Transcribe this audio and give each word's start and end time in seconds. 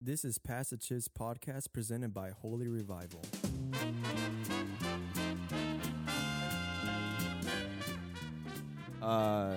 This 0.00 0.24
is 0.24 0.38
Pass 0.38 0.70
the 0.70 0.76
podcast 1.08 1.72
presented 1.72 2.12
by 2.12 2.30
Holy 2.30 2.68
Revival. 2.68 3.22
Uh, 9.02 9.54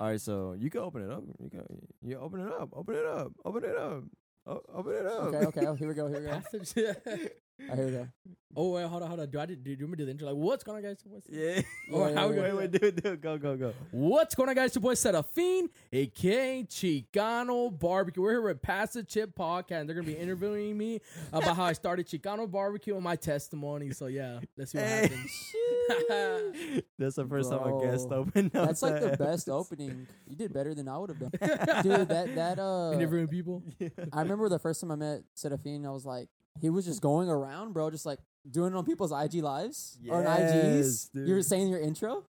all 0.00 0.08
right. 0.08 0.20
So 0.20 0.54
you 0.58 0.70
can 0.70 0.80
open 0.80 1.02
it 1.02 1.10
up. 1.10 1.24
You 1.42 1.50
can 1.50 1.66
you 2.02 2.18
open 2.18 2.40
it 2.40 2.52
up. 2.52 2.68
Open 2.72 2.94
it 2.94 3.04
up. 3.06 3.32
Open 3.44 3.64
it 3.64 3.76
up. 3.76 4.04
O- 4.46 4.62
open 4.74 4.92
it 4.92 5.06
up. 5.06 5.22
Okay, 5.24 5.46
okay. 5.46 5.66
Oh, 5.66 5.74
here 5.74 5.88
we 5.88 5.94
go. 5.94 6.06
Here 6.08 6.20
we 6.20 6.26
go. 6.26 6.40
Passage. 6.52 7.30
Oh, 7.70 7.76
here 7.76 7.86
we 7.86 7.92
go. 7.92 8.08
oh 8.56 8.70
wait, 8.72 8.86
hold 8.86 9.02
on, 9.02 9.08
hold 9.08 9.20
on. 9.20 9.30
Do 9.30 9.38
I 9.40 9.46
do, 9.46 9.54
do 9.56 9.70
you 9.70 9.76
want 9.80 9.90
me 9.92 9.96
to 9.96 9.96
do 9.98 10.04
the 10.06 10.10
intro? 10.10 10.26
Like, 10.28 10.36
what's 10.36 10.64
going 10.64 10.76
on, 10.78 10.82
guys? 10.82 10.98
What's, 11.04 11.28
Yeah. 11.30 11.60
Or 11.92 12.12
how 12.12 12.28
we 12.28 12.34
wait, 12.36 12.42
gonna 12.42 12.56
wait, 12.56 12.70
do 12.72 12.86
it, 12.88 13.02
do 13.02 13.12
it. 13.12 13.20
Go, 13.20 13.38
go, 13.38 13.56
go. 13.56 13.74
what's 13.92 14.34
going 14.34 14.48
on, 14.48 14.54
guys? 14.56 14.74
Your 14.74 14.82
boy 14.82 14.94
Serafin, 14.94 15.68
aka 15.92 16.62
Chicano 16.64 17.78
Barbecue. 17.78 18.22
We're 18.22 18.30
here 18.32 18.40
with 18.42 18.60
Pass 18.62 18.94
the 18.94 19.02
Chip 19.04 19.36
podcast. 19.38 19.80
And 19.80 19.88
they're 19.88 19.94
gonna 19.96 20.06
be 20.06 20.14
interviewing 20.16 20.76
me 20.76 21.00
about 21.32 21.56
how 21.56 21.64
I 21.64 21.74
started 21.74 22.06
Chicano 22.08 22.50
Barbecue 22.50 22.94
and 22.94 23.04
my 23.04 23.16
testimony. 23.16 23.90
So 23.92 24.06
yeah, 24.06 24.40
let's 24.56 24.72
see 24.72 24.78
what 24.78 24.86
Hey. 24.86 25.02
happens. 25.02 26.82
That's 26.98 27.16
the 27.16 27.26
first 27.26 27.50
time 27.50 27.60
a 27.66 27.80
guest 27.84 28.08
opened 28.10 28.56
up. 28.56 28.66
That's 28.68 28.82
like 28.82 29.00
the 29.00 29.10
that. 29.10 29.18
best 29.18 29.48
opening. 29.48 30.06
You 30.26 30.36
did 30.36 30.52
better 30.52 30.74
than 30.74 30.88
I 30.88 30.98
would 30.98 31.10
have 31.10 31.18
done, 31.20 31.30
dude. 31.82 32.08
That 32.08 32.34
that 32.34 32.58
uh, 32.58 32.92
interviewing 32.94 33.28
people. 33.28 33.62
Yeah. 33.78 33.88
I 34.12 34.22
remember 34.22 34.48
the 34.48 34.58
first 34.58 34.80
time 34.80 34.90
I 34.92 34.94
met 34.96 35.22
Serafin. 35.34 35.84
I 35.84 35.90
was 35.90 36.06
like, 36.06 36.28
he 36.60 36.70
was 36.70 36.84
just 36.84 37.00
going 37.02 37.28
around, 37.28 37.72
bro, 37.72 37.90
just 37.90 38.06
like 38.06 38.18
doing 38.50 38.72
it 38.72 38.76
on 38.76 38.84
people's 38.84 39.12
IG 39.12 39.42
lives 39.42 39.98
or 40.08 40.18
on 40.18 40.24
Yes, 40.24 40.52
IGs. 41.08 41.12
dude. 41.12 41.28
You 41.28 41.34
were 41.34 41.42
saying 41.42 41.68
your 41.68 41.80
intro, 41.80 42.24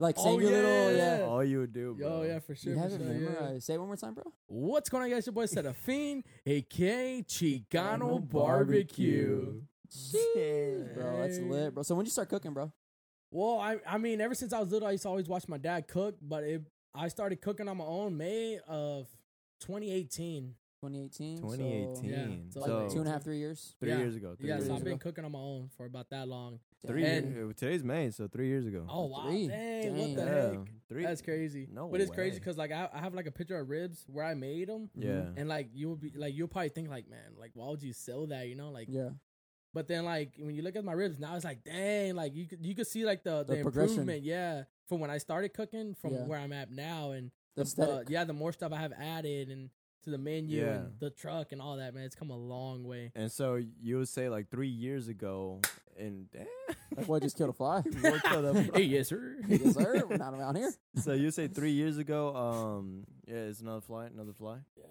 like 0.00 0.16
Oh, 0.18 0.24
saying 0.24 0.40
your 0.40 0.50
little 0.50 0.92
yeah. 0.92 1.18
yeah. 1.18 1.24
All 1.24 1.44
you 1.44 1.60
would 1.60 1.72
do, 1.72 1.94
bro. 1.98 2.22
Yo, 2.22 2.28
yeah, 2.28 2.38
for 2.40 2.54
sure. 2.54 2.72
You 2.72 2.76
for 2.78 2.82
have 2.82 2.92
it 2.92 2.98
sure, 3.04 3.12
yeah. 3.12 3.18
memorized. 3.18 3.62
Say 3.64 3.74
it 3.74 3.78
one 3.78 3.86
more 3.86 3.96
time, 3.96 4.14
bro. 4.14 4.24
What's 4.46 4.88
going 4.88 5.04
on, 5.04 5.10
guys? 5.10 5.26
Your 5.26 5.32
boy 5.34 5.46
Serafin, 5.46 6.22
aka 6.46 7.22
Chicano 7.22 7.66
Chicano 7.68 8.30
Barbecue. 8.30 9.62
Jeez, 9.90 10.94
bro, 10.94 11.18
that's 11.18 11.36
Hey. 11.38 11.44
lit, 11.44 11.74
bro. 11.74 11.82
So 11.82 11.94
when 11.94 12.04
did 12.04 12.08
you 12.08 12.12
start 12.12 12.28
cooking, 12.28 12.52
bro? 12.52 12.70
Well, 13.30 13.58
I 13.58 13.78
I 13.86 13.98
mean, 13.98 14.20
ever 14.20 14.34
since 14.34 14.52
I 14.52 14.60
was 14.60 14.70
little, 14.70 14.88
I 14.88 14.92
used 14.92 15.02
to 15.02 15.08
always 15.08 15.28
watch 15.28 15.48
my 15.48 15.58
dad 15.58 15.86
cook. 15.88 16.16
But 16.20 16.44
it, 16.44 16.62
I 16.94 17.08
started 17.08 17.40
cooking 17.40 17.68
on 17.68 17.76
my 17.76 17.84
own 17.84 18.16
May 18.16 18.58
of 18.66 19.06
2018. 19.60 20.54
2018. 20.80 21.38
2018. 21.38 22.04
Yeah, 22.10 22.26
So, 22.50 22.60
so- 22.60 22.78
like 22.82 22.90
two 22.92 22.98
and 22.98 23.08
a 23.08 23.10
half, 23.10 23.22
three 23.24 23.38
years. 23.38 23.74
Three 23.80 23.90
Yeah. 23.90 23.98
years 23.98 24.16
ago. 24.16 24.34
Three 24.36 24.48
yeah, 24.48 24.56
years 24.56 24.66
so 24.66 24.74
I've 24.74 24.82
ago. 24.82 24.90
been 24.90 24.98
cooking 24.98 25.24
on 25.24 25.32
my 25.32 25.38
own 25.38 25.68
for 25.76 25.86
about 25.86 26.08
that 26.10 26.28
long. 26.28 26.60
Three 26.86 27.04
And- 27.04 27.34
years. 27.34 27.54
Today's 27.56 27.82
May, 27.82 28.10
so 28.10 28.28
three 28.28 28.46
years 28.48 28.66
ago. 28.66 28.86
Oh 28.88 29.06
wow, 29.06 29.26
Three. 29.28 29.48
dang, 29.48 29.96
what 29.96 30.16
the 30.16 30.22
yeah. 30.24 30.50
heck? 30.58 30.68
Three. 30.88 31.02
That's 31.04 31.22
crazy. 31.22 31.68
No 31.70 31.88
but 31.88 32.00
it's 32.00 32.10
crazy 32.10 32.38
because 32.38 32.56
like 32.56 32.70
I, 32.70 32.88
I 32.92 33.00
have 33.00 33.14
like 33.14 33.26
a 33.26 33.32
picture 33.32 33.58
of 33.58 33.68
ribs 33.68 34.04
where 34.08 34.24
I 34.24 34.34
made 34.34 34.68
them, 34.68 34.88
yeah. 34.94 35.30
and 35.36 35.48
like 35.48 35.70
you 35.74 35.90
would 35.90 36.00
be 36.00 36.12
like 36.14 36.34
you'll 36.34 36.48
probably 36.48 36.68
think 36.68 36.88
like 36.88 37.08
man, 37.08 37.34
like 37.38 37.50
why 37.54 37.68
would 37.68 37.82
you 37.82 37.92
sell 37.92 38.26
that? 38.28 38.48
You 38.48 38.54
know, 38.54 38.70
like. 38.70 38.88
Yeah. 38.90 39.10
But 39.74 39.86
then 39.86 40.04
like 40.06 40.32
when 40.38 40.54
you 40.54 40.62
look 40.62 40.76
at 40.76 40.84
my 40.84 40.92
ribs 40.92 41.18
now, 41.18 41.36
it's 41.36 41.44
like 41.44 41.62
dang, 41.62 42.14
like 42.14 42.34
you 42.34 42.46
could 42.46 42.64
you 42.64 42.74
could 42.74 42.86
see 42.86 43.04
like 43.04 43.22
the 43.22 43.42
the, 43.44 43.54
The 43.56 43.60
improvement, 43.60 44.22
yeah, 44.22 44.64
from 44.88 45.00
when 45.00 45.10
I 45.10 45.18
started 45.18 45.52
cooking 45.52 45.94
from 45.94 46.14
Yeah. 46.14 46.26
where 46.26 46.38
I'm 46.38 46.52
at 46.54 46.70
now, 46.70 47.10
and 47.10 47.30
The 47.54 47.64
the, 47.64 47.68
aesthetic. 47.68 48.10
yeah, 48.10 48.24
the 48.24 48.32
more 48.32 48.52
stuff 48.52 48.72
I 48.72 48.78
have 48.80 48.92
added 48.98 49.50
and 49.50 49.68
to 50.04 50.10
the 50.10 50.18
menu 50.18 50.60
Yeah. 50.64 50.66
and 50.74 50.92
the 51.00 51.10
truck 51.10 51.52
and 51.52 51.60
all 51.60 51.76
that, 51.76 51.94
man, 51.94 52.04
it's 52.04 52.14
come 52.16 52.30
a 52.30 52.36
long 52.36 52.84
way. 52.84 53.12
And 53.14 53.30
so 53.30 53.60
you 53.82 53.98
would 53.98 54.08
say 54.08 54.28
like 54.28 54.50
three 54.50 54.68
years 54.68 55.08
ago, 55.08 55.60
and 55.98 56.28
That 56.96 57.06
boy 57.06 57.18
just 57.20 57.36
killed 57.36 57.50
a 57.50 57.52
fly. 57.52 57.80
What 58.00 58.22
killed 58.22 58.44
a 58.44 58.52
fly? 58.64 58.70
hey, 58.74 58.82
yes, 58.84 59.08
sir. 59.08 59.36
yes, 59.48 59.74
sir. 59.74 60.02
We're 60.08 60.16
not 60.16 60.34
around 60.34 60.56
here, 60.56 60.72
so 60.96 61.12
you 61.12 61.30
say 61.30 61.48
three 61.48 61.72
years 61.72 61.98
ago, 61.98 62.34
um, 62.34 63.04
yeah, 63.26 63.34
it's 63.36 63.60
another 63.60 63.80
fly, 63.80 64.06
another 64.06 64.32
fly. 64.32 64.58
Yeah, 64.76 64.84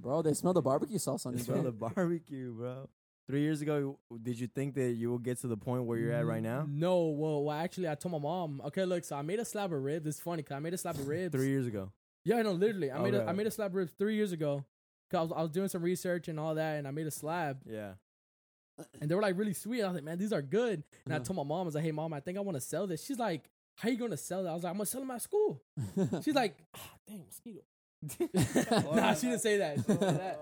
bro. 0.00 0.22
They 0.22 0.34
smell 0.34 0.52
the 0.52 0.62
barbecue 0.62 0.98
sauce 0.98 1.26
on 1.26 1.34
you, 1.34 1.40
Smell 1.40 1.62
bro. 1.62 1.70
the 1.70 1.72
barbecue, 1.72 2.52
bro. 2.52 2.88
Three 3.26 3.40
years 3.40 3.62
ago, 3.62 3.98
did 4.22 4.38
you 4.38 4.46
think 4.48 4.74
that 4.74 4.90
you 4.92 5.08
will 5.10 5.18
get 5.18 5.40
to 5.40 5.46
the 5.46 5.56
point 5.56 5.84
where 5.84 5.96
you're 5.96 6.12
at 6.12 6.26
right 6.26 6.42
now? 6.42 6.66
No, 6.68 7.06
well, 7.06 7.42
well, 7.44 7.56
actually, 7.56 7.88
I 7.88 7.94
told 7.94 8.12
my 8.12 8.18
mom. 8.18 8.60
Okay, 8.66 8.84
look, 8.84 9.02
so 9.02 9.16
I 9.16 9.22
made 9.22 9.38
a 9.40 9.46
slab 9.46 9.72
of 9.72 9.82
ribs. 9.82 10.06
It's 10.06 10.20
funny 10.20 10.42
because 10.42 10.56
I 10.56 10.58
made 10.58 10.74
a 10.74 10.76
slab 10.78 10.96
of 10.96 11.08
ribs. 11.08 11.32
Three 11.34 11.48
years 11.48 11.66
ago. 11.66 11.90
Yeah, 12.24 12.40
no, 12.42 12.52
literally, 12.52 12.90
I 12.90 12.98
made 12.98 13.14
a. 13.14 13.24
I 13.26 13.32
made 13.32 13.46
a 13.46 13.50
slab 13.50 13.72
of 13.72 13.74
ribs 13.76 13.92
three 13.98 14.14
years 14.16 14.32
ago. 14.32 14.64
Cause 15.10 15.18
I 15.18 15.22
was, 15.22 15.32
I 15.36 15.42
was 15.42 15.50
doing 15.50 15.68
some 15.68 15.82
research 15.82 16.28
and 16.28 16.40
all 16.40 16.54
that, 16.54 16.76
and 16.78 16.88
I 16.88 16.90
made 16.90 17.06
a 17.06 17.10
slab, 17.10 17.58
Yeah. 17.66 17.92
and 19.00 19.10
they 19.10 19.14
were 19.14 19.20
like 19.22 19.36
really 19.38 19.52
sweet. 19.52 19.82
I 19.82 19.86
was 19.86 19.94
like, 19.96 20.04
man, 20.04 20.16
these 20.18 20.32
are 20.32 20.40
good. 20.42 20.82
And 21.04 21.12
I 21.12 21.16
Uh-huh. 21.18 21.24
told 21.26 21.36
my 21.36 21.42
mom, 21.44 21.60
I 21.60 21.64
was 21.64 21.74
like, 21.74 21.84
hey, 21.84 21.92
mom, 21.92 22.12
I 22.14 22.20
think 22.20 22.38
I 22.38 22.40
want 22.40 22.56
to 22.56 22.60
sell 22.62 22.86
this. 22.86 23.04
She's 23.04 23.18
like, 23.18 23.50
how 23.76 23.90
you 23.90 23.96
gonna 23.98 24.16
sell 24.16 24.42
that? 24.44 24.48
I 24.50 24.54
was 24.54 24.64
like, 24.64 24.70
I'm 24.70 24.76
gonna 24.78 24.86
sell 24.86 25.00
them 25.02 25.10
at 25.10 25.20
school. 25.22 25.62
She's 26.24 26.34
like, 26.34 26.56
ah, 26.74 26.90
dang, 27.06 27.24
mosquito. 27.26 27.60
nah, 28.94 29.14
she 29.14 29.26
didn't 29.28 29.40
say 29.42 29.58
that. 29.58 29.76
She 29.76 29.82
that. 29.94 30.40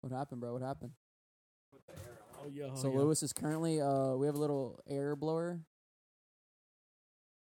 what 0.00 0.12
happened, 0.12 0.40
bro? 0.40 0.52
What 0.52 0.62
happened? 0.62 0.92
Oh, 2.42 2.48
yeah. 2.52 2.74
so 2.74 2.88
oh, 2.88 2.92
yeah. 2.92 2.98
Lewis 2.98 3.22
is 3.22 3.32
currently 3.32 3.80
uh 3.80 4.14
we 4.14 4.26
have 4.26 4.34
a 4.34 4.38
little 4.38 4.78
air 4.88 5.16
blower. 5.16 5.60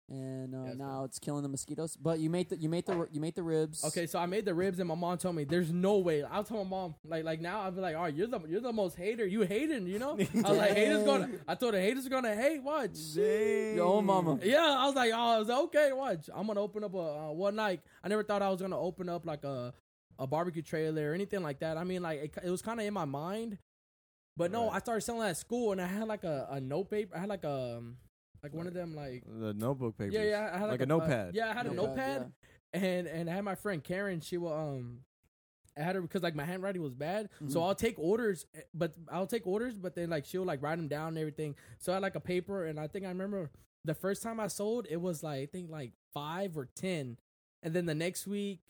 And 0.09 0.55
uh, 0.55 0.65
Yeah, 0.69 0.75
now 0.75 1.05
it's 1.05 1.19
killing 1.19 1.43
the 1.43 1.49
mosquitoes. 1.49 1.97
But 1.97 2.21
you 2.21 2.31
made 2.31 2.49
the 2.49 2.57
you 2.57 2.69
made 2.69 2.87
the 2.87 3.09
you 3.11 3.21
made 3.21 3.35
the 3.35 3.43
ribs. 3.43 3.85
Okay, 3.85 4.07
so 4.07 4.21
I 4.21 4.27
made 4.27 4.45
the 4.45 4.55
ribs, 4.55 4.79
and 4.79 4.89
my 4.89 4.95
mom 4.95 5.19
told 5.19 5.35
me 5.35 5.43
there's 5.43 5.73
no 5.73 5.99
way. 5.99 6.23
I'll 6.23 6.45
tell 6.45 6.63
my 6.65 6.71
mom 6.71 6.95
like 7.05 7.25
like 7.25 7.41
now 7.41 7.63
I'll 7.63 7.73
be 7.73 7.81
like, 7.81 7.97
all 7.97 8.03
right, 8.03 8.15
you're 8.15 8.29
the 8.29 8.41
you're 8.47 8.61
the 8.61 8.73
most 8.73 8.97
hater. 8.97 9.27
You 9.27 9.43
hating, 9.43 9.89
you 9.89 9.99
know? 9.99 10.13
I 10.45 10.49
was 10.49 10.59
like, 10.59 10.71
haters 10.73 11.03
gonna. 11.03 11.31
I 11.49 11.57
thought 11.57 11.73
the 11.73 11.81
haters 11.81 12.07
are 12.07 12.11
gonna 12.11 12.37
hate. 12.37 12.63
Watch. 12.63 12.97
Your 13.17 13.87
own 13.87 14.07
mama. 14.07 14.39
Yeah, 14.45 14.77
I 14.79 14.87
was 14.87 14.95
like, 14.95 15.11
oh, 15.13 15.35
I 15.35 15.39
was 15.41 15.49
like, 15.49 15.59
okay, 15.65 15.91
watch. 15.93 16.31
I'm 16.33 16.47
gonna 16.47 16.61
open 16.61 16.85
up 16.85 16.95
a 16.95 16.99
uh, 16.99 17.33
one 17.33 17.57
night. 17.57 17.81
I 18.05 18.09
never 18.09 18.23
thought 18.23 18.43
I 18.43 18.49
was 18.49 18.61
gonna 18.61 18.79
open 18.79 19.09
up 19.09 19.27
like 19.27 19.43
a 19.43 19.75
a 20.21 20.27
barbecue 20.29 20.63
trailer 20.63 21.11
or 21.11 21.15
anything 21.15 21.43
like 21.43 21.59
that. 21.61 21.77
I 21.77 21.83
mean, 21.83 22.03
like 22.03 22.21
it, 22.21 22.35
it 22.45 22.51
was 22.51 22.63
kind 22.63 22.79
of 22.79 22.87
in 22.87 22.95
my 22.95 23.05
mind, 23.07 23.59
but 24.37 24.53
no. 24.53 24.71
I 24.71 24.79
started 24.79 25.01
selling 25.01 25.29
at 25.29 25.37
school, 25.37 25.73
and 25.73 25.81
I 25.81 25.87
had 25.87 26.07
like 26.07 26.23
a, 26.23 26.47
a 26.53 26.61
note 26.61 26.91
paper. 26.91 27.17
I 27.17 27.21
had 27.21 27.29
like 27.29 27.43
a 27.45 27.79
um, 27.79 27.97
like 28.47 28.55
one 28.55 28.67
of 28.67 28.75
them 28.75 28.95
like 28.95 29.23
The 29.27 29.53
notebook 29.55 29.99
papers. 29.99 30.15
yeah 30.15 30.23
yeah. 30.25 30.51
I 30.55 30.59
had 30.59 30.63
Like 30.63 30.71
like, 30.73 30.81
a 30.83 30.87
notepad. 30.87 31.35
yeah, 31.35 31.51
I 31.51 31.55
had 31.55 31.67
a 31.67 31.75
Notepad, 31.75 31.97
notepad, 31.97 32.33
and 32.73 33.07
and 33.07 33.31
I 33.31 33.35
had 33.35 33.45
my 33.45 33.55
friend 33.55 33.83
Karen. 33.83 34.21
She 34.21 34.37
will 34.39 34.53
um. 34.53 35.01
I 35.79 35.83
had 35.83 35.95
her 35.95 36.01
because 36.01 36.23
like 36.23 36.35
my 36.35 36.45
handwriting 36.45 36.81
was 36.81 36.95
bad, 36.95 37.29
so 37.49 37.61
Mhm. 37.61 37.65
I'll 37.67 37.75
take 37.75 37.99
orders, 37.99 38.47
eh, 38.55 38.61
but 38.73 38.95
I'll 39.13 39.27
take 39.27 39.47
orders, 39.47 39.77
but 39.77 39.95
then 39.95 40.09
like 40.09 40.25
she'll 40.25 40.43
like 40.45 40.63
write 40.63 40.77
them 40.77 40.89
down 40.89 41.09
and 41.09 41.19
everything. 41.19 41.55
So 41.79 41.93
I 41.93 41.97
had 41.97 42.03
like 42.03 42.15
a 42.15 42.21
paper, 42.21 42.65
and 42.65 42.81
I 42.81 42.87
think 42.87 43.05
I 43.05 43.09
remember 43.09 43.51
the 43.85 43.93
first 43.95 44.23
time 44.23 44.41
I 44.41 44.47
sold 44.47 44.87
it 44.89 44.97
was 44.97 45.23
like 45.23 45.43
I 45.43 45.47
think 45.47 45.71
like 45.71 45.93
five 46.15 46.57
or 46.57 46.67
ten, 46.75 47.19
and 47.63 47.75
then 47.75 47.85
the 47.85 47.95
next 47.95 48.27
week 48.27 48.61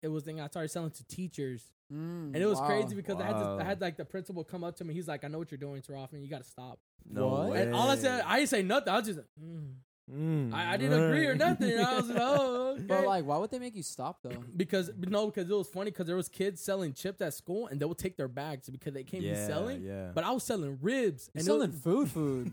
it 0.00 0.08
was 0.08 0.22
thing 0.22 0.40
I 0.40 0.46
started 0.46 0.68
selling 0.68 0.92
to 0.92 1.04
teachers, 1.06 1.72
Mm, 1.92 2.34
and 2.34 2.36
it 2.36 2.46
was 2.46 2.60
wow. 2.60 2.66
crazy 2.66 2.94
because 2.94 3.20
I 3.20 3.24
had 3.24 3.32
to, 3.38 3.58
I 3.60 3.64
had 3.64 3.80
like 3.80 3.96
the 3.96 4.04
principal 4.04 4.42
come 4.42 4.64
up 4.64 4.76
to 4.76 4.84
me. 4.84 4.94
He's 4.94 5.06
like, 5.06 5.24
"I 5.24 5.28
know 5.28 5.38
what 5.38 5.50
you're 5.50 5.58
doing, 5.58 5.82
too 5.82 5.94
often. 5.94 6.22
You 6.22 6.30
got 6.30 6.38
to 6.42 6.48
stop." 6.48 6.78
No 7.08 7.28
What? 7.28 7.50
way. 7.50 7.62
And 7.62 7.74
all 7.74 7.90
I 7.90 7.96
said, 7.96 8.22
I 8.26 8.38
didn't 8.38 8.48
say 8.48 8.62
nothing. 8.62 8.88
I 8.88 8.96
was 8.96 9.06
just, 9.06 9.18
like, 9.18 9.28
mm. 9.42 9.74
Mm, 10.12 10.52
I, 10.52 10.74
I 10.74 10.76
didn't 10.76 11.02
agree 11.02 11.24
or 11.26 11.34
nothing. 11.34 11.78
I 11.78 11.94
was 11.96 12.08
like, 12.08 12.18
"Oh, 12.20 12.72
okay." 12.74 12.82
But 12.86 13.06
like, 13.06 13.24
why 13.24 13.38
would 13.38 13.50
they 13.50 13.58
make 13.58 13.74
you 13.74 13.82
stop 13.82 14.22
though? 14.22 14.36
because 14.56 14.90
no, 14.98 15.26
because 15.30 15.48
it 15.48 15.54
was 15.54 15.68
funny 15.68 15.90
because 15.90 16.06
there 16.06 16.16
was 16.16 16.28
kids 16.28 16.60
selling 16.60 16.92
chips 16.92 17.22
at 17.22 17.32
school 17.32 17.68
and 17.68 17.80
they 17.80 17.86
would 17.86 17.96
take 17.96 18.18
their 18.18 18.28
bags 18.28 18.68
because 18.68 18.92
they 18.92 19.02
can't 19.02 19.22
yeah, 19.22 19.32
be 19.32 19.38
selling. 19.38 19.82
Yeah. 19.82 20.10
But 20.14 20.24
I 20.24 20.30
was 20.32 20.42
selling 20.44 20.78
ribs 20.82 21.30
You're 21.32 21.38
and 21.40 21.44
selling 21.46 21.70
was, 21.70 21.80
food, 21.80 22.10
food. 22.12 22.52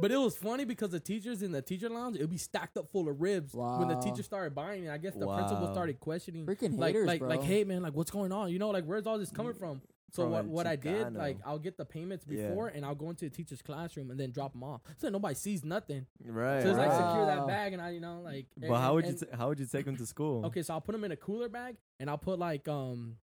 but 0.00 0.10
it 0.10 0.16
was 0.16 0.36
funny 0.38 0.64
because 0.64 0.88
the 0.90 1.00
teachers 1.00 1.42
in 1.42 1.52
the 1.52 1.60
teacher 1.60 1.90
lounge 1.90 2.16
it 2.16 2.22
would 2.22 2.30
be 2.30 2.38
stacked 2.38 2.78
up 2.78 2.90
full 2.90 3.08
of 3.10 3.20
ribs 3.20 3.52
when 3.54 3.88
the 3.88 3.94
Wow. 3.94 4.00
teacher 4.00 4.22
started 4.22 4.54
buying 4.54 4.84
it. 4.84 4.90
I 4.90 4.96
guess 4.96 5.12
the 5.14 5.26
principal 5.26 5.70
started 5.72 6.00
questioning 6.00 6.46
Freaking 6.46 6.78
like 6.78 6.94
haters, 6.94 7.06
like 7.08 7.20
bro. 7.20 7.28
like 7.28 7.42
hey 7.42 7.64
man 7.64 7.82
like 7.82 7.94
what's 7.94 8.10
going 8.10 8.32
on? 8.32 8.50
You 8.50 8.58
know 8.58 8.70
like 8.70 8.84
where's 8.84 9.06
all 9.06 9.18
this 9.18 9.30
coming 9.30 9.52
from? 9.52 9.82
So 10.12 10.28
what 10.28 10.46
what 10.46 10.66
I 10.66 10.76
did 10.76 11.14
like 11.14 11.38
I'll 11.44 11.58
get 11.58 11.76
the 11.76 11.84
payments 11.84 12.24
Yeah. 12.28 12.48
before 12.48 12.68
and 12.68 12.84
I'll 12.86 12.94
go 12.94 13.10
into 13.10 13.24
the 13.28 13.30
teacher's 13.30 13.60
classroom 13.60 14.10
and 14.10 14.18
then 14.18 14.30
drop 14.30 14.52
them 14.52 14.62
off 14.62 14.80
so 14.98 15.08
nobody 15.08 15.34
sees 15.34 15.64
nothing. 15.64 16.06
right. 16.24 16.62
So 16.62 16.68
it's 16.70 16.78
like 16.78 16.88
right. 16.88 16.96
secure 17.10 17.26
that 17.26 17.46
bag 17.46 17.72
and 17.72 17.82
I 17.82 17.90
you 17.90 18.00
know 18.00 18.20
like. 18.24 18.46
But 18.56 18.66
and- 18.66 18.76
how 18.76 18.94
would 18.94 19.04
and- 19.04 19.20
you 19.20 19.26
ta- 19.26 19.36
how 19.36 19.48
would 19.48 19.58
you 19.60 19.66
take 19.66 19.84
them 19.84 19.96
to 19.96 20.06
school? 20.06 20.46
Okay, 20.46 20.62
so 20.62 20.74
I'll 20.74 20.80
put 20.80 20.92
them 20.92 21.04
in 21.04 21.12
a 21.12 21.16
cooler 21.16 21.48
bag 21.48 21.76
and 22.00 22.08
I'll 22.08 22.18
put 22.18 22.38
like 22.38 22.66
um, 22.68 23.16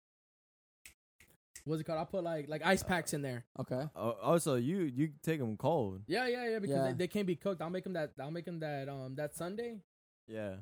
what's 1.64 1.80
it 1.80 1.84
called? 1.84 1.98
I'll 1.98 2.06
put 2.06 2.24
like 2.24 2.48
like 2.48 2.62
ice 2.64 2.82
packs 2.82 3.12
in 3.14 3.22
there. 3.22 3.44
Okay. 3.60 3.82
Oh, 3.94 4.10
also, 4.22 4.56
you 4.56 4.78
you 4.82 5.10
take 5.22 5.38
them 5.38 5.56
cold. 5.56 6.02
Yeah, 6.06 6.26
yeah, 6.26 6.48
yeah. 6.48 6.58
Because 6.58 6.76
Yeah. 6.76 6.86
They, 6.88 6.92
they 6.94 7.08
can't 7.08 7.26
be 7.26 7.36
cooked. 7.36 7.62
I'll 7.62 7.70
make 7.70 7.84
them 7.84 7.92
that. 7.94 8.12
I'll 8.20 8.30
make 8.30 8.44
them 8.44 8.60
that 8.60 8.88
um 8.88 9.14
that 9.16 9.34
Sunday, 9.34 9.78
Yeah. 10.26 10.56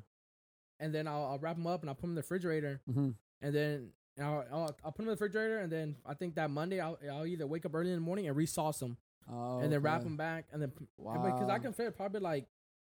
and 0.79 0.93
then 0.93 1.07
I'll, 1.07 1.25
I'll 1.25 1.39
wrap 1.39 1.55
them 1.55 1.67
up 1.67 1.81
and 1.81 1.89
I'll 1.89 1.95
put 1.95 2.03
them 2.03 2.11
in 2.11 2.15
the 2.15 2.21
refrigerator, 2.21 2.81
hmm 2.91 3.09
and 3.41 3.55
then 3.55 3.89
I'll, 4.19 4.45
I'll 4.51 4.77
I'll 4.83 4.91
put 4.91 4.97
them 4.97 5.03
in 5.03 5.05
the 5.07 5.11
refrigerator, 5.11 5.59
and 5.59 5.71
then 5.71 5.95
I 6.05 6.13
think 6.13 6.35
that 6.35 6.49
Monday 6.49 6.79
I'll 6.79 6.97
I'll 7.11 7.25
either 7.25 7.47
wake 7.47 7.65
up 7.65 7.73
early 7.75 7.89
in 7.89 7.95
the 7.95 8.01
morning 8.01 8.27
and 8.27 8.35
resauce 8.35 8.79
them, 8.79 8.97
Oh, 9.31 9.59
and 9.59 9.71
then 9.71 9.81
wrap 9.81 10.03
them 10.03 10.17
back, 10.17 10.45
and 10.51 10.61
then 10.61 10.71
Wow. 10.97 11.23
because 11.23 11.49
I 11.49 11.59
can 11.59 11.73
fit 11.73 11.95
probably 11.95 12.19
like 12.21 12.45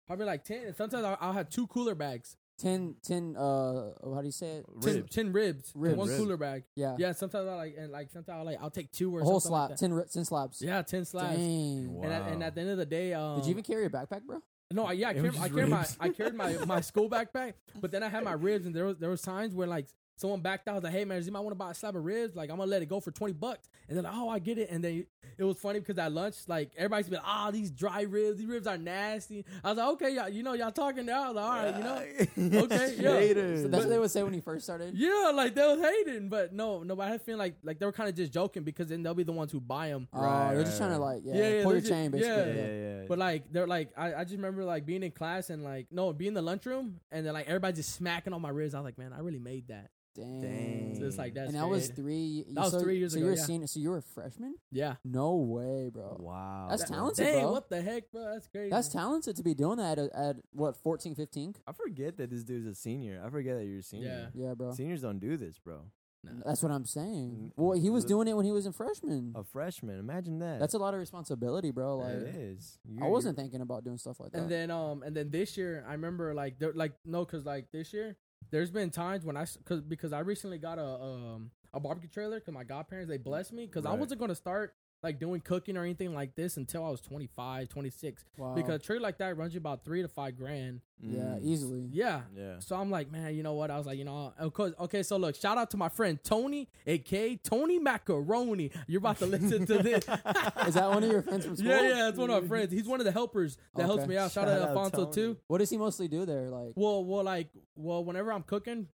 probably 0.07 0.27
like 0.27 0.45
ten. 0.45 0.67
And 0.67 0.77
sometimes 0.77 1.05
I'll, 1.05 1.19
I'll 1.21 1.33
have 1.33 1.49
two 1.49 1.67
cooler 1.69 1.95
bags, 1.95 2.37
10, 2.59 2.97
10, 3.05 3.37
uh, 3.37 3.91
how 4.05 4.21
do 4.21 4.27
you 4.27 4.33
say 4.33 4.57
it? 4.57 4.67
ten, 4.83 4.95
Ribs. 4.97 5.15
10 5.15 5.33
ribs, 5.33 5.73
Ribs. 5.75 5.97
one 5.97 6.09
Rib. 6.09 6.19
cooler 6.19 6.37
bag. 6.37 6.65
Yeah. 6.75 6.97
Yeah, 6.99 7.13
sometimes 7.13 7.49
I 7.49 7.55
like 7.55 7.75
and 7.79 7.93
like 7.93 8.11
sometimes 8.11 8.39
I 8.41 8.43
like 8.43 8.59
I'll 8.61 8.71
take 8.71 8.91
two 8.93 9.15
or 9.15 9.21
A 9.21 9.25
whole 9.25 9.39
something 9.41 9.59
like 9.59 9.69
that. 9.71 9.79
10, 9.79 9.95
ri- 9.95 10.05
10 10.13 10.25
slabs. 10.25 10.61
Yeah, 10.61 10.83
ten 10.83 11.05
slabs. 11.05 11.37
Dang. 11.37 11.93
Wow. 11.95 12.03
And 12.05 12.13
at, 12.13 12.23
and 12.33 12.43
at 12.43 12.55
the 12.55 12.61
end 12.63 12.71
of 12.71 12.79
the 12.79 12.87
day, 12.87 13.15
um, 13.15 13.37
Did 13.37 13.47
you 13.47 13.51
even 13.53 13.63
carry 13.63 13.87
a 13.87 13.91
backpack, 13.91 14.23
bro? 14.25 14.43
No, 14.73 14.87
I, 14.87 14.93
yeah, 14.93 15.11
I 15.11 15.15
carried, 15.15 15.37
I 15.39 15.49
carried 15.51 15.69
my. 15.69 15.87
I 16.01 16.09
carried 16.09 16.35
my, 16.35 16.53
my 16.65 16.81
school 16.91 17.09
backpack, 17.11 17.53
but 17.79 17.91
then 17.93 18.03
I 18.03 18.09
had 18.09 18.25
my 18.25 18.33
ribs, 18.33 18.65
and 18.65 18.75
there 18.75 18.87
was 18.87 18.97
there 18.97 19.11
was 19.11 19.21
times 19.21 19.55
where 19.55 19.67
like 19.67 19.87
someone 20.17 20.41
backed 20.41 20.69
out. 20.69 20.73
I 20.73 20.75
was 20.77 20.85
like, 20.85 20.93
hey 20.93 21.05
man, 21.05 21.19
does 21.19 21.27
you 21.27 21.33
might 21.33 21.41
want 21.41 21.53
to 21.53 21.59
buy 21.59 21.71
a 21.71 21.75
slab 21.75 21.97
of 21.97 22.05
ribs? 22.05 22.37
Like 22.37 22.51
I'm 22.51 22.57
gonna 22.59 22.71
let 22.71 22.83
it 22.83 22.87
go 22.87 23.01
for 23.01 23.11
twenty 23.11 23.33
bucks. 23.35 23.69
And 23.89 23.97
they're 23.97 24.05
like, 24.05 24.13
oh, 24.15 24.29
I 24.29 24.39
get 24.39 24.59
it. 24.59 24.69
And 24.71 24.83
then 24.83 25.07
it 25.39 25.45
was 25.45 25.57
funny 25.59 25.81
because 25.81 25.99
at 25.99 26.13
lunch, 26.13 26.37
like 26.47 26.71
everybody's 26.77 27.09
been, 27.09 27.21
ah, 27.25 27.51
these 27.51 27.71
dry 27.71 28.03
ribs, 28.03 28.39
these 28.39 28.47
ribs 28.47 28.67
are 28.67 28.79
nasty. 28.79 29.45
I 29.65 29.71
was 29.71 29.79
like, 29.79 29.89
okay, 29.95 30.15
y'all, 30.15 30.29
you 30.29 30.43
know, 30.43 30.53
y'all 30.53 30.71
talking 30.71 31.07
now. 31.07 31.25
I 31.25 31.27
was 31.29 31.37
like, 31.37 31.45
all 31.45 31.51
right, 31.51 32.27
you 32.37 32.49
know. 32.49 32.63
Okay, 32.63 32.95
yeah. 32.99 33.17
Haters. 33.19 33.63
So 33.63 33.69
that's 33.69 33.85
what 33.85 33.91
they 33.91 33.99
would 33.99 34.11
say 34.11 34.23
when 34.23 34.35
you 34.35 34.41
first 34.41 34.65
started. 34.65 34.95
Yeah, 34.95 35.33
like 35.35 35.55
they 35.55 35.63
was 35.67 35.81
hating, 35.81 36.29
but 36.29 36.53
no, 36.53 36.83
no. 36.83 36.95
But 36.97 37.09
I 37.09 37.11
had 37.13 37.23
feeling 37.23 37.39
like 37.39 37.55
like 37.63 37.79
they 37.79 37.87
were 37.87 37.93
kind 37.93 38.09
of 38.09 38.15
just 38.15 38.33
joking 38.33 38.63
because 38.63 38.89
then 38.89 39.03
they'll 39.03 39.15
be 39.15 39.23
the 39.25 39.33
ones 39.33 39.51
who 39.53 39.61
buy 39.61 39.89
them. 39.89 40.09
Oh, 40.13 40.23
Right, 40.23 40.55
they're 40.55 40.65
just 40.65 40.81
right, 40.81 40.87
trying 40.89 40.99
to 40.99 41.05
like 41.05 41.23
yeah, 41.25 41.35
Yeah, 41.35 41.49
yeah, 41.57 41.63
pull 41.63 41.73
your 41.73 41.81
they're 41.81 41.91
chain 41.91 42.11
basically. 42.11 42.35
yeah, 42.37 42.55
yeah. 42.55 42.99
yeah. 43.01 43.05
But 43.09 43.19
like 43.19 43.53
they're 43.53 43.67
like 43.67 43.91
I, 43.97 44.15
I 44.15 44.25
just 44.25 44.37
remember 44.37 44.65
like 44.65 44.87
being 44.87 45.03
in 45.03 45.11
class 45.11 45.51
and 45.51 45.65
like 45.65 45.87
no, 45.91 46.13
be 46.13 46.29
in 46.29 46.35
the 46.35 46.43
lunchroom 46.43 47.01
and 47.11 47.27
then 47.27 47.33
like 47.33 47.47
everybody 47.49 47.75
just 47.77 47.95
smacking 47.95 48.33
on 48.33 48.41
my 48.43 48.51
ribs. 48.51 48.75
I 48.75 48.79
was 48.79 48.85
like, 48.85 48.99
man, 48.99 49.13
I 49.13 49.21
really 49.21 49.39
made 49.41 49.69
that. 49.69 49.91
Dang. 50.15 50.41
Dang. 50.43 50.97
So 50.99 51.07
it's 51.07 51.17
like 51.19 51.35
that's 51.35 51.49
and 51.53 51.59
that 51.59 51.69
was 51.69 51.89
three. 51.89 52.45
That 52.53 52.63
was 52.63 52.73
so, 52.73 52.81
three 52.81 52.99
years 52.99 53.13
so 53.13 53.19
ago, 53.19 53.27
You're 53.27 53.35
a 53.35 53.39
yeah. 53.39 53.43
senior. 53.45 53.67
So 53.67 53.81
you 53.81 53.91
were 53.91 53.99
a 53.99 54.03
freshman? 54.03 54.55
yeah. 54.71 54.97
No 55.05 55.37
way, 55.37 55.91
bro. 55.93 56.17
Wow. 56.21 56.67
That's 56.71 56.85
bro. 56.87 56.97
talented, 56.97 57.25
Dang, 57.27 57.41
bro. 57.43 57.53
what 57.53 57.71
the 57.71 57.81
heck, 57.83 58.11
bro? 58.13 58.33
That's 58.33 58.47
crazy. 58.47 58.71
That's 58.71 58.89
talented 58.89 59.37
to 59.37 59.43
be 59.43 59.55
doing 59.55 59.79
that 59.79 59.99
at, 59.99 60.13
at 60.15 60.37
what 60.53 60.77
14, 60.77 61.15
15? 61.15 61.55
I 61.67 61.73
forget 61.73 62.17
that 62.19 62.31
this 62.31 62.43
dude's 62.45 62.67
a 62.67 62.75
senior. 62.75 63.23
I 63.25 63.31
forget 63.31 63.57
that 63.59 63.65
you're 63.65 63.79
a 63.81 63.83
senior. 63.83 64.31
Yeah, 64.35 64.49
Yeah, 64.49 64.55
bro. 64.55 64.73
Seniors 64.73 65.01
don't 65.03 65.19
do 65.19 65.37
this, 65.37 65.59
bro. 65.59 65.81
Nah. 66.25 66.31
That's 66.47 66.63
what 66.63 66.71
I'm 66.71 66.85
saying. 66.85 67.51
Well, 67.57 67.77
he 67.77 67.91
was 67.91 68.05
doing 68.05 68.29
it 68.29 68.35
when 68.37 68.45
he 68.47 68.53
was 68.53 68.65
in 68.65 68.73
freshman. 68.73 69.33
A 69.35 69.43
freshman. 69.43 69.99
Imagine 69.99 70.39
that. 70.39 70.61
That's 70.61 70.75
a 70.75 70.79
lot 70.79 70.95
of 70.95 71.01
responsibility, 71.01 71.73
bro. 71.73 71.99
Like 71.99 72.13
it 72.15 72.35
is. 72.37 72.79
I 72.87 72.99
You're- 73.01 73.11
wasn't 73.11 73.37
thinking 73.37 73.61
about 73.61 73.83
doing 73.83 73.99
stuff 73.99 74.21
like 74.21 74.31
that. 74.31 74.39
And 74.43 74.49
then 74.49 74.71
um 74.71 75.03
and 75.03 75.17
then 75.17 75.31
this 75.31 75.57
year 75.57 75.85
I 75.89 75.93
remember 75.93 76.33
like 76.33 76.61
there 76.61 76.73
like 76.75 76.93
no 77.05 77.25
cuz 77.25 77.45
like 77.45 77.73
this 77.73 77.93
year 77.93 78.17
there's 78.51 78.71
been 78.71 78.91
times 78.91 79.25
when 79.25 79.37
I 79.37 79.47
cuz 79.65 79.81
because 79.81 80.13
I 80.13 80.21
recently 80.21 80.59
got 80.59 80.79
a 80.79 80.85
um 80.85 81.51
a 81.73 81.81
barbecue 81.81 82.09
trailer 82.09 82.41
cuz 82.41 82.53
my 82.53 82.65
godparents 82.65 83.09
they 83.09 83.19
blessed 83.19 83.53
me 83.53 83.67
cuz 83.67 83.87
I 83.87 83.93
wasn't 83.95 84.19
going 84.19 84.29
to 84.31 84.35
start 84.35 84.75
like 85.03 85.19
doing 85.19 85.41
cooking 85.41 85.77
or 85.77 85.83
anything 85.83 86.15
like 86.15 86.35
this 86.37 86.57
until 86.57 86.85
I 86.85 86.91
was 86.91 87.01
25, 87.01 87.69
26 87.69 88.25
wow. 88.37 88.55
because 88.55 88.77
a 88.77 88.79
trailer 88.79 89.03
like 89.03 89.19
that 89.19 89.37
runs 89.37 89.53
you 89.53 89.59
about 89.59 89.85
3 89.85 90.03
to 90.03 90.09
5 90.09 90.37
grand. 90.37 90.81
yeah, 91.01 91.21
Mm. 91.21 91.43
easily. 91.45 91.89
Yeah. 91.91 92.21
Yeah. 92.37 92.61
So 92.61 92.77
I'm 92.77 92.89
like, 92.91 93.11
man, 93.11 93.35
you 93.35 93.43
know 93.43 93.55
what? 93.55 93.73
I 93.73 93.79
was 93.79 93.87
like, 93.87 93.99
you 93.99 94.05
know, 94.05 94.33
of 94.39 94.53
course. 94.53 94.73
Okay, 94.79 95.03
so 95.03 95.17
look, 95.17 95.35
shout 95.35 95.59
out 95.59 95.71
to 95.73 95.77
my 95.77 95.89
friend 95.89 96.19
Tony, 96.23 96.69
aka 96.87 97.35
Tony 97.37 97.81
Macaroni. 97.81 98.71
You're 98.87 98.99
about 99.01 99.19
to 99.19 99.27
listen 99.27 99.67
to 99.67 99.79
this. 99.83 100.05
Is 100.69 100.75
that 100.75 100.89
one 100.89 101.03
of 101.03 101.11
your 101.11 101.23
friends 101.23 101.47
from 101.47 101.57
school? 101.57 101.69
yeah, 101.69 101.83
yeah, 101.83 101.95
that's 102.05 102.17
one 102.19 102.31
of 102.31 102.41
my 102.43 102.49
friends. 102.49 102.73
He's 102.73 102.87
one 102.87 103.01
of 103.01 103.05
the 103.07 103.11
helpers 103.13 103.57
that 103.75 103.87
helps 103.87 104.07
me 104.07 104.17
out. 104.17 104.31
Shout, 104.31 104.47
Shout 104.47 104.49
out 104.49 104.61
out 104.61 104.65
to 104.67 104.69
Alfonso 104.69 105.05
Tony. 105.07 105.13
too. 105.15 105.37
What 105.49 105.59
does 105.59 105.71
he 105.71 105.77
mostly 105.79 106.07
do 106.07 106.25
there? 106.25 106.49
Like, 106.49 106.75
Well, 106.77 107.05
well, 107.05 107.25
like, 107.25 107.49
well, 107.75 108.05
whenever 108.05 108.33
I'm 108.33 108.45
cooking 108.45 108.87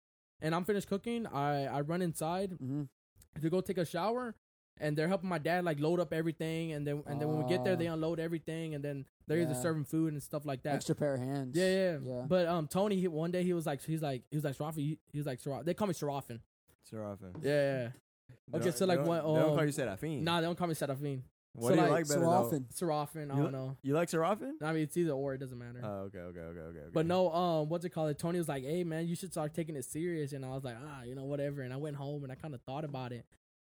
and 0.41 0.55
I'm 0.55 0.63
finished 0.63 0.87
cooking, 0.87 1.27
I 1.27 1.65
I 1.65 1.81
run 1.81 2.01
inside 2.01 2.51
hmm 2.51 2.83
to 3.41 3.49
go 3.51 3.59
take 3.61 3.77
a 3.77 3.85
shower, 3.85 4.33
and 4.79 4.97
they're 4.97 5.07
helping 5.07 5.29
my 5.29 5.37
dad 5.37 5.63
like 5.65 5.79
load 5.79 5.99
up 5.99 6.13
everything, 6.13 6.73
and 6.73 6.85
then 6.85 7.03
and 7.07 7.19
then 7.19 7.27
when 7.27 7.43
we 7.43 7.49
get 7.49 7.63
there, 7.63 7.75
they 7.75 7.87
unload 7.87 8.19
everything, 8.19 8.75
and 8.75 8.83
then 8.83 9.05
they're 9.27 9.39
either 9.39 9.55
serving 9.55 9.85
food 9.85 10.13
and 10.13 10.21
stuff 10.21 10.45
like 10.45 10.63
that. 10.63 10.75
extra 10.75 10.95
pair 10.95 11.13
of 11.15 11.19
hands. 11.19 11.57
Yeah, 11.57 11.69
yeah, 11.69 11.97
yeah. 12.03 12.21
But 12.27 12.47
um, 12.47 12.67
Tony, 12.67 12.99
he, 12.99 13.07
one 13.07 13.31
day 13.31 13.43
he 13.43 13.53
was 13.53 13.65
like, 13.65 13.83
he's 13.83 14.01
like, 14.01 14.23
he 14.29 14.37
was 14.37 14.43
like 14.43 14.55
Sarafi. 14.57 14.75
He, 14.75 14.97
he 15.11 15.17
was 15.17 15.27
like 15.27 15.41
Saraf. 15.41 15.65
They 15.65 15.73
call 15.73 15.87
me 15.87 15.93
Sarafin. 15.93 16.39
Sir 16.83 17.03
often. 17.03 17.33
Yeah, 17.41 17.51
yeah. 17.51 17.89
Okay, 18.53 18.63
don't- 18.65 18.77
so, 18.77 18.85
like, 18.85 18.99
don't- 18.99 19.07
what, 19.07 19.21
They 19.21 19.39
don't 19.41 19.49
um, 19.51 19.55
call 19.57 19.65
you 19.65 19.71
Serafin. 19.71 20.21
Nah, 20.21 20.39
they 20.41 20.47
don't 20.47 20.57
call 20.57 20.67
me 20.67 20.73
Serafin. 20.73 21.21
What 21.53 21.69
so, 21.69 21.75
do 21.75 21.75
you 21.75 21.81
like, 21.81 21.91
like 21.91 22.07
better 22.07 22.21
so 22.21 22.49
though? 22.51 22.85
Serafin. 22.85 23.31
I 23.31 23.35
You 23.35 23.41
don't 23.41 23.45
li- 23.45 23.51
know. 23.51 23.77
You 23.81 23.93
like 23.95 24.09
Serafin? 24.09 24.53
I 24.61 24.73
mean, 24.73 24.83
it's 24.83 24.95
either 24.95 25.11
or. 25.11 25.33
It 25.33 25.39
doesn't 25.39 25.57
matter. 25.57 25.81
Oh, 25.83 26.03
okay, 26.05 26.19
okay, 26.19 26.39
okay, 26.39 26.59
okay. 26.59 26.79
okay. 26.79 26.89
But 26.93 27.07
no, 27.07 27.31
um, 27.33 27.67
what's 27.69 27.83
it 27.83 27.89
called? 27.89 28.15
Tony 28.19 28.37
was 28.37 28.47
like, 28.47 28.63
"Hey, 28.63 28.83
man, 28.83 29.07
you 29.07 29.15
should 29.15 29.31
start 29.31 29.55
taking 29.55 29.75
it 29.75 29.83
serious." 29.85 30.33
And 30.33 30.45
I 30.45 30.49
was 30.49 30.63
like, 30.63 30.75
"Ah, 30.79 31.01
you 31.03 31.15
know, 31.15 31.23
whatever." 31.23 31.63
And 31.63 31.73
I 31.73 31.77
went 31.77 31.95
home 31.95 32.21
and 32.23 32.31
I 32.31 32.35
kind 32.35 32.53
of 32.53 32.61
thought 32.61 32.85
about 32.85 33.11
it, 33.11 33.25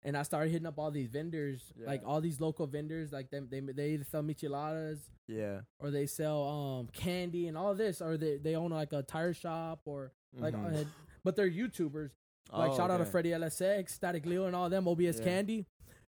and 0.05 0.17
I 0.17 0.23
started 0.23 0.51
hitting 0.51 0.67
up 0.67 0.79
all 0.79 0.91
these 0.91 1.09
vendors, 1.09 1.73
Yeah. 1.77 1.87
like 1.87 2.03
all 2.05 2.21
these 2.21 2.41
local 2.41 2.67
vendors, 2.67 3.13
like 3.13 3.31
them. 3.31 3.49
They 3.51 3.61
they 3.61 3.91
either 3.91 4.05
sell 4.05 4.23
micheladas 4.23 4.99
Yeah. 5.29 5.61
or 5.79 5.91
they 5.91 6.07
sell 6.07 6.43
um 6.49 6.89
candy 6.93 7.47
and 7.49 7.57
all 7.57 7.75
this, 7.75 8.01
or 8.03 8.17
they 8.17 8.37
they 8.39 8.55
own 8.57 8.71
like 8.71 8.93
a 8.93 9.03
tire 9.03 9.33
shop 9.35 9.83
or 9.85 10.13
like, 10.35 10.55
Mhm. 10.55 10.83
uh, 10.83 10.85
but 11.25 11.37
they're 11.37 11.51
YouTubers. 11.51 12.11
Like 12.53 12.73
Oh, 12.73 12.77
shout 12.77 12.91
out 12.91 12.97
to 12.99 13.03
okay. 13.05 13.11
Freddie 13.11 13.31
LSX, 13.33 13.91
Static 13.93 14.27
Leo, 14.27 14.47
and 14.47 14.55
all 14.57 14.69
them. 14.69 14.87
OBS 14.89 15.19
Yeah. 15.19 15.25
Candy. 15.25 15.67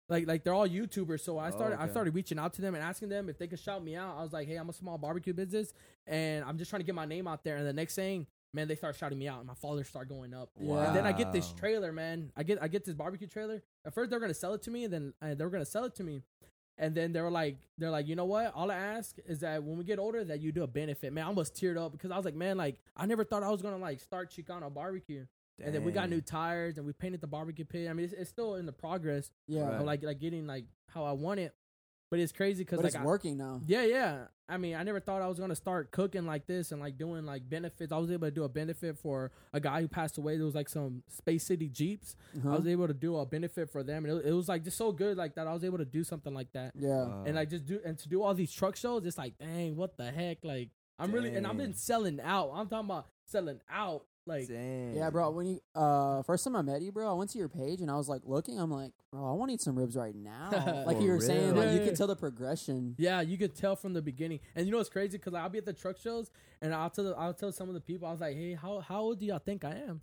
Like, 0.09 0.27
like 0.27 0.43
they're 0.43 0.53
all 0.53 0.67
YouTubers, 0.67 1.21
so 1.21 1.37
I 1.37 1.47
Oh, 1.49 1.51
started. 1.51 1.79
I 1.81 1.87
started 1.87 2.13
reaching 2.13 2.37
out 2.39 2.53
to 2.53 2.61
them 2.61 2.75
and 2.75 2.83
asking 2.83 3.09
them 3.09 3.29
if 3.29 3.37
they 3.37 3.47
could 3.47 3.59
shout 3.59 3.81
me 3.83 3.95
out. 3.95 4.17
I 4.17 4.23
was 4.23 4.33
like, 4.33 4.45
"Hey, 4.47 4.57
I'm 4.57 4.67
a 4.69 4.73
small 4.73 4.97
barbecue 4.97 5.33
business, 5.33 5.73
and 6.05 6.43
I'm 6.43 6.57
just 6.57 6.69
trying 6.69 6.81
to 6.81 6.85
get 6.85 6.95
my 6.95 7.05
name 7.05 7.27
out 7.27 7.43
there." 7.45 7.55
And 7.57 7.65
the 7.65 7.71
next 7.73 7.95
thing, 7.95 8.27
man, 8.53 8.67
they 8.67 8.75
start 8.75 8.95
shouting 8.95 9.17
me 9.17 9.27
out, 9.27 9.39
and 9.39 9.47
my 9.47 9.53
followers 9.53 9.87
start 9.87 10.09
going 10.09 10.33
up. 10.33 10.49
Yeah. 10.59 10.87
And 10.87 10.95
then 10.95 11.05
I 11.05 11.11
get 11.11 11.31
this 11.31 11.51
trailer, 11.53 11.91
man. 11.91 12.31
I 12.35 12.43
get 12.43 12.61
I 12.61 12.67
get 12.67 12.85
this 12.85 12.95
barbecue 12.95 13.27
trailer. 13.27 13.61
At 13.85 13.93
first, 13.93 14.09
they're 14.09 14.19
gonna 14.19 14.33
sell 14.33 14.53
it 14.53 14.61
to 14.63 14.71
me, 14.71 14.85
and 14.85 14.93
then 14.93 15.13
uh, 15.21 15.33
they 15.35 15.43
were 15.43 15.49
gonna 15.49 15.65
sell 15.65 15.85
it 15.85 15.95
to 15.95 16.03
me. 16.03 16.23
And 16.77 16.95
then 16.95 17.11
they 17.11 17.21
were 17.21 17.29
like, 17.29 17.57
they're 17.77 17.91
like, 17.91 18.07
you 18.07 18.15
know 18.15 18.25
what? 18.25 18.53
All 18.55 18.71
I 18.71 18.75
ask 18.75 19.15
is 19.27 19.39
that 19.41 19.63
when 19.63 19.77
we 19.77 19.83
get 19.83 19.99
older, 19.99 20.23
that 20.23 20.39
you 20.39 20.51
do 20.51 20.63
a 20.63 20.67
benefit. 20.67 21.13
Man, 21.13 21.25
I 21.25 21.27
almost 21.27 21.53
teared 21.53 21.77
up 21.77 21.91
because 21.91 22.09
I 22.09 22.15
was 22.15 22.25
like, 22.25 22.33
man, 22.33 22.57
like 22.57 22.79
I 22.95 23.05
never 23.05 23.23
thought 23.23 23.43
I 23.43 23.49
was 23.49 23.61
gonna 23.61 23.77
like 23.77 23.99
start 23.99 24.31
Chicano 24.31 24.73
barbecue. 24.73 25.25
And 25.63 25.75
then 25.75 25.83
we 25.83 25.91
got 25.91 26.09
new 26.09 26.21
tires, 26.21 26.77
and 26.77 26.87
we 26.87 26.93
painted 26.93 27.21
the 27.21 27.27
barbecue 27.27 27.65
pit. 27.65 27.87
I 27.87 27.93
mean, 27.93 28.05
it's, 28.05 28.13
it's 28.13 28.29
still 28.31 28.55
in 28.55 28.65
the 28.65 28.71
progress 28.71 29.29
yeah. 29.47 29.61
Right. 29.61 29.85
like 29.85 30.03
like 30.03 30.19
getting 30.19 30.47
like 30.47 30.65
how 30.87 31.03
I 31.03 31.11
want 31.11 31.39
it. 31.39 31.53
But 32.11 32.19
it's 32.19 32.33
crazy 32.33 32.63
because 32.65 32.77
But 32.77 32.83
like 32.83 32.93
it's 32.93 33.01
I- 33.01 33.05
working 33.05 33.37
now. 33.37 33.61
yeah, 33.65 33.83
yeah. 33.85 34.25
I 34.49 34.57
mean, 34.57 34.75
I 34.75 34.83
never 34.83 34.99
thought 34.99 35.21
I 35.21 35.27
was 35.29 35.39
gonna 35.39 35.55
start 35.55 35.91
cooking 35.91 36.25
like 36.25 36.45
this 36.45 36.73
and 36.73 36.81
like 36.81 36.97
doing 36.97 37.25
like 37.25 37.49
benefits. 37.49 37.93
I 37.93 37.97
was 37.97 38.11
able 38.11 38.27
to 38.27 38.31
do 38.31 38.43
a 38.43 38.49
benefit 38.49 38.97
for 38.97 39.31
a 39.53 39.61
guy 39.61 39.79
who 39.79 39.87
passed 39.87 40.17
away. 40.17 40.35
There 40.35 40.45
was 40.45 40.53
like 40.53 40.67
some 40.67 41.03
Space 41.07 41.45
City 41.45 41.69
Jeeps. 41.69 42.17
I 42.35 42.39
Uh-huh. 42.39 42.57
was 42.57 42.67
able 42.67 42.87
to 42.87 42.93
do 42.93 43.15
a 43.15 43.25
benefit 43.25 43.69
for 43.69 43.81
them, 43.81 44.03
and 44.03 44.19
it, 44.19 44.25
it 44.25 44.33
was 44.33 44.49
like 44.49 44.65
just 44.65 44.75
so 44.77 44.91
good 44.91 45.15
like 45.15 45.35
that. 45.35 45.47
I 45.47 45.53
was 45.53 45.63
able 45.63 45.77
to 45.77 45.85
do 45.85 46.03
something 46.03 46.33
like 46.33 46.51
that, 46.51 46.73
Yeah. 46.77 46.89
Wow. 47.05 47.23
and 47.25 47.35
like 47.37 47.49
just 47.49 47.65
do 47.65 47.79
and 47.85 47.97
to 47.97 48.09
do 48.09 48.21
all 48.21 48.33
these 48.33 48.51
truck 48.51 48.75
shows. 48.75 49.05
It's 49.05 49.17
like, 49.17 49.37
dang, 49.37 49.77
what 49.77 49.95
the 49.95 50.11
heck? 50.11 50.43
Like 50.43 50.69
I'm 50.99 51.13
really 51.13 51.33
and 51.33 51.47
I've 51.47 51.55
been 51.57 51.67
Dang. 51.71 51.75
selling 51.75 52.19
out. 52.19 52.51
I'm 52.53 52.67
talking 52.67 52.87
about 52.89 53.07
selling 53.25 53.61
out. 53.69 54.05
Like 54.27 54.47
Dang. 54.47 54.95
Yeah, 54.95 55.09
bro. 55.09 55.31
When 55.31 55.47
you 55.47 55.59
uh 55.73 56.21
first 56.23 56.43
time 56.43 56.55
I 56.55 56.61
met 56.61 56.81
you, 56.81 56.91
bro, 56.91 57.09
I 57.09 57.13
went 57.13 57.31
to 57.31 57.39
your 57.39 57.49
page 57.49 57.81
and 57.81 57.89
I 57.89 57.95
was 57.97 58.07
like 58.07 58.21
looking. 58.23 58.59
I'm 58.59 58.69
like, 58.71 58.91
bro, 59.11 59.27
I 59.27 59.33
want 59.33 59.49
to 59.49 59.53
eat 59.55 59.61
some 59.61 59.75
ribs 59.75 59.95
right 59.95 60.13
now. 60.15 60.49
like 60.85 60.97
For 60.97 61.03
you 61.03 61.11
were 61.11 61.19
saying, 61.19 61.55
like 61.55 61.65
Yeah, 61.65 61.71
you 61.73 61.79
yeah. 61.79 61.85
can 61.87 61.95
tell 61.95 62.07
the 62.07 62.15
progression. 62.15 62.95
Yeah, 62.99 63.21
you 63.21 63.37
could 63.37 63.55
tell 63.55 63.75
from 63.75 63.93
the 63.93 64.01
beginning. 64.01 64.39
And 64.55 64.65
you 64.67 64.71
know 64.71 64.77
what's 64.77 64.89
crazy? 64.89 65.17
Because 65.17 65.33
I'll 65.33 65.49
be 65.49 65.57
at 65.57 65.65
the 65.65 65.73
truck 65.73 65.97
shows, 65.97 66.29
and 66.61 66.73
I'll 66.73 66.89
tell 66.91 67.05
the, 67.05 67.15
I'll 67.17 67.33
tell 67.33 67.51
some 67.51 67.67
of 67.67 67.73
the 67.73 67.81
people, 67.81 68.07
I 68.07 68.11
was 68.11 68.21
like, 68.21 68.35
hey, 68.35 68.53
how 68.53 68.79
how 68.79 69.01
old 69.01 69.19
do 69.19 69.25
y'all 69.25 69.39
think 69.39 69.63
I 69.65 69.71
am? 69.87 70.01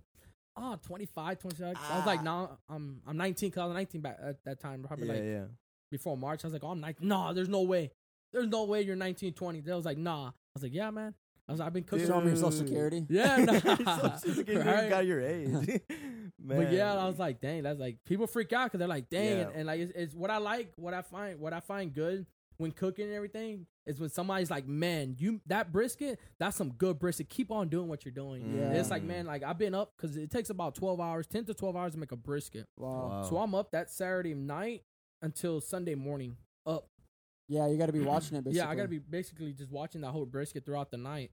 Oh, 0.56 0.76
25, 0.82 1.38
26. 1.38 1.78
I 1.88 1.96
was 1.98 2.06
like, 2.06 2.18
Ah. 2.20 2.22
no, 2.24 2.58
I'm 2.68 3.00
I'm 3.06 3.16
19 3.16 3.50
because 3.50 3.60
I 3.62 3.66
was 3.66 3.74
19 3.74 4.00
back 4.00 4.18
at 4.20 4.44
that 4.44 4.58
time, 4.60 4.82
probably 4.82 5.06
Yeah, 5.06 5.12
like 5.14 5.22
yeah. 5.22 5.44
before 5.92 6.16
March. 6.16 6.42
I 6.44 6.48
was 6.48 6.52
like, 6.54 6.64
oh, 6.64 6.70
I'm 6.70 6.80
19. 6.80 7.06
No, 7.06 7.32
there's 7.32 7.48
no 7.48 7.62
way. 7.62 7.92
There's 8.32 8.48
no 8.48 8.64
way 8.64 8.82
you're 8.82 8.96
19, 8.96 9.32
20. 9.34 9.60
They 9.60 9.72
was 9.72 9.84
like, 9.84 9.96
nah. 9.96 10.26
I 10.28 10.32
was 10.54 10.64
like, 10.64 10.74
yeah, 10.74 10.90
man. 10.90 11.14
I 11.48 11.52
was 11.52 11.60
like, 11.60 11.66
I've 11.68 11.72
been 11.72 11.84
cooking. 11.84 12.06
Show 12.06 12.20
me 12.20 12.26
your 12.28 12.36
social 12.36 12.52
security. 12.52 13.06
Yeah, 13.10 13.36
nah. 13.38 14.16
Social 14.16 14.34
Security 14.36 14.68
Right? 14.70 14.88
got 14.90 15.06
your 15.06 15.20
age. 15.20 15.80
But 16.40 16.72
yeah, 16.72 16.94
I 16.94 17.06
was 17.06 17.18
like, 17.18 17.40
dang, 17.40 17.62
that's 17.64 17.80
like 17.80 17.98
people 18.06 18.26
freak 18.26 18.52
out 18.52 18.66
because 18.66 18.78
they're 18.78 18.88
like, 18.88 19.10
dang, 19.10 19.24
Yeah. 19.38 19.46
and, 19.48 19.52
and 19.56 19.66
like 19.66 19.80
it's, 19.80 19.92
it's 19.94 20.14
what 20.14 20.30
I 20.30 20.36
like, 20.38 20.72
what 20.76 20.94
I 20.94 21.02
find, 21.02 21.40
what 21.40 21.52
I 21.52 21.60
find 21.60 21.92
good 21.92 22.26
when 22.58 22.70
cooking 22.72 23.06
and 23.06 23.14
everything 23.14 23.66
is 23.86 23.98
when 24.00 24.08
somebody's 24.08 24.50
like, 24.50 24.66
man, 24.66 25.16
you 25.18 25.40
that 25.46 25.72
brisket, 25.72 26.18
that's 26.38 26.56
some 26.56 26.70
good 26.72 26.98
brisket. 26.98 27.28
Keep 27.28 27.50
on 27.50 27.68
doing 27.68 27.88
what 27.88 28.04
you're 28.04 28.12
doing. 28.12 28.54
Yeah. 28.56 28.72
It's 28.72 28.90
like, 28.90 29.02
man, 29.02 29.26
like 29.26 29.42
I've 29.42 29.58
been 29.58 29.74
up 29.74 29.92
because 29.96 30.16
it 30.16 30.30
takes 30.30 30.50
about 30.50 30.74
twelve 30.74 31.00
hours, 31.00 31.26
ten 31.26 31.44
to 31.46 31.54
twelve 31.54 31.76
hours 31.76 31.92
to 31.92 31.98
make 31.98 32.12
a 32.12 32.16
brisket. 32.16 32.66
Wow. 32.76 33.08
Wow. 33.10 33.22
So 33.28 33.36
I'm 33.38 33.54
up 33.54 33.72
that 33.72 33.90
Saturday 33.90 34.34
night 34.34 34.84
until 35.22 35.60
Sunday 35.60 35.94
morning. 35.96 36.36
Up, 36.66 36.88
Yeah, 37.48 37.66
you 37.68 37.76
got 37.78 37.86
to 37.86 37.92
be 37.92 38.00
watching 38.00 38.36
it. 38.36 38.44
Basically. 38.44 38.58
yeah, 38.58 38.68
I 38.70 38.74
gotta 38.74 38.88
be 38.88 38.98
basically 38.98 39.52
just 39.52 39.70
watching 39.70 40.02
that 40.02 40.10
whole 40.10 40.26
brisket 40.26 40.64
throughout 40.66 40.90
the 40.90 40.98
night. 40.98 41.30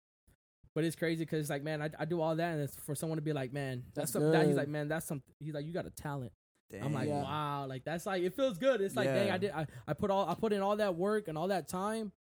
But 0.76 0.84
it's 0.84 0.96
crazy 0.96 1.24
because 1.24 1.40
it's 1.40 1.50
like, 1.50 1.64
man, 1.64 1.82
I, 1.82 1.90
I 1.98 2.06
do 2.06 2.22
all 2.22 2.36
that, 2.36 2.54
and 2.54 2.62
it's 2.62 2.76
for 2.76 2.94
someone 2.94 3.18
to 3.18 3.22
be 3.24 3.34
like, 3.34 3.52
man, 3.54 3.84
that's, 3.96 4.12
That's 4.12 4.24
some, 4.24 4.32
that. 4.34 4.46
He's 4.46 4.58
like, 4.58 4.68
man, 4.68 4.90
that's 4.90 5.08
something. 5.08 5.34
He's 5.40 5.54
like, 5.54 5.66
you 5.66 5.72
got 5.72 5.86
a 5.86 5.90
talent. 5.90 6.34
I'm 6.82 6.94
like, 6.94 7.08
Yeah. 7.08 7.24
wow, 7.24 7.66
like 7.68 7.86
that's 7.86 8.06
like 8.06 8.24
it 8.24 8.36
feels 8.36 8.58
good. 8.58 8.82
It's 8.82 8.96
like, 8.96 9.08
dang, 9.08 9.32
I 9.32 9.38
did, 9.38 9.52
I, 9.52 9.68
I 9.88 9.94
put 9.94 10.12
all, 10.12 10.28
I 10.28 10.34
put 10.34 10.52
in 10.52 10.62
all 10.62 10.76
that 10.76 10.96
work 10.96 11.30
and 11.30 11.38
all 11.38 11.48
that 11.48 11.70
time, 11.70 12.12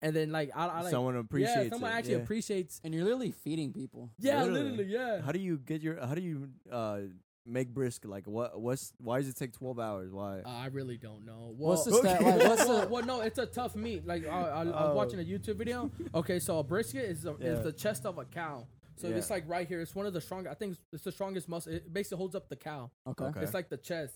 and 0.00 0.16
then 0.16 0.32
like, 0.32 0.50
I, 0.54 0.66
I 0.66 0.80
like, 0.82 0.90
someone 0.90 1.16
appreciates 1.16 1.64
yeah, 1.64 1.68
someone 1.70 1.90
it. 1.90 1.94
actually 1.94 2.12
yeah. 2.14 2.20
appreciates. 2.20 2.80
And 2.82 2.94
you're 2.94 3.04
literally 3.04 3.32
feeding 3.32 3.72
people. 3.72 4.10
Yeah, 4.18 4.38
Literally. 4.44 4.62
literally, 4.62 4.84
yeah. 4.92 5.20
How 5.20 5.32
do 5.32 5.40
you 5.40 5.58
get 5.58 5.82
your? 5.82 6.00
How 6.04 6.14
do 6.14 6.22
you 6.22 6.48
uh 6.70 7.00
make 7.46 7.72
brisket? 7.74 8.10
Like 8.10 8.26
what? 8.26 8.60
What's? 8.60 8.92
Why 8.98 9.18
does 9.20 9.28
it 9.28 9.36
take 9.36 9.52
twelve 9.52 9.78
hours? 9.78 10.10
Why? 10.12 10.40
Uh, 10.44 10.48
I 10.48 10.66
really 10.66 10.96
don't 10.96 11.24
know. 11.24 11.54
Well, 11.56 11.70
What's 11.70 11.84
the 11.84 11.94
stat? 11.94 12.22
Like, 12.22 12.38
what's 12.48 12.64
the? 12.66 12.86
well, 12.90 13.04
no, 13.04 13.20
it's 13.20 13.38
a 13.38 13.46
tough 13.46 13.74
meat. 13.76 14.06
Like 14.06 14.26
I, 14.26 14.30
I, 14.30 14.60
I 14.60 14.64
was 14.64 14.74
Oh. 14.74 14.94
watching 14.94 15.20
a 15.20 15.24
YouTube 15.24 15.56
video. 15.56 15.90
Okay, 16.14 16.38
so 16.38 16.58
a 16.58 16.62
brisket 16.64 17.04
is, 17.04 17.24
a, 17.26 17.34
Yeah. 17.38 17.48
is 17.52 17.64
the 17.64 17.72
chest 17.72 18.06
of 18.06 18.18
a 18.18 18.24
cow. 18.24 18.66
So 18.96 19.08
Yeah. 19.08 19.16
it's 19.16 19.30
like 19.30 19.44
right 19.48 19.66
here. 19.66 19.80
It's 19.80 19.94
one 19.94 20.06
of 20.06 20.12
the 20.12 20.20
strongest. 20.20 20.52
I 20.52 20.54
think 20.54 20.76
it's 20.92 21.04
the 21.04 21.12
strongest 21.12 21.48
muscle. 21.48 21.72
It 21.72 21.92
basically 21.92 22.18
holds 22.18 22.34
up 22.34 22.48
the 22.48 22.56
cow. 22.56 22.90
Okay. 23.06 23.24
Okay. 23.24 23.40
It's 23.40 23.54
like 23.54 23.68
the 23.70 23.76
chest. 23.78 24.14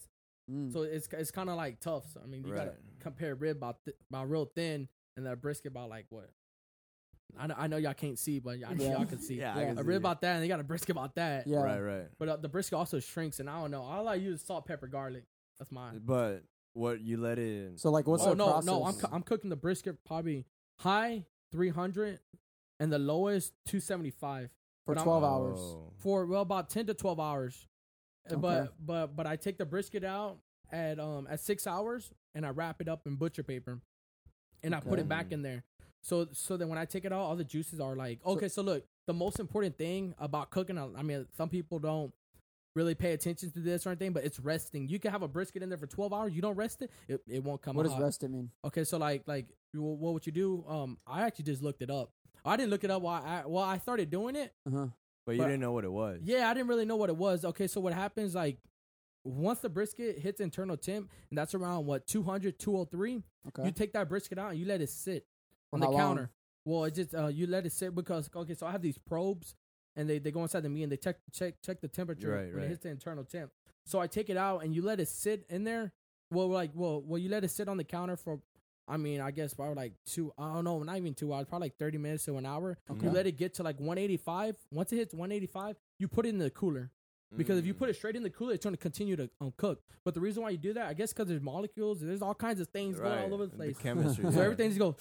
Mm. 0.51 0.73
So 0.73 0.83
it's 0.83 1.09
it's 1.13 1.31
kind 1.31 1.51
of 1.51 1.57
like 1.57 1.81
tough. 1.81 2.05
So 2.13 2.21
I 2.23 2.27
mean, 2.27 2.45
you 2.45 2.55
gotta 2.55 2.75
compare 3.01 3.35
rib 3.35 3.57
about 3.57 3.85
th- 3.85 3.97
about 4.11 4.31
real 4.31 4.45
thin, 4.45 4.89
and 5.17 5.27
that 5.27 5.41
brisket 5.41 5.73
about 5.73 5.89
like 5.89 6.07
what 6.11 6.31
I 7.39 7.47
know, 7.49 7.55
I 7.59 7.67
know 7.67 7.77
y'all 7.77 7.95
can't 7.95 8.19
see, 8.19 8.39
but 8.39 8.57
I 8.67 8.73
know 8.75 8.85
Yeah. 8.85 8.93
y'all 8.93 9.05
can 9.07 9.21
see. 9.21 9.35
Yeah, 9.37 9.55
Yeah. 9.57 9.61
I 9.63 9.65
can 9.67 9.79
A 9.79 9.85
see 9.85 9.95
about 9.95 10.21
that, 10.23 10.35
and 10.35 10.43
they 10.45 10.49
got 10.49 10.61
a 10.61 10.65
brisket 10.65 10.91
about 10.91 11.15
that. 11.17 11.47
Yeah. 11.47 11.59
Right, 11.59 11.81
right. 11.81 12.07
But 12.19 12.29
uh, 12.29 12.37
the 12.37 12.49
brisket 12.49 12.79
also 12.79 13.01
shrinks, 13.01 13.41
and 13.41 13.51
I 13.51 13.61
don't 13.61 13.71
know. 13.71 13.83
All 13.83 14.09
I 14.09 14.15
use 14.15 14.41
is 14.41 14.47
salt, 14.47 14.67
pepper, 14.67 14.87
garlic. 14.87 15.25
That's 15.59 15.71
mine. 15.73 16.01
But 16.05 16.45
what 16.75 17.01
you 17.01 17.17
let 17.19 17.39
it? 17.39 17.79
So 17.81 17.91
like, 17.91 18.07
what's 18.07 18.23
oh 18.25 18.31
the 18.31 18.35
no, 18.37 18.45
process? 18.47 18.67
no, 18.67 18.85
I'm 18.85 18.95
cu- 18.95 19.09
I'm 19.13 19.23
cooking 19.23 19.51
the 19.51 19.57
brisket 19.57 19.97
probably 20.05 20.47
high 20.79 21.25
300, 21.53 22.21
and 22.81 22.93
the 22.93 22.99
lowest 22.99 23.53
275 23.67 24.51
for 24.85 24.95
but 24.95 24.99
I'm- 24.99 25.05
12 25.05 25.25
hours. 25.25 25.59
Oh. 25.61 25.93
for 25.99 26.27
well 26.27 26.43
about 26.43 26.71
10 26.71 26.87
to 26.87 26.95
12 26.95 27.21
hours. 27.21 27.67
Uh, 28.31 28.35
Okay. 28.35 28.41
But 28.41 28.75
but 28.85 29.17
but 29.17 29.27
I 29.27 29.37
take 29.37 29.57
the 29.59 29.65
brisket 29.67 30.05
out 30.05 30.39
at 30.73 30.99
um 30.99 31.27
at 31.31 31.41
six 31.41 31.67
hours, 31.67 32.11
and 32.35 32.45
I 32.47 32.51
wrap 32.51 32.81
it 32.81 32.89
up 32.89 33.07
in 33.07 33.15
butcher 33.17 33.43
paper, 33.45 33.81
and 34.63 34.75
I 34.75 34.81
put 34.81 34.99
it 34.99 35.09
back 35.09 35.33
in 35.33 35.43
there. 35.43 35.63
So 36.07 36.29
so 36.33 36.57
then 36.57 36.69
when 36.69 36.79
I 36.79 36.85
take 36.85 37.05
it 37.05 37.13
out, 37.13 37.19
all 37.21 37.35
the 37.35 37.43
juices 37.43 37.81
are 37.81 37.97
like 37.97 38.21
okay. 38.25 38.47
So, 38.49 38.63
look, 38.63 38.85
the 39.09 39.13
most 39.13 39.41
important 39.41 39.77
thing 39.77 40.15
about 40.19 40.51
cooking, 40.51 40.79
I 40.79 40.87
I 40.97 41.03
mean, 41.03 41.27
some 41.37 41.49
people 41.49 41.81
don't 41.81 42.13
really 42.77 42.95
pay 42.95 43.13
attention 43.13 43.51
to 43.51 43.59
this 43.59 43.85
or 43.87 43.91
anything, 43.91 44.13
but 44.13 44.25
it's 44.25 44.39
resting. 44.39 44.87
You 44.87 45.01
can 45.01 45.11
have 45.11 45.23
a 45.23 45.29
brisket 45.29 45.65
in 45.65 45.69
there 45.69 45.79
for 45.79 45.87
12 45.89 46.13
hours. 46.13 46.33
You 46.33 46.43
don't 46.43 46.55
rest 46.55 46.83
it, 46.83 46.91
it, 47.09 47.21
it 47.27 47.43
won't 47.43 47.61
come 47.61 47.75
out. 47.77 47.79
What 47.79 47.87
out. 47.87 47.99
does 47.99 48.01
rested 48.01 48.31
mean? 48.31 48.51
Okay, 48.65 48.85
so 48.85 48.99
like 48.99 49.25
like 49.27 49.47
wh- 49.73 49.79
what 50.01 50.13
would 50.15 50.27
you 50.27 50.33
do? 50.33 50.65
Um, 50.69 50.97
I 51.09 51.23
actually 51.23 51.47
just 51.47 51.61
looked 51.61 51.83
it 51.83 51.91
up. 51.91 52.13
I 52.45 52.57
didn't 52.57 52.71
look 52.71 52.85
it 52.85 52.91
up 52.93 53.03
while 53.03 53.21
I 53.25 53.43
well 53.45 53.65
I 53.65 53.79
started 53.79 54.09
doing 54.09 54.37
it. 54.37 54.55
Uh 54.65 54.71
huh. 54.71 54.87
But 55.27 55.33
you 55.33 55.39
But- 55.39 55.47
didn't 55.49 55.61
know 55.61 55.73
what 55.73 55.85
it 55.85 55.91
was. 55.91 56.21
Yeah, 56.23 56.49
I 56.49 56.55
didn't 56.55 56.69
really 56.69 56.85
know 56.85 56.95
what 56.95 57.11
it 57.11 57.17
was. 57.17 57.45
Okay, 57.45 57.67
so 57.67 57.81
what 57.81 57.93
happens 57.93 58.33
like 58.37 58.59
once 59.25 59.59
the 59.59 59.69
brisket 59.69 60.21
hits 60.21 60.41
internal 60.41 60.77
temp, 60.77 61.11
and 61.31 61.37
that's 61.37 61.53
around 61.53 61.85
what 61.87 62.07
200, 62.07 62.61
203, 62.61 63.25
Okay. 63.49 63.65
you 63.65 63.73
take 63.73 63.93
that 63.95 64.09
brisket 64.09 64.39
out 64.39 64.51
and 64.51 64.61
you 64.61 64.67
let 64.67 64.81
it 64.81 64.89
sit 64.89 65.27
On 65.73 65.81
the 65.81 65.89
long? 65.89 65.97
counter. 66.01 66.31
Well, 66.65 66.85
it 66.85 66.95
just 66.95 67.15
uh, 67.15 67.29
you 67.29 67.47
let 67.47 67.65
it 67.67 67.73
sit 67.73 67.95
because 67.95 68.29
okay, 68.35 68.55
so 68.55 68.67
I 68.67 68.73
have 68.73 68.83
these 68.83 68.99
probes 68.99 69.55
and 69.95 70.09
they, 70.11 70.19
they 70.19 70.31
go 70.31 70.43
inside 70.43 70.63
the 70.65 70.69
meat 70.69 70.83
and 70.83 70.93
they 70.93 70.97
check 70.97 71.17
check 71.33 71.55
check 71.63 71.81
the 71.81 71.89
temperature 71.89 72.31
Right, 72.31 72.47
when 72.47 72.57
right. 72.57 72.65
it 72.65 72.69
hits 72.69 72.83
the 72.83 72.89
internal 72.91 73.25
temp. 73.25 73.51
So 73.85 74.01
I 74.01 74.07
take 74.09 74.29
it 74.31 74.37
out 74.37 74.65
and 74.65 74.75
you 74.75 74.83
let 74.83 74.99
it 75.01 75.09
sit 75.09 75.45
in 75.49 75.65
there. 75.65 75.93
Well, 76.33 76.49
like 76.49 76.71
well, 76.75 77.03
well, 77.07 77.19
you 77.19 77.29
let 77.29 77.45
it 77.45 77.51
sit 77.53 77.69
on 77.69 77.77
the 77.77 77.85
counter 77.85 78.17
for, 78.17 78.41
I 78.89 78.97
mean, 78.97 79.21
I 79.21 79.31
guess 79.31 79.55
probably 79.55 79.77
like 79.77 79.93
two. 80.07 80.33
I 80.37 80.55
don't 80.55 80.65
know, 80.65 80.83
not 80.83 80.97
even 80.97 81.15
two 81.15 81.33
hours, 81.33 81.47
probably 81.49 81.67
like 81.67 81.77
thirty 81.79 81.99
minutes 81.99 82.25
to 82.25 82.37
an 82.37 82.47
hour. 82.47 82.77
Okay. 82.91 83.07
You 83.07 83.13
let 83.13 83.27
it 83.29 83.37
get 83.37 83.55
to 83.55 83.63
like 83.63 83.79
one 83.79 83.97
eighty 83.97 84.17
five. 84.17 84.57
Once 84.73 84.93
it 84.93 84.97
hits 84.97 85.15
one 85.15 85.31
eighty 85.31 85.47
five, 85.47 85.77
you 86.01 86.09
put 86.09 86.27
it 86.27 86.31
in 86.31 86.39
the 86.39 86.51
cooler 86.51 86.91
because 87.37 87.59
if 87.59 87.67
you 87.67 87.75
Mm. 87.75 87.79
put 87.79 87.89
it 87.91 87.95
straight 87.97 88.17
in 88.17 88.23
the 88.25 88.31
cooler, 88.31 88.55
it's 88.55 88.65
going 88.65 88.75
to 88.75 88.81
continue 88.81 89.15
to 89.17 89.31
um, 89.41 89.53
cook. 89.57 89.83
But 90.05 90.15
the 90.15 90.21
reason 90.21 90.43
why 90.43 90.51
you 90.51 90.59
do 90.59 90.73
that, 90.75 90.87
I 90.89 90.95
guess, 90.95 91.13
because 91.13 91.29
there's 91.29 91.41
molecules, 91.43 92.01
there's 92.01 92.23
all 92.23 92.35
kinds 92.35 92.61
of 92.61 92.69
things 92.69 92.99
going 92.99 93.13
Right. 93.13 93.25
all 93.25 93.35
over 93.35 93.47
the 93.47 93.57
place. 93.57 93.77
chemistry. 93.79 94.25
So 94.33 94.41
everything 94.41 94.71
just 94.71 94.81
go. 94.81 94.97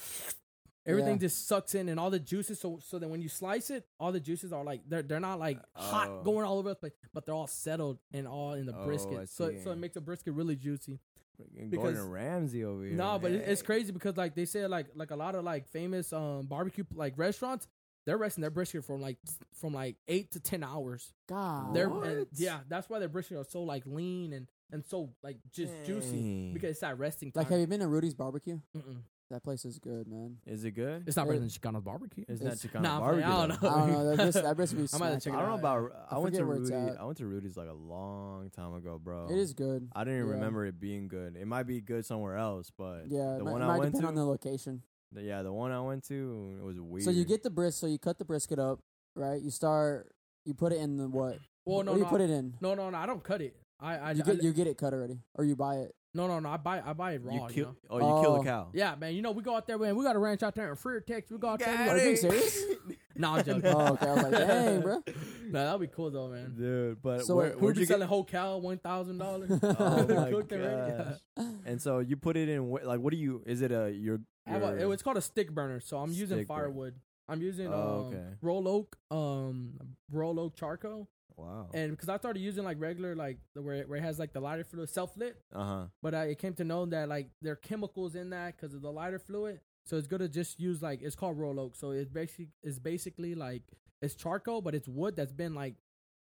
Everything 0.87 1.13
Yeah. 1.13 1.19
just 1.19 1.47
sucks 1.47 1.73
in, 1.75 1.89
and 1.89 1.99
all 1.99 2.09
the 2.11 2.19
juices. 2.19 2.59
So 2.59 2.79
so 2.83 2.99
that 2.99 3.07
when 3.09 3.21
you 3.21 3.29
slice 3.29 3.69
it, 3.71 3.87
all 3.99 4.11
the 4.11 4.19
juices 4.19 4.53
are 4.53 4.63
like 4.63 4.81
they're 4.87 5.01
they're 5.01 5.19
not 5.19 5.39
like 5.39 5.59
hot 5.73 6.09
Oh. 6.09 6.23
going 6.23 6.45
all 6.45 6.57
over 6.59 6.69
the 6.69 6.75
place, 6.75 6.93
but 7.13 7.25
they're 7.25 7.33
all 7.35 7.47
settled 7.47 7.97
and 8.13 8.27
all 8.27 8.53
in 8.53 8.65
the 8.65 8.75
Oh, 8.77 8.85
brisket. 8.85 9.29
So 9.29 9.51
so 9.63 9.71
it 9.71 9.77
makes 9.77 9.95
the 9.95 10.01
brisket 10.01 10.33
really 10.33 10.55
juicy. 10.55 10.99
Freaking 11.41 11.69
because- 11.69 11.95
Gordon 11.95 12.09
Ramsay 12.11 12.63
over 12.63 12.83
here. 12.85 12.93
No, 12.95 13.19
but 13.19 13.31
it's 13.31 13.61
crazy 13.61 13.91
because 13.91 14.15
like 14.15 14.35
they 14.35 14.45
say 14.45 14.67
like 14.67 14.87
like 14.95 15.11
a 15.11 15.15
lot 15.15 15.35
of 15.35 15.43
like 15.43 15.67
famous 15.67 16.13
um 16.13 16.45
barbecue 16.45 16.83
like 16.93 17.17
restaurants, 17.17 17.67
they're 18.05 18.17
resting 18.17 18.41
their 18.43 18.51
brisket 18.51 18.85
from 18.85 19.01
like 19.01 19.17
from 19.53 19.73
like 19.73 19.95
eight 20.07 20.31
to 20.33 20.39
ten 20.39 20.63
hours. 20.63 21.13
God. 21.27 21.73
They're 21.75 21.89
What? 21.89 22.07
and, 22.07 22.27
yeah, 22.35 22.59
that's 22.69 22.87
why 22.89 22.99
their 22.99 23.09
brisket 23.09 23.37
are 23.37 23.43
so 23.43 23.63
like 23.63 23.85
lean 23.87 24.33
and 24.33 24.47
and 24.71 24.85
so 24.85 25.09
like 25.23 25.37
just 25.51 25.73
juicy 25.83 26.51
because 26.53 26.69
it's 26.71 26.79
that 26.81 26.97
resting 26.99 27.31
time. 27.31 27.41
Like, 27.41 27.49
have 27.51 27.59
you 27.59 27.67
been 27.67 27.79
to 27.81 27.87
Rudy's 27.87 28.13
Barbecue? 28.13 28.59
Mm-mm. 28.77 29.01
That 29.31 29.43
place 29.43 29.65
is 29.65 29.79
good, 29.79 30.07
man. 30.07 30.37
Is 30.45 30.63
it 30.65 30.71
good? 30.71 31.03
It's 31.07 31.17
not 31.17 31.23
It- 31.23 31.29
better 31.29 31.39
than 31.39 31.49
Chicano's 31.49 31.83
barbecue. 31.83 32.25
It's 32.27 32.41
not 32.41 32.53
it's- 32.53 32.63
Chicano 32.65 32.81
Nah, 32.83 32.93
I'm 32.95 32.99
barbecue. 33.01 33.25
playing. 33.25 33.37
I 33.41 33.47
don't 33.47 33.61
though. 33.61 33.69
know. 33.69 33.75
I 33.75 33.79
don't 33.79 33.91
know. 33.91 34.05
That 34.05 34.17
brisket, 34.17 34.43
that 34.43 34.55
brisket 34.55 34.77
I 34.93 34.97
might 34.99 35.05
have 35.07 35.15
to 35.15 35.21
smacking. 35.21 35.21
check 35.21 35.33
I 35.33 35.39
don't 35.41 35.49
know 35.49 35.55
about. 35.55 35.91
I, 36.11 36.15
I 36.15 36.19
went 36.19 36.35
to 36.35 36.41
forget 36.41 36.47
where 36.47 36.57
it's 36.61 36.69
Rudy. 36.71 36.91
at. 36.91 37.01
I 37.01 37.03
went 37.05 37.17
to 37.17 37.25
Rudy's 37.25 37.57
like 37.57 37.69
a 37.69 37.73
long 37.73 38.49
time 38.51 38.73
ago, 38.75 38.99
bro. 39.03 39.27
It 39.29 39.37
is 39.39 39.53
good. 39.53 39.89
I 39.95 40.03
didn't 40.03 40.19
even 40.19 40.27
yeah. 40.29 40.33
remember 40.35 40.65
it 40.67 40.79
being 40.79 41.07
good. 41.07 41.35
It 41.35 41.47
might 41.47 41.63
be 41.63 41.81
good 41.81 42.05
somewhere 42.05 42.37
else, 42.37 42.71
but 42.77 43.05
Yeah, 43.09 43.35
it 43.35 43.37
the 43.39 43.43
might, 43.45 43.51
one 43.51 43.61
it 43.61 43.65
I 43.65 43.67
might 43.69 43.79
went 43.79 43.91
depend 43.93 44.03
to, 44.03 44.07
on 44.09 44.15
the 44.15 44.25
location. 44.25 44.83
the- 45.11 45.23
yeah, 45.23 45.41
the 45.41 45.51
one 45.51 45.71
I 45.71 45.81
went 45.81 46.03
to, 46.09 46.57
it 46.59 46.63
was 46.63 46.79
weird. 46.79 47.03
So 47.05 47.09
you 47.09 47.25
get 47.25 47.41
the 47.41 47.49
brisket. 47.49 47.79
so 47.81 47.87
you 47.87 47.97
cut 47.97 48.19
the 48.19 48.25
brisket 48.25 48.59
up, 48.59 48.79
right? 49.15 49.41
You 49.41 49.49
start, 49.49 50.13
you 50.45 50.53
put 50.53 50.71
it 50.71 50.77
in 50.79 50.97
the 50.97 51.07
what? 51.07 51.39
Well, 51.65 51.77
what 51.77 51.85
no, 51.87 51.93
do 51.93 51.97
you 51.97 52.03
no, 52.03 52.09
put 52.11 52.21
it 52.21 52.29
in? 52.29 52.53
no, 52.61 52.75
no, 52.75 52.91
no. 52.91 52.97
I 52.97 53.07
don't 53.07 53.23
cut 53.23 53.41
it. 53.41 53.55
I, 53.79 53.97
I, 53.97 54.11
You 54.11 54.21
I 54.21 54.25
get 54.25 54.43
you 54.43 54.53
get 54.53 54.67
it 54.67 54.77
cut 54.77 54.93
already, 54.93 55.19
or 55.33 55.43
you 55.45 55.55
buy 55.55 55.77
it. 55.77 55.95
No, 56.15 56.27
no, 56.27 56.39
no. 56.39 56.49
I 56.49 56.57
buy, 56.57 56.81
I 56.83 56.93
buy 56.93 57.11
it 57.13 57.21
raw. 57.23 57.33
you 57.33 57.41
You, 57.41 57.47
kill. 57.49 57.65
know? 57.65 57.75
Oh, 57.89 57.97
you 58.17 58.23
kill 58.23 58.35
a 58.41 58.43
cow. 58.43 58.69
Yeah, 58.73 58.95
man. 58.95 59.13
You 59.13 59.21
know 59.21 59.31
we 59.31 59.43
go 59.43 59.55
out 59.55 59.67
there, 59.67 59.77
man. 59.77 59.95
We 59.95 60.03
got 60.03 60.15
a 60.15 60.19
ranch 60.19 60.41
out 60.43 60.55
there 60.55 60.69
in 60.69 60.75
Freer, 60.77 61.01
Texas. 61.01 61.31
We 61.31 61.37
go 61.37 61.49
out 61.49 61.59
there. 61.59 61.69
We 61.71 61.77
Got 61.77 61.85
got 61.87 61.95
Are 61.95 61.97
you 61.99 62.03
being 62.05 62.15
serious? 62.17 62.63
No, 63.17 63.31
I'm 63.35 63.45
joking. 63.45 63.65
Oh, 63.73 63.93
okay. 63.93 64.07
I 64.09 64.13
was 64.13 64.23
like, 64.23 64.31
dang, 64.33 64.81
bro. 64.81 65.01
no, 65.47 65.65
that'd 65.65 65.79
be 65.79 65.87
cool 65.87 66.11
though, 66.11 66.27
man. 66.27 66.53
dude. 66.57 67.01
But 67.01 67.23
So 67.25 67.35
where, 67.37 67.45
wait, 67.45 67.53
Who'd 67.53 67.61
where'd 67.61 67.77
you 67.77 67.85
selling 67.85 68.01
get? 68.01 68.09
whole 68.09 68.25
cow 68.25 68.57
one 68.57 68.77
thousand 68.77 69.19
dollars? 69.19 69.49
Oh 69.63 70.05
my 70.07 70.29
Cooked 70.31 70.51
already? 70.51 71.03
gosh. 71.37 71.45
And 71.65 71.81
so 71.81 71.99
you 71.99 72.17
put 72.17 72.35
it 72.35 72.49
in. 72.49 72.69
Like, 72.69 72.99
what 72.99 73.11
do 73.11 73.17
you? 73.17 73.41
Is 73.45 73.61
it 73.61 73.71
a 73.71 73.89
your? 73.89 74.19
I 74.45 74.49
have 74.51 74.63
a- 74.63 74.65
your 74.67 74.77
it 74.79 74.85
was 74.87 75.01
called 75.01 75.15
a 75.15 75.21
stick 75.21 75.49
burner, 75.51 75.79
so 75.79 75.97
I'm 75.97 76.09
using 76.11 76.39
Stick 76.39 76.47
burner. 76.49 76.63
firewood. 76.63 76.95
I'm 77.29 77.41
using 77.41 77.67
Oh, 77.67 77.71
um, 77.71 78.13
okay. 78.13 78.23
Royal 78.41 78.67
Oak, 78.67 78.97
um, 79.09 79.79
Royal 80.11 80.37
Oak 80.41 80.55
charcoal, 80.57 81.07
wow. 81.37 81.67
and 81.73 81.91
because 81.91 82.09
I 82.09 82.17
started 82.17 82.39
using 82.39 82.63
like 82.63 82.77
regular, 82.79 83.15
like 83.15 83.37
the 83.53 83.61
where 83.61 83.75
it, 83.75 83.89
where 83.89 83.97
it 83.97 84.03
has 84.03 84.19
like 84.19 84.33
the 84.33 84.39
lighter 84.39 84.63
fluid, 84.63 84.89
self 84.89 85.15
lit, 85.17 85.41
Uh 85.53 85.63
huh. 85.65 85.85
but 86.01 86.13
I 86.13 86.25
it 86.25 86.39
came 86.39 86.53
to 86.55 86.63
know 86.63 86.85
that 86.87 87.09
like 87.09 87.29
there 87.41 87.53
are 87.53 87.57
chemicals 87.57 88.15
in 88.15 88.29
that 88.31 88.55
because 88.55 88.73
of 88.73 88.81
the 88.81 88.91
lighter 88.91 89.19
fluid. 89.19 89.59
So 89.85 89.97
it's 89.97 90.07
good 90.07 90.19
to 90.19 90.27
just 90.27 90.59
use 90.59 90.81
like 90.81 91.01
it's 91.01 91.15
called 91.15 91.37
Royal 91.37 91.59
Oak. 91.59 91.75
So 91.75 91.91
it's 91.91 92.09
basically 92.09 92.49
it's 92.63 92.79
basically 92.79 93.35
like 93.35 93.63
it's 94.01 94.15
charcoal, 94.15 94.61
but 94.61 94.73
it's 94.75 94.87
wood 94.87 95.15
that's 95.15 95.31
been 95.33 95.53
like 95.53 95.75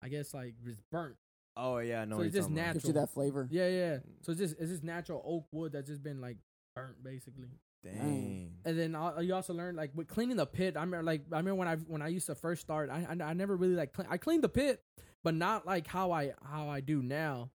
I 0.01 0.07
guess 0.09 0.33
like 0.33 0.55
just 0.63 0.81
burnt. 0.91 1.15
Oh 1.57 1.79
yeah, 1.79 2.05
no. 2.05 2.17
So 2.17 2.21
it's 2.23 2.35
just 2.35 2.49
natural. 2.49 2.73
Gives 2.75 2.85
you 2.87 2.93
that 2.93 3.09
flavor. 3.09 3.47
Yeah, 3.51 3.67
yeah. 3.67 3.97
So 4.21 4.31
it's 4.31 4.39
just 4.39 4.55
it's 4.59 4.71
just 4.71 4.83
natural 4.83 5.21
oak 5.25 5.47
wood 5.51 5.73
that's 5.73 5.89
just 5.89 6.01
been 6.01 6.21
like 6.21 6.37
burnt 6.75 7.03
basically. 7.03 7.49
Dang. 7.83 8.51
And 8.65 8.77
then 8.77 8.95
uh, 8.95 9.19
you 9.21 9.33
also 9.33 9.53
learn 9.53 9.75
like 9.75 9.91
with 9.95 10.07
cleaning 10.07 10.37
the 10.37 10.45
pit. 10.45 10.75
I 10.75 10.81
remember 10.81 11.03
like 11.03 11.21
I 11.31 11.37
remember 11.37 11.55
when 11.55 11.67
I 11.67 11.75
when 11.75 12.01
I 12.01 12.09
used 12.09 12.25
to 12.27 12.35
first 12.35 12.61
start, 12.61 12.89
I 12.89 13.07
I, 13.09 13.23
I 13.23 13.33
never 13.33 13.55
really 13.55 13.75
like 13.75 13.93
clean, 13.93 14.07
I 14.09 14.17
cleaned 14.17 14.43
the 14.43 14.49
pit, 14.49 14.83
but 15.23 15.33
not 15.33 15.65
like 15.65 15.87
how 15.87 16.11
I 16.11 16.33
how 16.43 16.69
I 16.69 16.81
do 16.81 17.01
now. 17.01 17.51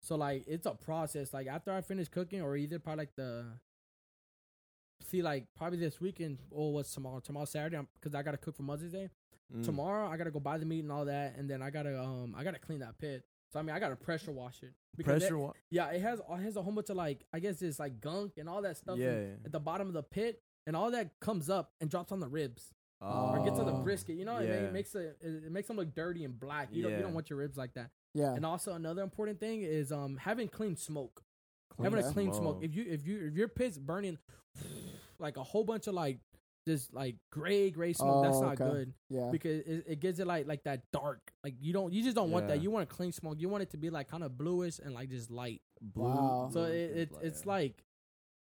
So 0.00 0.16
like 0.16 0.44
it's 0.46 0.66
a 0.66 0.72
process. 0.72 1.34
Like 1.34 1.46
after 1.46 1.72
I 1.72 1.82
finish 1.82 2.08
cooking, 2.08 2.40
or 2.40 2.56
either 2.56 2.78
probably 2.78 3.02
like 3.02 3.16
the 3.16 3.44
see 5.02 5.22
like 5.22 5.46
probably 5.56 5.78
this 5.78 6.00
weekend. 6.00 6.38
Oh, 6.54 6.68
what's 6.70 6.92
tomorrow? 6.92 7.20
Tomorrow 7.20 7.46
Saturday 7.46 7.78
because 8.00 8.14
I 8.14 8.22
gotta 8.22 8.38
cook 8.38 8.56
for 8.56 8.62
Mother's 8.62 8.92
Day. 8.92 9.10
Mm. 9.54 9.64
Tomorrow 9.64 10.08
I 10.08 10.16
gotta 10.16 10.30
go 10.30 10.40
buy 10.40 10.58
the 10.58 10.66
meat 10.66 10.84
and 10.84 10.92
all 10.92 11.04
that, 11.04 11.36
and 11.36 11.50
then 11.50 11.62
I 11.62 11.70
gotta 11.70 12.00
um 12.00 12.34
I 12.36 12.44
gotta 12.44 12.58
clean 12.58 12.80
that 12.80 12.98
pit. 12.98 13.24
So 13.52 13.58
I 13.58 13.62
mean 13.62 13.76
I 13.76 13.78
gotta 13.78 13.96
pressure 13.96 14.32
wash 14.32 14.62
it. 14.62 14.72
Because 14.96 15.22
that- 15.28 15.36
wa- 15.36 15.52
yeah, 15.70 15.88
it 15.90 16.00
has 16.02 16.20
it 16.20 16.40
has 16.42 16.56
a 16.56 16.62
whole 16.62 16.72
bunch 16.72 16.90
of 16.90 16.96
like 16.96 17.24
I 17.32 17.38
guess 17.40 17.62
it's 17.62 17.78
like 17.78 18.00
gunk 18.00 18.38
and 18.38 18.48
all 18.48 18.62
that 18.62 18.76
stuff 18.76 18.96
in- 18.98 19.02
Yeah. 19.02 19.44
at 19.44 19.52
the 19.52 19.60
bottom 19.60 19.86
of 19.88 19.94
the 19.94 20.02
pit, 20.02 20.42
and 20.66 20.74
all 20.76 20.90
that 20.92 21.18
comes 21.20 21.48
up 21.50 21.72
and 21.80 21.90
drops 21.90 22.12
on 22.12 22.20
the 22.20 22.28
ribs 22.28 22.72
Oh. 23.00 23.32
or 23.34 23.44
gets 23.44 23.58
on 23.58 23.66
the 23.66 23.72
Oh. 23.74 23.82
brisket. 23.82 24.16
You 24.16 24.24
know, 24.24 24.38
it, 24.38 24.48
ma- 24.48 24.54
Yeah. 24.54 24.60
it 24.68 24.72
makes 24.72 24.94
it 24.94 25.18
it 25.20 25.52
makes 25.52 25.68
them 25.68 25.76
look 25.76 25.94
dirty 25.94 26.24
and 26.24 26.38
black. 26.38 26.68
You 26.72 26.82
don't 26.82 26.92
you 26.92 26.98
don't 27.02 27.14
want 27.14 27.28
your 27.30 27.38
ribs 27.38 27.56
like 27.56 27.74
that. 27.74 27.90
Yeah. 28.14 28.32
And 28.34 28.46
also 28.46 28.72
another 28.72 29.02
important 29.02 29.38
thing 29.40 29.62
is 29.62 29.92
um 29.92 30.16
having 30.16 30.48
clean 30.48 30.76
smoke. 30.76 31.22
Clean 31.70 31.84
having 31.84 31.98
a 31.98 32.02
smoke. 32.02 32.14
clean 32.14 32.32
smoke. 32.32 32.58
If 32.62 32.74
you 32.74 32.84
if 32.88 33.06
you 33.06 33.26
if 33.26 33.34
your 33.36 33.48
pit's 33.48 33.76
burning 33.78 34.18
like 35.18 35.36
a 35.36 35.42
whole 35.42 35.64
bunch 35.64 35.86
of 35.86 35.94
like 35.94 36.18
just 36.66 36.92
like 36.92 37.16
gray 37.30 37.70
gray 37.70 37.92
smoke, 37.92 38.24
that's 38.24 38.36
Oh, 38.38 38.40
not 38.42 38.60
okay. 38.60 38.70
good 38.70 38.94
yeah. 39.08 39.28
because 39.30 39.60
it, 39.60 39.84
it 39.86 40.00
gives 40.00 40.18
it 40.20 40.26
like 40.26 40.46
like 40.46 40.64
that 40.64 40.82
dark. 40.92 41.20
Like 41.44 41.54
you 41.60 41.72
don't 41.72 41.92
you 41.92 42.02
just 42.02 42.16
don't 42.16 42.30
want 42.30 42.48
that. 42.48 42.62
You 42.62 42.70
want 42.70 42.82
a 42.90 42.94
clean 42.94 43.12
smoke. 43.12 43.36
You 43.38 43.48
want 43.48 43.62
it 43.62 43.70
to 43.70 43.76
be 43.76 43.90
like 43.90 44.08
kind 44.08 44.24
of 44.24 44.36
bluish 44.36 44.78
and 44.78 44.92
like 44.94 45.10
just 45.10 45.30
light. 45.30 45.62
Blue, 45.80 46.04
Wow. 46.04 46.50
So 46.52 46.60
blue 46.64 46.72
it, 46.72 46.90
is 46.90 46.96
it 46.96 47.10
it's 47.22 47.46
like 47.46 47.84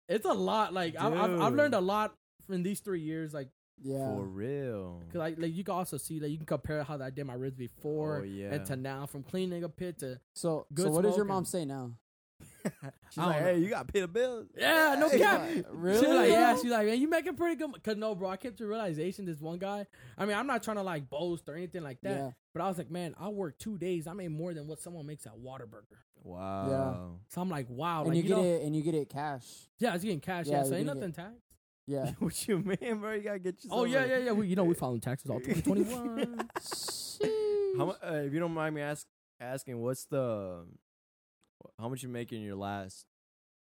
it's 0.08 0.24
a 0.26 0.32
lot. 0.32 0.72
Like 0.72 0.94
I've, 0.98 1.12
I've 1.12 1.40
I've 1.40 1.54
learned 1.54 1.74
a 1.74 1.80
lot 1.80 2.14
in 2.48 2.62
these 2.62 2.80
three 2.80 3.00
years. 3.00 3.34
Like 3.34 3.48
Yeah. 3.82 4.14
for 4.14 4.22
real. 4.22 5.02
cause 5.12 5.18
like 5.18 5.34
like 5.38 5.52
you 5.54 5.62
can 5.64 5.74
also 5.74 5.96
see 5.98 6.18
that 6.20 6.30
you 6.30 6.38
can 6.38 6.46
compare 6.46 6.82
how 6.84 6.98
I 7.00 7.10
did 7.10 7.26
my 7.26 7.34
ribs 7.34 7.56
before 7.56 8.20
Oh 8.20 8.24
yeah. 8.24 8.54
and 8.54 8.64
to 8.66 8.76
now 8.76 9.04
from 9.06 9.22
cleaning 9.22 9.64
a 9.64 9.68
pit 9.68 9.98
to 9.98 10.18
So, 10.34 10.66
Good 10.72 10.86
so 10.86 10.90
what 10.92 11.02
does 11.02 11.16
your 11.16 11.26
mom 11.26 11.44
say 11.44 11.64
now? 11.66 11.92
She's 13.10 13.18
like, 13.18 13.36
don't 13.36 13.44
hey, 13.44 13.58
you 13.58 13.68
got 13.70 13.86
to 13.86 13.92
pay 13.92 14.00
the 14.00 14.08
bills. 14.08 14.46
yeah 14.56 14.96
no 14.98 15.08
cap. 15.08 15.40
like, 15.42 15.66
really? 15.70 16.06
was 16.06 16.16
like, 16.16 16.28
yeah, 16.30 16.56
she's 16.56 16.70
like, 16.70 16.86
man, 16.86 17.00
you 17.00 17.08
making 17.08 17.34
pretty 17.36 17.56
good. 17.56 17.82
Cause 17.82 17.96
no, 17.96 18.14
bro, 18.14 18.28
I 18.30 18.36
came 18.36 18.52
to 18.54 18.66
realization 18.66 19.24
this 19.24 19.40
one 19.40 19.58
guy. 19.58 19.86
I 20.18 20.26
mean, 20.26 20.36
I'm 20.36 20.46
not 20.46 20.62
trying 20.62 20.76
to 20.76 20.82
like 20.82 21.08
boast 21.08 21.48
or 21.48 21.54
anything 21.54 21.82
like 21.82 22.00
that, 22.02 22.16
Yeah. 22.16 22.30
but 22.52 22.62
I 22.62 22.68
was 22.68 22.78
like, 22.78 22.90
man, 22.90 23.14
I 23.18 23.28
work 23.28 23.58
two 23.58 23.78
days. 23.78 24.06
I 24.06 24.12
made 24.12 24.30
more 24.30 24.52
than 24.54 24.66
what 24.66 24.80
someone 24.80 25.06
makes 25.06 25.26
at 25.26 25.32
Whataburger. 25.36 25.98
Wow. 26.22 26.68
Yeah. 26.68 27.16
So 27.28 27.40
I'm 27.40 27.48
like, 27.48 27.66
wow, 27.70 28.00
And 28.00 28.08
like 28.08 28.16
you 28.16 28.22
you, 28.24 28.28
get 28.30 28.36
know, 28.38 28.44
it, 28.44 28.62
and 28.62 28.74
you 28.76 28.82
get 28.82 28.94
it 28.94 29.08
cash. 29.08 29.44
yeah, 29.78 29.94
it's 29.94 30.02
getting 30.02 30.20
cash. 30.20 30.46
Yeah, 30.46 30.58
Yeah, 30.58 30.62
so 30.64 30.68
you're 30.70 30.78
ain't 30.78 30.86
gonna 30.88 31.00
nothing 31.00 31.12
taxed. 31.12 31.42
Yeah. 31.86 32.10
what 32.18 32.48
you 32.48 32.58
mean, 32.58 32.98
bro? 32.98 33.12
You 33.12 33.20
gotta 33.22 33.38
get 33.38 33.62
yourself. 33.62 33.80
Oh 33.80 33.84
yeah, 33.84 34.04
yeah, 34.04 34.18
yeah. 34.18 34.32
We, 34.32 34.48
you 34.48 34.56
know, 34.56 34.64
we 34.64 34.74
filing 34.74 35.00
taxes 35.00 35.30
all 35.30 35.38
2021. 35.40 36.48
How 37.78 37.84
much? 37.86 37.96
Uh, 38.02 38.14
if 38.26 38.32
you 38.32 38.40
don't 38.40 38.52
mind 38.54 38.74
me 38.74 38.80
ask, 38.82 39.06
asking, 39.40 39.78
what's 39.78 40.04
the 40.06 40.64
how 41.78 41.88
much 41.88 42.02
you 42.02 42.08
make 42.08 42.32
in 42.32 42.40
your 42.42 42.56
last 42.56 43.06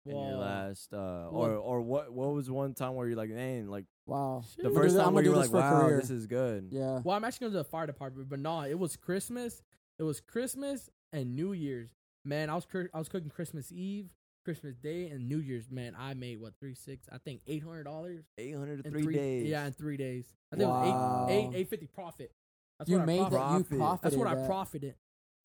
in 0.06 0.16
your 0.16 0.36
last, 0.38 0.92
uh, 0.94 1.28
or 1.30 1.50
or 1.52 1.80
what 1.82 2.12
what 2.12 2.32
was 2.32 2.50
one 2.50 2.72
time 2.72 2.94
where 2.94 3.06
you're 3.08 3.16
like, 3.16 3.30
man, 3.30 3.68
like 3.68 3.84
Wow. 4.06 4.42
The 4.56 4.70
first 4.70 4.96
time 4.96 5.08
I'm 5.08 5.12
where 5.14 5.22
gonna 5.22 5.24
you 5.24 5.30
were 5.32 5.36
like, 5.36 5.44
this 5.46 5.50
for 5.50 5.58
wow, 5.60 5.82
career. 5.86 6.00
this 6.00 6.08
is 6.10 6.26
good. 6.26 6.68
Yeah. 6.70 7.00
Well, 7.04 7.14
I'm 7.14 7.24
actually 7.24 7.46
going 7.46 7.52
to 7.52 7.58
the 7.58 7.64
fire 7.64 7.86
department, 7.86 8.28
but 8.30 8.38
nah 8.38 8.64
it 8.64 8.78
was 8.78 8.96
Christmas. 8.96 9.60
It 9.98 10.04
was 10.04 10.20
Christmas 10.20 10.88
and 11.12 11.36
New 11.36 11.52
Year's. 11.52 11.90
Man, 12.24 12.48
I 12.48 12.54
was 12.54 12.64
cur- 12.64 12.88
I 12.94 12.98
was 12.98 13.08
cooking 13.10 13.28
Christmas 13.28 13.70
Eve, 13.70 14.08
Christmas 14.46 14.76
Day, 14.76 15.08
and 15.08 15.28
New 15.28 15.38
Year's. 15.40 15.70
Man, 15.70 15.94
I 15.98 16.14
made 16.14 16.40
what 16.40 16.54
three 16.58 16.74
six? 16.74 17.06
I 17.12 17.18
think 17.18 17.42
eight 17.46 17.62
hundred 17.62 17.84
dollars 17.84 18.24
Eight 18.38 18.54
hundred 18.56 18.86
in 18.86 18.92
three 18.92 19.12
days. 19.14 19.46
Yeah, 19.46 19.66
in 19.66 19.72
three 19.74 19.98
days. 19.98 20.24
I 20.52 20.56
think 20.56 20.70
Wow. 20.70 20.82
it 20.84 20.86
was 20.86 21.30
eight 21.30 21.34
eight 21.34 21.50
eight 21.60 21.68
fifty 21.68 21.86
profit. 21.86 22.32
That's 22.78 22.88
you 22.88 22.96
what 22.96 23.02
I 23.02 23.06
made 23.06 23.18
that. 23.20 23.24
You 23.32 23.36
Profit. 23.38 23.78
profited. 23.78 24.00
That's 24.02 24.16
what 24.16 24.26
I 24.28 24.46
profited. 24.46 24.94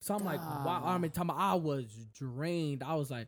So 0.04 0.14
I'm 0.14 0.22
like, 0.24 0.38
wow. 0.40 0.82
I 0.84 0.92
God. 0.92 1.00
mean, 1.00 1.10
time 1.12 1.30
I 1.30 1.54
was 1.54 1.86
drained. 2.14 2.82
I 2.82 2.94
was 2.94 3.10
like, 3.10 3.26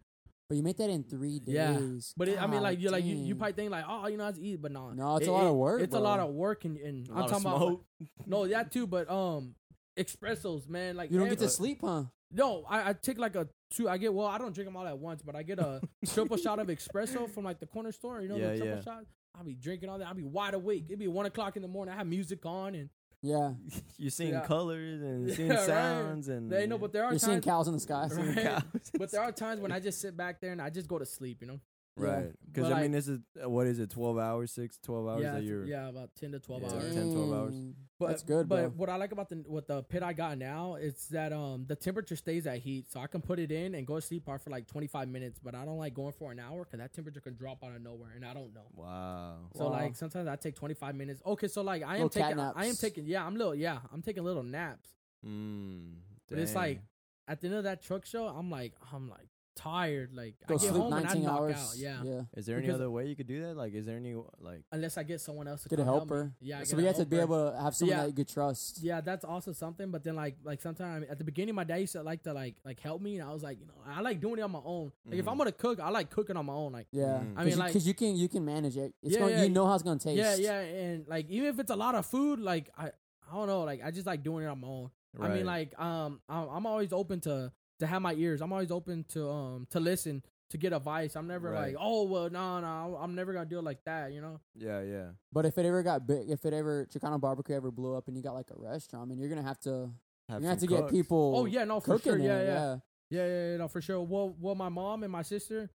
But 0.48 0.56
you 0.56 0.62
made 0.62 0.76
that 0.76 0.90
in 0.90 1.04
three 1.04 1.38
days. 1.38 1.54
Yeah. 1.54 1.78
but 2.18 2.28
it, 2.28 2.40
I 2.42 2.46
mean, 2.46 2.60
like 2.62 2.78
you're 2.80 2.92
like 2.92 3.02
you, 3.04 3.16
you 3.16 3.34
probably 3.34 3.54
think 3.54 3.70
like, 3.70 3.86
oh, 3.88 4.06
you 4.08 4.18
know, 4.18 4.24
how 4.24 4.30
to 4.32 4.40
eat, 4.42 4.60
but 4.60 4.72
no, 4.72 4.90
No, 4.90 5.16
it's 5.16 5.26
It- 5.26 5.30
a 5.30 5.32
lot 5.32 5.46
of 5.46 5.54
work. 5.54 5.80
It's 5.80 5.94
a 5.94 5.98
lot 5.98 6.20
of 6.20 6.28
work, 6.34 6.66
and, 6.66 6.76
and 6.76 7.08
A 7.08 7.12
I'm 7.12 7.16
lot 7.16 7.24
of 7.24 7.30
talking 7.30 7.46
about 7.46 7.58
smoke. 7.60 7.84
no, 8.26 8.46
that 8.46 8.70
too, 8.70 8.86
but 8.86 9.10
um, 9.10 9.54
espressos, 9.98 10.68
man. 10.68 10.96
Like 10.96 11.10
You 11.10 11.18
don't 11.18 11.28
get 11.28 11.38
every- 11.38 11.46
to 11.46 11.52
sleep, 11.52 11.78
huh? 11.82 12.04
No, 12.32 12.64
I, 12.68 12.90
I 12.90 12.92
take 12.92 13.18
like 13.18 13.36
a 13.36 13.48
two. 13.70 13.88
I 13.88 13.98
get 13.98 14.12
well. 14.12 14.26
I 14.26 14.36
don't 14.36 14.52
drink 14.54 14.66
them 14.68 14.76
all 14.76 14.86
at 14.86 14.98
once, 14.98 15.22
but 15.22 15.36
I 15.36 15.42
get 15.44 15.58
a 15.60 15.80
triple 16.12 16.36
shot 16.36 16.58
of 16.58 16.66
espresso 16.66 17.30
from 17.30 17.44
like 17.44 17.60
the 17.60 17.66
corner 17.66 17.92
store. 17.92 18.20
You 18.20 18.28
know, 18.28 18.36
Yeah, 18.36 18.50
the 18.50 18.56
triple 18.58 18.74
yeah. 18.76 18.82
shot. 18.82 19.04
I'll 19.38 19.44
be 19.44 19.54
drinking 19.54 19.88
all 19.88 19.98
that. 19.98 20.08
I'll 20.08 20.14
be 20.14 20.24
wide 20.24 20.54
awake. 20.54 20.84
It'd 20.88 20.98
be 20.98 21.06
one 21.08 21.26
o'clock 21.26 21.56
in 21.56 21.62
the 21.62 21.68
morning. 21.68 21.94
I 21.94 21.98
have 21.98 22.06
music 22.06 22.44
on, 22.44 22.74
and 22.74 22.90
Yeah. 23.26 23.52
You're 23.98 24.10
seeing 24.10 24.32
Yeah. 24.32 24.40
colors 24.46 25.00
and 25.02 25.30
seeing 25.36 25.48
Yeah, 25.50 25.56
right. 25.56 25.66
sounds 25.66 26.28
and 26.28 26.50
they 26.50 26.66
know. 26.66 26.78
But 26.78 26.92
there 26.92 27.04
are 27.04 27.12
You're 27.12 27.18
seeing 27.18 27.40
times. 27.40 27.44
cows 27.44 27.68
in 27.68 27.74
the 27.74 27.80
sky. 27.80 28.08
Right. 28.12 28.36
cows. 28.36 28.90
But 28.98 29.10
there 29.10 29.20
are 29.22 29.32
times 29.32 29.60
when 29.60 29.72
I 29.72 29.80
just 29.80 30.00
sit 30.00 30.16
back 30.16 30.40
there 30.40 30.52
and 30.52 30.62
I 30.62 30.70
just 30.70 30.88
go 30.88 30.98
to 30.98 31.06
sleep. 31.06 31.38
You 31.40 31.48
know. 31.48 31.60
Yeah. 31.98 32.04
right. 32.04 32.32
Because 32.46 32.68
But 32.70 32.76
I 32.78 32.82
mean, 32.82 32.92
this 32.92 33.08
is 33.08 33.20
uh, 33.42 33.48
what 33.48 33.66
is 33.66 33.78
it? 33.78 33.90
Twelve 33.90 34.18
hours, 34.18 34.52
six, 34.52 34.78
12 34.82 35.08
hours 35.08 35.22
yeah, 35.22 35.32
that 35.32 35.38
th- 35.40 35.48
you're. 35.50 35.64
yeah, 35.64 35.88
about 35.88 36.10
ten 36.14 36.32
to 36.32 36.38
twelve 36.38 36.62
Yeah. 36.62 36.72
hours. 36.72 36.94
10, 36.94 37.12
12 37.12 37.32
hours. 37.32 37.54
But, 37.98 38.08
That's 38.08 38.22
good, 38.22 38.46
But 38.48 38.60
bro. 38.60 38.68
what 38.76 38.88
I 38.90 38.96
like 38.96 39.12
about 39.12 39.30
the 39.30 39.36
what 39.46 39.66
the 39.66 39.82
pit 39.82 40.02
I 40.02 40.12
got 40.12 40.36
now 40.36 40.74
is 40.74 41.08
that 41.08 41.32
um 41.32 41.64
the 41.66 41.74
temperature 41.76 42.16
stays 42.16 42.46
at 42.46 42.58
heat, 42.58 42.90
so 42.90 43.00
I 43.00 43.06
can 43.06 43.22
put 43.22 43.38
it 43.38 43.50
in 43.50 43.74
and 43.74 43.86
go 43.86 43.94
to 43.94 44.00
sleep 44.02 44.26
part 44.26 44.42
for 44.42 44.50
like 44.50 44.66
25 44.66 45.08
minutes. 45.08 45.38
But 45.42 45.54
I 45.54 45.64
don't 45.64 45.78
like 45.78 45.94
going 45.94 46.12
for 46.12 46.30
an 46.32 46.38
hour 46.38 46.64
because 46.64 46.78
that 46.80 46.92
temperature 46.92 47.20
can 47.22 47.34
drop 47.36 47.64
out 47.64 47.74
of 47.74 47.80
nowhere, 47.82 48.10
and 48.14 48.24
I 48.24 48.34
don't 48.34 48.52
know. 48.54 48.68
Wow. 48.74 49.48
So 49.54 49.64
Wow. 49.64 49.70
like 49.70 49.96
sometimes 49.96 50.28
I 50.28 50.36
take 50.36 50.54
25 50.56 50.94
minutes. 50.94 51.22
Okay, 51.24 51.48
so 51.48 51.62
like 51.62 51.82
I 51.82 51.96
am 51.96 52.02
Little 52.02 52.08
taking 52.10 52.38
I 52.40 52.66
am 52.66 52.76
taking 52.76 53.06
yeah 53.06 53.24
I'm 53.26 53.36
little 53.36 53.54
yeah 53.54 53.78
I'm 53.92 54.02
taking 54.02 54.22
little 54.24 54.42
naps. 54.42 54.90
Mm, 55.24 55.94
But 56.28 56.38
it's 56.40 56.54
like 56.54 56.80
at 57.28 57.40
the 57.40 57.46
end 57.48 57.56
of 57.56 57.64
that 57.64 57.82
truck 57.82 58.04
show 58.04 58.26
I'm 58.28 58.50
like 58.50 58.74
I'm 58.92 59.08
like 59.08 59.28
tired. 59.56 60.10
Like 60.14 60.34
Go 60.46 60.54
I 60.54 60.58
get 60.58 60.60
sleep 60.68 60.72
home 60.82 60.92
and 60.92 61.06
I 61.06 61.08
19 61.08 61.22
knock 61.24 61.40
hours. 61.40 61.56
out. 61.56 61.76
Yeah. 61.76 62.02
Yeah. 62.04 62.20
Is 62.36 62.46
there 62.46 62.56
any 62.58 62.66
because- 62.66 62.80
other 62.80 62.90
way 62.90 63.06
you 63.06 63.16
could 63.16 63.26
do 63.26 63.40
that? 63.42 63.56
Like, 63.56 63.74
is 63.74 63.86
there 63.86 63.96
any 63.96 64.14
like? 64.40 64.62
Unless 64.70 64.96
I 64.98 65.02
get 65.02 65.20
someone 65.20 65.48
else 65.48 65.62
to 65.64 65.68
Get 65.68 65.80
a 65.80 65.82
come 65.82 65.94
help 65.94 66.08
me. 66.10 66.14
helper. 66.16 66.32
Yeah. 66.40 66.58
I 66.60 66.64
So 66.64 66.70
get 66.70 66.76
we 66.76 66.84
a 66.84 66.86
have 66.88 66.96
to 66.96 67.06
be 67.06 67.16
helper. 67.16 67.32
able 67.34 67.50
to 67.52 67.60
have 67.60 67.74
someone 67.74 67.96
Yeah. 67.96 68.02
that 68.04 68.08
you 68.10 68.14
could 68.14 68.28
trust. 68.28 68.82
Yeah, 68.82 69.00
that's 69.00 69.24
also 69.24 69.52
something. 69.52 69.90
But 69.90 70.04
then 70.04 70.14
like 70.14 70.36
like 70.44 70.60
sometimes 70.60 71.06
at 71.10 71.18
the 71.18 71.24
beginning, 71.24 71.54
my 71.54 71.64
dad 71.64 71.76
used 71.78 71.94
to 71.94 72.02
like 72.02 72.22
to 72.24 72.32
like 72.32 72.56
like 72.64 72.78
help 72.80 73.00
me, 73.02 73.18
and 73.18 73.28
I 73.28 73.32
was 73.32 73.42
like, 73.42 73.58
you 73.58 73.66
know, 73.66 73.74
I 73.86 74.00
like 74.02 74.20
doing 74.20 74.38
it 74.38 74.42
on 74.42 74.52
my 74.52 74.60
own. 74.64 74.92
Like 75.06 75.18
if 75.18 75.24
Mhm. 75.24 75.32
I'm 75.32 75.38
gonna 75.38 75.52
cook, 75.52 75.80
I 75.80 75.88
like 75.90 76.10
cooking 76.10 76.36
on 76.36 76.46
my 76.46 76.52
own. 76.54 76.72
Like 76.72 76.86
Yeah. 76.92 77.04
Mhm. 77.24 77.32
I 77.32 77.34
Cause 77.36 77.44
mean, 77.44 77.48
you, 77.52 77.56
like- 77.56 77.72
'cause 77.72 77.86
you 77.86 77.94
can 77.94 78.16
you 78.16 78.28
can 78.28 78.44
manage 78.44 78.76
it. 78.76 78.94
It's 79.02 79.14
Yeah, 79.14 79.18
going, 79.20 79.32
yeah. 79.32 79.42
you 79.44 79.48
know 79.50 79.66
how 79.66 79.74
it's 79.74 79.82
gonna 79.82 79.98
taste. 79.98 80.18
yeah, 80.18 80.36
yeah, 80.36 80.60
and 80.60 81.08
like 81.08 81.28
even 81.30 81.48
if 81.48 81.58
it's 81.58 81.70
a 81.70 81.76
lot 81.76 81.94
of 81.94 82.04
food, 82.06 82.40
like 82.40 82.70
I 82.76 82.90
I 83.28 83.34
don't 83.34 83.48
know, 83.48 83.62
like 83.64 83.82
I 83.82 83.90
just 83.90 84.06
like 84.06 84.22
doing 84.22 84.44
it 84.44 84.48
on 84.48 84.60
my 84.60 84.68
own. 84.68 84.90
I 85.18 85.28
Right. 85.28 85.34
mean, 85.38 85.46
like 85.46 85.76
um, 85.80 86.20
I'm, 86.28 86.48
I'm 86.48 86.66
always 86.66 86.92
open 86.92 87.20
to 87.22 87.50
to 87.80 87.86
have 87.86 88.02
my 88.02 88.14
ears. 88.14 88.40
I'm 88.40 88.52
always 88.52 88.70
open 88.70 89.04
to 89.10 89.28
um 89.30 89.66
to 89.70 89.80
listen 89.80 90.22
to 90.50 90.58
get 90.58 90.72
advice. 90.72 91.16
I'm 91.16 91.26
never 91.26 91.50
Right. 91.50 91.68
like, 91.74 91.76
oh 91.80 92.04
well, 92.04 92.30
no, 92.30 92.60
no, 92.60 92.96
I'm 93.00 93.14
never 93.14 93.32
gonna 93.32 93.46
do 93.46 93.58
it 93.58 93.64
like 93.64 93.84
that. 93.84 94.12
You 94.12 94.20
know? 94.20 94.40
Yeah, 94.54 94.80
yeah. 94.82 95.06
But 95.32 95.46
if 95.46 95.58
it 95.58 95.66
ever 95.66 95.82
got 95.82 96.06
big, 96.06 96.30
if 96.30 96.44
it 96.44 96.52
ever 96.52 96.86
Chicano 96.86 97.20
barbecue 97.20 97.54
ever 97.56 97.70
blew 97.70 97.94
up 97.96 98.08
and 98.08 98.16
you 98.16 98.22
got 98.22 98.34
like 98.34 98.50
a 98.50 98.58
restaurant, 98.58 99.02
I 99.04 99.06
mean, 99.08 99.18
you're 99.18 99.28
gonna 99.28 99.42
have 99.42 99.58
to 99.60 99.70
you're 99.70 99.90
Have 100.28 100.40
gonna 100.42 100.48
have 100.48 100.58
to 100.58 100.66
some 100.66 100.74
get 100.74 100.80
cooks. 100.82 100.92
people. 100.92 101.34
Oh 101.36 101.44
yeah, 101.46 101.64
no, 101.64 101.80
for 101.80 101.94
cooking 101.98 102.12
sure. 102.12 102.18
Yeah, 102.18 102.38
it, 102.38 102.46
yeah, 102.46 102.76
yeah, 103.10 103.26
yeah, 103.26 103.50
yeah, 103.52 103.56
no, 103.58 103.68
for 103.68 103.80
sure. 103.80 104.00
Well, 104.00 104.34
well, 104.40 104.54
my 104.54 104.68
mom 104.68 105.02
and 105.02 105.12
my 105.12 105.22
sister, 105.22 105.70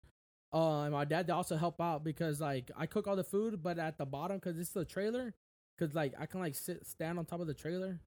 uh, 0.52 0.82
and 0.82 0.92
my 0.92 1.04
dad, 1.04 1.26
they 1.26 1.32
also 1.32 1.56
help 1.56 1.80
out 1.80 2.04
because 2.04 2.40
like 2.40 2.70
I 2.76 2.87
cook 2.87 3.06
all 3.06 3.16
the 3.16 3.24
food, 3.24 3.62
but 3.62 3.78
at 3.78 3.98
the 3.98 4.06
bottom 4.06 4.37
because 4.38 4.59
it's 4.59 4.70
the 4.70 4.85
trailer, 4.85 5.35
because 5.78 5.94
like 5.94 6.14
I 6.18 6.26
can 6.26 6.40
like 6.40 6.54
sit 6.56 6.87
stand 6.87 7.18
on 7.18 7.24
top 7.24 7.40
of 7.40 7.46
the 7.46 7.54
trailer. 7.54 8.00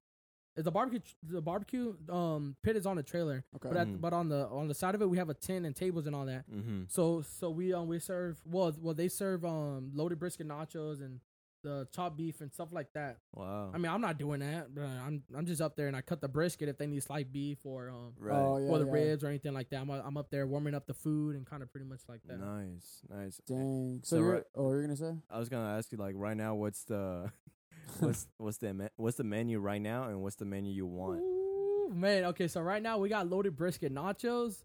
It's 0.60 0.64
The 0.66 0.70
barbecue, 0.70 1.00
the 1.22 1.40
barbecue 1.40 1.94
um 2.10 2.54
pit 2.62 2.76
is 2.76 2.86
on 2.86 2.96
the 2.96 3.02
trailer, 3.02 3.44
Okay. 3.56 3.68
but 3.68 3.76
at, 3.78 3.86
Mhm. 3.88 4.00
but 4.00 4.12
on 4.12 4.28
the 4.28 4.46
on 4.48 4.68
the 4.68 4.74
side 4.74 4.94
of 4.94 5.00
it 5.02 5.08
we 5.08 5.16
have 5.18 5.30
a 5.30 5.34
tent 5.34 5.64
and 5.66 5.74
tables 5.74 6.06
and 6.06 6.14
all 6.14 6.26
that. 6.26 6.44
Mm-hmm. 6.50 6.82
So 6.88 7.22
so 7.22 7.50
we 7.50 7.72
um 7.72 7.88
we 7.88 7.98
serve 7.98 8.40
well 8.44 8.72
well 8.80 8.94
they 8.94 9.08
serve 9.08 9.44
um 9.44 9.90
loaded 9.94 10.18
brisket 10.18 10.46
nachos 10.46 11.00
and 11.00 11.20
the 11.62 11.86
chopped 11.92 12.16
beef 12.16 12.40
and 12.40 12.50
stuff 12.50 12.72
like 12.72 12.90
that. 12.94 13.18
Wow. 13.34 13.70
I 13.74 13.78
mean 13.78 13.90
I'm 13.92 14.00
not 14.00 14.18
doing 14.18 14.40
that, 14.40 14.74
but 14.74 14.84
I'm 14.84 15.22
I'm 15.34 15.44
just 15.46 15.60
up 15.62 15.76
there 15.76 15.88
and 15.88 15.96
I 15.96 16.00
cut 16.02 16.20
the 16.20 16.28
brisket 16.28 16.68
if 16.70 16.78
they 16.78 16.86
need 16.86 17.02
sliced 17.02 17.32
beef 17.32 17.64
or 17.64 17.90
um 17.90 18.12
right. 18.18 18.34
Oh 18.38 18.58
yeah. 18.58 18.68
or 18.70 18.78
the 18.78 18.86
yeah. 18.86 18.92
ribs 18.92 19.24
or 19.24 19.28
anything 19.28 19.52
like 19.54 19.68
that. 19.70 19.80
I'm 19.80 19.90
I'm 19.90 20.16
up 20.16 20.30
there 20.30 20.46
warming 20.46 20.74
up 20.74 20.86
the 20.86 20.94
food 20.94 21.36
and 21.36 21.44
kind 21.46 21.62
of 21.62 21.70
pretty 21.70 21.86
much 21.86 22.00
like 22.08 22.22
that. 22.28 22.38
Nice, 22.38 23.02
nice. 23.08 23.40
Dang. 23.46 24.00
So, 24.04 24.16
So 24.16 24.22
you're 24.22 24.32
right- 24.34 24.44
oh 24.54 24.70
you're 24.72 24.82
gonna 24.82 24.96
say? 24.96 25.16
I 25.30 25.38
was 25.38 25.48
gonna 25.48 25.76
ask 25.78 25.90
you 25.92 25.98
like 25.98 26.14
right 26.18 26.36
now, 26.36 26.54
what's 26.54 26.84
the 26.84 27.30
what's 28.00 28.26
what's 28.38 28.58
the 28.58 28.74
me- 28.74 28.88
what's 28.96 29.16
the 29.16 29.24
menu 29.24 29.58
right 29.58 29.80
now, 29.80 30.04
and 30.04 30.22
what's 30.22 30.36
the 30.36 30.44
menu 30.44 30.72
you 30.72 30.86
want? 30.86 31.20
Ooh, 31.20 31.92
man, 31.94 32.24
okay, 32.26 32.48
so 32.48 32.60
right 32.60 32.82
now 32.82 32.98
we 32.98 33.08
got 33.08 33.28
loaded 33.28 33.56
brisket 33.56 33.92
nachos. 33.94 34.62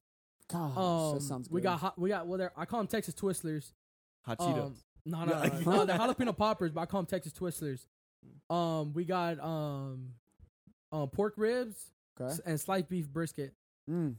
Gosh, 0.51 0.77
Um, 0.77 1.15
that 1.15 1.21
sounds 1.23 1.47
good. 1.47 1.55
we 1.55 1.61
got 1.61 1.79
hot, 1.79 1.97
we 1.99 2.09
got 2.09 2.27
well, 2.27 2.37
they're, 2.37 2.51
I 2.55 2.65
call 2.65 2.79
them 2.79 2.87
Texas 2.87 3.13
Twistlers. 3.15 3.71
Hot 4.25 4.37
Cheetos. 4.39 4.65
Um, 4.65 4.75
no, 5.05 5.25
no, 5.25 5.43
Yeah. 5.43 5.59
no, 5.65 5.71
no, 5.71 5.85
they're 5.85 5.97
jalapeno 5.97 6.35
poppers, 6.37 6.71
but 6.71 6.81
I 6.81 6.85
call 6.85 7.01
them 7.01 7.07
Texas 7.07 7.33
Twistlers. 7.33 7.87
Um, 8.49 8.93
we 8.93 9.05
got 9.05 9.39
um, 9.39 10.09
um, 10.91 11.09
pork 11.09 11.33
ribs 11.37 11.91
okay. 12.19 12.31
s- 12.31 12.39
and 12.45 12.59
sliced 12.59 12.89
beef 12.89 13.07
brisket. 13.09 13.53
Mm. 13.89 14.15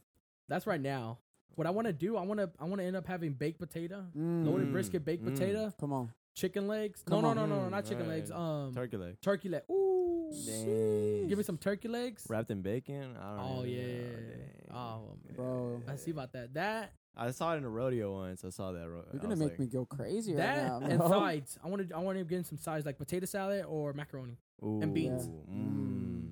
That's 0.49 0.67
right 0.67 0.81
now. 0.81 1.19
What 1.57 1.67
I 1.67 1.71
want 1.71 1.87
to 1.87 1.93
do, 1.93 2.17
I 2.17 2.23
want 2.23 2.39
to, 2.39 2.51
I 2.61 2.65
want 2.65 2.81
to 2.81 2.87
end 2.87 2.97
up 2.97 3.07
having 3.07 3.33
baked 3.33 3.59
potato, 3.59 4.05
Mm. 4.17 4.47
loaded 4.47 4.71
brisket, 4.73 5.05
baked 5.05 5.25
mm. 5.25 5.33
potato, 5.33 5.73
Come 5.81 5.93
on. 5.93 6.13
Chicken 6.37 6.69
legs. 6.69 7.03
Come 7.05 7.23
no, 7.23 7.29
on. 7.31 7.37
no, 7.37 7.47
no, 7.47 7.57
no, 7.57 7.63
no, 7.65 7.69
not 7.71 7.85
chicken 7.87 8.07
legs. 8.09 8.31
Um, 8.31 8.73
Turkey 8.75 8.97
leg. 8.97 9.21
turkey 9.21 9.49
leg. 9.49 9.63
Ooh, 9.71 10.31
Dang. 10.47 11.27
give 11.29 11.39
me 11.39 11.43
some 11.45 11.57
turkey 11.57 11.89
legs. 11.89 12.25
Wrapped 12.29 12.51
in 12.51 12.63
bacon. 12.63 13.17
I 13.21 13.37
don't 13.37 13.41
Oh 13.41 13.57
know. 13.57 13.65
yeah, 13.65 13.83
dang. 13.83 14.77
oh 14.77 15.17
Bro. 15.35 15.83
I 15.89 15.97
see 15.97 16.11
about 16.13 16.33
that. 16.35 16.55
That 16.55 16.93
I 17.17 17.31
saw 17.31 17.55
it 17.55 17.57
in 17.57 17.65
a 17.65 17.69
rodeo 17.71 18.13
once. 18.13 18.45
I 18.45 18.51
saw 18.51 18.73
that. 18.73 18.87
Ro- 18.89 19.05
You're 19.13 19.23
gonna 19.23 19.37
make 19.37 19.51
like, 19.51 19.59
me 19.61 19.67
go 19.67 19.87
crazy 19.87 20.35
that 20.35 20.67
now. 20.67 20.81
and 20.85 20.99
bro. 20.99 21.09
sides. 21.21 21.59
I 21.65 21.69
want 21.69 21.89
to. 21.89 21.97
I 21.97 21.99
want 22.01 22.19
to 22.19 22.25
get 22.25 22.45
some 22.47 22.59
sides 22.59 22.85
like 22.85 22.99
potato 22.99 23.25
salad 23.27 23.65
or 23.67 23.93
macaroni. 23.95 24.37
and 24.63 24.93
beans. 24.95 25.27
Ooh, 25.27 25.43
Mm. 25.51 26.29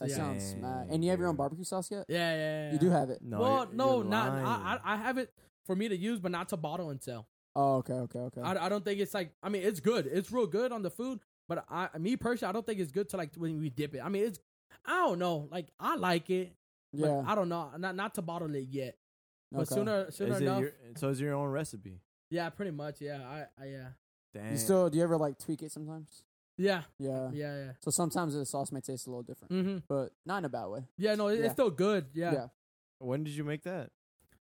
That 0.00 0.08
Yeah. 0.10 0.16
sounds 0.16 0.44
smack. 0.44 0.88
And 0.90 1.02
you 1.04 1.10
have 1.10 1.18
your 1.20 1.28
own 1.28 1.36
barbecue 1.36 1.64
sauce 1.64 1.90
yet? 1.90 2.04
Yeah, 2.08 2.34
yeah. 2.34 2.36
yeah. 2.66 2.72
You 2.74 2.78
do 2.78 2.90
have 2.90 3.08
it. 3.08 3.20
No, 3.22 3.40
well, 3.40 3.64
you're- 3.64 3.76
no, 3.76 3.96
you're 3.96 4.04
not. 4.04 4.28
I 4.30 4.78
I 4.84 4.96
have 4.96 5.16
it 5.16 5.32
for 5.64 5.74
me 5.76 5.88
to 5.88 5.96
use, 5.96 6.18
but 6.20 6.32
not 6.32 6.48
to 6.50 6.56
bottle 6.58 6.90
and 6.90 7.00
sell. 7.02 7.26
Oh, 7.58 7.76
okay, 7.76 7.94
okay, 7.94 8.18
okay. 8.18 8.40
I, 8.42 8.66
I 8.66 8.68
don't 8.68 8.84
think 8.84 9.00
it's 9.00 9.14
like. 9.14 9.32
I 9.42 9.48
mean, 9.48 9.62
it's 9.62 9.80
good. 9.80 10.06
It's 10.06 10.30
real 10.30 10.46
good 10.46 10.72
on 10.72 10.82
the 10.82 10.90
food, 10.90 11.20
but 11.48 11.64
I, 11.70 11.88
me 11.98 12.16
personally, 12.16 12.50
I 12.50 12.52
don't 12.52 12.66
think 12.66 12.80
it's 12.80 12.92
good 12.92 13.08
to 13.08 13.16
like 13.16 13.34
when 13.36 13.58
we 13.58 13.70
dip 13.70 13.94
it. 13.94 14.00
I 14.04 14.08
mean, 14.10 14.24
it's. 14.26 14.38
I 14.84 14.92
don't 15.06 15.18
know. 15.18 15.48
Like 15.50 15.68
I 15.80 15.96
like 15.96 16.28
it, 16.30 16.52
but 16.92 17.06
yeah. 17.08 17.22
I 17.26 17.34
don't 17.34 17.48
know. 17.48 17.70
Not 17.78 17.96
not 17.96 18.14
to 18.16 18.22
bottle 18.22 18.54
it 18.54 18.66
yet, 18.70 18.96
but 19.50 19.62
okay. 19.62 19.74
sooner 19.74 20.10
sooner 20.10 20.34
Is 20.34 20.40
it 20.40 20.44
enough. 20.44 20.60
your, 20.60 20.72
so 20.96 21.08
it's 21.08 21.18
your 21.20 21.34
own 21.34 21.48
recipe? 21.48 22.00
yeah, 22.30 22.50
pretty 22.50 22.72
much. 22.72 23.00
Yeah, 23.00 23.20
I, 23.26 23.46
I 23.62 23.66
yeah, 23.68 23.88
Dang. 24.34 24.52
You 24.52 24.58
still 24.58 24.90
do 24.90 24.98
you 24.98 25.04
ever 25.04 25.16
like 25.16 25.38
tweak 25.38 25.62
it 25.62 25.72
sometimes? 25.72 26.22
yeah, 26.58 26.82
Yeah. 26.98 27.30
yeah, 27.32 27.56
yeah. 27.64 27.72
So 27.80 27.90
sometimes 27.90 28.34
the 28.34 28.44
sauce 28.44 28.70
may 28.72 28.80
taste 28.80 29.06
a 29.06 29.10
little 29.10 29.22
different, 29.22 29.52
Mm-hmm. 29.52 29.76
but 29.88 30.10
not 30.26 30.38
in 30.38 30.44
a 30.46 30.48
bad 30.48 30.66
way. 30.66 30.84
Yeah, 30.98 31.14
no, 31.14 31.28
it, 31.28 31.38
Yeah. 31.38 31.44
it's 31.46 31.52
still 31.54 31.70
good. 31.70 32.06
Yeah. 32.12 32.32
Yeah. 32.32 32.46
when 32.98 33.24
did 33.24 33.34
you 33.34 33.44
make 33.44 33.62
that? 33.64 33.90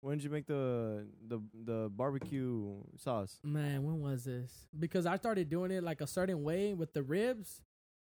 When 0.02 0.18
did 0.18 0.24
you 0.24 0.30
make 0.30 0.46
the 0.48 1.08
the 1.28 1.40
the 1.66 1.90
barbecue 1.94 2.76
sauce? 2.98 3.40
Man, 3.44 3.84
when 3.84 4.00
was 4.00 4.24
this? 4.24 4.52
Because 4.78 5.06
I 5.06 5.18
started 5.18 5.50
doing 5.50 5.72
it 5.72 5.84
like 5.84 6.02
a 6.02 6.08
certain 6.08 6.44
way 6.44 6.74
with 6.74 6.94
the 6.94 7.04
ribs, 7.04 7.62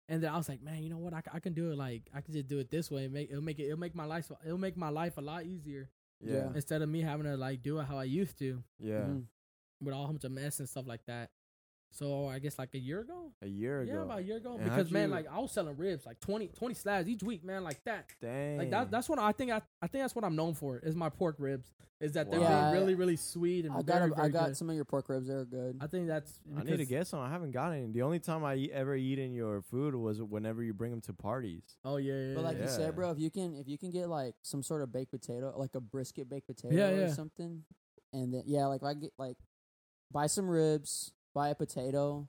and 0.09 0.21
then 0.21 0.31
I 0.33 0.37
was 0.37 0.49
like, 0.49 0.61
man, 0.61 0.83
you 0.83 0.89
know 0.89 0.97
what? 0.97 1.13
I, 1.13 1.21
I 1.33 1.39
can 1.39 1.53
do 1.53 1.71
it 1.71 1.77
like 1.77 2.09
I 2.13 2.21
can 2.21 2.33
just 2.33 2.47
do 2.47 2.59
it 2.59 2.69
this 2.69 2.91
way. 2.91 3.05
and 3.05 3.13
Make 3.13 3.29
it'll 3.31 3.43
make 3.43 3.59
it 3.59 3.65
it'll 3.65 3.79
make 3.79 3.95
my 3.95 4.05
life 4.05 4.29
it'll 4.45 4.57
make 4.57 4.75
my 4.77 4.89
life 4.89 5.17
a 5.17 5.21
lot 5.21 5.45
easier 5.45 5.89
Yeah, 6.19 6.49
instead 6.53 6.81
of 6.81 6.89
me 6.89 7.01
having 7.01 7.25
to 7.25 7.37
like 7.37 7.61
do 7.63 7.79
it 7.79 7.85
how 7.85 7.97
I 7.97 8.03
used 8.05 8.37
to 8.39 8.61
yeah. 8.79 8.99
Mhm. 9.07 9.25
with 9.81 9.93
all 9.93 10.07
bunch 10.07 10.23
of 10.25 10.31
mess 10.31 10.59
and 10.59 10.67
stuff 10.67 10.85
like 10.87 11.05
that. 11.05 11.29
So 11.97 12.27
I 12.27 12.39
guess 12.39 12.59
like 12.59 12.73
a 12.73 12.77
year 12.77 12.99
ago. 12.99 13.31
A 13.41 13.47
year 13.47 13.79
ago. 13.81 13.93
Yeah, 13.93 14.01
about 14.01 14.19
a 14.19 14.23
year 14.23 14.35
ago. 14.37 14.55
And 14.55 14.65
because 14.65 14.91
man, 14.91 15.07
you- 15.07 15.15
like 15.15 15.27
I 15.31 15.39
was 15.39 15.53
selling 15.53 15.77
ribs 15.77 16.05
like 16.05 16.19
20, 16.19 16.47
20 16.49 16.75
slabs 16.75 17.07
each 17.07 17.23
week, 17.23 17.41
man, 17.45 17.63
like 17.63 17.81
that. 17.85 18.09
Dang. 18.21 18.57
Like 18.57 18.69
that. 18.71 18.91
That's 18.91 19.07
what 19.07 19.17
I 19.17 19.31
think. 19.31 19.51
I 19.51 19.61
I 19.81 19.87
think 19.87 20.03
that's 20.03 20.13
what 20.13 20.25
I'm 20.25 20.35
known 20.35 20.55
for 20.55 20.77
is 20.79 20.93
my 20.93 21.07
pork 21.09 21.37
ribs. 21.39 21.73
Is 22.01 22.11
that 22.11 22.29
they're 22.29 22.41
Yeah, 22.41 22.71
really 22.71 22.79
really 22.79 22.95
really 22.95 23.15
sweet 23.15 23.63
and 23.63 23.73
I 23.73 23.77
got 23.77 23.85
very, 23.99 24.11
a, 24.11 24.15
very 24.15 24.27
I 24.27 24.29
got 24.29 24.45
good. 24.47 24.57
some 24.57 24.69
of 24.69 24.75
your 24.75 24.83
pork 24.83 25.07
ribs. 25.07 25.27
They're 25.27 25.45
good. 25.45 25.77
I 25.79 25.87
think 25.87 26.07
that's. 26.07 26.37
I 26.53 26.59
need 26.59 26.71
to 26.71 26.77
because- 26.79 26.87
get 26.89 27.07
some. 27.07 27.21
I 27.21 27.29
haven't 27.29 27.51
gotten 27.51 27.77
any. 27.83 27.91
The 27.93 28.01
only 28.01 28.19
time 28.19 28.43
I 28.43 28.55
eat, 28.55 28.71
ever 28.71 28.93
eaten 28.97 29.33
your 29.33 29.61
food 29.61 29.95
was 29.95 30.21
whenever 30.21 30.61
you 30.63 30.73
bring 30.73 30.91
them 30.91 30.99
to 31.01 31.13
parties. 31.13 31.63
Oh 31.85 31.95
yeah, 31.95 32.13
yeah. 32.13 32.35
But 32.35 32.43
like 32.43 32.59
you 32.59 32.67
said, 32.67 32.93
bro, 32.93 33.11
if 33.11 33.19
you 33.19 33.31
can 33.31 33.55
if 33.55 33.69
you 33.69 33.77
can 33.77 33.91
get 33.91 34.09
like 34.09 34.35
some 34.41 34.61
sort 34.61 34.81
of 34.81 34.91
baked 34.91 35.11
potato, 35.11 35.53
like 35.57 35.73
a 35.75 35.79
brisket 35.79 36.29
baked 36.29 36.47
potato 36.47 36.75
Yeah, 36.75 36.89
or 36.89 36.99
yeah. 37.07 37.13
something, 37.13 37.63
and 38.11 38.33
then 38.33 38.43
yeah, 38.45 38.65
like 38.65 38.81
if 38.81 38.85
I 38.87 38.93
get 38.95 39.13
like 39.17 39.37
buy 40.11 40.27
some 40.27 40.49
ribs, 40.49 41.13
buy 41.35 41.49
a 41.49 41.55
potato, 41.55 42.27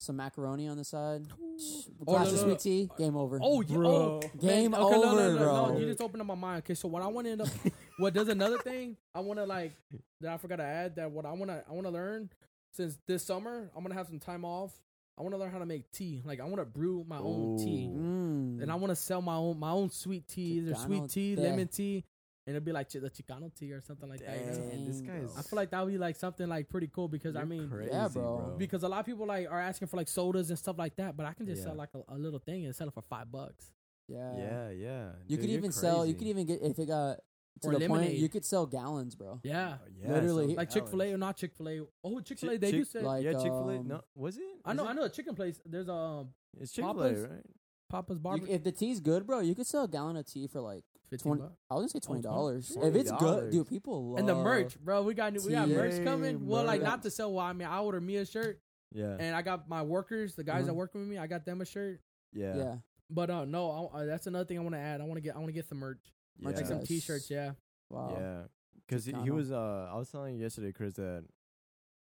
some 0.00 0.16
macaroni 0.16 0.66
on 0.66 0.76
the 0.76 0.84
side, 0.84 1.26
sh- 1.58 1.88
Oh, 2.00 2.04
glass 2.04 2.26
no, 2.26 2.32
of 2.32 2.36
no, 2.40 2.42
sweet 2.48 2.58
tea, 2.58 2.90
game 2.98 3.16
over. 3.16 3.38
Oh, 3.40 3.60
yeah, 3.62 3.76
Bro. 3.76 3.88
oh, 3.88 4.20
Game 4.40 4.72
man, 4.72 4.80
okay, 4.80 4.94
no, 4.96 5.00
no, 5.02 5.08
over, 5.10 5.20
no, 5.22 5.32
no, 5.32 5.38
bro. 5.38 5.66
No, 5.74 5.78
you 5.78 5.86
just 5.86 6.00
opened 6.00 6.20
up 6.22 6.26
my 6.26 6.34
mind. 6.34 6.58
Okay, 6.64 6.74
so 6.74 6.88
what 6.88 7.02
I 7.02 7.06
want 7.06 7.26
to 7.26 7.30
end 7.32 7.42
up, 7.42 7.48
what 7.98 8.12
does 8.14 8.28
another 8.28 8.58
thing 8.58 8.96
I 9.14 9.20
want 9.20 9.38
to 9.38 9.44
like 9.46 9.72
that 10.20 10.32
I 10.32 10.36
forgot 10.38 10.56
to 10.56 10.64
add 10.64 10.96
that 10.96 11.10
what 11.10 11.24
I 11.26 11.32
want 11.32 11.50
to 11.50 11.62
I 11.68 11.72
want 11.72 11.86
to 11.86 11.90
learn 11.92 12.30
since 12.72 12.98
this 13.06 13.22
summer 13.24 13.70
I'm 13.76 13.82
gonna 13.82 13.94
have 13.94 14.08
some 14.08 14.18
time 14.20 14.44
off. 14.44 14.72
I 15.18 15.22
want 15.22 15.34
to 15.34 15.38
learn 15.38 15.50
how 15.50 15.60
to 15.60 15.66
make 15.66 15.90
tea. 15.92 16.20
Like 16.26 16.40
I 16.40 16.44
want 16.44 16.56
to 16.58 16.66
brew 16.66 17.02
my 17.08 17.16
own 17.18 17.56
tea, 17.56 17.88
Mm. 17.90 18.60
and 18.62 18.70
I 18.70 18.74
want 18.74 18.90
to 18.90 18.96
sell 18.96 19.22
my 19.22 19.36
own 19.36 19.58
my 19.58 19.70
own 19.70 19.88
sweet 19.90 20.28
tea, 20.28 20.58
either 20.58 20.74
sweet 20.74 21.08
tea, 21.08 21.34
tea. 21.36 21.42
lemon 21.42 21.68
tea, 21.68 21.94
and 21.96 22.04
it'll 22.46 22.60
be 22.64 22.72
like 22.72 22.92
chi- 22.92 22.98
the 23.00 23.10
Chicano 23.10 23.52
tea 23.54 23.72
or 23.72 23.80
something 23.80 24.08
like 24.08 24.20
that. 24.20 24.38
You 24.38 24.46
know? 24.46 24.86
This 24.86 25.00
Dang, 25.00 25.06
guy's. 25.20 25.32
bro. 25.32 25.38
I 25.38 25.42
feel 25.42 25.56
like 25.56 25.70
that 25.70 25.84
would 25.84 25.92
be 25.92 25.98
like 25.98 26.16
something 26.16 26.48
like 26.48 26.68
pretty 26.68 26.88
cool 26.88 27.08
because 27.08 27.34
I 27.36 27.40
you're 27.40 27.46
mean. 27.46 27.68
crazy, 27.68 27.90
Yeah, 27.92 28.08
bro. 28.08 28.54
Because 28.58 28.82
a 28.82 28.88
lot 28.88 29.00
of 29.00 29.06
people 29.06 29.26
like 29.26 29.48
are 29.50 29.60
asking 29.60 29.88
for 29.88 29.96
like 29.96 30.08
sodas 30.08 30.50
and 30.50 30.58
stuff 30.58 30.76
like 30.78 30.96
that, 30.96 31.16
but 31.16 31.26
I 31.26 31.32
can 31.32 31.46
just 31.46 31.58
Yeah. 31.60 31.64
sell 31.68 31.74
like 31.76 31.90
a, 31.94 32.14
a 32.14 32.18
little 32.18 32.38
thing 32.38 32.64
and 32.66 32.74
sell 32.74 32.88
it 32.88 32.94
for 32.94 33.02
five 33.02 33.30
bucks. 33.32 33.72
yeah. 34.08 34.36
yeah, 34.36 34.70
yeah. 34.70 35.08
You 35.26 35.36
Dude, 35.36 35.40
could 35.40 35.50
you're 35.50 35.58
even 35.58 35.72
sell. 35.72 36.06
You 36.06 36.14
could 36.14 36.28
even 36.28 36.46
get 36.46 36.62
if 36.62 36.78
it 36.78 36.86
got 36.86 37.18
to 37.62 37.68
Or 37.68 37.78
the 37.78 37.88
point. 37.88 38.12
You 38.14 38.28
could 38.28 38.44
sell 38.44 38.66
gallons, 38.66 39.14
bro. 39.16 39.40
Yeah, 39.42 39.78
yeah, 39.98 40.12
Literally. 40.12 40.48
so 40.50 40.56
like 40.58 40.70
Chick 40.70 40.86
Fil 40.88 41.02
A 41.02 41.12
or 41.14 41.18
not 41.18 41.36
Chick 41.38 41.54
Fil 41.56 41.68
A. 41.70 41.80
Oh, 42.04 42.20
Chick 42.20 42.38
Fil 42.38 42.50
A, 42.50 42.52
Chick- 42.52 42.60
they 42.60 42.70
do 42.70 42.78
Chick- 42.80 42.88
say. 42.88 43.00
like 43.02 43.24
yeah, 43.24 43.32
Chick 43.32 43.44
Fil 43.44 43.70
A. 43.70 43.76
um, 43.78 43.88
No, 43.88 44.00
was 44.14 44.36
it? 44.36 44.42
I 44.64 44.72
know, 44.74 44.84
it? 44.84 44.88
I 44.90 44.92
know 44.92 45.02
a 45.04 45.08
chicken 45.08 45.34
place. 45.34 45.58
There's 45.64 45.88
a 45.88 45.92
um, 45.94 46.28
It's 46.60 46.70
Chick 46.72 46.84
Fil 46.84 47.02
A, 47.02 47.12
right? 47.14 47.46
Papa's 47.88 48.16
You, 48.16 48.20
Barbecue. 48.22 48.54
if 48.54 48.62
the 48.62 48.72
tea's 48.72 49.00
good, 49.00 49.26
bro, 49.26 49.40
you 49.40 49.54
could 49.54 49.66
sell 49.66 49.84
a 49.84 49.88
gallon 49.88 50.16
of 50.16 50.26
tea 50.26 50.46
for 50.46 50.60
like 50.60 50.84
15 51.10 51.30
20 51.36 51.42
bucks. 51.42 51.54
I 51.70 51.74
was 51.74 51.80
gonna 51.82 51.88
say 51.90 51.98
twenty 52.00 52.22
dollars. 52.22 52.76
if 52.82 52.94
it's 52.94 53.12
good, 53.12 53.50
dude, 53.50 53.68
people 53.68 54.10
love 54.10 54.18
And 54.20 54.28
the 54.28 54.34
merch, 54.34 54.78
bro. 54.82 55.02
We 55.02 55.14
got 55.14 55.32
new, 55.32 55.40
we 55.44 55.52
got 55.52 55.68
merch 55.68 55.92
Yay, 55.94 56.04
coming. 56.04 56.46
Well, 56.46 56.64
like 56.64 56.82
not 56.82 57.02
to 57.02 57.10
sell. 57.10 57.32
Well, 57.32 57.44
I 57.44 57.52
mean, 57.52 57.68
I 57.68 57.78
ordered 57.80 58.02
me 58.02 58.16
a 58.16 58.26
shirt, 58.26 58.60
Yeah, 58.92 59.16
and 59.18 59.34
I 59.36 59.42
got 59.42 59.68
my 59.68 59.82
workers, 59.82 60.34
the 60.34 60.44
guys 60.44 60.66
that 60.66 60.72
Mhm. 60.72 60.76
work 60.76 60.94
with 60.94 61.06
me, 61.06 61.18
I 61.18 61.26
got 61.26 61.44
them 61.44 61.60
a 61.60 61.64
shirt. 61.64 62.00
yeah, 62.32 62.56
Yeah, 62.56 62.76
But 63.10 63.30
uh, 63.30 63.44
no, 63.44 63.90
I, 63.94 64.02
uh, 64.02 64.04
that's 64.06 64.26
another 64.26 64.44
thing 64.44 64.58
I 64.58 64.62
want 64.62 64.74
to 64.74 64.80
add. 64.80 65.00
I 65.00 65.04
want 65.04 65.16
to 65.16 65.20
get, 65.22 65.34
I 65.34 65.38
want 65.38 65.48
to 65.48 65.52
get 65.52 65.68
some 65.68 65.78
merch, 65.78 66.00
yeah. 66.38 66.46
like 66.46 66.56
some 66.56 66.64
Merchandise. 66.64 66.88
T-shirts. 66.88 67.30
Yeah, 67.30 67.52
wow. 67.90 68.16
Yeah, 68.18 68.42
because 68.86 69.04
he, 69.04 69.12
he 69.12 69.18
Chicano. 69.18 69.30
was. 69.34 69.52
Uh, 69.52 69.88
I 69.92 69.96
was 69.96 70.10
telling 70.10 70.34
you 70.36 70.42
yesterday, 70.42 70.72
Chris, 70.72 70.94
that 70.94 71.24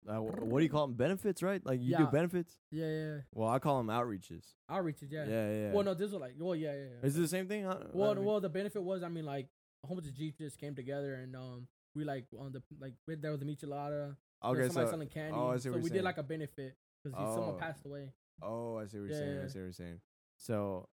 uh, 0.08 0.18
wh- 0.20 0.48
what 0.48 0.60
do 0.60 0.64
you 0.64 0.70
call 0.70 0.88
them? 0.88 0.96
Benefits, 0.96 1.44
right? 1.44 1.64
Like 1.66 1.80
you 1.82 1.92
Yeah. 1.92 1.98
do 2.00 2.06
benefits. 2.08 2.58
yeah, 2.72 2.88
yeah. 2.88 3.18
Well, 3.34 3.50
I 3.50 3.60
call 3.60 3.78
them 3.78 3.88
outreaches. 3.88 4.46
Outreaches, 4.70 5.12
yeah. 5.12 5.26
Yeah, 5.26 5.30
yeah. 5.50 5.62
yeah. 5.68 5.72
Well, 5.74 5.84
no, 5.84 5.94
this 5.94 6.12
was 6.12 6.22
like, 6.22 6.36
well, 6.38 6.56
yeah, 6.56 6.74
yeah. 6.74 6.84
yeah. 7.02 7.08
is 7.08 7.18
it 7.18 7.22
the 7.22 7.28
same 7.28 7.48
thing? 7.48 7.66
I- 7.68 7.78
Well, 7.94 8.12
I 8.12 8.14
mean- 8.16 8.26
well, 8.26 8.40
the 8.40 8.50
benefit 8.50 8.82
was, 8.84 9.04
I 9.04 9.10
mean, 9.10 9.26
like 9.26 9.48
a 9.84 9.88
whole 9.88 9.98
bunch 9.98 10.08
of 10.08 10.16
Jeeps 10.16 10.38
just 10.40 10.58
came 10.58 10.76
together, 10.76 11.16
and 11.16 11.36
um, 11.36 11.68
we 11.96 12.04
like 12.04 12.26
on 12.40 12.52
the 12.52 12.64
like 12.80 12.94
we- 13.08 13.16
there 13.16 13.32
was 13.32 13.42
a 13.42 13.46
michelada. 13.46 14.16
there 14.42 14.52
okay, 14.52 14.62
was 14.64 14.68
somebody 14.74 14.88
so 14.88 14.92
selling 14.92 15.08
candy. 15.10 15.38
oh, 15.38 15.48
I 15.50 15.58
see 15.58 15.64
so 15.64 15.72
what 15.72 15.78
we 15.78 15.82
you're 15.82 15.90
did 15.90 15.94
saying. 15.96 16.04
like 16.06 16.18
a 16.18 16.24
benefit 16.24 16.76
because 17.04 17.18
Oh. 17.20 17.36
someone 17.36 17.58
passed 17.60 17.86
away. 17.86 18.12
oh, 18.42 18.78
I 18.78 18.86
see 18.86 19.00
what 19.00 19.10
you're 19.10 19.10
Yeah, 19.10 19.18
saying. 19.18 19.32
yeah, 19.34 19.40
I 19.40 19.42
yeah. 19.44 19.48
see 19.50 19.60
what 19.60 19.64
you're 19.66 19.74
saying. 19.74 20.02
So, 20.38 20.90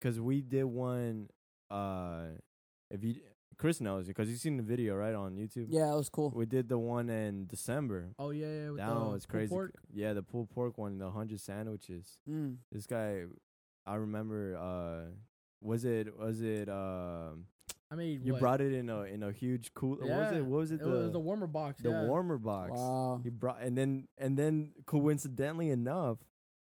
because 0.00 0.18
we 0.20 0.40
did 0.42 0.64
one. 0.64 1.28
Uh, 1.70 2.28
if 2.90 3.04
you 3.04 3.16
Chris 3.58 3.80
knows 3.80 4.06
because 4.06 4.30
you've 4.30 4.38
seen 4.38 4.56
the 4.56 4.62
video 4.62 4.94
right 4.94 5.14
on 5.14 5.34
YouTube. 5.34 5.66
Yeah, 5.68 5.92
it 5.92 5.96
was 5.96 6.08
cool. 6.08 6.32
We 6.34 6.46
did 6.46 6.68
the 6.68 6.78
one 6.78 7.10
in 7.10 7.46
December. 7.46 8.10
Oh 8.18 8.30
yeah, 8.30 8.46
yeah. 8.46 8.68
With 8.70 8.78
That 8.78 8.88
the 8.88 9.00
one 9.00 9.12
was 9.12 9.26
crazy. 9.26 9.48
pork. 9.48 9.74
Yeah, 9.92 10.12
the 10.12 10.22
pulled 10.22 10.50
pork 10.50 10.78
one, 10.78 10.98
the 10.98 11.10
hundred 11.10 11.40
sandwiches. 11.40 12.18
Mm. 12.30 12.58
This 12.70 12.86
guy, 12.86 13.24
I 13.84 13.94
remember. 13.96 14.56
Uh, 14.56 15.10
was 15.60 15.84
it? 15.84 16.16
Was 16.16 16.40
it? 16.40 16.68
Um, 16.68 17.46
I 17.90 17.96
mean, 17.96 18.20
you 18.22 18.34
what? 18.34 18.40
brought 18.40 18.60
it 18.60 18.72
in 18.72 18.90
a 18.90 19.02
in 19.02 19.24
a 19.24 19.32
huge 19.32 19.72
cool. 19.74 19.96
What 19.96 20.08
was 20.08 20.32
it? 20.32 20.44
What 20.44 20.58
was 20.58 20.70
it? 20.70 20.74
It 20.76 20.84
the 20.84 20.90
was 20.90 21.14
a 21.14 21.18
warmer 21.18 21.46
box. 21.48 21.82
the 21.82 21.90
yeah. 21.90 22.04
warmer 22.04 22.38
box. 22.38 22.72
Wow. 22.74 23.20
He 23.24 23.30
brought 23.30 23.60
and 23.60 23.76
then 23.76 24.06
and 24.18 24.36
then 24.38 24.72
coincidentally 24.86 25.70
enough, 25.70 26.18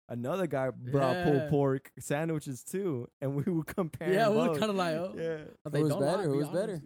another 0.09 0.47
guy 0.47 0.69
brought 0.71 1.15
Yeah. 1.15 1.23
pulled 1.23 1.49
pork 1.49 1.91
sandwiches 1.99 2.63
too, 2.63 3.07
and 3.21 3.35
we 3.35 3.51
were 3.51 3.63
comparing. 3.79 4.13
Yeah, 4.13 4.29
we 4.29 4.37
were 4.47 4.57
kind 4.57 4.69
of 4.71 4.75
like, 4.75 4.95
oh. 4.95 5.13
yeah. 5.17 5.37
I 5.65 5.69
was 5.69 5.79
Who 5.79 5.83
was 5.83 5.95
better? 5.95 6.17
lie, 6.17 6.23
Who 6.23 6.37
was 6.37 6.49
better? 6.49 6.81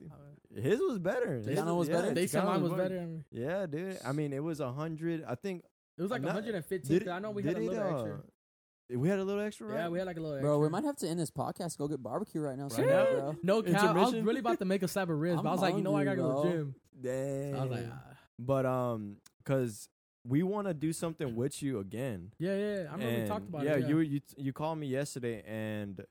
His 0.56 0.80
was 0.80 1.00
better. 1.00 1.34
His 1.38 1.46
Chicano 1.60 1.78
was 1.78 1.88
yeah, 1.90 1.96
better? 2.02 2.14
They 2.16 2.26
said 2.28 2.44
mine 2.46 2.64
was 2.64 2.72
better. 2.74 3.00
I 3.00 3.24
Yeah, 3.32 3.66
dude. 3.68 4.00
I 4.04 4.12
mean, 4.12 4.34
it 4.34 4.42
was 4.44 4.60
a 4.60 4.72
hundred. 4.72 5.24
I 5.28 5.36
think 5.36 5.64
it 5.98 6.02
was 6.02 6.10
like 6.10 6.22
Not- 6.22 6.34
115. 6.36 6.90
did 6.92 7.04
'cause 7.06 7.12
I 7.12 7.20
know 7.20 7.32
we 7.32 7.44
had 7.44 7.58
a 7.58 7.60
it, 7.60 7.64
little 7.68 7.84
extra. 7.84 8.14
uh, 8.16 9.00
We 9.00 9.10
had 9.10 9.20
a 9.20 9.24
little 9.24 9.42
extra, 9.42 9.68
right? 9.68 9.80
Yeah, 9.82 9.90
we 9.90 10.00
had 10.00 10.08
like 10.08 10.18
a 10.18 10.22
little. 10.22 10.40
Bro, 10.40 10.52
extra. 10.54 10.60
we 10.60 10.70
might 10.70 10.84
have 10.86 10.96
to 10.98 11.08
end 11.08 11.20
this 11.20 11.30
podcast. 11.30 11.78
Go 11.78 11.88
get 11.88 12.02
barbecue 12.02 12.42
right 12.42 12.58
now. 12.58 12.70
Right 12.70 12.78
Right 12.80 12.88
now? 12.88 13.04
bro. 13.20 13.36
No 13.44 13.62
cap. 13.62 13.96
I 13.96 14.02
was 14.02 14.16
really 14.16 14.40
about 14.40 14.58
to 14.60 14.66
make 14.66 14.82
a 14.82 14.88
slab 14.88 15.10
of 15.12 15.20
ribs, 15.20 15.42
but 15.44 15.48
I 15.48 15.52
I'm 15.52 15.56
was 15.56 15.62
like, 15.62 15.76
you 15.76 15.82
know, 15.82 15.92
what, 15.92 16.02
I 16.02 16.06
gotta 16.06 16.22
hungry, 16.24 16.36
go 16.36 16.44
to 16.44 16.50
the 16.50 16.56
gym. 16.56 16.76
Dang. 17.02 17.56
I 17.56 17.62
was 17.66 17.72
like, 17.72 17.86
ah. 17.92 18.14
but 18.40 18.66
um, 18.66 19.18
cause 19.46 19.90
we 20.28 20.44
want 20.44 20.68
to 20.68 20.74
do 20.74 20.92
something 20.94 21.36
with 21.36 21.62
you 21.63 21.80
again. 21.80 22.32
yeah, 22.40 22.56
yeah. 22.56 22.76
I 22.90 22.94
remember 22.94 23.06
we 23.06 23.12
And, 23.22 23.28
talked 23.28 23.48
about 23.48 23.63
yeah, 23.63 23.76
it. 23.76 23.82
Yeah, 23.82 23.88
you 23.88 24.00
you 24.00 24.22
you 24.38 24.54
called 24.54 24.78
me 24.78 24.88
yesterday, 24.88 25.42
and 25.48 26.02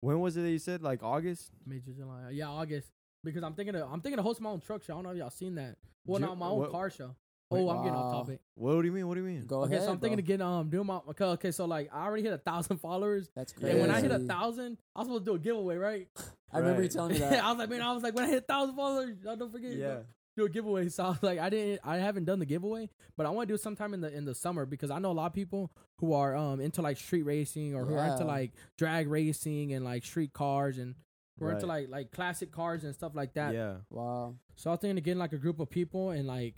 when 0.00 0.20
was 0.20 0.36
it 0.36 0.42
that 0.42 0.50
you 0.50 0.58
said 0.58 0.82
like 0.82 1.02
August? 1.02 1.50
Major 1.66 1.92
July. 1.92 2.30
Yeah, 2.32 2.48
August. 2.48 2.90
Because 3.24 3.42
I'm 3.42 3.54
thinking 3.54 3.74
of 3.74 3.90
I'm 3.92 4.00
thinking 4.00 4.18
of 4.18 4.24
hosting 4.24 4.44
my 4.44 4.50
own 4.50 4.60
truck 4.60 4.82
show. 4.84 4.94
I 4.94 4.96
don't 4.96 5.04
know 5.04 5.10
if 5.10 5.16
y'all 5.18 5.30
seen 5.30 5.56
that. 5.56 5.76
Well, 6.06 6.20
Ju- 6.20 6.26
not 6.26 6.38
my 6.38 6.46
own 6.48 6.58
what- 6.60 6.70
car 6.70 6.90
show. 6.90 7.14
Wait, 7.48 7.60
oh, 7.60 7.70
I'm 7.70 7.76
getting 7.84 7.92
off 7.94 8.12
wow. 8.12 8.18
topic. 8.22 8.40
What 8.56 8.72
do 8.82 8.86
you 8.86 8.92
mean? 8.92 9.06
What 9.06 9.14
do 9.14 9.20
you 9.20 9.26
mean? 9.28 9.46
Go 9.46 9.60
okay, 9.62 9.74
ahead. 9.76 9.86
so 9.86 9.92
I'm 9.92 9.98
thinking 10.00 10.16
bro. 10.16 10.22
getting 10.26 10.38
get 10.38 10.44
um 10.44 10.68
doing 10.68 10.84
my 10.86 10.96
okay, 11.10 11.24
okay, 11.26 11.50
so 11.52 11.64
like 11.64 11.88
I 11.92 12.04
already 12.04 12.24
hit 12.24 12.32
a 12.32 12.38
thousand 12.38 12.78
followers. 12.86 13.28
That's 13.36 13.52
Yeah. 13.56 13.60
crazy. 13.60 13.72
And 13.78 13.80
when 13.82 13.90
I 13.96 14.00
hit 14.00 14.10
a 14.10 14.18
thousand, 14.18 14.78
I 14.96 14.98
was 15.00 15.06
supposed 15.06 15.24
to 15.26 15.30
do 15.30 15.34
a 15.36 15.38
giveaway, 15.38 15.76
right? 15.76 16.08
I 16.52 16.58
remember 16.58 16.82
you 16.82 16.86
Right. 16.86 16.90
telling 16.90 17.12
me 17.12 17.18
that. 17.20 17.44
I 17.44 17.48
was 17.50 17.58
like, 17.58 17.70
man, 17.70 17.82
I 17.82 17.92
was 17.92 18.02
like, 18.02 18.14
when 18.16 18.24
I 18.24 18.28
hit 18.28 18.38
a 18.38 18.46
thousand 18.46 18.74
followers, 18.74 19.16
y'all 19.22 19.36
don't 19.36 19.52
forget. 19.52 19.72
Yeah. 19.72 19.98
Do 20.36 20.44
a 20.44 20.48
giveaway. 20.48 20.88
So 20.90 21.04
I 21.04 21.08
was 21.08 21.22
like, 21.22 21.38
I 21.38 21.48
didn't 21.48 21.80
I 21.84 21.96
haven't 21.96 22.24
done 22.24 22.38
the 22.38 22.46
giveaway, 22.46 22.90
but 23.16 23.26
I 23.26 23.30
want 23.30 23.48
to 23.48 23.52
do 23.52 23.54
it 23.54 23.60
sometime 23.62 23.94
in 23.94 24.00
the 24.02 24.12
in 24.14 24.24
the 24.24 24.34
summer 24.34 24.66
because 24.66 24.90
I 24.90 24.98
know 24.98 25.10
a 25.10 25.12
lot 25.12 25.26
of 25.26 25.32
people 25.32 25.70
who 25.98 26.12
are 26.12 26.36
um 26.36 26.60
into 26.60 26.82
like 26.82 26.98
street 26.98 27.22
racing 27.22 27.74
or 27.74 27.84
who 27.86 27.94
are 27.94 28.04
into 28.06 28.24
like 28.24 28.52
drag 28.76 29.08
racing 29.08 29.72
and 29.72 29.84
like 29.84 30.04
street 30.04 30.32
cars 30.32 30.78
and 30.78 30.94
who 31.38 31.46
are 31.46 31.52
into 31.52 31.66
like 31.66 31.88
like 31.88 32.10
classic 32.12 32.52
cars 32.52 32.84
and 32.84 32.94
stuff 32.94 33.12
like 33.14 33.34
that. 33.34 33.54
Yeah. 33.54 33.76
Wow. 33.90 34.34
So 34.56 34.70
I 34.70 34.74
was 34.74 34.80
thinking 34.80 34.98
of 34.98 35.04
getting 35.04 35.18
like 35.18 35.32
a 35.32 35.38
group 35.38 35.58
of 35.60 35.70
people 35.70 36.10
and 36.10 36.26
like 36.26 36.56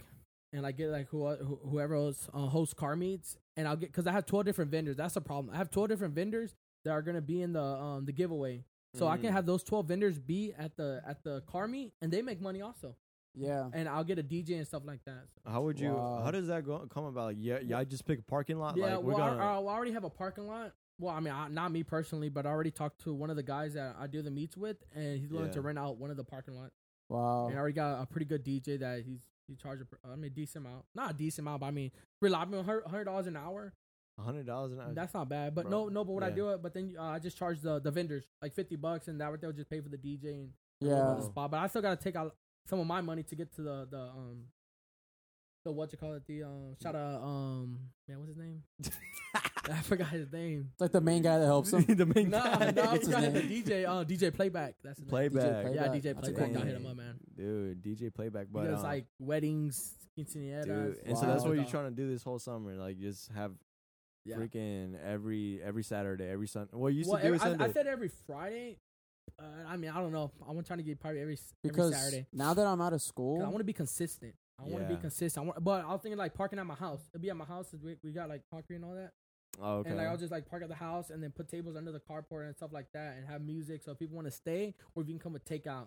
and 0.53 0.63
like 0.63 0.77
get 0.77 0.89
like 0.89 1.09
who, 1.09 1.29
who 1.37 1.61
whoever 1.71 1.95
else 1.95 2.29
uh, 2.35 2.47
hosts 2.47 2.75
car 2.75 2.97
meets 2.97 3.37
and 3.57 3.69
I'll 3.69 3.77
get 3.77 3.91
because 3.93 4.07
I 4.09 4.13
have 4.13 4.27
twelve 4.27 4.45
different 4.47 4.71
vendors. 4.71 4.97
That's 4.97 5.15
the 5.15 5.21
problem. 5.21 5.55
I 5.55 5.59
have 5.59 5.71
twelve 5.71 5.89
different 5.89 6.15
vendors 6.15 6.55
that 6.85 6.91
are 6.91 7.03
gonna 7.03 7.21
be 7.21 7.43
in 7.43 7.53
the 7.53 7.63
um 7.63 8.07
the 8.07 8.13
giveaway. 8.13 8.65
So 8.95 9.07
I 9.07 9.19
can 9.19 9.31
Mm. 9.31 9.35
have 9.35 9.47
those 9.47 9.63
twelve 9.63 9.87
vendors 9.87 10.19
be 10.19 10.53
at 10.59 10.77
the 10.77 11.01
at 11.07 11.23
the 11.23 11.43
car 11.43 11.69
meet 11.69 11.93
and 12.03 12.11
they 12.13 12.23
make 12.23 12.41
money 12.41 12.61
also. 12.63 12.97
Yeah. 13.35 13.69
And 13.73 13.89
I'll 13.89 14.05
get 14.05 14.19
a 14.19 14.23
DJ 14.23 14.57
and 14.57 14.67
stuff 14.67 14.83
like 14.85 15.05
that. 15.05 15.25
So. 15.45 15.51
How 15.51 15.63
would 15.63 15.79
you? 15.79 15.93
Wow. 15.93 16.23
How 16.25 16.31
does 16.31 16.49
that 16.49 16.65
go? 16.65 16.87
Come 16.93 17.05
about? 17.05 17.27
Like, 17.27 17.37
yeah, 17.39 17.59
yeah. 17.65 17.79
I 17.79 17.85
just 17.85 18.05
pick 18.05 18.19
a 18.19 18.23
parking 18.23 18.59
lot. 18.59 18.77
Yeah, 18.77 18.97
like, 18.97 19.05
we're 19.05 19.15
well, 19.15 19.23
I, 19.23 19.31
gonna. 19.31 19.43
I, 19.43 19.55
I 19.55 19.75
already 19.75 19.93
have 19.93 20.05
a 20.05 20.11
parking 20.11 20.47
lot. 20.47 20.73
Well, 21.01 21.15
I 21.15 21.21
mean, 21.21 21.33
I, 21.33 21.49
not 21.49 21.71
me 21.71 21.85
personally, 21.85 22.29
but 22.29 22.45
I 22.47 22.49
already 22.49 22.73
talked 22.73 23.05
to 23.05 23.15
one 23.15 23.31
of 23.31 23.37
the 23.37 23.43
guys 23.43 23.75
that 23.75 23.95
I 24.01 24.09
do 24.09 24.21
the 24.21 24.33
meets 24.33 24.57
with, 24.57 24.79
and 24.95 25.19
he's 25.21 25.31
willing 25.31 25.53
to 25.53 25.61
rent 25.61 25.79
out 25.79 25.97
one 25.99 26.11
of 26.11 26.17
the 26.17 26.25
parking 26.25 26.55
lots. 26.55 26.75
Wow. 27.09 27.47
And 27.47 27.57
I 27.57 27.61
already 27.61 27.75
got 27.75 28.03
a 28.03 28.07
pretty 28.07 28.27
good 28.27 28.45
DJ 28.45 28.81
that 28.81 29.03
he's 29.07 29.21
he 29.47 29.55
charges. 29.55 29.83
a 29.83 29.87
pr- 29.87 30.13
I 30.13 30.17
mean, 30.17 30.33
decent 30.35 30.67
amount, 30.67 30.85
not 30.95 31.13
a 31.13 31.15
decent 31.15 31.47
amount, 31.47 31.61
but 31.61 31.67
I 31.67 31.71
mean, 31.71 31.91
reliable, 32.21 32.63
hundred 32.63 33.05
dollars 33.05 33.27
an 33.27 33.37
hour. 33.37 33.73
A 34.19 34.23
hundred 34.23 34.47
dollars 34.47 34.73
an 34.73 34.81
hour. 34.81 34.93
That's 34.93 35.15
not 35.15 35.29
bad. 35.29 35.55
But 35.55 35.71
Bro, 35.71 35.85
no, 35.85 35.89
no. 35.89 36.05
But 36.05 36.13
what 36.13 36.25
I 36.25 36.31
do 36.31 36.51
it, 36.51 36.61
but 36.63 36.75
then 36.75 36.97
uh, 36.99 37.05
I 37.05 37.19
just 37.21 37.39
charge 37.39 37.61
the 37.61 37.79
the 37.81 37.91
vendors 37.93 38.25
like 38.43 38.53
fifty 38.53 38.75
bucks, 38.77 39.07
and 39.09 39.21
that 39.21 39.31
way 39.31 39.39
they'll 39.41 39.53
just 39.53 39.71
pay 39.71 39.81
for 39.81 39.89
the 39.89 39.97
DJ 39.97 40.25
and 40.35 40.51
and 40.81 40.91
Yeah. 40.91 41.15
the 41.17 41.23
spot. 41.23 41.51
But 41.53 41.59
I 41.61 41.67
still 41.69 41.83
gotta 41.83 41.97
take 42.03 42.17
out 42.17 42.35
some 42.69 42.81
of 42.81 42.87
my 42.87 43.01
money 43.01 43.23
to 43.25 43.35
get 43.35 43.55
to 43.57 43.63
the 43.63 43.89
the 43.91 44.01
um 44.01 44.45
the 45.65 45.73
what 45.73 45.91
you 45.93 45.99
call 45.99 46.13
it 46.15 46.23
the 46.27 46.43
um 46.45 46.75
shout 46.83 46.95
out 46.95 47.23
um 47.23 47.79
man 48.07 48.19
what's 48.19 48.29
his 48.31 48.39
name 48.39 48.63
I 49.71 49.81
forgot 49.83 50.09
his 50.09 50.33
name. 50.33 50.71
It's 50.73 50.81
like 50.81 50.93
the 50.93 51.01
main 51.03 51.21
guy 51.23 51.39
that 51.39 51.45
helps 51.45 51.75
him. 51.75 51.83
the 51.95 52.07
main 52.07 52.31
No, 52.31 52.39
guy. 52.43 52.71
no, 52.71 52.83
I 52.85 52.87
What's 52.93 53.07
his 53.07 53.15
forgot 53.15 53.35
the? 53.35 53.41
DJ. 53.43 53.87
Uh, 53.87 54.03
DJ 54.03 54.33
Playback. 54.35 54.77
That's 54.83 54.99
his 54.99 55.05
name. 55.05 55.11
Playback. 55.11 55.43
DJ 55.43 55.45
Yeah, 55.45 55.63
Playback. 55.83 55.91
DJ 55.91 56.03
That's 56.15 56.29
a 56.29 56.33
Playback. 56.33 56.53
cool 56.55 56.63
I 56.63 56.65
hit 56.65 56.77
him 56.77 56.87
up, 56.87 56.97
man. 56.97 57.15
dude. 57.37 57.83
DJ 57.83 58.15
playback, 58.15 58.47
but 58.51 58.65
does 58.65 58.79
um, 58.79 58.83
like 58.85 59.05
weddings, 59.19 59.93
quinceañeras. 60.19 60.65
dude, 60.65 60.97
and 61.05 61.19
so 61.19 61.27
that's 61.27 61.45
what 61.45 61.57
you're 61.57 61.67
trying 61.67 61.85
to 61.85 61.95
do 61.95 62.09
this 62.11 62.23
whole 62.23 62.39
summer. 62.39 62.77
Like, 62.77 62.99
just 62.99 63.31
have 63.33 63.53
Yeah. 64.25 64.37
freaking 64.37 64.95
every 65.05 65.61
every 65.63 65.83
Saturday, 65.83 66.31
every 66.31 66.49
Sunday. 66.49 66.71
Well, 66.73 66.89
you 66.91 66.99
used 66.99 67.11
Well, 67.11 67.19
to 67.19 67.25
do 67.25 67.35
every- 67.35 67.39
Sunday. 67.41 67.65
I, 67.65 67.69
I 67.69 67.73
said 67.73 67.87
every 67.87 68.09
Friday. 68.27 68.79
Uh, 69.39 69.45
I 69.69 69.77
mean, 69.77 69.91
I 69.91 70.01
don't 70.01 70.13
know. 70.13 70.31
I'm 70.49 70.63
trying 70.65 70.79
to 70.79 70.83
get 70.85 71.01
probably 71.01 71.21
every 71.21 71.39
Because 71.63 71.93
every 71.93 71.97
Saturday. 71.99 72.27
now 72.33 72.55
that 72.55 72.67
I'm 72.67 72.81
out 72.81 72.93
of 72.93 73.03
school, 73.03 73.41
I 73.43 73.45
want 73.49 73.59
to 73.59 73.65
be 73.65 73.73
consistent. 73.73 74.35
I 74.61 74.65
want 74.65 74.89
to 74.89 74.95
be 74.95 75.01
consistent. 75.01 75.45
I 75.45 75.47
want, 75.49 75.63
but 75.65 75.85
I 75.85 75.93
was 75.93 76.01
thinking 76.03 76.19
like 76.19 76.35
parking 76.35 76.59
at 76.59 76.67
my 76.67 76.75
house. 76.75 77.01
It'd 77.13 77.23
be 77.23 77.31
at 77.31 77.37
my 77.37 77.45
house. 77.45 77.73
We, 77.83 77.97
we 78.03 78.11
got 78.13 78.29
like 78.29 78.43
concrete 78.51 78.77
and 78.77 78.85
all 78.85 78.95
that. 78.95 79.13
oh, 79.63 79.77
okay. 79.79 79.91
And 79.91 79.99
like 79.99 80.09
I'll 80.09 80.17
just 80.17 80.33
like 80.33 80.49
park 80.49 80.63
at 80.63 80.69
the 80.69 80.75
house 80.75 81.11
and 81.11 81.23
then 81.23 81.31
put 81.31 81.49
tables 81.49 81.77
under 81.77 81.93
the 81.93 82.01
carport 82.01 82.47
and 82.47 82.55
stuff 82.57 82.73
like 82.73 82.91
that 82.93 83.17
and 83.17 83.27
have 83.29 83.41
music 83.41 83.83
so 83.85 83.93
if 83.93 83.99
people 83.99 84.17
want 84.17 84.27
to 84.27 84.33
stay 84.33 84.75
or 84.95 85.03
if 85.03 85.09
you 85.09 85.15
can 85.15 85.21
come 85.21 85.33
with 85.33 85.45
takeout. 85.45 85.87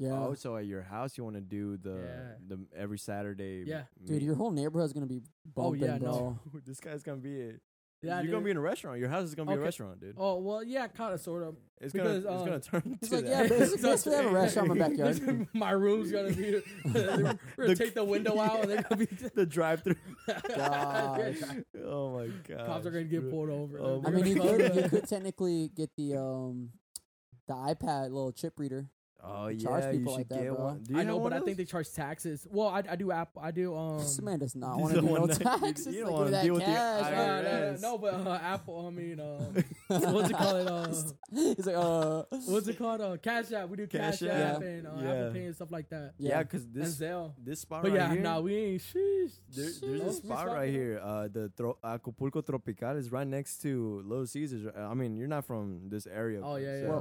yeah. 0.00 0.10
Oh, 0.12 0.34
so 0.34 0.56
at 0.56 0.66
your 0.66 0.82
house 0.82 1.16
you 1.16 1.22
want 1.24 1.36
to 1.36 1.40
do 1.40 1.76
the 1.76 1.90
Yeah. 2.04 2.32
the 2.48 2.66
every 2.76 2.98
Saturday? 2.98 3.62
Yeah. 3.66 3.84
Dude, 4.04 4.22
your 4.22 4.34
whole 4.34 4.50
neighborhood's 4.50 4.92
gonna 4.92 5.06
be 5.06 5.22
bumping, 5.54 5.82
Oh, 5.84 5.86
yeah, 5.86 5.98
bro. 5.98 6.10
no. 6.52 6.60
this 6.66 6.80
guy's 6.80 7.02
gonna 7.04 7.18
be 7.18 7.40
a 7.42 7.52
Yeah, 8.04 8.20
you're 8.20 8.32
gonna 8.32 8.44
be 8.44 8.50
in 8.50 8.56
a 8.56 8.60
restaurant. 8.60 8.98
Your 9.00 9.08
house 9.08 9.24
is 9.24 9.34
gonna 9.34 9.46
be 9.48 9.54
Okay. 9.54 9.62
a 9.62 9.64
restaurant, 9.64 10.00
dude. 10.00 10.14
Oh 10.18 10.38
well, 10.38 10.62
yeah, 10.62 10.86
kind 10.88 11.14
of, 11.14 11.20
sort 11.20 11.42
of. 11.42 11.56
it's 11.80 11.92
gonna 11.94 12.10
it's 12.10 12.26
uh, 12.26 12.38
gonna 12.44 12.60
turn 12.60 12.98
It's 13.02 13.10
into 13.12 13.16
like, 13.16 13.24
that. 13.24 13.42
yeah, 13.44 13.48
basically, 13.58 13.82
basically 13.90 14.14
I 14.18 14.22
have 14.22 14.30
a 14.30 14.34
restaurant 14.34 14.70
in 14.72 14.78
my 14.78 14.88
backyard. 14.88 15.48
my 15.54 15.70
room's 15.70 16.12
gonna 16.12 16.32
be. 16.32 16.62
we're 16.84 16.92
gonna 16.92 17.38
The- 17.56 17.74
take 17.76 17.94
the 17.94 18.04
window 18.04 18.38
out, 18.38 18.60
and 18.62 18.70
they're 18.70 18.82
gonna 18.82 19.06
be. 19.06 19.06
the 19.34 19.46
drive-through. 19.46 19.94
Gosh. 20.26 21.36
oh 21.84 22.10
my 22.18 22.26
god. 22.48 22.66
Cops 22.66 22.86
are 22.86 22.90
gonna 22.90 23.04
get 23.04 23.30
pulled 23.30 23.50
over. 23.50 23.78
Oh 23.80 24.02
I 24.04 24.10
my 24.10 24.16
mean, 24.16 24.26
you 24.26 24.34
God. 24.36 24.58
could 24.58 24.74
you 24.76 24.88
could 24.88 25.08
technically 25.08 25.70
get 25.74 25.90
the 25.96 26.16
um 26.16 26.70
the 27.48 27.54
iPad 27.54 28.04
little 28.10 28.32
chip 28.32 28.58
reader. 28.58 28.86
Oh 29.26 29.52
charge 29.54 29.84
yeah, 29.84 29.90
you 29.92 29.98
people 29.98 30.12
should 30.12 30.18
like 30.18 30.28
that, 30.28 30.38
get 30.42 30.54
bro. 30.54 30.64
one. 30.64 30.82
Do 30.82 30.92
you 30.92 30.96
I 30.96 30.98
have 31.00 31.08
know, 31.08 31.16
one 31.16 31.30
but 31.32 31.40
I 31.40 31.44
think 31.44 31.56
they 31.56 31.64
charge 31.64 31.90
taxes. 31.92 32.46
Well, 32.50 32.68
I, 32.68 32.82
I 32.90 32.96
do 32.96 33.10
Apple. 33.10 33.42
I 33.42 33.50
do. 33.50 33.74
Um, 33.74 33.98
this 33.98 34.20
man 34.20 34.38
does 34.38 34.54
not 34.54 34.78
want 34.78 34.94
to 34.94 35.00
don't 35.00 35.12
no 35.12 35.20
want 35.20 35.32
you- 35.32 35.44
taxes. 35.44 35.94
you 35.94 36.00
don't 36.04 36.08
give 36.08 36.08
me 36.08 36.12
wanna 36.12 36.30
that 36.32 36.42
deal 36.44 36.54
with 36.54 36.62
the 36.64 36.72
cash. 36.72 37.02
uh, 37.04 37.08
IRS. 37.08 37.12
no, 37.14 37.42
no, 37.42 37.48
IRS. 37.72 37.82
no, 37.82 37.98
but 37.98 38.14
uh, 38.14 38.38
Apple. 38.42 38.86
I 38.86 38.90
mean, 38.90 39.20
um, 39.20 39.64
what's 40.14 40.30
it 40.30 40.36
called? 40.36 40.66
Uh, 40.68 40.86
He's 41.32 41.66
like, 41.66 41.76
uh, 41.76 42.22
what's 42.46 42.68
it 42.68 42.78
called? 42.78 43.00
Uh, 43.00 43.16
Cash 43.16 43.52
App. 43.52 43.68
We 43.68 43.76
do 43.76 43.86
Cash, 43.86 44.18
Cash 44.20 44.28
App 44.28 44.56
App. 44.56 44.62
and 44.62 44.86
uh, 44.86 44.90
Yeah. 45.00 45.10
Apple 45.14 45.32
Pay 45.32 45.44
and 45.46 45.54
stuff 45.54 45.70
like 45.72 45.88
that. 45.90 46.12
yeah, 46.18 46.28
yeah. 46.30 46.42
because 46.42 46.64
And 46.64 46.74
this 46.74 46.96
Zelle. 46.96 47.32
this 47.42 47.60
spot 47.60 47.82
But 47.82 47.92
right 47.92 47.96
yeah, 48.00 48.12
here. 48.12 48.22
nah, 48.22 48.40
we 48.40 48.54
ain't. 48.54 48.82
Sheesh. 48.82 49.32
There, 49.54 49.70
there's 49.80 50.00
Oh, 50.02 50.08
a 50.08 50.12
spot 50.12 50.38
spot 50.40 50.46
right 50.48 50.70
here. 50.70 51.00
Uh, 51.02 51.28
the 51.28 51.50
Tro- 51.56 51.78
Acapulco 51.82 52.40
Tropical 52.42 52.96
is 52.96 53.10
right 53.10 53.26
next 53.26 53.62
to 53.62 54.02
Little 54.06 54.26
Caesars. 54.26 54.66
Uh, 54.66 54.80
I 54.80 54.94
mean, 54.94 55.16
you're 55.16 55.28
not 55.28 55.44
from 55.44 55.88
this 55.88 56.06
area. 56.06 56.40
Oh, 56.42 56.56
yeah, 56.56 56.80
yeah. 56.82 57.00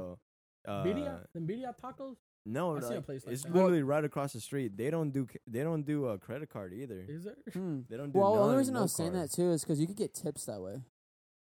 So, 0.65 0.71
uh, 0.71 0.83
Birria? 0.85 1.19
The 1.33 1.39
Birria 1.39 1.73
tacos? 1.77 2.15
no, 2.45 2.75
I 2.77 2.79
see 2.81 2.85
a 2.87 2.89
like, 2.97 3.05
place 3.05 3.25
like 3.25 3.33
it's 3.33 3.43
that. 3.43 3.53
literally 3.53 3.83
right 3.83 4.03
across 4.03 4.33
the 4.33 4.39
street. 4.41 4.75
They 4.77 4.89
don't 4.89 5.11
do. 5.11 5.25
ca- 5.25 5.39
They 5.47 5.63
don't 5.63 5.83
do 5.83 6.07
a 6.07 6.17
credit 6.17 6.49
card 6.49 6.73
either. 6.73 7.05
Is 7.07 7.23
there? 7.25 7.35
hmm. 7.53 7.81
They 7.89 7.97
don't 7.97 8.11
do. 8.11 8.19
Well, 8.19 8.33
the 8.33 8.39
only 8.39 8.51
none, 8.51 8.57
reason 8.59 8.75
I 8.75 8.79
no 8.79 8.83
was 8.83 8.93
saying 8.95 9.13
that 9.13 9.31
too 9.31 9.51
is 9.51 9.63
because 9.63 9.79
you 9.79 9.87
could 9.87 9.97
get 9.97 10.13
tips 10.13 10.45
that 10.45 10.61
way. 10.61 10.81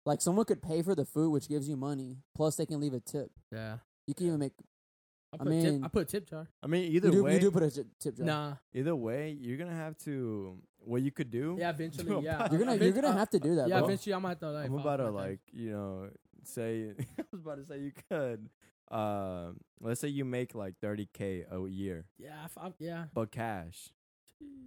Like 0.05 0.21
someone 0.21 0.45
could 0.45 0.61
pay 0.61 0.81
for 0.81 0.95
the 0.95 1.05
food, 1.05 1.29
which 1.31 1.47
gives 1.47 1.69
you 1.69 1.77
money. 1.77 2.17
Plus, 2.35 2.55
they 2.57 2.65
can 2.65 2.79
leave 2.79 2.93
a 2.93 2.99
tip. 2.99 3.31
Yeah. 3.51 3.77
You 4.07 4.13
can 4.13 4.27
even 4.27 4.39
make. 4.39 4.53
I 5.31 5.35
I 5.35 5.37
put 5.37 5.47
mean- 5.47 5.63
tip, 5.63 5.85
I 5.85 5.87
put 5.87 6.07
tip 6.09 6.29
jar. 6.29 6.47
I 6.61 6.67
mean, 6.67 6.91
either 6.91 7.07
You 7.07 7.13
do, 7.13 7.23
way, 7.23 7.33
you 7.35 7.39
do 7.39 7.51
put 7.51 7.63
a 7.63 7.71
ti- 7.71 7.85
tip 7.99 8.17
jar. 8.17 8.25
Nah. 8.25 8.53
either 8.73 8.95
way, 8.95 9.35
you're 9.39 9.57
gonna 9.57 9.73
have 9.75 9.97
to. 9.99 10.57
What 10.85 11.01
you 11.01 11.11
could 11.11 11.31
do? 11.31 11.55
Yeah, 11.57 11.69
eventually. 11.75 12.05
Do 12.05 12.21
Yeah. 12.23 12.47
You're 12.51 12.59
gonna 12.59 12.75
you're 12.75 12.91
gonna 12.91 13.07
uh, 13.07 13.13
have 13.17 13.29
to 13.31 13.39
do 13.39 13.55
that, 13.55 13.67
Yeah, 13.69 13.79
bro. 13.79 13.87
eventually 13.87 14.13
I'm 14.13 14.21
gonna 14.21 14.29
have 14.33 14.39
to 14.41 14.51
like. 14.51 14.67
I'm 14.67 14.73
about 14.75 14.97
to 14.97 15.11
my 15.11 15.21
tax. 15.21 15.29
like 15.29 15.39
you 15.53 15.71
know 15.71 16.09
say. 16.43 16.93
I 17.17 17.23
was 17.31 17.41
about 17.41 17.57
to 17.57 17.65
say 17.65 17.79
you 17.79 17.91
could. 18.09 18.49
Um, 18.91 19.57
let's 19.79 20.01
say 20.01 20.07
you 20.09 20.25
make 20.25 20.53
like 20.55 20.75
30k 20.81 21.45
a 21.51 21.69
year, 21.69 22.05
Yeah, 22.17 22.47
I 22.57 22.71
yeah. 22.79 23.05
but 23.13 23.31
cash, 23.31 23.89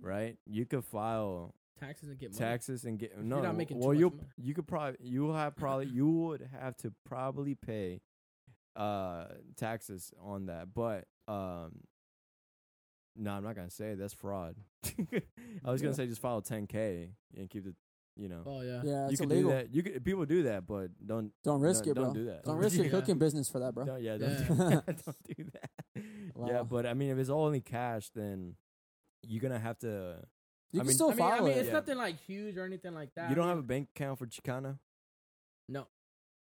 right? 0.00 0.37
You 0.46 0.66
could 0.66 0.85
file 0.85 1.55
Taxes 1.79 2.09
and 2.09 2.18
get 2.18 2.31
money. 2.33 2.38
taxes 2.38 2.85
and 2.85 2.98
get 2.98 3.18
no. 3.22 3.40
not 3.42 3.55
making 3.57 3.79
well, 3.79 3.92
you 3.94 4.11
money. 4.11 4.22
you 4.38 4.55
could 4.55 4.66
probably 4.66 4.96
you 5.00 5.31
have 5.33 5.55
probably 5.57 5.87
you 5.92 6.09
would 6.09 6.48
have 6.59 6.76
to 6.79 6.92
probably 7.05 7.55
pay 7.55 8.00
uh 8.74 9.26
taxes 9.57 10.12
on 10.22 10.46
that, 10.46 10.72
but 10.74 11.05
um. 11.29 11.81
No, 13.18 13.31
I'm 13.33 13.44
not 13.44 13.57
gonna 13.57 13.70
say 13.70 13.92
it. 13.92 13.98
that's 13.98 14.12
fraud. 14.12 14.57
I 15.64 15.70
was 15.72 15.81
gonna 15.81 15.94
say 15.94 16.07
just 16.07 16.20
file 16.20 16.42
10k 16.42 17.09
and 17.35 17.48
keep 17.48 17.64
the, 17.64 17.74
you 18.16 18.29
know, 18.29 18.42
Oh 18.46 18.61
yeah. 18.62 18.81
Yeah, 18.85 19.05
you 19.05 19.11
it's 19.11 19.20
could 19.20 19.31
illegal. 19.31 19.50
do 19.50 19.57
that. 19.57 19.74
You 19.74 19.83
could 19.83 20.05
people 20.05 20.24
do 20.26 20.42
that, 20.44 20.66
but 20.66 20.88
don't 21.05 21.33
Don't 21.44 21.61
risk 21.61 21.85
don't, 21.85 21.90
it, 21.90 21.94
bro. 21.94 22.05
Don't 22.05 22.14
do 22.14 22.24
that. 22.26 22.44
Don't 22.44 22.57
risk 22.59 22.76
your 22.76 22.85
Yeah. 22.87 22.90
cooking 22.92 23.18
business 23.18 23.48
for 23.48 23.59
that, 23.61 23.74
bro. 23.74 23.85
Don't, 23.85 24.02
yeah, 24.02 24.16
don't, 24.16 24.31
Yeah. 24.31 24.38
Do 24.38 24.55
that. 24.55 24.87
don't 25.05 25.37
do 25.37 25.44
that. 25.52 25.70
Yeah, 25.94 26.02
Wow. 26.35 26.64
but 26.64 26.87
I 26.87 26.94
mean, 26.94 27.11
if 27.11 27.18
it's 27.18 27.31
all 27.31 27.44
only 27.44 27.61
cash, 27.61 28.11
then 28.14 28.57
you're 29.22 29.40
gonna 29.42 29.59
have 29.59 29.79
to. 29.81 30.18
You 30.72 30.81
I 30.81 30.83
can 30.83 30.87
mean- 30.88 30.94
still 30.94 31.11
I 31.11 31.14
mean, 31.14 31.20
I 31.26 31.31
file 31.37 31.44
mean, 31.44 31.52
it. 31.52 31.59
it's 31.59 31.66
Yeah. 31.68 31.72
nothing 31.74 31.96
like 31.98 32.16
huge 32.20 32.57
or 32.57 32.64
anything 32.64 32.94
like 32.94 33.14
that. 33.14 33.29
you 33.31 33.37
don't 33.37 33.48
have 33.48 33.59
a 33.59 33.62
bank 33.62 33.88
account 33.94 34.18
for 34.18 34.26
Chicana. 34.26 34.79
No. 35.68 35.87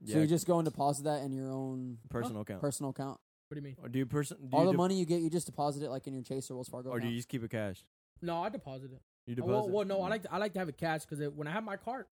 So 0.07 0.19
you 0.19 0.27
just 0.27 0.47
go 0.47 0.59
and 0.59 0.65
deposit 0.65 1.05
that 1.05 1.23
in 1.23 1.33
your 1.33 1.51
own 1.51 1.99
personal 2.09 2.41
account. 2.43 2.61
personal 2.63 2.91
account. 2.91 3.21
What 3.49 3.55
do 3.57 3.61
you 3.61 3.63
mean? 3.65 3.77
or 3.83 3.89
do 3.89 3.99
you 3.99 4.07
person? 4.07 4.39
Do 4.49 4.57
All 4.57 4.61
you 4.63 4.67
the 4.69 4.73
de- 4.73 4.79
money 4.79 4.95
you 4.99 5.05
get, 5.05 5.21
you 5.21 5.29
just 5.29 5.45
deposit 5.47 5.83
it 5.83 5.91
like 5.91 6.07
in 6.07 6.15
your 6.15 6.23
Chase 6.23 6.51
or 6.51 6.55
Wells 6.55 6.69
Fargo. 6.69 6.89
or 6.91 6.95
do 6.95 6.99
account. 7.01 7.13
you 7.13 7.19
just 7.19 7.29
keep 7.29 7.43
it 7.45 7.51
cash? 7.51 7.85
No, 8.23 8.43
I 8.43 8.49
deposit 8.49 8.93
it. 8.93 9.03
You 9.31 9.37
deposit. 9.37 9.53
Well, 9.53 9.69
well, 9.71 9.85
no, 9.87 10.03
I 10.03 10.09
like 10.09 10.23
to, 10.25 10.33
I 10.35 10.39
like 10.39 10.53
to 10.55 10.59
have 10.59 10.69
it 10.69 10.77
cash 10.77 11.03
because 11.07 11.25
when 11.35 11.47
I 11.47 11.53
have 11.53 11.63
my 11.63 11.77
card, 11.77 12.07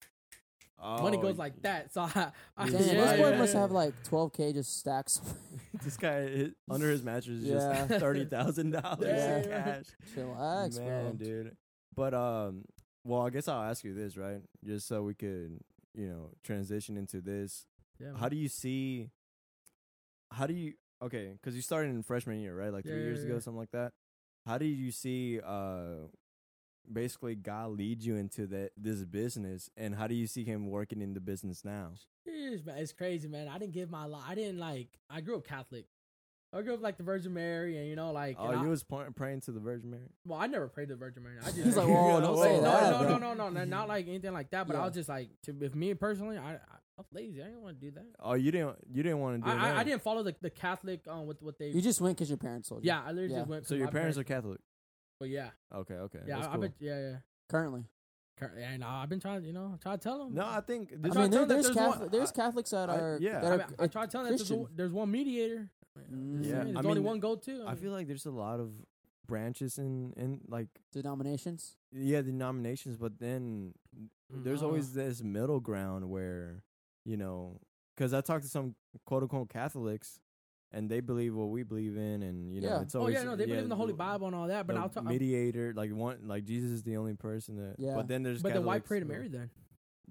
Oh, 0.81 1.03
money 1.03 1.17
goes 1.17 1.37
like 1.37 1.61
that. 1.63 1.93
So 1.93 2.03
I, 2.03 2.31
I 2.55 2.65
Yeah, 2.67 2.71
Damn, 2.71 2.81
yeah, 2.95 3.05
this 3.05 3.19
boy 3.19 3.29
yeah, 3.31 3.37
must 3.37 3.53
yeah. 3.53 3.59
have 3.59 3.71
like 3.71 3.93
12k 4.09 4.53
just 4.53 4.77
stacks. 4.79 5.19
this 5.83 5.97
guy 5.97 6.21
his, 6.21 6.51
under 6.71 6.89
his 6.89 7.03
mattress 7.03 7.39
is 7.39 7.43
Yeah. 7.43 7.87
just 7.87 7.99
thirty 7.99 8.23
thousand 8.23 8.71
dollars 8.71 9.01
in 9.45 9.51
cash. 9.51 9.85
Chillax, 10.15 10.77
Man, 10.79 10.85
bro. 11.17 11.25
dude. 11.27 11.57
But 11.93 12.13
um, 12.13 12.63
well, 13.03 13.23
I 13.23 13.29
guess 13.29 13.49
I'll 13.49 13.63
ask 13.69 13.83
you 13.83 13.93
this, 13.93 14.15
right? 14.15 14.39
Just 14.63 14.87
so 14.87 15.03
we 15.03 15.15
could, 15.15 15.59
you 15.93 16.07
know, 16.07 16.29
transition 16.45 16.95
into 16.95 17.19
this. 17.19 17.65
yeah, 17.99 18.15
How 18.17 18.29
do 18.29 18.37
you 18.37 18.47
see? 18.47 19.09
How 20.31 20.47
do 20.47 20.53
you? 20.53 20.75
Okay, 21.01 21.33
because 21.33 21.55
you 21.57 21.61
started 21.61 21.89
in 21.89 22.03
freshman 22.03 22.39
year, 22.39 22.55
right? 22.57 22.71
Like 22.71 22.85
three 22.85 22.93
Yeah, 22.99 23.03
years 23.03 23.19
yeah, 23.19 23.25
ago, 23.25 23.33
yeah. 23.35 23.39
something 23.41 23.59
like 23.59 23.71
that. 23.71 23.91
How 24.45 24.57
do 24.57 24.65
you 24.65 24.91
see? 24.91 25.41
uh 25.45 26.07
Basically, 26.91 27.35
God 27.35 27.71
lead 27.71 28.03
you 28.03 28.15
into 28.15 28.47
that 28.47 28.71
this 28.77 29.03
business, 29.03 29.69
and 29.77 29.95
how 29.95 30.07
do 30.07 30.15
you 30.15 30.27
see 30.27 30.43
Him 30.43 30.67
working 30.67 31.01
in 31.01 31.13
the 31.13 31.19
business 31.19 31.63
now? 31.63 31.91
Jeez, 32.27 32.65
man, 32.65 32.77
it's 32.77 32.91
crazy, 32.93 33.27
man. 33.27 33.47
I 33.47 33.57
didn't 33.57 33.73
give 33.73 33.89
my 33.89 34.05
life. 34.05 34.23
I 34.27 34.35
didn't 34.35 34.59
like. 34.59 34.87
I 35.09 35.21
grew 35.21 35.35
up 35.37 35.45
Catholic. 35.47 35.85
I 36.51 36.63
grew 36.63 36.73
up 36.73 36.81
like 36.81 36.97
the 36.97 37.03
Virgin 37.03 37.31
Mary, 37.33 37.77
and 37.77 37.87
you 37.87 37.95
know, 37.95 38.11
like. 38.11 38.35
Oh, 38.39 38.47
and 38.49 38.59
I, 38.59 38.63
you 38.63 38.69
was 38.69 38.83
pr- 38.83 39.11
praying 39.15 39.41
to 39.41 39.51
the 39.51 39.59
Virgin 39.59 39.91
Mary. 39.91 40.09
well, 40.25 40.39
I 40.39 40.47
never 40.47 40.67
prayed 40.67 40.87
to 40.89 40.95
the 40.95 40.99
Virgin 40.99 41.21
Mary. 41.23 41.35
I 41.41 41.45
just. 41.51 41.57
He's 41.59 41.77
like, 41.77 41.87
whoa, 41.87 42.19
don't 42.21 42.35
Whoa. 42.35 42.43
say 42.43 42.55
No, 42.55 42.61
that. 42.61 43.01
no, 43.01 43.07
no, 43.07 43.17
no, 43.17 43.33
no, 43.35 43.49
no, 43.49 43.63
not 43.65 43.87
like 43.87 44.07
anything 44.07 44.33
like 44.33 44.49
that. 44.51 44.65
But 44.67 44.75
I 44.75 44.83
was 44.85 44.95
just 44.95 45.09
like, 45.09 45.29
to, 45.43 45.55
if 45.61 45.75
me 45.75 45.93
personally, 45.93 46.37
I, 46.37 46.53
I, 46.53 46.55
I 46.55 46.57
was 46.97 47.05
lazy. 47.13 47.41
I 47.41 47.45
didn't 47.45 47.61
want 47.61 47.79
to 47.79 47.85
do 47.85 47.91
that. 47.91 48.05
Oh, 48.19 48.33
you 48.33 48.51
didn't. 48.51 48.77
You 48.91 49.03
didn't 49.03 49.19
want 49.19 49.43
to 49.43 49.49
do 49.51 49.55
I, 49.55 49.61
that. 49.61 49.75
I, 49.77 49.79
I 49.81 49.83
didn't 49.83 50.01
follow 50.01 50.23
the, 50.23 50.35
the 50.41 50.49
Catholic 50.49 51.01
um 51.07 51.27
with 51.27 51.41
what 51.43 51.59
they. 51.59 51.67
You 51.69 51.81
just 51.81 52.01
went 52.01 52.17
because 52.17 52.29
your 52.29 52.37
parents 52.39 52.67
told 52.69 52.83
you. 52.83 52.87
yeah, 52.87 53.03
I 53.05 53.11
literally 53.11 53.33
Yeah. 53.33 53.39
just 53.41 53.49
went. 53.49 53.67
So 53.67 53.75
your 53.75 53.85
my 53.85 53.91
parents 53.91 54.17
are 54.17 54.23
Catholic. 54.23 54.59
But 55.19 55.29
yeah, 55.29 55.49
Okay, 55.75 55.95
okay. 55.95 56.19
yeah, 56.27 56.35
that's 56.35 56.47
I, 56.47 56.51
cool. 56.55 56.63
I 56.63 56.67
bet, 56.67 56.75
yeah, 56.79 56.99
yeah. 56.99 57.15
Currently. 57.49 57.83
Cur- 58.37 58.53
Yeah, 58.57 58.77
no, 58.77 58.87
I've 58.87 59.09
been 59.09 59.19
trying, 59.19 59.43
you 59.43 59.51
know, 59.53 59.77
try 59.81 59.93
to 59.97 60.01
tell 60.01 60.17
them. 60.19 60.33
No, 60.33 60.45
I 60.45 60.61
think. 60.61 60.93
I 60.93 60.95
mean, 60.95 61.01
there, 61.11 61.13
tell 61.29 61.45
there's 61.45 61.65
there's 61.65 61.75
one- 61.75 62.09
there's 62.09 62.31
I- 62.31 62.35
Catholics 62.35 62.69
that 62.69 62.89
I- 62.89 62.95
are 62.97 63.17
yeah. 63.21 63.39
that 63.41 63.51
I, 63.51 63.55
are 63.55 63.67
I 63.79 63.87
try 63.87 64.05
to 64.05 64.11
tell 64.11 64.23
them 64.23 64.31
that 64.31 64.37
there's, 64.37 64.41
Christian. 64.41 64.59
one- 64.61 64.71
there's 64.75 64.93
one 64.93 65.11
mediator. 65.11 65.69
Mm. 66.13 66.45
Yeah, 66.45 66.63
there's 66.63 66.77
I 66.77 66.89
only 66.89 67.01
one 67.01 67.19
go 67.19 67.35
to. 67.35 67.65
I 67.67 67.75
feel 67.75 67.91
like 67.91 68.07
there's 68.07 68.25
a 68.25 68.31
lot 68.31 68.61
of 68.61 68.71
branches 69.27 69.77
in 69.77 70.13
in 70.15 70.39
like 70.47 70.67
denominations. 70.93 71.75
yeah 71.91 72.21
the 72.21 72.31
denominations, 72.31 72.95
but 72.95 73.19
then 73.19 73.73
there's 74.29 74.61
No. 74.61 74.67
always 74.67 74.93
this 74.93 75.21
middle 75.21 75.59
ground 75.59 76.09
where 76.09 76.63
you 77.03 77.17
know 77.17 77.59
because 77.95 78.13
I 78.13 78.21
talked 78.21 78.43
to 78.43 78.49
some 78.49 78.75
quote 79.05 79.23
unquote 79.23 79.49
Catholics 79.49 80.21
and 80.71 80.89
they 80.89 80.99
believe 80.99 81.35
what 81.35 81.49
we 81.49 81.63
believe 81.63 81.97
in, 81.97 82.23
and 82.23 82.53
you 82.53 82.61
know 82.61 82.69
Yeah. 82.69 82.81
it's 82.81 82.95
Oh 82.95 82.99
always 82.99 83.15
yeah, 83.15 83.23
no, 83.23 83.35
they 83.35 83.45
believe 83.45 83.63
in 83.63 83.69
the 83.69 83.75
Holy 83.75 83.93
Bible 83.93 84.27
and 84.27 84.35
all 84.35 84.47
that. 84.47 84.67
But 84.67 84.77
I'll 84.77 84.89
talk. 84.89 85.03
mediator 85.05 85.73
like 85.75 85.91
one 85.91 86.19
like 86.27 86.45
Jesus 86.45 86.71
is 86.71 86.83
the 86.83 86.97
only 86.97 87.15
person 87.15 87.55
that. 87.57 87.75
Yeah. 87.79 87.95
But 87.95 88.07
then 88.07 88.23
there's 88.23 88.41
But 88.41 88.53
then 88.53 88.65
why 88.65 88.75
Catholics 88.75 88.87
pray 88.87 88.99
to 88.99 89.05
who- 89.05 89.11
Mary 89.11 89.27
then? 89.27 89.49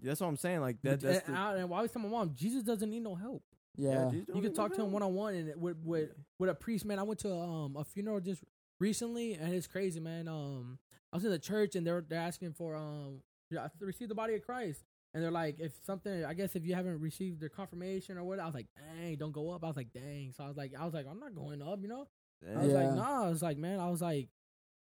That's 0.00 0.20
what 0.20 0.28
I'm 0.28 0.36
saying. 0.36 0.60
Like 0.60 0.80
that. 0.82 1.00
That's 1.00 1.26
and, 1.26 1.36
the, 1.36 1.40
I, 1.40 1.56
and 1.56 1.68
why 1.70 1.78
always 1.78 1.90
tell 1.90 2.02
my 2.02 2.08
mom 2.08 2.32
Jesus 2.34 2.62
doesn't 2.62 2.88
need 2.88 3.02
no 3.02 3.14
help. 3.14 3.42
Yeah. 3.76 4.08
Jesus 4.10 4.26
don't 4.26 4.36
You 4.36 4.42
can 4.42 4.54
talk 4.54 4.74
to 4.74 4.82
him 4.82 4.92
one 4.92 5.02
on 5.02 5.14
one 5.14 5.34
and 5.34 5.60
with 5.60 5.78
with 5.84 6.10
with 6.38 6.50
a 6.50 6.54
priest, 6.54 6.84
man. 6.84 6.98
I 6.98 7.02
went 7.02 7.20
to 7.20 7.32
um 7.32 7.76
a 7.76 7.84
funeral 7.84 8.20
just 8.20 8.44
recently, 8.80 9.34
and 9.34 9.52
it's 9.54 9.66
crazy, 9.66 10.00
man. 10.00 10.28
Um, 10.28 10.78
I 11.12 11.16
was 11.16 11.24
in 11.24 11.30
the 11.30 11.38
church 11.38 11.74
and 11.74 11.86
they're 11.86 12.04
they're 12.06 12.20
asking 12.20 12.52
for 12.52 12.74
um 12.76 13.22
yeah, 13.50 13.68
to 13.78 13.86
receive 13.86 14.08
the 14.08 14.14
body 14.14 14.34
of 14.34 14.42
Christ, 14.42 14.84
and 15.14 15.22
they're 15.22 15.30
like, 15.30 15.58
if 15.58 15.72
something, 15.84 16.24
I 16.24 16.34
guess 16.34 16.54
if 16.56 16.64
you 16.64 16.74
haven't 16.74 17.00
received 17.00 17.40
their 17.40 17.48
confirmation 17.48 18.18
or 18.18 18.24
what, 18.24 18.38
I 18.38 18.46
was 18.46 18.54
like, 18.54 18.66
dang, 18.76 19.16
don't 19.16 19.32
go 19.32 19.50
up. 19.50 19.64
I 19.64 19.68
was 19.68 19.76
like, 19.76 19.92
dang. 19.92 20.32
So 20.36 20.44
I 20.44 20.48
was 20.48 20.56
like, 20.56 20.72
I 20.78 20.84
was 20.84 20.94
like, 20.94 21.06
I'm 21.10 21.18
not 21.18 21.34
going 21.34 21.62
up, 21.62 21.80
you 21.82 21.88
know. 21.88 22.06
I 22.54 22.60
was 22.60 22.72
Yeah. 22.72 22.78
like, 22.78 22.90
nah. 22.90 23.26
I 23.26 23.28
was 23.30 23.42
like, 23.42 23.58
man, 23.58 23.80
I 23.80 23.88
was 23.90 24.00
like, 24.02 24.28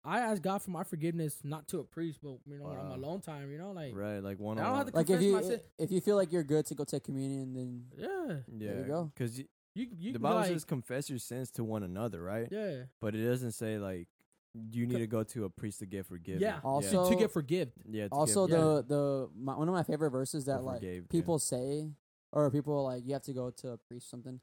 I 0.03 0.19
asked 0.19 0.41
God 0.41 0.61
for 0.61 0.71
my 0.71 0.83
forgiveness, 0.83 1.37
not 1.43 1.67
to 1.69 1.79
a 1.79 1.83
priest, 1.83 2.19
but 2.23 2.37
you 2.45 2.57
know, 2.57 2.65
on 2.65 2.77
Wow. 2.77 2.89
my 2.89 2.95
alone 2.95 3.21
time, 3.21 3.51
you 3.51 3.57
know, 3.57 3.71
like, 3.71 3.93
right, 3.95 4.19
like 4.19 4.39
one 4.39 4.57
I 4.57 4.63
don't 4.63 4.75
have 4.77 4.87
to 4.87 4.95
Like 4.95 5.09
if 5.09 5.21
confess 5.21 5.23
you 5.23 5.33
my 5.33 5.41
sin. 5.43 5.59
if 5.77 5.91
you 5.91 6.01
feel 6.01 6.15
like 6.15 6.31
you're 6.31 6.43
good 6.43 6.65
to 6.67 6.75
go 6.75 6.83
take 6.83 7.03
communion, 7.03 7.53
then 7.53 7.85
yeah, 7.95 8.37
Yeah, 8.47 8.79
you 8.79 8.83
go. 8.87 9.11
Because 9.13 9.37
you 9.39 9.45
you 9.75 10.13
the 10.13 10.19
Bible 10.19 10.39
like, 10.39 10.47
says 10.47 10.65
confess 10.65 11.09
your 11.09 11.19
sins 11.19 11.51
to 11.51 11.63
one 11.63 11.83
another, 11.83 12.21
right? 12.21 12.47
yeah, 12.51 12.83
But 12.99 13.15
it 13.15 13.23
doesn't 13.25 13.51
say 13.51 13.77
like 13.77 14.07
you 14.53 14.85
need 14.85 14.99
to 14.99 15.07
go 15.07 15.23
to 15.23 15.45
a 15.45 15.49
priest 15.49 15.79
to 15.79 15.85
get 15.85 16.05
forgiven. 16.05 16.41
yeah. 16.41 16.59
Also- 16.63 17.09
to 17.09 17.15
get 17.15 17.31
forgiven. 17.31 17.71
yeah. 17.89 18.07
to 18.07 18.13
also 18.13 18.47
get, 18.47 18.57
the 18.57 18.83
the 18.87 19.29
my, 19.37 19.55
one 19.55 19.67
of 19.67 19.73
my 19.73 19.83
favorite 19.83 20.09
verses 20.11 20.45
that 20.45 20.57
Or 20.59 20.63
like 20.63 20.75
forgave, 20.81 21.03
yeah. 21.03 21.07
people 21.11 21.39
say 21.39 21.89
or 22.33 22.49
people 22.51 22.83
like 22.83 23.03
you 23.05 23.13
have 23.13 23.23
to 23.23 23.33
go 23.33 23.49
to 23.49 23.69
a 23.71 23.77
priest 23.77 24.07
or 24.07 24.09
something. 24.09 24.39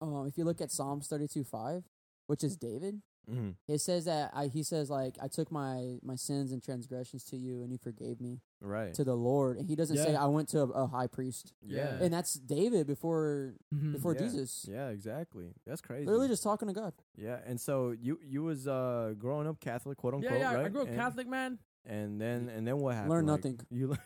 Um, 0.00 0.26
if 0.26 0.38
you 0.38 0.44
look 0.44 0.60
at 0.60 0.70
Psalms 0.70 1.08
thirty 1.08 1.28
two 1.28 1.44
five, 1.44 1.84
which 2.26 2.44
is 2.44 2.56
David, 2.56 3.02
Mhm. 3.28 3.54
it 3.68 3.80
says 3.80 4.04
that 4.06 4.30
I 4.34 4.46
he 4.46 4.62
says 4.62 4.90
like 4.90 5.16
I 5.20 5.28
took 5.28 5.50
my 5.52 5.98
my 6.02 6.14
sins 6.16 6.52
and 6.52 6.62
transgressions 6.62 7.24
to 7.24 7.36
you 7.36 7.62
and 7.62 7.70
you 7.72 7.78
forgave 7.78 8.20
me 8.20 8.40
right. 8.60 8.92
to 8.94 9.04
the 9.04 9.14
Lord, 9.14 9.56
and 9.58 9.68
he 9.68 9.74
doesn't 9.76 9.96
say 9.96 10.14
I 10.16 10.26
went 10.26 10.48
to 10.50 10.60
a, 10.60 10.66
a 10.68 10.86
high 10.86 11.06
priest, 11.06 11.52
yeah. 11.62 11.98
and 12.00 12.12
that's 12.12 12.34
David 12.34 12.86
before 12.86 13.54
Mhm. 13.74 13.92
before 13.92 14.14
Yeah. 14.14 14.20
Jesus. 14.20 14.66
yeah, 14.68 14.88
exactly. 14.88 15.54
That's 15.66 15.80
crazy. 15.80 16.06
Literally 16.06 16.28
just 16.28 16.42
talking 16.42 16.68
to 16.68 16.74
God. 16.74 16.92
yeah, 17.16 17.40
and 17.46 17.60
so 17.60 17.90
you 17.92 18.18
you 18.22 18.42
was 18.42 18.66
uh 18.66 19.14
growing 19.18 19.46
up 19.46 19.60
Catholic, 19.60 19.98
quote 19.98 20.14
unquote, 20.14 20.38
yeah. 20.38 20.54
right? 20.54 20.66
I 20.66 20.68
grew 20.68 20.82
up 20.82 20.88
and, 20.88 20.96
Catholic, 20.96 21.26
man. 21.28 21.58
And 21.86 22.20
then 22.20 22.48
and 22.48 22.66
then 22.66 22.78
what 22.78 22.94
happened? 22.94 23.10
Learn 23.10 23.26
Like, 23.26 23.36
nothing. 23.44 23.60
You 23.70 23.86
learn. 23.94 23.98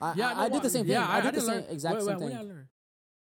I, 0.00 0.14
Yeah, 0.14 0.28
I, 0.28 0.34
no, 0.34 0.40
I 0.40 0.48
did 0.50 0.62
the 0.62 0.70
same 0.70 0.84
thing. 0.84 0.92
Yeah, 0.92 1.08
I, 1.08 1.20
did 1.20 1.34
the 1.34 1.40
same 1.40 1.50
learn- 1.54 1.64
exact 1.70 1.94
wait, 1.96 2.04
same 2.04 2.16
wait, 2.18 2.22
What 2.22 2.28
did 2.30 2.36
I 2.36 2.40
thing. 2.54 2.68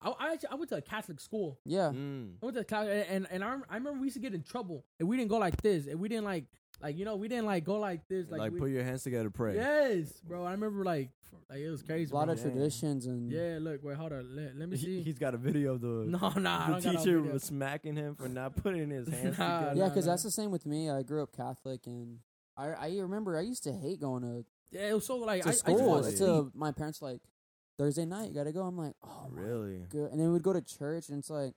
Learn? 0.04 0.14
I, 0.20 0.26
I 0.30 0.34
actually 0.34 0.50
I 0.52 0.56
went 0.56 0.70
to 0.70 0.78
a 0.78 0.82
Catholic 0.82 1.20
school. 1.20 1.60
Yeah. 1.66 1.92
Mm. 1.94 2.34
I 2.42 2.46
went 2.46 2.58
to 2.58 2.64
Catholic, 2.64 3.08
and 3.10 3.28
and 3.32 3.44
I, 3.44 3.56
I 3.70 3.76
remember 3.76 4.00
we 4.00 4.06
used 4.08 4.16
to 4.16 4.22
get 4.22 4.34
in 4.34 4.44
trouble, 4.44 4.86
and 5.00 5.08
we 5.08 5.18
didn't 5.18 5.30
go 5.30 5.38
like 5.38 5.62
this, 5.62 5.88
and 5.88 6.00
we 6.00 6.10
didn't 6.10 6.26
like 6.26 6.46
like 6.82 6.98
you 6.98 7.06
know 7.06 7.16
we 7.16 7.28
didn't 7.28 7.46
like 7.46 7.64
go 7.64 7.76
like 7.80 8.08
this, 8.08 8.30
like, 8.30 8.40
Like, 8.40 8.52
we, 8.54 8.60
put 8.60 8.70
your 8.72 8.84
hands 8.84 9.04
together, 9.04 9.30
pray. 9.30 9.56
yes, 9.56 10.12
bro. 10.28 10.44
I 10.46 10.52
remember 10.52 10.84
like 10.84 11.10
like 11.50 11.60
it 11.60 11.70
was 11.70 11.84
crazy. 11.84 12.12
A 12.12 12.16
lot 12.16 12.26
bro. 12.26 12.34
of 12.34 12.42
Dang. 12.42 12.52
traditions 12.52 13.06
and 13.06 13.32
yeah. 13.32 13.58
Look, 13.62 13.84
wait, 13.84 13.98
hold 13.98 14.14
on. 14.14 14.36
Let, 14.36 14.56
let 14.58 14.70
me 14.70 14.78
see. 14.78 15.02
he's 15.02 15.20
got 15.20 15.34
a 15.34 15.38
video 15.38 15.74
of 15.76 15.82
the 15.82 15.88
no, 16.08 16.18
nah, 16.38 16.68
the 16.78 16.82
don't 16.82 16.94
no 16.94 17.00
teacher 17.00 17.22
was 17.22 17.44
smacking 17.44 17.96
him 17.96 18.16
for 18.16 18.28
not 18.30 18.56
putting 18.56 18.90
his 18.90 19.08
hands 19.14 19.38
Nah, 19.38 19.60
together. 19.60 19.80
yeah, 19.80 19.90
because 19.90 20.06
nah. 20.06 20.14
that's 20.14 20.24
the 20.24 20.32
same 20.32 20.50
with 20.52 20.66
me. 20.66 20.90
I 20.90 21.04
grew 21.04 21.22
up 21.22 21.36
Catholic, 21.36 21.86
and 21.88 22.20
I 22.58 22.70
I 22.70 22.98
remember 23.00 23.38
I 23.38 23.42
used 23.42 23.64
to 23.66 23.74
hate 23.74 24.00
going 24.02 24.24
to, 24.24 24.46
Yeah, 24.72 24.90
it 24.90 24.94
was 24.94 25.06
so 25.06 25.18
like 25.18 25.44
to 25.44 25.50
I, 25.50 25.52
I 25.52 25.54
just 25.54 25.60
school. 25.66 25.86
wanted 25.88 26.06
Really? 26.06 26.18
to 26.18 26.26
to 26.26 26.52
my 26.56 26.72
parents 26.72 27.02
like 27.02 27.22
Thursday 27.78 28.06
night, 28.06 28.30
you 28.30 28.36
gotta 28.36 28.52
go. 28.52 28.62
I'm 28.62 28.78
like, 28.78 28.94
oh, 29.04 29.28
Really? 29.32 29.86
good. 29.90 30.12
And 30.12 30.20
then 30.20 30.32
we'd 30.32 30.44
go 30.44 30.54
to 30.54 30.62
church, 30.62 31.10
and 31.10 31.18
it's 31.20 31.30
like, 31.30 31.54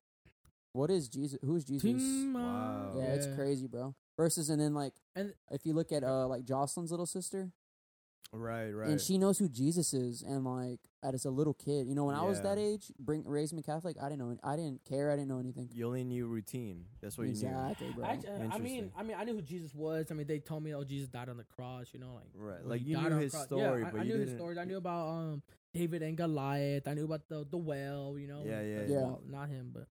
what 0.73 0.91
is 0.91 1.09
Jesus? 1.09 1.39
Who's 1.45 1.65
Jesus? 1.65 1.93
Uh, 1.93 2.31
Wow. 2.39 2.95
Yeah, 2.97 3.15
it's 3.15 3.27
crazy, 3.35 3.67
bro. 3.67 3.95
Versus, 4.17 4.49
and 4.51 4.61
then 4.61 4.75
like, 4.75 4.95
And- 5.15 5.35
if 5.51 5.67
you 5.67 5.73
look 5.73 5.93
at 5.93 6.03
uh 6.05 6.27
like 6.29 6.45
Jocelyn's 6.45 6.91
little 6.91 7.07
sister, 7.07 7.51
Right, 8.33 8.71
right. 8.71 8.89
and 8.89 9.01
she 9.01 9.17
knows 9.19 9.39
who 9.39 9.49
Jesus 9.49 9.93
is, 9.95 10.23
and 10.23 10.45
like 10.45 10.81
as 11.05 11.25
a 11.25 11.31
little 11.31 11.55
kid, 11.55 11.87
you 11.87 11.95
know, 11.95 12.07
when 12.07 12.17
I 12.17 12.25
was 12.25 12.39
Yeah. 12.39 12.55
that 12.55 12.59
age, 12.59 12.91
bring 12.99 13.23
raised 13.25 13.53
me 13.53 13.63
Catholic, 13.63 13.97
I 14.01 14.09
didn't 14.09 14.19
know, 14.19 14.37
I 14.43 14.57
didn't 14.57 14.85
care, 14.85 15.13
I 15.13 15.17
didn't 15.17 15.29
know 15.29 15.39
anything. 15.39 15.69
you 15.73 15.87
only 15.87 16.03
knew 16.03 16.27
routine. 16.27 16.87
That's 17.01 17.17
what 17.17 17.25
you 17.29 17.35
knew. 17.35 17.47
exactly, 17.49 17.93
bro. 17.93 18.05
Actually, 18.05 18.31
I 18.31 18.39
mean, 18.39 18.45
Interesting. 18.45 18.93
I 18.97 19.03
mean, 19.05 19.17
I 19.21 19.25
knew 19.25 19.35
who 19.35 19.43
Jesus 19.43 19.73
was. 19.75 20.07
I 20.11 20.15
mean, 20.15 20.27
they 20.27 20.41
told 20.41 20.65
me, 20.65 20.75
oh, 20.75 20.83
Jesus 20.83 21.09
died 21.09 21.29
on 21.29 21.37
the 21.37 21.45
cross. 21.45 21.89
You 21.93 22.01
know, 22.01 22.15
like 22.15 22.31
Right. 22.35 22.65
Like 22.67 22.81
he 22.81 22.91
you 22.91 22.97
died 22.97 23.11
knew 23.11 23.17
on 23.17 23.23
his 23.23 23.33
cross. 23.33 23.45
story, 23.47 23.83
yeah, 23.83 23.89
I, 23.89 23.91
but 23.93 24.01
I 24.01 24.03
you 24.05 24.09
knew 24.15 24.19
didn't. 24.19 24.29
his 24.31 24.37
stories. 24.39 24.59
I 24.59 24.65
knew 24.65 24.79
about 24.79 25.09
um 25.09 25.43
David 25.75 26.03
and 26.03 26.17
Goliath. 26.17 26.87
I 26.89 26.95
knew 26.95 27.05
about 27.05 27.29
the 27.29 27.45
the 27.51 27.59
well. 27.59 28.17
You 28.19 28.29
know, 28.29 28.43
Yeah, 28.47 28.63
yeah, 28.63 28.81
yeah. 28.83 28.87
swallowed- 29.01 29.29
not 29.29 29.49
him, 29.49 29.71
but 29.75 29.87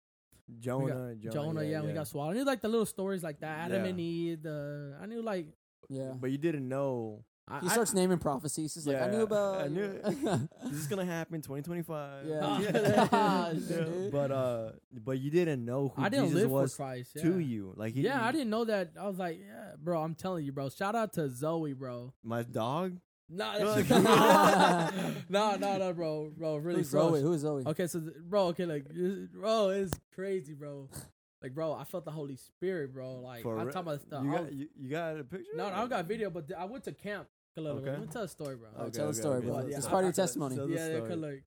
Jonah, 0.59 1.15
Jonah, 1.15 1.31
Jonah. 1.33 1.63
yeah, 1.63 1.79
when 1.79 1.89
he 1.89 1.95
got 1.95 2.07
swallowed. 2.07 2.31
I 2.35 2.39
knew 2.39 2.43
like 2.45 2.61
the 2.61 2.67
little 2.69 2.85
stories 2.85 3.23
like 3.23 3.39
that. 3.41 3.65
Adam 3.65 3.83
Yeah. 3.83 3.89
and 3.89 3.99
Eve. 3.99 4.43
The 4.43 4.97
I 5.01 5.05
knew 5.05 5.21
like 5.21 5.47
yeah. 5.89 6.13
But 6.19 6.31
you 6.31 6.37
didn't 6.37 6.67
know 6.67 7.23
I, 7.51 7.61
He 7.61 7.67
I- 7.67 7.71
starts 7.71 7.95
naming 7.95 8.19
prophecies. 8.19 8.75
He's 8.75 8.85
like, 8.85 9.01
I 9.01 9.09
knew 9.09 9.21
about. 9.23 9.61
I 9.65 9.67
knew- 9.69 9.99
this 10.65 10.73
is 10.81 10.87
gonna 10.87 11.05
happen 11.05 11.41
2025. 11.41 12.27
Yeah. 12.27 13.07
Ah, 13.11 13.49
Yeah. 13.51 13.85
But 14.11 14.31
uh, 14.31 14.71
but 14.91 15.17
you 15.19 15.31
didn't 15.31 15.65
know 15.65 15.87
who 15.95 16.01
I 16.03 16.09
didn't 16.09 16.25
Jesus 16.29 16.41
live 16.43 16.51
was 16.51 16.71
for 16.75 16.83
Christ. 16.83 17.11
Yeah. 17.15 17.23
to 17.23 17.39
you. 17.39 17.73
Like 17.75 17.93
he, 17.95 18.01
yeah, 18.01 18.23
I 18.23 18.31
didn't 18.31 18.49
know 18.51 18.65
that. 18.65 18.91
I 18.99 19.07
was 19.07 19.17
like, 19.17 19.39
yeah, 19.39 19.73
bro. 19.81 20.01
I'm 20.03 20.13
telling 20.15 20.45
you, 20.45 20.51
bro. 20.51 20.69
Shout 20.69 20.93
out 20.95 21.13
to 21.13 21.27
Zoe, 21.29 21.73
bro. 21.73 22.13
My 22.23 22.43
dog. 22.43 22.97
Nah, 23.31 23.57
that's 23.59 23.89
no, 25.29 25.55
no, 25.55 25.77
no, 25.77 25.93
bro, 25.93 26.31
bro. 26.35 26.57
Really, 26.57 26.79
Who's 26.79 26.91
bro. 26.91 27.09
Zoe? 27.11 27.21
Who's 27.21 27.41
Zoe? 27.41 27.63
Okay, 27.65 27.87
so 27.87 27.99
th- 27.99 28.13
bro, 28.27 28.47
okay, 28.47 28.65
like, 28.65 28.85
bro, 29.33 29.69
it's 29.69 29.93
crazy, 30.13 30.53
bro. 30.53 30.89
Like, 31.41 31.53
bro, 31.53 31.73
I 31.73 31.83
felt 31.83 32.05
the 32.05 32.11
Holy 32.11 32.35
Spirit, 32.35 32.93
bro. 32.93 33.19
Like, 33.19 33.43
For 33.43 33.57
I'm 33.57 33.67
re- 33.67 33.71
talking 33.73 33.87
about 33.87 34.01
stuff. 34.01 34.23
You 34.23 34.31
got 34.31 34.53
you, 34.53 34.67
you 34.75 34.89
got 34.89 35.19
a 35.19 35.23
picture? 35.23 35.45
no, 35.55 35.69
no, 35.69 35.75
I 35.75 35.79
don't 35.79 35.89
got 35.89 36.05
video, 36.05 36.29
but 36.29 36.47
th- 36.47 36.59
I 36.59 36.65
went 36.65 36.83
to 36.85 36.91
camp. 36.91 37.27
a. 37.55 37.61
Okay. 37.61 37.91
Let 37.91 38.01
me 38.01 38.07
tell 38.07 38.23
a 38.23 38.27
story, 38.27 38.55
bro. 38.55 38.69
Oh, 38.77 38.89
tell 38.89 39.09
a 39.09 39.13
story, 39.13 39.41
bro. 39.41 39.65
Yeah, 39.67 39.77
It's 39.77 39.85
I- 39.85 39.89
part 39.89 40.03
of 40.03 40.05
I- 40.05 40.07
your 40.07 40.13
testimony. 40.13 40.55
Yeah, 40.67 40.87
yeah, 40.89 41.15
like, 41.15 41.43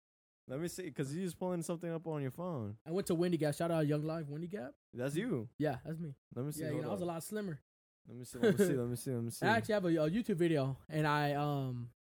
Let 0.49 0.61
me 0.61 0.69
see, 0.69 0.83
because 0.83 1.15
you 1.15 1.23
just 1.25 1.39
pulling 1.39 1.63
something 1.63 1.91
up 1.93 2.07
on 2.07 2.23
your 2.23 2.31
phone. 2.31 2.77
I 2.87 2.91
went 2.91 3.07
to 3.09 3.15
Windy 3.15 3.37
Gap. 3.39 3.55
Shout 3.55 3.71
out 3.71 3.87
Young 3.87 4.03
Life, 4.03 4.27
Windy 4.29 4.47
Gap. 4.49 4.73
That's 4.95 5.15
you. 5.15 5.49
Yeah, 5.59 5.77
that's 5.85 5.99
me. 5.99 6.15
Let 6.35 6.45
me 6.47 6.53
see. 6.53 6.65
Yeah, 6.65 6.71
you 6.71 6.83
know, 6.83 6.89
I 6.89 6.93
was 6.93 7.03
a 7.03 7.07
lot 7.07 7.23
slimmer. 7.23 7.61
Let 8.09 8.17
me 8.17 8.25
see. 8.25 8.39
Let 8.39 8.59
me 8.59 8.65
see. 8.67 8.73
Let 8.75 8.89
me 8.89 8.97
see. 8.97 9.11
Let 9.13 9.23
me 9.25 9.31
see. 9.31 9.47
I 9.47 9.57
actually 9.57 9.75
have 9.75 9.85
a, 9.85 9.89
a 9.89 10.11
YouTube 10.11 10.37
video, 10.37 10.77
and 10.89 11.07
I 11.07 11.35
um, 11.35 11.91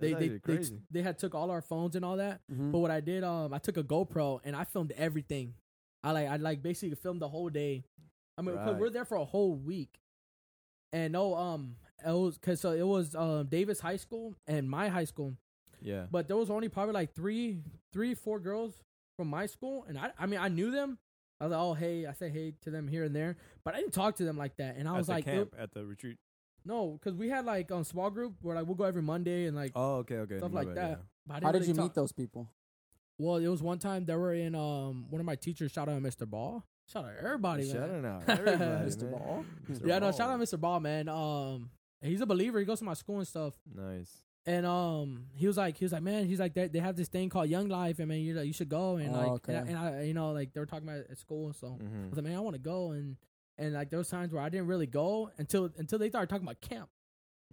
they 0.00 0.10
That's 0.10 0.20
they, 0.20 0.28
they 0.28 0.38
crazy. 0.38 0.80
they 0.90 1.02
had 1.02 1.18
took 1.18 1.34
all 1.34 1.50
our 1.50 1.62
phones 1.62 1.94
and 1.96 2.04
all 2.04 2.16
that. 2.16 2.40
Mhm. 2.52 2.72
But 2.72 2.78
what 2.78 2.90
I 2.90 3.00
did, 3.00 3.22
um, 3.24 3.54
I 3.54 3.58
took 3.58 3.76
a 3.76 3.84
GoPro 3.84 4.40
and 4.44 4.56
I 4.56 4.64
filmed 4.64 4.92
everything. 4.96 5.54
I 6.02 6.10
like, 6.12 6.28
I 6.28 6.36
like 6.36 6.62
basically 6.62 6.94
filmed 6.96 7.22
the 7.22 7.28
whole 7.28 7.48
day. 7.48 7.84
I 8.36 8.42
mean, 8.42 8.56
'cause 8.56 8.66
Right. 8.72 8.78
we're 8.80 8.90
there 8.90 9.04
for 9.04 9.16
a 9.16 9.24
whole 9.24 9.54
week, 9.54 10.00
and 10.92 11.12
no, 11.12 11.34
um, 11.36 11.76
it 12.04 12.10
was 12.10 12.36
cause 12.38 12.60
so 12.60 12.72
it 12.72 12.82
was 12.86 13.14
um 13.14 13.46
Davis 13.46 13.78
High 13.80 13.96
School 13.96 14.34
and 14.48 14.68
my 14.68 14.88
high 14.88 15.04
school, 15.04 15.36
yeah. 15.80 16.06
but 16.10 16.26
there 16.26 16.36
was 16.36 16.50
only 16.50 16.68
probably 16.68 16.94
like 16.94 17.14
three, 17.14 17.62
three, 17.92 18.14
four 18.14 18.40
girls 18.40 18.74
from 19.16 19.28
my 19.28 19.46
school, 19.46 19.84
and 19.88 19.96
I, 19.96 20.10
I 20.18 20.26
mean, 20.26 20.40
I 20.40 20.48
knew 20.48 20.72
them. 20.72 20.98
I 21.40 21.44
was 21.44 21.50
like, 21.52 21.60
oh 21.60 21.74
hey, 21.74 22.06
I 22.06 22.12
said 22.12 22.32
hey 22.32 22.54
to 22.62 22.70
them 22.70 22.86
here 22.88 23.04
and 23.04 23.14
there, 23.14 23.36
but 23.64 23.74
I 23.74 23.78
didn't 23.80 23.92
talk 23.92 24.16
to 24.16 24.24
them 24.24 24.36
like 24.38 24.56
that. 24.56 24.76
And 24.76 24.88
I 24.88 24.92
at 24.92 24.98
was 24.98 25.06
the 25.08 25.12
like, 25.14 25.24
camp 25.24 25.54
at 25.58 25.72
the 25.74 25.84
retreat. 25.84 26.16
no, 26.64 26.92
because 26.92 27.16
we 27.18 27.28
had 27.28 27.44
like 27.44 27.70
um 27.72 27.84
small 27.84 28.10
group 28.10 28.34
where 28.42 28.56
like 28.56 28.66
we'll 28.66 28.76
go 28.76 28.84
every 28.84 29.02
Monday 29.02 29.46
and 29.46 29.56
like 29.56 29.72
Oh, 29.74 29.96
okay, 29.96 30.16
okay. 30.18 30.38
stuff 30.38 30.52
my 30.52 30.60
like 30.60 30.68
bad, 30.74 30.76
that. 30.76 30.90
yeah. 30.90 30.96
but 31.26 31.34
I 31.42 31.46
How 31.46 31.52
didn't 31.52 31.62
did 31.62 31.68
you 31.68 31.74
really 31.74 31.84
meet 31.88 31.94
those 31.94 32.12
people? 32.12 32.48
Well, 33.18 33.36
it 33.36 33.46
was 33.48 33.62
one 33.62 33.78
time 33.78 34.04
they 34.06 34.16
were 34.16 34.34
in 34.34 34.54
um 34.54 35.06
one 35.10 35.20
of 35.20 35.26
my 35.26 35.36
teachers. 35.36 35.70
Shout 35.72 35.88
out 35.88 36.00
Mr. 36.02 36.28
Ball. 36.28 36.64
Shout 36.86 37.04
out 37.04 37.12
everybody, 37.22 37.64
man. 37.64 37.72
Shout 37.74 37.90
out 38.04 38.22
everybody, 38.28 38.90
Mr. 38.90 39.02
man. 39.02 39.10
Ball? 39.12 39.44
Mr. 39.70 39.86
Yeah, 39.86 39.94
no, 39.98 40.00
Ball. 40.00 40.12
shout 40.12 40.30
out 40.30 40.40
Mr. 40.40 40.60
Ball, 40.60 40.80
man. 40.80 41.08
Um, 41.08 41.70
he's 42.02 42.20
a 42.20 42.26
believer. 42.26 42.58
He 42.58 42.64
goes 42.64 42.80
to 42.80 42.84
my 42.84 42.94
school 42.94 43.18
and 43.18 43.26
stuff. 43.28 43.54
Nice. 43.74 44.23
And 44.46 44.66
um, 44.66 45.24
he 45.34 45.46
was 45.46 45.56
like, 45.56 45.78
he 45.78 45.84
was 45.86 45.92
like, 45.92 46.02
man, 46.02 46.26
he's 46.26 46.38
like, 46.38 46.52
they, 46.52 46.68
they 46.68 46.78
have 46.78 46.96
this 46.96 47.08
thing 47.08 47.30
called 47.30 47.48
Young 47.48 47.68
Life, 47.68 47.98
and 47.98 48.08
man, 48.08 48.18
you 48.18 48.38
you 48.40 48.52
should 48.52 48.68
go. 48.68 48.96
And 48.96 49.14
Oh, 49.14 49.18
like, 49.18 49.30
okay. 49.48 49.54
and, 49.54 49.78
I, 49.78 49.88
and 49.88 49.96
I, 49.98 50.02
you 50.02 50.12
know, 50.14 50.32
like 50.32 50.52
they 50.52 50.60
were 50.60 50.66
talking 50.66 50.86
about 50.86 50.98
it 51.00 51.06
at 51.10 51.18
school, 51.18 51.52
so 51.54 51.78
I 51.80 51.82
hmm 51.82 52.10
was 52.10 52.16
like, 52.18 52.24
man, 52.24 52.36
I 52.36 52.40
want 52.40 52.54
to 52.54 52.60
go. 52.60 52.90
And 52.90 53.16
and 53.56 53.72
like 53.72 53.88
there 53.88 53.98
was 53.98 54.08
times 54.08 54.32
where 54.32 54.42
I 54.42 54.48
didn't 54.50 54.66
really 54.66 54.86
go 54.86 55.30
until 55.38 55.70
until 55.78 55.98
they 55.98 56.08
started 56.10 56.28
talking 56.28 56.46
about 56.46 56.60
camp. 56.60 56.90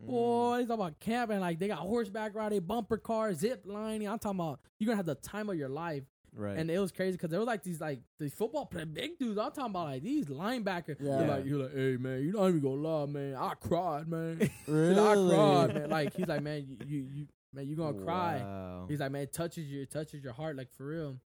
Mm. 0.03 0.07
Boy, 0.07 0.57
they 0.57 0.65
talk 0.65 0.75
about 0.75 0.99
camp 0.99 1.31
and 1.31 1.39
like 1.41 1.59
they 1.59 1.67
got 1.67 1.77
horseback 1.79 2.35
riding, 2.35 2.59
bumper 2.61 2.97
cars, 2.97 3.37
zip 3.39 3.61
lining. 3.65 4.07
I'm 4.09 4.19
talking 4.19 4.39
about 4.39 4.59
you're 4.79 4.87
gonna 4.87 4.97
have 4.97 5.05
the 5.05 5.15
time 5.15 5.49
of 5.49 5.55
your 5.55 5.69
life. 5.69 6.03
Right. 6.33 6.57
And 6.57 6.71
it 6.71 6.79
was 6.79 6.91
crazy 6.91 7.13
because 7.13 7.29
there 7.29 7.39
was 7.39 7.47
like 7.47 7.63
these 7.63 7.81
like 7.81 7.99
these 8.17 8.33
football 8.33 8.65
play 8.65 8.85
big 8.85 9.19
dudes. 9.19 9.37
I'm 9.37 9.51
talking 9.51 9.71
about 9.71 9.87
like 9.87 10.03
these 10.03 10.27
linebackers. 10.27 10.95
Yeah. 10.99 11.19
You're 11.19 11.27
like 11.27 11.45
you're 11.45 11.63
like, 11.63 11.73
hey 11.73 11.97
man, 11.97 12.21
you 12.21 12.31
don't 12.31 12.47
even 12.47 12.61
gonna 12.61 12.75
lie, 12.75 13.05
man. 13.05 13.35
I 13.35 13.53
cried, 13.59 14.07
man. 14.07 14.49
Really? 14.65 14.99
I 14.99 15.13
cried, 15.13 15.75
man. 15.75 15.89
Like 15.89 16.15
he's 16.15 16.27
like, 16.27 16.41
man, 16.41 16.65
you 16.65 16.77
you, 16.87 17.07
you 17.13 17.27
man, 17.53 17.67
you 17.67 17.75
gonna 17.75 17.99
cry. 17.99 18.85
He's 18.87 19.01
like, 19.01 19.11
man, 19.11 19.23
it 19.23 19.33
touches 19.33 19.69
you, 19.69 19.81
it 19.81 19.91
touches 19.91 20.23
your 20.23 20.33
heart, 20.33 20.55
like 20.55 20.71
for 20.71 20.87
real. 20.87 21.17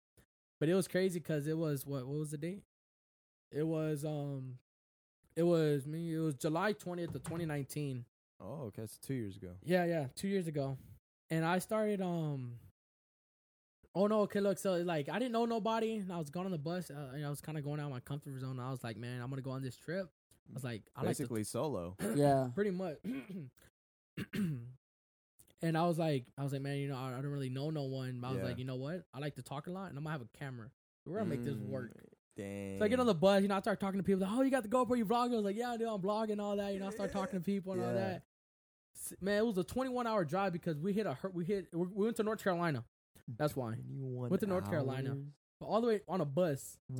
But 0.59 0.69
it 0.69 0.73
was 0.73 0.87
crazy 0.87 1.19
because 1.19 1.47
it 1.47 1.57
was 1.57 1.85
what 1.85 2.07
what 2.07 2.17
was 2.17 2.31
the 2.31 2.37
date? 2.37 2.63
It 3.51 3.63
was 3.63 4.03
um, 4.05 4.57
it 5.35 5.43
was 5.43 5.85
me. 5.85 6.15
It 6.15 6.19
was 6.19 6.33
July 6.33 6.73
twentieth 6.73 7.13
of 7.13 7.23
twenty 7.23 7.45
nineteen. 7.45 8.05
Oh, 8.41 8.63
okay. 8.67 8.81
It's 8.81 8.97
two 8.97 9.13
years 9.13 9.37
ago. 9.37 9.51
Yeah, 9.63 9.85
yeah, 9.85 10.07
two 10.15 10.27
years 10.27 10.47
ago, 10.47 10.77
and 11.29 11.45
I 11.45 11.59
started 11.59 12.01
um. 12.01 12.53
Oh 13.97 14.07
no! 14.07 14.21
Okay, 14.21 14.41
look. 14.41 14.57
So 14.59 14.73
like, 14.75 15.07
I 15.09 15.17
didn't 15.19 15.31
know 15.31 15.45
nobody, 15.45 15.95
and 15.95 16.11
I 16.11 16.17
was 16.17 16.29
going 16.29 16.45
on 16.45 16.51
the 16.51 16.57
bus. 16.57 16.91
Uh, 16.91 17.11
and 17.15 17.25
I 17.25 17.29
was 17.29 17.39
kind 17.41 17.57
of 17.57 17.63
going 17.63 17.79
out 17.79 17.85
of 17.85 17.91
my 17.91 18.01
comfort 18.01 18.37
zone. 18.39 18.59
I 18.59 18.69
was 18.69 18.83
like, 18.83 18.97
man, 18.97 19.21
I'm 19.21 19.29
gonna 19.29 19.41
go 19.41 19.51
on 19.51 19.61
this 19.61 19.77
trip. 19.77 20.09
I 20.49 20.53
was 20.53 20.63
like, 20.63 20.83
I 20.95 21.01
like 21.03 21.15
to 21.17 21.23
Basically 21.23 21.43
solo. 21.45 21.95
Yeah. 22.15 22.49
pretty 22.53 22.71
much. 22.71 22.97
and 25.61 25.77
I 25.77 25.85
was 25.87 25.97
like, 25.97 26.25
I 26.37 26.43
was 26.43 26.51
like, 26.53 26.61
man, 26.61 26.77
you 26.77 26.89
know, 26.89 26.97
I, 26.97 27.09
I 27.17 27.21
don't 27.21 27.27
really 27.31 27.49
know 27.49 27.69
no 27.69 27.83
one. 27.83 28.19
But 28.19 28.27
I 28.27 28.31
was 28.31 28.39
Yeah. 28.41 28.45
like, 28.47 28.57
you 28.59 28.65
know 28.65 28.75
what? 28.75 29.03
I 29.13 29.19
like 29.19 29.35
to 29.35 29.41
talk 29.41 29.67
a 29.67 29.71
lot, 29.71 29.89
and 29.89 29.97
I'm 29.97 30.03
gonna 30.03 30.11
have 30.17 30.21
a 30.21 30.37
camera. 30.37 30.67
We're 31.05 31.17
gonna 31.17 31.29
make 31.29 31.43
this 31.43 31.55
Mm, 31.57 31.67
work. 31.69 31.91
Dang. 32.35 32.79
So 32.79 32.85
I 32.85 32.87
get 32.89 32.99
on 32.99 33.05
the 33.05 33.13
bus, 33.15 33.41
you 33.41 33.47
know, 33.47 33.55
I 33.55 33.61
start 33.61 33.79
talking 33.79 33.99
to 33.99 34.03
people. 34.03 34.21
Like, 34.27 34.31
oh, 34.37 34.41
you 34.41 34.51
got 34.51 34.63
the 34.63 34.69
GoPro, 34.69 34.97
you 34.97 35.05
vlogging? 35.05 35.31
I 35.31 35.35
was 35.37 35.45
like, 35.45 35.55
yeah, 35.55 35.71
I 35.71 35.77
do. 35.77 35.87
I'm 35.87 36.01
vlogging 36.01 36.39
all 36.41 36.57
that. 36.57 36.73
You 36.73 36.79
know, 36.79 36.87
I 36.87 36.89
start 36.89 37.11
talking 37.13 37.39
to 37.39 37.45
people 37.45 37.71
and 37.73 37.81
all 37.81 37.93
that. 37.93 38.23
Man, 39.21 39.37
it 39.39 39.45
was 39.45 39.57
a 39.57 39.63
21 39.63 40.05
hour 40.07 40.25
drive 40.25 40.51
because 40.51 40.79
we 40.79 40.91
hit 40.91 41.05
a 41.05 41.13
hur- 41.13 41.29
we 41.33 41.45
hit 41.45 41.67
we 41.73 41.85
we 41.87 42.05
went 42.05 42.17
to 42.17 42.23
North 42.23 42.43
Carolina. 42.43 42.83
That's 43.37 43.55
why. 43.55 43.73
21 43.75 44.29
Went 44.29 44.39
to 44.41 44.47
North 44.47 44.69
Carolina. 44.69 45.17
But 45.59 45.67
all 45.67 45.79
the 45.81 45.87
way 45.87 46.01
on 46.07 46.19
a 46.21 46.25
bus. 46.25 46.77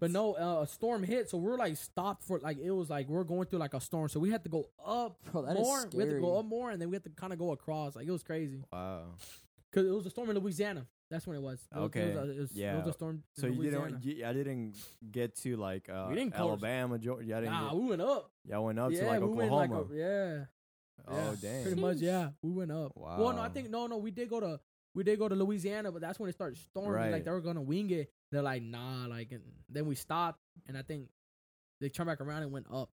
But 0.00 0.10
no, 0.10 0.34
uh, 0.34 0.62
a 0.62 0.66
storm 0.66 1.02
hit, 1.02 1.28
so 1.30 1.38
we're 1.38 1.56
like 1.56 1.76
stopped 1.76 2.24
for 2.24 2.38
like 2.40 2.58
it 2.58 2.70
was 2.70 2.90
like 2.90 3.08
we're 3.08 3.24
going 3.24 3.46
through 3.46 3.58
like 3.58 3.74
a 3.74 3.80
storm, 3.80 4.08
so 4.08 4.20
we 4.20 4.30
had 4.30 4.42
to 4.44 4.50
go 4.50 4.66
up 4.84 5.18
Bro, 5.32 5.42
that 5.46 5.56
is 5.56 5.62
more. 5.62 5.88
We 5.92 6.00
had 6.02 6.10
to 6.10 6.20
go 6.20 6.38
up 6.38 6.44
more, 6.46 6.70
and 6.70 6.80
then 6.80 6.90
we 6.90 6.96
had 6.96 7.04
to 7.04 7.10
kind 7.10 7.32
of 7.32 7.38
go 7.38 7.52
across. 7.52 7.96
Like 7.96 8.06
it 8.06 8.10
was 8.10 8.22
crazy 8.22 8.62
Wow. 8.72 9.14
because 9.70 9.86
it 9.88 9.92
was 9.92 10.04
a 10.06 10.10
storm 10.10 10.30
in 10.30 10.38
Louisiana. 10.38 10.86
That's 11.10 11.26
when 11.26 11.36
it 11.36 11.42
was. 11.42 11.58
It 11.74 11.76
was- 11.78 11.82
it 11.82 11.86
Okay. 11.86 12.14
was 12.16 12.28
it 12.30 12.38
was, 12.40 12.50
It 12.52 12.56
Yeah. 12.56 12.76
was 12.78 12.86
a 12.86 12.92
storm. 12.92 13.22
So 13.36 13.46
you 13.46 13.54
Louisiana. 13.54 13.90
didn't. 13.98 14.04
You, 14.04 14.26
I 14.26 14.32
didn't 14.32 14.74
get 15.10 15.34
to 15.36 15.56
like 15.56 15.88
uh, 15.88 16.06
We 16.10 16.16
didn't. 16.16 16.34
Alabama, 16.34 16.98
Georgia. 16.98 17.26
Didn't. 17.26 17.44
Nah, 17.46 17.70
get, 17.70 17.78
we 17.78 17.88
went 17.88 18.02
up. 18.02 18.30
y'all 18.44 18.64
went 18.64 18.78
up 18.78 18.92
yeah, 18.92 19.00
to 19.00 19.06
like 19.06 19.20
we 19.20 19.26
Oklahoma. 19.26 19.56
like 19.56 19.70
a, 19.70 19.96
yeah. 19.96 20.44
oh 21.08 21.16
yeah, 21.16 21.34
dang. 21.40 21.62
Pretty 21.64 21.80
much, 21.80 21.96
yeah. 21.96 22.28
We 22.42 22.50
went 22.52 22.70
up. 22.72 22.92
Wow. 22.94 23.16
Well, 23.18 23.32
no, 23.32 23.40
I 23.40 23.48
think 23.48 23.70
no, 23.70 23.86
no. 23.86 23.96
We 23.96 24.10
did 24.12 24.28
go 24.28 24.38
to 24.40 24.60
we 24.94 25.04
did 25.04 25.18
go 25.18 25.28
to 25.28 25.34
Louisiana, 25.34 25.92
but 25.92 26.00
that's 26.00 26.18
when 26.18 26.28
it 26.28 26.34
started 26.34 26.58
storming. 26.58 26.92
Right. 26.92 27.12
Like 27.12 27.24
they 27.24 27.30
were 27.30 27.40
gonna 27.40 27.62
wing 27.62 27.90
it. 27.90 28.10
They're 28.32 28.42
like, 28.42 28.62
nah. 28.62 29.06
Like, 29.06 29.32
and 29.32 29.42
then 29.68 29.86
we 29.86 29.94
stopped, 29.94 30.40
and 30.66 30.76
I 30.76 30.82
think 30.82 31.08
they 31.80 31.88
turned 31.88 32.08
back 32.08 32.20
around 32.20 32.42
and 32.42 32.52
went 32.52 32.66
up. 32.72 32.90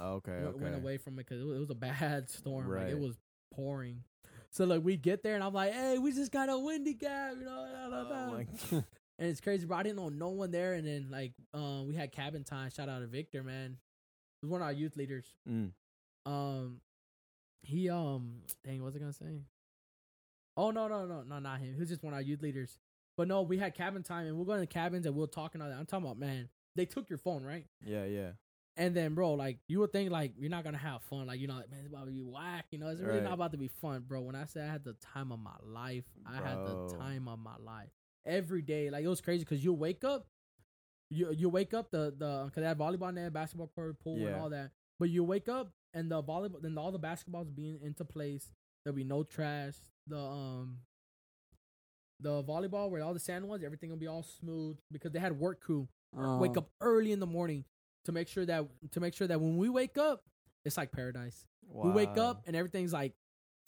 Okay. 0.00 0.32
went, 0.32 0.46
Okay. 0.56 0.64
went 0.64 0.74
away 0.76 0.96
from 0.98 1.14
it 1.14 1.26
because 1.28 1.40
it, 1.40 1.46
was- 1.46 1.70
a 1.70 1.74
bad 1.74 2.28
storm. 2.38 2.68
Like 2.70 2.88
it 2.88 2.98
was 2.98 3.16
pouring. 3.54 4.02
So 4.50 4.64
like 4.64 4.82
we 4.82 4.96
get 4.96 5.22
there 5.22 5.34
and 5.34 5.44
I'm 5.44 5.52
like, 5.54 5.72
hey, 5.72 5.98
we 5.98 6.12
just 6.12 6.32
got 6.32 6.48
a 6.48 6.58
windy 6.58 6.94
gap, 6.94 7.34
you 7.38 7.44
know. 7.44 7.66
blah, 7.88 8.04
blah, 8.04 8.26
blah. 8.26 8.38
Oh 8.72 8.84
and 9.18 9.28
it's 9.30 9.40
crazy, 9.40 9.66
bro. 9.66 9.76
I 9.76 9.82
didn't 9.82 9.96
know 9.96 10.08
no 10.08 10.28
one 10.30 10.50
there. 10.50 10.74
And 10.74 10.86
then 10.86 11.08
like 11.10 11.32
um 11.54 11.86
we 11.86 11.94
had 11.94 12.10
cabin 12.12 12.42
time. 12.44 12.70
Shout 12.70 12.88
out 12.88 13.00
to 13.00 13.06
Victor, 13.06 13.42
man. 13.42 13.76
He 14.40 14.46
was 14.46 14.50
one 14.50 14.60
of 14.62 14.66
our 14.66 14.72
youth 14.72 14.96
leaders. 14.96 15.26
Mm. 15.48 15.72
Um 16.24 16.80
he 17.62 17.90
um 17.90 18.42
dang, 18.64 18.80
what 18.82 18.86
was 18.86 18.96
I 18.96 18.98
gonna 19.00 19.12
say? 19.12 19.42
Oh 20.56 20.70
no 20.70 20.88
no 20.88 21.06
no 21.06 21.22
no 21.22 21.38
not 21.38 21.60
him. 21.60 21.74
He 21.74 21.80
was 21.80 21.88
just 21.88 22.02
one 22.02 22.12
of 22.12 22.16
our 22.16 22.22
youth 22.22 22.42
leaders. 22.42 22.78
But 23.16 23.28
no, 23.28 23.42
we 23.42 23.56
had 23.58 23.74
cabin 23.74 24.02
time 24.02 24.26
and 24.26 24.36
we're 24.36 24.44
going 24.44 24.60
to 24.60 24.66
cabins 24.66 25.06
and 25.06 25.14
we 25.14 25.20
we're 25.20 25.26
talking 25.26 25.62
all 25.62 25.68
that. 25.68 25.78
I'm 25.78 25.86
talking 25.86 26.04
about 26.06 26.18
man. 26.18 26.48
They 26.74 26.84
took 26.84 27.08
your 27.08 27.18
phone 27.18 27.42
right, 27.42 27.66
Yeah, 27.82 28.04
yeah. 28.04 28.32
and 28.76 28.94
then 28.94 29.14
bro, 29.14 29.32
like 29.32 29.58
you 29.68 29.80
would 29.80 29.92
think 29.92 30.10
like 30.10 30.32
you're 30.36 30.50
not 30.50 30.62
gonna 30.64 30.76
have 30.76 31.02
fun. 31.04 31.26
Like 31.26 31.40
you 31.40 31.46
know, 31.46 31.54
like, 31.56 31.70
man, 31.70 31.80
it's 31.80 31.88
about 31.88 32.04
to 32.04 32.10
be 32.12 32.20
whack. 32.20 32.66
You 32.70 32.78
know, 32.78 32.88
it's 32.88 33.00
really 33.00 33.14
Right. 33.20 33.24
not 33.24 33.32
about 33.32 33.52
to 33.52 33.58
be 33.58 33.68
fun, 33.68 34.04
bro. 34.06 34.20
When 34.20 34.34
I 34.34 34.44
said 34.44 34.68
I 34.68 34.72
had 34.72 34.84
the 34.84 34.92
time 35.14 35.32
of 35.32 35.38
my 35.38 35.56
life, 35.64 36.04
I 36.26 36.36
had 36.36 36.58
the 36.66 36.94
time 36.98 37.28
of 37.28 37.38
my 37.38 37.56
life 37.58 37.88
every 38.26 38.60
day. 38.60 38.90
Like 38.90 39.04
it 39.04 39.08
was 39.08 39.22
crazy 39.22 39.44
because 39.44 39.64
you 39.64 39.72
wake 39.72 40.04
up, 40.04 40.26
you 41.10 41.32
you 41.32 41.48
wake 41.48 41.72
up 41.72 41.90
the 41.90 42.14
the 42.16 42.42
because 42.46 42.60
they 42.62 42.66
had 42.68 42.76
volleyball 42.78 43.14
net, 43.14 43.32
basketball 43.32 43.68
court, 43.74 43.98
pool, 44.00 44.16
and 44.26 44.36
all 44.36 44.50
that. 44.50 44.72
But 44.98 45.08
you 45.08 45.24
wake 45.24 45.48
up 45.48 45.72
and 45.94 46.10
the 46.10 46.22
volleyball, 46.22 46.60
then 46.60 46.76
all 46.76 46.92
the 46.92 47.00
basketballs 47.00 47.54
being 47.54 47.80
into 47.80 48.04
place. 48.04 48.52
There'll 48.84 48.96
be 48.96 49.04
no 49.04 49.22
trash. 49.22 49.76
The 50.06 50.18
um. 50.18 50.78
The 52.20 52.42
volleyball 52.42 52.88
where 52.90 53.02
all 53.02 53.12
the 53.12 53.20
sand 53.20 53.46
was, 53.46 53.62
everything 53.62 53.90
will 53.90 53.98
be 53.98 54.06
all 54.06 54.22
smooth 54.22 54.78
because 54.90 55.12
they 55.12 55.18
had 55.18 55.38
work 55.38 55.60
crew 55.60 55.86
wake 56.14 56.52
Oh. 56.56 56.60
up 56.60 56.70
early 56.80 57.12
in 57.12 57.20
the 57.20 57.26
morning 57.26 57.64
to 58.06 58.12
make 58.12 58.26
sure 58.26 58.46
that 58.46 58.64
to 58.92 59.00
make 59.00 59.12
sure 59.12 59.26
that 59.26 59.38
when 59.38 59.58
we 59.58 59.68
wake 59.68 59.98
up, 59.98 60.24
it's 60.64 60.78
like 60.78 60.92
paradise. 60.92 61.44
We 61.68 61.90
wake 61.90 62.16
up 62.16 62.42
and 62.46 62.56
everything's 62.56 62.92
like, 62.94 63.12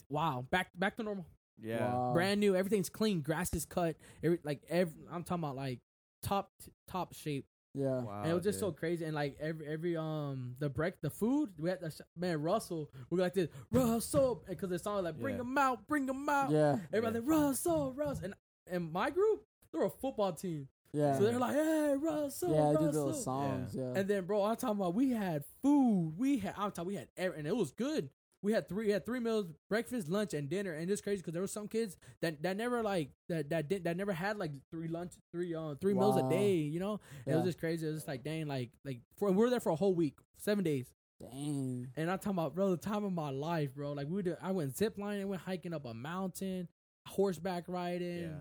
wow, 0.08 0.46
back 0.50 0.70
back 0.78 0.96
to 0.96 1.02
normal, 1.02 1.26
Yeah. 1.60 1.92
Wow. 1.92 2.12
brand 2.14 2.40
new. 2.40 2.56
Everything's 2.56 2.88
clean, 2.88 3.20
grass 3.20 3.52
is 3.52 3.66
cut. 3.66 3.96
Every 4.22 4.38
like 4.44 4.62
every 4.70 4.94
I'm 5.12 5.24
talking 5.24 5.44
about 5.44 5.56
like 5.56 5.80
top 6.22 6.50
top 6.86 7.12
shape. 7.14 7.44
Yeah. 7.74 8.00
Wow. 8.02 8.22
and 8.22 8.30
it 8.30 8.34
was 8.34 8.44
just 8.44 8.58
so 8.58 8.72
crazy. 8.72 9.04
And 9.04 9.14
like 9.14 9.36
every 9.40 9.66
every 9.66 9.96
um 9.96 10.54
the 10.58 10.68
break 10.68 11.00
the 11.00 11.10
food 11.10 11.50
we 11.58 11.68
had 11.70 11.80
the 11.80 11.90
sh- 11.90 12.00
man 12.16 12.40
Russell 12.42 12.90
we 13.10 13.20
like 13.20 13.34
this 13.34 13.48
Russell 13.70 14.42
And 14.46 14.56
because 14.56 14.70
the 14.70 14.78
song 14.78 15.04
like 15.04 15.18
bring 15.18 15.36
Yeah. 15.36 15.42
him 15.42 15.58
out, 15.58 15.86
bring 15.86 16.08
him 16.08 16.28
out. 16.28 16.50
Yeah. 16.50 16.78
Everybody 16.92 17.18
Yeah. 17.24 17.32
like 17.34 17.40
Russell, 17.40 17.92
Russ, 17.94 18.20
and 18.22 18.34
and 18.70 18.90
my 18.92 19.10
group 19.10 19.44
they're 19.72 19.84
a 19.84 19.90
football 19.90 20.32
team, 20.32 20.68
Yeah. 20.92 21.18
so 21.18 21.24
they're 21.24 21.38
like 21.38 21.54
hey 21.54 21.94
Russell, 21.98 22.52
yeah, 22.54 22.60
I 22.62 22.72
Russell. 22.72 22.84
did 22.86 22.94
those 22.94 23.24
songs. 23.24 23.74
Yeah. 23.74 23.92
And 23.94 24.08
then, 24.08 24.24
bro, 24.24 24.44
I'm 24.44 24.56
talking 24.56 24.80
about 24.80 24.94
we 24.94 25.10
had 25.10 25.44
food. 25.62 26.14
We 26.16 26.38
had, 26.38 26.54
I'm 26.56 26.70
talking, 26.72 26.86
we 26.88 26.94
had, 26.96 27.08
every, 27.18 27.38
and 27.38 27.46
it 27.46 27.54
was 27.56 27.70
good. 27.70 28.08
We 28.42 28.52
had 28.52 28.68
three, 28.68 28.86
we 28.86 28.92
had 28.92 29.04
three 29.04 29.20
meals: 29.20 29.46
breakfast, 29.68 30.08
lunch, 30.08 30.32
and 30.34 30.48
dinner. 30.48 30.72
And 30.72 30.90
it's 30.90 31.00
crazy 31.00 31.18
because 31.18 31.32
there 31.32 31.42
were 31.42 31.48
some 31.48 31.66
kids 31.68 31.96
that 32.22 32.42
that 32.42 32.56
never 32.56 32.82
like 32.82 33.10
that 33.28 33.50
that 33.50 33.68
did, 33.68 33.84
that 33.84 33.96
never 33.96 34.12
had 34.12 34.38
like 34.38 34.52
three 34.70 34.88
lunch, 34.88 35.12
three 35.32 35.54
uh 35.54 35.74
three 35.80 35.94
meals 35.94 36.16
a 36.16 36.28
day. 36.28 36.54
You 36.54 36.80
know, 36.80 37.00
it 37.26 37.34
was 37.34 37.44
just 37.44 37.58
crazy. 37.58 37.86
It 37.86 37.90
was 37.90 37.98
just 37.98 38.08
like 38.08 38.22
dang, 38.22 38.46
like 38.46 38.70
like 38.84 39.00
for 39.18 39.30
we 39.30 39.36
were 39.36 39.50
there 39.50 39.60
for 39.60 39.70
a 39.70 39.76
whole 39.76 39.94
week, 39.94 40.18
seven 40.36 40.62
days. 40.64 40.92
Dang. 41.20 41.88
And 41.96 42.10
I'm 42.10 42.18
talking 42.18 42.38
about, 42.38 42.54
bro, 42.54 42.70
the 42.70 42.76
time 42.76 43.04
of 43.04 43.12
my 43.12 43.30
life, 43.30 43.74
bro. 43.74 43.92
Like 43.92 44.06
we 44.08 44.22
did, 44.22 44.36
I 44.40 44.52
went 44.52 44.74
ziplining, 44.76 45.24
went 45.26 45.42
hiking 45.42 45.74
up 45.74 45.84
a 45.84 45.94
mountain, 45.94 46.68
horseback 47.06 47.64
riding. 47.66 48.22
Yeah. 48.22 48.36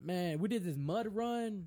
Man, 0.00 0.38
we 0.38 0.48
did 0.48 0.62
this 0.62 0.76
mud 0.76 1.08
run. 1.12 1.66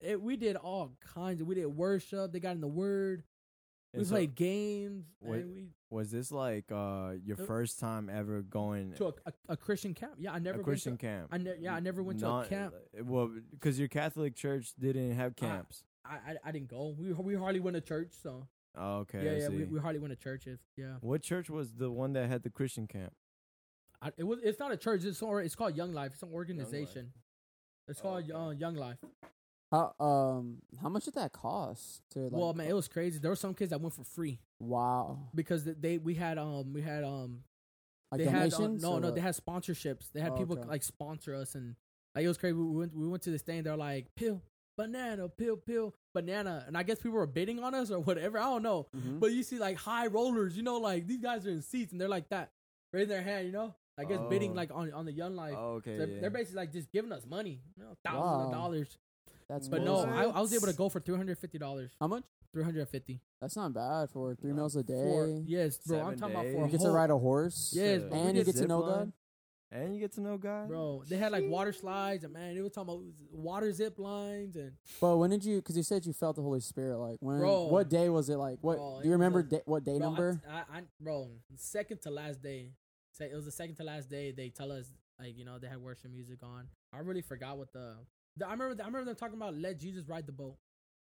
It, 0.00 0.20
we 0.20 0.36
did 0.36 0.56
all 0.56 0.92
kinds 1.14 1.40
of. 1.40 1.46
We 1.46 1.54
did 1.54 1.66
worship. 1.66 2.32
They 2.32 2.40
got 2.40 2.56
in 2.56 2.60
the 2.60 2.66
word. 2.66 3.22
We 3.92 4.04
so 4.04 4.10
played 4.14 4.34
games. 4.34 5.04
What- 5.20 5.38
we 5.44 5.68
was 5.90 6.12
this 6.12 6.30
like 6.30 6.70
uh 6.70 7.14
your 7.24 7.40
Uh, 7.40 7.44
first 7.46 7.80
time 7.80 8.08
ever 8.08 8.42
going 8.42 8.92
to 8.92 9.06
a, 9.06 9.12
a, 9.26 9.32
a 9.50 9.56
Christian 9.56 9.94
camp. 9.94 10.12
Yeah, 10.18 10.32
I 10.32 10.38
never 10.38 10.60
a 10.60 10.64
Christian 10.64 10.96
to, 10.96 10.98
camp? 11.06 11.28
I 11.32 11.38
ne- 11.38 11.56
yeah, 11.58 11.74
I 11.74 11.80
never 11.80 12.02
went 12.02 12.20
to 12.20 12.28
a 12.30 12.44
camp. 12.46 12.74
Well, 13.02 13.30
because 13.50 13.78
your 13.78 13.88
Catholic 13.88 14.36
church 14.36 14.72
didn't 14.78 15.12
have 15.12 15.34
camps. 15.34 15.82
I, 16.04 16.14
I 16.14 16.36
I 16.44 16.52
didn't 16.52 16.68
go. 16.68 16.94
We 16.96 17.12
we 17.12 17.34
hardly 17.34 17.60
went 17.60 17.74
to 17.74 17.80
church. 17.80 18.12
So 18.22 18.46
oh, 18.76 18.98
okay. 18.98 19.24
yeah, 19.24 19.30
I 19.32 19.34
yeah, 19.36 19.48
we, 19.48 19.64
we 19.64 19.80
hardly 19.80 20.00
went 20.00 20.12
to 20.12 20.22
churches. 20.22 20.60
Yeah, 20.76 20.96
what 21.00 21.22
church 21.22 21.50
was 21.50 21.72
the 21.72 21.90
one 21.90 22.12
that 22.12 22.28
had 22.28 22.42
the 22.44 22.50
Christian 22.50 22.86
camp? 22.86 23.12
I, 24.00 24.12
it 24.16 24.24
was. 24.24 24.38
It's 24.44 24.60
not 24.60 24.70
a 24.72 24.76
church. 24.76 25.04
It's 25.04 25.20
or 25.20 25.42
it's 25.42 25.56
called 25.56 25.76
Young 25.76 25.92
Life. 25.92 26.12
It's 26.14 26.22
an 26.22 26.30
organization. 26.32 27.12
It's 27.88 27.98
Oh, 28.00 28.02
called 28.02 28.24
okay. 28.30 28.32
uh, 28.32 28.50
Young 28.50 28.76
Life. 28.76 28.98
How 29.70 29.94
um 30.00 30.58
how 30.82 30.88
much 30.88 31.04
did 31.04 31.14
that 31.14 31.32
cost? 31.32 32.02
To 32.12 32.20
like, 32.20 32.32
well, 32.32 32.52
man, 32.54 32.66
it 32.68 32.72
was 32.74 32.88
crazy. 32.88 33.18
There 33.18 33.30
were 33.30 33.36
some 33.36 33.54
kids 33.54 33.70
that 33.70 33.80
went 33.80 33.94
for 33.94 34.04
free 34.04 34.40
wow. 34.58 35.18
because 35.34 35.64
they 35.64 35.98
we 35.98 36.14
had 36.14 36.38
um 36.38 36.72
we 36.72 36.82
had 36.82 37.04
um 37.04 37.44
Like 38.10 38.20
they 38.20 38.26
had 38.26 38.52
uh, 38.52 38.58
no 38.58 38.98
no 38.98 39.06
what? 39.08 39.14
they 39.14 39.20
had 39.20 39.34
sponsorships. 39.36 40.10
They 40.12 40.20
had 40.20 40.32
Oh, 40.32 40.36
people 40.36 40.58
okay. 40.58 40.68
like 40.68 40.82
sponsor 40.82 41.34
us 41.34 41.54
and 41.54 41.76
like 42.14 42.24
it 42.24 42.28
was 42.28 42.38
crazy. 42.38 42.54
We 42.54 42.64
went 42.64 42.96
we 42.96 43.06
went 43.06 43.22
to 43.24 43.30
this 43.30 43.42
thing. 43.42 43.62
They're 43.62 43.76
like 43.76 44.06
pill 44.16 44.42
banana 44.76 45.28
pill 45.28 45.56
pill 45.56 45.94
banana, 46.14 46.64
and 46.66 46.76
I 46.76 46.82
guess 46.82 46.98
people 46.98 47.18
were 47.18 47.26
bidding 47.26 47.62
on 47.62 47.72
us 47.74 47.92
or 47.92 48.00
whatever. 48.00 48.38
I 48.38 48.44
don't 48.44 48.64
know. 48.64 48.88
Mhm. 48.96 49.20
But 49.20 49.30
you 49.32 49.44
see 49.44 49.58
like 49.58 49.76
high 49.76 50.08
rollers, 50.08 50.56
you 50.56 50.64
know, 50.64 50.78
like 50.78 51.06
these 51.06 51.20
guys 51.20 51.46
are 51.46 51.50
in 51.50 51.62
seats 51.62 51.92
and 51.92 52.00
they're 52.00 52.08
like 52.08 52.28
that, 52.30 52.50
raising 52.92 53.10
their 53.10 53.22
hand, 53.22 53.46
you 53.46 53.52
know. 53.52 53.74
I 53.96 54.04
guess 54.04 54.18
bidding 54.30 54.52
Oh. 54.52 54.54
like 54.54 54.70
on 54.74 54.92
on 54.92 55.04
the 55.04 55.12
young 55.12 55.36
life. 55.36 55.54
oh, 55.56 55.74
okay. 55.74 55.96
So 55.98 56.04
yeah. 56.06 56.20
They're 56.22 56.30
basically 56.30 56.56
like 56.56 56.72
just 56.72 56.90
giving 56.90 57.12
us 57.12 57.24
money, 57.26 57.60
you 57.76 57.84
know, 57.84 57.94
thousands 58.04 58.46
of 58.46 58.52
dollars. 58.52 58.98
That's 59.50 59.68
But 59.68 59.82
no. 59.82 59.96
I, 60.04 60.24
I 60.24 60.40
was 60.40 60.54
able 60.54 60.68
to 60.68 60.72
go 60.72 60.88
for 60.88 61.00
three 61.00 61.16
hundred 61.16 61.36
fifty 61.38 61.58
dollars. 61.58 61.90
How 62.00 62.06
much? 62.06 62.22
Three 62.52 62.62
hundred 62.64 62.88
fifty. 62.88 63.20
That's 63.40 63.56
not 63.56 63.72
bad 63.74 64.10
for 64.10 64.34
three 64.36 64.52
Uh, 64.52 64.54
meals 64.54 64.76
a 64.76 64.82
For 64.84 65.26
day. 65.26 65.42
yes, 65.46 65.78
bro. 65.78 65.98
I'm 65.98 66.04
Seven 66.04 66.18
talking 66.20 66.34
about 66.36 66.42
days. 66.44 66.54
for 66.54 66.60
a 66.62 66.66
You 66.66 66.70
get 66.72 66.80
to 66.80 66.86
whole- 66.86 66.94
ride 66.96 67.10
a 67.10 67.18
horse. 67.18 67.72
Yes, 67.74 68.00
Yeah. 68.02 68.08
bro. 68.08 68.18
and 68.18 68.36
you 68.36 68.44
did 68.44 68.52
get 68.54 68.60
to 68.62 68.68
know 68.68 68.80
zip 68.86 68.94
God. 68.94 69.12
and 69.72 69.94
you 69.94 70.00
get 70.00 70.12
to 70.12 70.20
know 70.20 70.36
God, 70.36 70.68
Bro, 70.68 71.04
they 71.08 71.16
had 71.16 71.30
like 71.32 71.44
water 71.48 71.72
slides 71.72 72.24
and 72.24 72.32
man, 72.32 72.54
they 72.54 72.60
were 72.60 72.68
talking 72.70 72.92
about 72.94 73.04
water 73.32 73.72
zip 73.72 73.98
lines 73.98 74.56
and 74.56 74.72
But 75.00 75.16
when 75.18 75.30
did 75.30 75.44
you? 75.44 75.56
Because 75.56 75.76
you 75.76 75.82
said 75.84 76.04
you 76.06 76.12
felt 76.12 76.36
the 76.36 76.42
Holy 76.42 76.60
Spirit. 76.60 76.98
Like 76.98 77.18
when? 77.20 77.38
Bro. 77.38 77.66
What 77.66 77.88
day 77.88 78.08
was 78.08 78.28
it? 78.28 78.36
Like 78.36 78.58
what? 78.60 78.76
Bro, 78.78 79.00
do 79.02 79.08
you 79.08 79.14
it 79.14 79.16
was 79.16 79.20
remember 79.20 79.38
a- 79.40 79.48
da- 79.48 79.62
what 79.66 79.84
day 79.84 79.98
bro, 79.98 80.06
I- 80.06 80.10
number? 80.10 80.42
I, 80.48 80.58
I, 80.78 80.82
bro, 81.00 81.30
second 81.56 82.02
to 82.02 82.10
last 82.10 82.42
day. 82.42 82.72
Say 83.12 83.30
it 83.30 83.34
was 83.34 83.44
the 83.46 83.52
second 83.52 83.74
to 83.76 83.84
last 83.84 84.08
day. 84.08 84.32
They 84.32 84.48
tell 84.50 84.70
us 84.72 84.86
like 85.18 85.36
you 85.36 85.44
know 85.44 85.58
they 85.58 85.66
had 85.68 85.78
worship 85.80 86.10
music 86.10 86.38
on. 86.42 86.68
I 86.92 86.98
really 86.98 87.22
forgot 87.22 87.58
what 87.58 87.72
the. 87.72 87.96
The 88.36 88.46
I 88.46 88.52
remember. 88.52 88.82
I 88.82 88.86
remember 88.86 89.04
them 89.06 89.16
talking 89.16 89.36
about 89.36 89.56
let 89.56 89.78
Jesus 89.78 90.06
ride 90.08 90.26
the 90.26 90.32
boat. 90.32 90.56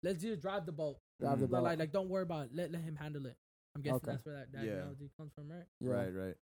Let 0.01 0.19
Jesus 0.19 0.39
drive 0.39 0.65
the 0.65 0.71
boat. 0.71 0.97
Drive 1.19 1.39
the. 1.39 1.45
Like, 1.45 1.51
boat. 1.51 1.63
like 1.63 1.79
like 1.79 1.91
don't 1.93 2.09
worry 2.09 2.23
about 2.23 2.45
it. 2.45 2.51
Let 2.53 2.71
let 2.71 2.81
him 2.81 2.95
handle 2.95 3.25
it. 3.25 3.37
I'm 3.75 3.81
guessing 3.81 3.95
Okay. 3.97 4.11
that's 4.11 4.25
where 4.25 4.35
that, 4.35 4.51
that 4.53 4.65
Yeah. 4.65 4.71
analogy 4.73 5.09
comes 5.17 5.31
from, 5.33 5.49
right? 5.49 5.65
yeah. 5.79 5.89
Right, 5.91 6.13
right. 6.13 6.35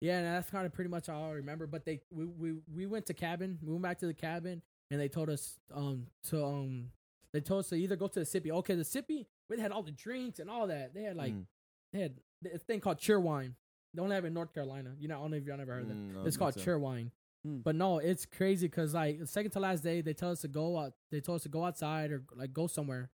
Yeah, 0.00 0.18
and 0.18 0.26
that's 0.26 0.50
kind 0.50 0.66
of 0.66 0.72
pretty 0.72 0.90
much 0.90 1.08
all 1.08 1.30
I 1.30 1.32
remember. 1.32 1.66
But 1.66 1.84
they 1.84 2.00
we, 2.10 2.26
we 2.26 2.54
we 2.72 2.86
went 2.86 3.06
to 3.06 3.14
cabin. 3.14 3.58
We 3.62 3.72
went 3.72 3.82
back 3.82 3.98
to 4.00 4.06
the 4.06 4.14
cabin, 4.14 4.62
and 4.90 5.00
they 5.00 5.08
told 5.08 5.30
us 5.30 5.58
um 5.74 6.06
to 6.24 6.44
um 6.44 6.90
they 7.32 7.40
told 7.40 7.60
us 7.60 7.68
to 7.70 7.76
either 7.76 7.96
go 7.96 8.06
to 8.08 8.20
the 8.20 8.26
sippy. 8.26 8.50
Okay, 8.50 8.74
the 8.74 8.82
sippy 8.82 9.26
they 9.48 9.60
had 9.60 9.72
all 9.72 9.82
the 9.82 9.92
drinks 9.92 10.38
and 10.38 10.50
all 10.50 10.66
that. 10.66 10.92
They 10.94 11.02
had 11.04 11.16
like 11.16 11.32
Mm. 11.32 11.46
they 11.92 12.00
had 12.00 12.14
a 12.52 12.58
thing 12.58 12.80
called 12.80 12.98
Cheerwine. 12.98 13.54
They 13.94 14.02
only 14.02 14.14
have 14.14 14.24
it 14.24 14.28
in 14.28 14.34
North 14.34 14.52
Carolina. 14.52 14.94
You 14.98 15.08
know, 15.08 15.16
I 15.16 15.20
don't 15.22 15.30
know 15.30 15.36
if 15.38 15.44
y'all 15.46 15.56
never 15.56 15.72
heard 15.72 15.82
of 15.84 15.88
that. 15.88 15.96
Mm, 15.96 16.22
I 16.22 16.26
It's 16.26 16.36
called 16.36 16.52
so. 16.54 16.60
Cheerwine. 16.60 17.10
Hmm. 17.46 17.58
But 17.58 17.76
no, 17.76 17.98
it's 17.98 18.26
crazy 18.26 18.66
because 18.66 18.92
like 18.94 19.20
the 19.20 19.26
second 19.26 19.52
to 19.52 19.60
last 19.60 19.82
day, 19.84 20.00
they 20.00 20.14
tell 20.14 20.32
us 20.32 20.40
to 20.40 20.48
go 20.48 20.76
out. 20.78 20.94
They 21.12 21.20
told 21.20 21.36
us 21.36 21.42
to 21.44 21.48
go 21.48 21.64
outside 21.64 22.10
or 22.10 22.24
like 22.34 22.52
go 22.52 22.66
somewhere. 22.66 23.10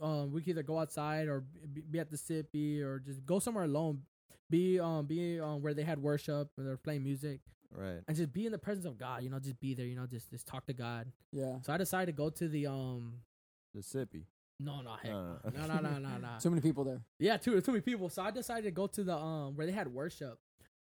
Um, 0.00 0.32
we 0.32 0.40
could 0.40 0.50
either 0.50 0.62
go 0.62 0.78
outside 0.78 1.28
or 1.28 1.44
be, 1.72 1.82
be 1.82 1.98
at 2.00 2.10
the 2.10 2.16
sippy 2.16 2.80
or 2.82 2.98
just 3.00 3.26
go 3.26 3.38
somewhere 3.38 3.64
alone. 3.64 4.02
Be 4.48 4.80
um 4.80 5.04
be 5.06 5.38
um 5.40 5.60
where 5.62 5.74
they 5.74 5.82
had 5.82 5.98
worship 5.98 6.48
where 6.54 6.66
they're 6.66 6.76
playing 6.78 7.02
music 7.02 7.40
Right. 7.76 8.00
and 8.06 8.16
just 8.16 8.32
be 8.32 8.46
in 8.46 8.52
the 8.52 8.58
presence 8.58 8.86
of 8.86 8.96
God. 8.96 9.22
You 9.22 9.28
know, 9.30 9.38
just 9.40 9.58
be 9.60 9.74
there. 9.74 9.84
You 9.86 9.96
know, 9.96 10.06
just 10.06 10.30
just 10.30 10.46
talk 10.46 10.64
to 10.66 10.72
God. 10.72 11.10
Yeah. 11.32 11.56
So 11.62 11.72
I 11.72 11.76
decided 11.76 12.06
to 12.06 12.16
go 12.16 12.30
to 12.30 12.48
the 12.48 12.66
um. 12.68 13.20
The 13.74 13.80
sippy. 13.80 14.24
No, 14.60 14.80
no, 14.82 14.92
heck, 15.02 15.10
Uh. 15.12 15.50
no, 15.52 15.66
no, 15.66 15.80
no, 15.80 15.98
no, 15.98 16.16
no. 16.18 16.28
Too 16.40 16.48
many 16.50 16.62
people 16.62 16.84
there. 16.84 17.00
Yeah, 17.18 17.36
too 17.38 17.60
too 17.60 17.72
many 17.72 17.80
people. 17.82 18.08
So 18.08 18.22
I 18.22 18.30
decided 18.30 18.62
to 18.64 18.70
go 18.70 18.86
to 18.86 19.02
the 19.02 19.16
um 19.16 19.56
where 19.56 19.66
they 19.66 19.72
had 19.72 19.88
worship. 19.88 20.38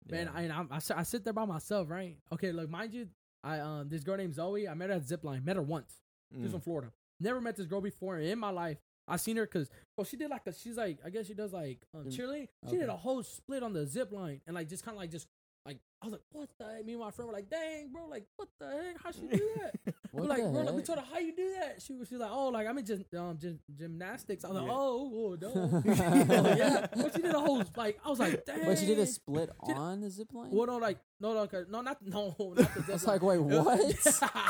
Man, 0.08 0.26
Yeah. 0.26 0.32
I, 0.34 0.42
and 0.42 0.52
I'm, 0.52 0.68
I 0.70 0.78
sit- 0.78 0.96
I 0.96 1.02
sit 1.02 1.24
there 1.24 1.32
by 1.32 1.44
myself, 1.44 1.90
right? 1.90 2.16
Okay, 2.32 2.52
look, 2.52 2.70
mind 2.70 2.94
you, 2.94 3.08
I 3.44 3.60
um 3.60 3.88
this 3.88 4.02
girl 4.02 4.16
named 4.16 4.34
Zoe. 4.34 4.66
I 4.68 4.74
met 4.74 4.90
her 4.90 4.96
at 4.96 5.02
Zipline. 5.04 5.44
Met 5.44 5.56
her 5.56 5.62
once. 5.62 5.94
She's 6.34 6.48
Mm. 6.48 6.50
from 6.52 6.60
Florida. 6.60 6.92
Never 7.20 7.40
met 7.40 7.56
this 7.56 7.66
girl 7.66 7.80
before 7.80 8.18
in 8.18 8.38
my 8.38 8.50
life. 8.50 8.78
I 9.08 9.16
seen 9.16 9.36
her 9.36 9.44
because 9.44 9.68
well, 9.96 10.04
she 10.04 10.16
did 10.16 10.30
like 10.30 10.46
a 10.46 10.52
she's 10.52 10.76
like 10.76 10.98
I 11.04 11.10
guess 11.10 11.26
she 11.26 11.34
does 11.34 11.52
like 11.52 11.80
um, 11.94 12.04
Mm, 12.04 12.16
cheerleading. 12.16 12.48
She 12.70 12.76
did 12.76 12.88
a 12.88 12.96
whole 12.96 13.22
split 13.22 13.62
on 13.62 13.72
the 13.72 13.86
zip 13.86 14.12
line 14.12 14.40
and 14.46 14.54
like 14.54 14.68
just 14.68 14.84
kind 14.84 14.94
of 14.96 15.00
like 15.00 15.10
just 15.10 15.26
like 15.66 15.78
I 16.02 16.06
was 16.06 16.12
like 16.12 16.22
what 16.32 16.48
the 16.58 16.64
heck? 16.64 16.84
Me 16.86 16.92
and 16.94 17.00
my 17.02 17.10
friend 17.10 17.28
were 17.28 17.34
like 17.34 17.50
dang 17.50 17.90
bro 17.92 18.06
like 18.06 18.24
what 18.36 18.48
the 18.58 18.66
heck 18.66 19.02
how 19.02 19.10
she 19.12 19.20
do 19.36 19.48
that? 19.60 19.94
We're 20.12 20.24
like 20.24 20.40
bro 20.42 20.50
like 20.62 20.70
we 20.70 20.76
heck? 20.76 20.84
told 20.86 20.98
her 20.98 21.04
how 21.12 21.18
you 21.18 21.36
do 21.36 21.52
that. 21.60 21.82
She 21.82 21.92
was 21.92 22.08
she's 22.08 22.18
like 22.18 22.30
oh 22.32 22.48
like 22.48 22.66
I'm 22.66 22.78
in 22.78 22.86
just 22.86 23.02
um 23.14 23.36
gym, 23.38 23.58
gymnastics. 23.78 24.44
I 24.44 24.48
was 24.48 24.62
like 24.62 24.70
oh 24.70 25.12
oh 25.14 25.36
no 25.40 25.82
oh, 25.86 26.54
yeah. 26.56 26.86
But 26.96 27.12
she 27.14 27.22
did 27.22 27.34
a 27.34 27.38
whole 27.40 27.62
like 27.76 27.98
I 28.04 28.08
was 28.08 28.18
like 28.18 28.44
dang. 28.46 28.66
Wait, 28.66 28.78
she 28.78 28.86
did 28.86 28.98
a 28.98 29.06
split 29.06 29.50
did- 29.66 29.76
on 29.76 30.00
the 30.00 30.10
zip 30.10 30.32
line. 30.32 30.50
Well, 30.50 30.66
no, 30.66 30.78
like 30.78 30.98
no, 31.20 31.34
no, 31.34 31.46
'cause- 31.46 31.66
no, 31.68 31.82
not 31.82 31.98
no, 32.04 32.34
not 32.38 32.56
the 32.56 32.62
zip 32.64 32.88
It's 32.94 33.06
line. 33.06 33.18
like, 33.18 33.22
wait, 33.22 33.38
what? 33.38 34.40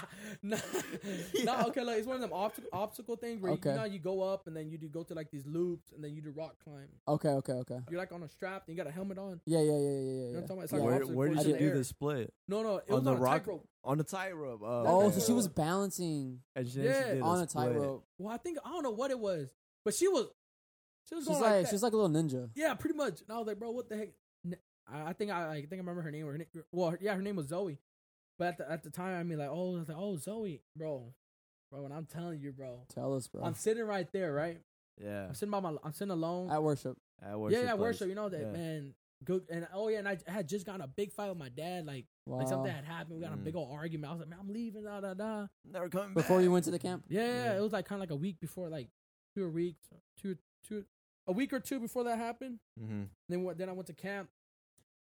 no, 0.42 0.56
no, 1.44 1.64
okay, 1.68 1.82
like 1.82 1.98
it's 1.98 2.06
one 2.06 2.14
of 2.16 2.22
them 2.22 2.32
obstacle 2.32 2.70
obstacle 2.72 3.16
things 3.16 3.40
where 3.42 3.52
Okay. 3.52 3.70
you, 3.70 3.74
you 3.74 3.80
know 3.80 3.84
you 3.86 3.98
go 3.98 4.22
up 4.22 4.46
and 4.46 4.56
then 4.56 4.70
you 4.70 4.78
do 4.78 4.88
go 4.88 5.02
to 5.02 5.14
like 5.14 5.30
these 5.32 5.46
loops 5.46 5.90
and 5.92 6.02
then 6.04 6.14
you 6.14 6.22
do 6.22 6.30
rock 6.36 6.54
climb. 6.62 6.86
Okay, 7.08 7.28
okay, 7.30 7.52
okay. 7.54 7.78
You're 7.90 7.98
like 7.98 8.12
on 8.12 8.22
a 8.22 8.28
strap 8.28 8.62
and 8.68 8.76
you 8.76 8.82
got 8.82 8.88
a 8.88 8.94
helmet 8.94 9.18
on. 9.18 9.40
Yeah, 9.46 9.58
yeah, 9.60 9.72
yeah, 9.72 9.78
yeah, 9.78 9.80
yeah. 9.80 9.90
know 9.90 10.26
what 10.32 10.36
I'm 10.36 10.42
talking 10.42 10.52
about? 10.52 10.62
It's 10.64 10.72
like 10.72 10.82
where 10.82 11.06
where 11.06 11.28
did 11.28 11.39
in 11.46 11.50
you 11.52 11.58
do 11.58 11.66
air. 11.68 11.74
the 11.78 11.84
split? 11.84 12.32
No, 12.48 12.62
no, 12.62 12.76
it 12.78 12.84
On 12.90 12.96
was 12.96 13.04
the 13.04 13.10
on 13.12 13.16
a 13.16 13.20
rock- 13.20 13.32
tightrope. 13.42 13.66
On 13.84 13.98
the 13.98 14.04
tightrope. 14.04 14.60
Oh, 14.62 14.84
Oh, 14.86 15.06
okay. 15.06 15.18
so 15.20 15.26
she 15.26 15.32
was 15.32 15.48
balancing 15.48 16.40
And 16.54 16.68
she, 16.68 16.82
Yeah. 16.82 17.02
she 17.08 17.14
did 17.14 17.22
on 17.22 17.40
a 17.40 17.48
split. 17.48 17.64
tightrope. 17.72 18.04
Well, 18.18 18.32
I 18.34 18.36
think 18.36 18.58
I 18.64 18.68
don't 18.70 18.82
know 18.82 18.90
what 18.90 19.10
it 19.10 19.18
was, 19.18 19.48
but 19.84 19.94
she 19.94 20.06
was 20.08 20.26
she 21.08 21.14
was 21.16 21.24
She's 21.24 21.28
going 21.28 21.40
like, 21.42 21.50
like, 21.52 21.62
that. 21.64 21.70
she's 21.70 21.82
like 21.82 21.92
a 21.92 21.96
little 21.96 22.10
ninja. 22.10 22.50
yeah, 22.54 22.74
pretty 22.74 22.96
much. 22.96 23.20
And 23.22 23.32
I 23.32 23.38
was 23.38 23.46
like, 23.46 23.58
bro, 23.58 23.70
what 23.70 23.88
the 23.88 23.96
heck? 23.96 24.08
N- 24.44 24.56
I, 24.86 25.08
I 25.08 25.12
think 25.14 25.30
I, 25.32 25.50
I 25.50 25.54
think 25.62 25.72
I 25.72 25.76
remember 25.78 26.02
her 26.02 26.10
name. 26.10 26.26
Or 26.26 26.32
her 26.32 26.38
name, 26.38 26.46
well, 26.72 26.94
yeah, 27.00 27.14
her 27.14 27.22
name 27.22 27.36
was 27.36 27.48
Zoe. 27.48 27.78
But 28.38 28.48
at 28.48 28.58
the, 28.58 28.70
at 28.70 28.82
the 28.84 28.90
time, 28.90 29.18
I 29.18 29.22
mean, 29.22 29.38
like, 29.38 29.48
oh, 29.50 29.74
I 29.76 29.78
was 29.80 29.88
like, 29.88 29.98
oh, 29.98 30.16
Zoe, 30.16 30.62
bro, 30.76 31.12
bro. 31.70 31.84
And 31.84 31.92
I'm 31.92 32.06
telling 32.06 32.40
you, 32.40 32.52
bro, 32.52 32.80
Tell 32.94 33.14
us, 33.16 33.26
bro. 33.26 33.42
I'm 33.42 33.54
sitting 33.54 33.84
right 33.84 34.10
there, 34.12 34.32
right? 34.32 34.60
Yeah. 35.02 35.26
I'm 35.28 35.34
sitting 35.34 35.50
by 35.50 35.60
my, 35.60 35.74
I'm 35.82 35.92
sitting 35.92 36.12
alone. 36.12 36.50
At 36.50 36.62
worship. 36.62 36.96
At 37.22 37.38
worship 37.38 37.58
yeah, 37.58 37.64
yeah, 37.64 37.70
place. 37.72 37.80
worship. 37.80 38.08
You 38.08 38.14
know 38.14 38.28
that 38.28 38.40
Yeah. 38.40 38.50
man. 38.52 38.94
Good 39.24 39.42
and 39.50 39.68
oh 39.74 39.88
yeah, 39.88 39.98
and 39.98 40.08
I 40.08 40.16
had 40.26 40.48
just 40.48 40.64
gotten 40.64 40.80
a 40.80 40.86
big 40.88 41.12
fight 41.12 41.28
with 41.28 41.36
my 41.38 41.50
dad. 41.50 41.84
Like, 41.86 42.06
Wow. 42.26 42.38
like 42.38 42.48
something 42.48 42.72
had 42.72 42.84
happened. 42.84 43.16
We 43.16 43.22
got 43.22 43.34
a 43.34 43.36
Mm. 43.36 43.44
big 43.44 43.54
old 43.56 43.70
argument. 43.70 44.08
I 44.10 44.14
was 44.14 44.20
like, 44.20 44.30
man, 44.30 44.38
I'm 44.40 44.48
leaving. 44.48 44.84
Da 44.84 45.00
da 45.00 45.12
da. 45.14 45.46
Never 45.70 45.88
coming 45.90 46.14
Before 46.14 46.38
back. 46.38 46.44
you 46.44 46.50
went 46.52 46.64
to 46.64 46.70
the 46.70 46.78
camp. 46.78 47.04
Yeah, 47.08 47.26
yeah, 47.26 47.44
Yeah. 47.44 47.58
it 47.58 47.60
was 47.60 47.72
like 47.72 47.84
kind 47.86 47.98
of 47.98 48.08
like 48.08 48.14
a 48.14 48.20
week 48.20 48.40
before, 48.40 48.68
like 48.70 48.88
two 49.34 49.48
weeks, 49.50 49.86
two, 50.16 50.36
two, 50.66 50.84
a 51.26 51.32
week 51.32 51.52
or 51.52 51.60
two 51.60 51.80
before 51.80 52.04
that 52.04 52.16
happened. 52.18 52.60
Mm-hmm. 52.80 53.02
Then 53.28 53.42
what? 53.42 53.58
Then 53.58 53.68
I 53.68 53.72
went 53.72 53.88
to 53.88 53.92
camp, 53.94 54.30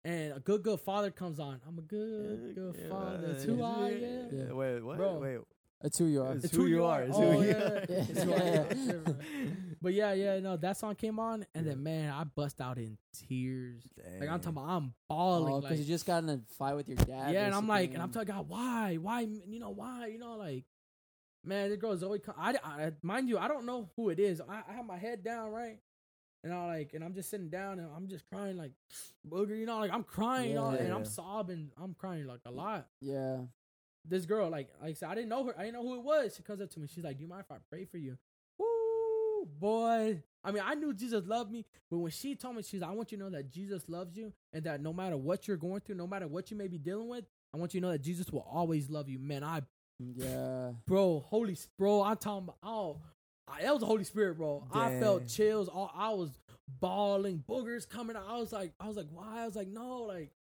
and 0.04 0.34
a 0.34 0.40
good, 0.40 0.64
good 0.64 0.80
father 0.80 1.12
comes 1.12 1.40
on. 1.40 1.62
I'm 1.68 1.78
a 1.78 1.82
good, 1.84 2.56
good 2.56 2.76
father. 2.90 3.28
It's 3.32 3.44
who 3.44 3.62
I 3.62 3.90
am. 3.90 4.30
Yeah. 4.32 4.52
Wait, 4.54 4.82
what? 4.82 4.98
Bro. 4.98 5.20
Wait. 5.20 5.40
It's 5.84 5.98
who 6.00 6.06
you 6.06 6.24
are. 6.24 6.34
It's 6.34 6.46
It's 6.46 6.56
who 6.56 6.64
who 6.64 6.68
you 6.68 6.76
you 6.78 6.86
are. 6.86 7.02
are. 7.02 7.04
It's 7.04 7.16
Oh, 7.18 7.32
who 7.34 7.42
you 7.44 7.48
yeah. 7.50 7.54
are. 7.56 7.86
Yeah. 7.90 8.06
It's 8.10 8.24
who 8.24 8.34
I 8.34 8.38
am. 8.38 9.18
But 9.82 9.94
yeah, 9.94 10.14
yeah, 10.14 10.40
no, 10.40 10.58
that 10.58 10.76
song 10.78 10.96
came 10.96 11.20
on, 11.20 11.46
and 11.54 11.64
Yeah. 11.66 11.74
then 11.74 11.84
man, 11.84 12.12
I 12.12 12.24
bust 12.24 12.60
out 12.60 12.80
in 12.80 12.98
tears. 13.14 13.84
Like 14.20 14.28
I'm 14.28 14.40
talking 14.40 14.58
about, 14.58 14.70
I'm 14.70 14.94
bawling. 15.08 15.54
Oh, 15.54 15.58
because 15.62 15.72
like, 15.78 15.80
you 15.80 15.86
just 15.86 16.08
got 16.08 16.24
in 16.24 16.30
a 16.30 16.42
fight 16.58 16.76
with 16.76 16.88
your 16.90 16.98
dad. 16.98 17.32
yeah, 17.32 17.46
and 17.46 17.54
I'm 17.54 17.68
like, 17.68 17.94
and 17.94 18.02
I'm 18.02 18.10
telling 18.10 18.28
God, 18.28 18.50
why, 18.50 18.96
why, 18.96 19.22
you 19.22 19.60
know, 19.60 19.70
why, 19.70 20.08
you 20.08 20.18
know, 20.18 20.36
like, 20.36 20.64
man, 21.46 21.70
this 21.70 21.78
girl 21.78 21.96
Zoe, 21.96 22.18
co- 22.18 22.34
I, 22.36 22.56
I, 22.64 22.92
mind 23.04 23.30
you, 23.30 23.38
I 23.38 23.48
don't 23.48 23.68
know 23.68 23.92
who 23.96 24.10
it 24.10 24.20
is. 24.20 24.42
I, 24.42 24.64
I 24.68 24.74
have 24.74 24.86
my 24.86 24.98
head 24.98 25.24
down, 25.24 25.52
right, 25.52 25.78
and 26.44 26.52
I 26.52 26.66
like, 26.66 26.94
and 26.96 27.04
I'm 27.04 27.14
just 27.14 27.30
sitting 27.30 27.50
down, 27.50 27.78
and 27.78 27.88
I'm 27.96 28.08
just 28.08 28.26
crying, 28.26 28.58
like, 28.58 28.72
booger, 29.30 29.56
you 29.58 29.68
know, 29.68 29.78
like 29.78 29.94
I'm 29.94 30.04
crying, 30.04 30.50
you 30.50 30.56
know, 30.56 30.74
Yeah. 30.74 30.80
and 30.86 30.94
I'm 30.94 31.06
sobbing, 31.06 31.70
I'm 31.82 31.94
crying 31.94 32.26
like 32.26 32.42
a 32.48 32.52
lot. 32.52 32.88
Yeah. 33.00 33.42
This 34.10 34.26
girl, 34.26 34.50
like, 34.50 34.70
like 34.82 34.92
I 34.92 34.94
said, 34.94 35.10
I 35.10 35.16
didn't 35.16 35.30
know 35.30 35.44
her, 35.46 35.56
I 35.58 35.64
didn't 35.64 35.76
know 35.76 35.84
who 35.84 35.96
it 35.96 36.04
was. 36.04 36.36
She 36.36 36.44
comes 36.44 36.62
up 36.62 36.70
to 36.72 36.80
me, 36.80 36.88
she's 36.88 37.04
like, 37.04 37.18
"Do 37.18 37.24
you 37.24 37.30
mind 37.30 37.44
if 37.50 37.52
I 37.52 37.58
pray 37.70 37.86
for 37.86 37.98
you?" 37.98 38.18
Woo, 38.58 39.48
boy. 39.60 40.22
I 40.44 40.52
mean, 40.52 40.64
I 40.66 40.76
knew 40.76 40.94
Jesus 40.94 41.26
loved 41.26 41.52
me, 41.52 41.66
but 41.92 41.98
when 41.98 42.12
she 42.12 42.36
told 42.36 42.56
me, 42.56 42.64
she's 42.64 42.82
like, 42.82 42.90
I 42.90 42.94
want 42.94 43.12
you 43.12 43.18
to 43.18 43.24
know 43.26 43.30
that 43.32 43.52
Jesus 43.52 43.90
loves 43.90 44.16
you 44.18 44.32
and 44.54 44.64
that 44.64 44.82
no 44.82 44.94
matter 44.94 45.18
what 45.18 45.48
you're 45.48 45.58
going 45.58 45.82
through, 45.82 45.96
no 45.96 46.08
matter 46.08 46.28
what 46.28 46.50
you 46.52 46.56
may 46.58 46.68
be 46.68 46.78
dealing 46.78 47.10
with, 47.10 47.26
I 47.54 47.58
want 47.58 47.74
you 47.74 47.82
to 47.82 47.88
know 47.88 47.92
that 47.92 48.02
Jesus 48.02 48.32
will 48.32 48.48
always 48.50 48.90
love 48.90 49.10
you. 49.10 49.20
Man, 49.20 49.44
I, 49.44 49.62
Yeah. 50.00 50.72
bro, 50.86 51.20
Holy, 51.28 51.58
bro, 51.78 52.02
I'm 52.04 52.16
talking 52.18 52.44
about, 52.46 52.58
oh, 52.64 53.02
I, 53.48 53.64
that 53.64 53.72
was 53.74 53.82
the 53.82 53.88
Holy 53.88 54.04
Spirit, 54.06 54.38
bro. 54.38 54.66
I 54.72 55.00
felt 55.00 55.28
chills. 55.28 55.68
All, 55.68 55.92
I 55.94 56.12
was 56.12 56.30
bawling, 56.80 57.44
boogers 57.48 57.88
coming 57.88 58.16
out. 58.16 58.24
I 58.28 58.38
was 58.38 58.52
like, 58.54 58.72
I 58.80 58.88
was 58.88 58.96
like, 58.96 59.08
why? 59.12 59.42
I 59.42 59.46
was 59.46 59.56
like, 59.56 59.68
no, 59.68 60.04
like, 60.04 60.32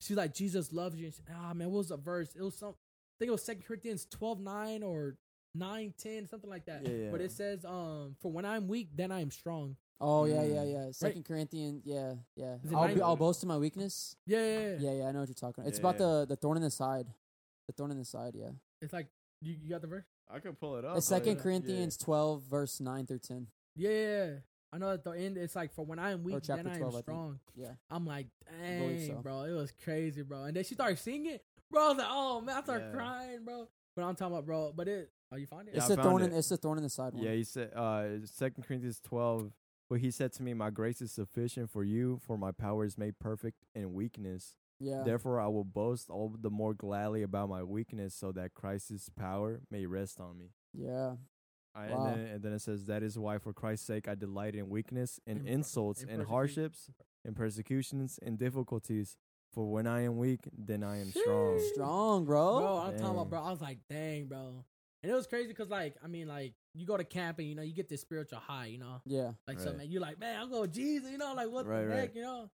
she's 0.00 0.16
like, 0.16 0.32
Jesus 0.34 0.72
loves 0.72 0.96
you. 0.96 1.10
Ah, 1.34 1.52
man, 1.54 1.68
what 1.70 1.78
was 1.78 1.88
the 1.88 1.96
verse? 1.98 2.30
It 2.34 2.42
was 2.42 2.54
some, 2.54 2.74
think 3.20 3.28
it 3.28 3.32
was 3.32 3.44
Second 3.44 3.64
Corinthians 3.66 4.06
12, 4.10 4.40
9 4.40 4.82
or 4.82 5.16
9, 5.54 5.94
10, 5.98 6.26
something 6.26 6.48
like 6.50 6.64
that. 6.66 6.84
Yeah, 6.86 6.94
yeah. 7.04 7.10
But 7.10 7.20
it 7.20 7.30
says, 7.30 7.64
um, 7.64 8.16
for 8.20 8.32
when 8.32 8.44
I'm 8.44 8.66
weak, 8.66 8.88
then 8.96 9.12
I 9.12 9.20
am 9.20 9.30
strong. 9.30 9.76
Oh 10.00 10.24
yeah, 10.24 10.42
yeah, 10.42 10.62
Mm. 10.64 10.72
yeah. 10.72 10.90
Second 10.92 11.24
Corinthians. 11.26 11.82
Yeah, 11.84 12.14
yeah. 12.34 12.56
I'll 12.74 12.94
be, 12.94 13.02
I'll 13.02 13.16
boast 13.16 13.42
in 13.42 13.48
my 13.48 13.58
weakness. 13.58 14.16
Yeah, 14.26 14.38
yeah, 14.38 14.58
yeah. 14.60 14.76
Yeah, 14.80 14.92
yeah. 14.92 15.04
I 15.08 15.12
know 15.12 15.20
what 15.20 15.28
you're 15.28 15.34
talking. 15.34 15.62
about. 15.62 15.68
It's 15.68 15.78
Yeah, 15.78 15.88
about 15.90 16.00
yeah. 16.00 16.06
the 16.20 16.26
the 16.30 16.36
thorn 16.36 16.56
in 16.56 16.62
the 16.62 16.70
side. 16.70 17.06
The 17.68 17.74
thorn 17.74 17.90
in 17.90 17.98
the 17.98 18.04
side. 18.06 18.34
Yeah. 18.34 18.52
It's 18.80 18.94
like, 18.94 19.08
you, 19.42 19.56
you 19.62 19.68
got 19.68 19.82
the 19.82 19.88
verse? 19.88 20.06
I 20.30 20.38
can 20.38 20.54
pull 20.54 20.76
it 20.76 20.86
up. 20.86 20.96
It's 20.96 21.06
but- 21.10 21.16
Second 21.16 21.36
yeah. 21.36 21.42
Corinthians 21.42 21.96
12 21.98 22.42
verse 22.44 22.80
9 22.80 23.06
through 23.06 23.18
10. 23.18 23.46
Yeah, 23.76 23.90
yeah, 23.90 23.96
yeah. 24.24 24.30
I 24.72 24.78
know 24.78 24.92
at 24.92 25.02
the 25.04 25.10
end, 25.10 25.36
it's 25.36 25.56
like, 25.56 25.72
for 25.74 25.84
when 25.84 25.98
I 25.98 26.12
am 26.12 26.22
weak, 26.22 26.44
then 26.44 26.66
I 26.66 26.76
am 26.76 26.80
think. 26.90 27.02
strong. 27.02 27.40
Yeah. 27.56 27.72
I'm 27.90 28.06
like, 28.06 28.28
dang, 28.48 29.06
so. 29.08 29.14
bro, 29.16 29.42
it 29.42 29.50
was 29.52 29.72
crazy, 29.84 30.22
bro. 30.22 30.44
And 30.44 30.56
then 30.56 30.62
she 30.64 30.74
started 30.74 30.98
singing, 30.98 31.38
bro. 31.70 31.82
I 31.84 31.88
was 31.88 31.98
like, 31.98 32.06
oh 32.10 32.40
man, 32.40 32.56
I 32.56 32.62
started 32.62 32.86
Yeah. 32.90 32.96
crying, 32.96 33.44
bro. 33.44 33.68
But 33.96 34.02
I'm 34.04 34.14
talking 34.14 34.32
about, 34.34 34.46
bro. 34.46 34.72
But 34.74 34.88
it, 34.88 35.10
oh, 35.32 35.36
you 35.36 35.46
find 35.46 35.68
it? 35.68 35.74
It's 35.74 35.84
I 35.86 35.88
the 35.88 35.96
found 35.96 36.08
thorn. 36.08 36.22
In, 36.22 36.32
it. 36.32 36.38
it's 36.38 36.48
the 36.48 36.56
thorn 36.56 36.78
in 36.78 36.84
the 36.84 36.90
side 36.90 37.12
one. 37.14 37.22
Yeah, 37.22 37.32
he 37.32 37.44
said, 37.44 37.72
uh, 37.74 38.24
Second 38.24 38.64
Corinthians 38.64 39.00
twelve. 39.00 39.52
But 39.88 39.98
he 39.98 40.12
said 40.12 40.32
to 40.34 40.42
me, 40.44 40.54
"My 40.54 40.70
grace 40.70 41.02
is 41.02 41.10
sufficient 41.10 41.68
for 41.70 41.82
you, 41.82 42.20
for 42.24 42.38
my 42.38 42.52
power 42.52 42.84
is 42.84 42.96
made 42.96 43.18
perfect 43.18 43.64
in 43.74 43.92
weakness. 43.92 44.54
Yeah. 44.78 45.02
Therefore, 45.04 45.40
I 45.40 45.48
will 45.48 45.64
boast 45.64 46.08
all 46.08 46.32
the 46.40 46.48
more 46.50 46.72
gladly 46.74 47.22
about 47.22 47.48
my 47.48 47.64
weakness, 47.64 48.14
so 48.14 48.30
that 48.32 48.54
Christ's 48.54 49.08
power 49.10 49.60
may 49.70 49.86
rest 49.86 50.20
on 50.20 50.38
me." 50.38 50.50
Yeah. 50.72 51.16
I, 51.74 51.88
Wow. 51.90 52.06
and, 52.06 52.06
then, 52.06 52.26
and 52.34 52.42
then 52.44 52.52
it 52.52 52.60
says, 52.60 52.86
"That 52.86 53.02
is 53.02 53.18
why, 53.18 53.38
for 53.38 53.52
Christ's 53.52 53.86
sake, 53.86 54.06
I 54.06 54.14
delight 54.14 54.54
in 54.54 54.68
weakness, 54.68 55.18
in, 55.26 55.38
In 55.38 55.44
per- 55.44 55.50
insults, 55.50 56.02
in 56.04 56.08
in, 56.08 56.20
persecu- 56.20 56.26
hardships, 56.28 56.90
in 57.24 57.34
persecutions, 57.34 58.18
in 58.22 58.36
difficulties. 58.36 59.16
For 59.52 59.70
when 59.70 59.86
I 59.86 60.02
am 60.02 60.16
weak, 60.16 60.40
then 60.56 60.82
I 60.84 60.98
am 60.98 61.10
strong." 61.12 61.58
Strong, 61.58 62.24
bro. 62.24 62.58
bro, 62.58 62.76
I'm 62.78 62.92
talking 62.92 63.06
about, 63.16 63.30
bro. 63.30 63.42
I 63.42 63.50
was 63.50 63.60
like, 63.60 63.78
dang, 63.88 64.26
bro. 64.26 64.64
And 65.02 65.10
it 65.10 65.14
was 65.14 65.26
crazy 65.26 65.48
because, 65.48 65.70
like, 65.70 65.96
I 66.04 66.06
mean, 66.06 66.28
like, 66.28 66.54
you 66.74 66.86
go 66.86 66.96
to 66.96 67.04
camp 67.04 67.38
and 67.38 67.48
you 67.48 67.54
know 67.54 67.62
you 67.62 67.74
get 67.74 67.88
this 67.88 68.00
spiritual 68.00 68.38
high, 68.38 68.66
you 68.66 68.78
know, 68.78 69.02
Yeah. 69.06 69.32
like 69.48 69.58
so, 69.58 69.70
Right. 69.70 69.78
man, 69.78 69.90
you're 69.90 70.00
like, 70.00 70.20
man, 70.20 70.40
I'm 70.40 70.50
going 70.50 70.70
Jesus, 70.70 71.10
you 71.10 71.18
know, 71.18 71.34
like 71.34 71.50
what 71.50 71.66
Right, 71.66 71.82
the 71.82 71.88
right. 71.88 72.00
heck, 72.02 72.14
you 72.14 72.22
know. 72.22 72.50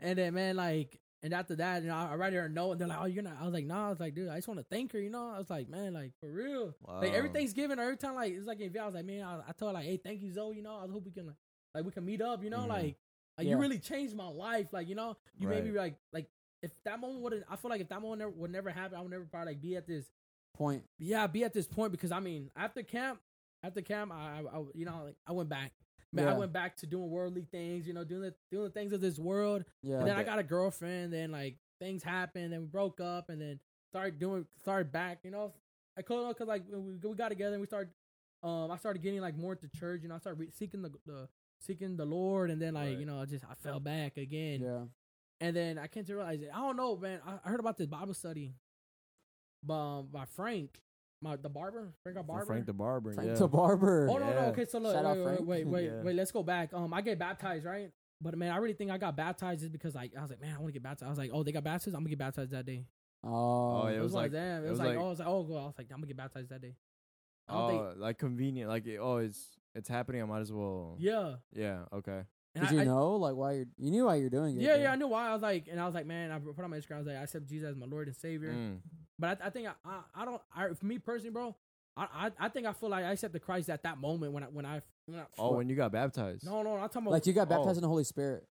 And 0.00 0.18
then, 0.18 0.34
man, 0.34 0.56
like, 0.56 1.00
and 1.22 1.32
after 1.32 1.56
that, 1.56 1.82
you 1.82 1.88
know, 1.88 1.94
I, 1.96 2.12
I 2.12 2.16
write 2.16 2.34
her 2.34 2.44
a 2.44 2.48
note, 2.50 2.72
and 2.72 2.80
they're 2.82 2.88
like, 2.88 2.98
"Oh, 3.00 3.06
you're 3.06 3.22
not." 3.22 3.38
I 3.40 3.44
was 3.44 3.54
like, 3.54 3.64
"No." 3.64 3.74
I 3.76 3.88
was 3.88 3.98
like, 4.00 4.14
"Dude, 4.14 4.28
I 4.28 4.36
just 4.36 4.46
want 4.46 4.60
to 4.60 4.66
thank 4.70 4.92
her." 4.92 5.00
You 5.00 5.08
know, 5.10 5.30
I 5.30 5.38
was 5.38 5.48
like, 5.48 5.68
"Man, 5.70 5.94
like 5.94 6.12
for 6.20 6.30
real." 6.30 6.74
Like 7.00 7.12
every 7.14 7.28
Wow. 7.28 7.32
Thanksgiving, 7.34 7.78
or 7.78 7.82
every 7.82 7.96
time, 7.96 8.14
like 8.14 8.32
it's 8.34 8.46
like 8.46 8.60
if 8.60 8.76
I 8.76 8.84
was 8.86 8.94
like, 8.94 9.06
"Man," 9.06 9.22
I, 9.22 9.38
I 9.48 9.52
told 9.52 9.70
her 9.70 9.74
like, 9.74 9.86
"Hey, 9.86 9.96
thank 9.96 10.20
you, 10.20 10.30
Zoe." 10.32 10.56
You 10.56 10.62
know, 10.62 10.76
I 10.76 10.86
hope 10.86 11.04
we 11.06 11.12
can 11.12 11.26
like, 11.28 11.36
like 11.74 11.84
we 11.84 11.90
can 11.92 12.04
meet 12.04 12.20
up. 12.20 12.44
You 12.44 12.50
know, 12.50 12.66
Mhm. 12.66 12.68
like, 12.68 12.96
like 13.38 13.46
Yeah. 13.46 13.52
you 13.54 13.58
really 13.58 13.78
changed 13.78 14.14
my 14.14 14.28
life. 14.28 14.72
Like, 14.72 14.88
you 14.88 14.94
know, 14.94 15.16
you 15.38 15.48
made 15.48 15.64
me 15.64 15.70
like, 15.72 15.96
like 16.12 16.26
if 16.62 16.70
that 16.84 17.00
moment 17.00 17.22
would, 17.22 17.44
I 17.50 17.56
feel 17.56 17.70
like 17.70 17.80
if 17.80 17.88
that 17.90 18.00
moment 18.00 18.20
never, 18.20 18.30
would 18.32 18.50
never 18.50 18.70
happen, 18.70 18.96
I 18.96 19.02
would 19.02 19.10
never 19.10 19.24
probably 19.24 19.52
like 19.52 19.60
be 19.62 19.76
at 19.76 19.86
this. 19.86 20.06
Point. 20.54 20.84
Yeah, 20.98 21.26
be 21.26 21.44
at 21.44 21.52
this 21.52 21.66
point 21.66 21.92
because 21.92 22.10
I 22.12 22.20
mean, 22.20 22.50
after 22.56 22.82
camp, 22.82 23.20
after 23.62 23.82
camp, 23.82 24.10
I, 24.10 24.40
I, 24.40 24.58
I 24.58 24.62
you 24.74 24.86
know, 24.86 25.02
like 25.04 25.16
I 25.26 25.32
went 25.32 25.50
back. 25.50 25.72
Man, 26.12 26.28
I 26.28 26.32
went 26.38 26.50
back 26.50 26.76
to 26.78 26.86
doing 26.86 27.10
worldly 27.10 27.46
things. 27.50 27.86
You 27.86 27.92
know, 27.92 28.04
doing 28.04 28.22
the 28.22 28.34
doing 28.50 28.64
the 28.64 28.70
things 28.70 28.94
of 28.94 29.02
this 29.02 29.18
world. 29.18 29.64
Yeah. 29.82 29.96
And 29.98 30.06
then 30.06 30.14
I 30.14 30.22
that- 30.22 30.26
got 30.26 30.38
a 30.38 30.42
girlfriend. 30.42 31.12
Then 31.12 31.30
like 31.30 31.58
things 31.78 32.02
happened. 32.02 32.54
Then 32.54 32.60
we 32.60 32.66
broke 32.68 33.00
up. 33.02 33.28
And 33.28 33.38
then 33.38 33.60
started 33.90 34.18
doing 34.18 34.46
started 34.58 34.90
back. 34.90 35.18
You 35.24 35.30
know, 35.30 35.52
I 35.98 36.00
call 36.00 36.26
because 36.28 36.48
like 36.48 36.62
when 36.70 36.86
we, 36.86 36.92
we 37.06 37.14
got 37.16 37.28
together 37.28 37.52
and 37.52 37.60
we 37.60 37.66
started. 37.66 37.90
Um, 38.42 38.70
I 38.70 38.78
started 38.78 39.02
getting 39.02 39.20
like 39.20 39.36
more 39.36 39.52
into 39.52 39.68
church. 39.78 40.00
You 40.02 40.08
know, 40.08 40.14
I 40.14 40.18
started 40.20 40.40
re- 40.40 40.50
seeking 40.56 40.80
the, 40.80 40.90
the 41.04 41.28
seeking 41.60 41.96
the 41.96 42.04
Lord. 42.06 42.50
And 42.50 42.60
then 42.60 42.74
like 42.74 42.88
Right. 42.90 42.98
you 42.98 43.06
know, 43.06 43.20
I 43.20 43.24
just 43.24 43.44
I 43.44 43.54
fell 43.54 43.80
back 43.80 44.16
again. 44.16 44.60
yeah. 44.62 44.84
And 45.40 45.54
then 45.54 45.78
I 45.78 45.86
came 45.86 46.04
to 46.04 46.14
realize 46.16 46.40
it. 46.40 46.48
I 46.54 46.58
don't 46.60 46.76
know, 46.76 46.96
man. 46.96 47.20
I, 47.26 47.34
I 47.44 47.50
heard 47.50 47.60
about 47.60 47.76
this 47.76 47.86
Bible 47.86 48.14
study, 48.14 48.54
by, 49.62 50.00
by 50.10 50.24
Frank, 50.24 50.80
my 51.20 51.36
the 51.36 51.48
barber, 51.48 51.92
Frank 52.02 52.16
our 52.16 52.22
From 52.22 52.26
barber. 52.26 52.46
Frank 52.46 52.66
the 52.66 52.72
Barber. 52.72 53.12
Frank 53.12 53.28
yeah. 53.30 53.34
the 53.36 53.48
barber. 53.48 54.08
Oh 54.10 54.18
no, 54.18 54.30
no, 54.30 54.38
okay. 54.48 54.64
So 54.64 54.78
look, 54.78 54.94
Shout 54.94 55.04
wait, 55.04 55.10
out 55.10 55.16
wait, 55.18 55.24
Frank. 55.24 55.40
wait, 55.48 55.66
wait, 55.66 55.84
Yeah. 55.84 56.02
wait. 56.02 56.16
Let's 56.16 56.30
go 56.32 56.42
back. 56.42 56.72
Um, 56.72 56.92
I 56.94 57.00
get 57.02 57.18
baptized, 57.18 57.64
right? 57.64 57.90
But 58.20 58.36
man, 58.38 58.50
I 58.50 58.56
really 58.56 58.74
think 58.74 58.90
I 58.90 58.96
got 58.98 59.14
baptized 59.16 59.60
just 59.60 59.72
because 59.72 59.94
like 59.94 60.12
I 60.16 60.22
was 60.22 60.30
like, 60.30 60.40
man, 60.40 60.54
I 60.54 60.58
want 60.58 60.68
to 60.68 60.72
get 60.72 60.82
baptized. 60.82 61.06
I 61.06 61.10
was 61.10 61.18
like, 61.18 61.30
oh, 61.34 61.42
they 61.42 61.52
got 61.52 61.64
baptized. 61.64 61.88
I'm 61.88 62.00
gonna 62.00 62.08
get 62.10 62.18
baptized 62.18 62.50
that 62.52 62.64
day. 62.64 62.86
Oh. 63.24 63.82
Oh, 63.82 63.88
yeah, 63.88 63.94
It 63.94 63.96
It 63.96 64.00
was, 64.00 64.04
was 64.04 64.14
like, 64.14 64.22
like- 64.24 64.32
damn. 64.32 64.62
It, 64.62 64.66
it 64.66 64.70
was, 64.70 64.78
was 64.78 64.78
like, 64.78 64.88
like- 64.88 64.98
oh, 64.98 65.06
I 65.06 65.08
was 65.10 65.18
like, 65.18 65.28
oh, 65.28 65.40
well, 65.42 65.62
I 65.62 65.66
was 65.66 65.74
like, 65.78 65.86
I'm 65.90 65.96
gonna 65.96 66.06
get 66.06 66.16
baptized 66.16 66.48
that 66.50 66.60
day. 66.62 66.76
Oh, 67.48 67.68
think, 67.68 67.98
like 68.00 68.18
convenient. 68.18 68.68
Like 68.70 68.86
oh, 69.00 69.18
it's 69.18 69.50
it's 69.76 69.88
happening. 69.88 70.22
I 70.22 70.24
might 70.24 70.40
as 70.40 70.52
well. 70.52 70.96
yeah. 70.98 71.34
Yeah. 71.52 71.80
Okay. 71.92 72.22
And 72.54 72.64
Did 72.66 72.70
I, 72.70 72.72
you 72.76 72.80
I- 72.80 72.84
know 72.84 73.16
like 73.16 73.34
why 73.34 73.52
you're 73.52 73.66
you 73.76 73.90
knew 73.90 74.06
why 74.06 74.14
you're 74.16 74.30
doing 74.30 74.56
it? 74.56 74.62
Yeah, 74.62 74.76
though. 74.76 74.82
yeah, 74.84 74.92
I 74.92 74.96
knew 74.96 75.08
why. 75.08 75.28
I 75.28 75.32
was 75.34 75.42
like, 75.42 75.68
and 75.70 75.78
I 75.78 75.84
was 75.84 75.94
like, 75.94 76.06
man, 76.06 76.30
I 76.30 76.38
put 76.38 76.58
on 76.64 76.70
my 76.70 76.78
Instagram. 76.78 76.94
I 76.96 76.98
was 76.98 77.06
like, 77.06 77.16
I 77.18 77.22
accept 77.22 77.46
Jesus 77.46 77.68
as 77.70 77.76
my 77.76 77.86
Lord 77.86 78.06
and 78.08 78.16
Savior. 78.16 78.52
Mm. 78.52 78.78
But 79.18 79.40
I, 79.42 79.46
I 79.48 79.50
think 79.50 79.68
I, 79.68 79.72
I, 79.84 80.00
I 80.14 80.24
don't. 80.24 80.40
I, 80.54 80.68
for 80.72 80.86
me 80.86 80.98
personally, 80.98 81.30
bro, 81.30 81.54
I, 81.98 82.06
I, 82.40 82.46
I 82.46 82.48
think 82.48 82.66
I 82.66 82.72
feel 82.72 82.88
like 82.88 83.04
I 83.04 83.12
accepted 83.12 83.42
Christ 83.42 83.68
at 83.68 83.82
that 83.82 83.98
moment 83.98 84.32
when 84.32 84.42
I, 84.42 84.46
when 84.46 84.64
I, 84.64 84.80
when 85.04 85.18
I 85.20 85.24
Oh, 85.38 85.54
when 85.56 85.68
you 85.68 85.76
got 85.76 85.92
baptized. 85.92 86.44
no, 86.46 86.62
no, 86.62 86.76
I'm 86.76 86.88
talking 86.88 87.02
about 87.02 87.10
Like 87.12 87.26
you 87.26 87.34
got 87.34 87.46
Oh. 87.50 87.56
baptized 87.56 87.76
in 87.76 87.82
the 87.82 87.88
Holy 87.88 88.04
Spirit. 88.04 88.44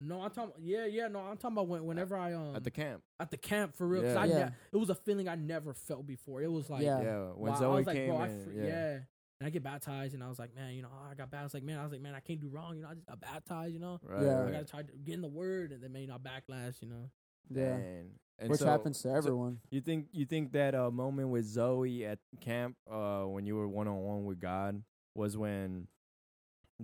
no, 0.00 0.20
I'm 0.22 0.30
talking, 0.30 0.52
yeah, 0.60 0.86
yeah, 0.86 1.08
no, 1.08 1.18
I'm 1.18 1.36
talking 1.36 1.56
about 1.56 1.66
when, 1.66 1.84
whenever 1.84 2.16
I 2.16 2.34
um 2.34 2.54
At 2.54 2.62
the 2.62 2.70
camp. 2.70 3.02
at 3.18 3.32
the 3.32 3.36
camp 3.36 3.74
for 3.76 3.86
real. 3.88 4.04
Yeah. 4.04 4.20
I 4.20 4.24
Yeah. 4.26 4.50
it 4.72 4.76
was 4.76 4.90
a 4.90 4.94
feeling 4.94 5.28
I 5.28 5.34
never 5.34 5.74
felt 5.74 6.06
before. 6.06 6.42
It 6.42 6.50
was 6.50 6.70
like, 6.70 6.82
Yeah. 6.82 7.02
Yeah. 7.02 7.18
When 7.34 7.50
wow, 7.52 7.56
I 7.56 7.60
Zoe 7.60 7.76
was 7.78 7.86
like, 7.86 7.96
came 7.96 8.08
bro, 8.10 8.16
I 8.18 8.28
in. 8.28 8.44
fr- 8.44 8.50
yeah. 8.52 8.64
yeah. 8.66 8.98
And 9.40 9.46
I 9.46 9.50
get 9.50 9.62
baptized, 9.62 10.14
and 10.14 10.24
I 10.24 10.28
was 10.28 10.38
like, 10.40 10.54
man, 10.56 10.74
you 10.74 10.82
know, 10.82 10.88
I 11.08 11.14
got 11.14 11.30
baptized. 11.30 11.54
Like, 11.54 11.62
man, 11.62 11.78
I 11.78 11.84
was 11.84 11.92
like, 11.92 12.00
man, 12.00 12.14
I 12.14 12.20
can't 12.20 12.40
do 12.40 12.48
wrong. 12.48 12.74
You 12.76 12.82
know, 12.82 12.88
I 12.88 12.94
just 12.94 13.06
got 13.06 13.20
baptized. 13.20 13.72
You 13.72 13.78
know, 13.78 14.00
Right. 14.02 14.22
Yeah. 14.24 14.44
I 14.46 14.50
gotta 14.50 14.64
try 14.64 14.82
to 14.82 14.92
get 15.04 15.14
in 15.14 15.20
the 15.22 15.28
word, 15.28 15.70
and 15.72 15.80
then 15.82 15.92
maybe 15.92 16.06
not 16.08 16.22
backlash. 16.24 16.82
You 16.82 16.88
know, 16.88 17.10
Yeah. 17.50 17.76
Dang. 17.76 18.10
And 18.40 18.50
Which 18.50 18.60
so- 18.60 18.66
happens 18.66 19.00
to 19.02 19.10
everyone. 19.10 19.60
You 19.70 19.80
think 19.80 20.08
you 20.12 20.24
think 20.26 20.52
that 20.52 20.74
uh, 20.74 20.90
moment 20.90 21.28
with 21.30 21.44
Zoe 21.44 22.04
at 22.04 22.18
camp, 22.40 22.76
uh, 22.90 23.24
when 23.24 23.46
you 23.46 23.54
were 23.56 23.68
one 23.68 23.86
on 23.88 23.96
one 23.98 24.24
with 24.24 24.40
God, 24.40 24.82
was 25.14 25.36
when 25.36 25.88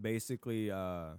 basically 0.00 0.70
uh, 0.70 1.10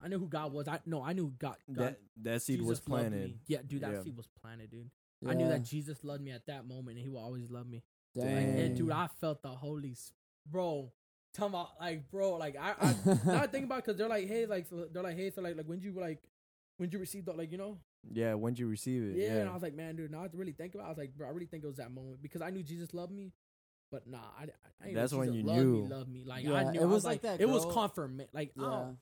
I 0.00 0.08
knew 0.08 0.18
who 0.18 0.28
God 0.28 0.52
was. 0.52 0.68
I 0.68 0.80
no, 0.86 1.02
I 1.02 1.12
knew 1.12 1.32
God. 1.38 1.56
God 1.72 1.84
that 1.84 2.00
that 2.22 2.42
seed 2.42 2.58
Jesus 2.58 2.68
was 2.68 2.80
planted. 2.80 3.38
Yeah, 3.46 3.58
dude, 3.66 3.82
that 3.82 3.92
Yeah. 3.92 4.02
seed 4.02 4.16
was 4.16 4.28
planted, 4.42 4.70
dude. 4.70 4.90
yeah. 5.20 5.30
I 5.30 5.34
knew 5.34 5.48
that 5.48 5.62
Jesus 5.64 6.02
loved 6.04 6.22
me 6.22 6.30
at 6.30 6.46
that 6.46 6.66
moment, 6.66 6.96
and 6.96 7.04
He 7.04 7.08
will 7.08 7.20
always 7.20 7.50
love 7.50 7.66
me. 7.66 7.82
Dang. 8.14 8.24
Like, 8.24 8.64
and 8.64 8.76
dude, 8.76 8.90
I 8.90 9.06
felt 9.20 9.42
the 9.42 9.48
Holy, 9.50 9.90
S- 9.92 10.12
bro. 10.50 10.92
Talking 11.34 11.54
about 11.54 11.68
like, 11.80 12.10
bro, 12.10 12.36
like 12.36 12.56
I, 12.58 12.74
I 12.80 12.94
now 13.26 13.42
I 13.42 13.46
think 13.46 13.66
about 13.66 13.84
because 13.84 13.96
they're 13.96 14.08
like, 14.08 14.26
hey, 14.26 14.46
like 14.46 14.66
so 14.66 14.86
they're 14.92 15.02
like, 15.02 15.16
hey, 15.16 15.30
so 15.30 15.40
like, 15.42 15.56
like 15.56 15.66
when 15.68 15.80
you 15.80 15.92
like, 15.92 16.18
when 16.78 16.90
you 16.90 16.98
received 16.98 17.26
the 17.26 17.32
like 17.32 17.52
you 17.52 17.58
know 17.58 17.78
Yeah, 18.12 18.34
when'd 18.34 18.58
you 18.58 18.66
receive 18.66 19.02
it? 19.02 19.16
yeah, 19.16 19.26
Yeah, 19.26 19.40
and 19.40 19.48
I 19.50 19.52
was 19.54 19.62
like 19.62 19.74
man 19.74 19.96
dude 19.96 20.10
now 20.10 20.20
I 20.20 20.22
have 20.22 20.34
really 20.34 20.52
think 20.52 20.74
about 20.74 20.84
it. 20.84 20.86
I 20.86 20.88
was 20.90 20.98
like 20.98 21.16
bro 21.16 21.26
I 21.28 21.30
really 21.30 21.46
think 21.46 21.64
it 21.64 21.66
was 21.66 21.76
that 21.76 21.90
moment 21.92 22.22
because 22.22 22.40
I 22.40 22.50
knew 22.50 22.62
Jesus 22.62 22.94
loved 22.94 23.12
me 23.12 23.32
but 23.90 24.06
nah 24.06 24.18
I, 24.38 24.44
I 24.44 24.84
didn't 24.84 24.94
That's 24.94 25.12
know 25.12 25.18
when 25.18 25.32
Jesus 25.32 25.42
you 25.44 25.48
loved 25.48 25.60
knew. 25.60 25.82
me 25.82 25.88
loved 25.88 26.08
me 26.10 26.24
like 26.24 26.44
Yeah, 26.44 26.52
I 26.54 26.70
knew 26.72 26.80
it 26.80 26.82
I 26.82 26.86
was 26.86 26.94
was 26.94 27.04
like 27.04 27.12
like, 27.14 27.22
that 27.22 27.40
it 27.40 27.48
was 27.48 27.64
girl- 27.64 27.74
confirmation 27.74 28.30
like 28.32 28.52
Yeah. 28.56 28.64
oh 28.64 28.96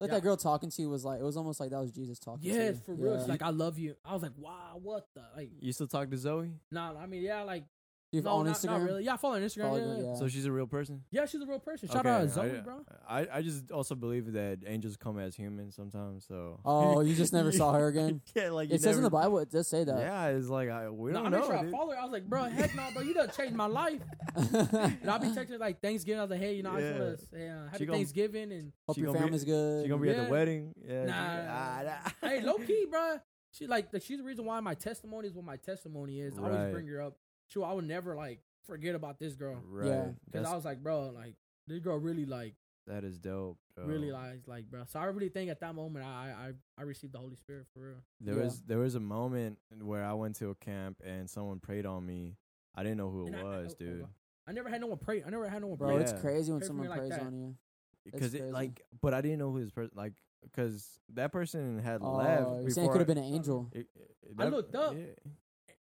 Like 0.00 0.08
Yeah. 0.10 0.14
that 0.16 0.22
girl 0.22 0.36
talking 0.36 0.70
to 0.70 0.82
you 0.82 0.88
was 0.90 1.04
like 1.04 1.20
it 1.20 1.24
was 1.24 1.36
almost 1.36 1.58
like 1.60 1.70
that 1.70 1.80
was 1.80 1.90
Jesus 1.90 2.18
talking. 2.18 2.42
to 2.42 2.48
you. 2.64 2.80
for 2.84 2.94
real 2.94 3.14
Yeah. 3.14 3.18
She's 3.20 3.28
like 3.28 3.42
I 3.42 3.50
love 3.50 3.78
you 3.78 3.96
I 4.04 4.12
was 4.12 4.22
like 4.22 4.32
wow 4.36 4.78
what 4.82 5.06
the 5.14 5.22
like 5.36 5.50
You 5.60 5.72
still 5.72 5.88
talk 5.88 6.10
to 6.10 6.16
Zoe? 6.18 6.52
nah 6.70 6.92
I 6.98 7.06
mean 7.06 7.22
yeah 7.22 7.42
like 7.42 7.64
you 8.12 8.22
no 8.22 8.30
on 8.30 8.46
not, 8.46 8.54
Instagram. 8.56 8.66
not 8.66 8.80
really 8.82 9.04
yeah 9.04 9.14
I 9.14 9.16
follow 9.16 9.34
her 9.34 9.40
on 9.40 9.46
Instagram 9.46 9.62
Follow 9.62 9.78
yeah, 9.78 9.84
her, 9.84 9.96
yeah. 9.96 10.08
yeah. 10.10 10.14
So 10.14 10.28
she's 10.28 10.46
a 10.46 10.52
real 10.52 10.66
person. 10.66 11.02
Yeah, 11.10 11.26
she's 11.26 11.40
a 11.40 11.46
real 11.46 11.58
person. 11.58 11.88
Shout 11.88 11.98
Okay, 12.06 12.08
out 12.08 12.20
to 12.22 12.28
Zoe, 12.28 12.50
I, 12.50 12.60
bro. 12.60 12.84
I 13.08 13.26
I 13.34 13.42
just 13.42 13.70
also 13.70 13.94
believe 13.94 14.32
that 14.32 14.60
angels 14.66 14.96
come 14.96 15.18
as 15.18 15.34
humans 15.34 15.74
sometimes. 15.74 16.24
So 16.26 16.60
Oh, 16.64 17.00
you 17.00 17.14
just 17.14 17.32
never 17.32 17.50
saw 17.52 17.72
her 17.72 17.86
again. 17.92 18.20
yeah, 18.34 18.50
like 18.50 18.68
you 18.68 18.76
It 18.76 18.80
says 18.82 18.96
in 18.96 19.02
the 19.02 19.10
Bible. 19.10 19.38
It 19.40 19.50
does 19.50 19.66
say 19.68 19.84
that. 19.84 19.98
Yeah, 19.98 20.28
it's 20.28 20.48
like 20.48 20.68
I, 20.70 20.88
we 20.88 21.10
No, 21.12 21.20
I 21.20 21.22
don't 21.24 21.32
made 21.32 21.38
know. 21.40 21.46
sure 21.46 21.56
I 21.58 21.70
follow 21.70 21.92
her. 21.92 21.98
I 21.98 22.02
was 22.04 22.12
like, 22.12 22.26
bro, 22.26 22.44
heck 22.44 22.74
no, 22.74 22.88
bro. 22.94 23.02
You 23.02 23.12
done 23.14 23.30
changed 23.36 23.54
my 23.54 23.66
life. 23.66 24.00
And 24.36 25.10
I'll 25.10 25.18
be 25.18 25.28
texting 25.28 25.50
her 25.50 25.58
like 25.58 25.80
Thanksgiving. 25.80 26.20
I 26.20 26.22
was 26.22 26.30
like, 26.30 26.40
hey, 26.40 26.54
you 26.54 26.62
know, 26.62 26.72
I 26.72 26.80
just 26.80 26.94
Yeah. 26.94 27.00
want 27.04 27.18
to 27.18 27.26
say 27.26 27.48
uh, 27.48 27.64
happy 27.66 27.78
She 27.78 27.86
gon- 27.86 27.96
Thanksgiving 27.96 28.52
and 28.52 28.72
Hope 28.86 28.96
your 28.96 29.06
gonna 29.06 29.18
be- 29.18 29.22
family's 29.24 29.44
good. 29.44 29.84
She 29.84 29.88
gonna 29.88 30.02
be 30.02 30.10
at 30.10 30.24
the 30.26 30.30
wedding. 30.30 30.74
Yeah. 30.86 31.02
she- 31.04 31.10
Nah. 31.10 31.16
ah, 31.48 31.82
nah. 32.22 32.28
hey, 32.28 32.40
low 32.42 32.54
key, 32.58 32.86
bro. 32.90 33.18
She 33.52 33.66
like, 33.66 33.92
like 33.92 34.02
she's 34.02 34.18
the 34.18 34.24
reason 34.24 34.44
why 34.44 34.60
my 34.60 34.74
testimony 34.74 35.28
is 35.28 35.34
what 35.34 35.44
my 35.44 35.56
testimony 35.56 36.20
is. 36.20 36.38
I 36.38 36.42
always 36.42 36.72
bring 36.72 36.86
her 36.88 37.00
up. 37.02 37.16
Sure, 37.48 37.64
I 37.64 37.72
would 37.72 37.86
never 37.86 38.14
like 38.16 38.40
forget 38.66 38.94
about 38.94 39.18
this 39.18 39.34
girl 39.34 39.62
Right. 39.66 39.86
Yeah. 39.88 40.02
because 40.24 40.42
That's, 40.42 40.48
I 40.48 40.56
was 40.56 40.64
like, 40.64 40.82
bro, 40.82 41.10
like 41.14 41.34
this 41.66 41.80
girl 41.80 41.98
really 41.98 42.26
like 42.26 42.54
that 42.86 43.02
is 43.04 43.18
dope. 43.18 43.58
really 43.76 44.10
bro. 44.10 44.18
like 44.18 44.40
like 44.46 44.64
bro. 44.70 44.84
So 44.86 44.98
I 45.00 45.04
really 45.06 45.28
think 45.28 45.50
at 45.50 45.60
that 45.60 45.74
moment 45.74 46.04
I 46.04 46.32
I 46.48 46.52
I 46.78 46.82
received 46.84 47.12
the 47.12 47.18
Holy 47.18 47.36
Spirit 47.36 47.66
for 47.74 47.80
real. 47.80 47.96
There 48.20 48.36
Yeah. 48.36 48.42
was 48.44 48.62
there 48.62 48.78
was 48.78 48.94
a 48.94 49.00
moment 49.00 49.58
where 49.80 50.04
I 50.04 50.12
went 50.14 50.36
to 50.36 50.50
a 50.50 50.54
camp 50.54 51.00
and 51.04 51.28
someone 51.28 51.58
prayed 51.60 51.86
on 51.86 52.04
me. 52.06 52.36
I 52.74 52.82
didn't 52.82 52.98
know 52.98 53.10
who 53.10 53.26
it 53.26 53.34
And 53.34 53.36
I- 53.36 53.40
I- 53.40 53.62
was, 53.62 53.72
oh, 53.72 53.76
oh, 53.80 53.84
dude. 53.84 54.06
I 54.48 54.52
never 54.52 54.68
had 54.68 54.80
no 54.80 54.86
one 54.88 54.98
pray. 54.98 55.24
I 55.24 55.30
never 55.30 55.48
had 55.48 55.62
no 55.62 55.68
one 55.68 55.76
Bro, 55.78 55.88
pray. 55.94 56.02
it's 56.02 56.12
Yeah. 56.12 56.18
crazy 56.20 56.52
when 56.52 56.60
Pray 56.60 56.66
someone 56.68 56.84
me 56.86 56.90
like 56.90 56.98
prays 57.00 57.18
on 57.18 57.34
you. 57.34 57.56
Because 58.04 58.34
it 58.34 58.44
like, 58.52 58.80
but 59.02 59.12
I 59.14 59.20
didn't 59.20 59.38
know 59.40 59.50
who 59.50 59.60
this 59.60 59.72
person 59.72 59.90
like 59.96 60.12
because 60.44 61.00
that 61.14 61.32
person 61.32 61.78
had 61.80 62.00
Oh, 62.02 62.16
left. 62.18 62.48
you're 62.62 62.70
saying 62.70 62.88
it 62.88 62.92
could 62.92 63.00
have 63.00 63.08
been 63.08 63.18
an 63.18 63.24
angel. 63.24 63.68
It, 63.72 63.88
it- 63.96 64.34
I 64.38 64.46
looked 64.46 64.76
up. 64.76 64.94
yeah. 64.94 65.06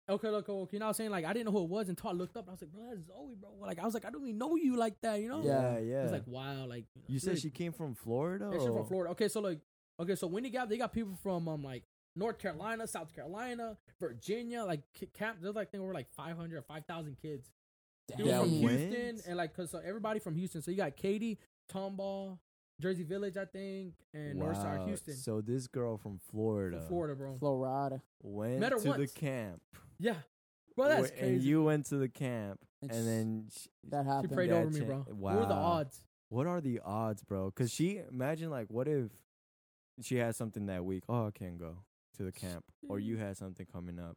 Okay, 0.09 0.29
look, 0.29 0.49
okay. 0.49 0.69
You 0.75 0.79
know 0.81 0.87
what 0.87 0.89
I'm 0.91 0.95
saying? 0.95 1.11
Like, 1.11 1.25
I 1.25 1.33
didn't 1.33 1.47
know 1.47 1.53
who 1.53 1.65
it 1.65 1.71
was 1.71 1.89
until 1.89 2.11
I 2.11 2.13
looked 2.13 2.37
up. 2.37 2.47
I 2.49 2.53
was 2.53 2.61
like, 2.61 2.71
bro, 2.73 2.83
that's 2.91 3.07
Zoe, 3.07 3.35
bro. 3.41 3.51
Like, 3.61 3.79
I 3.79 3.85
was 3.85 3.95
like, 3.95 4.05
I 4.05 4.11
don't 4.11 4.23
even 4.23 4.37
know 4.39 4.55
you 4.57 4.77
like 4.77 5.01
that, 5.01 5.21
you 5.21 5.29
know? 5.29 5.43
Yeah, 5.43 5.75
Yeah. 5.75 5.79
yeah. 5.79 6.03
It's 6.03 6.13
like, 6.13 6.27
wow. 6.27 6.67
Like, 6.67 6.85
know, 6.95 7.03
you 7.07 7.19
said 7.19 7.31
really- 7.31 7.41
she 7.41 7.51
came 7.51 7.73
from 7.73 7.95
Florida. 7.95 8.51
Yeah, 8.53 8.59
she's 8.59 8.69
from 8.69 8.85
Florida. 8.87 9.11
Okay, 9.13 9.29
so, 9.29 9.41
like, 9.41 9.61
okay, 9.99 10.15
so 10.15 10.27
Windy 10.27 10.51
Gap, 10.51 10.69
they 10.69 10.77
got 10.77 10.93
people 10.93 11.15
from, 11.23 11.49
um, 11.49 11.63
like, 11.65 11.85
North 12.17 12.39
Carolina, 12.39 12.87
South 12.87 13.15
Carolina, 13.15 13.79
Virginia, 13.99 14.63
like, 14.65 14.83
camp. 15.15 15.39
There's, 15.41 15.55
like, 15.55 15.69
I 15.69 15.71
think 15.71 15.83
we're 15.83 15.95
like 15.95 16.11
500 16.11 16.59
or 16.59 16.63
5,000 16.63 17.17
kids. 17.21 17.51
People 18.09 18.27
Yeah, 18.27 18.41
from 18.43 18.63
when- 18.63 18.79
Houston, 18.79 19.21
and, 19.27 19.37
like, 19.39 19.55
cause 19.55 19.71
so 19.71 19.79
everybody 19.79 20.21
from 20.21 20.37
Houston. 20.37 20.61
So 20.61 20.71
you 20.71 20.77
got 20.77 20.95
Katy, 20.97 21.39
Tomball, 21.73 22.39
Jersey 22.81 23.05
Village, 23.05 23.37
I 23.39 23.47
think, 23.47 23.95
and 24.13 24.39
Northside, 24.39 24.85
Houston. 24.87 25.15
So 25.15 25.41
this 25.41 25.67
girl 25.67 25.97
from 25.97 26.19
Florida, 26.19 26.79
From 26.81 26.89
Florida, 26.89 27.15
bro. 27.17 27.37
Florida. 27.39 28.03
went 28.23 28.59
Met 28.61 28.73
her 28.73 28.79
to 28.79 28.89
once. 28.89 29.13
the 29.13 29.19
camp. 29.21 29.63
Yeah. 29.99 30.17
Bro, 30.77 30.89
that's 30.89 31.11
Wh- 31.11 31.19
crazy. 31.19 31.35
And 31.35 31.43
you 31.43 31.63
went 31.63 31.87
to 31.87 31.97
the 31.97 32.09
camp, 32.09 32.61
And 32.83 32.91
and 32.91 33.07
then 33.07 33.49
sh- 33.57 33.67
That 33.89 34.07
she 34.23 34.29
prayed 34.29 34.51
that 34.51 34.57
over 34.57 34.71
me, 34.71 34.81
bro. 34.81 35.07
What 35.11 35.37
are 35.37 35.47
the 35.47 35.55
odds? 35.55 36.03
what 36.31 36.47
are 36.47 36.61
the 36.61 36.81
odds, 36.85 37.23
bro? 37.23 37.47
Because 37.51 37.71
she 37.73 37.99
imagine 38.11 38.51
like, 38.51 38.67
what 38.71 38.89
if 38.89 39.11
she 40.03 40.17
had 40.17 40.35
something 40.35 40.67
that 40.67 40.85
week? 40.85 41.05
Oh, 41.09 41.29
I 41.29 41.31
can't 41.31 41.59
go 41.59 41.77
to 42.17 42.23
the 42.25 42.33
camp, 42.33 42.65
or 42.89 42.99
you 42.99 43.17
had 43.17 43.37
something 43.37 43.67
coming 43.73 43.99
up. 44.01 44.17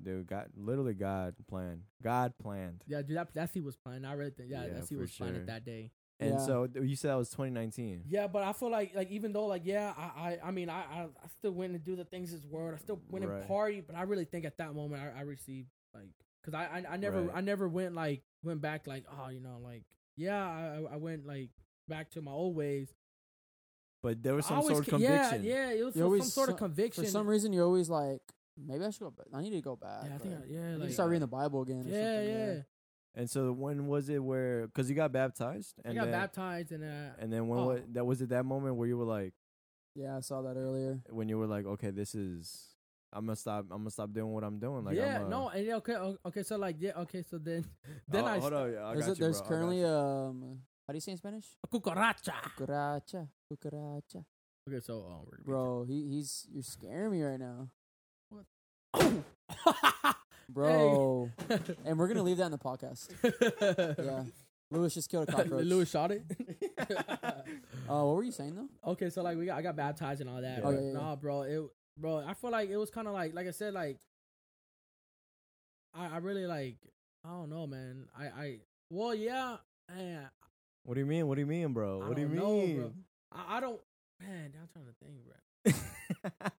Dude, 0.00 0.26
God, 0.26 0.50
literally, 0.56 0.94
God 0.94 1.34
planned. 1.48 1.82
God 2.02 2.34
planned. 2.40 2.82
Yeah, 2.86 3.02
dude, 3.02 3.16
that, 3.16 3.28
that's 3.34 3.54
he 3.54 3.60
was 3.60 3.76
playing. 3.76 4.04
I 4.04 4.14
read 4.14 4.36
that. 4.36 4.46
Yeah, 4.46 4.66
Yeah, 4.66 4.72
that's 4.74 4.88
he 4.90 4.96
was 4.96 5.10
sure. 5.10 5.26
it 5.28 5.46
that 5.46 5.64
day. 5.64 5.90
And 6.18 6.30
Yeah. 6.30 6.38
so 6.38 6.68
you 6.82 6.96
said 6.96 7.10
that 7.10 7.16
was 7.16 7.28
2019. 7.30 8.04
Yeah, 8.08 8.26
but 8.26 8.42
I 8.42 8.52
feel 8.54 8.70
like 8.70 8.94
like 8.94 9.10
even 9.10 9.32
though 9.32 9.46
like 9.46 9.62
yeah, 9.66 9.92
I 9.96 10.02
I, 10.42 10.48
I 10.48 10.50
mean 10.50 10.70
I, 10.70 10.80
I 10.80 11.00
I 11.22 11.28
still 11.38 11.52
went 11.52 11.74
and 11.74 11.84
do 11.84 11.94
the 11.96 12.04
things 12.06 12.30
His 12.30 12.46
word. 12.46 12.74
I 12.74 12.78
still 12.78 13.00
went 13.10 13.26
Right. 13.26 13.38
and 13.40 13.46
party, 13.48 13.80
but 13.82 13.96
I 13.96 14.02
really 14.02 14.24
think 14.24 14.44
at 14.46 14.56
that 14.58 14.74
moment 14.74 15.02
I, 15.02 15.18
I 15.18 15.22
received 15.22 15.68
like 15.94 16.08
because 16.42 16.54
I, 16.54 16.64
I 16.78 16.94
I 16.94 16.96
never 16.96 17.22
Right. 17.22 17.36
I 17.36 17.40
never 17.42 17.68
went 17.68 17.94
like 17.94 18.22
went 18.42 18.60
back 18.62 18.86
like 18.86 19.04
oh 19.12 19.28
you 19.28 19.40
know 19.40 19.58
like 19.62 19.84
yeah 20.16 20.42
I 20.42 20.78
I- 20.90 20.94
I 20.94 20.96
went 20.96 21.26
like 21.26 21.50
back 21.86 22.10
to 22.12 22.22
my 22.22 22.32
old 22.32 22.56
ways. 22.56 22.88
But 24.02 24.22
there 24.22 24.34
was 24.34 24.46
some 24.46 24.58
always 24.58 24.76
sort 24.76 24.86
of 24.88 24.90
ca- 24.94 24.96
yeah 24.98 25.30
conviction. 25.30 25.44
yeah 25.44 25.70
it 25.72 25.84
was 25.84 25.94
You 25.96 26.00
some, 26.00 26.06
always 26.06 26.22
some 26.22 26.30
sort 26.30 26.48
of 26.50 26.56
conviction. 26.56 27.04
For 27.04 27.10
some 27.10 27.26
reason, 27.26 27.52
you're 27.52 27.64
always 27.64 27.90
like, 27.90 28.20
maybe 28.56 28.84
I 28.84 28.90
should 28.90 29.00
go 29.00 29.10
back. 29.10 29.26
I 29.34 29.42
need 29.42 29.50
to 29.50 29.60
go 29.60 29.74
back. 29.76 30.04
yeah 30.06 30.14
I 30.14 30.18
think 30.18 30.34
I, 30.34 30.38
yeah 30.48 30.60
I 30.60 30.70
need 30.72 30.78
like 30.78 30.88
to 30.88 30.94
start 30.94 31.10
reading 31.10 31.20
the 31.22 31.26
Bible 31.26 31.62
again. 31.62 31.84
Or 31.84 31.88
yeah 31.90 32.14
something, 32.16 32.28
yeah. 32.56 32.62
And 33.18 33.30
so 33.30 33.50
when 33.50 33.86
was 33.86 34.08
it 34.10 34.22
where? 34.22 34.66
Because 34.66 34.90
you 34.90 34.94
got 34.94 35.10
baptized, 35.10 35.74
I 35.84 35.88
and 35.88 35.96
got 35.96 36.04
then, 36.04 36.12
baptized 36.12 36.70
and 36.72 36.84
uh 36.84 37.16
and 37.18 37.32
then 37.32 37.48
when 37.48 37.58
Oh. 37.60 37.66
wa- 37.66 37.78
that 37.92 38.04
was 38.04 38.20
it 38.20 38.28
that 38.28 38.44
moment 38.44 38.76
where 38.76 38.86
you 38.86 38.98
were 38.98 39.06
like, 39.08 39.32
Yeah, 39.94 40.18
I 40.18 40.20
saw 40.20 40.42
that 40.42 40.56
earlier. 40.56 41.00
when 41.08 41.28
you 41.28 41.38
were 41.38 41.46
like, 41.46 41.64
okay, 41.64 41.90
this 41.90 42.14
is, 42.14 42.76
I'm 43.14 43.24
gonna 43.24 43.36
stop, 43.36 43.64
I'm 43.70 43.78
gonna 43.78 43.90
stop 43.90 44.12
doing 44.12 44.32
what 44.34 44.44
I'm 44.44 44.58
doing. 44.58 44.84
Like, 44.84 44.96
yeah 44.96 45.16
I'm, 45.20 45.26
uh, 45.26 45.28
no 45.30 45.48
and 45.48 45.64
yeah, 45.66 45.76
okay 45.76 45.96
okay 46.26 46.42
so 46.42 46.56
like 46.58 46.76
yeah 46.78 46.92
okay 47.08 47.22
so 47.22 47.38
then 47.38 47.64
then 48.08 48.24
oh, 48.24 48.26
I 48.26 48.38
hold 48.38 48.52
on, 48.52 48.72
yeah, 48.72 48.84
I 48.84 48.92
There's, 48.92 49.06
got 49.06 49.12
a, 49.12 49.16
you, 49.16 49.24
there's 49.24 49.40
bro, 49.40 49.48
currently 49.48 49.78
you. 49.80 49.86
um, 49.86 50.58
how 50.86 50.92
do 50.92 50.96
you 50.98 51.00
say 51.00 51.12
in 51.12 51.18
Spanish? 51.18 51.46
cucaracha. 51.72 52.34
Cucaracha, 52.58 53.28
cucaracha. 53.50 54.24
Okay, 54.68 54.80
so 54.80 55.06
um, 55.08 55.24
we're 55.24 55.38
gonna 55.38 55.42
be 55.42 55.44
Bro, 55.46 55.84
he 55.88 56.08
he's 56.10 56.46
you're 56.52 56.62
scaring 56.62 57.12
me 57.12 57.22
right 57.22 57.40
now, 57.40 57.70
Oh. 58.34 58.44
bro. 60.48 61.30
And 61.84 61.98
we're 61.98 62.08
gonna 62.08 62.22
leave 62.22 62.36
that 62.38 62.46
in 62.46 62.52
the 62.52 62.58
podcast. 62.58 63.08
Yeah, 64.04 64.24
Lewis 64.70 64.94
just 64.94 65.08
killed 65.10 65.28
a 65.28 65.32
cockroach. 65.32 65.64
Lewis 65.64 65.90
shot 65.90 66.10
it. 66.12 66.24
Uh, 67.88 68.02
what 68.04 68.16
were 68.16 68.24
you 68.24 68.32
saying 68.32 68.54
though? 68.56 68.90
okay, 68.92 69.08
so 69.10 69.22
like 69.22 69.38
we 69.38 69.46
got 69.46 69.58
I 69.58 69.62
got 69.62 69.76
baptized 69.76 70.20
and 70.20 70.28
all 70.28 70.40
that. 70.42 70.60
Oh, 70.64 70.70
yeah, 70.70 70.80
yeah. 70.80 70.92
Nah, 70.92 71.14
bro, 71.16 71.42
it 71.42 71.62
bro, 71.96 72.18
I 72.26 72.34
feel 72.34 72.50
like 72.50 72.68
it 72.68 72.76
was 72.76 72.90
kind 72.90 73.06
of 73.06 73.14
like 73.14 73.32
like 73.34 73.46
I 73.46 73.52
said 73.52 73.74
like 73.74 73.98
I 75.94 76.06
I 76.14 76.16
really 76.18 76.46
like 76.46 76.76
I 77.24 77.28
don't 77.30 77.48
know, 77.50 77.66
man. 77.66 78.06
I 78.18 78.24
I 78.26 78.58
well 78.90 79.14
yeah, 79.14 79.56
man, 79.94 80.28
What 80.84 80.94
do 80.94 81.00
you 81.00 81.06
mean? 81.06 81.26
What 81.28 81.36
do 81.36 81.40
you 81.42 81.46
mean, 81.46 81.72
bro? 81.72 82.02
I 82.02 82.08
What 82.08 82.16
do 82.16 82.22
you 82.22 82.28
don't 82.28 82.36
know, 82.36 82.52
mean? 82.60 82.76
bro. 82.78 82.92
I, 83.32 83.56
I 83.56 83.60
don't 83.60 83.80
man. 84.20 84.52
I'm 84.60 84.68
trying 84.72 84.86
to 84.86 84.94
think, 85.00 85.24
bro. 85.24 85.34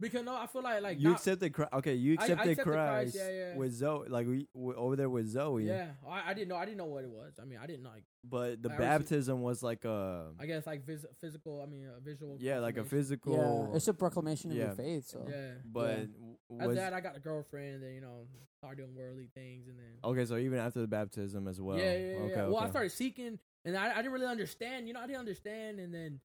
Because 0.00 0.24
no, 0.24 0.34
I 0.34 0.46
feel 0.46 0.62
like 0.62 0.82
like 0.82 0.98
you 0.98 1.10
not- 1.10 1.16
accepted 1.18 1.52
Christ. 1.52 1.72
Okay, 1.74 1.94
you 1.94 2.16
I- 2.18 2.22
I 2.22 2.24
accepted 2.24 2.50
accepted 2.50 2.72
Christ, 2.72 3.16
Christ, 3.16 3.16
yeah, 3.16 3.30
yeah. 3.50 3.56
with 3.56 3.72
Zoe, 3.72 4.08
like 4.08 4.26
we, 4.26 4.46
we 4.54 4.74
over 4.74 4.96
there 4.96 5.08
with 5.08 5.28
Zoe. 5.28 5.64
Yeah, 5.64 5.90
I, 6.06 6.30
I 6.30 6.34
didn't 6.34 6.48
know. 6.48 6.56
I 6.56 6.64
didn't 6.64 6.78
know 6.78 6.86
what 6.86 7.04
it 7.04 7.10
was. 7.10 7.34
I 7.40 7.44
mean, 7.44 7.58
I 7.62 7.66
didn't 7.66 7.84
like. 7.84 8.04
But 8.24 8.62
the 8.62 8.72
I 8.72 8.76
baptism 8.76 9.40
was 9.42 9.62
like 9.62 9.84
a, 9.84 10.30
I 10.40 10.46
guess 10.46 10.66
like 10.66 10.84
vis- 10.84 11.06
physical. 11.20 11.62
I 11.62 11.66
mean, 11.66 11.86
a 11.96 12.00
visual. 12.00 12.36
yeah, 12.40 12.58
like 12.58 12.76
a 12.76 12.84
physical. 12.84 13.68
Yeah, 13.70 13.76
it's 13.76 13.88
a 13.88 13.94
proclamation 13.94 14.50
of 14.50 14.56
yeah. 14.56 14.66
your 14.66 14.74
faith. 14.74 15.06
So 15.08 15.24
Yeah. 15.28 15.52
but 15.64 15.98
Yeah. 15.98 16.04
w- 16.06 16.36
After 16.60 16.74
that, 16.74 16.92
I 16.92 17.00
got 17.00 17.16
a 17.16 17.20
girlfriend, 17.20 17.82
and 17.82 17.94
you 17.94 18.00
know 18.00 18.26
started 18.58 18.78
doing 18.82 18.94
worldly 18.94 19.28
things, 19.34 19.68
and 19.68 19.78
then 19.78 19.98
okay. 20.04 20.24
So 20.26 20.36
even 20.36 20.58
after 20.58 20.80
the 20.80 20.88
baptism 20.88 21.46
as 21.48 21.60
well. 21.60 21.78
yeah, 21.78 21.92
yeah, 21.96 21.98
yeah. 21.98 22.16
Okay, 22.18 22.34
yeah. 22.36 22.46
Well, 22.46 22.58
I 22.58 22.68
started 22.70 22.90
seeking, 22.92 23.38
and 23.64 23.76
I, 23.76 23.92
I 23.92 23.96
didn't 23.96 24.12
really 24.12 24.26
understand. 24.26 24.88
You 24.88 24.94
know, 24.94 25.00
I 25.00 25.06
didn't 25.06 25.20
understand, 25.20 25.78
and 25.78 25.94
then, 25.94 26.20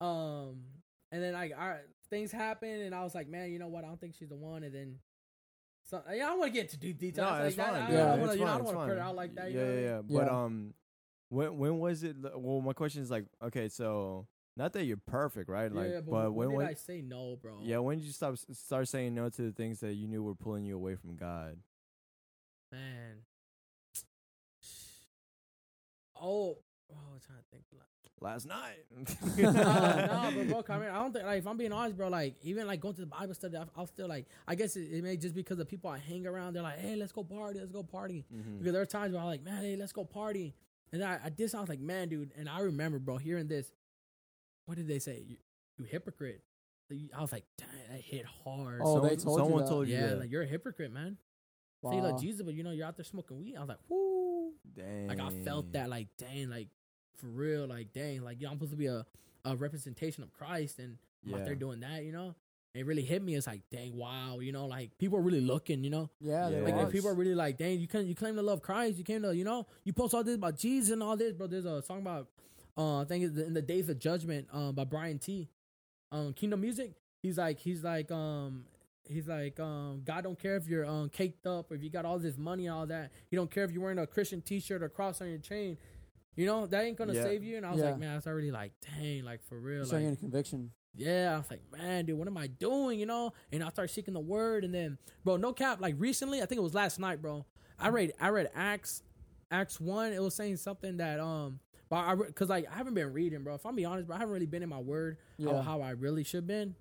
um, 0.00 0.62
and 1.12 1.22
then 1.22 1.32
like, 1.32 1.52
I 1.56 1.78
things 2.10 2.32
happened, 2.32 2.82
and 2.82 2.94
I 2.94 3.02
was 3.04 3.14
like, 3.14 3.28
man, 3.28 3.50
you 3.50 3.58
know 3.58 3.68
what? 3.68 3.84
I 3.84 3.88
don't 3.88 4.00
think 4.00 4.14
she's 4.18 4.28
the 4.28 4.36
one, 4.36 4.62
and 4.64 4.74
then. 4.74 4.98
So, 5.88 6.02
yeah, 6.12 6.24
I 6.24 6.28
don't 6.30 6.40
want 6.40 6.52
to 6.52 6.54
get 6.54 6.64
into 6.64 6.78
deep 6.78 6.98
details. 6.98 7.24
No, 7.24 7.30
like 7.30 7.42
it's 7.44 7.56
that. 7.56 7.72
fine. 7.72 7.82
I, 7.82 7.86
dude. 7.86 7.94
I 7.96 7.98
Yeah, 7.98 8.06
don't 8.06 8.18
wanna, 8.20 8.32
it's 8.32 8.40
you 8.40 8.44
know, 8.44 8.50
I 8.50 8.56
don't 8.56 8.64
want 8.64 8.78
to 8.80 8.86
put 8.86 8.96
it 8.96 9.00
out 9.00 9.14
like 9.16 9.34
that. 9.36 9.52
Yeah, 9.52 9.60
you 9.60 9.66
know 9.66 9.72
yeah, 9.74 9.80
yeah. 9.88 10.00
But 10.02 10.26
Yeah. 10.26 10.44
um, 10.44 10.74
when 11.28 11.58
when 11.58 11.78
was 11.78 12.02
it? 12.02 12.16
Well, 12.34 12.60
my 12.60 12.72
question 12.72 13.02
is 13.02 13.10
like, 13.10 13.26
okay, 13.42 13.68
so 13.68 14.26
not 14.56 14.72
that 14.72 14.84
you're 14.84 14.96
perfect, 14.96 15.48
right? 15.48 15.70
Like, 15.70 15.90
yeah, 15.90 16.00
but, 16.00 16.32
when, 16.32 16.34
when 16.34 16.48
did 16.48 16.56
when 16.56 16.66
I 16.66 16.74
say 16.74 17.02
no, 17.02 17.36
bro? 17.40 17.58
yeah, 17.62 17.78
when 17.78 17.98
did 17.98 18.06
you 18.06 18.12
stop 18.12 18.36
start 18.52 18.88
saying 18.88 19.14
no 19.14 19.28
to 19.28 19.42
the 19.42 19.52
things 19.52 19.78
that 19.80 19.94
you 19.94 20.08
knew 20.08 20.22
were 20.24 20.34
pulling 20.34 20.64
you 20.64 20.74
away 20.74 20.96
from 20.96 21.14
God? 21.16 21.56
man. 22.72 23.18
Oh, 26.20 26.58
oh, 26.92 26.96
I'm 27.14 27.20
trying 27.20 27.38
to 27.38 27.44
think. 27.50 27.64
Like, 27.72 27.82
Last 28.18 28.46
night. 28.46 28.86
no, 29.36 30.32
but 30.34 30.48
bro, 30.48 30.62
Cameron, 30.62 30.94
I 30.94 30.98
don't 31.00 31.12
think 31.12 31.26
like 31.26 31.38
if 31.40 31.46
I'm 31.46 31.58
being 31.58 31.72
honest, 31.72 31.96
bro. 31.98 32.08
Like 32.08 32.34
even 32.42 32.66
like 32.66 32.80
going 32.80 32.94
to 32.94 33.00
the 33.02 33.06
Bible 33.06 33.34
study, 33.34 33.56
I- 33.58 33.64
I'll 33.76 33.86
still 33.86 34.08
like. 34.08 34.26
I 34.48 34.54
guess 34.54 34.74
it, 34.76 34.88
it 34.90 35.04
may 35.04 35.16
just 35.18 35.34
because 35.34 35.58
the 35.58 35.66
people 35.66 35.90
I 35.90 35.98
hang 35.98 36.26
around, 36.26 36.54
they're 36.54 36.62
like, 36.62 36.78
"Hey, 36.78 36.96
let's 36.96 37.12
go 37.12 37.22
party, 37.24 37.58
let's 37.58 37.72
go 37.72 37.82
party." 37.82 38.24
Mhm. 38.34 38.58
Because 38.58 38.72
there 38.72 38.80
are 38.80 38.86
times 38.86 39.12
where 39.12 39.20
I'm 39.20 39.26
like, 39.28 39.44
"Man, 39.44 39.62
hey, 39.62 39.76
let's 39.76 39.92
go 39.92 40.04
party," 40.04 40.54
and 40.92 41.04
I, 41.04 41.18
I 41.24 41.28
did 41.28 41.50
sound 41.50 41.68
like, 41.68 41.78
"Man, 41.80 42.08
dude," 42.08 42.32
and 42.38 42.48
I 42.48 42.60
remember, 42.60 42.98
bro, 42.98 43.18
hearing 43.18 43.48
this. 43.48 43.70
What 44.64 44.76
did 44.78 44.88
they 44.88 44.98
say? 44.98 45.22
You, 45.26 45.36
you 45.76 45.84
hypocrite. 45.84 46.40
I 47.14 47.20
was 47.20 47.32
like, 47.32 47.44
"Damn, 47.58 47.68
that 47.90 48.00
hit 48.00 48.24
hard." 48.24 48.80
Oh, 48.82 49.00
they 49.06 49.18
Someone- 49.18 49.40
told 49.40 49.50
you 49.50 49.58
that. 49.60 49.68
told 49.68 49.88
you 49.88 49.94
yeah, 49.94 50.06
that. 50.06 50.20
like 50.20 50.30
you're 50.30 50.42
a 50.42 50.46
hypocrite, 50.46 50.90
man. 50.92 51.18
Say 51.90 51.96
you 51.96 52.02
love 52.02 52.12
Wow. 52.12 52.18
Jesus, 52.18 52.42
but 52.42 52.54
you 52.54 52.62
know 52.62 52.70
you're 52.70 52.86
out 52.86 52.96
there 52.96 53.04
smoking 53.04 53.38
weed. 53.38 53.56
I 53.56 53.60
was 53.60 53.68
like, 53.68 53.78
"Whoo!" 53.88 54.52
Dang. 54.74 55.08
Like 55.08 55.20
I 55.20 55.30
felt 55.44 55.72
that, 55.72 55.88
like 55.88 56.08
dang, 56.18 56.50
like 56.50 56.68
for 57.16 57.26
real, 57.28 57.66
like 57.66 57.92
dang, 57.92 58.22
like 58.22 58.40
yeah, 58.40 58.48
I'm 58.48 58.54
supposed 58.56 58.72
to 58.72 58.76
be 58.76 58.86
a, 58.86 59.04
a 59.44 59.56
representation 59.56 60.22
of 60.22 60.32
Christ, 60.32 60.78
and 60.78 60.98
I'm 61.26 61.34
out 61.34 61.44
there 61.44 61.54
doing 61.54 61.80
that, 61.80 62.04
you 62.04 62.12
know. 62.12 62.34
it 62.74 62.84
really 62.84 63.02
hit 63.02 63.22
me. 63.22 63.34
It's 63.34 63.46
like, 63.46 63.62
dang, 63.70 63.96
wow, 63.96 64.38
you 64.40 64.52
know, 64.52 64.66
like 64.66 64.90
people 64.98 65.18
are 65.18 65.22
really 65.22 65.40
looking, 65.40 65.82
you 65.82 65.88
know. 65.90 66.10
Yeah, 66.20 66.50
Yeah. 66.50 66.60
Like 66.60 66.74
if 66.86 66.92
people 66.92 67.08
are 67.08 67.14
really 67.14 67.34
like, 67.34 67.56
dang, 67.56 67.80
you 67.80 67.86
can 67.88 68.06
you 68.06 68.14
claim 68.14 68.36
to 68.36 68.42
love 68.42 68.60
Christ, 68.60 68.98
you 68.98 69.04
came 69.04 69.22
to, 69.22 69.34
you 69.34 69.44
know, 69.44 69.66
you 69.84 69.92
post 69.94 70.12
all 70.14 70.22
this 70.22 70.34
about 70.34 70.58
Jesus 70.58 70.90
and 70.92 71.02
all 71.02 71.16
this, 71.16 71.32
bro. 71.32 71.46
There's 71.46 71.64
a 71.64 71.80
song 71.82 72.00
about, 72.00 72.28
uh, 72.76 73.00
I 73.00 73.04
think 73.06 73.24
it's 73.24 73.38
in 73.38 73.54
the 73.54 73.62
days 73.62 73.88
of 73.88 73.98
judgment, 73.98 74.46
um, 74.52 74.74
by 74.74 74.84
Bryann 74.84 75.18
T, 75.20 75.48
um, 76.12 76.34
Kingdom 76.34 76.60
Music. 76.60 76.92
He's 77.22 77.38
like, 77.38 77.58
he's 77.58 77.82
like, 77.82 78.10
um, 78.12 78.66
he's 79.08 79.28
like, 79.28 79.58
um, 79.60 80.02
God 80.04 80.24
don't 80.24 80.38
care 80.38 80.56
if 80.56 80.66
you're 80.68 80.84
um 80.86 81.08
caked 81.08 81.46
up 81.46 81.70
or 81.70 81.74
if 81.74 81.82
you 81.82 81.90
got 81.90 82.04
all 82.04 82.18
this 82.18 82.36
money 82.38 82.68
all 82.68 82.86
that. 82.86 83.12
He 83.28 83.36
don't 83.36 83.50
care 83.50 83.64
if 83.64 83.70
you're 83.72 83.82
wearing 83.82 83.98
a 83.98 84.06
Christian 84.06 84.40
T-shirt 84.42 84.82
or 84.82 84.88
cross 84.88 85.20
on 85.20 85.28
your 85.28 85.38
chain. 85.38 85.78
You 86.34 86.46
know 86.46 86.66
that 86.66 86.84
ain't 86.84 86.96
gonna 86.98 87.14
Yeah. 87.14 87.22
save 87.24 87.42
you. 87.44 87.56
And 87.56 87.64
I 87.66 87.70
was 87.72 87.80
Yeah. 87.80 87.90
like, 87.90 87.98
man, 87.98 88.14
that's 88.14 88.26
already 88.26 88.50
like, 88.50 88.72
dang, 88.98 89.24
like 89.24 89.42
for 89.42 89.58
real, 89.58 89.84
Starting 89.86 90.10
like 90.10 90.18
conviction. 90.20 90.70
yeah, 90.94 91.34
I 91.34 91.38
was 91.38 91.50
like, 91.50 91.62
man, 91.72 92.04
dude, 92.04 92.18
what 92.18 92.28
am 92.28 92.36
I 92.36 92.46
doing? 92.46 92.98
You 93.00 93.06
know? 93.06 93.32
And 93.52 93.62
I 93.64 93.70
started 93.70 93.92
seeking 93.92 94.14
the 94.14 94.20
word, 94.20 94.64
and 94.64 94.74
then, 94.74 94.98
bro, 95.24 95.36
no 95.36 95.52
cap. 95.52 95.80
Like 95.80 95.94
recently, 95.98 96.42
I 96.42 96.46
think 96.46 96.58
it 96.58 96.62
was 96.62 96.74
last 96.74 96.98
night, 96.98 97.22
bro. 97.22 97.46
I 97.78 97.88
read, 97.88 98.12
I 98.20 98.28
read 98.28 98.50
Acts, 98.54 99.02
Acts 99.50 99.80
one. 99.80 100.12
It 100.12 100.20
was 100.22 100.34
saying 100.34 100.56
something 100.56 100.96
that, 100.98 101.20
um, 101.20 101.60
but 101.88 101.96
I, 101.96 102.16
cause 102.32 102.48
like 102.48 102.66
I 102.70 102.74
haven't 102.76 102.94
been 102.94 103.12
reading, 103.12 103.42
bro. 103.44 103.54
If 103.54 103.64
I'm 103.64 103.76
be 103.76 103.84
honest, 103.84 104.06
bro, 104.08 104.16
I 104.16 104.18
haven't 104.18 104.32
really 104.34 104.46
been 104.46 104.62
in 104.62 104.68
my 104.68 104.80
word 104.80 105.18
how, 105.42 105.52
Yeah. 105.52 105.62
how 105.62 105.80
I 105.80 105.90
really 105.90 106.24
should 106.24 106.46
been. 106.46 106.74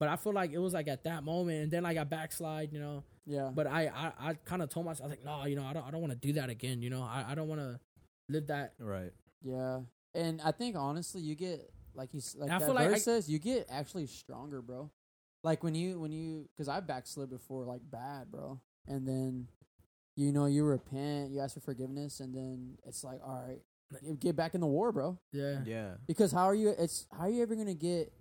But 0.00 0.08
I 0.08 0.16
feel 0.16 0.32
like 0.32 0.50
it 0.52 0.58
was 0.58 0.72
like 0.72 0.88
at 0.88 1.04
that 1.04 1.22
moment, 1.22 1.62
and 1.64 1.70
then 1.70 1.82
like 1.84 1.98
I 1.98 2.04
backslide, 2.04 2.72
you 2.72 2.80
know. 2.80 3.04
Yeah. 3.26 3.50
But 3.54 3.66
I, 3.68 3.86
I, 3.94 4.30
I 4.30 4.34
kind 4.46 4.62
of 4.62 4.70
told 4.70 4.86
myself, 4.86 5.04
I 5.06 5.10
was 5.10 5.18
like, 5.18 5.24
no, 5.24 5.44
you 5.46 5.54
know, 5.54 5.64
I 5.64 5.74
don't, 5.74 5.86
I 5.86 5.90
don't 5.90 6.00
want 6.00 6.12
to 6.14 6.18
do 6.18 6.32
that 6.32 6.48
again. 6.48 6.80
You 6.82 6.88
know, 6.90 7.02
I, 7.02 7.26
I 7.28 7.34
don't 7.34 7.46
want 7.48 7.60
to 7.60 7.78
live 8.28 8.46
that. 8.48 8.72
Right. 8.80 9.12
Yeah, 9.42 9.80
and 10.14 10.40
I 10.42 10.52
think 10.52 10.74
honestly, 10.76 11.20
you 11.20 11.34
get 11.34 11.70
like 11.94 12.14
you 12.14 12.20
like 12.36 12.50
I 12.50 12.58
that 12.58 12.64
feel 12.66 12.74
like 12.74 12.88
verse 12.88 12.96
I- 12.96 13.12
says, 13.12 13.28
you 13.30 13.38
get 13.38 13.66
actually 13.70 14.06
stronger, 14.06 14.62
bro. 14.62 14.90
Like 15.44 15.62
when 15.62 15.74
you 15.74 16.00
when 16.00 16.12
you 16.12 16.48
because 16.56 16.68
I 16.68 16.80
backslid 16.80 17.30
before, 17.30 17.64
like 17.66 17.80
bad, 17.90 18.30
bro, 18.30 18.60
and 18.86 19.06
then 19.06 19.48
you 20.16 20.32
know 20.32 20.46
you 20.46 20.64
repent, 20.64 21.30
you 21.30 21.40
ask 21.40 21.54
for 21.54 21.60
forgiveness, 21.60 22.20
and 22.20 22.34
then 22.34 22.78
it's 22.86 23.04
like, 23.04 23.20
all 23.24 23.42
right, 23.46 24.20
get 24.20 24.36
back 24.36 24.54
in 24.54 24.60
the 24.60 24.66
war, 24.66 24.92
bro. 24.92 25.18
Yeah. 25.32 25.60
Yeah. 25.64 25.90
Because 26.06 26.32
how 26.32 26.44
are 26.44 26.54
you? 26.54 26.74
It's 26.78 27.06
how 27.12 27.20
are 27.24 27.30
you 27.30 27.42
ever 27.42 27.54
gonna 27.54 27.74
get 27.74 28.12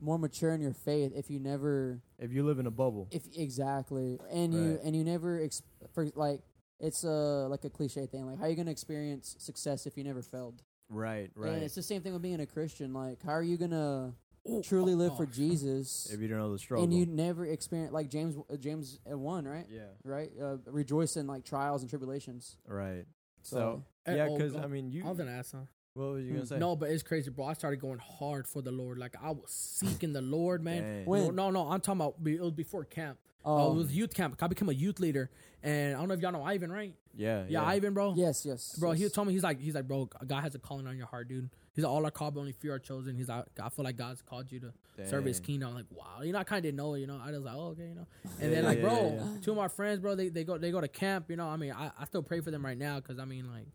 more 0.00 0.18
mature 0.18 0.52
in 0.52 0.60
your 0.60 0.72
faith 0.74 1.12
if 1.14 1.30
you 1.30 1.38
never 1.40 2.00
If 2.18 2.32
you 2.32 2.44
live 2.44 2.58
in 2.58 2.66
a 2.66 2.70
bubble. 2.70 3.08
if 3.10 3.22
exactly 3.36 4.18
and 4.30 4.52
you 4.52 4.78
and 4.84 4.94
you 4.94 5.04
never 5.04 5.40
ex- 5.42 5.62
for 5.92 6.06
like 6.14 6.40
it's 6.80 7.04
a 7.04 7.46
like 7.48 7.64
a 7.64 7.70
cliche 7.70 8.06
thing 8.06 8.26
like 8.26 8.38
how 8.38 8.44
are 8.44 8.48
you 8.48 8.56
gonna 8.56 8.70
experience 8.70 9.34
success 9.38 9.86
if 9.86 9.96
you 9.96 10.04
never 10.04 10.22
failed 10.22 10.62
Right. 10.88 11.30
and 11.34 11.44
Right. 11.44 11.62
it's 11.62 11.74
the 11.74 11.82
same 11.82 12.02
thing 12.02 12.12
with 12.12 12.22
being 12.22 12.40
a 12.40 12.46
christian 12.46 12.92
like 12.92 13.22
how 13.22 13.32
are 13.32 13.42
you 13.42 13.56
gonna 13.56 14.14
Ooh, 14.48 14.62
truly 14.62 14.92
oh, 14.92 14.96
live 14.96 15.16
for 15.16 15.24
oh. 15.24 15.26
jesus 15.32 16.08
If 16.12 16.20
you 16.20 16.28
don't 16.28 16.38
know 16.38 16.52
the 16.52 16.58
struggle. 16.58 16.84
and 16.84 16.92
you 16.94 17.06
never 17.06 17.46
experience 17.46 17.92
like 17.92 18.10
james 18.10 18.36
uh, 18.50 18.56
james 18.56 19.00
uh, 19.10 19.16
1 19.18 19.44
right 19.48 19.66
yeah. 19.70 19.80
right 20.04 20.30
uh, 20.40 20.58
rejoice 20.66 21.16
in 21.16 21.26
like 21.26 21.44
trials 21.44 21.80
and 21.82 21.88
tribulations 21.90 22.56
Right. 22.68 23.04
So, 23.42 23.56
so 23.56 23.84
Eh, 24.12 24.16
yeah, 24.16 24.26
oh, 24.30 24.36
because 24.36 24.54
I 24.56 24.66
mean, 24.68 24.90
you. 24.90 25.04
I 25.04 25.08
was 25.08 25.18
gonna 25.18 25.30
ask, 25.32 25.52
huh? 25.52 25.62
What 25.96 26.12
was 26.12 26.24
you 26.24 26.30
Hmm. 26.30 26.36
gonna 26.36 26.46
say? 26.46 26.58
No, 26.58 26.76
but 26.76 26.90
it's 26.90 27.02
crazy, 27.02 27.30
bro. 27.30 27.46
I 27.46 27.52
started 27.54 27.80
going 27.80 27.98
hard 27.98 28.46
for 28.46 28.62
the 28.62 28.72
Lord. 28.72 28.98
Like 28.98 29.14
I 29.22 29.30
was 29.30 29.50
seeking 29.50 30.12
the 30.12 30.22
Lord, 30.22 30.62
man. 30.62 30.82
Dang. 30.82 31.04
When? 31.06 31.34
No, 31.34 31.50
no, 31.50 31.68
I'm 31.68 31.80
talking 31.80 32.00
about. 32.00 32.16
It 32.26 32.40
was 32.40 32.52
before 32.52 32.84
camp. 32.84 33.18
Oh, 33.44 33.68
oh 33.68 33.72
it 33.72 33.76
was 33.76 33.92
youth 33.96 34.12
camp. 34.12 34.36
I 34.42 34.48
became 34.48 34.68
a 34.68 34.72
youth 34.72 34.98
leader, 34.98 35.30
and 35.62 35.94
I 35.94 35.98
don't 35.98 36.08
know 36.08 36.14
if 36.14 36.20
y'all 36.20 36.32
know 36.32 36.42
Ivan, 36.42 36.70
right? 36.72 36.94
Yeah. 37.14 37.44
Yeah, 37.48 37.62
Ivan, 37.64 37.94
bro. 37.94 38.12
yes 38.16 38.44
yes 38.44 38.76
Bro, 38.78 38.92
he 38.92 39.04
yes. 39.04 39.12
told 39.12 39.26
me 39.28 39.32
he's 39.32 39.42
like 39.44 39.58
he's 39.60 39.74
like, 39.74 39.86
bro, 39.88 40.06
God 40.26 40.42
has 40.42 40.54
a 40.54 40.58
calling 40.58 40.86
on 40.86 40.96
your 40.98 41.06
heart, 41.06 41.28
dude. 41.28 41.48
He's 41.72 41.84
like, 41.84 41.92
all 41.92 42.04
are 42.06 42.10
called, 42.10 42.34
but 42.34 42.40
only 42.40 42.52
few 42.52 42.72
are 42.72 42.78
chosen. 42.78 43.14
He's 43.14 43.28
like, 43.28 43.44
I 43.62 43.68
feel 43.68 43.84
like 43.84 43.96
God's 43.96 44.20
called 44.22 44.50
you 44.50 44.60
to 44.60 44.72
serve 45.06 45.24
His 45.26 45.40
kingdom. 45.40 45.68
I'm 45.70 45.74
like, 45.76 45.84
wow, 45.90 46.22
you 46.22 46.32
know, 46.32 46.38
I 46.38 46.44
kind 46.44 46.58
of 46.58 46.62
didn't 46.64 46.76
know, 46.78 46.94
you 46.94 47.06
know. 47.06 47.20
I 47.22 47.30
was 47.30 47.40
like, 47.44 47.54
oh, 47.54 47.68
okay, 47.68 47.88
you 47.88 47.94
know. 47.94 48.06
And 48.40 48.50
Yeah, 48.50 48.56
then 48.56 48.64
like, 48.64 48.78
yeah, 48.78 48.84
bro, 48.84 49.14
yeah, 49.16 49.40
two 49.42 49.50
of 49.52 49.56
my 49.58 49.68
friends, 49.68 50.00
bro, 50.00 50.14
they, 50.14 50.28
they 50.28 50.42
go 50.44 50.58
they 50.58 50.70
go 50.70 50.80
to 50.80 50.88
camp, 50.88 51.30
you 51.30 51.36
know. 51.36 51.46
I 51.46 51.56
mean, 51.56 51.72
I, 51.72 51.90
I 51.98 52.04
still 52.06 52.22
pray 52.22 52.40
for 52.40 52.50
them 52.50 52.64
right 52.64 52.76
now 52.78 52.96
because 53.00 53.18
I 53.18 53.24
mean, 53.26 53.46
like, 53.50 53.66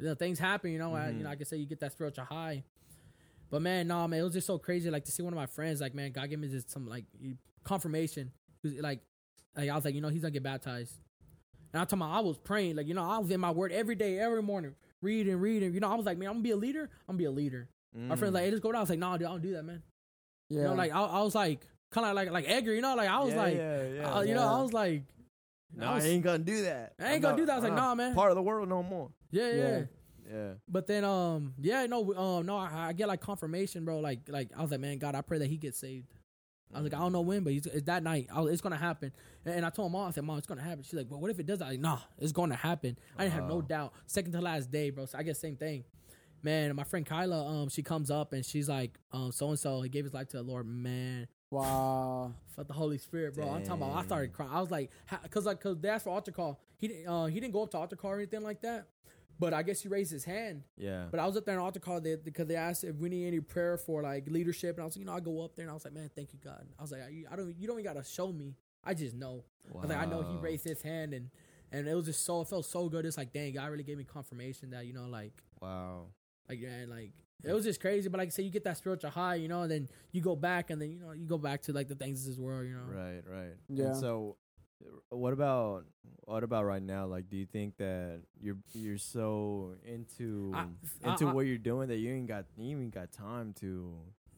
you 0.00 0.06
know, 0.06 0.14
things 0.14 0.38
happen, 0.38 0.70
you 0.72 0.78
know. 0.78 0.94
I, 0.94 1.08
you 1.08 1.14
Mhm. 1.14 1.22
know, 1.22 1.28
like 1.28 1.40
I 1.40 1.44
say, 1.44 1.56
you 1.58 1.66
get 1.66 1.80
that 1.80 1.92
spiritual 1.92 2.24
high. 2.24 2.64
But 3.50 3.62
man, 3.62 3.86
no, 3.88 4.06
man, 4.08 4.20
it 4.20 4.22
was 4.22 4.32
just 4.32 4.46
so 4.46 4.58
crazy. 4.58 4.90
Like 4.90 5.04
to 5.04 5.12
see 5.12 5.22
one 5.22 5.32
of 5.32 5.36
my 5.36 5.46
friends, 5.46 5.80
like, 5.80 5.94
man, 5.94 6.12
God 6.12 6.28
gave 6.30 6.38
me 6.38 6.48
just 6.48 6.70
some 6.70 6.86
like 6.88 7.04
confirmation. 7.64 8.32
Like, 8.64 9.00
like 9.56 9.68
I 9.68 9.74
was 9.74 9.84
like, 9.84 9.94
you 9.94 10.00
know, 10.00 10.08
he's 10.08 10.22
gonna 10.22 10.30
get 10.30 10.42
baptized. 10.42 10.94
And 11.72 11.80
I'm 11.80 11.86
talking 11.86 12.02
about, 12.02 12.16
I 12.16 12.20
was 12.20 12.38
praying, 12.38 12.76
like, 12.76 12.86
you 12.88 12.94
know, 12.94 13.04
I 13.08 13.18
was 13.18 13.30
in 13.30 13.40
my 13.40 13.50
word 13.50 13.70
every 13.72 13.94
day, 13.94 14.18
every 14.18 14.42
morning, 14.42 14.74
reading, 15.02 15.36
reading. 15.36 15.72
You 15.74 15.80
know, 15.80 15.90
I 15.90 15.94
was 15.94 16.06
like, 16.06 16.18
man, 16.18 16.28
I'm 16.28 16.34
gonna 16.34 16.42
be 16.42 16.50
a 16.50 16.56
leader. 16.56 16.90
I'm 17.08 17.14
gonna 17.16 17.18
be 17.18 17.24
a 17.26 17.30
leader. 17.30 17.68
My 17.92 18.14
friend's 18.16 18.32
Mm. 18.32 18.34
like, 18.34 18.44
hey, 18.44 18.50
let's 18.50 18.60
go 18.62 18.70
down. 18.72 18.78
I 18.78 18.82
was 18.82 18.90
like, 18.90 18.98
nah, 19.00 19.16
dude, 19.16 19.26
I 19.26 19.30
don't 19.30 19.42
do 19.42 19.52
that, 19.54 19.64
man. 19.64 19.82
yeah 20.48 20.58
You 20.62 20.64
know, 20.68 20.74
like 20.74 20.92
I, 20.92 21.00
I 21.02 21.22
was 21.22 21.34
like, 21.34 21.66
kind 21.90 22.06
of 22.06 22.14
like 22.14 22.30
like 22.30 22.44
Edgar. 22.48 22.72
You 22.74 22.80
know, 22.82 22.94
like 22.94 23.08
I 23.08 23.18
was 23.20 23.32
yeah, 23.34 23.42
like, 23.42 23.56
yeah, 23.56 23.82
yeah. 23.88 24.14
uh, 24.14 24.20
you 24.22 24.34
know, 24.34 24.42
I 24.46 24.62
was 24.62 24.72
like, 24.72 25.02
no, 25.74 25.86
I 25.88 25.98
I 25.98 26.02
ain't 26.02 26.22
gonna 26.24 26.38
do 26.38 26.62
that. 26.62 26.94
I 27.00 27.04
ain't 27.04 27.14
I'm 27.16 27.20
gonna 27.22 27.32
not- 27.32 27.36
do 27.38 27.46
that. 27.46 27.52
I 27.52 27.56
was 27.56 27.62
like, 27.64 27.72
I'm 27.72 27.78
nah, 27.78 27.94
man. 27.96 28.14
Part 28.14 28.30
of 28.30 28.36
the 28.36 28.42
world 28.42 28.68
no 28.68 28.82
more. 28.82 29.10
Yeah, 29.30 29.52
yeah. 29.52 29.54
Yeah. 29.54 29.82
Yeah. 30.32 30.52
But 30.68 30.86
then, 30.86 31.04
um, 31.04 31.54
yeah, 31.60 31.86
no, 31.86 32.14
um, 32.14 32.46
no, 32.46 32.56
I, 32.56 32.88
I 32.88 32.92
get 32.92 33.08
like 33.08 33.20
confirmation, 33.20 33.84
bro. 33.84 33.98
Like, 33.98 34.20
like 34.28 34.50
I 34.56 34.62
was 34.62 34.70
like, 34.70 34.80
man, 34.80 34.98
God, 34.98 35.14
I 35.14 35.22
pray 35.22 35.38
that 35.38 35.48
he 35.48 35.56
gets 35.56 35.78
saved. 35.78 36.06
I 36.72 36.80
was 36.80 36.92
like, 36.92 36.98
I 36.98 37.02
don't 37.02 37.12
know 37.12 37.22
when, 37.22 37.42
but 37.42 37.52
he's, 37.52 37.66
it's 37.66 37.86
that 37.86 38.04
night. 38.04 38.28
Was, 38.32 38.52
it's 38.52 38.60
gonna 38.60 38.76
happen. 38.76 39.12
And, 39.44 39.56
and 39.56 39.66
I 39.66 39.70
told 39.70 39.90
mom, 39.90 40.08
I 40.08 40.10
said, 40.12 40.22
Mom, 40.22 40.38
it's 40.38 40.46
gonna 40.46 40.62
happen. 40.62 40.84
She's 40.84 40.94
like, 40.94 41.06
Well, 41.10 41.20
what 41.20 41.30
if 41.30 41.40
it 41.40 41.46
does? 41.46 41.60
I 41.60 41.70
like, 41.70 41.80
Nah, 41.80 41.98
it's 42.18 42.32
gonna 42.32 42.54
happen. 42.54 42.96
I 43.18 43.24
didn't 43.24 43.34
have 43.34 43.48
no 43.48 43.60
doubt. 43.60 43.92
Second 44.06 44.32
to 44.32 44.40
last 44.40 44.70
day, 44.70 44.90
bro. 44.90 45.06
So 45.06 45.18
I 45.18 45.24
guess 45.24 45.40
same 45.40 45.56
thing. 45.56 45.84
Man, 46.42 46.74
my 46.76 46.84
friend 46.84 47.04
Kyla, 47.04 47.44
um, 47.44 47.68
she 47.68 47.82
comes 47.82 48.10
up 48.10 48.32
and 48.32 48.46
she's 48.46 48.68
like, 48.68 48.98
um, 49.12 49.30
so 49.32 49.48
and 49.48 49.58
so, 49.58 49.82
he 49.82 49.88
gave 49.90 50.04
his 50.04 50.14
life 50.14 50.28
to 50.28 50.38
the 50.38 50.42
Lord. 50.42 50.66
Man, 50.66 51.26
wow 51.50 52.32
Fuck 52.56 52.66
the 52.68 52.72
Holy 52.72 52.98
Spirit, 52.98 53.34
bro. 53.34 53.48
I'm 53.48 53.62
talking 53.62 53.82
about. 53.82 53.96
I 53.96 54.04
started 54.04 54.32
crying. 54.32 54.52
I 54.52 54.60
was 54.60 54.70
like, 54.70 54.90
ha- 55.06 55.20
cause 55.28 55.44
like, 55.44 55.60
cause 55.60 55.76
they 55.80 55.88
asked 55.88 56.04
for 56.04 56.10
altar 56.10 56.30
call. 56.30 56.60
He 56.78 56.88
didn't. 56.88 57.08
Uh, 57.08 57.26
he 57.26 57.40
didn't 57.40 57.52
go 57.52 57.64
up 57.64 57.70
to 57.72 57.78
altar 57.78 57.96
call 57.96 58.12
or 58.12 58.16
anything 58.18 58.42
like 58.42 58.60
that. 58.62 58.86
But 59.40 59.54
I 59.54 59.62
guess 59.62 59.80
he 59.80 59.88
raised 59.88 60.12
his 60.12 60.24
hand. 60.24 60.62
Yeah. 60.76 61.06
But 61.10 61.18
I 61.18 61.26
was 61.26 61.36
up 61.36 61.46
there 61.46 61.54
in 61.54 61.60
altar 61.60 61.80
call 61.80 62.00
they, 62.00 62.14
because 62.16 62.46
they 62.46 62.56
asked 62.56 62.84
if 62.84 62.96
we 62.96 63.08
need 63.08 63.26
any 63.26 63.40
prayer 63.40 63.78
for 63.78 64.02
like 64.02 64.28
leadership, 64.28 64.76
and 64.76 64.82
I 64.82 64.84
was 64.84 64.94
like, 64.96 65.00
you 65.00 65.06
know, 65.06 65.14
I 65.14 65.20
go 65.20 65.42
up 65.42 65.56
there 65.56 65.62
and 65.64 65.70
I 65.70 65.74
was 65.74 65.84
like, 65.84 65.94
man, 65.94 66.10
thank 66.14 66.32
you, 66.34 66.38
God. 66.44 66.64
I 66.78 66.82
was 66.82 66.92
like, 66.92 67.00
I, 67.00 67.24
I 67.32 67.36
don't, 67.36 67.56
you 67.58 67.66
don't 67.66 67.80
even 67.80 67.92
gotta 67.92 68.06
show 68.06 68.30
me. 68.30 68.54
I 68.84 68.92
just 68.94 69.14
know. 69.16 69.44
I 69.74 69.80
was 69.80 69.88
like, 69.90 69.98
I 69.98 70.04
know 70.04 70.22
he 70.22 70.36
raised 70.36 70.64
his 70.64 70.82
hand, 70.82 71.14
and 71.14 71.30
and 71.72 71.88
it 71.88 71.94
was 71.94 72.06
just 72.06 72.24
so, 72.24 72.42
it 72.42 72.48
felt 72.48 72.66
so 72.66 72.88
good. 72.88 73.06
It's 73.06 73.16
like, 73.16 73.32
dang, 73.32 73.54
God 73.54 73.70
really 73.70 73.84
gave 73.84 73.96
me 73.96 74.04
confirmation 74.04 74.70
that 74.70 74.86
you 74.86 74.92
know, 74.92 75.06
like, 75.06 75.32
Wow. 75.62 76.06
like, 76.48 76.60
yeah, 76.60 76.84
like 76.88 77.12
it 77.42 77.52
was 77.52 77.64
just 77.64 77.80
crazy. 77.80 78.08
But 78.10 78.18
like 78.18 78.28
I 78.28 78.30
say, 78.30 78.42
you 78.42 78.50
get 78.50 78.64
that 78.64 78.76
spiritual 78.76 79.10
high, 79.10 79.36
you 79.36 79.48
know, 79.48 79.62
and 79.62 79.70
then 79.70 79.88
you 80.12 80.20
go 80.20 80.36
back, 80.36 80.68
and 80.70 80.80
then 80.82 80.90
you 80.90 80.98
know, 80.98 81.12
you 81.12 81.26
go 81.26 81.38
back 81.38 81.62
to 81.62 81.72
like 81.72 81.88
the 81.88 81.94
things 81.94 82.22
of 82.22 82.30
this 82.32 82.38
world, 82.38 82.66
you 82.66 82.74
know. 82.74 82.82
Right, 82.86 83.22
right. 83.26 83.54
Yeah. 83.68 83.86
And 83.86 83.96
so 83.96 84.36
Uh, 84.82 85.16
what 85.16 85.32
about 85.32 85.84
what 86.24 86.42
about 86.44 86.64
right 86.64 86.82
now? 86.82 87.06
Like 87.06 87.28
do 87.28 87.36
you 87.36 87.46
think 87.46 87.76
that 87.78 88.20
you're 88.40 88.56
you're 88.72 88.98
so 88.98 89.74
into 89.84 90.52
I- 90.54 90.62
uh, 90.62 91.10
into 91.12 91.26
I- 91.26 91.30
I- 91.30 91.32
what 91.34 91.46
you're 91.46 91.58
doing 91.58 91.88
that 91.88 91.96
you 91.98 92.10
ain't 92.12 92.28
got 92.28 92.46
you 92.56 92.78
ain't 92.80 92.94
got 92.94 93.12
time 93.12 93.52
to 93.60 93.94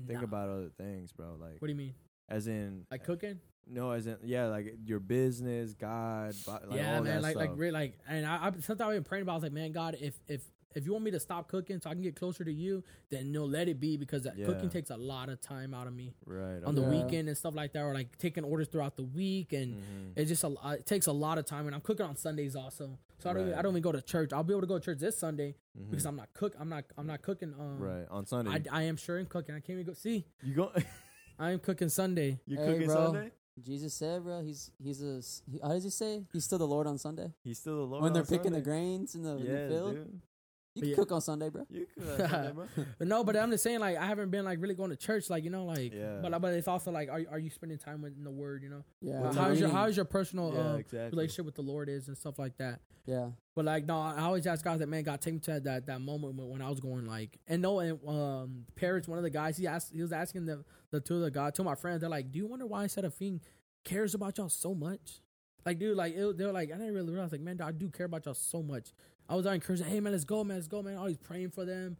think 0.07 0.19
Nah. 0.21 0.25
about 0.25 0.49
other 0.49 0.71
things, 0.77 1.13
bro? 1.13 1.37
Like 1.41 1.61
What 1.61 1.67
do 1.69 1.73
you 1.73 1.77
mean? 1.79 1.95
as 2.29 2.47
in 2.47 2.87
Like 2.91 3.03
uh, 3.03 3.05
cooking? 3.05 3.41
no, 3.67 3.91
as 3.93 4.07
in 4.07 4.17
yeah, 4.25 4.47
like 4.47 4.75
your 4.85 4.99
business, 5.01 5.75
God, 5.75 6.35
like 6.47 6.63
yeah, 6.73 6.97
all 6.97 7.03
man. 7.03 7.05
that 7.05 7.23
Like, 7.23 7.37
stuff. 7.37 7.49
like, 7.51 7.59
really, 7.59 7.71
like, 7.73 7.99
and 8.09 8.27
I, 8.27 8.47
I 8.47 8.51
sometimes 8.61 8.81
I've 8.81 8.95
been 8.95 9.05
praying 9.05 9.23
about. 9.23 9.33
I 9.33 9.35
was 9.37 9.43
like, 9.45 9.53
man, 9.53 9.71
God, 9.73 9.97
if 10.01 10.19
if 10.27 10.43
if 10.75 10.85
you 10.87 10.93
want 10.93 11.05
me 11.05 11.11
to 11.13 11.21
stop 11.21 11.49
cooking 11.49 11.81
so 11.81 11.91
I 11.91 11.95
can 11.95 12.03
get 12.03 12.17
closer 12.17 12.45
to 12.45 12.53
you, 12.53 12.83
then 13.11 13.33
no, 13.33 13.45
let 13.45 13.69
it 13.69 13.79
be 13.81 13.97
because 13.97 14.23
that 14.25 14.37
Yeah. 14.39 14.47
cooking 14.47 14.71
takes 14.71 14.91
a 14.91 14.97
lot 14.97 15.29
of 15.29 15.41
time 15.41 15.75
out 15.75 15.87
of 15.87 15.95
me 15.95 16.15
right 16.27 16.63
on 16.65 16.75
the 16.75 16.83
Yeah. 16.83 16.89
weekend 16.91 17.29
and 17.29 17.37
stuff 17.37 17.55
like 17.55 17.73
that, 17.73 17.83
or 17.83 17.95
like 17.95 18.17
taking 18.19 18.45
orders 18.45 18.69
throughout 18.69 18.97
the 18.97 19.05
week, 19.05 19.53
and 19.53 19.75
Mhm. 19.75 20.13
it's 20.17 20.29
just 20.29 20.45
a 20.45 20.55
it 20.73 20.87
takes 20.87 21.07
a 21.07 21.13
lot 21.13 21.39
of 21.39 21.45
time. 21.47 21.67
And 21.67 21.75
I'm 21.75 21.81
cooking 21.81 22.07
on 22.07 22.17
Sundays 22.17 22.55
also, 22.57 22.99
so 23.19 23.31
I 23.31 23.33
don't 23.33 23.43
even, 23.43 23.55
I 23.59 23.63
don't 23.63 23.73
even 23.73 23.83
go 23.83 23.93
to 23.93 24.01
church. 24.03 24.33
I'll 24.33 24.43
be 24.45 24.53
able 24.53 24.63
to 24.63 24.67
go 24.67 24.79
to 24.79 24.85
church 24.85 24.99
this 24.99 25.17
Sunday 25.19 25.55
Mhm. 25.79 25.91
because 25.91 26.07
I'm 26.07 26.17
not 26.17 26.33
cook. 26.35 26.55
I'm 26.59 26.69
not 26.69 26.85
I'm 26.97 27.07
not 27.07 27.23
cooking. 27.23 27.55
Um, 27.59 27.79
right 27.79 28.07
on 28.11 28.27
Sunday. 28.27 28.51
I, 28.51 28.63
I 28.81 28.83
am 28.83 28.97
sure 28.97 29.19
in 29.19 29.27
cooking. 29.27 29.55
I 29.55 29.61
can't 29.61 29.79
even 29.79 29.87
go 29.87 29.93
see. 29.95 30.25
you 30.43 30.55
go 30.55 30.73
I 31.39 31.51
am 31.53 31.59
cooking 31.59 31.89
Sunday. 31.89 32.41
you 32.47 32.57
Hey, 32.57 32.67
cooking 32.67 32.87
bro. 32.87 33.13
Sunday? 33.13 33.31
jesus 33.61 33.93
said 33.93 34.25
bro 34.25 34.41
he's 34.43 34.71
he's 34.83 35.03
a 35.03 35.21
he, 35.51 35.59
how 35.63 35.69
does 35.69 35.85
he 35.85 35.91
say 35.91 36.25
he's 36.33 36.43
still 36.43 36.57
the 36.57 36.67
lord 36.67 36.87
on 36.87 36.97
sunday 36.97 37.31
He's 37.45 37.59
still 37.59 37.77
the 37.77 37.83
Lord 37.83 38.03
when 38.03 38.15
they're 38.15 38.23
on 38.23 38.27
picking 38.27 38.53
the 38.53 38.63
grains 38.63 39.15
in 39.15 39.25
the, 39.25 39.37
in 39.37 39.45
the 39.45 39.69
field 39.69 39.95
dude. 39.95 40.21
You 40.75 40.83
can 40.83 40.91
Yeah. 40.91 40.97
cook 40.97 41.13
on 41.13 41.21
sunday 41.21 41.49
bro 41.51 41.67
You 41.69 41.87
cook 41.99 42.21
on 42.21 42.29
Sunday, 42.31 42.53
bro. 42.53 42.67
But 42.99 43.09
no, 43.09 43.23
but 43.25 43.37
I'm 43.37 43.51
just 43.51 43.63
saying, 43.63 43.81
like, 43.81 43.97
I 43.97 44.07
haven't 44.07 44.31
been 44.31 44.45
like 44.45 44.59
really 44.61 44.75
going 44.75 44.91
to 44.91 44.97
church, 44.97 45.29
like 45.29 45.45
you 45.45 45.51
know, 45.51 45.65
like. 45.67 45.93
Yeah. 45.93 46.19
But 46.23 46.39
but 46.41 46.55
it's 46.55 46.69
also 46.69 46.91
like, 46.91 47.09
are 47.11 47.23
are 47.31 47.39
you 47.39 47.51
spending 47.51 47.79
time 47.79 48.01
with 48.03 48.17
in 48.17 48.25
the 48.25 48.31
Word? 48.31 48.63
You 48.63 48.71
know, 48.71 48.85
yeah 49.01 49.21
Well, 49.21 49.33
how's 49.35 49.61
your 49.61 49.69
how's 49.69 49.97
your 49.97 50.07
personal 50.07 50.53
Yeah, 50.55 50.73
uh, 50.73 50.77
exactly. 50.77 51.11
relationship 51.17 51.45
with 51.47 51.55
the 51.57 51.63
Lord 51.63 51.89
is 51.89 52.09
and 52.09 52.17
stuff 52.17 52.39
like 52.39 52.57
that. 52.59 52.81
yeah 53.07 53.31
But 53.55 53.65
like, 53.67 53.85
no, 53.87 53.99
I 54.01 54.23
always 54.23 54.47
ask 54.47 54.65
God 54.65 54.79
that 54.79 54.89
man, 54.89 55.03
God 55.03 55.21
take 55.21 55.35
me 55.35 55.41
to 55.41 55.61
that 55.61 55.87
that 55.87 56.01
moment 56.01 56.37
when, 56.37 56.49
when 56.49 56.63
I 56.63 56.71
was 56.71 56.81
going 56.81 57.07
like, 57.07 57.39
and 57.47 57.61
no, 57.61 57.81
and 57.81 57.99
um, 58.09 58.65
Paris, 58.75 59.07
one 59.09 59.19
of 59.19 59.25
the 59.25 59.31
guys, 59.31 59.57
he 59.59 59.67
asked, 59.67 59.93
he 59.93 60.01
was 60.01 60.13
asking 60.13 60.47
the 60.47 60.65
the 60.91 61.01
two 61.01 61.17
of 61.17 61.21
the 61.23 61.31
guys, 61.31 61.53
two 61.55 61.63
of 61.63 61.67
my 61.67 61.75
friends, 61.75 62.01
they're 62.01 62.09
like, 62.11 62.31
do 62.33 62.39
you 62.39 62.47
wonder 62.47 62.67
why 62.67 62.87
Serafin 62.87 63.41
cares 63.85 64.15
about 64.15 64.39
y'all 64.39 64.49
so 64.49 64.75
much? 64.75 65.21
Like, 65.65 65.79
dude, 65.79 65.97
like 65.97 66.15
it, 66.17 66.37
they're 66.39 66.51
like, 66.53 66.71
I 66.73 66.77
didn't 66.77 66.93
really 66.95 67.13
realize, 67.13 67.31
like, 67.31 67.41
man, 67.41 67.61
I 67.63 67.71
do 67.71 67.89
care 67.89 68.07
about 68.07 68.27
y'all 68.27 68.35
so 68.35 68.63
much. 68.65 68.93
I 69.29 69.35
was 69.35 69.47
encouraging, 69.47 69.87
hey 69.87 70.01
man, 70.01 70.13
let's 70.13 70.25
go, 70.25 70.45
man, 70.45 70.57
let's 70.59 70.69
go, 70.69 70.83
man. 70.83 70.97
Always 70.97 71.17
praying 71.17 71.51
for 71.51 71.65
them. 71.65 71.97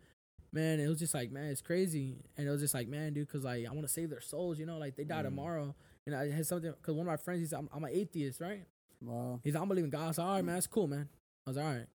man, 0.55 0.79
it 0.81 0.87
was 0.89 0.99
just 0.99 1.15
like, 1.15 1.31
man, 1.33 1.45
it's 1.47 1.63
crazy, 1.63 2.17
and 2.37 2.47
it 2.47 2.51
was 2.51 2.61
just 2.61 2.75
like, 2.75 2.87
man, 2.87 3.15
dude, 3.15 3.27
because 3.27 3.43
like 3.45 3.65
I 3.67 3.71
want 3.71 3.83
to 3.87 3.93
save 3.93 4.11
their 4.11 4.21
souls, 4.21 4.59
you 4.59 4.67
know, 4.67 4.77
like 4.79 4.97
they 4.97 5.05
die 5.05 5.21
Mm. 5.21 5.25
tomorrow, 5.25 5.75
and 6.07 6.15
I 6.15 6.31
had 6.31 6.47
something 6.47 6.71
because 6.73 6.95
one 6.95 7.07
of 7.07 7.11
my 7.11 7.17
friends, 7.17 7.41
he's 7.41 7.53
I'm, 7.55 7.69
I'm 7.73 7.85
an 7.85 7.91
atheist, 7.93 8.41
right? 8.41 8.65
Wow. 9.01 9.41
He's 9.43 9.57
I'm 9.57 9.67
believing 9.69 9.91
God. 9.91 10.05
I 10.05 10.09
was 10.09 10.19
like, 10.19 10.27
all 10.27 10.35
right, 10.35 10.45
man, 10.45 10.55
that's 10.57 10.67
cool, 10.67 10.87
man. 10.89 11.09
I 11.47 11.51
was 11.51 11.57
like, 11.57 11.67
all 11.67 11.73
right, 11.73 11.87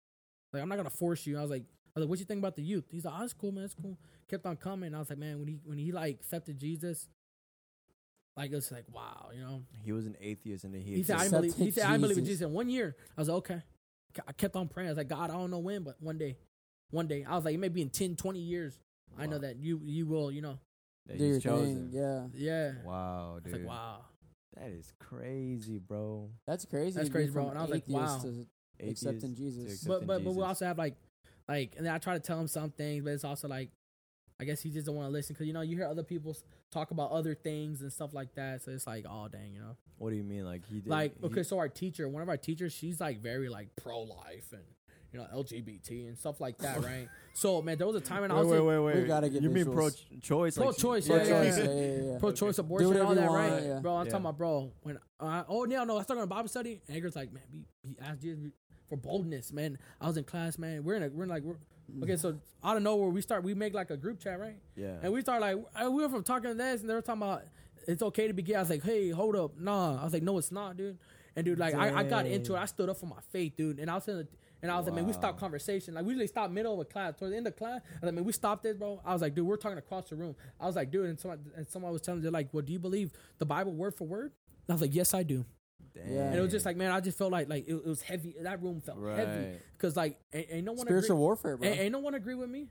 like 0.55 0.62
I'm 0.62 0.68
not 0.70 0.77
gonna 0.77 0.89
force 0.91 1.27
you. 1.27 1.37
I 1.39 1.43
was 1.43 1.51
like, 1.51 1.64
I 1.95 2.01
was 2.01 2.05
like, 2.07 2.11
what 2.11 2.18
you 2.18 2.24
think 2.24 2.39
about 2.39 2.57
the 2.57 2.62
youth? 2.62 2.85
He's 2.91 3.05
like, 3.05 3.14
oh, 3.14 3.20
that's 3.20 3.35
cool, 3.35 3.53
man, 3.53 3.64
that's 3.64 3.74
cool. 3.74 3.99
Kept 4.31 4.47
on 4.47 4.57
coming. 4.57 4.95
I 4.95 4.99
was 5.01 5.11
like, 5.11 5.18
man, 5.18 5.39
when 5.39 5.49
he 5.49 5.59
when 5.64 5.77
he 5.79 5.93
like 5.93 6.14
accepted 6.20 6.59
Jesus, 6.59 7.09
like 8.37 8.53
it's 8.53 8.70
like, 8.72 8.85
wow, 8.93 9.29
you 9.35 9.41
know. 9.43 9.62
He 9.83 9.93
was 9.93 10.07
an 10.07 10.16
atheist 10.20 10.64
and 10.64 10.74
he. 10.74 10.95
He 10.97 11.03
said, 11.03 11.16
I 11.16 11.24
accepted- 11.24 11.53
believe. 11.53 11.57
He 11.57 11.70
said, 11.72 11.85
I 11.87 11.97
believe 11.99 12.18
in 12.18 12.24
Jesus. 12.24 12.39
Jesus. 12.41 12.47
In 12.49 12.53
one 12.55 12.68
year, 12.70 12.97
I 13.16 13.20
was 13.20 13.29
like, 13.29 13.37
okay. 13.39 13.62
I 14.27 14.33
kept 14.33 14.57
on 14.57 14.69
praying. 14.69 14.89
I 14.89 14.93
was 14.93 14.99
like, 14.99 15.09
God, 15.09 15.31
I 15.31 15.35
don't 15.35 15.51
know 15.51 15.59
when, 15.59 15.83
but 15.83 15.97
one 16.01 16.19
day, 16.19 16.37
one 16.91 17.07
day. 17.07 17.25
I 17.29 17.35
was 17.37 17.45
like, 17.45 17.55
it 17.55 17.59
may 17.59 17.69
be 17.69 17.83
in 17.83 17.91
10, 17.91 18.17
20 18.17 18.39
years. 18.39 18.79
I 19.19 19.27
know 19.27 19.39
that 19.39 19.57
you 19.57 19.81
you 19.85 20.07
will, 20.07 20.31
you 20.31 20.43
know. 20.43 20.59
that 21.07 21.19
Do 21.19 21.25
your 21.25 21.35
he's 21.35 21.43
chosen. 21.43 21.91
thing. 21.91 22.01
Yeah. 22.01 22.27
Yeah. 22.35 22.73
Wow, 22.85 23.37
It's 23.39 23.45
dude. 23.53 23.61
like, 23.62 23.69
wow. 23.69 24.05
That 24.57 24.71
is 24.71 24.93
crazy, 24.99 25.79
bro. 25.79 26.31
That's 26.47 26.64
crazy. 26.64 26.97
That's 26.97 27.09
crazy, 27.11 27.31
bro. 27.31 27.43
from 27.45 27.51
And 27.51 27.59
I 27.59 27.62
was 27.62 27.71
like, 27.71 27.83
atheist 27.85 28.01
wow. 28.01 28.19
to 28.23 28.47
Atheist 28.81 29.03
accepting 29.07 29.35
to 29.35 29.37
Jesus. 29.41 29.73
accept- 29.73 29.89
But 29.89 30.07
but 30.07 30.25
but 30.25 30.35
we 30.35 30.43
also 30.43 30.67
have 30.67 30.77
like 30.79 30.97
like 31.49 31.75
and 31.77 31.87
then 31.87 31.93
I 31.95 31.99
try 31.99 32.14
to 32.14 32.21
tell 32.21 32.39
him 32.41 32.49
some 32.49 32.71
things, 32.71 33.05
but 33.05 33.12
it's 33.12 33.25
also 33.25 33.49
like 33.49 33.71
I 34.39 34.45
guess 34.45 34.61
he 34.61 34.70
just 34.70 34.87
don't 34.87 34.97
want 34.97 35.09
to 35.09 35.12
listen 35.12 35.34
because 35.34 35.47
you 35.47 35.53
know 35.53 35.62
you 35.62 35.76
hear 35.76 35.87
other 35.87 36.03
people 36.03 36.37
talk 36.70 36.91
about 36.91 37.11
other 37.11 37.34
things 37.34 37.80
and 37.82 37.93
stuff 37.93 38.12
like 38.12 38.34
that. 38.34 38.62
So 38.62 38.70
it's 38.72 38.87
like, 38.87 39.05
oh 39.09 39.28
dang, 39.28 39.53
you 39.55 39.61
know. 39.61 39.76
What 39.99 40.11
do 40.11 40.16
you 40.16 40.24
mean? 40.24 40.45
Like 40.45 40.66
he 40.66 40.80
did. 40.80 40.89
like 40.91 41.18
he- 41.18 41.26
okay, 41.26 41.43
so 41.43 41.59
our 41.59 41.68
teacher, 41.68 42.09
one 42.09 42.22
of 42.22 42.28
our 42.28 42.37
teachers, 42.37 42.72
she's 42.72 43.01
like 43.01 43.20
very 43.22 43.49
like 43.49 43.68
pro 43.76 44.03
life 44.03 44.53
and 44.53 44.62
you 45.12 45.18
know 45.20 45.26
LGBT 45.34 46.09
and 46.09 46.18
stuff 46.18 46.39
like 46.41 46.59
that, 46.59 46.84
right? 46.84 47.09
so 47.32 47.62
man, 47.62 47.78
there 47.78 47.87
was 47.87 47.97
a 47.97 48.01
time 48.01 48.20
when 48.22 48.30
I 48.30 48.34
Wait, 48.34 48.45
was 48.45 48.51
wait, 48.51 48.59
in- 48.59 48.84
wait, 48.84 48.95
wait. 48.97 49.07
gotta 49.07 49.30
get 49.30 49.41
You 49.43 49.49
mean 49.49 49.64
visuals. 49.66 49.74
pro-choice? 50.20 50.57
Pro-choice, 50.59 51.09
like, 51.09 51.26
yeah, 51.26 51.26
Yeah, 51.26 51.43
yeah, 51.43 51.57
yeah, 51.57 51.64
yeah. 51.64 51.72
yeah, 51.97 52.12
yeah. 52.12 52.18
pro-choice 52.18 52.59
abortion 52.59 52.93
and 52.93 53.01
all 53.03 53.14
that, 53.14 53.22
you 53.24 53.30
right? 53.37 53.62
yeah. 53.62 53.78
Bro, 53.80 53.95
I'm 53.97 54.07
Yeah. 54.07 54.11
talking 54.12 54.24
about, 54.26 54.37
bro. 54.39 54.72
When 54.82 54.99
uh, 55.18 55.45
oh 55.49 55.64
no, 55.64 55.84
no, 55.84 55.95
I 55.95 55.97
was 55.99 56.07
talking 56.07 56.22
about 56.22 56.37
Bible 56.37 56.49
study. 56.49 56.82
And 56.89 56.97
Edgar's 56.97 57.16
like, 57.16 57.32
man, 57.32 57.43
be, 57.51 57.64
be 57.82 57.97
asked 58.03 58.20
Jesus 58.20 58.51
for 58.89 58.97
boldness, 58.99 59.51
man. 59.53 59.78
I 60.01 60.09
was 60.09 60.18
in 60.18 60.24
class, 60.24 60.59
man. 60.59 60.84
We're 60.84 60.97
in 60.97 61.05
a, 61.05 61.09
we're 61.09 61.22
in 61.24 61.30
like, 61.30 61.43
we're, 61.43 61.57
okay, 62.03 62.16
so 62.16 62.39
out 62.62 62.76
of 62.76 62.82
nowhere, 62.82 63.09
we 63.09 63.20
start, 63.20 63.43
we 63.45 63.55
make 63.55 63.74
like 63.74 63.91
a 63.91 63.97
group 63.97 64.20
chat, 64.20 64.39
right? 64.41 64.57
Yeah. 64.76 64.97
And 65.03 65.12
we 65.12 65.20
start 65.20 65.41
like, 65.41 65.57
we 65.82 66.03
were 66.03 66.09
from 66.09 66.22
talking 66.22 66.51
to 66.51 66.55
this, 66.55 66.80
and 66.80 66.91
they 66.91 66.95
were 66.95 67.03
talking 67.03 67.22
about 67.22 67.43
it's 67.87 68.03
okay 68.03 68.26
to 68.26 68.34
be 68.34 68.43
gay. 68.43 68.55
I 68.55 68.61
was 68.61 68.70
like, 68.70 68.82
hey, 68.82 69.11
hold 69.11 69.37
up, 69.37 69.59
nah. 69.59 70.01
I 70.01 70.05
was 70.05 70.12
like, 70.12 70.22
no, 70.22 70.39
it's 70.39 70.51
not, 70.51 70.76
dude. 70.76 70.99
And 71.37 71.45
dude, 71.45 71.59
like, 71.59 71.74
I, 71.74 71.99
I 71.99 72.03
got 72.03 72.26
into 72.26 72.55
it. 72.55 72.59
I 72.59 72.64
stood 72.64 72.89
up 72.89 72.97
for 72.97 73.07
my 73.07 73.20
faith, 73.30 73.57
dude. 73.57 73.78
And 73.78 73.91
I 73.91 73.95
was 73.95 74.09
in 74.09 74.16
the, 74.16 74.28
and 74.62 74.72
I 74.72 74.76
was 74.78 74.87
like, 74.87 74.95
man, 74.95 75.07
we 75.07 75.12
stopped 75.12 75.39
conversation. 75.39 75.95
Like, 75.95 76.05
we 76.05 76.12
usually 76.12 76.26
stop 76.26 76.51
middle 76.51 76.72
of 76.72 76.80
a 76.80 76.84
class. 76.87 77.14
Towards 77.18 77.32
the 77.32 77.37
end 77.37 77.47
of 77.47 77.57
class, 77.57 77.82
I 77.84 77.95
was 77.95 78.03
like, 78.05 78.14
man, 78.14 78.24
we 78.24 78.32
stopped 78.32 78.62
this, 78.62 78.74
bro. 78.76 79.01
I 79.05 79.12
was 79.12 79.20
like, 79.20 79.34
dude, 79.34 79.47
we're 79.47 79.59
talking 79.59 79.76
across 79.76 80.09
the 80.09 80.16
room. 80.16 80.34
I 80.59 80.66
was 80.66 80.76
like, 80.76 80.91
dude, 80.91 81.07
and 81.07 81.20
someone, 81.20 81.41
and 81.55 81.68
someone 81.68 81.93
was 81.93 82.01
telling 82.01 82.20
me, 82.20 82.22
they're 82.22 82.32
like, 82.32 82.49
well, 82.53 82.62
do 82.62 82.72
you 82.72 82.78
believe 82.78 83.12
the 83.39 83.45
Bible 83.45 83.72
word 83.72 83.95
for 83.95 84.05
word? 84.05 84.32
And 84.66 84.70
I 84.70 84.72
was 84.72 84.80
like, 84.80 84.95
yes, 84.95 85.12
I 85.12 85.22
do. 85.22 85.45
Dang. 85.95 86.12
Yeah. 86.12 86.27
And 86.27 86.35
it 86.37 86.41
was 86.41 86.51
just 86.53 86.66
like, 86.66 86.77
man, 86.77 86.91
I 86.91 87.01
just 87.01 87.16
felt 87.18 87.33
like, 87.33 87.49
like 87.49 87.66
it, 87.66 87.74
it 87.74 87.87
was 87.87 88.03
heavy. 88.03 88.35
That 88.43 88.62
room 88.62 88.81
felt 88.81 88.99
heavy 89.05 89.59
because, 89.77 89.97
like, 89.97 90.18
ain't, 90.33 90.47
ain't 90.51 90.64
no 90.64 90.72
one 90.72 90.87
Spiritual 90.87 91.16
agree- 91.16 91.20
warfare, 91.22 91.57
bro. 91.57 91.68
Ain't, 91.68 91.81
ain't 91.81 91.93
no 91.93 91.99
one 92.01 92.14
agree 92.14 92.35
with 92.35 92.51
me. 92.51 92.68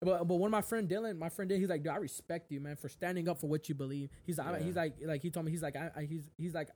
But 0.00 0.24
but 0.28 0.34
one 0.36 0.48
of 0.48 0.52
my 0.52 0.60
friend 0.62 0.88
Dylan, 0.88 1.18
my 1.18 1.28
friend 1.30 1.50
Dylan, 1.50 1.60
he's 1.60 1.68
like, 1.68 1.82
dude, 1.82 1.92
I 1.92 1.96
respect 1.96 2.50
you, 2.50 2.60
man, 2.60 2.76
for 2.76 2.88
standing 2.88 3.28
up 3.28 3.38
for 3.40 3.46
what 3.48 3.68
you 3.68 3.74
believe. 3.74 4.10
He's 4.26 4.38
like, 4.38 4.46
Yeah. 4.60 4.64
he's 4.64 4.76
like, 4.76 4.94
like 5.02 5.22
he 5.22 5.30
told 5.30 5.46
me, 5.46 5.52
he's 5.52 5.62
like, 5.62 5.76
I, 5.76 5.90
I, 5.96 6.02
he's 6.04 6.28
he's 6.36 6.52
like, 6.54 6.68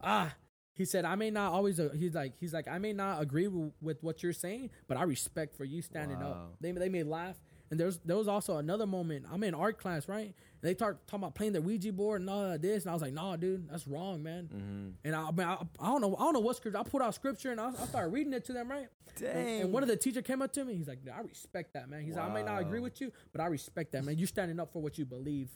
ah, 0.00 0.32
he 0.74 0.84
said, 0.86 1.04
I 1.04 1.14
may 1.14 1.30
not 1.30 1.52
always, 1.52 1.78
uh, 1.78 1.90
he's 1.94 2.14
like, 2.14 2.34
he's 2.40 2.54
like, 2.54 2.68
I 2.68 2.78
may 2.78 2.94
not 2.94 3.20
agree 3.20 3.48
with, 3.48 3.72
with 3.82 4.02
what 4.02 4.22
you're 4.22 4.32
saying, 4.32 4.70
but 4.88 4.96
I 4.96 5.02
respect 5.02 5.56
for 5.56 5.64
you 5.64 5.82
standing 5.82 6.20
Wow. 6.20 6.30
up. 6.30 6.54
They 6.60 6.72
they 6.72 6.88
may 6.88 7.02
laugh. 7.02 7.36
And 7.70 7.78
there's 7.78 7.98
there 7.98 8.16
was 8.16 8.28
also 8.28 8.56
another 8.56 8.86
moment. 8.86 9.26
I'm 9.30 9.42
in 9.44 9.54
art 9.54 9.78
class, 9.78 10.08
right? 10.08 10.34
And 10.62 10.68
they 10.68 10.74
start 10.74 11.06
talking 11.06 11.24
about 11.24 11.34
playing 11.34 11.52
the 11.54 11.62
Ouija 11.62 11.92
board 11.92 12.20
and 12.20 12.28
all 12.28 12.52
of 12.52 12.60
this, 12.60 12.84
and 12.84 12.90
I 12.90 12.92
was 12.92 13.02
like, 13.02 13.14
"Nah, 13.14 13.36
dude, 13.36 13.68
that's 13.70 13.86
wrong, 13.88 14.22
man." 14.22 14.48
Mm-hmm. 14.54 14.88
And 15.04 15.16
I, 15.16 15.28
I, 15.28 15.30
mean, 15.30 15.46
I, 15.46 15.56
I 15.80 15.86
don't 15.86 16.00
know, 16.02 16.14
I 16.16 16.20
don't 16.24 16.34
know 16.34 16.40
what 16.40 16.56
scripture. 16.56 16.78
I 16.78 16.82
put 16.82 17.00
out 17.00 17.14
scripture 17.14 17.50
and 17.50 17.60
I, 17.60 17.68
I 17.68 17.86
started 17.86 18.12
reading 18.12 18.32
it 18.34 18.44
to 18.46 18.52
them, 18.52 18.70
right? 18.70 18.88
Dang. 19.18 19.36
And, 19.36 19.62
and 19.62 19.72
one 19.72 19.82
of 19.82 19.88
the 19.88 19.96
teacher 19.96 20.22
came 20.22 20.42
up 20.42 20.52
to 20.52 20.64
me. 20.64 20.74
He's 20.76 20.88
like, 20.88 20.98
I 21.14 21.20
respect 21.22 21.74
that, 21.74 21.88
man. 21.88 22.02
He's 22.02 22.14
like, 22.16 22.30
I 22.30 22.32
may 22.32 22.42
not 22.42 22.60
agree 22.60 22.80
with 22.80 23.00
you, 23.00 23.10
but 23.32 23.40
I 23.40 23.46
respect 23.46 23.92
that, 23.92 24.04
man. 24.04 24.18
You're 24.18 24.26
standing 24.28 24.60
up 24.60 24.72
for 24.72 24.82
what 24.82 24.98
you 24.98 25.04
believe. 25.04 25.48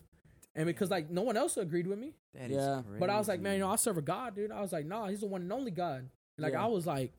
And 0.56 0.66
because 0.66 0.90
like 0.90 1.10
no 1.10 1.22
one 1.22 1.36
else 1.36 1.56
agreed 1.56 1.86
with 1.86 1.98
me, 1.98 2.14
That 2.34 2.50
is 2.50 2.56
Yeah. 2.56 2.82
but 2.98 3.10
I 3.10 3.18
was 3.18 3.28
like, 3.28 3.40
man, 3.40 3.54
you 3.54 3.60
know, 3.60 3.70
I 3.70 3.76
serve 3.76 3.98
a 3.98 4.02
God, 4.02 4.36
dude. 4.36 4.52
I 4.52 4.60
was 4.60 4.72
like, 4.72 4.86
nah, 4.86 5.08
he's 5.08 5.20
the 5.20 5.26
one 5.26 5.42
and 5.42 5.52
only 5.52 5.70
God. 5.70 6.08
Like 6.38 6.52
Yeah. 6.52 6.64
I 6.64 6.66
was 6.66 6.86
like, 6.86 7.12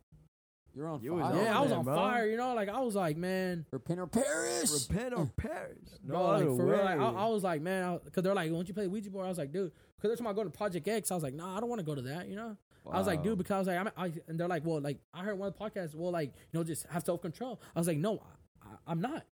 You're 0.76 0.88
on 0.90 1.02
You 1.02 1.14
was 1.14 1.22
fire. 1.24 1.34
Oh, 1.36 1.42
yeah, 1.44 1.58
I 1.58 1.62
was 1.62 1.70
man, 1.70 1.80
on 1.80 1.86
bro. 1.86 1.96
fire, 1.96 2.28
you 2.28 2.38
know. 2.38 2.54
Like 2.54 2.70
I 2.70 2.80
was 2.82 2.96
like, 2.96 3.16
man, 3.18 3.66
Repent 3.72 4.00
or 4.00 4.08
perish. 4.08 4.70
repent 4.90 5.14
or 5.16 5.26
perish. 5.38 5.78
No 6.04 6.14
bro, 6.16 6.24
like 6.26 6.42
other 6.44 6.56
for 6.58 6.66
real. 6.66 6.84
Like, 6.84 7.00
I. 7.00 7.04
I 7.10 7.28
was 7.28 7.44
like, 7.44 7.62
man, 7.62 8.00
because 8.04 8.24
they're 8.24 8.36
like, 8.36 8.52
won't 8.52 8.68
you 8.68 8.74
play 8.74 8.88
Ouija 8.88 9.10
board? 9.10 9.26
I 9.26 9.30
was 9.30 9.38
like, 9.38 9.52
dude, 9.54 9.72
because 9.96 10.10
they're 10.10 10.12
talking 10.12 10.26
about 10.28 10.36
going 10.36 10.52
to 10.52 10.58
Project 10.58 10.88
X. 10.88 11.10
I 11.12 11.16
was 11.16 11.24
like, 11.24 11.34
nah, 11.34 11.56
I 11.56 11.60
don't 11.62 11.70
want 11.70 11.80
to 11.80 11.86
go 11.86 11.96
to 11.96 12.02
that, 12.04 12.28
you 12.28 12.36
know. 12.36 12.58
I 12.92 13.00
was 13.00 13.08
like, 13.08 13.24
dude, 13.24 13.38
because 13.40 13.52
I 13.56 13.58
was 13.60 13.68
like, 13.68 13.78
I'm, 13.80 13.90
I, 13.98 14.12
and 14.28 14.40
they're 14.40 14.48
like, 14.48 14.64
well, 14.64 14.80
like 14.80 15.00
I 15.14 15.24
heard 15.24 15.40
one 15.40 15.48
of 15.48 15.58
the 15.58 15.60
podcasts, 15.64 15.96
well, 15.96 16.12
like 16.12 16.34
you 16.52 16.60
know, 16.60 16.64
just 16.64 16.86
have 16.88 17.04
self 17.04 17.22
control. 17.22 17.60
I 17.76 17.80
was 17.80 17.88
like, 17.88 17.98
no, 17.98 18.22
I, 18.62 18.68
I, 18.68 18.92
I'm 18.92 19.02
not. 19.02 19.24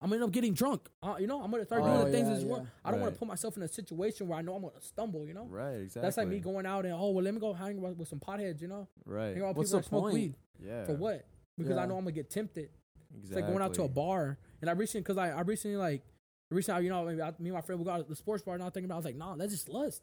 I'm 0.00 0.10
gonna 0.10 0.16
end 0.22 0.24
up 0.24 0.32
getting 0.32 0.52
drunk. 0.54 0.88
Uh, 1.02 1.14
you 1.18 1.26
know, 1.26 1.42
I'm 1.42 1.50
gonna 1.50 1.64
start 1.64 1.82
Oh, 1.82 1.86
doing 1.86 2.04
the 2.06 2.10
things 2.12 2.28
yeah, 2.28 2.34
as 2.36 2.44
well. 2.44 2.60
yeah. 2.60 2.66
I 2.84 2.90
don't 2.90 3.00
want 3.00 3.10
Right. 3.12 3.14
to 3.14 3.18
put 3.20 3.28
myself 3.28 3.56
in 3.56 3.62
a 3.62 3.68
situation 3.68 4.26
where 4.28 4.38
I 4.38 4.42
know 4.42 4.54
I'm 4.54 4.60
gonna 4.62 4.74
stumble. 4.80 5.26
You 5.26 5.32
know, 5.34 5.46
Right, 5.46 5.76
exactly. 5.82 6.02
that's 6.02 6.16
like 6.18 6.28
me 6.28 6.40
going 6.40 6.66
out 6.66 6.84
and 6.84 6.94
oh 6.94 7.10
well, 7.10 7.24
let 7.24 7.32
me 7.34 7.40
go 7.40 7.52
hang 7.54 7.80
with, 7.80 7.96
with 7.96 8.08
some 8.08 8.20
potheads. 8.20 8.60
You 8.62 8.68
know, 8.68 8.88
Right. 9.06 9.34
hang 9.34 9.42
out 9.42 9.48
with 9.48 9.56
What's 9.58 9.70
people 9.70 9.78
the 9.80 9.82
that 9.84 9.88
smoke 9.88 10.02
point? 10.02 10.14
weed 10.14 10.34
Yeah. 10.62 10.84
for 10.84 10.94
what? 10.94 11.26
Because 11.56 11.76
I 11.76 11.86
know 11.86 11.96
I'm 11.96 12.04
gonna 12.04 12.12
get 12.12 12.30
tempted. 12.30 12.70
It's 13.16 13.30
Exactly. 13.30 13.42
like 13.42 13.50
going 13.52 13.62
out 13.62 13.74
to 13.74 13.82
a 13.84 13.88
bar, 13.88 14.38
and 14.60 14.68
I 14.68 14.72
recently, 14.72 15.02
because 15.02 15.18
I, 15.18 15.30
I 15.30 15.42
recently 15.42 15.76
like, 15.76 16.02
recently, 16.50 16.84
you 16.84 16.90
know, 16.90 17.04
maybe 17.04 17.22
I, 17.22 17.30
me 17.38 17.50
and 17.50 17.52
my 17.52 17.60
friend 17.60 17.78
we 17.80 17.84
got 17.84 17.98
to 17.98 18.02
the 18.04 18.16
sports 18.16 18.42
bar, 18.42 18.54
and 18.54 18.62
I 18.62 18.66
was 18.66 18.74
thinking 18.74 18.86
about, 18.86 18.94
I 18.96 18.98
was 18.98 19.04
like, 19.04 19.16
nah, 19.16 19.36
that's 19.36 19.52
just 19.52 19.68
lust. 19.68 20.02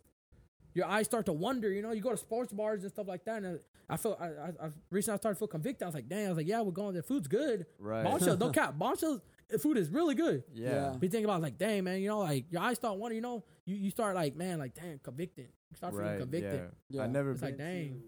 Your 0.73 0.85
eyes 0.85 1.05
start 1.07 1.25
to 1.25 1.33
wonder, 1.33 1.69
you 1.69 1.81
know. 1.81 1.91
You 1.91 1.99
go 2.01 2.11
to 2.11 2.17
sports 2.17 2.53
bars 2.53 2.83
and 2.83 2.91
stuff 2.93 3.05
like 3.07 3.25
that, 3.25 3.43
and 3.43 3.59
I 3.89 3.97
feel 3.97 4.15
I, 4.17 4.25
I, 4.27 4.67
I 4.67 4.69
recently 4.89 5.15
I 5.15 5.17
started 5.17 5.35
to 5.35 5.39
feel 5.39 5.47
convicted. 5.49 5.83
I 5.83 5.87
was 5.87 5.95
like, 5.95 6.07
damn, 6.07 6.27
I 6.27 6.29
was 6.29 6.37
like, 6.37 6.47
yeah, 6.47 6.61
we're 6.61 6.71
going. 6.71 6.95
The 6.95 7.03
food's 7.03 7.27
good. 7.27 7.65
Right. 7.77 8.05
Bombshells, 8.05 8.37
don't 8.37 8.53
cap. 8.61 8.79
Bombshells, 8.79 9.19
food 9.59 9.77
is 9.77 9.89
really 9.89 10.15
good. 10.15 10.45
Yeah. 10.53 10.69
Yeah. 10.91 10.95
Be 10.97 11.09
thinking 11.09 11.25
about 11.25 11.41
like, 11.41 11.57
dang 11.57 11.83
man, 11.83 11.99
you 11.99 12.07
know, 12.07 12.19
like 12.19 12.45
your 12.49 12.61
eyes 12.61 12.77
start 12.77 12.97
wondering, 12.97 13.17
you 13.17 13.21
know, 13.21 13.43
you, 13.65 13.75
you 13.75 13.89
start 13.89 14.15
like, 14.15 14.37
man, 14.37 14.59
like 14.59 14.73
damn, 14.73 14.99
convicted. 14.99 15.49
You 15.71 15.75
start 15.75 15.91
feeling 15.93 16.07
Right. 16.07 16.19
convicted. 16.19 16.61
Yeah. 16.89 16.97
Yeah. 16.99 17.03
I 17.03 17.07
never. 17.07 17.31
It's 17.31 17.41
like, 17.41 17.57
been 17.57 17.67
dang. 17.67 18.01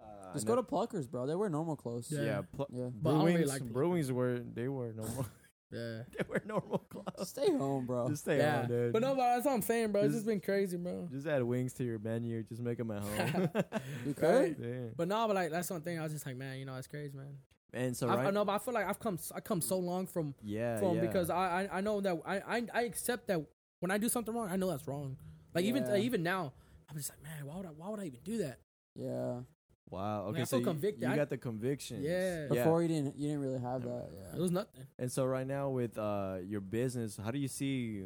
To, 0.00 0.04
uh, 0.28 0.32
Just 0.32 0.46
go 0.46 0.56
to 0.56 0.62
Pluckers, 0.62 1.08
bro. 1.10 1.26
They 1.26 1.34
wear 1.34 1.48
normal 1.48 1.76
clothes. 1.76 2.08
Yeah. 2.10 2.22
Yeah. 2.22 2.42
Pl- 2.54 2.68
Yeah. 2.72 2.88
But 2.92 3.10
I 3.10 3.12
don't 3.14 3.24
really 3.26 3.42
Brewings, 3.44 3.48
like- 3.48 3.72
Brewings 3.72 4.10
were 4.12 4.38
they 4.40 4.68
were 4.68 4.92
normal. 4.92 5.26
Yeah. 5.70 6.04
they 6.16 6.24
wear 6.26 6.40
normal 6.46 6.78
clothes. 6.78 7.28
Stay 7.28 7.50
home, 7.54 7.84
bro. 7.84 8.08
Just 8.08 8.22
stay 8.22 8.38
yeah. 8.38 8.60
home, 8.60 8.68
dude. 8.68 8.92
But 8.94 9.02
no, 9.02 9.14
but 9.14 9.34
that's 9.34 9.44
what 9.44 9.52
I'm 9.52 9.60
saying, 9.60 9.92
bro. 9.92 10.00
It's 10.00 10.14
Just- 10.14 10.24
just 10.24 10.26
been 10.26 10.40
crazy, 10.40 10.78
bro. 10.78 11.08
Just 11.12 11.26
add 11.26 11.42
wings 11.42 11.74
to 11.74 11.84
your 11.84 11.98
menu. 11.98 12.42
Just 12.44 12.62
make 12.62 12.78
them 12.78 12.90
at 12.90 13.02
home. 13.02 13.50
You 14.06 14.14
could. 14.16 14.56
Yeah. 14.58 14.74
But 14.96 15.08
no, 15.08 15.26
but 15.26 15.36
like 15.36 15.50
that's 15.50 15.68
one 15.68 15.82
thing 15.82 15.98
I 15.98 16.04
was 16.04 16.12
just 16.12 16.24
like, 16.24 16.36
man, 16.36 16.58
you 16.58 16.64
know, 16.64 16.74
it's 16.76 16.86
crazy, 16.86 17.14
man. 17.16 17.36
And 17.74 17.94
so 17.94 18.08
I, 18.08 18.16
right. 18.16 18.26
I 18.28 18.30
know, 18.30 18.46
but 18.46 18.52
I 18.52 18.58
feel 18.60 18.72
like 18.72 18.86
I've 18.88 18.98
come, 18.98 19.18
I 19.34 19.40
come 19.40 19.60
so 19.60 19.78
long 19.78 20.06
from, 20.06 20.34
yeah. 20.42 20.78
from 20.78 20.94
yeah. 20.96 21.00
because 21.02 21.28
I, 21.28 21.36
I, 21.64 21.78
I 21.78 21.80
know 21.82 22.00
that 22.00 22.18
I, 22.24 22.36
I, 22.38 22.62
I 22.72 22.82
accept 22.84 23.26
that 23.28 23.44
when 23.80 23.90
I 23.90 23.98
do 23.98 24.08
something 24.08 24.34
wrong, 24.34 24.48
I 24.50 24.56
know 24.56 24.70
that's 24.70 24.88
wrong. 24.88 25.18
Like 25.54 25.66
even, 25.66 25.82
Yeah. 25.84 25.90
like, 25.92 26.02
even 26.02 26.22
now, 26.22 26.54
I'm 26.88 26.96
just 26.96 27.10
like, 27.10 27.22
man, 27.22 27.44
why 27.44 27.56
would 27.58 27.66
I, 27.66 27.70
why 27.76 27.90
would 27.90 28.00
I 28.00 28.04
even 28.04 28.20
do 28.24 28.38
that? 28.38 28.60
Yeah. 28.94 29.40
Wow. 29.90 30.26
Okay. 30.28 30.40
I 30.42 30.44
so 30.44 30.50
feel 30.50 30.58
you, 30.60 30.64
convicted. 30.66 31.02
you 31.02 31.08
I- 31.08 31.16
got 31.16 31.30
the 31.30 31.38
conviction. 31.38 32.02
Yeah. 32.02 32.46
Before 32.48 32.82
you 32.82 32.88
didn't, 32.88 33.16
you 33.16 33.28
didn't 33.28 33.42
really 33.42 33.58
have 33.60 33.82
that. 33.84 34.10
It 34.12 34.34
Yeah. 34.34 34.40
was 34.40 34.50
nothing. 34.50 34.86
And 34.98 35.10
so 35.10 35.24
right 35.24 35.46
now 35.46 35.70
with 35.70 35.96
uh 35.98 36.38
your 36.44 36.60
business, 36.60 37.16
how 37.16 37.30
do 37.30 37.38
you 37.38 37.48
see 37.48 38.04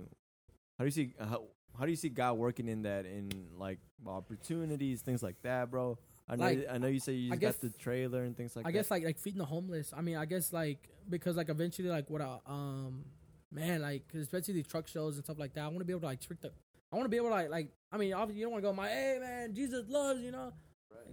how 0.79 0.85
do 0.85 0.87
you 0.87 0.91
see 0.91 1.15
how, 1.19 1.43
how 1.79 1.85
do 1.85 1.91
you 1.91 1.97
see 1.97 2.09
God 2.09 2.35
working 2.39 2.69
in 2.69 2.83
that 2.83 3.05
in 3.07 3.31
like 3.57 3.79
opportunities, 4.07 5.03
things 5.03 5.23
like 5.23 5.41
that, 5.43 5.71
bro? 5.71 5.99
I 6.29 6.37
know 6.37 6.45
Like, 6.45 6.67
I 6.71 6.79
know 6.79 6.87
you 6.87 7.01
say 7.01 7.13
you 7.15 7.33
I 7.33 7.37
just 7.37 7.41
guess- 7.41 7.57
got 7.63 7.73
the 7.73 7.79
trailer 7.79 8.23
and 8.23 8.37
things 8.37 8.55
like 8.55 8.65
that. 8.65 8.69
I 8.69 8.73
that. 8.73 8.79
guess 8.79 8.91
like 8.91 9.05
like 9.05 9.19
feeding 9.19 9.39
the 9.39 9.45
homeless. 9.45 9.93
I 9.97 10.01
mean, 10.03 10.17
I 10.17 10.25
guess 10.25 10.53
like 10.53 10.89
because 11.09 11.37
like 11.37 11.49
eventually 11.49 11.89
like 11.89 12.09
what 12.11 12.23
I 12.23 12.39
um 12.47 13.05
man 13.51 13.83
like 13.83 14.07
'cause 14.09 14.23
especially 14.23 14.55
the 14.55 14.63
truck 14.63 14.87
shows 14.87 15.17
and 15.17 15.25
stuff 15.25 15.39
like 15.39 15.55
that. 15.55 15.65
I 15.65 15.67
want 15.69 15.81
to 15.81 15.85
be 15.85 15.93
able 15.93 16.01
to 16.03 16.07
like 16.07 16.21
trick 16.21 16.41
the. 16.41 16.53
I 16.93 16.97
want 16.97 17.07
to 17.07 17.11
be 17.11 17.17
able 17.17 17.29
to 17.29 17.35
like 17.35 17.51
like 17.51 17.69
I 17.91 17.97
mean 17.97 18.13
obviously 18.15 18.41
you 18.41 18.45
don't 18.47 18.53
want 18.53 18.63
to 18.65 18.69
go 18.71 18.73
my 18.75 18.89
hey 18.89 19.19
man 19.21 19.55
Jesus 19.55 19.89
loves 19.89 20.21
you 20.23 20.31
know 20.31 20.53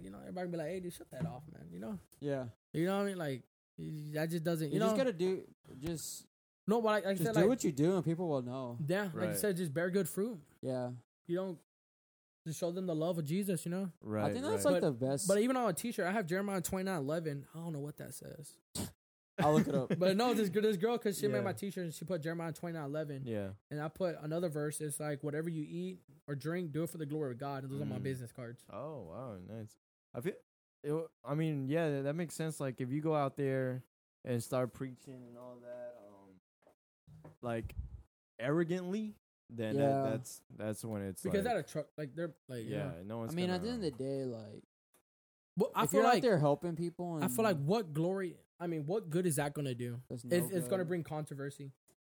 you 0.02 0.10
know 0.10 0.18
everybody 0.20 0.48
be 0.48 0.56
like 0.56 0.68
hey 0.68 0.80
dude 0.80 0.92
shut 0.92 1.10
that 1.10 1.26
off 1.26 1.42
man 1.52 1.64
you 1.72 1.78
know 1.80 1.98
Yeah. 2.20 2.44
you 2.72 2.86
know 2.86 2.96
what 2.96 3.02
I 3.04 3.06
mean 3.06 3.18
like 3.18 3.42
that 4.14 4.30
just 4.30 4.44
doesn't 4.44 4.68
you, 4.68 4.74
You, 4.74 4.80
know 4.80 4.86
just 4.86 4.96
gotta 4.96 5.12
do. 5.12 5.42
Just, 5.82 6.26
no 6.66 6.80
but 6.82 6.86
like, 6.88 7.04
like 7.04 7.10
I 7.12 7.14
just 7.14 7.24
said 7.24 7.34
do 7.34 7.40
like 7.40 7.48
what 7.48 7.64
you 7.64 7.72
do, 7.72 7.94
and 7.96 8.04
people 8.04 8.28
will 8.28 8.42
know. 8.42 8.76
yeah 8.86 9.08
like 9.14 9.30
you 9.30 9.34
said 9.36 9.56
just 9.56 9.72
bear 9.72 9.90
good 9.90 10.08
fruit 10.08 10.38
Yeah. 10.62 10.90
you 11.26 11.36
don't 11.36 11.58
just 12.46 12.58
show 12.58 12.70
them 12.72 12.86
the 12.86 12.94
love 12.94 13.18
of 13.18 13.24
Jesus 13.24 13.64
you 13.66 13.70
know 13.70 13.90
right. 14.02 14.30
I 14.30 14.32
think 14.32 14.44
that's 14.44 14.64
right. 14.64 14.72
like 14.72 14.82
the 14.82 14.92
best. 14.92 15.28
but 15.28 15.38
even 15.38 15.56
on 15.56 15.68
a 15.70 15.72
T-shirt 15.72 16.06
I 16.06 16.12
have 16.12 16.26
Jeremiah 16.26 16.60
twenty 16.60 16.84
nine 16.84 16.98
eleven 16.98 17.46
I 17.54 17.58
don't 17.58 17.72
know 17.72 17.80
what 17.80 17.96
that 17.98 18.14
says 18.14 18.54
I'll 19.42 19.54
look 19.54 19.68
it 19.68 19.74
up. 19.74 19.92
but 19.98 20.16
no 20.16 20.34
this 20.34 20.48
this 20.50 20.76
girl 20.76 20.96
because 20.98 21.18
she 21.18 21.26
Yeah. 21.26 21.32
made 21.32 21.44
my 21.44 21.52
T-shirt 21.52 21.84
and 21.84 21.94
she 21.94 22.04
put 22.04 22.22
Jeremiah 22.22 22.52
twenty 22.52 22.74
nine 22.78 22.84
eleven 22.88 23.22
yeah. 23.24 23.48
And 23.70 23.80
I 23.80 23.88
put 23.88 24.16
another 24.22 24.48
verse. 24.48 24.80
It's 24.80 25.00
like 25.00 25.22
whatever 25.22 25.48
you 25.48 25.64
eat 25.68 26.00
or 26.28 26.34
drink, 26.34 26.72
do 26.72 26.82
it 26.84 26.90
for 26.90 26.98
the 26.98 27.06
glory 27.06 27.32
of 27.32 27.38
God. 27.38 27.62
And 27.64 27.72
those 27.72 27.80
are 27.80 27.84
my 27.86 27.98
Mm. 27.98 28.02
business 28.02 28.32
cards. 28.32 28.62
Oh 28.72 29.06
wow, 29.10 29.36
nice. 29.48 29.76
I 30.14 30.20
feel. 30.20 30.32
It, 30.82 30.94
I 31.24 31.34
mean, 31.34 31.68
yeah, 31.68 31.90
that- 31.90 32.02
that 32.04 32.14
makes 32.14 32.34
sense. 32.34 32.58
Like 32.60 32.80
if 32.80 32.90
you 32.90 33.00
go 33.00 33.14
out 33.14 33.36
there 33.36 33.82
and 34.24 34.42
start 34.42 34.72
preaching 34.72 35.22
and 35.28 35.36
all 35.38 35.58
that, 35.62 35.96
um, 36.08 37.30
like 37.42 37.74
arrogantly, 38.38 39.14
then 39.50 39.74
Yeah. 39.76 39.80
that, 39.88 40.10
that's 40.10 40.42
that's 40.56 40.84
when 40.84 41.02
it's 41.02 41.22
because 41.22 41.44
like, 41.44 41.54
at 41.54 41.60
a 41.60 41.62
truck, 41.62 41.86
like 41.98 42.14
they're 42.14 42.34
like 42.48 42.64
yeah, 42.66 42.76
yeah. 42.76 42.90
no 43.04 43.18
one's. 43.18 43.32
I 43.32 43.36
mean, 43.36 43.46
gonna, 43.46 43.56
at 43.56 43.62
the 43.62 43.68
end 43.68 43.84
of 43.84 43.98
the 43.98 44.04
day, 44.04 44.24
like 44.24 44.62
Well, 45.56 45.70
I 45.74 45.84
if 45.84 45.90
feel 45.90 46.00
you're 46.00 46.08
like 46.08 46.16
out 46.18 46.22
there 46.22 46.38
helping 46.38 46.76
people, 46.76 47.16
and 47.16 47.24
I 47.24 47.28
feel 47.28 47.44
like 47.44 47.58
what 47.58 47.92
glory. 47.92 48.36
I 48.60 48.66
mean, 48.66 48.84
what 48.86 49.08
good 49.10 49.26
is 49.26 49.36
that 49.36 49.54
gonna 49.54 49.74
do? 49.74 50.00
no 50.10 50.16
It's, 50.30 50.50
it's 50.52 50.68
gonna 50.68 50.84
bring 50.84 51.02
controversy 51.02 51.72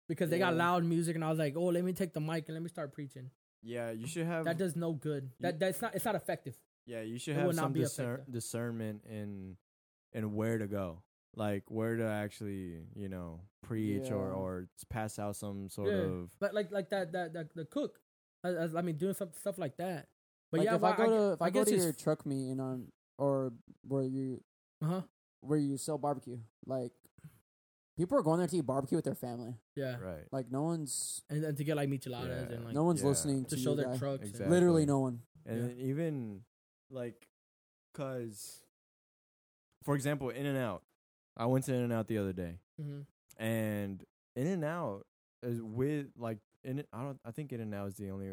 because 0.07 0.29
they 0.29 0.39
got 0.39 0.55
loud 0.55 0.83
music, 0.83 1.15
and 1.15 1.23
I 1.23 1.29
was 1.29 1.39
like, 1.39 1.53
oh, 1.55 1.65
let 1.65 1.83
me 1.83 1.93
take 1.93 2.13
the 2.13 2.19
mic 2.19 2.45
and 2.47 2.55
let 2.55 2.63
me 2.63 2.69
start 2.69 2.91
preaching. 2.93 3.29
yeah, 3.61 3.91
you 3.91 4.07
should 4.07 4.25
have 4.25 4.45
That 4.45 4.57
does 4.57 4.75
no 4.75 4.93
good. 4.93 5.29
That 5.39 5.59
that's 5.59 5.81
not. 5.81 5.95
It's 5.95 6.05
not 6.05 6.15
effective. 6.15 6.57
Yeah, 6.87 7.01
you 7.01 7.19
should 7.19 7.37
It 7.37 7.41
have 7.41 7.55
some 7.55 7.73
discer- 7.73 8.23
discernment 8.29 9.03
in 9.07 9.55
in 10.13 10.33
where 10.35 10.57
to 10.57 10.67
go, 10.67 11.03
like 11.35 11.63
where 11.69 11.95
to 11.95 12.05
actually, 12.05 12.81
you 12.95 13.07
know, 13.07 13.41
preach 13.61 14.09
or 14.11 14.29
Yeah. 14.29 14.33
or 14.41 14.67
pass 14.89 15.19
out 15.19 15.35
some 15.35 15.69
sort 15.69 15.89
Yeah. 15.89 16.09
of. 16.25 16.31
But 16.39 16.53
like 16.55 16.71
like 16.71 16.89
that 16.89 17.11
that, 17.13 17.33
that 17.33 17.53
the 17.53 17.65
cook. 17.65 17.99
I, 18.43 18.49
I 18.49 18.67
I 18.77 18.81
mean, 18.81 18.97
doing 18.97 19.13
some 19.13 19.29
stuff 19.37 19.59
like 19.59 19.77
that. 19.77 20.07
But 20.49 20.61
like 20.61 20.65
yeah, 20.65 20.75
if 20.75 20.83
I 20.83 20.95
go 20.97 21.05
to 21.05 21.33
if 21.33 21.41
I, 21.41 21.49
go 21.51 21.59
guess 21.63 21.69
to 21.69 21.77
your 21.77 21.93
truck 21.93 22.25
meet 22.25 22.49
and 22.49 22.59
on 22.59 22.91
or 23.19 23.53
where 23.87 24.03
you 24.03 24.43
uh-huh. 24.81 25.01
Where 25.41 25.59
you 25.59 25.77
sell 25.77 25.97
barbecue, 25.97 26.37
like 26.65 26.91
people 27.97 28.17
are 28.17 28.21
going 28.23 28.39
there 28.39 28.47
to 28.47 28.57
eat 28.57 28.65
barbecue 28.65 28.95
with 28.97 29.05
their 29.05 29.15
family. 29.15 29.55
Yeah, 29.75 29.97
Right. 29.99 30.23
Like 30.31 30.51
no 30.51 30.63
one's 30.63 31.21
and, 31.29 31.43
and 31.43 31.57
to 31.57 31.63
get 31.63 31.75
like 31.77 31.89
micheladas 31.89 32.49
Yeah. 32.49 32.55
and 32.55 32.65
like 32.65 32.73
no 32.73 32.83
one's 32.83 33.01
yeah. 33.01 33.07
listening 33.09 33.43
to 33.45 33.55
to 33.55 33.61
show 33.61 33.71
you 33.71 33.75
their 33.77 33.85
guy. 33.87 33.97
trucks. 33.97 34.27
Exactly. 34.29 34.49
Literally 34.55 34.85
no 34.85 34.99
one. 34.99 35.21
And 35.45 35.77
Yeah. 35.77 35.85
even 35.85 36.41
like, 36.89 37.27
cause, 37.93 38.63
for 39.83 39.95
example, 39.95 40.29
In 40.29 40.45
and 40.45 40.57
Out. 40.57 40.83
I 41.37 41.45
went 41.47 41.65
to 41.65 41.73
In 41.73 41.81
and 41.81 41.93
Out 41.93 42.07
the 42.07 42.17
other 42.17 42.33
day, 42.33 42.59
Mhm. 42.79 43.05
and 43.37 44.05
In 44.35 44.47
and 44.47 44.63
Out 44.63 45.05
is 45.41 45.61
with 45.61 46.07
like 46.17 46.37
in. 46.63 46.83
I 46.93 47.03
don't. 47.03 47.19
I 47.25 47.31
think 47.31 47.51
In 47.53 47.61
and 47.61 47.73
Out 47.73 47.87
is 47.87 47.95
the 47.95 48.09
only. 48.11 48.29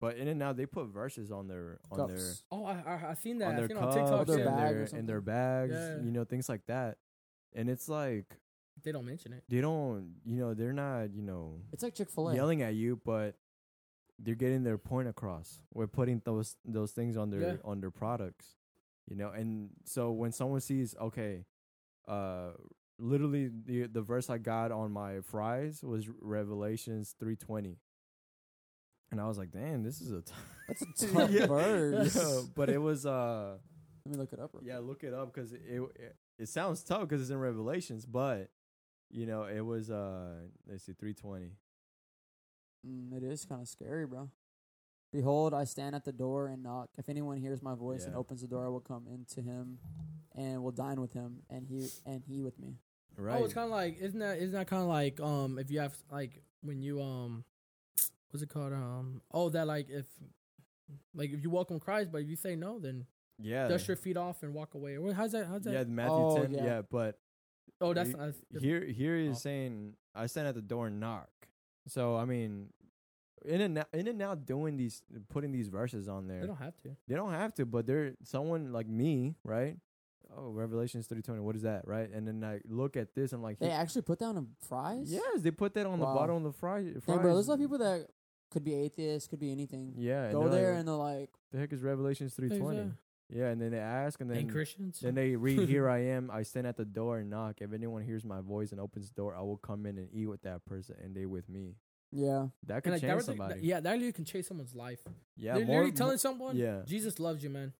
One. 0.00 0.10
But 0.12 0.18
In 0.20 0.28
and 0.28 0.42
Out, 0.42 0.56
they 0.56 0.66
put 0.66 0.86
verses 0.88 1.30
on 1.30 1.46
their 1.48 1.78
on 1.90 2.08
their 2.08 2.18
Oh, 2.50 2.64
I 2.64 2.74
I, 2.86 3.10
I 3.10 3.14
seen 3.14 3.38
that. 3.38 3.48
on 3.48 3.54
I 3.54 3.56
their 3.60 3.68
seen 3.68 3.76
cups 3.78 3.96
on 3.96 4.02
TikTok. 4.04 4.26
Their 4.26 4.38
yeah. 4.40 4.44
bag 4.44 4.76
or 4.76 4.84
their, 4.86 4.98
and 4.98 5.08
their 5.08 5.16
something. 5.18 5.34
bags, 5.34 5.72
Yeah. 5.72 5.96
you 6.04 6.10
know, 6.10 6.24
things 6.24 6.48
like 6.48 6.66
that. 6.66 6.98
And 7.54 7.68
it's 7.70 7.88
like 7.88 8.26
They 8.82 8.92
don't 8.92 9.06
mention 9.06 9.32
it. 9.32 9.44
they 9.48 9.60
don't, 9.60 10.16
you 10.24 10.36
know, 10.38 10.54
they're 10.54 10.72
not, 10.72 11.12
you 11.14 11.22
know, 11.22 11.60
It's 11.72 11.82
like 11.82 11.94
Chick 11.94 12.10
Fil 12.10 12.30
A. 12.30 12.34
yelling 12.34 12.62
at 12.62 12.74
you, 12.74 13.00
but 13.04 13.36
they're 14.18 14.34
getting 14.34 14.62
their 14.62 14.78
point 14.78 15.08
across. 15.08 15.60
We're 15.72 15.86
putting 15.88 16.20
those 16.24 16.56
those 16.64 16.92
things 16.92 17.16
on 17.16 17.30
their 17.30 17.40
Yeah. 17.40 17.56
on 17.64 17.80
their 17.80 17.90
products, 17.90 18.56
you 19.08 19.16
know. 19.16 19.30
And 19.30 19.70
so 19.84 20.10
when 20.12 20.32
someone 20.32 20.60
sees, 20.60 20.94
okay, 21.00 21.46
uh, 22.06 22.50
literally 22.98 23.48
the 23.48 23.86
the 23.86 24.02
verse 24.02 24.30
I 24.30 24.38
got 24.38 24.70
on 24.70 24.92
my 24.92 25.20
fries 25.20 25.82
was 25.82 26.08
Revelations 26.08 27.14
three 27.18 27.36
twenty. 27.36 27.78
And 29.14 29.20
I 29.20 29.28
was 29.28 29.38
like, 29.38 29.52
"Damn, 29.52 29.84
this 29.84 30.00
is 30.00 30.10
a 30.10 30.22
t- 30.22 30.32
That's 30.66 30.82
a 30.82 31.06
tough 31.14 31.30
Yeah. 31.30 31.46
verse. 31.46 32.16
Yeah, 32.16 32.40
but 32.56 32.68
it 32.68 32.78
was 32.78 33.06
uh 33.06 33.58
Let 34.04 34.12
me 34.12 34.18
look 34.20 34.32
it 34.32 34.40
up. 34.40 34.50
real 34.54 34.64
yeah, 34.64 34.78
quick. 34.78 34.86
look 34.88 35.04
it 35.04 35.14
up 35.14 35.32
because 35.32 35.52
it, 35.52 35.60
it 35.94 36.16
it 36.40 36.48
sounds 36.48 36.82
tough 36.82 37.02
because 37.02 37.20
it's 37.22 37.30
in 37.30 37.38
Revelations, 37.38 38.04
but 38.06 38.50
you 39.12 39.24
know 39.26 39.44
it 39.44 39.60
was 39.60 39.88
uh 39.88 40.48
let's 40.68 40.82
see 40.84 40.94
three 40.94 41.14
twenty. 41.14 41.52
Mm, 42.84 43.16
it 43.16 43.22
is 43.22 43.44
kind 43.44 43.60
of 43.62 43.68
scary, 43.68 44.04
bro. 44.04 44.30
Behold, 45.12 45.54
I 45.54 45.62
stand 45.62 45.94
at 45.94 46.04
the 46.04 46.10
door 46.12 46.48
and 46.48 46.64
knock. 46.64 46.88
If 46.98 47.08
anyone 47.08 47.36
hears 47.38 47.62
my 47.62 47.76
voice 47.76 48.04
and 48.06 48.16
opens 48.16 48.40
the 48.40 48.48
door, 48.48 48.66
I 48.66 48.68
will 48.68 48.80
come 48.80 49.06
into 49.06 49.42
him, 49.42 49.78
and 50.34 50.60
will 50.60 50.72
dine 50.72 51.00
with 51.00 51.12
him, 51.12 51.44
and 51.48 51.68
he 51.68 51.86
and 52.04 52.24
he 52.26 52.42
with 52.42 52.58
me. 52.58 52.78
Right. 53.16 53.40
Oh, 53.40 53.44
it's 53.44 53.54
kind 53.54 53.66
of 53.66 53.70
like 53.70 53.96
isn't 54.00 54.18
that 54.18 54.38
isn't 54.38 54.54
that 54.54 54.66
kind 54.66 54.82
of 54.82 54.88
like 54.88 55.20
um 55.20 55.56
if 55.60 55.70
you 55.70 55.78
have 55.78 55.96
like 56.10 56.42
when 56.62 56.82
you 56.82 57.00
um 57.00 57.44
what's 58.34 58.42
it 58.42 58.48
called 58.48 58.72
um 58.72 59.20
oh 59.32 59.48
that 59.48 59.64
like 59.64 59.88
if 59.88 60.06
like 61.14 61.30
if 61.30 61.40
you 61.40 61.50
welcome 61.50 61.78
Christ 61.78 62.10
but 62.10 62.20
if 62.22 62.28
you 62.28 62.34
say 62.34 62.56
no 62.56 62.80
then 62.80 63.06
yeah. 63.40 63.68
dust 63.68 63.86
your 63.86 63.96
feet 63.96 64.16
off 64.16 64.42
and 64.42 64.52
walk 64.52 64.74
away 64.74 64.98
how's 65.14 65.30
that 65.32 65.46
how's 65.46 65.62
that 65.62 65.72
yeah, 65.72 65.84
Matthew 65.84 66.12
Oh, 66.14 66.42
ten. 66.42 66.52
Yeah. 66.52 66.64
yeah. 66.64 66.82
but 66.90 67.16
oh 67.80 67.94
that's, 67.94 68.08
he- 68.10 68.14
that's 68.16 68.38
here 68.60 68.84
here 68.84 69.16
he's 69.18 69.36
Oh. 69.36 69.38
saying 69.38 69.94
I 70.16 70.26
stand 70.26 70.48
at 70.48 70.56
the 70.56 70.62
door 70.62 70.88
and 70.88 70.98
knock. 70.98 71.28
So 71.86 72.16
I 72.16 72.24
mean, 72.24 72.70
in 73.44 73.60
and 73.60 73.78
out, 73.78 73.88
in 73.92 74.08
and 74.08 74.20
out 74.22 74.46
doing 74.46 74.76
these 74.76 75.02
putting 75.28 75.52
these 75.52 75.68
verses 75.68 76.08
on 76.08 76.26
there. 76.28 76.40
they 76.40 76.46
don't 76.46 76.56
have 76.56 76.76
to 76.82 76.96
They 77.08 77.14
don't 77.14 77.32
have 77.32 77.54
to, 77.54 77.66
but 77.66 77.86
they're 77.86 78.14
someone 78.24 78.72
like 78.72 78.88
me, 78.88 79.34
right? 79.44 79.76
Oh, 80.36 80.50
Revelations 80.50 81.06
three 81.06 81.20
twenty. 81.22 81.40
What 81.40 81.56
is 81.56 81.62
that, 81.62 81.86
right? 81.86 82.08
And 82.10 82.26
then 82.26 82.42
I 82.42 82.60
look 82.66 82.96
at 82.96 83.14
this, 83.14 83.32
I'm 83.32 83.42
like, 83.42 83.58
They 83.58 83.70
actually 83.70 84.02
put 84.02 84.18
down 84.18 84.36
a 84.38 84.44
fries. 84.66 85.12
yes, 85.12 85.42
they 85.42 85.50
put 85.50 85.74
that 85.74 85.86
on 85.86 85.98
the 85.98 86.06
bottom 86.06 86.36
of 86.36 86.42
the 86.44 86.52
fry. 86.52 86.82
Damn, 86.82 87.00
fries. 87.00 87.18
bro. 87.20 87.34
There's 87.34 87.46
a 87.46 87.50
lot 87.50 87.54
of 87.54 87.60
people 87.60 87.78
that 87.78 88.08
could 88.54 88.64
be 88.64 88.74
atheists, 88.74 89.28
could 89.28 89.38
be 89.40 89.52
anything. 89.52 89.92
Yeah, 89.98 90.32
Go 90.32 90.40
they're 90.48 90.50
there 90.50 90.70
like, 90.70 90.78
and 90.78 90.88
they're 90.88 90.94
like, 90.94 91.30
the 91.52 91.58
heck 91.58 91.72
is 91.74 91.82
Revelations 91.82 92.32
three 92.34 92.48
twenty? 92.48 92.78
Exactly. 92.78 92.92
Yeah, 93.30 93.48
and 93.48 93.60
then 93.60 93.70
they 93.72 93.78
ask, 93.78 94.20
and 94.20 94.30
then 94.30 94.36
and 94.38 94.50
Christians 94.50 95.00
then 95.00 95.14
they 95.14 95.34
read, 95.36 95.68
"Here 95.74 95.88
I 95.88 95.98
am. 95.98 96.30
I 96.30 96.42
stand 96.42 96.66
at 96.66 96.76
the 96.76 96.84
door 96.84 97.18
and 97.18 97.28
knock. 97.30 97.56
If 97.60 97.72
anyone 97.72 98.02
hears 98.02 98.24
my 98.24 98.40
voice 98.40 98.70
and 98.72 98.80
opens 98.80 99.08
the 99.10 99.14
door, 99.14 99.34
I 99.34 99.40
will 99.42 99.56
come 99.56 99.84
in 99.86 99.98
and 99.98 100.08
eat 100.12 100.26
with 100.26 100.42
that 100.42 100.64
person, 100.64 100.96
and 101.02 101.14
they 101.14 101.26
with 101.26 101.48
me." 101.48 101.76
yeah, 102.12 102.46
That 102.66 102.84
could 102.84 102.92
and 102.92 102.92
like 102.92 103.00
change 103.02 103.10
really- 103.12 103.24
somebody. 103.24 103.54
that- 103.54 103.64
yeah 103.64 103.80
that 103.80 103.90
literally 103.92 104.12
can 104.12 104.24
change 104.24 104.44
someone's 104.46 104.72
life 104.74 105.00
yeah, 105.36 105.54
they're 105.54 105.64
more, 105.66 105.76
literally 105.78 105.92
telling 105.96 106.18
someone 106.18 106.54
yeah. 106.56 106.82
Jesus 106.86 107.18
loves 107.18 107.42
you 107.42 107.50
man 107.50 107.72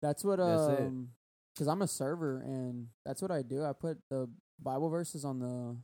that's 0.00 0.22
what 0.22 0.38
um, 0.38 1.08
because 1.52 1.66
I'm 1.66 1.82
a 1.82 1.88
server 1.88 2.40
and 2.42 2.86
that's 3.04 3.20
what 3.20 3.30
I 3.32 3.42
do. 3.42 3.64
I 3.64 3.72
put 3.72 3.98
the 4.08 4.28
Bible 4.62 4.88
verses 4.90 5.24
on 5.24 5.40
the 5.40 5.76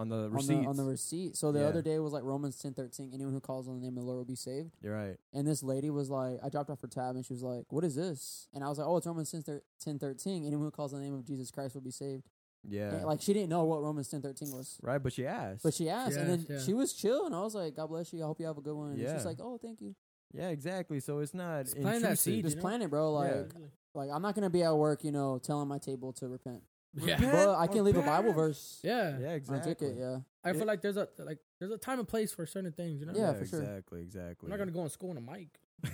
on 0.00 0.08
the 0.08 0.16
on 0.30 0.46
the 0.46 0.54
on 0.68 0.76
the 0.76 0.84
receipt. 0.84 1.36
So 1.36 1.52
the 1.52 1.60
Yeah. 1.60 1.66
other 1.66 1.82
day 1.82 1.98
was 1.98 2.12
like 2.12 2.22
Romans 2.24 2.56
ten 2.58 2.72
thirteen. 2.74 3.10
Anyone 3.12 3.32
who 3.34 3.40
calls 3.40 3.68
on 3.68 3.74
the 3.74 3.80
name 3.80 3.96
of 3.96 4.02
the 4.02 4.06
Lord 4.06 4.18
will 4.18 4.24
be 4.24 4.34
saved. 4.34 4.70
You're 4.82 4.94
right. 4.94 5.16
And 5.32 5.46
this 5.46 5.62
lady 5.62 5.90
was 5.90 6.08
like, 6.10 6.38
I 6.42 6.48
dropped 6.48 6.70
off 6.70 6.80
her 6.80 6.88
tab 6.88 7.16
and 7.16 7.24
she 7.24 7.32
was 7.32 7.42
like, 7.42 7.64
"What 7.70 7.84
is 7.84 7.94
this?" 7.94 8.48
And 8.54 8.64
I 8.64 8.68
was 8.68 8.78
like, 8.78 8.86
"Oh, 8.88 8.96
it's 8.96 9.06
Romans 9.06 9.30
10, 9.30 9.42
thir- 9.42 9.62
10 9.80 9.98
13. 9.98 10.46
Anyone 10.46 10.64
who 10.64 10.70
calls 10.70 10.92
on 10.94 11.00
the 11.00 11.04
name 11.04 11.14
of 11.14 11.24
Jesus 11.24 11.50
Christ 11.50 11.74
will 11.74 11.82
be 11.82 11.90
saved." 11.90 12.24
Yeah. 12.68 12.94
And, 12.94 13.04
like 13.04 13.22
she 13.22 13.32
didn't 13.32 13.48
know 13.50 13.64
what 13.64 13.82
Romans 13.82 14.08
ten 14.08 14.20
thirteen 14.20 14.50
was, 14.52 14.78
right, 14.82 15.02
but 15.02 15.12
she 15.14 15.26
asked. 15.26 15.62
but 15.62 15.72
she 15.72 15.88
asked, 15.88 16.16
and 16.18 16.30
asked, 16.30 16.46
then 16.48 16.56
yeah. 16.58 16.62
she 16.64 16.74
was 16.74 16.92
chill, 16.92 17.24
and 17.26 17.34
I 17.34 17.40
was 17.40 17.54
like, 17.54 17.74
"God 17.76 17.86
bless 17.88 18.12
you. 18.12 18.22
I 18.22 18.26
hope 18.26 18.38
you 18.38 18.46
have 18.46 18.58
a 18.58 18.60
good 18.60 18.74
one." 18.74 18.90
And 18.90 18.98
Yeah. 19.00 19.16
she's 19.16 19.24
like, 19.24 19.38
"Oh, 19.40 19.56
thank 19.58 19.80
you." 19.80 19.94
yeah, 20.32 20.48
exactly. 20.50 21.00
So 21.00 21.18
it's 21.20 21.32
not 21.34 21.64
Just 21.64 21.76
plant 21.76 22.02
that 22.02 22.10
intrusive. 22.10 22.18
seed. 22.18 22.44
Just 22.44 22.56
know? 22.56 22.60
plan 22.62 22.82
it, 22.82 22.90
bro. 22.90 23.12
Like, 23.14 23.32
Yeah. 23.54 23.66
like 23.94 24.10
I'm 24.10 24.20
not 24.22 24.34
gonna 24.34 24.50
be 24.50 24.62
at 24.62 24.76
work, 24.76 25.04
you 25.04 25.10
know, 25.10 25.38
telling 25.38 25.68
my 25.68 25.78
table 25.78 26.12
to 26.14 26.28
repent, 26.28 26.62
yeah 26.94 27.14
Repent 27.14 27.32
but 27.32 27.48
I 27.54 27.64
or 27.64 27.68
can 27.68 27.84
leave 27.84 27.96
a 27.96 28.02
Bible 28.02 28.32
perish. 28.32 28.34
verse 28.34 28.80
yeah 28.82 29.18
Yeah, 29.18 29.26
on 29.26 29.32
a 29.32 29.34
exactly. 29.36 29.74
ticket. 29.74 29.96
Yeah, 29.98 30.18
I 30.44 30.52
feel 30.52 30.66
like 30.66 30.80
there's 30.82 30.96
a 30.96 31.08
like 31.18 31.38
there's 31.58 31.70
a 31.72 31.78
time 31.78 31.98
and 32.00 32.08
place 32.08 32.32
for 32.32 32.46
certain 32.46 32.72
things 32.72 33.00
you 33.00 33.06
know 33.06 33.12
Yeah, 33.14 33.32
for 33.34 33.46
sure. 33.46 33.60
Exactly, 33.62 34.00
exactly. 34.02 34.46
I'm 34.46 34.50
not 34.50 34.58
gonna 34.58 34.72
go 34.72 34.82
in 34.82 34.90
school 34.90 35.10
on 35.10 35.16
a 35.16 35.20
mic 35.20 35.60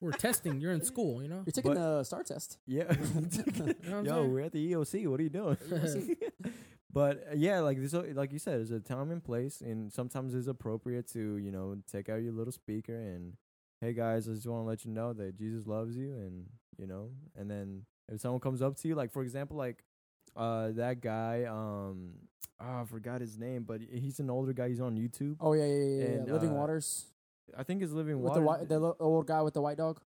we're 0.00 0.12
testing 0.12 0.60
you're 0.60 0.72
in 0.72 0.84
school 0.84 1.22
you 1.22 1.28
know 1.28 1.42
you're 1.46 1.52
taking 1.52 1.72
But- 1.74 1.80
the 1.98 2.04
STAAR 2.04 2.22
test. 2.24 2.58
Yeah. 2.66 2.84
You 2.94 3.62
know 3.62 3.66
what 3.66 3.86
I'm 3.94 4.04
Yo, 4.06 4.12
saying? 4.14 4.32
we're 4.32 4.40
at 4.40 4.52
the 4.52 4.72
EOC. 4.72 5.06
What 5.08 5.20
are 5.20 5.22
you 5.22 5.30
doing? 5.30 5.56
but 6.92 7.24
uh, 7.30 7.34
yeah, 7.36 7.60
like 7.60 7.80
this, 7.80 7.92
like 7.92 8.32
you 8.32 8.38
said, 8.38 8.58
there's 8.58 8.70
a 8.70 8.80
time 8.80 9.10
and 9.10 9.22
place, 9.24 9.60
and 9.60 9.92
sometimes 9.92 10.34
it's 10.34 10.46
appropriate 10.46 11.08
to 11.12 11.36
you 11.38 11.50
know 11.50 11.76
take 11.90 12.08
out 12.08 12.22
your 12.22 12.32
little 12.32 12.52
speaker 12.52 12.94
and 12.94 13.34
hey 13.80 13.92
guys, 13.92 14.28
I 14.28 14.32
just 14.32 14.46
want 14.46 14.64
to 14.64 14.68
let 14.68 14.84
you 14.84 14.90
know 14.92 15.12
that 15.14 15.36
Jesus 15.36 15.66
loves 15.66 15.96
you, 15.96 16.12
and 16.12 16.46
you 16.78 16.86
know, 16.86 17.10
and 17.36 17.50
then 17.50 17.82
if 18.08 18.20
someone 18.20 18.40
comes 18.40 18.62
up 18.62 18.76
to 18.76 18.88
you, 18.88 18.94
like 18.94 19.12
for 19.12 19.22
example, 19.22 19.56
like 19.56 19.84
uh 20.36 20.70
that 20.72 21.00
guy, 21.00 21.44
um, 21.44 22.10
oh, 22.60 22.80
I 22.82 22.84
forgot 22.84 23.20
his 23.20 23.38
name, 23.38 23.62
but 23.64 23.80
he's 23.80 24.18
an 24.20 24.30
older 24.30 24.52
guy. 24.52 24.68
He's 24.68 24.80
on 24.80 24.96
YouTube. 24.96 25.36
Oh 25.40 25.52
yeah, 25.52 25.64
yeah, 25.64 25.72
yeah. 25.74 25.84
yeah, 25.84 26.04
And, 26.16 26.26
yeah. 26.26 26.32
Living 26.32 26.50
uh, 26.50 26.54
Waters 26.54 27.06
I 27.56 27.62
think 27.62 27.82
it's 27.82 27.92
Living 27.92 28.16
with 28.20 28.30
Water. 28.30 28.40
the 28.40 28.46
white, 28.46 28.68
the 28.68 28.78
lo- 28.80 28.96
old 28.98 29.26
guy 29.26 29.42
with 29.42 29.54
the 29.54 29.60
white 29.62 29.76
dog. 29.76 30.00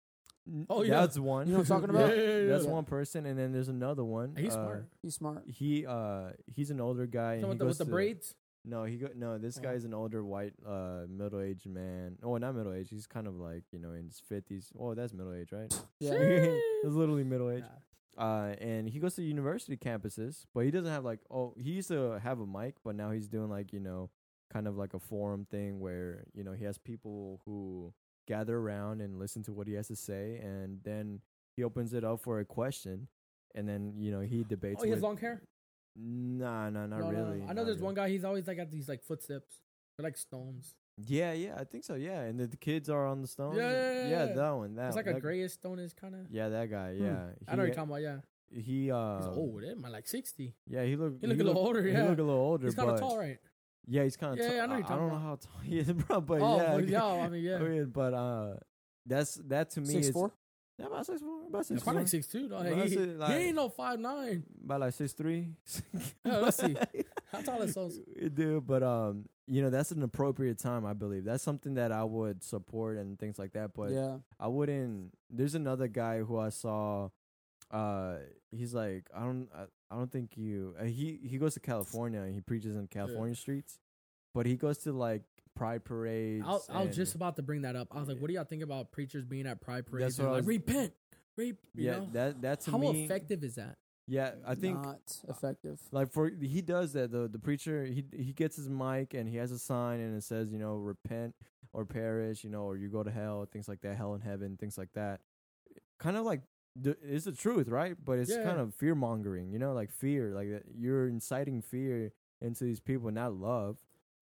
Oh, 0.69 0.83
yeah. 0.83 1.01
that's 1.01 1.17
one. 1.17 1.47
You 1.47 1.53
know 1.53 1.59
what 1.59 1.69
I'm 1.71 1.81
talking 1.81 1.89
about? 1.95 2.15
yeah, 2.15 2.23
yeah, 2.23 2.45
That's 2.47 2.65
yeah. 2.65 2.71
one 2.71 2.85
person, 2.85 3.25
and 3.25 3.37
then 3.37 3.51
there's 3.51 3.67
another 3.67 4.03
one. 4.03 4.35
he's 4.37 4.51
uh, 4.51 4.63
smart 4.63 4.85
He's 5.01 5.15
smart. 5.15 5.43
He 5.47 5.85
uh 5.85 6.29
he's 6.47 6.69
an 6.71 6.79
older 6.79 7.05
guy. 7.07 7.33
And 7.33 7.41
Someone 7.41 7.57
he 7.57 7.57
with 7.57 7.59
the, 7.59 7.65
goes 7.65 7.69
with 7.69 7.77
the 7.79 7.85
to- 7.85 7.91
braids 7.91 8.35
No, 8.63 8.83
he 8.85 8.97
go 8.97 9.07
no. 9.15 9.37
This 9.37 9.57
Oh. 9.59 9.61
guy's 9.61 9.85
an 9.85 9.93
older 9.93 10.23
white 10.23 10.53
uh 10.65 11.05
middle 11.09 11.41
aged 11.41 11.67
man. 11.67 12.17
Oh, 12.23 12.37
not 12.37 12.55
middle 12.55 12.73
aged. 12.73 12.89
He's 12.91 13.05
kind 13.07 13.27
of 13.27 13.35
like 13.35 13.63
you 13.71 13.79
know 13.79 13.91
in 13.91 14.05
his 14.05 14.19
fifties. 14.29 14.71
Oh, 14.79 14.93
that's 14.95 15.13
middle 15.13 15.33
age, 15.33 15.49
right? 15.51 15.71
Yeah. 15.99 16.13
it's 16.15 16.93
literally 16.93 17.23
middle 17.23 17.49
age. 17.49 17.63
Yeah. 17.65 17.79
Uh, 18.17 18.53
and 18.59 18.87
he 18.89 18.99
goes 18.99 19.15
to 19.15 19.21
university 19.23 19.75
campuses, 19.75 20.45
but 20.53 20.63
he 20.65 20.71
doesn't 20.71 20.91
have 20.91 21.03
like 21.03 21.19
oh 21.29 21.53
he 21.57 21.71
used 21.71 21.89
to 21.89 22.19
have 22.23 22.39
a 22.39 22.45
mic, 22.45 22.75
but 22.83 22.95
now 22.95 23.11
he's 23.11 23.27
doing 23.27 23.49
like 23.49 23.73
you 23.73 23.79
know 23.79 24.09
kind 24.53 24.67
of 24.67 24.77
like 24.77 24.93
a 24.93 24.99
forum 24.99 25.45
thing 25.49 25.79
where 25.79 26.23
you 26.33 26.43
know 26.43 26.53
he 26.53 26.63
has 26.63 26.77
people 26.77 27.41
who 27.45 27.93
gather 28.27 28.57
around 28.57 29.01
and 29.01 29.19
listen 29.19 29.43
to 29.43 29.53
what 29.53 29.67
he 29.67 29.73
has 29.73 29.87
to 29.87 29.95
say, 29.95 30.37
and 30.41 30.79
then 30.83 31.19
he 31.57 31.63
opens 31.63 31.93
it 31.93 32.03
up 32.05 32.21
for 32.21 32.39
a 32.39 32.45
question, 32.45 33.07
and 33.53 33.67
then 33.67 33.93
you 33.97 34.11
know 34.11 34.21
he 34.21 34.43
debates. 34.43 34.79
oh 34.81 34.85
he 34.85 34.91
has 34.91 34.97
with- 34.97 35.03
long 35.03 35.17
hair 35.17 35.41
Nah, 35.97 36.69
nah, 36.69 36.85
not 36.87 36.99
No, 36.99 37.09
no, 37.09 37.11
no. 37.11 37.23
really. 37.31 37.43
I 37.47 37.53
know 37.53 37.63
there's 37.63 37.77
really. 37.77 37.85
one 37.85 37.93
guy 37.95 38.09
he's 38.09 38.25
always 38.25 38.47
like 38.47 38.57
got 38.57 38.69
these 38.69 38.89
like 38.89 39.01
footsteps 39.03 39.61
they're 39.97 40.03
like 40.03 40.17
stones 40.17 40.75
Yeah, 40.97 41.33
yeah, 41.33 41.55
I 41.59 41.65
think 41.65 41.83
so. 41.83 41.95
Yeah, 41.95 42.21
and 42.21 42.39
the, 42.39 42.47
the 42.47 42.57
kids 42.57 42.89
are 42.89 43.05
on 43.05 43.21
the 43.21 43.27
stones. 43.27 43.57
Yeah, 43.57 43.69
yeah, 43.71 43.91
yeah, 43.93 44.07
yeah, 44.07 44.25
yeah. 44.27 44.33
that 44.33 44.49
one. 44.51 44.75
That 44.75 44.87
it's 44.87 44.95
like 44.95 45.05
that, 45.05 45.17
a 45.17 45.19
grayish 45.19 45.51
stone 45.53 45.79
is 45.79 45.93
kind 45.93 46.15
of 46.15 46.21
Yeah, 46.31 46.49
that 46.49 46.69
guy. 46.69 46.95
Yeah, 46.97 47.27
I 47.47 47.55
know 47.55 47.63
what 47.63 47.65
you're 47.67 47.75
talking 47.75 47.89
about 47.91 48.01
yeah 48.01 48.17
he 48.51 48.91
uh 48.91 49.17
he's 49.17 49.27
old 49.27 49.63
eh? 49.63 49.73
man 49.75 49.91
like 49.91 50.07
60 50.07 50.53
yeah 50.67 50.83
he 50.83 50.95
look 50.95 51.15
He 51.19 51.27
look 51.27 51.39
a 51.39 51.43
little 51.43 51.61
older, 51.61 51.81
Yeah, 51.85 52.03
he 52.03 52.09
look 52.09 52.19
a 52.19 52.23
little 52.23 52.39
older 52.39 52.67
he's 52.67 52.75
kind 52.75 52.91
of 52.91 52.99
tall 52.99 53.17
right 53.17 53.39
Yeah, 53.87 54.03
he's 54.03 54.15
kind 54.15 54.33
of. 54.33 54.39
Yeah, 54.39 54.49
t- 54.49 54.55
yeah, 54.55 54.63
I 54.63 54.65
know 54.67 54.75
you're 54.77 54.85
I 54.85 54.87
don't 54.89 54.97
talking 54.97 55.09
know 55.09 55.19
how 55.19 55.35
tall 55.35 55.61
he 55.63 55.79
is, 55.79 55.91
bro. 55.93 56.21
But 56.21 56.41
oh, 56.41 56.57
yeah, 56.57 56.63
well, 56.69 56.77
okay. 56.77 56.91
yeah, 56.91 57.05
I 57.05 57.29
mean, 57.29 57.43
yeah. 57.43 57.57
I 57.81 57.83
but 57.85 58.13
uh, 58.13 58.53
that's 59.05 59.35
that 59.47 59.71
to 59.71 59.81
me 59.81 59.87
Six 59.87 60.07
is 60.07 60.13
four. 60.13 60.31
Yeah, 60.77 60.87
about 60.87 61.05
six 61.05 61.21
four, 61.21 61.47
about 61.47 61.57
Yeah, 61.57 61.61
six 61.63 61.83
probably 61.83 61.93
four, 61.93 62.01
like 62.01 62.07
six 62.07 62.27
two. 62.27 62.47
No, 62.49 62.55
Well, 62.55 62.63
he, 62.65 62.75
that's 62.75 62.91
he, 62.91 62.97
like- 62.99 63.37
he 63.39 63.45
ain't 63.47 63.55
no 63.55 63.69
five 63.69 63.99
nine. 63.99 64.43
about 64.63 64.79
like 64.81 64.93
six 64.93 65.13
three. 65.13 65.49
Yeah, 66.23 66.37
let's 66.37 66.57
see. 66.57 66.75
How 67.31 67.41
tall 67.41 67.61
is 67.63 67.73
those? 67.73 67.99
Dude, 68.33 68.65
but 68.65 68.83
um, 68.83 69.25
you 69.47 69.61
know 69.61 69.69
that's 69.69 69.91
an 69.91 70.03
appropriate 70.03 70.57
time. 70.57 70.85
I 70.85 70.93
believe 70.93 71.23
that's 71.23 71.43
something 71.43 71.75
that 71.75 71.91
I 71.91 72.03
would 72.03 72.43
support 72.43 72.97
and 72.97 73.19
things 73.19 73.37
like 73.37 73.53
that. 73.53 73.73
But 73.73 73.91
yeah. 73.91 74.17
I 74.39 74.47
wouldn't. 74.47 75.13
There's 75.29 75.55
another 75.55 75.87
guy 75.87 76.19
who 76.19 76.37
I 76.37 76.49
saw. 76.49 77.09
Uh, 77.71 78.17
he's 78.51 78.73
like 78.73 79.09
I 79.15 79.21
don't. 79.21 79.47
I, 79.55 79.63
I 79.91 79.97
don't 79.97 80.11
think 80.11 80.37
you. 80.37 80.75
Uh, 80.79 80.85
he 80.85 81.19
he 81.23 81.37
goes 81.37 81.53
to 81.55 81.59
California 81.59 82.21
and 82.21 82.33
he 82.33 82.41
preaches 82.41 82.75
in 82.75 82.87
California 82.87 83.35
streets, 83.35 83.79
but 84.33 84.45
he 84.45 84.55
goes 84.55 84.79
to 84.79 84.93
like 84.93 85.23
pride 85.55 85.85
parades. 85.85 86.43
I 86.45 86.51
was, 86.51 86.69
I 86.69 86.83
was 86.83 86.95
just 86.95 87.15
about 87.15 87.35
to 87.37 87.41
bring 87.41 87.61
that 87.63 87.75
up. 87.75 87.89
I 87.91 87.99
was 87.99 88.07
like, 88.07 88.19
what 88.19 88.27
do 88.27 88.33
y'all 88.33 88.43
think 88.43 88.63
about 88.63 88.91
preachers 88.91 89.25
being 89.25 89.47
at 89.47 89.61
pride 89.61 89.85
parades? 89.85 90.17
That's 90.17 90.19
and 90.19 90.27
what 90.27 90.33
like, 90.33 90.41
was- 90.41 90.47
repent, 90.47 90.93
Rep, 91.37 91.47
you 91.47 91.85
yeah. 91.85 91.91
know? 91.91 92.09
That 92.13 92.41
that 92.41 92.61
to 92.61 92.71
How 92.71 92.77
me. 92.77 93.05
effective 93.05 93.43
is 93.43 93.55
that? 93.55 93.77
Yeah, 94.07 94.31
I 94.45 94.53
think 94.55 94.81
not 94.83 94.99
effective. 95.27 95.79
like 95.91 96.11
for 96.11 96.29
he 96.29 96.61
does 96.61 96.93
that 96.93 97.11
the 97.11 97.27
the 97.27 97.39
preacher 97.39 97.85
he 97.85 98.03
he 98.13 98.33
gets 98.33 98.55
his 98.55 98.69
mic 98.69 99.13
and 99.13 99.27
he 99.27 99.37
has 99.37 99.51
a 99.51 99.57
sign 99.59 99.99
and 99.99 100.15
it 100.15 100.23
says 100.23 100.51
you 100.51 100.59
know 100.59 100.75
repent 100.75 101.33
or 101.73 101.85
perish 101.85 102.43
you 102.43 102.49
know 102.49 102.63
or 102.63 102.77
you 102.77 102.87
go 102.87 103.03
to 103.03 103.11
hell 103.11 103.45
things 103.51 103.67
like 103.67 103.81
that 103.81 103.95
hell 103.97 104.13
and 104.13 104.23
heaven 104.23 104.57
things 104.57 104.77
like 104.77 104.91
that 104.93 105.21
kind 105.99 106.17
of 106.17 106.25
like 106.25 106.41
it's 107.03 107.25
the 107.25 107.31
truth 107.31 107.67
right 107.67 107.95
but 108.03 108.19
it's 108.19 108.29
Yeah. 108.31 108.43
kind 108.43 108.59
of 108.59 108.75
fear 108.75 108.95
mongering 108.95 109.51
you 109.51 109.57
know 109.59 109.73
like 109.73 109.91
fear 109.91 110.33
like 110.35 110.47
you're 110.77 111.07
inciting 111.07 111.61
fear 111.61 112.11
into 112.41 112.63
these 112.63 112.79
people 112.81 113.09
not 113.11 113.33
love 113.33 113.77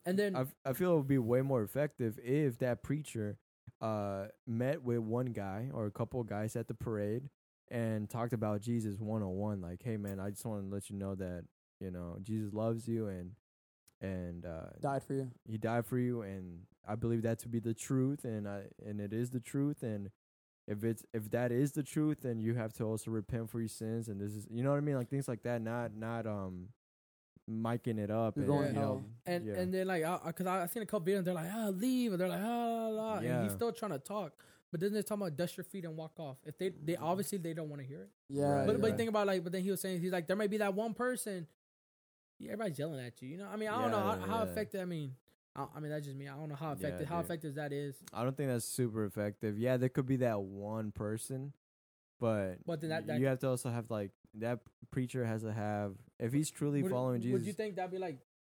And 0.06 0.18
then 0.20 0.36
I 0.36 0.42
f- 0.42 0.56
I 0.66 0.74
feel 0.74 0.94
it 0.94 0.98
would 0.98 1.08
be 1.08 1.18
way 1.18 1.42
more 1.42 1.62
effective 1.64 2.20
if 2.24 2.58
that 2.60 2.84
preacher 2.84 3.38
uh 3.82 4.28
met 4.48 4.82
with 4.84 5.00
one 5.00 5.28
guy 5.34 5.70
or 5.74 5.86
a 5.88 5.92
couple 5.92 6.22
of 6.22 6.28
guys 6.28 6.56
at 6.56 6.68
the 6.68 6.74
parade 6.74 7.30
and 7.72 8.10
talked 8.10 8.34
about 8.34 8.62
Jesus 8.62 9.00
one 9.00 9.22
on 9.24 9.30
one 9.36 9.62
like 9.62 9.82
hey 9.84 9.98
man 9.98 10.20
I 10.20 10.30
just 10.30 10.46
want 10.46 10.64
to 10.68 10.74
let 10.74 10.90
you 10.90 10.96
know 10.98 11.16
that 11.16 11.46
you 11.80 11.92
know 11.92 12.18
Jesus 12.22 12.54
loves 12.54 12.88
you 12.88 13.08
and 13.08 13.32
and 14.02 14.46
uh 14.46 14.68
Died 14.82 15.04
for 15.04 15.14
you. 15.14 15.32
he 15.48 15.58
died 15.58 15.86
for 15.86 15.98
you 15.98 16.22
and 16.22 16.60
I 16.88 16.96
believe 16.96 17.22
that 17.24 17.40
to 17.40 17.48
be 17.48 17.60
the 17.60 17.74
truth 17.74 18.26
and 18.26 18.48
I 18.48 18.64
and 18.86 19.00
it 19.00 19.14
is 19.14 19.30
the 19.32 19.40
truth 19.40 19.82
and 19.84 20.10
if 20.68 20.84
it's 20.84 21.04
if 21.14 21.32
that 21.32 21.52
is 21.52 21.72
the 21.72 21.84
truth 21.84 22.20
then 22.22 22.40
you 22.40 22.54
have 22.56 22.74
to 22.74 22.84
also 22.84 23.12
repent 23.12 23.50
for 23.50 23.60
your 23.60 23.70
sins 23.70 24.08
and 24.10 24.20
this 24.20 24.32
is 24.34 24.46
you 24.50 24.64
know 24.64 24.72
what 24.72 24.78
I 24.78 24.82
mean 24.82 24.96
like 24.96 25.10
things 25.10 25.28
like 25.28 25.44
that 25.44 25.62
not 25.62 25.96
not 25.96 26.26
um 26.28 26.70
miking 27.50 27.98
it 28.00 28.10
up 28.10 28.36
You're 28.38 28.46
and 28.46 28.54
going 28.54 28.68
you 28.76 28.80
know 28.80 29.04
and 29.26 29.46
yeah. 29.46 29.54
and 29.56 29.74
then 29.74 29.88
like, 29.88 30.04
I, 30.04 30.20
I- 30.24 30.32
cause 30.32 30.48
I, 30.48 30.64
I 30.64 30.66
seen 30.68 30.84
a 30.84 30.86
couple 30.86 31.08
videos. 31.12 31.24
They're 31.26 31.34
like, 31.34 31.50
ah, 31.54 31.70
leave, 31.74 32.12
and 32.12 32.20
they're 32.22 32.28
like, 32.30 32.42
ah, 32.44 32.88
la, 32.88 32.88
la, 32.88 33.14
and 33.18 33.44
he's 33.44 33.54
still 33.54 33.72
trying 33.72 33.92
to 33.92 34.00
talk. 34.00 34.34
But 34.74 34.80
then 34.80 34.92
they're 34.92 35.04
talking 35.04 35.22
about 35.22 35.38
dust 35.38 35.56
your 35.56 35.66
feet 35.66 35.86
and 35.86 35.96
walk 35.96 36.14
off. 36.18 36.38
If 36.48 36.58
they, 36.58 36.70
they 36.70 36.94
mm-hmm. 36.94 37.04
obviously 37.04 37.38
they 37.38 37.54
don't 37.54 37.70
want 37.70 37.84
to 37.84 37.88
hear 37.88 38.02
it. 38.02 38.10
Yeah. 38.28 38.46
Right, 38.46 38.66
but 38.66 38.82
but 38.82 38.98
think 38.98 39.08
about 39.08 39.28
like, 39.28 39.44
but 39.44 39.52
then 39.52 39.62
he 39.62 39.70
was 39.70 39.80
saying 39.80 40.02
he's 40.02 40.12
like, 40.12 40.26
there 40.26 40.36
might 40.36 40.50
be 40.50 40.58
that 40.58 40.74
one 40.74 40.96
person. 40.96 41.46
Yeah, 42.40 42.54
everybody's 42.54 42.80
yelling 42.80 43.00
at 43.00 43.22
you. 43.22 43.30
You 43.30 43.38
know, 43.38 43.48
I 43.54 43.56
mean, 43.56 43.70
I 43.70 43.80
don't 43.80 43.92
know 43.92 44.00
how, 44.00 44.18
Yeah, 44.20 44.26
how 44.26 44.42
effective. 44.42 44.82
I 44.82 44.86
mean, 44.86 45.14
I, 45.56 45.68
I 45.76 45.80
mean 45.80 45.92
that's 45.92 46.06
just 46.06 46.18
me. 46.18 46.28
I 46.28 46.36
don't 46.36 46.50
know 46.50 46.56
how 46.56 46.70
Yeah, 46.70 46.88
effective 46.88 47.08
how 47.08 47.20
effective 47.20 47.54
that 47.54 47.72
is. 47.72 47.96
I 48.12 48.24
don't 48.24 48.36
think 48.36 48.50
that's 48.50 48.66
super 48.66 49.06
effective. 49.06 49.60
Yeah, 49.60 49.78
there 49.78 49.90
could 49.90 50.08
be 50.08 50.16
that 50.18 50.42
one 50.42 50.92
person, 50.92 51.54
but 52.20 52.56
But 52.66 52.82
then 52.82 52.90
that- 52.90 53.06
that- 53.06 53.20
you 53.20 53.28
have 53.28 53.38
to 53.42 53.50
also 53.50 53.70
have 53.70 53.92
like 53.92 54.10
that 54.40 54.62
preacher 54.90 55.24
has 55.24 55.44
to 55.44 55.54
have 55.54 55.94
if 56.20 56.34
he's 56.34 56.50
truly 56.50 56.82
Would, 56.82 56.92
following 56.92 57.22
Jesus. 57.22 57.34
would 57.34 57.46
you 57.46 57.54
think 57.54 57.76
that'd 57.76 57.92
be 57.92 58.00
like 58.00 58.18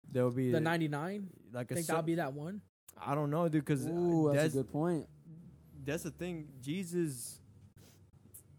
there 0.09 0.23
will 0.23 0.31
be 0.31 0.53
the 0.53 0.61
ninety 0.61 0.87
nine? 0.87 1.31
like 1.53 1.73
a 1.73 1.75
Think 1.75 1.87
cer- 1.87 1.95
that'll 1.95 2.07
be 2.07 2.15
that 2.15 2.35
one? 2.35 2.61
I 3.05 3.17
don't 3.17 3.31
know, 3.31 3.49
dude, 3.49 3.65
because 3.65 3.85
that's, 3.85 4.37
that's 4.37 4.55
a 4.55 4.59
good 4.59 4.71
point. 4.71 5.09
That's 5.85 6.03
the 6.03 6.11
thing. 6.11 6.49
Jesus, 6.61 7.41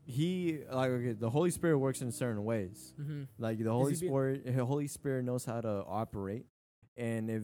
he 0.05 0.59
like 0.71 0.89
okay, 0.89 1.13
the 1.13 1.29
Holy 1.29 1.51
Spirit 1.51 1.79
works 1.79 2.01
in 2.01 2.11
certain 2.11 2.43
ways. 2.43 2.93
Mm-hmm. 2.99 3.23
Like 3.37 3.63
the 3.63 3.71
Holy 3.71 3.95
Spirit, 3.95 4.45
the 4.55 4.65
Holy 4.65 4.87
Spirit 4.87 5.25
knows 5.25 5.45
how 5.45 5.61
to 5.61 5.83
operate, 5.87 6.45
and 6.97 7.29
if 7.29 7.43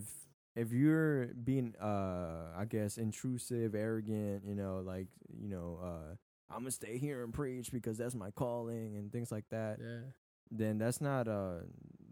if 0.56 0.72
you're 0.74 1.28
being, 1.28 1.76
uh, 1.82 2.52
I 2.58 2.66
guess, 2.66 2.98
intrusive, 2.98 3.74
arrogant, 3.74 4.44
you 4.46 4.56
know, 4.56 4.82
like 4.86 5.08
you 5.34 5.48
know, 5.50 5.80
uh, 5.82 6.16
I'm 6.50 6.60
gonna 6.60 6.72
stay 6.72 6.98
here 6.98 7.24
and 7.24 7.34
preach 7.34 7.72
because 7.72 7.98
that's 7.98 8.16
my 8.16 8.32
calling 8.32 8.96
and 8.98 9.12
things 9.12 9.32
like 9.32 9.46
that. 9.50 9.78
Yeah. 9.82 10.00
Then 10.52 10.78
that's 10.78 11.00
not 11.00 11.30
uh, 11.30 11.60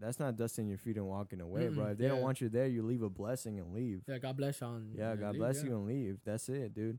that's 0.00 0.18
not 0.18 0.36
dusting 0.36 0.66
your 0.66 0.78
feet 0.78 0.96
and 0.96 1.06
walking 1.06 1.42
away, 1.42 1.68
bro. 1.68 1.84
Mm-mm, 1.84 1.92
If 1.92 1.98
they 1.98 2.08
don't 2.08 2.22
want 2.22 2.40
you 2.40 2.48
there, 2.48 2.66
you 2.66 2.82
leave 2.82 3.02
a 3.02 3.10
blessing 3.10 3.58
and 3.60 3.74
leave. 3.74 4.00
Yeah. 4.08 4.16
God 4.16 4.38
bless 4.38 4.62
you. 4.62 4.66
On, 4.66 4.90
Yeah, 4.96 5.14
God 5.14 5.36
bless 5.36 5.62
you 5.62 5.76
and 5.76 5.86
leave. 5.86 6.18
That's 6.24 6.48
it, 6.48 6.74
dude. 6.74 6.98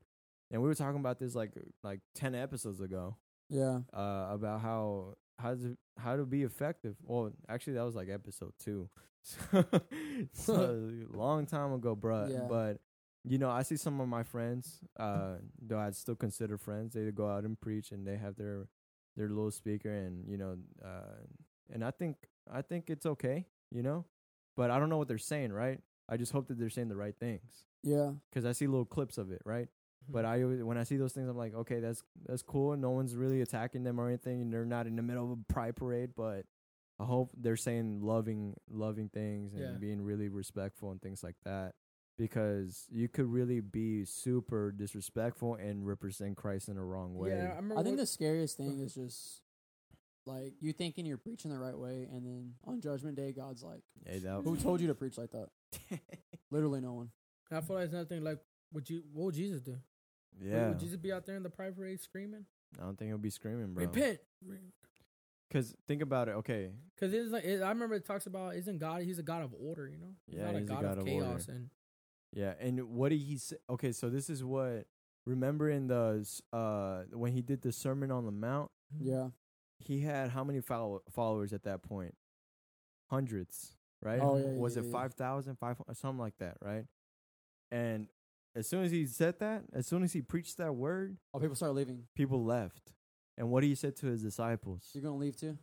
And 0.52 0.62
we 0.62 0.68
were 0.68 0.76
talking 0.76 1.00
about 1.00 1.18
this 1.20 1.34
like 1.36 1.52
like 1.84 2.02
ten 2.14 2.36
episodes 2.36 2.82
ago 2.82 3.16
Yeah. 3.50 3.80
uh, 3.94 4.28
about 4.32 4.62
how 4.62 5.16
how 5.40 5.56
to 5.56 5.78
how 5.98 6.18
to 6.18 6.26
be 6.26 6.44
effective. 6.44 6.96
Well, 7.04 7.32
actually, 7.50 7.74
that 7.74 7.84
was 7.86 7.96
like 7.96 8.10
episode 8.10 8.54
two, 8.60 8.90
so 10.34 11.04
a 11.14 11.18
long 11.18 11.46
time 11.46 11.74
ago, 11.74 11.96
bruh. 11.96 12.30
Yeah. 12.32 12.46
But 12.50 12.80
you 13.24 13.38
know, 13.38 13.50
I 13.50 13.62
see 13.64 13.78
some 13.78 14.00
of 14.02 14.08
my 14.08 14.24
friends, 14.24 14.80
uh, 15.00 15.36
though 15.62 15.78
I'd 15.80 15.96
still 15.96 16.16
consider 16.16 16.58
friends. 16.58 16.94
They 16.94 17.10
go 17.12 17.30
out 17.30 17.44
and 17.44 17.60
preach, 17.60 17.92
and 17.92 18.06
they 18.06 18.18
have 18.18 18.36
their 18.36 18.68
their 19.16 19.30
little 19.30 19.52
speaker, 19.52 19.92
and 19.94 20.28
you 20.28 20.38
know, 20.38 20.58
uh, 20.84 21.22
and 21.72 21.84
I 21.84 21.92
think 21.92 22.18
I 22.52 22.62
think 22.62 22.90
it's 22.90 23.06
okay, 23.06 23.46
you 23.72 23.84
know, 23.84 24.06
but 24.58 24.72
I 24.72 24.80
don't 24.80 24.90
know 24.90 24.98
what 24.98 25.08
they're 25.08 25.18
saying, 25.18 25.54
right? 25.54 25.80
I 26.10 26.18
just 26.18 26.32
hope 26.32 26.48
that 26.50 26.58
they're 26.60 26.70
saying 26.70 26.90
the 26.90 26.96
right 26.98 27.16
things 27.18 27.64
Yeah. 27.84 28.12
because 28.30 28.44
I 28.46 28.52
see 28.52 28.68
little 28.68 28.84
clips 28.86 29.18
of 29.18 29.32
it, 29.32 29.42
right? 29.46 29.70
But 30.10 30.26
I 30.26 30.44
always, 30.44 30.64
when 30.64 30.78
I 30.78 30.84
see 30.84 30.98
those 30.98 31.14
things, 31.14 31.30
I'm 31.30 31.38
like, 31.38 31.54
okay, 31.56 31.80
that's 31.80 32.04
that's 32.26 32.42
cool. 32.42 32.76
No 32.76 32.90
one's 32.92 33.16
really 33.16 33.42
attacking 33.42 33.84
them 33.84 34.00
or 34.00 34.08
anything, 34.08 34.50
they're 34.50 34.66
not 34.66 34.88
in 34.88 34.96
the 34.96 35.02
middle 35.02 35.32
of 35.32 35.40
a 35.40 35.54
pride 35.54 35.76
parade. 35.76 36.12
But 36.16 36.46
I 37.00 37.06
hope 37.06 37.32
they're 37.38 37.56
saying 37.56 38.02
loving, 38.02 38.56
loving 38.70 39.10
things 39.10 39.54
and 39.54 39.62
Yeah. 39.62 39.72
being 39.80 40.02
really 40.02 40.28
respectful 40.30 40.92
and 40.92 41.02
things 41.02 41.24
like 41.24 41.38
that. 41.46 41.76
Because 42.18 42.86
you 42.92 43.08
could 43.08 43.26
really 43.26 43.62
be 43.62 44.06
super 44.06 44.72
disrespectful 44.72 45.56
and 45.56 45.88
represent 45.88 46.36
Christ 46.38 46.68
in 46.70 46.78
a 46.78 46.84
wrong 46.86 47.16
way. 47.16 47.30
Yeah, 47.30 47.54
I. 47.56 47.58
I 47.58 47.84
think 47.84 47.96
what- 47.96 47.98
the 47.98 48.06
scariest 48.06 48.58
thing 48.58 48.80
is 48.80 48.94
just 48.96 49.42
like 50.28 50.54
you 50.60 50.72
thinking 50.74 51.06
you're 51.06 51.18
preaching 51.18 51.50
the 51.52 51.58
right 51.58 51.78
way, 51.78 52.08
and 52.12 52.26
then 52.26 52.56
on 52.66 52.80
Judgment 52.82 53.16
Day, 53.16 53.32
God's 53.32 53.64
like, 53.64 53.82
Hey, 54.06 54.20
that- 54.20 54.42
"Who 54.44 54.56
told 54.58 54.82
you 54.82 54.88
to 54.88 54.96
preach 54.96 55.18
like 55.18 55.32
that?" 55.32 55.50
Literally, 56.52 56.82
no 56.82 56.94
one. 56.94 57.12
I 57.50 57.62
feel 57.62 57.78
like 57.78 57.86
it's 57.86 57.94
nothing. 57.94 58.24
Like, 58.24 58.40
would 58.74 58.90
you? 58.90 59.04
What 59.14 59.26
would 59.26 59.36
Jesus 59.36 59.62
do? 59.62 59.78
Would- 60.40 60.48
yeah, 60.50 60.70
Would 60.70 60.80
Jesus 60.80 60.98
be 60.98 61.12
out 61.12 61.26
there 61.26 61.36
in 61.36 61.44
the 61.44 61.50
pride 61.50 61.76
parade 61.76 62.00
screaming, 62.02 62.46
I 62.80 62.84
don't 62.84 62.98
think 62.98 63.10
he'll 63.10 63.18
be 63.18 63.30
screaming, 63.30 63.74
bro. 63.74 63.86
"Repent"? 63.86 64.20
Because 65.48 65.76
think 65.88 66.02
about 66.02 66.30
it. 66.30 66.32
Okay, 66.32 66.72
Because 66.96 67.14
it's 67.14 67.32
like 67.32 67.44
it, 67.44 67.62
I 67.62 67.70
remember 67.70 67.96
it 67.96 68.06
talks 68.06 68.26
about 68.26 68.56
isn't 68.56 68.78
God? 68.80 69.02
He's 69.04 69.20
a 69.20 69.24
God 69.24 69.44
of 69.44 69.54
order. 69.54 69.88
You 69.90 69.98
know. 69.98 70.16
Yeah, 70.28 70.46
not 70.46 70.54
he's 70.54 70.62
a 70.62 70.64
a 70.64 70.68
God, 70.68 70.82
God 70.84 70.92
of 70.94 70.98
of 71.00 71.06
chaos 71.06 71.48
order. 71.50 71.52
and 71.60 71.70
Yeah, 72.32 72.54
and 72.60 72.82
what 72.96 73.10
did 73.10 73.20
he 73.20 73.38
say? 73.38 73.58
Okay, 73.70 73.92
so 73.92 74.10
this 74.10 74.30
is 74.30 74.44
what 74.44 74.88
remember 75.26 75.70
in 75.70 75.88
the 75.88 76.26
uh 76.54 77.04
when 77.12 77.34
he 77.34 77.42
did 77.42 77.62
the 77.62 77.72
Sermon 77.74 78.12
on 78.12 78.26
the 78.26 78.32
Mount, 78.32 78.72
Yeah. 78.98 79.30
he 79.80 80.00
had 80.00 80.30
how 80.30 80.44
many 80.46 80.62
follow- 80.62 81.04
followers 81.10 81.52
at 81.52 81.64
that 81.64 81.84
point? 81.84 82.16
Hundreds, 83.10 83.76
right? 84.02 84.22
Oh, 84.22 84.38
yeah, 84.38 84.46
Was 84.54 84.78
yeah, 84.78 84.84
it 84.84 84.86
yeah. 84.86 84.92
five 84.94 85.14
thousand, 85.16 85.58
five 85.58 85.76
something 85.94 86.18
like 86.20 86.38
that, 86.38 86.58
right? 86.62 86.86
And 87.72 88.08
as 88.56 88.68
soon 88.68 88.84
as 88.84 88.92
he 88.92 89.06
said 89.06 89.40
that, 89.40 89.64
as 89.74 89.88
soon 89.88 90.04
as 90.04 90.14
he 90.14 90.22
preached 90.22 90.58
that 90.58 90.76
word, 90.76 91.18
Oh, 91.34 91.40
people 91.40 91.56
start 91.56 91.74
leaving. 91.74 92.04
people 92.16 92.44
left. 92.44 92.94
And 93.38 93.50
what 93.50 93.64
he 93.64 93.76
said 93.76 93.96
to 93.98 94.08
his 94.08 94.22
disciples? 94.22 94.90
You're 94.94 95.04
gonna 95.04 95.18
leave 95.18 95.36
too. 95.38 95.58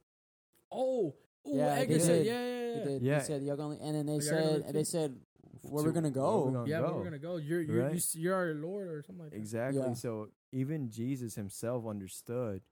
oh, 0.72 1.14
oh, 1.46 1.56
Yeah, 1.56 1.66
Edgar 1.74 1.98
said, 2.00 2.24
did. 2.24 2.26
yeah, 2.26 2.32
yeah, 2.32 2.48
They 2.48 2.78
yeah. 2.78 2.84
did. 2.84 3.02
Yeah. 3.02 3.18
They 3.20 3.24
said, 3.24 3.42
"Y'all 3.42 3.56
gonna," 3.56 3.68
leave?" 3.70 3.80
and 3.82 3.94
then 3.96 4.06
they 4.06 4.12
y'all 4.14 4.20
gonna 4.20 4.42
said, 4.42 4.64
leave 4.64 4.72
"They 4.72 4.80
too? 4.80 4.84
said, 4.84 5.20
where 5.62 5.82
To- 5.82 5.88
we're 5.88 5.92
gonna 5.92 6.08
where 6.08 6.12
go." 6.12 6.50
gonna 6.50 6.68
Yeah, 6.68 6.80
but 6.80 6.88
go? 6.90 6.96
we're 6.98 7.04
gonna 7.04 7.18
go. 7.18 7.36
You're 7.36 7.60
you're 7.62 7.82
Right? 7.84 7.92
you 7.92 7.96
s- 7.98 8.14
you're 8.16 8.34
our 8.34 8.54
Lord 8.54 8.88
or 8.88 9.02
something 9.02 9.22
like 9.24 9.32
that. 9.32 9.36
Exactly. 9.38 9.80
Yeah. 9.82 9.92
So 9.94 10.30
even 10.52 10.90
Jesus 10.90 11.34
himself 11.34 11.86
understood 11.86 12.62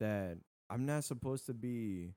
that 0.00 0.38
I'm 0.70 0.86
not 0.86 1.04
supposed 1.04 1.46
to 1.46 1.54
be 1.54 2.14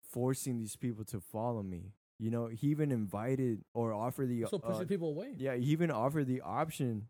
forcing 0.00 0.58
these 0.58 0.76
people 0.76 1.04
to 1.06 1.20
follow 1.20 1.62
me. 1.62 1.92
You 2.18 2.30
know, 2.30 2.46
he 2.48 2.68
even 2.68 2.90
invited 2.90 3.64
or 3.74 3.92
offered 3.92 4.28
the 4.28 4.44
So 4.50 4.58
pushing 4.58 4.82
uh, 4.82 4.86
people 4.86 5.10
away. 5.10 5.34
yeah, 5.36 5.54
he 5.54 5.66
even 5.66 5.90
offered 5.90 6.26
the 6.26 6.40
option 6.40 7.08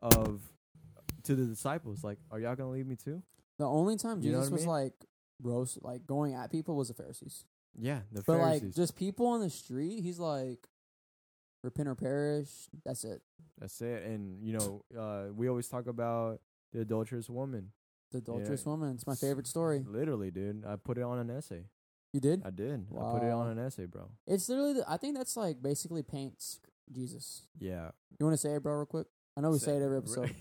of 0.00 0.40
to 1.24 1.34
the 1.34 1.44
disciples 1.46 2.04
like, 2.04 2.18
"Are 2.30 2.38
y'all 2.38 2.54
gonna 2.54 2.70
leave 2.70 2.86
me 2.86 2.96
too?" 2.96 3.22
The 3.58 3.64
only 3.66 3.96
time 3.96 4.20
You 4.22 4.30
Jesus 4.32 4.50
was 4.50 4.60
mean? 4.62 4.68
like 4.70 4.92
roast, 5.42 5.82
like 5.82 6.06
going 6.06 6.34
at 6.34 6.50
people, 6.52 6.76
was 6.76 6.88
the 6.88 6.94
Pharisees. 6.94 7.44
Yeah, 7.78 8.00
the 8.12 8.22
Pharisees. 8.22 8.26
But 8.26 8.32
Pharisees. 8.38 8.62
like 8.62 8.74
just 8.74 8.96
people 8.96 9.26
on 9.26 9.40
the 9.40 9.50
street, 9.50 10.00
he's 10.02 10.18
like, 10.20 10.68
repent 11.64 11.88
or 11.88 11.94
perish. 11.96 12.68
That's 12.84 13.04
it. 13.04 13.22
That's 13.58 13.80
it. 13.80 14.04
And 14.04 14.42
you 14.46 14.52
know, 14.52 14.84
uh, 14.96 15.32
we 15.34 15.48
always 15.48 15.68
talk 15.68 15.86
about 15.88 16.40
the 16.72 16.82
adulterous 16.82 17.28
woman. 17.28 17.72
The 18.12 18.18
adulterous 18.18 18.64
woman. 18.64 18.94
It's 18.94 19.06
my 19.06 19.16
favorite 19.16 19.46
story. 19.48 19.84
Literally, 19.86 20.30
dude. 20.30 20.64
I 20.64 20.76
put 20.76 20.98
it 20.98 21.02
on 21.02 21.18
an 21.18 21.30
essay. 21.30 21.64
You 22.16 22.20
did? 22.20 22.42
I 22.46 22.48
did. 22.50 22.86
I 22.98 23.12
put 23.12 23.22
it 23.24 23.30
on 23.30 23.48
an 23.48 23.58
essay, 23.58 23.84
bro. 23.84 24.08
It's 24.26 24.48
literally. 24.48 24.72
The, 24.72 24.90
I 24.90 24.96
think 24.96 25.18
that's 25.18 25.36
like 25.36 25.60
basically 25.62 26.02
paints 26.02 26.60
Jesus. 26.90 27.42
Yeah. 27.58 27.90
You 28.18 28.24
want 28.24 28.32
to 28.32 28.38
say 28.38 28.54
it, 28.54 28.62
bro, 28.62 28.72
real 28.72 28.86
quick? 28.86 29.06
I 29.36 29.42
know 29.42 29.50
we 29.50 29.58
say 29.58 29.76
it 29.76 29.82
every 29.82 29.98
episode. 30.02 30.34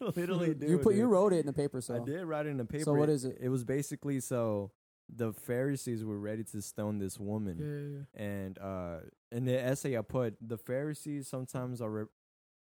Literally, 0.14 0.52
do. 0.60 0.66
you 0.66 0.76
put 0.76 0.94
you 0.94 1.06
wrote 1.06 1.32
it 1.32 1.38
in 1.38 1.46
the 1.46 1.54
paper, 1.54 1.80
so 1.80 1.94
I 1.94 2.00
did 2.04 2.22
write 2.26 2.44
it 2.44 2.50
in 2.50 2.58
the 2.58 2.66
paper. 2.66 2.84
So 2.84 2.92
what 2.92 3.08
is 3.08 3.24
it? 3.24 3.38
It 3.40 3.48
was 3.48 3.64
basically 3.64 4.20
so 4.20 4.72
the 5.08 5.32
Pharisees 5.32 6.04
were 6.04 6.18
ready 6.18 6.44
to 6.44 6.60
stone 6.60 6.98
this 6.98 7.18
woman, 7.18 7.56
Yeah, 7.58 7.66
yeah, 7.66 8.28
yeah. 8.28 8.42
and 8.44 8.58
uh, 8.58 8.96
in 9.34 9.46
the 9.46 9.58
essay 9.58 9.96
I 9.96 10.02
put 10.02 10.36
the 10.46 10.58
Pharisees 10.58 11.28
sometimes 11.28 11.80
are 11.80 11.90
re- 11.90 12.04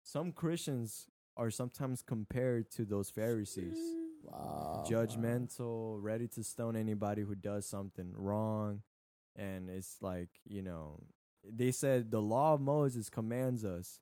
some 0.04 0.32
Christians 0.32 1.08
are 1.38 1.50
sometimes 1.50 2.04
compared 2.04 2.70
to 2.74 2.86
those 2.86 3.10
Pharisees, 3.10 3.80
Wow. 4.40 4.84
judgmental, 4.90 5.98
ready 6.02 6.28
to 6.30 6.44
stone 6.44 6.76
anybody 6.76 7.22
who 7.22 7.36
does 7.36 7.66
something 7.66 8.12
wrong, 8.16 8.82
and 9.36 9.70
it's 9.70 9.98
like 10.02 10.30
you 10.48 10.62
know 10.62 11.00
they 11.50 11.72
said 11.72 12.12
the 12.12 12.22
law 12.22 12.54
of 12.54 12.62
Moses 12.62 13.10
commands 13.10 13.66
us 13.66 14.00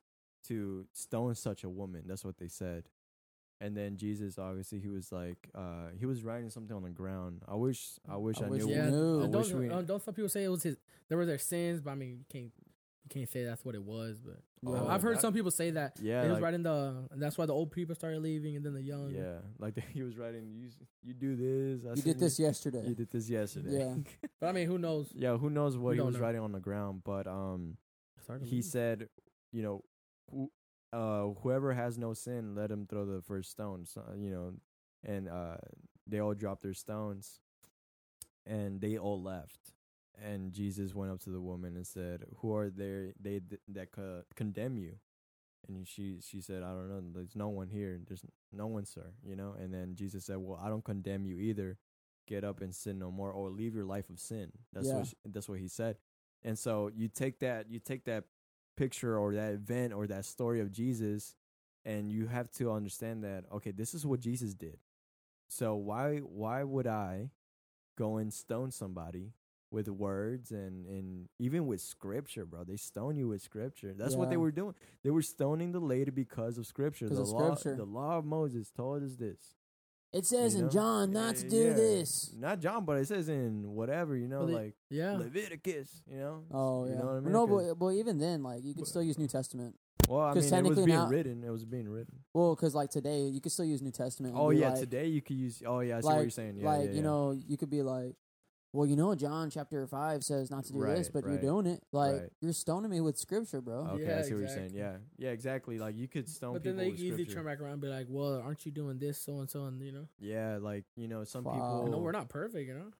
to 0.48 0.86
stone 0.92 1.34
such 1.34 1.64
a 1.64 1.68
woman. 1.68 2.02
That's 2.06 2.24
what 2.24 2.38
they 2.38 2.48
said. 2.48 2.84
And 3.60 3.76
then 3.76 3.96
Jesus, 3.96 4.38
obviously, 4.38 4.80
he 4.80 4.88
was 4.88 5.12
like, 5.12 5.36
uh, 5.54 5.90
he 5.96 6.04
was 6.04 6.24
writing 6.24 6.50
something 6.50 6.74
on 6.76 6.82
the 6.82 6.90
ground. 6.90 7.42
I 7.46 7.54
wish, 7.54 7.90
I 8.10 8.16
wish 8.16 8.38
I 8.40 8.46
I, 8.46 8.48
wish 8.48 8.60
knew. 8.62 8.66
we 8.66 8.74
Yeah, 8.74 8.90
knew. 8.90 9.22
I 9.24 9.26
don't, 9.28 9.54
we. 9.54 9.68
uh, 9.68 9.82
don't 9.82 10.02
some 10.02 10.14
people 10.14 10.28
say 10.28 10.42
it 10.42 10.48
was 10.48 10.64
his? 10.64 10.76
There 11.08 11.16
were 11.16 11.26
their 11.26 11.38
sins, 11.38 11.80
but 11.80 11.92
I 11.92 11.94
mean, 11.94 12.18
you 12.18 12.24
can't 12.28 12.50
you 13.04 13.08
can't 13.10 13.28
say 13.28 13.44
that's 13.44 13.64
what 13.64 13.74
it 13.74 13.82
was. 13.82 14.20
But 14.20 14.38
Yeah. 14.62 14.70
Oh, 14.80 14.86
I've 14.88 15.02
heard 15.02 15.16
that- 15.16 15.20
some 15.22 15.32
people 15.34 15.50
say 15.50 15.70
that. 15.72 15.98
Yeah, 16.00 16.22
he 16.22 16.28
was 16.28 16.34
like- 16.36 16.42
writing 16.44 16.62
the. 16.62 17.08
That's 17.16 17.36
why 17.36 17.46
the 17.46 17.52
old 17.52 17.70
people 17.72 17.94
started 17.94 18.20
leaving, 18.20 18.54
and 18.56 18.64
then 18.64 18.74
the 18.74 18.82
young. 18.82 19.10
Yeah, 19.10 19.38
like 19.58 19.76
he 19.92 20.02
was 20.02 20.16
writing. 20.16 20.52
You, 20.54 20.68
you 21.02 21.14
do 21.14 21.36
this. 21.36 21.84
I 21.84 21.94
You 21.94 22.02
did 22.02 22.18
this 22.20 22.38
yesterday. 22.38 22.86
You 22.86 22.94
did 22.94 23.10
this 23.10 23.28
yesterday. 23.28 23.78
Yeah. 23.78 23.96
But 24.40 24.48
I 24.48 24.52
mean, 24.52 24.66
who 24.68 24.78
knows? 24.78 25.12
yeah. 25.14 25.36
Who 25.36 25.50
knows 25.50 25.76
what 25.76 25.90
We 25.90 25.96
he 25.96 26.00
was 26.02 26.14
know. 26.16 26.20
writing 26.22 26.40
on 26.40 26.52
the 26.52 26.60
ground? 26.60 27.02
But 27.04 27.26
um, 27.26 27.76
he 28.28 28.44
leaving. 28.44 28.62
said, 28.62 29.08
you 29.52 29.62
know, 29.62 29.84
who, 30.30 30.50
uh, 30.92 31.28
whoever 31.42 31.72
has 31.74 31.98
no 31.98 32.12
sin, 32.14 32.54
let 32.54 32.70
him 32.70 32.86
throw 32.86 33.04
the 33.04 33.20
first 33.22 33.50
stone. 33.50 33.84
So, 33.86 34.02
you 34.16 34.30
know, 34.30 34.52
and 35.04 35.28
uh, 35.28 35.56
they 36.06 36.20
all 36.20 36.34
dropped 36.34 36.62
their 36.62 36.74
stones, 36.74 37.40
and 38.46 38.80
they 38.80 38.96
all 38.98 39.20
left. 39.22 39.72
And 40.20 40.52
Jesus 40.52 40.94
went 40.94 41.10
up 41.10 41.20
to 41.20 41.30
the 41.30 41.40
woman 41.40 41.76
and 41.76 41.86
said, 41.86 42.24
"Who 42.38 42.54
are 42.54 42.70
there? 42.70 43.12
They 43.20 43.40
th- 43.40 43.60
that 43.68 43.92
co- 43.92 44.24
condemn 44.34 44.76
you?" 44.76 44.98
And 45.68 45.86
she 45.86 46.20
she 46.20 46.40
said, 46.40 46.62
"I 46.62 46.72
don't 46.72 46.88
know. 46.88 47.02
There's 47.14 47.36
no 47.36 47.48
one 47.48 47.68
here. 47.68 48.00
There's 48.06 48.24
no 48.52 48.66
one, 48.66 48.84
sir. 48.84 49.14
You 49.24 49.36
know." 49.36 49.54
And 49.58 49.72
then 49.72 49.94
Jesus 49.96 50.24
said, 50.24 50.36
"Well, 50.38 50.58
I 50.62 50.68
don't 50.68 50.84
condemn 50.84 51.24
you 51.26 51.38
either. 51.38 51.78
Get 52.26 52.44
up 52.44 52.60
and 52.60 52.74
sin 52.74 52.98
no 52.98 53.10
more, 53.10 53.32
or 53.32 53.50
leave 53.50 53.74
your 53.74 53.84
life 53.84 54.10
of 54.10 54.20
sin." 54.20 54.52
That's 54.72 54.88
Yeah. 54.88 54.98
what 54.98 55.06
sh 55.06 55.14
that's 55.24 55.48
what 55.48 55.58
he 55.58 55.68
said. 55.68 55.98
And 56.42 56.58
so 56.58 56.88
you 56.88 57.08
take 57.08 57.38
that 57.40 57.70
you 57.70 57.80
take 57.80 58.04
that 58.04 58.24
picture 58.76 59.16
or 59.18 59.34
that 59.34 59.52
event 59.54 59.92
or 59.92 60.06
that 60.06 60.24
story 60.24 60.60
of 60.60 60.72
Jesus, 60.72 61.36
and 61.84 62.10
you 62.12 62.26
have 62.26 62.50
to 62.52 62.70
understand 62.70 63.24
that 63.24 63.50
okay, 63.50 63.70
this 63.72 63.94
is 63.94 64.04
what 64.06 64.20
Jesus 64.20 64.54
did. 64.54 64.78
So 65.48 65.74
why 65.74 66.18
why 66.18 66.62
would 66.64 66.86
I 66.86 67.30
go 67.96 68.16
and 68.16 68.32
stone 68.32 68.70
somebody 68.70 69.32
with 69.72 69.88
words 69.88 70.50
and 70.50 70.86
and 70.86 71.28
even 71.38 71.66
with 71.66 71.80
scripture, 71.80 72.44
bro? 72.44 72.64
They 72.64 72.76
stone 72.76 73.16
you 73.16 73.28
with 73.28 73.42
scripture. 73.42 73.94
That's 73.96 74.14
what 74.14 74.30
they 74.30 74.36
were 74.36 74.52
doing. 74.52 74.74
They 75.02 75.10
were 75.10 75.22
stoning 75.22 75.72
the 75.72 75.80
lady 75.80 76.10
because 76.10 76.58
of 76.58 76.66
scripture. 76.66 77.08
the 77.08 77.20
of 77.20 77.28
law, 77.28 77.54
scripture. 77.54 77.76
the 77.76 77.84
law 77.84 78.18
of 78.18 78.24
Moses 78.24 78.70
told 78.70 79.02
us 79.02 79.16
this. 79.16 79.54
It 80.12 80.26
says 80.26 80.54
you 80.54 80.60
in 80.60 80.66
know? 80.66 80.72
John 80.72 81.12
not 81.12 81.36
to 81.36 81.48
do 81.48 81.68
yeah. 81.68 81.72
this. 81.72 82.34
Not 82.38 82.60
John, 82.60 82.84
but 82.84 82.98
it 82.98 83.08
says 83.08 83.30
in 83.30 83.72
whatever, 83.74 84.14
you 84.14 84.28
know, 84.28 84.44
they- 84.46 84.52
like 84.52 84.74
Yeah. 84.90 85.16
Leviticus, 85.16 86.02
you 86.06 86.18
know. 86.18 86.44
Oh 86.50 86.84
you 86.84 86.92
yeah. 86.92 86.98
know 86.98 87.06
what 87.06 87.12
I 87.12 87.20
mean? 87.20 87.32
No, 87.32 87.46
but, 87.46 87.74
but 87.78 87.88
even 87.94 88.18
then, 88.18 88.42
like 88.42 88.62
you 88.62 88.74
could 88.74 88.82
But- 88.82 88.88
still 88.88 89.02
use 89.02 89.18
New 89.18 89.28
Testament. 89.28 89.74
Well, 90.08 90.20
I 90.20 90.34
mean, 90.34 90.44
it 90.44 90.64
was 90.64 90.76
being 90.76 90.88
now- 90.88 91.08
written. 91.08 91.44
It 91.44 91.50
was 91.50 91.64
being 91.64 91.88
written. 91.88 92.18
Well, 92.34 92.54
because 92.54 92.74
like 92.74 92.90
today, 92.90 93.22
you 93.28 93.40
could 93.40 93.52
still 93.52 93.64
use 93.64 93.80
New 93.80 93.92
Testament. 93.92 94.34
Oh 94.36 94.50
yeah, 94.50 94.70
like, 94.70 94.80
today 94.80 95.06
you 95.06 95.22
could 95.22 95.36
use. 95.36 95.62
Oh 95.64 95.80
yeah, 95.80 95.96
I 95.96 96.00
see 96.00 96.06
like, 96.06 96.16
what 96.16 96.22
you're 96.22 96.30
saying. 96.30 96.56
Yeah, 96.58 96.66
like 96.66 96.88
yeah, 96.88 96.96
you 96.96 97.02
know, 97.02 97.30
you 97.30 97.56
could 97.56 97.70
be 97.70 97.82
like, 97.82 98.14
well, 98.72 98.86
you 98.86 98.96
know, 98.96 99.14
John 99.14 99.50
chapter 99.50 99.86
five 99.86 100.24
says 100.24 100.50
not 100.50 100.64
to 100.64 100.72
do 100.72 100.80
this, 100.80 101.06
Right, 101.06 101.10
but 101.12 101.28
you're 101.30 101.38
doing 101.40 101.66
it. 101.66 101.82
Like 101.92 102.12
right. 102.12 102.30
you're 102.40 102.52
stoning 102.52 102.90
me 102.90 103.00
with 103.00 103.18
scripture, 103.18 103.60
bro. 103.60 103.86
Okay, 103.92 104.04
Yeah, 104.06 104.18
I 104.18 104.22
see 104.22 104.32
what 104.34 104.40
you're 104.40 104.48
saying. 104.48 104.66
exactly. 104.74 104.80
Yeah, 104.80 104.96
yeah, 105.18 105.30
exactly. 105.30 105.78
Like 105.78 105.96
you 105.96 106.08
could 106.08 106.28
stone 106.28 106.54
But 106.54 106.62
people 106.62 106.76
then 106.78 106.84
they 106.86 106.90
with 106.90 107.00
easily 107.00 107.24
scripture. 107.24 107.34
turn 107.34 107.44
back 107.46 107.60
around 107.60 107.72
and 107.72 107.82
be 107.82 107.88
like, 107.88 108.06
"Well, 108.08 108.40
aren't 108.40 108.64
you 108.64 108.72
doing 108.72 108.98
this, 108.98 109.18
so 109.20 109.40
and 109.40 109.50
so?" 109.50 109.64
And 109.66 109.80
you 109.82 109.92
know, 109.92 110.08
Yeah, 110.18 110.58
like 110.60 110.84
you 110.96 111.08
know, 111.08 111.24
some 111.24 111.44
Wow. 111.44 111.52
people. 111.52 111.84
I 111.86 111.90
know 111.90 111.98
we're 111.98 112.12
not 112.12 112.28
perfect, 112.28 112.66
you 112.66 112.74
know. 112.74 112.90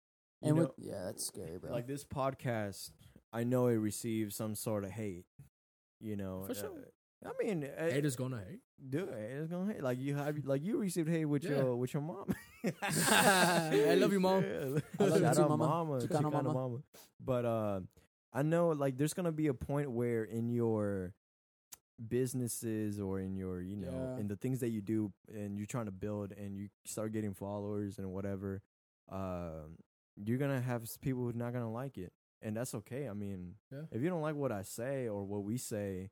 you 0.42 0.48
and 0.48 0.56
know, 0.56 0.74
yeah, 0.76 1.04
that's 1.04 1.24
scary, 1.26 1.58
bro. 1.58 1.70
like 1.72 1.86
this 1.86 2.04
podcast. 2.04 2.90
I 3.32 3.44
know 3.44 3.68
it 3.68 3.76
receives 3.76 4.36
some 4.36 4.54
sort 4.54 4.84
of 4.84 4.90
hate. 4.90 5.24
You 6.00 6.16
know, 6.16 6.42
For 6.46 6.52
uh, 6.52 6.54
sure. 6.54 6.70
I 7.24 7.30
mean, 7.42 7.64
uh, 7.64 7.90
Haters 7.90 8.16
gonna 8.16 8.40
hate. 8.48 8.60
Dude, 8.90 9.08
it. 9.08 9.14
It's 9.40 9.48
gonna 9.50 9.72
hate. 9.72 9.82
Like 9.82 9.98
you 10.00 10.14
have, 10.16 10.36
like 10.44 10.62
you 10.64 10.78
received 10.78 11.08
hate 11.08 11.24
with 11.24 11.44
Yeah. 11.44 11.58
your 11.58 11.76
with 11.76 11.94
your 11.94 12.02
mom. 12.02 12.34
I 13.10 13.94
love 13.96 14.12
you, 14.12 14.20
Mom. 14.20 14.42
Yeah. 14.42 14.80
I 15.00 15.04
love 15.04 15.20
you 15.22 15.34
too, 15.34 15.48
mama. 15.48 15.56
mama. 15.56 15.98
Chicano 15.98 16.22
Chicano 16.22 16.32
mama. 16.32 16.52
mama. 16.52 16.78
But 17.24 17.44
uh, 17.44 17.80
I 18.32 18.42
know 18.42 18.70
like 18.70 18.96
there's 18.96 19.14
gonna 19.14 19.32
be 19.32 19.46
a 19.48 19.54
point 19.54 19.90
where 19.90 20.24
in 20.24 20.48
your 20.48 21.14
businesses 22.08 22.98
or 22.98 23.20
in 23.20 23.36
your 23.36 23.60
you 23.60 23.76
know 23.76 24.14
Yeah. 24.14 24.20
in 24.20 24.26
the 24.28 24.36
things 24.36 24.58
that 24.60 24.70
you 24.70 24.80
do 24.80 25.12
and 25.32 25.56
you're 25.56 25.66
trying 25.66 25.84
to 25.86 25.92
build 25.92 26.32
and 26.32 26.56
you 26.56 26.68
start 26.84 27.12
getting 27.12 27.32
followers 27.34 27.98
and 27.98 28.10
whatever 28.12 28.60
um 29.10 29.76
you're 30.16 30.38
gonna 30.38 30.60
have 30.60 30.82
people 31.00 31.22
who 31.22 31.28
are 31.30 31.32
not 31.34 31.52
gonna 31.52 31.70
like 31.70 31.98
it 31.98 32.12
and 32.40 32.56
that's 32.56 32.74
okay 32.74 33.08
i 33.08 33.12
mean 33.12 33.54
if 33.92 34.02
you 34.02 34.08
don't 34.08 34.22
like 34.22 34.34
what 34.34 34.50
i 34.50 34.62
say 34.62 35.06
or 35.06 35.22
what 35.24 35.44
we 35.44 35.56
say 35.56 36.10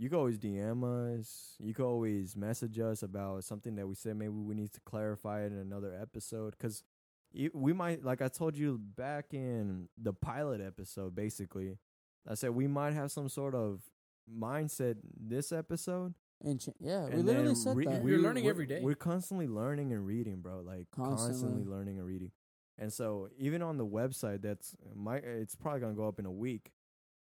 you 0.00 0.08
can 0.08 0.18
always 0.18 0.38
dm 0.38 0.82
us 1.18 1.56
you 1.60 1.74
can 1.74 1.84
always 1.84 2.34
message 2.36 2.78
us 2.78 3.02
about 3.02 3.44
something 3.44 3.74
that 3.76 3.86
we 3.86 3.94
said 3.94 4.16
maybe 4.16 4.30
we 4.32 4.54
need 4.54 4.72
to 4.72 4.80
clarify 4.80 5.42
it 5.42 5.52
in 5.52 5.58
another 5.58 5.92
episode 6.00 6.54
because 6.58 6.82
we 7.52 7.72
might 7.72 8.02
like 8.04 8.22
i 8.22 8.28
told 8.28 8.56
you 8.56 8.78
back 8.96 9.26
in 9.34 9.88
the 10.00 10.12
pilot 10.12 10.60
episode 10.60 11.14
basically 11.14 11.76
i 12.28 12.34
said 12.34 12.50
we 12.50 12.66
might 12.66 12.94
have 12.94 13.10
some 13.12 13.28
sort 13.28 13.54
of 13.54 13.82
mindset 14.32 14.96
this 15.20 15.52
episode 15.52 16.14
and 16.42 16.58
ch- 16.58 16.70
yeah, 16.80 17.04
we 17.04 17.12
and 17.12 17.26
literally 17.26 17.48
then 17.48 17.56
said 17.56 17.76
re- 17.76 17.84
that. 17.84 17.94
You're 17.96 18.02
we're- 18.04 18.22
learning 18.22 18.44
we're- 18.44 18.50
every 18.54 18.66
day. 18.66 18.80
We're 18.82 18.94
constantly 18.94 19.46
learning 19.46 19.92
and 19.92 20.06
reading, 20.06 20.40
bro. 20.40 20.62
Like 20.64 20.86
constantly, 20.90 21.42
Constantly. 21.42 21.64
learning 21.70 21.98
and 21.98 22.06
reading. 22.06 22.30
And 22.78 22.90
so 22.90 23.28
even 23.36 23.60
on 23.60 23.76
the 23.76 23.84
website, 23.84 24.40
that's 24.40 24.74
my. 24.94 25.16
It's 25.16 25.54
probably 25.54 25.80
gonna 25.80 25.92
go 25.92 26.08
up 26.08 26.18
in 26.18 26.24
a 26.24 26.30
week. 26.32 26.72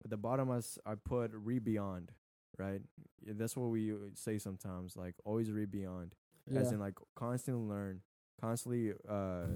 At 0.05 0.11
the 0.11 0.17
bottom, 0.17 0.51
I, 0.51 0.57
s- 0.57 0.81
I 0.85 0.95
put 0.97 1.31
re 1.33 1.61
beyond. 1.61 2.11
Right. 2.59 2.81
Yeah, 3.27 3.33
That's 3.37 3.57
what 3.57 3.71
we 3.71 3.93
uh, 3.93 3.97
say 4.15 4.39
sometimes. 4.39 4.97
Like 4.97 5.15
always 5.25 5.51
read 5.51 5.71
beyond, 5.71 6.15
yeah. 6.47 6.61
as 6.61 6.73
in 6.73 6.79
like 6.81 6.95
constantly 7.17 7.67
learn, 7.69 8.01
constantly 8.41 8.93
uh 9.09 9.47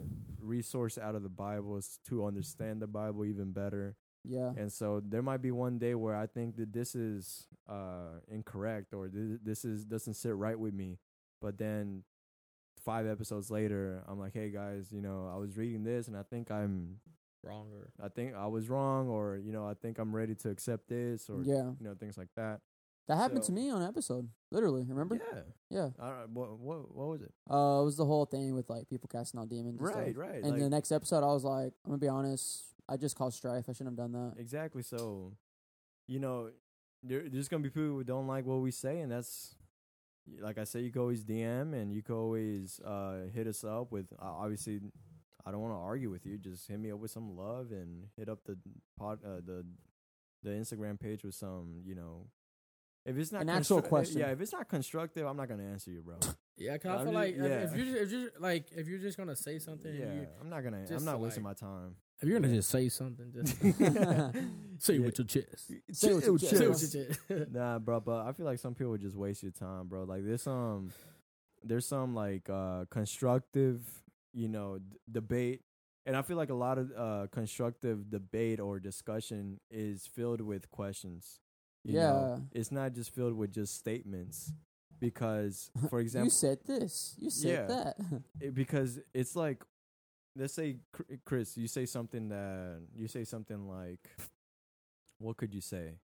resource 0.41 0.99
out 0.99 1.15
of 1.15 1.23
the 1.23 1.29
Bibles 1.29 1.99
to 2.09 2.25
understand 2.27 2.81
the 2.83 2.87
Bible 2.87 3.25
even 3.25 3.53
better. 3.53 3.97
yeah. 4.25 4.51
And 4.57 4.73
so 4.73 5.01
there 5.05 5.23
might 5.23 5.43
be 5.43 5.51
one 5.51 5.79
day 5.79 5.95
where 5.95 6.15
I 6.16 6.27
think 6.27 6.57
that 6.57 6.73
this 6.73 6.95
is 6.95 7.47
uh 7.69 8.20
incorrect 8.29 8.95
or 8.95 9.09
th- 9.09 9.41
this 9.45 9.65
is 9.65 9.85
doesn't 9.85 10.15
sit 10.15 10.35
right 10.35 10.59
with 10.59 10.75
me. 10.75 10.99
But 11.41 11.59
then 11.59 12.03
five 12.85 13.07
episodes 13.07 13.51
later, 13.51 14.03
I'm 14.09 14.19
like, 14.19 14.33
"Hey 14.35 14.51
guys, 14.51 14.91
you 14.93 15.01
know, 15.03 15.31
I 15.33 15.37
was 15.39 15.57
reading 15.57 15.85
this 15.85 16.09
and 16.09 16.16
I 16.16 16.23
think 16.23 16.51
I'm 16.51 17.01
Wrong 17.45 17.69
or 17.73 17.91
I 18.05 18.09
think 18.09 18.35
I 18.35 18.47
was 18.49 18.69
wrong 18.69 19.09
or 19.09 19.37
you 19.37 19.53
know, 19.53 19.66
I 19.69 19.75
think 19.75 19.99
I'm 19.99 20.15
ready 20.15 20.35
to 20.37 20.51
accept 20.51 20.89
this 20.89 21.29
or 21.31 21.43
yeah, 21.45 21.65
you 21.79 21.87
know, 21.87 21.95
things 21.95 22.19
like 22.19 22.29
that." 22.37 22.61
That 23.09 23.17
happened 23.17 23.43
so- 23.45 23.49
to 23.49 23.53
me 23.53 23.71
on 23.71 23.83
an 23.83 23.89
episode. 23.89 24.29
Literally, 24.51 24.85
remember? 24.89 25.17
Yeah. 25.17 25.41
Yeah. 25.71 25.89
All 26.01 26.13
right, 26.13 26.29
what 26.31 26.59
what 26.59 26.95
what 26.95 27.09
was 27.09 27.23
it? 27.23 27.33
Uh, 27.51 27.81
it 27.83 27.85
was 27.85 27.97
the 27.97 28.07
whole 28.07 28.25
thing 28.25 28.55
with 28.55 28.71
like 28.71 28.89
people 28.89 29.09
casting 29.13 29.41
out 29.41 29.49
demons. 29.49 29.79
and 29.79 29.87
Right, 29.87 30.15
stuff. 30.15 30.17
right. 30.17 30.43
And 30.43 30.53
like, 30.53 30.61
the 30.61 30.71
next 30.71 30.91
episode, 30.93 31.23
I 31.23 31.33
was 31.33 31.45
like, 31.45 31.73
I'm 31.85 31.91
gonna 31.91 31.99
be 31.99 32.09
honest. 32.09 32.65
I 32.89 32.97
just 32.97 33.17
caused 33.17 33.37
strife. 33.37 33.67
I 33.69 33.73
shouldn't 33.73 33.99
have 33.99 34.11
done 34.11 34.13
that. 34.13 34.41
Exactly. 34.41 34.83
So, 34.83 35.35
you 36.07 36.19
know, 36.19 36.51
there, 37.03 37.29
there's 37.29 37.49
gonna 37.49 37.63
be 37.63 37.69
people 37.69 37.83
who 37.91 38.05
don't 38.05 38.27
like 38.27 38.47
what 38.47 38.61
we 38.61 38.71
say, 38.71 39.01
and 39.01 39.13
that's 39.13 39.55
like 40.41 40.57
I 40.59 40.65
said, 40.65 40.83
you 40.85 40.91
can 40.91 41.01
always 41.03 41.25
DM 41.25 41.75
and 41.75 41.93
you 41.93 42.03
can 42.03 42.15
always 42.15 42.81
uh, 42.81 43.27
hit 43.35 43.47
us 43.47 43.65
up 43.65 43.93
with. 43.93 44.07
Uh, 44.19 44.25
obviously, 44.25 44.81
I 45.45 45.51
don't 45.51 45.61
want 45.61 45.75
to 45.75 45.79
argue 45.79 46.09
with 46.11 46.25
you. 46.27 46.39
Just 46.39 46.69
hit 46.69 46.79
me 46.81 46.91
up 46.91 46.99
with 46.99 47.11
some 47.11 47.37
love 47.37 47.71
and 47.73 48.05
hit 48.17 48.29
up 48.31 48.45
the 48.45 48.57
pod, 48.99 49.19
uh, 49.25 49.41
the 49.45 49.65
the 50.43 50.51
Instagram 50.51 50.99
page 50.99 51.25
with 51.25 51.35
some, 51.35 51.83
you 51.85 51.95
know. 51.95 52.27
If 53.09 53.17
it's 53.17 53.33
not 53.33 53.43
An 53.43 53.49
actual 53.49 53.81
constru- 53.83 53.89
question. 53.89 54.21
yeah. 54.21 54.33
If 54.33 54.41
it's 54.41 54.53
not 54.53 54.69
constructive, 54.69 55.27
I'm 55.27 55.37
not 55.37 55.49
gonna 55.49 55.65
answer 55.65 55.91
you, 55.91 56.03
bro. 56.03 56.17
yeah. 56.57 56.77
Cause 56.79 56.91
I 56.91 56.95
I'm 56.95 56.99
feel 56.99 57.07
just- 57.07 57.15
like 57.15 57.35
if- 57.35 57.73
if 57.73 57.77
you're 57.77 57.87
just, 57.87 57.97
if 58.03 58.11
you're 58.13 58.21
just, 58.31 58.41
like 58.41 58.73
if 58.73 58.87
you're 58.89 58.99
just 58.99 59.17
gonna 59.19 59.37
say 59.37 59.59
something, 59.59 59.95
yeah, 59.95 60.13
you, 60.15 60.27
I'm 60.41 60.51
not 60.51 60.63
gonna. 60.63 60.79
I'm 60.79 60.87
just 60.87 61.05
not 61.05 61.13
to, 61.13 61.19
wasting 61.19 61.43
my 61.43 61.55
time. 61.55 61.97
if 62.21 62.29
you're 62.29 62.39
gonna 62.39 62.53
Yeah. 62.53 62.59
just 62.61 62.71
say 62.71 62.89
something, 62.89 63.33
just 63.33 63.59
say 63.61 63.73
say 64.79 64.95
it 64.97 65.03
with 65.03 65.19
your 65.19 65.27
chest. 65.27 65.73
Say 65.93 66.11
it 66.11 66.15
with 66.15 66.27
your 66.27 66.39
chest. 66.39 66.57
Say 66.57 66.65
it 66.65 66.69
with 66.69 66.95
your 67.29 67.39
chest. 67.39 67.51
Nah, 67.53 67.79
bro, 67.79 68.01
but 68.01 68.27
I 68.27 68.33
feel 68.33 68.47
like 68.47 68.59
some 68.59 68.75
people 68.75 68.91
would 68.93 69.01
just 69.01 69.17
waste 69.17 69.43
your 69.43 69.53
time, 69.53 69.87
bro. 69.89 70.05
Like 70.05 70.25
there's 70.25 70.43
some 70.43 70.91
there's 71.65 71.87
some 71.87 72.15
like 72.15 72.49
uh 72.51 72.85
constructive, 72.91 73.81
you 74.33 74.49
know, 74.49 74.79
d- 74.79 74.97
debate 75.11 75.63
and 76.07 76.17
I 76.17 76.23
feel 76.23 76.37
like 76.39 76.49
a 76.51 76.55
lot 76.55 76.79
of 76.79 76.91
uh, 76.97 77.27
constructive 77.31 78.09
debate 78.09 78.61
or 78.61 78.81
discussion 78.81 79.61
is 79.71 80.07
filled 80.07 80.41
with 80.41 80.71
questions. 80.71 81.41
You 81.89 81.98
know? 81.98 82.36
Yeah. 82.52 82.60
it's 82.60 82.70
not 82.70 82.93
just 82.93 83.15
filled 83.15 83.35
with 83.35 83.52
just 83.52 83.74
statements. 83.77 84.52
Because, 85.01 85.70
for 85.90 86.01
example, 86.01 86.27
you 86.27 86.31
said 86.31 86.59
this. 86.66 87.15
You 87.19 87.31
said 87.31 87.51
Yeah. 87.51 87.66
that. 87.66 87.97
it, 88.40 88.55
because 88.55 88.98
it's 89.15 89.35
like 89.36 89.62
let's 90.36 90.55
say 90.55 90.77
chris 91.24 91.56
you 91.56 91.66
say 91.66 91.85
something 91.85 92.28
that 92.28 92.81
you 92.94 93.09
say 93.09 93.24
something 93.24 93.66
like 93.69 94.09
what 95.19 95.36
could 95.36 95.52
you 95.52 95.60
say 95.60 95.94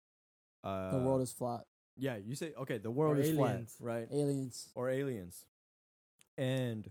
uh 0.64 0.90
the 0.90 0.98
world 0.98 1.22
is 1.22 1.30
flat. 1.32 1.60
yeah 1.96 2.16
you 2.16 2.34
say 2.34 2.52
okay 2.58 2.78
the 2.78 2.90
world 2.90 3.16
Or 3.16 3.20
is 3.20 3.28
aliens. 3.28 3.76
flat 3.78 3.86
right 3.86 4.08
Aliens. 4.10 4.70
or 4.74 4.90
aliens 4.90 5.44
and 6.36 6.90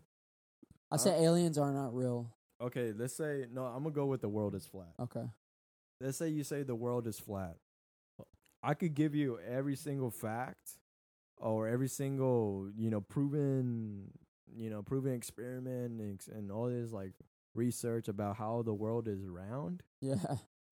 I 0.89 0.95
say 0.97 1.21
aliens 1.21 1.57
are 1.57 1.71
not 1.73 1.93
real. 1.93 2.29
okay 2.61 2.93
let's 2.95 3.15
say 3.17 3.45
no 3.51 3.65
i'm 3.65 3.83
gonna 3.83 3.91
go 3.95 4.05
with 4.05 4.21
the 4.21 4.29
world 4.29 4.55
is 4.55 4.65
flat 4.65 4.93
Okay. 4.99 5.25
let's 5.99 6.17
say 6.17 6.29
you 6.29 6.45
say 6.45 6.63
the 6.63 6.75
world 6.75 7.07
is 7.07 7.19
flat 7.19 7.57
i 8.64 8.73
could 8.73 8.94
give 8.95 9.14
you 9.14 9.38
every 9.48 9.76
single 9.76 10.10
fact 10.11 10.80
or 11.38 11.68
every 11.68 11.88
single 11.90 12.69
you 12.77 12.90
know 12.90 13.02
proven 13.02 14.10
you 14.56 14.69
know 14.69 14.81
proven 14.81 15.14
experiment 15.14 15.99
and, 16.02 16.22
and 16.34 16.52
all 16.52 16.68
this 16.69 16.91
like 16.91 17.14
research 17.56 18.07
about 18.07 18.38
how 18.38 18.61
the 18.64 18.73
world 18.73 19.07
is 19.07 19.27
round 19.27 19.84
Yeah. 20.02 20.15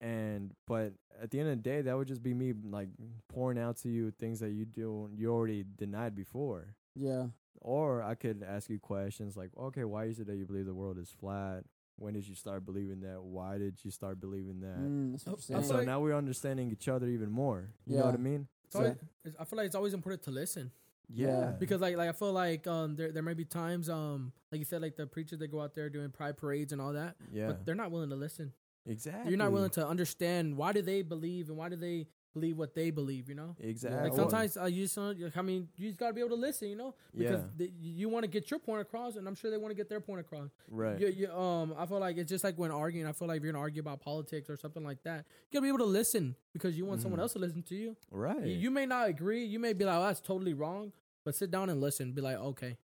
and 0.00 0.52
but 0.66 0.94
at 1.22 1.30
the 1.30 1.38
end 1.40 1.48
of 1.50 1.56
the 1.58 1.62
day 1.62 1.82
that 1.82 1.96
would 1.96 2.08
just 2.08 2.22
be 2.22 2.34
me 2.34 2.52
like 2.64 2.88
pouring 3.28 3.58
out 3.58 3.76
to 3.82 3.88
you 3.88 4.10
things 4.18 4.40
that 4.40 4.50
you 4.50 4.64
do 4.64 5.08
you 5.14 5.30
already 5.32 5.64
denied 5.76 6.14
before 6.16 6.74
Yeah. 6.96 7.26
or 7.60 8.02
i 8.02 8.14
could 8.14 8.42
ask 8.42 8.68
you 8.70 8.78
questions 8.80 9.36
like 9.36 9.50
okay 9.56 9.84
why 9.84 10.04
is 10.06 10.18
it 10.18 10.26
that 10.26 10.36
you 10.36 10.46
believe 10.46 10.66
the 10.66 10.74
world 10.74 10.98
is 10.98 11.10
flat 11.10 11.64
when 11.96 12.14
did 12.14 12.26
you 12.26 12.34
start 12.34 12.64
believing 12.64 13.00
that 13.00 13.22
why 13.22 13.58
did 13.58 13.78
you 13.84 13.90
start 13.90 14.18
believing 14.20 14.60
that 14.60 14.78
Mm, 14.78 15.12
that's 15.12 15.26
what 15.48 15.56
and 15.58 15.66
so 15.66 15.76
like- 15.76 15.86
now 15.86 16.00
we're 16.00 16.16
understanding 16.16 16.70
each 16.70 16.88
other 16.88 17.06
even 17.08 17.30
more. 17.30 17.68
You 17.86 17.98
know 17.98 18.06
what 18.06 18.14
I 18.14 18.18
mean? 18.18 18.48
So 18.70 18.78
always, 18.80 18.94
it's, 19.24 19.36
I 19.38 19.44
feel 19.44 19.56
like 19.58 19.66
it's 19.66 19.74
always 19.76 19.92
important 19.94 20.22
to 20.24 20.30
listen 20.30 20.70
Yeah. 21.08 21.26
Yeah. 21.28 21.50
because 21.58 21.80
like 21.80 21.96
like 21.96 22.08
I 22.08 22.12
feel 22.12 22.32
like 22.32 22.66
um 22.66 22.96
there 22.96 23.12
there 23.12 23.22
may 23.22 23.34
be 23.34 23.44
times 23.44 23.88
um 23.90 24.32
like 24.50 24.58
you 24.60 24.64
said 24.64 24.80
like 24.82 24.96
the 24.96 25.06
preachers 25.06 25.38
that 25.40 25.48
go 25.48 25.60
out 25.60 25.74
there 25.74 25.90
doing 25.90 26.10
pride 26.10 26.36
parades 26.38 26.72
and 26.72 26.80
all 26.80 26.94
that 26.94 27.16
yeah. 27.32 27.48
but 27.48 27.64
they're 27.66 27.74
not 27.74 27.90
willing 27.90 28.10
to 28.10 28.16
listen. 28.16 28.52
exactly. 28.86 29.30
You're 29.30 29.38
not 29.38 29.52
willing 29.52 29.70
to 29.70 29.86
understand 29.86 30.56
why 30.56 30.72
do 30.72 30.80
they 30.82 31.02
believe 31.02 31.48
and 31.50 31.56
why 31.58 31.68
do 31.68 31.76
they 31.76 32.06
believe 32.34 32.56
what 32.58 32.74
they 32.74 32.90
believe. 32.90 33.28
You 33.28 33.34
know. 33.34 33.56
Exactly. 33.60 34.08
Like 34.10 34.14
sometimes 34.14 34.56
uh, 34.56 34.64
you 34.66 34.82
just 34.84 34.96
don't- 34.96 35.36
I 35.36 35.42
mean 35.42 35.68
you 35.76 35.88
just 35.88 35.98
gotta 35.98 36.12
be 36.14 36.20
able 36.20 36.30
to 36.36 36.42
listen, 36.42 36.68
you 36.68 36.76
know, 36.76 36.94
because 37.16 37.40
Yeah. 37.40 37.48
the, 37.56 37.72
you 37.80 38.08
want 38.08 38.24
to 38.24 38.28
get 38.30 38.50
your 38.50 38.58
point 38.60 38.80
across, 38.80 39.16
and 39.16 39.26
I'm 39.28 39.34
sure 39.34 39.50
they 39.50 39.56
want 39.58 39.70
to 39.70 39.76
get 39.76 39.88
their 39.88 40.00
point 40.00 40.20
across. 40.20 40.50
Right. 40.70 40.98
You, 41.00 41.08
you, 41.08 41.32
um, 41.32 41.74
I 41.76 41.86
feel 41.86 41.98
like 42.00 42.16
it's 42.16 42.28
just 42.30 42.44
like 42.44 42.56
when 42.56 42.70
arguing. 42.70 43.06
I 43.06 43.12
feel 43.12 43.28
like 43.28 43.38
if 43.38 43.42
you're 43.44 43.52
gonna 43.52 43.62
argue 43.62 43.80
about 43.80 44.00
politics 44.00 44.48
or 44.50 44.56
something 44.56 44.84
like 44.84 45.02
that, 45.04 45.24
you 45.50 45.54
gotta 45.60 45.62
be 45.62 45.68
able 45.68 45.78
to 45.78 45.84
listen 45.84 46.36
because 46.52 46.76
you 46.76 46.84
want 46.86 47.00
someone 47.02 47.18
Mhm. 47.18 47.22
else 47.22 47.32
to 47.34 47.38
listen 47.38 47.62
to 47.64 47.74
you. 47.74 47.96
right. 48.10 48.44
You, 48.46 48.54
you 48.54 48.70
may 48.70 48.86
not 48.86 49.08
agree. 49.08 49.44
You 49.44 49.58
may 49.58 49.72
be 49.72 49.84
like, 49.84 49.96
"Oh, 49.98 50.02
that's 50.06 50.20
totally 50.20 50.54
wrong," 50.54 50.92
but 51.24 51.34
sit 51.34 51.50
down 51.50 51.70
and 51.70 51.80
listen. 51.80 52.12
Be 52.12 52.20
like, 52.22 52.36
"Okay, 52.36 52.76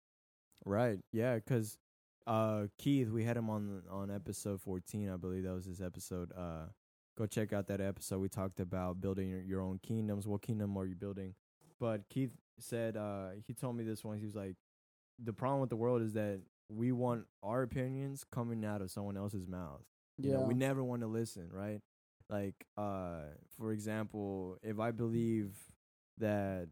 right. 0.65 0.99
Yeah. 1.11 1.35
Because 1.35 1.77
uh, 2.25 2.67
Keith, 2.77 3.09
we 3.09 3.23
had 3.23 3.37
him 3.37 3.49
on 3.49 3.83
on 3.89 4.11
episode 4.11 4.59
14. 4.61 5.09
I 5.09 5.15
believe 5.15 5.43
that 5.43 5.53
was 5.53 5.65
his 5.65 5.81
episode. 5.81 6.31
Uh, 6.35 6.65
go 7.17 7.25
check 7.25 7.51
out 7.51 7.67
that 7.67 7.81
episode. 7.81 8.19
We 8.19 8.29
talked 8.29 8.59
about 8.59 9.01
building 9.01 9.29
your, 9.29 9.41
your 9.41 9.61
own 9.61 9.79
kingdoms. 9.81 10.27
What 10.27 10.41
kingdom 10.41 10.77
are 10.77 10.85
you 10.85 10.95
building? 10.95 11.33
But 11.79 12.07
Keith 12.09 12.31
said 12.59 12.95
uh, 12.97 13.29
he 13.45 13.53
told 13.53 13.75
me 13.75 13.83
this 13.83 14.03
once. 14.03 14.19
He 14.19 14.25
was 14.25 14.35
like, 14.35 14.55
the 15.21 15.33
problem 15.33 15.61
with 15.61 15.69
the 15.69 15.75
world 15.75 16.01
is 16.01 16.13
that 16.13 16.41
we 16.69 16.91
want 16.91 17.25
our 17.43 17.63
opinions 17.63 18.23
coming 18.31 18.63
out 18.65 18.81
of 18.81 18.91
someone 18.91 19.17
else's 19.17 19.47
mouth. 19.47 19.81
You 20.17 20.33
know, 20.33 20.41
we 20.41 20.53
never 20.55 20.83
want 20.83 21.01
to 21.01 21.07
listen, 21.07 21.49
right? 21.51 21.79
Like, 22.29 22.65
uh, 22.77 23.21
for 23.57 23.71
example, 23.71 24.57
if 24.63 24.79
I 24.79 24.91
believe 24.91 25.55
that, 26.17 26.67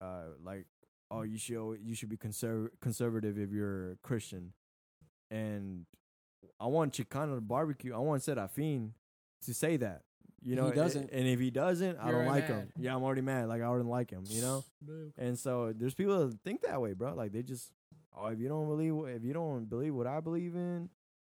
uh, 0.00 0.24
like, 0.44 0.66
oh, 1.10 1.22
you 1.22 1.38
should 1.38 1.78
you 1.82 1.94
should 1.94 2.08
be 2.08 2.16
conserv- 2.16 2.70
conservative 2.80 3.38
if 3.38 3.50
you're 3.52 3.96
Christian, 4.02 4.52
and 5.30 5.86
I 6.58 6.66
want 6.66 6.94
Chicano 6.94 7.40
barbecue, 7.40 7.94
I 7.94 7.98
want 7.98 8.22
Serafin 8.22 8.90
to 9.46 9.54
say 9.54 9.76
that, 9.78 10.02
you 10.42 10.56
know, 10.56 10.68
a- 10.68 10.74
doesn't. 10.74 11.10
and 11.10 11.26
if 11.26 11.38
he 11.40 11.50
doesn't, 11.50 11.98
I 11.98 12.10
You're 12.10 12.18
don't 12.24 12.32
like 12.32 12.46
him. 12.46 12.72
Yeah, 12.78 12.94
I'm 12.94 13.02
already 13.02 13.22
mad. 13.22 13.48
Like 13.48 13.60
I 13.62 13.64
already 13.64 13.88
like 13.88 14.10
him, 14.10 14.24
you 14.26 14.42
know. 14.42 14.64
And 15.18 15.38
so 15.38 15.72
there's 15.76 15.94
people 15.94 16.26
that 16.28 16.38
think 16.42 16.62
that 16.62 16.80
way, 16.80 16.92
bro. 16.94 17.14
Like 17.14 17.32
they 17.32 17.42
just, 17.42 17.72
oh, 18.16 18.26
if 18.28 18.38
you 18.38 18.48
don't 18.48 18.66
believe, 18.66 18.94
if 19.16 19.24
you 19.24 19.32
don't 19.32 19.64
believe 19.68 19.94
what 19.94 20.06
I 20.06 20.20
believe 20.20 20.54
in, 20.54 20.88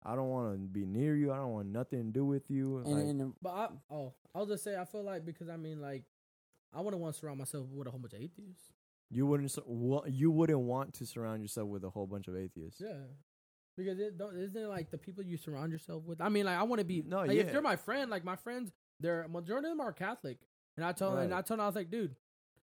I 0.02 0.14
don't 0.14 0.28
want 0.31 0.52
to 0.55 0.59
be 0.60 0.86
near 0.86 1.14
you. 1.14 1.31
I 1.32 1.36
don't 1.36 1.52
want 1.52 1.68
nothing 1.68 2.06
to 2.06 2.10
do 2.12 2.24
with 2.24 2.51
you. 2.51 2.78
and, 2.78 2.86
like, 2.86 3.05
and 3.05 3.32
But 3.43 3.51
I, 3.51 3.68
oh, 3.90 4.14
I'll 4.35 4.47
just 4.47 4.64
say 4.64 4.77
I 4.77 4.85
feel 4.85 5.02
like 5.05 5.24
because 5.27 5.48
I 5.48 5.56
mean 5.56 5.81
like 5.81 6.05
I 6.72 6.81
wouldn't 6.81 7.02
want 7.02 7.14
to 7.14 7.20
surround 7.20 7.39
myself 7.39 7.66
with 7.70 7.86
a 7.86 7.90
whole 7.90 8.01
bunch 8.01 8.14
of 8.14 8.20
atheists. 8.20 8.72
you 9.10 9.27
wouldn't, 9.27 9.51
sur- 9.51 9.62
wa- 9.66 10.05
you 10.06 10.31
wouldn't 10.31 10.60
want 10.60 10.94
to 10.94 11.05
surround 11.06 11.43
yourself 11.43 11.68
with 11.68 11.82
a 11.85 11.90
whole 11.90 12.06
bunch 12.06 12.28
of 12.28 12.36
atheists. 12.36 12.81
Yeah. 12.81 12.93
Because 13.76 13.98
it 13.98 14.18
don't 14.18 14.36
isn't 14.36 14.60
it 14.60 14.66
like 14.68 14.90
the 14.90 14.98
people 14.98 15.22
you 15.24 15.36
surround 15.36 15.72
yourself 15.72 16.05
with? 16.05 16.20
I 16.20 16.28
mean, 16.28 16.44
like 16.47 16.59
I 16.59 16.62
want 16.64 16.80
to 16.80 16.84
be 16.84 17.02
No, 17.06 17.18
like 17.20 17.32
yeah. 17.32 17.42
if 17.42 17.52
you're 17.52 17.62
my 17.62 17.76
friend, 17.76 18.10
like 18.10 18.24
my 18.24 18.36
friends, 18.36 18.72
they're 18.98 19.26
majority 19.28 19.68
of 19.68 19.72
them 19.72 19.80
are 19.80 19.92
Catholic, 19.92 20.38
and 20.76 20.84
I 20.84 20.92
told 20.92 21.18
and 21.18 21.32
I 21.32 21.42
told 21.42 21.59
them 21.59 21.64
I 21.64 21.66
was 21.66 21.76
like, 21.76 21.90
dude, 21.90 22.14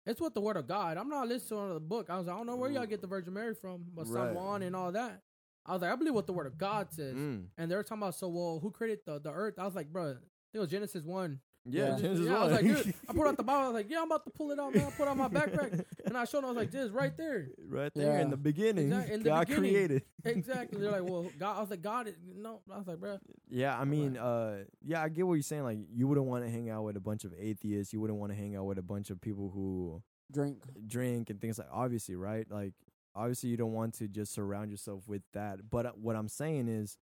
it's 0.05 0.19
what 0.19 0.33
the 0.33 0.41
Word 0.41 0.57
of 0.57 0.67
God. 0.67 0.97
I'm 0.97 1.09
not 1.09 1.27
listening 1.27 1.67
to 1.69 1.73
the 1.75 1.79
book. 1.79 2.09
I 2.09 2.17
was 2.17 2.27
like, 2.27 2.33
I 2.35 2.37
don't 2.37 2.47
know 2.47 2.55
where 2.55 2.69
y'all 2.71 2.85
get 2.85 3.01
the 3.01 3.07
Virgin 3.07 3.33
Mary 3.33 3.53
from, 3.55 3.85
but 3.95 4.07
Right. 4.07 4.25
San 4.27 4.35
Juan 4.35 4.61
and 4.63 4.75
all 4.75 4.91
that. 4.91 5.21
I 5.65 5.73
was 5.73 5.81
like, 5.81 5.91
I 5.91 5.95
believe 5.95 6.13
what 6.13 6.27
the 6.27 6.33
Word 6.33 6.47
of 6.47 6.57
God 6.57 6.91
says, 6.91 7.15
Mm. 7.15 7.45
and 7.57 7.69
they 7.71 7.75
were 7.75 7.83
talking 7.83 8.01
about 8.03 8.15
so 8.15 8.27
well, 8.29 8.59
who 8.61 8.71
created 8.71 8.99
the 9.05 9.19
the 9.19 9.31
earth? 9.31 9.55
I 9.59 9.65
was 9.65 9.75
like, 9.75 9.91
bro, 9.91 10.15
it 10.53 10.59
was 10.59 10.69
Genesis 10.69 11.03
one. 11.03 11.39
Yeah, 11.69 11.97
Yeah. 11.97 12.09
Yeah, 12.13 12.37
I 12.37 12.43
was 12.45 12.51
like, 12.53 12.61
dude, 12.61 12.93
I 13.09 13.13
pulled 13.13 13.27
out 13.27 13.37
the 13.37 13.43
Bible. 13.43 13.59
I 13.61 13.67
was 13.67 13.73
like, 13.73 13.89
yeah, 13.89 13.97
I'm 13.99 14.05
about 14.05 14.23
to 14.25 14.29
pull 14.31 14.51
it 14.51 14.59
out, 14.59 14.73
man. 14.73 14.85
I 14.87 14.91
put 14.91 15.07
on 15.07 15.17
my 15.17 15.27
backpack, 15.27 15.83
and 16.05 16.17
I 16.17 16.25
showed 16.25 16.37
them. 16.39 16.45
I 16.45 16.47
was 16.49 16.57
like, 16.57 16.71
this 16.71 16.89
right 16.91 17.15
there. 17.17 17.49
right 17.67 17.91
there 17.93 18.19
in 18.19 18.29
the 18.29 18.37
beginning, 18.37 18.87
Exact- 18.87 19.09
in 19.11 19.23
the 19.23 19.29
God 19.29 19.47
beginning. 19.47 19.71
created. 19.71 20.01
Exactly. 20.25 20.81
They're 20.81 20.91
like, 20.91 21.03
well, 21.03 21.29
God. 21.37 21.57
I 21.57 21.61
was 21.61 21.69
like, 21.69 21.81
God. 21.81 22.07
is- 22.07 22.15
No, 22.35 22.61
I 22.73 22.77
was 22.77 22.87
like, 22.87 22.99
bro. 22.99 23.19
Yeah, 23.49 23.77
I 23.77 23.85
mean, 23.85 24.17
uh, 24.17 24.63
yeah, 24.83 25.01
I 25.03 25.09
get 25.09 25.27
what 25.27 25.33
you're 25.35 25.43
saying. 25.43 25.63
Like, 25.63 25.79
you 25.93 26.07
wouldn't 26.07 26.27
want 26.27 26.43
to 26.45 26.49
hang 26.49 26.69
out 26.69 26.83
with 26.83 26.97
a 26.97 27.01
bunch 27.01 27.23
of 27.25 27.33
atheists. 27.37 27.93
You 27.93 28.01
wouldn't 28.01 28.19
want 28.19 28.31
to 28.31 28.37
hang 28.37 28.55
out 28.55 28.65
with 28.65 28.77
a 28.77 28.81
bunch 28.83 29.09
of 29.09 29.19
people 29.21 29.49
who 29.53 30.01
drink. 30.31 30.63
drink 30.87 31.29
and 31.29 31.39
things 31.41 31.57
like. 31.57 31.67
Obviously, 31.71 32.15
right? 32.15 32.45
Like, 32.49 32.73
obviously, 33.15 33.49
you 33.49 33.57
don't 33.57 33.73
want 33.73 33.93
to 33.95 34.07
just 34.07 34.33
surround 34.33 34.69
yourself 34.71 35.07
with 35.07 35.21
that. 35.33 35.69
But 35.69 35.85
uh, 35.85 35.91
what 35.91 36.15
I'm 36.15 36.27
saying 36.29 36.67
is, 36.67 36.97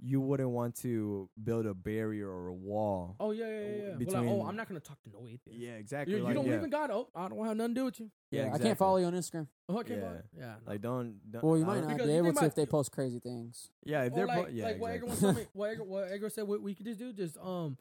you 0.00 0.20
wouldn't 0.20 0.50
want 0.50 0.76
to 0.76 1.28
build 1.42 1.66
a 1.66 1.74
barrier 1.74 2.28
or 2.30 2.48
a 2.48 2.54
wall. 2.54 3.16
Oh 3.18 3.32
yeah, 3.32 3.46
yeah, 3.46 3.52
yeah. 3.52 3.58
yeah. 3.58 3.68
Well, 3.82 3.88
like, 3.90 3.98
Between- 3.98 4.28
oh, 4.28 4.46
I'm 4.46 4.56
not 4.56 4.68
gonna 4.68 4.80
talk 4.80 5.00
to 5.02 5.10
no 5.10 5.26
atheist. 5.26 5.58
Yeah, 5.58 5.72
exactly. 5.72 6.12
You, 6.14 6.18
you 6.20 6.24
like, 6.24 6.34
don't 6.34 6.44
yeah. 6.44 6.50
believe 6.52 6.64
in 6.64 6.70
God? 6.70 6.90
Oh, 6.92 7.08
I 7.14 7.28
don't 7.28 7.44
have 7.44 7.56
nothing 7.56 7.74
to 7.74 7.80
do 7.80 7.84
with 7.86 8.00
you. 8.00 8.10
Yeah, 8.30 8.42
I 8.42 8.44
exactly. 8.46 8.68
can't 8.68 8.78
follow 8.78 8.96
you 8.98 9.06
on 9.06 9.14
Instagram. 9.14 9.48
Oh, 9.68 9.78
okay, 9.80 9.96
Yeah. 9.96 10.02
yeah. 10.02 10.20
yeah. 10.38 10.46
no. 10.64 10.70
Like, 10.72 10.80
don't. 10.80 11.30
don't 11.30 11.44
Well, 11.44 11.58
you 11.58 11.64
might 11.64 11.80
don't- 11.80 11.96
be 12.06 12.12
able 12.12 12.32
to 12.32 12.44
if 12.44 12.54
they 12.54 12.66
post 12.66 12.92
crazy 12.92 13.18
things. 13.18 13.70
Yeah, 13.84 14.04
if 14.04 14.12
Or 14.12 14.16
they're. 14.16 14.26
like, 14.26 14.44
po- 14.44 14.50
yeah, 14.52 14.64
like 14.64 14.80
what 14.80 14.92
Edgar 14.92 15.06
exactly. 15.06 15.10
was 15.10 15.20
telling 15.20 15.36
me, 15.36 15.46
what 15.52 15.70
Edgar, 15.70 15.84
what 15.84 16.12
Edgar 16.12 16.30
said, 16.30 16.46
what 16.46 16.62
we 16.62 16.74
could 16.74 16.86
just 16.86 16.98
do, 16.98 17.12
just 17.12 17.36
um, 17.38 17.76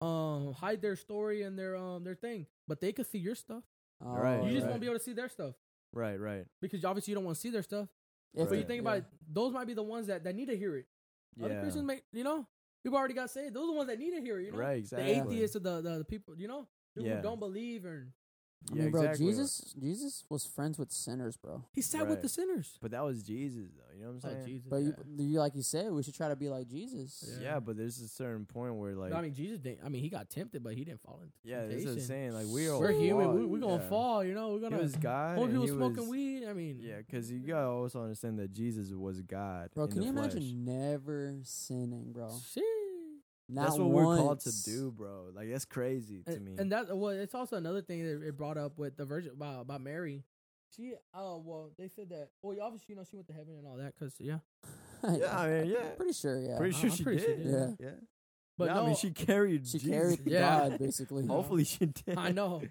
um, 0.00 0.52
hide 0.52 0.80
their 0.82 0.96
story 0.96 1.42
and 1.42 1.58
their 1.58 1.76
um 1.76 2.04
their 2.04 2.14
thing, 2.14 2.46
but 2.68 2.80
they 2.80 2.92
could 2.92 3.06
see 3.06 3.18
your 3.18 3.34
stuff. 3.34 3.64
Right, 4.00 4.44
you 4.44 4.50
just 4.52 4.64
right. 4.64 4.70
won't 4.70 4.80
be 4.82 4.86
able 4.86 4.98
to 4.98 5.04
see 5.04 5.14
their 5.14 5.30
stuff 5.30 5.54
right, 5.94 6.20
right. 6.20 6.44
because 6.60 6.84
obviously 6.84 7.12
you 7.12 7.14
don't 7.14 7.24
want 7.24 7.36
to 7.36 7.40
see 7.40 7.48
their 7.50 7.62
stuff. 7.62 7.88
If 8.34 8.50
But 8.50 8.58
you 8.58 8.64
think 8.64 8.82
about 8.82 8.98
it, 8.98 9.04
those 9.32 9.54
might 9.54 9.66
be 9.66 9.72
the 9.72 9.82
ones 9.82 10.08
that, 10.08 10.22
that 10.24 10.34
need 10.36 10.48
to 10.48 10.56
hear 10.56 10.76
it. 10.76 10.84
Other 11.42 11.54
Yeah. 11.54 11.60
Christians 11.60 11.84
may, 11.84 12.00
you 12.12 12.24
know, 12.24 12.46
people 12.82 12.98
already 12.98 13.14
got 13.14 13.30
saved. 13.30 13.54
Those 13.54 13.64
are 13.64 13.72
the 13.72 13.72
ones 13.76 13.88
that 13.88 13.98
need 13.98 14.12
to 14.12 14.20
hear. 14.20 14.38
You 14.40 14.52
know, 14.52 14.58
Right, 14.58 14.88
the 14.88 15.00
atheists 15.02 15.56
or 15.56 15.60
the, 15.60 15.80
the 15.80 15.98
the 15.98 16.04
people, 16.04 16.34
you 16.36 16.48
know, 16.48 16.66
people 16.94 17.10
Yeah. 17.10 17.16
who 17.16 17.22
don't 17.22 17.38
believe 17.40 17.84
or 17.84 18.08
I 18.72 18.74
Yeah, 18.74 18.82
mean, 18.82 18.90
bro, 18.90 19.02
exactly. 19.02 19.26
Jesus, 19.26 19.74
Jesus 19.80 20.24
was 20.28 20.44
friends 20.44 20.76
with 20.76 20.90
sinners, 20.90 21.36
bro. 21.36 21.62
he 21.72 21.80
sat 21.80 22.08
with 22.08 22.20
the 22.20 22.28
sinners. 22.28 22.78
But 22.82 22.90
that 22.90 23.04
was 23.04 23.22
Jesus, 23.22 23.68
though. 23.76 23.94
You 23.96 24.04
know 24.06 24.10
what 24.12 24.24
I'm 24.24 24.30
Oh, 24.30 24.34
saying? 24.34 24.46
Jesus. 24.46 24.66
But 24.68 24.76
yeah. 24.82 24.90
you, 25.18 25.24
you, 25.24 25.38
like 25.38 25.54
you 25.54 25.62
said, 25.62 25.92
we 25.92 26.02
should 26.02 26.14
try 26.16 26.28
to 26.28 26.34
be 26.36 26.48
like 26.48 26.66
Jesus. 26.68 27.24
Yeah. 27.40 27.44
Yeah, 27.54 27.60
but 27.60 27.76
there's 27.76 28.00
a 28.00 28.08
certain 28.08 28.44
point 28.44 28.74
where, 28.74 28.94
like, 28.96 29.12
I 29.12 29.20
mean, 29.20 29.34
Jesus 29.34 29.60
didn't. 29.60 29.80
I 29.84 29.88
mean, 29.88 30.02
he 30.02 30.08
got 30.08 30.28
tempted, 30.28 30.64
but 30.64 30.74
he 30.74 30.84
didn't 30.84 31.00
fall 31.00 31.20
into 31.22 31.32
temptation. 31.44 31.50
yeah, 31.62 31.62
this 31.68 31.84
temptation. 31.84 31.98
is 31.98 32.06
saying 32.06 32.32
like 32.32 32.46
we 32.48 32.68
are. 32.68 32.78
We're 32.78 32.90
human. 32.92 33.26
flawed. 33.26 33.38
We, 33.38 33.46
we're 33.46 33.58
gonna 33.60 33.82
Yeah. 33.82 33.88
fall. 33.88 34.24
You 34.24 34.34
know, 34.34 34.48
we're 34.54 34.60
gonna. 34.60 34.78
was 34.78 34.96
God. 34.96 35.38
Old 35.38 35.48
people 35.50 35.62
he 35.62 35.68
smoking 35.68 35.96
was, 35.98 36.08
weed. 36.08 36.44
I 36.48 36.52
mean, 36.52 36.80
Yeah, 36.82 36.96
because 36.98 37.30
you 37.30 37.38
gotta 37.46 37.68
also 37.68 38.02
understand 38.02 38.38
that 38.40 38.52
Jesus 38.52 38.90
was 38.92 39.20
God. 39.22 39.70
Bro, 39.74 39.84
in 39.84 39.90
can 39.92 40.00
the 40.00 40.06
you 40.06 40.12
flesh. 40.12 40.32
imagine 40.34 40.64
never 40.64 41.36
sinning, 41.44 42.10
bro? 42.12 42.30
Shit. 42.52 42.64
Not 43.48 43.66
That's 43.66 43.78
what 43.78 43.90
we're 43.90 44.16
called 44.16 44.40
to 44.40 44.62
do, 44.64 44.90
bro. 44.90 45.26
Like 45.34 45.50
that's 45.50 45.64
crazy 45.64 46.22
to 46.24 46.32
and, 46.32 46.44
me. 46.44 46.56
and 46.58 46.72
that 46.72 46.96
well, 46.96 47.10
it's 47.10 47.34
also 47.34 47.56
another 47.56 47.80
thing 47.80 48.04
that 48.04 48.26
it 48.26 48.36
brought 48.36 48.58
up 48.58 48.76
with 48.76 48.96
the 48.96 49.04
Virgin 49.04 49.32
about 49.36 49.60
about 49.62 49.80
Mary. 49.82 50.24
She, 50.76 50.94
oh 51.14 51.42
well, 51.44 51.70
they 51.78 51.88
said 51.88 52.08
that. 52.08 52.30
Well, 52.42 52.56
obviously, 52.60 52.86
you 52.88 52.96
know, 52.96 53.04
she 53.08 53.14
went 53.16 53.28
to 53.28 53.32
heaven 53.34 53.54
and 53.56 53.66
all 53.66 53.76
that. 53.76 53.94
Cause 53.98 54.14
yeah, 54.18 54.38
yeah, 55.08 55.38
I 55.38 55.48
mean, 55.48 55.66
yeah. 55.66 55.88
Pretty 55.96 56.12
sure, 56.12 56.40
yeah. 56.40 56.58
Pretty 56.58 56.74
sure 56.74 56.90
I'm 56.90 56.96
she 56.96 57.04
pretty 57.04 57.22
sure 57.24 57.36
did. 57.36 57.44
she 57.44 57.50
did. 57.50 57.76
Yeah. 57.78 57.90
But 58.58 58.64
yeah, 58.68 58.74
no, 58.74 58.82
I 58.82 58.86
mean, 58.86 58.96
she 58.96 59.10
carried. 59.10 59.66
She 59.66 59.78
Jesus. 59.78 59.90
carried 59.90 60.20
Yeah. 60.24 60.40
God 60.68 60.78
basically. 60.78 61.26
Hopefully, 61.28 61.64
she 61.64 61.86
did. 61.86 62.16
I 62.18 62.32
know. 62.32 62.62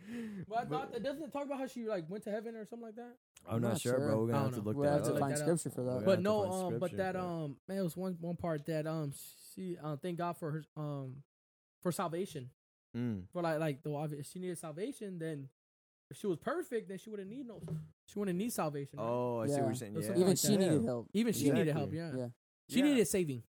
But 0.50 0.58
I 0.58 0.64
But- 0.66 0.70
thought 0.70 0.94
that 0.94 1.04
doesn't 1.04 1.24
it 1.24 1.32
talk 1.32 1.46
about 1.46 1.60
how 1.60 1.68
she 1.68 1.88
like 1.88 2.10
went 2.10 2.24
to 2.26 2.32
heaven 2.32 2.56
or 2.56 2.66
something 2.66 2.88
like 2.88 2.96
that. 2.96 3.16
I'm 3.48 3.56
I'm 3.56 3.62
not, 3.62 3.68
not 3.70 3.82
sure, 3.82 3.94
sure. 3.94 4.08
bro. 4.08 4.18
We're 4.26 4.30
I 4.30 4.32
gonna 4.34 4.44
have 4.44 4.52
don't 4.52 4.60
to 4.62 4.66
look 4.68 4.76
We'll 4.78 4.90
that 4.90 5.06
have 5.06 5.14
to 5.14 5.20
find 5.20 5.38
scripture 5.38 5.70
for 5.70 5.84
that. 5.84 6.04
But 6.06 6.22
no, 6.22 6.52
um, 6.52 6.80
but 6.80 6.98
that 6.98 7.16
um, 7.16 7.58
man, 7.68 7.78
it 7.78 7.84
was 7.84 7.96
one 7.96 8.18
one 8.20 8.36
part 8.36 8.66
that 8.66 8.88
um, 8.88 9.14
she 9.56 9.78
um, 9.82 9.98
thank 9.98 10.18
God 10.18 10.38
for 10.38 10.52
her 10.52 10.64
um, 10.78 11.24
for 11.82 11.92
salvation. 11.92 12.50
Mm. 12.96 13.24
For 13.34 13.42
like 13.42 13.60
like 13.60 13.84
the 13.84 13.92
if 14.18 14.28
she 14.28 14.40
needed 14.40 14.58
salvation, 14.58 15.20
then 15.20 15.50
if 16.10 16.18
she 16.18 16.28
was 16.28 16.38
perfect, 16.38 16.88
then 16.88 16.98
she 16.98 17.10
wouldn't 17.10 17.30
need 17.30 17.48
no, 17.48 17.62
she 18.08 18.20
wouldn't 18.20 18.38
need 18.38 18.54
salvation. 18.54 19.00
right? 19.00 19.06
Oh, 19.08 19.42
I 19.42 19.48
see 19.48 19.54
what 19.54 19.66
you're 19.66 19.76
saying. 19.76 19.96
Yeah. 20.00 20.12
Even 20.12 20.28
like 20.28 20.38
she 20.38 20.48
that. 20.50 20.58
needed 20.60 20.84
help. 20.86 21.10
Even 21.14 21.34
she 21.34 21.50
needed 21.52 21.76
help. 21.76 21.92
Exactly. 21.92 22.20
Yeah, 22.20 22.26
Yeah. 22.26 22.30
she 22.70 22.80
Yeah. 22.80 22.86
needed 22.86 23.08
saving. 23.08 23.44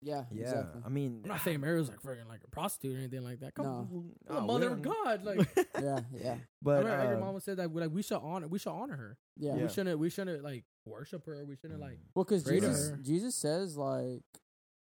Yeah. 0.00 0.24
Yeah, 0.30 0.42
Exactly. 0.42 0.82
I 0.86 0.88
mean, 0.90 1.20
I'm 1.24 1.28
not 1.28 1.40
saying 1.42 1.60
Mary 1.60 1.76
was 1.78 1.88
like 1.88 2.00
freaking 2.00 2.28
like 2.28 2.42
a 2.44 2.48
prostitute 2.50 2.94
or 2.96 2.98
anything 3.00 3.24
like 3.24 3.40
that. 3.40 3.54
Come 3.54 3.66
No. 3.66 3.70
on, 3.72 4.10
Oh, 4.28 4.34
the 4.36 4.40
mother 4.42 4.70
of 4.70 4.80
God. 4.82 5.24
Like, 5.24 5.38
Yeah. 5.80 6.00
Yeah. 6.14 6.36
but 6.62 6.86
I 6.86 6.90
remember 6.92 7.16
uh, 7.16 7.20
mama 7.20 7.40
said 7.40 7.56
that 7.56 7.70
we 7.72 7.80
like 7.80 7.90
we 7.90 8.02
should 8.02 8.18
honor 8.22 8.46
we 8.46 8.58
should 8.60 8.70
honor 8.70 8.96
her. 8.96 9.18
Yeah. 9.36 9.56
Yeah. 9.56 9.62
We 9.64 9.68
shouldn't 9.68 9.98
we 9.98 10.08
shouldn't 10.10 10.42
like 10.44 10.64
worship 10.86 11.26
her. 11.26 11.44
We 11.44 11.56
shouldn't 11.56 11.80
like 11.80 11.98
Well, 12.14 12.24
because 12.24 12.44
Jesus. 12.44 12.92
Jesus 13.02 13.34
says 13.34 13.76
like, 13.76 14.22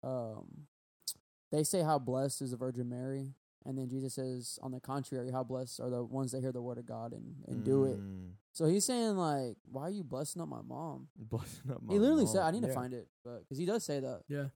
um, 0.04 0.67
they 1.52 1.64
say 1.64 1.82
how 1.82 2.00
blessed 2.00 2.42
is 2.42 2.52
the 2.52 2.58
Virgin 2.58 2.90
Mary, 2.90 3.34
and 3.66 3.78
then 3.78 3.88
Jesus 3.90 4.14
says, 4.16 4.60
on 4.62 4.72
the 4.72 4.80
contrary, 4.80 5.32
how 5.32 5.44
blessed 5.44 5.80
are 5.80 5.90
the 5.90 6.04
ones 6.04 6.32
that 6.32 6.42
hear 6.42 6.52
the 6.52 6.62
word 6.62 6.78
of 6.78 6.86
God 6.86 7.14
and, 7.14 7.36
and 7.48 7.64
do 7.64 7.86
it. 7.86 8.00
mm, 8.00 8.32
So 8.54 8.66
he's 8.66 8.86
saying 8.86 9.16
like, 9.18 9.56
why 9.70 9.84
are 9.84 9.90
you 9.90 10.04
blessing 10.04 10.42
up 10.42 10.48
my 10.50 10.62
mom? 10.62 11.08
blessing 11.18 11.72
up 11.72 11.82
he 11.90 12.00
literally 12.00 12.24
mom. 12.26 12.34
said, 12.34 12.42
I 12.44 12.52
need 12.52 12.62
Yeah. 12.62 12.68
to 12.70 12.74
find 12.74 12.94
it, 12.94 13.08
but 13.24 13.40
because 13.40 13.58
he 13.58 13.66
does 13.66 13.84
say 13.84 14.00
that. 14.00 14.22
yeah 14.30 14.48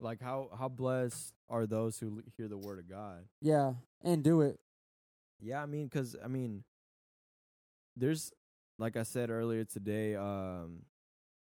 Like 0.00 0.20
how 0.22 0.50
how 0.58 0.68
blessed 0.68 1.32
are 1.48 1.66
those 1.66 1.98
who 1.98 2.16
l- 2.18 2.22
hear 2.36 2.48
the 2.48 2.58
word 2.58 2.78
of 2.78 2.88
God? 2.88 3.24
Yeah, 3.40 3.74
and 4.02 4.22
do 4.22 4.42
it. 4.42 4.58
Yeah, 5.40 5.62
I 5.62 5.66
mean, 5.66 5.86
because 5.86 6.14
I 6.22 6.28
mean, 6.28 6.64
there's 7.96 8.32
like 8.78 8.96
I 8.96 9.02
said 9.02 9.30
earlier 9.30 9.64
today. 9.64 10.14
Um, 10.14 10.82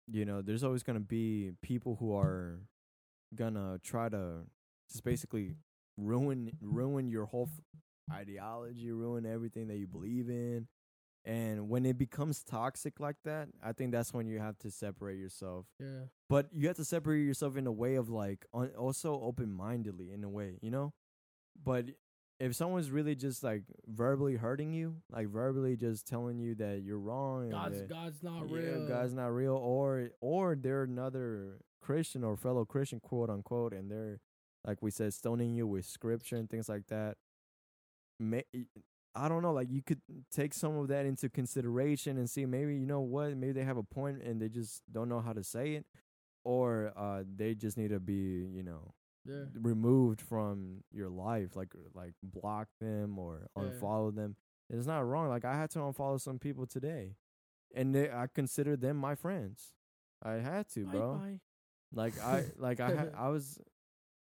you 0.10 0.26
know, 0.26 0.42
there's 0.42 0.64
always 0.64 0.84
gonna 0.84 1.00
be 1.00 1.52
people 1.62 1.98
who 2.00 2.16
are 2.16 2.62
gonna 3.36 3.80
try 3.84 4.10
to 4.10 4.46
just 4.92 5.04
basically 5.04 5.56
ruin 5.98 6.52
ruin 6.62 7.10
your 7.10 7.26
whole 7.26 7.50
f- 7.52 8.16
ideology, 8.16 8.92
ruin 8.92 9.26
everything 9.26 9.68
that 9.68 9.78
you 9.78 9.88
believe 9.88 10.30
in. 10.30 10.68
And 11.26 11.68
when 11.68 11.86
it 11.86 11.98
becomes 11.98 12.42
toxic 12.42 13.02
like 13.02 13.18
that, 13.26 13.50
I 13.62 13.74
think 13.74 13.92
that's 13.92 14.14
when 14.14 14.28
you 14.28 14.40
have 14.40 14.58
to 14.60 14.72
separate 14.72 15.18
yourself. 15.20 15.66
yeah 15.78 16.06
But 16.30 16.48
you 16.54 16.68
have 16.68 16.78
to 16.78 16.86
separate 16.86 17.26
yourself 17.26 17.58
in 17.58 17.68
a 17.68 17.72
way 17.72 17.96
of 17.96 18.10
like 18.10 18.46
on, 18.54 18.70
also 18.78 19.20
open 19.22 19.52
mindedly 19.52 20.12
in 20.14 20.24
a 20.24 20.30
way, 20.30 20.58
you 20.62 20.72
know. 20.72 20.94
But 21.62 21.88
if 22.40 22.56
someone's 22.56 22.92
really 22.92 23.16
just 23.16 23.44
like 23.44 23.64
verbally 23.88 24.36
hurting 24.36 24.72
you, 24.72 24.98
like 25.12 25.28
verbally 25.28 25.76
just 25.76 26.08
telling 26.08 26.40
you 26.40 26.56
that 26.56 26.82
you're 26.84 27.00
wrong, 27.00 27.44
and 27.44 27.52
God's 27.52 27.82
God's 27.82 28.24
not 28.24 28.50
yeah, 28.50 28.56
real. 28.56 28.88
God's 28.88 29.14
not 29.14 29.28
real, 29.28 29.56
or 29.56 30.10
or 30.22 30.56
they're 30.56 30.84
another 30.84 31.60
Christian 31.82 32.24
or 32.24 32.38
fellow 32.38 32.64
Christian, 32.64 33.00
quote 33.00 33.30
unquote, 33.30 33.74
and 33.74 33.92
they're 33.92 34.22
like 34.68 34.80
we 34.84 34.92
said, 34.92 35.14
stoning 35.16 35.56
you 35.56 35.68
with 35.68 35.86
scripture 35.86 36.38
and 36.38 36.50
things 36.50 36.70
like 36.70 36.88
that. 36.90 37.18
May, 38.20 38.44
I 39.16 39.30
don't 39.30 39.44
know, 39.44 39.54
like 39.54 39.70
you 39.72 39.82
could 39.84 40.02
take 40.32 40.54
some 40.54 40.78
of 40.78 40.90
that 40.90 41.06
into 41.06 41.30
consideration 41.30 42.18
and 42.18 42.30
see 42.30 42.46
maybe 42.46 42.76
you 42.76 42.86
know 42.88 43.02
what, 43.02 43.36
maybe 43.38 43.54
they 43.54 43.64
have 43.66 43.78
a 43.78 43.84
point 43.84 44.22
and 44.24 44.42
they 44.42 44.50
just 44.50 44.84
don't 44.92 45.10
know 45.10 45.22
how 45.22 45.34
to 45.34 45.44
say 45.44 45.74
it, 45.76 45.86
or 46.44 46.94
uh, 46.98 47.24
they 47.36 47.56
just 47.56 47.78
need 47.78 47.90
to 47.90 48.00
be, 48.00 48.48
you 48.54 48.64
know, 48.64 48.94
yeah 49.26 49.46
removed 49.62 50.22
from 50.22 50.84
your 50.92 51.10
life, 51.10 51.56
like 51.56 51.70
like 51.94 52.14
block 52.24 52.70
them 52.82 53.20
or 53.20 53.48
Yeah. 53.58 53.64
unfollow 53.64 54.16
them. 54.16 54.36
It's 54.70 54.88
not 54.88 55.08
wrong. 55.08 55.30
Like 55.30 55.46
I 55.46 55.56
had 55.56 55.70
to 55.72 55.80
unfollow 55.80 56.20
some 56.22 56.40
people 56.40 56.66
today, 56.68 57.16
and 57.76 57.94
they, 57.96 58.10
I 58.12 58.28
consider 58.34 58.76
them 58.78 58.98
my 58.98 59.16
friends. 59.16 59.74
I 60.24 60.34
had 60.34 60.70
to, 60.72 60.86
bro. 60.86 61.16
bye. 61.18 61.40
Like 61.94 62.20
I 62.20 62.46
like 62.58 62.80
I 62.80 62.90
had, 62.92 63.12
I 63.18 63.30
was. 63.30 63.60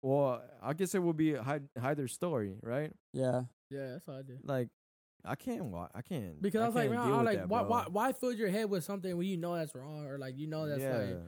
Well, 0.02 0.42
I 0.62 0.72
guess 0.74 0.94
it 0.94 1.02
would 1.02 1.16
be 1.16 1.34
hide 1.34 1.68
hide 1.78 1.96
their 1.96 2.08
story, 2.08 2.56
right? 2.62 2.92
Yeah, 3.12 3.42
Yeah, 3.70 3.92
that's 3.92 4.06
what 4.06 4.18
I 4.18 4.22
did. 4.22 4.40
Like 4.44 4.68
I 5.24 5.36
can't 5.36 5.64
wa 5.66 5.88
I 5.94 6.02
can't 6.02 6.42
Because 6.42 6.60
I, 6.60 6.66
was 6.66 6.74
like, 6.74 6.90
man, 6.90 6.98
I 6.98 7.16
was 7.18 7.26
like, 7.26 7.38
that, 7.38 7.48
why, 7.48 7.62
why, 7.62 7.84
why 7.90 8.12
fill 8.12 8.32
your 8.32 8.48
head 8.48 8.68
with 8.68 8.84
something 8.84 9.16
when 9.16 9.26
you 9.26 9.36
know 9.36 9.54
that's 9.54 9.74
wrong, 9.74 10.04
or 10.06 10.18
like 10.18 10.36
you 10.36 10.48
know 10.48 10.68
that's 10.68 10.82
yeah, 10.82 10.96
like, 10.96 11.18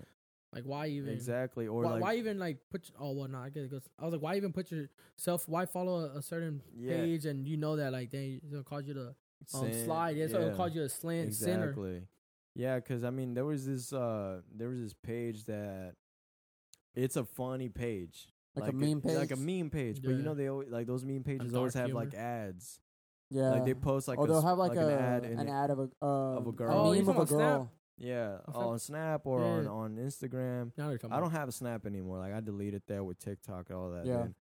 like 0.55 0.65
why 0.65 0.87
even, 0.89 1.11
exactly. 1.15 1.67
Or 1.69 1.85
why, 1.85 1.93
like 1.93 2.03
why 2.03 2.15
even 2.17 2.39
like 2.39 2.59
put? 2.71 2.91
Oh 2.99 3.13
well, 3.13 3.29
no, 3.29 3.39
I 3.39 3.51
guess 3.51 3.65
it 3.65 3.71
goes. 3.71 3.89
I 3.99 4.05
was 4.05 4.13
like, 4.13 4.23
why 4.23 4.37
even 4.37 4.53
put 4.53 4.71
yourself? 4.73 5.49
Why 5.49 5.67
follow 5.67 6.01
a, 6.07 6.19
a 6.19 6.23
certain 6.23 6.61
Yeah. 6.77 6.91
page 6.91 7.27
and 7.27 7.47
you 7.47 7.57
know 7.57 7.77
that 7.77 7.93
like 7.93 8.11
they 8.11 8.41
it's 8.43 8.51
gonna 8.51 8.65
cause 8.65 8.85
you 8.87 8.95
to 8.95 9.07
um, 9.09 9.15
sin- 9.47 9.85
slide? 9.85 10.17
Yeah, 10.17 10.27
gonna 10.27 10.57
cause 10.57 10.75
you 10.75 10.83
a 10.83 10.89
slant 10.89 11.35
sinner. 11.35 11.67
exactly. 11.67 12.03
Yeah, 12.57 12.77
because 12.77 13.05
I 13.05 13.11
mean, 13.11 13.35
there 13.35 13.45
was 13.45 13.67
this 13.67 13.93
uh, 13.93 14.41
there 14.55 14.69
was 14.69 14.81
this 14.81 14.95
page 14.95 15.45
that 15.45 15.95
it's 16.95 17.17
a 17.17 17.25
funny 17.25 17.69
page, 17.69 18.29
Like 18.57 18.67
a 18.67 18.69
it- 18.69 18.75
meme 18.75 19.01
like 19.05 19.31
a 19.31 19.37
page? 19.37 19.39
meme 19.45 19.71
page. 19.71 20.03
But 20.03 20.11
you 20.11 20.17
Yeah. 20.19 20.23
know, 20.25 20.35
they 20.35 20.49
always, 20.49 20.69
like 20.71 20.87
those 20.87 21.05
meme 21.05 21.25
pages 21.25 21.55
always 21.55 21.75
dark 21.75 21.87
have 21.89 21.95
like 21.95 22.15
ads. 22.15 22.79
yeah. 23.31 23.51
Like 23.51 23.65
they 23.65 23.75
post 23.75 24.07
like 24.09 24.19
oh, 24.19 24.25
a, 24.25 24.27
they'll 24.29 24.39
s- 24.39 24.45
have 24.45 24.59
like, 24.59 24.73
an 24.73 24.79
a 24.79 24.93
ad 24.93 25.25
in 25.25 25.39
an 25.39 25.49
ad 25.49 25.71
of 25.71 25.79
a 25.81 25.89
uh, 26.03 26.07
of 26.39 26.47
a 26.47 26.51
a 26.51 26.53
girl. 26.53 26.87
Oh, 26.89 26.93
you 26.93 27.03
meme 27.03 27.09
of 27.11 27.17
talking 27.17 27.19
a 27.19 27.23
about 27.23 27.29
Snap? 27.29 27.59
girl. 27.59 27.71
Yeah, 27.97 28.39
On 28.49 28.65
on 28.65 28.79
Snap 28.79 29.27
or 29.27 29.41
on 29.43 29.65
Yeah. 29.65 29.71
on 29.71 29.97
Instagram. 29.97 30.73
Now 30.77 30.89
you're 30.89 30.99
talking 30.99 31.13
I 31.13 31.19
about- 31.19 31.27
don't 31.31 31.39
have 31.39 31.49
a 31.49 31.53
Snap 31.53 31.87
anymore. 31.87 32.19
Like 32.19 32.33
I 32.33 32.41
deleted 32.41 32.83
that 32.89 33.05
with 33.05 33.19
TikTok 33.19 33.71
and 33.71 33.79
all 33.79 33.91
that. 33.91 34.05
Yeah. 34.07 34.17
then. 34.19 34.35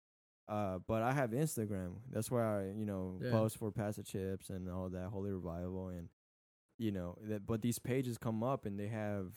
Uh, 0.48 0.80
but 0.86 1.02
I 1.02 1.14
have 1.14 1.32
Instagram. 1.32 1.94
That's 2.12 2.30
where 2.30 2.44
I, 2.44 2.66
you 2.72 2.86
know, 2.86 3.20
Yeah. 3.22 3.32
post 3.32 3.58
for 3.58 3.72
Pastor 3.72 4.04
Chips 4.04 4.50
and 4.50 4.70
all 4.70 4.90
that 4.90 5.08
Holy 5.10 5.32
Revival 5.32 5.88
and, 5.90 6.10
you 6.78 6.92
know, 6.92 7.18
that. 7.22 7.46
But 7.48 7.62
these 7.62 7.80
pages 7.80 8.18
come 8.18 8.44
up 8.44 8.66
and 8.66 8.78
they 8.78 8.88
have, 8.90 9.34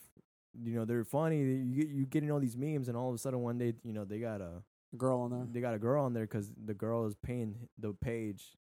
you 0.65 0.74
know, 0.74 0.85
they're 0.85 1.05
funny. 1.05 1.39
You 1.41 1.74
get 1.85 1.89
you 1.89 2.07
getting 2.07 2.31
all 2.31 2.41
these 2.41 2.57
memes 2.57 2.89
and 2.89 2.97
all 2.97 3.09
of 3.09 3.15
a 3.15 3.19
sudden 3.19 3.41
one 3.41 3.59
day, 3.59 3.74
you 3.85 3.93
know, 3.93 4.05
they 4.05 4.19
got 4.19 4.41
a 4.41 4.62
girl 4.97 5.20
on 5.20 5.31
there. 5.31 5.47
they 5.53 5.61
got 5.61 5.74
a 5.74 5.78
girl 5.78 6.05
on 6.05 6.12
there 6.15 6.24
because 6.24 6.51
the 6.65 6.74
girl 6.74 7.07
is 7.07 7.15
paying 7.16 7.69
the 7.78 7.93
page. 7.93 8.57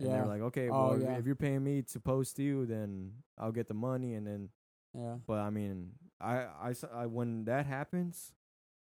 And 0.00 0.08
Yeah. 0.08 0.14
they're 0.18 0.26
like, 0.26 0.40
okay, 0.42 0.68
Oh, 0.70 0.88
well, 0.88 0.92
if- 0.94 1.02
yeah. 1.02 1.18
if 1.18 1.26
you're 1.26 1.36
paying 1.36 1.62
me 1.62 1.82
to 1.82 2.00
post 2.00 2.36
to 2.36 2.42
you, 2.42 2.66
then 2.66 3.12
I'll 3.38 3.52
get 3.52 3.68
the 3.68 3.74
money, 3.74 4.14
and 4.14 4.26
then 4.26 4.48
Yeah. 4.92 5.16
but 5.26 5.38
I 5.40 5.50
mean, 5.50 5.92
I, 6.20 6.36
I, 6.70 6.74
I 6.92 7.06
when 7.06 7.44
that 7.44 7.66
happens, 7.66 8.32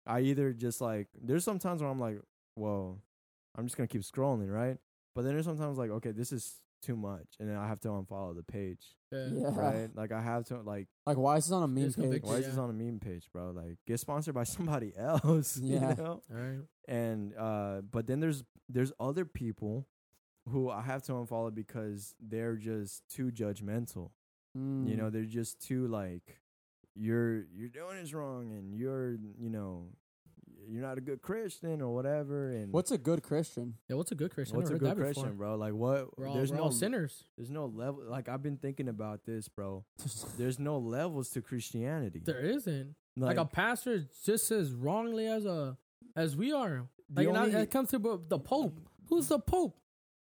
I 0.05 0.21
either 0.21 0.53
just 0.53 0.81
like 0.81 1.07
there's 1.21 1.43
sometimes 1.43 1.81
where 1.81 1.89
I'm 1.91 1.99
like, 1.99 2.19
well, 2.55 2.99
I'm 3.55 3.65
just 3.65 3.77
gonna 3.77 3.87
keep 3.87 4.01
scrolling, 4.01 4.51
right? 4.51 4.77
But 5.15 5.21
then 5.23 5.33
there's 5.33 5.45
sometimes 5.45 5.77
like, 5.77 5.91
okay, 5.91 6.11
this 6.11 6.31
is 6.31 6.61
too 6.83 6.95
much, 6.95 7.27
and 7.39 7.49
then 7.49 7.55
I 7.57 7.67
have 7.67 7.79
to 7.81 7.87
unfollow 7.89 8.35
the 8.35 8.43
page, 8.43 8.83
Yeah. 9.11 9.27
Yeah. 9.31 9.51
right? 9.55 9.89
Like 9.95 10.11
I 10.11 10.21
have 10.21 10.45
to 10.45 10.61
like, 10.61 10.87
Like, 11.07 11.17
why 11.17 11.37
is 11.37 11.45
this 11.45 11.51
on 11.53 11.63
a 11.63 11.67
meme 11.67 11.91
page? 11.93 12.21
why 12.23 12.35
is 12.35 12.45
this 12.45 12.57
on 12.57 12.69
a 12.69 12.73
meme 12.73 12.99
page, 12.99 13.27
bro? 13.33 13.51
Like 13.51 13.77
get 13.87 13.99
sponsored 13.99 14.35
by 14.35 14.43
somebody 14.55 14.93
else, 14.97 15.57
Yeah. 15.57 15.89
you 15.91 15.95
know? 16.03 16.21
All 16.31 16.37
right. 16.37 16.59
And 16.87 17.33
uh, 17.37 17.81
but 17.89 18.07
then 18.07 18.19
there's 18.19 18.43
there's 18.69 18.91
other 18.99 19.25
people 19.25 19.87
who 20.49 20.69
I 20.69 20.81
have 20.81 21.01
to 21.03 21.13
unfollow 21.13 21.53
because 21.55 22.13
they're 22.19 22.57
just 22.57 23.03
too 23.09 23.31
judgmental. 23.31 24.11
Mm. 24.57 24.89
You 24.89 24.97
know, 24.97 25.09
they're 25.09 25.23
just 25.23 25.59
too 25.61 25.87
like 25.87 26.41
you're 26.95 27.45
you're 27.55 27.69
doing 27.69 27.95
this 28.01 28.13
wrong 28.13 28.51
and 28.51 28.73
you're 28.75 29.13
you 29.39 29.49
know 29.49 29.87
you're 30.69 30.81
not 30.81 30.97
a 30.97 31.01
good 31.01 31.21
Christian 31.21 31.81
or 31.81 31.93
whatever 31.93 32.49
and 32.49 32.71
what's 32.71 32.91
a 32.91 32.97
good 32.97 33.23
Christian? 33.23 33.75
Yeah, 33.89 33.95
what's 33.97 34.11
a 34.11 34.15
good 34.15 34.31
Christian? 34.31 34.57
what's 34.57 34.69
a 34.69 34.73
I've 34.73 34.79
good 34.79 34.95
Christian, 34.97 35.23
before. 35.23 35.35
bro? 35.37 35.55
Like 35.55 35.73
what 35.73 36.17
We're 36.17 36.27
all, 36.27 36.35
there's 36.35 36.51
we're 36.51 36.57
no 36.57 36.63
all 36.63 36.71
sinners. 36.71 37.23
there's 37.37 37.49
no 37.49 37.65
level 37.65 38.03
like 38.07 38.29
I've 38.29 38.43
been 38.43 38.57
thinking 38.57 38.87
about 38.89 39.25
this, 39.25 39.47
bro. 39.47 39.83
There's 40.37 40.59
no 40.59 40.77
levels 40.77 41.29
to 41.31 41.41
Christianity. 41.41 42.21
There 42.25 42.39
isn't. 42.39 42.95
like, 43.17 43.37
Like, 43.37 43.45
a 43.45 43.49
pastor 43.49 44.05
just 44.25 44.51
as 44.51 44.71
wrongly 44.71 45.27
as 45.27 45.45
a 45.45 45.77
as 46.15 46.35
we 46.35 46.51
are. 46.53 46.87
the 47.09 47.21
Like 47.21 47.27
and 47.29 47.37
I- 47.37 47.41
only- 47.45 47.55
it 47.61 47.71
comes 47.71 47.89
to 47.91 47.99
the 48.27 48.39
Pope. 48.39 48.79
Who's 49.09 49.27
the 49.27 49.39
Pope? 49.39 49.77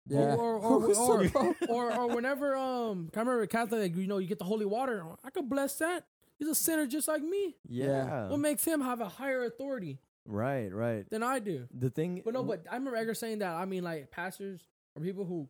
yeah. 0.08 0.36
Or 0.36 0.56
or 0.56 0.80
Who's 0.82 0.98
or, 0.98 1.24
the 1.24 1.56
or, 1.70 1.94
or 1.94 2.08
whenever 2.16 2.56
um 2.56 3.10
I 3.16 3.20
remember 3.20 3.46
Catholic, 3.48 3.82
like, 3.82 3.96
you 3.96 4.08
know, 4.08 4.18
you 4.18 4.28
get 4.28 4.40
the 4.40 4.46
holy 4.46 4.66
water. 4.66 5.04
I 5.24 5.30
could 5.30 5.50
bless 5.50 5.76
that. 5.76 6.06
He's 6.40 6.48
a 6.48 6.56
sinner 6.56 6.88
just 6.88 7.08
like 7.10 7.22
me. 7.22 7.58
yeah. 7.68 8.28
What 8.30 8.40
makes 8.40 8.64
him 8.64 8.80
have 8.82 9.02
a 9.02 9.10
higher 9.10 9.44
authority 9.44 10.00
right, 10.26 10.74
right. 10.74 11.10
than 11.10 11.24
I 11.24 11.40
do? 11.40 11.68
The 11.74 11.90
thing 11.90 12.22
But 12.24 12.34
no, 12.34 12.44
but 12.44 12.66
I 12.70 12.76
remember 12.76 12.98
Edgar 12.98 13.14
saying 13.14 13.40
that. 13.40 13.56
I 13.56 13.66
mean, 13.66 13.84
like 13.84 14.12
pastors 14.12 14.62
or 14.96 15.02
people 15.02 15.26
who 15.26 15.48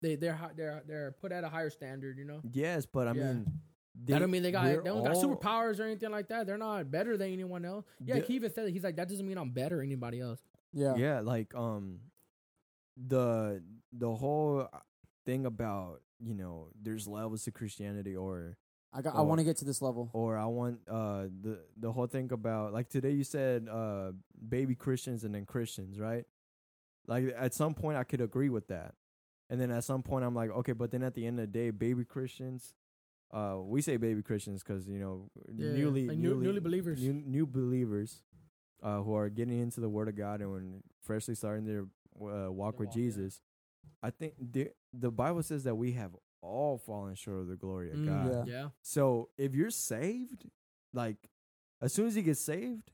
they 0.00 0.16
they're 0.16 0.38
they're 0.56 0.82
they're 0.86 1.12
put 1.20 1.32
at 1.32 1.44
a 1.44 1.48
higher 1.48 1.70
standard. 1.70 2.18
You 2.18 2.24
know, 2.24 2.40
yes, 2.52 2.86
but 2.86 3.08
I 3.08 3.12
Yeah. 3.12 3.22
mean 3.32 3.46
that 4.06 4.18
don't 4.20 4.30
mean 4.30 4.42
they 4.42 4.50
got 4.52 4.64
they 4.66 4.76
don't 4.76 5.04
got 5.04 5.16
superpowers 5.16 5.78
or 5.78 5.84
anything 5.84 6.10
like 6.10 6.28
that. 6.28 6.46
They're 6.46 6.58
not 6.58 6.90
better 6.90 7.16
than 7.16 7.32
anyone 7.32 7.64
else. 7.64 7.84
Yeah, 8.04 8.16
The- 8.16 8.20
he 8.22 8.34
even 8.34 8.50
said 8.52 8.66
that 8.66 8.70
he's 8.72 8.82
like 8.84 8.96
that 8.96 9.08
doesn't 9.08 9.26
mean 9.26 9.38
I'm 9.38 9.50
better 9.50 9.76
than 9.76 9.86
anybody 9.86 10.20
else. 10.20 10.40
yeah. 10.72 10.94
yeah 10.96 11.20
like 11.20 11.54
um 11.54 12.00
the 12.96 13.62
the 13.92 14.14
whole 14.14 14.68
thing 15.24 15.46
about 15.46 16.00
you 16.20 16.34
know 16.34 16.68
there's 16.80 17.06
levels 17.08 17.44
to 17.44 17.50
christianity 17.52 18.14
or 18.16 18.56
I 18.92 19.00
got. 19.02 19.14
I 19.14 19.18
Or- 19.20 19.26
want 19.26 19.38
to 19.38 19.44
get 19.44 19.56
to 19.58 19.64
this 19.64 19.80
level. 19.82 20.10
or 20.12 20.36
i 20.36 20.44
want 20.46 20.80
uh 20.88 21.24
the 21.42 21.58
the 21.76 21.90
whole 21.92 22.06
thing 22.06 22.30
about 22.32 22.72
like 22.72 22.88
today 22.88 23.10
you 23.12 23.24
said 23.24 23.68
uh 23.68 24.12
baby 24.48 24.74
christians 24.74 25.24
and 25.24 25.34
then 25.34 25.46
christians 25.46 25.98
right 25.98 26.26
Like 27.06 27.24
at 27.36 27.52
some 27.54 27.74
point, 27.74 27.96
I 27.98 28.04
could 28.04 28.20
agree 28.20 28.48
with 28.56 28.66
that, 28.68 28.94
and 29.50 29.60
then 29.60 29.70
at 29.72 29.82
some 29.82 30.02
point, 30.04 30.24
I'm 30.24 30.36
like, 30.40 30.50
okay, 30.60 30.72
but 30.72 30.90
then 30.92 31.02
at 31.02 31.14
the 31.14 31.26
end 31.26 31.40
of 31.40 31.46
the 31.46 31.52
day, 31.60 31.70
baby 31.70 32.04
Christians, 32.04 32.74
uh, 33.38 33.56
we 33.74 33.82
say 33.82 33.96
baby 33.98 34.22
Christians 34.22 34.62
because 34.62 34.86
you 34.86 35.00
know 35.04 35.14
Yeah, 35.50 35.72
newly, 35.80 36.06
like 36.06 36.18
new- 36.18 36.30
newly 36.34 36.46
newly 36.46 36.60
believers. 36.60 36.98
new, 37.02 37.12
new 37.36 37.44
believers, 37.58 38.22
uh, 38.86 39.02
who 39.04 39.12
are 39.20 39.28
getting 39.38 39.58
into 39.58 39.80
the 39.80 39.88
Word 39.96 40.08
of 40.12 40.14
God 40.16 40.40
and 40.42 40.50
when 40.54 40.82
freshly 41.08 41.34
starting 41.34 41.64
their 41.66 41.82
uh, 42.22 42.52
walk 42.52 42.74
Their 42.78 42.86
with 42.86 42.88
walk, 42.94 42.96
yeah. 42.96 43.02
Jesus. 43.02 43.42
I 44.00 44.10
think 44.18 44.32
the 44.38 44.70
the 44.94 45.10
Bible 45.10 45.42
says 45.42 45.62
that 45.64 45.74
we 45.74 45.92
have 45.98 46.12
all 46.42 46.76
fallen 46.78 47.14
short 47.14 47.40
of 47.40 47.46
the 47.48 47.56
glory 47.56 47.90
of 47.92 47.96
Mm, 47.98 48.06
God. 48.06 48.48
Yeah. 48.48 48.54
yeah. 48.54 48.68
So 48.82 49.28
if 49.38 49.54
you're 49.54 49.70
saved, 49.70 50.44
like 50.92 51.16
as 51.80 51.92
soon 51.92 52.06
as 52.06 52.16
you 52.16 52.22
get 52.22 52.36
saved, 52.36 52.90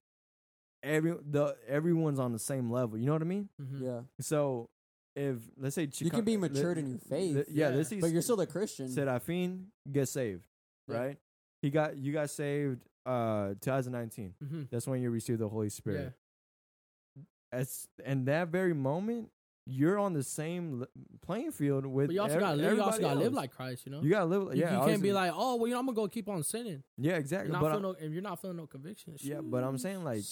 every 0.82 1.14
the 1.28 1.56
everyone's 1.66 2.18
on 2.20 2.32
the 2.32 2.38
same 2.38 2.70
level. 2.70 2.98
You 2.98 3.06
know 3.06 3.14
what 3.14 3.22
I 3.22 3.26
mean? 3.26 3.48
Mhm. 3.60 3.80
Yeah. 3.82 4.00
So 4.20 4.68
if 5.16 5.36
let's 5.56 5.74
say 5.74 5.88
You 5.98 6.10
can 6.10 6.24
be 6.24 6.36
let- 6.36 6.52
matured 6.52 6.78
in 6.78 6.90
your 6.90 6.98
faith, 6.98 7.36
let- 7.36 7.48
yeah, 7.50 7.70
Yeah. 7.70 7.76
let's 7.76 7.88
see 7.88 8.00
but 8.00 8.12
you're 8.12 8.22
still 8.22 8.36
the 8.36 8.46
Christian. 8.46 8.88
Serafin 8.88 9.72
get 9.90 10.06
saved, 10.08 10.44
Yeah. 10.86 10.96
right? 10.98 11.18
He 11.62 11.70
got 11.70 11.96
you 11.96 12.12
got 12.12 12.30
saved 12.30 12.82
uh 13.06 13.54
2019. 13.60 14.34
Mm-hmm. 14.44 14.62
That's 14.70 14.86
when 14.86 15.00
you 15.00 15.10
received 15.10 15.40
the 15.40 15.48
Holy 15.48 15.66
Yeah. 15.66 15.70
Spirit. 15.70 16.12
As 17.50 17.88
in 18.04 18.26
that 18.26 18.48
very 18.48 18.74
moment, 18.74 19.30
you're 19.70 19.98
on 19.98 20.14
the 20.14 20.22
same 20.22 20.86
playing 21.20 21.52
field 21.52 21.84
with 21.84 22.06
But 22.08 22.14
you 22.14 22.22
also 22.22 22.36
ev- 22.36 22.40
gotta 22.40 22.56
live. 22.56 22.76
You 22.76 22.82
also 22.82 23.00
gotta 23.02 23.18
live 23.20 23.34
like 23.34 23.50
Christ. 23.52 23.84
You 23.84 23.92
know. 23.92 24.00
you 24.02 24.08
gotta 24.10 24.24
live. 24.24 24.54
You, 24.56 24.62
Yeah, 24.62 24.76
you 24.76 24.82
I 24.82 24.86
can't 24.88 25.02
be 25.02 25.12
like, 25.12 25.32
oh, 25.34 25.56
well, 25.56 25.66
you 25.68 25.74
know, 25.74 25.80
I'm 25.80 25.86
gonna 25.86 25.96
go 25.96 26.08
keep 26.08 26.28
on 26.28 26.42
sinning. 26.42 26.82
yeah, 26.96 27.16
exactly. 27.16 27.50
You're 27.52 27.60
But 27.60 27.72
feeling 27.72 27.84
I- 27.84 27.88
no, 28.00 28.06
if 28.06 28.12
you're 28.12 28.22
not 28.22 28.40
feeling 28.40 28.56
no 28.56 28.66
conviction. 28.66 29.16
yeah, 29.20 29.40
but 29.42 29.62
I'm 29.64 29.76
saying 29.76 30.02
like, 30.04 30.24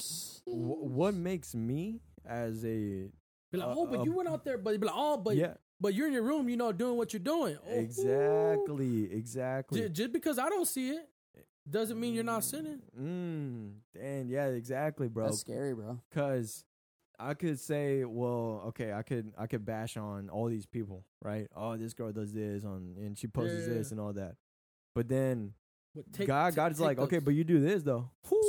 wh- 0.44 0.82
what 0.98 1.14
makes 1.14 1.54
me 1.54 2.00
as 2.24 2.64
a 2.64 3.10
be 3.52 3.58
like, 3.58 3.68
uh, 3.68 3.74
oh, 3.76 3.86
but 3.86 4.00
uh, 4.00 4.04
you 4.04 4.12
went 4.12 4.28
out 4.28 4.44
there, 4.44 4.58
but 4.58 4.80
be 4.80 4.86
like, 4.86 4.96
oh, 4.96 5.18
but 5.18 5.36
yeah, 5.36 5.54
but 5.80 5.92
you're 5.94 6.06
in 6.06 6.12
your 6.14 6.22
room, 6.24 6.48
you 6.48 6.56
know, 6.56 6.72
doing 6.72 6.96
what 6.96 7.12
you're 7.12 7.20
doing. 7.20 7.56
Oh, 7.64 7.70
exactly, 7.70 9.12
exactly. 9.12 9.80
Just, 9.82 9.92
just 9.92 10.12
because 10.12 10.38
I 10.38 10.48
don't 10.48 10.66
see 10.66 10.90
it 10.90 11.08
doesn't 11.68 11.98
mean 11.98 12.14
you're 12.14 12.24
not 12.24 12.44
sinning. 12.44 12.80
Mm, 12.98 13.72
and 14.00 14.30
yeah, 14.30 14.46
exactly, 14.46 15.08
bro. 15.08 15.26
That's 15.26 15.40
scary, 15.40 15.74
bro. 15.74 16.00
Cause 16.12 16.64
I 17.18 17.34
could 17.34 17.58
say, 17.58 18.04
well, 18.04 18.64
okay, 18.68 18.92
I 18.92 19.02
could 19.02 19.32
I 19.38 19.46
could 19.46 19.64
bash 19.64 19.96
on 19.96 20.28
all 20.28 20.48
these 20.48 20.66
people, 20.66 21.04
right? 21.22 21.48
Oh, 21.56 21.76
this 21.76 21.94
girl 21.94 22.12
does 22.12 22.32
this 22.32 22.64
on 22.64 22.94
and 22.98 23.16
she 23.16 23.26
posts 23.26 23.66
Yeah. 23.68 23.74
this 23.74 23.90
and 23.92 24.00
all 24.00 24.12
that. 24.14 24.36
But 24.94 25.08
then 25.08 25.54
But 25.94 26.12
take- 26.12 26.26
God 26.26 26.50
ta- 26.50 26.56
God 26.56 26.72
is 26.72 26.78
take 26.78 26.84
like, 26.86 26.98
okay, 26.98 27.18
but 27.18 27.34
you 27.34 27.44
do 27.44 27.60
this 27.60 27.82
though. 27.82 28.10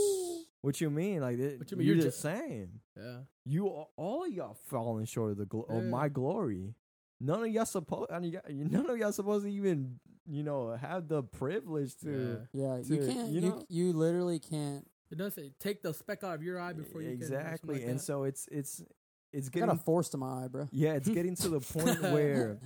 What 0.62 0.82
you 0.82 0.90
mean? 0.90 1.22
Like 1.22 1.38
it, 1.38 1.60
What 1.60 1.70
you 1.72 1.78
mean? 1.78 1.88
You're, 1.88 1.96
You're 1.96 2.06
the 2.06 2.10
ju- 2.12 2.18
same. 2.18 2.82
yeah. 2.98 3.20
You 3.46 3.68
a- 3.68 3.86
all 3.96 4.26
of 4.26 4.34
y'all 4.34 4.56
falling 4.66 5.06
short 5.06 5.32
of 5.32 5.38
the 5.38 5.46
glo- 5.46 5.68
of 5.70 5.84
my 5.86 6.10
glory. 6.10 6.74
None 7.22 7.44
of 7.44 7.48
y'all 7.50 7.66
supposed. 7.66 8.12
I 8.12 8.20
mean, 8.20 8.34
y'all- 8.34 8.42
none 8.50 8.90
of 8.90 8.98
y'all 8.98 9.12
supposed 9.14 9.46
to 9.46 9.52
even 9.52 10.00
you 10.26 10.44
know 10.44 10.72
have 10.76 11.08
the 11.08 11.24
privilege 11.24 11.96
to. 11.98 12.46
yeah. 12.52 12.78
Yeah, 12.78 12.78
you 12.84 12.98
can't. 13.08 13.30
you 13.30 13.42
You, 13.42 13.66
you 13.70 13.94
literally 13.94 14.40
can't. 14.40 14.86
It 15.12 15.18
does 15.18 15.34
say 15.36 15.52
take 15.60 15.82
the 15.82 15.94
speck 15.94 16.24
out 16.24 16.36
of 16.36 16.44
your 16.44 16.60
eye 16.60 16.74
before 16.74 17.02
you 17.02 17.12
can. 17.18 17.22
or 17.22 17.38
exactly, 17.40 17.76
like 17.76 17.84
and 17.84 18.00
that. 18.00 18.04
so 18.04 18.24
it's 18.24 18.48
it's 18.52 18.84
it's 19.34 19.48
I 19.48 19.52
getting 19.52 19.68
got 19.68 19.76
a 19.78 19.80
force 19.80 20.10
to 20.10 20.18
my 20.18 20.44
eye, 20.44 20.48
bro. 20.50 20.68
Yeah, 20.72 20.94
it's 20.94 21.08
getting 21.10 21.36
to 21.38 21.50
the 21.50 21.60
point 21.60 22.02
where 22.14 22.60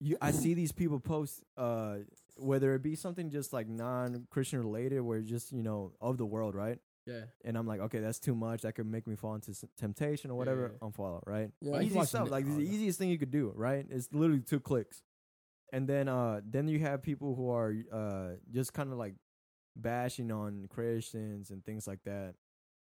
you 0.00 0.16
I 0.20 0.32
see 0.32 0.54
these 0.54 0.72
people 0.72 0.98
post 1.00 1.42
uh 1.56 1.96
whether 2.36 2.74
it 2.74 2.82
be 2.82 2.94
something 2.96 3.30
just 3.30 3.52
like 3.52 3.68
non 3.68 4.26
Christian 4.30 4.60
related 4.60 5.00
where 5.02 5.20
just, 5.20 5.52
you 5.52 5.62
know, 5.62 5.92
of 6.00 6.18
the 6.18 6.26
world, 6.26 6.54
right? 6.54 6.78
yeah. 7.06 7.22
And 7.44 7.58
I'm 7.58 7.66
like, 7.66 7.80
okay, 7.80 7.98
that's 7.98 8.18
too 8.20 8.34
much. 8.34 8.62
That 8.62 8.74
could 8.74 8.86
make 8.86 9.06
me 9.06 9.16
fall 9.16 9.34
into 9.34 9.52
temptation 9.76 10.30
or 10.30 10.34
whatever. 10.38 10.72
Yeah. 10.80 10.88
Unfollow, 10.88 11.20
right? 11.26 11.50
Yeah, 11.60 11.80
Easy 11.80 12.04
stuff. 12.04 12.28
it? 12.28 12.30
Like 12.30 12.46
Oh, 12.46 12.54
the 12.56 12.62
no. 12.62 12.70
easiest 12.70 12.98
thing 12.98 13.10
you 13.10 13.18
could 13.18 13.30
do, 13.30 13.52
right? 13.54 13.84
It's 13.90 14.08
literally 14.12 14.40
two 14.40 14.60
clicks. 14.60 15.02
And 15.72 15.88
then 15.88 16.08
uh 16.08 16.40
then 16.48 16.68
you 16.68 16.78
have 16.80 17.02
people 17.02 17.34
who 17.34 17.50
are 17.50 17.74
uh 17.92 18.36
just 18.50 18.72
kind 18.72 18.92
of 18.92 18.98
like 18.98 19.14
bashing 19.76 20.30
on 20.30 20.66
Christians 20.68 21.50
and 21.50 21.64
things 21.64 21.86
like 21.86 22.02
that. 22.04 22.34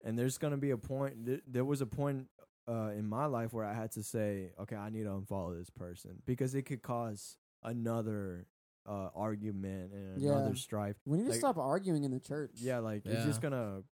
And 0.04 0.18
there's 0.18 0.38
gonna 0.38 0.58
be 0.58 0.72
a 0.72 0.78
point. 0.78 1.26
Th- 1.26 1.42
there 1.48 1.66
was 1.66 1.82
a 1.82 1.86
point 1.86 2.28
uh, 2.68 2.90
in 2.98 3.08
my 3.08 3.26
life 3.26 3.54
where 3.54 3.66
I 3.66 3.74
had 3.74 3.92
to 3.94 4.04
say, 4.04 4.52
okay, 4.60 4.76
I 4.76 4.90
need 4.90 5.04
to 5.04 5.10
unfollow 5.10 5.58
this 5.58 5.70
person 5.70 6.22
because 6.26 6.56
it 6.56 6.64
could 6.64 6.82
cause 6.82 7.38
another 7.64 8.48
uh, 8.88 9.10
argument 9.16 9.92
and 9.94 10.22
Yeah. 10.22 10.34
another 10.34 10.56
strife. 10.56 10.96
We 11.06 11.18
need 11.18 11.24
to 11.26 11.30
Like- 11.32 11.40
stop 11.40 11.58
arguing 11.58 12.04
in 12.04 12.12
the 12.12 12.20
church. 12.20 12.52
Yeah, 12.56 12.80
like 12.80 13.06
it's 13.06 13.26
just 13.26 13.42
Yeah. 13.42 13.50
gonna. 13.50 13.84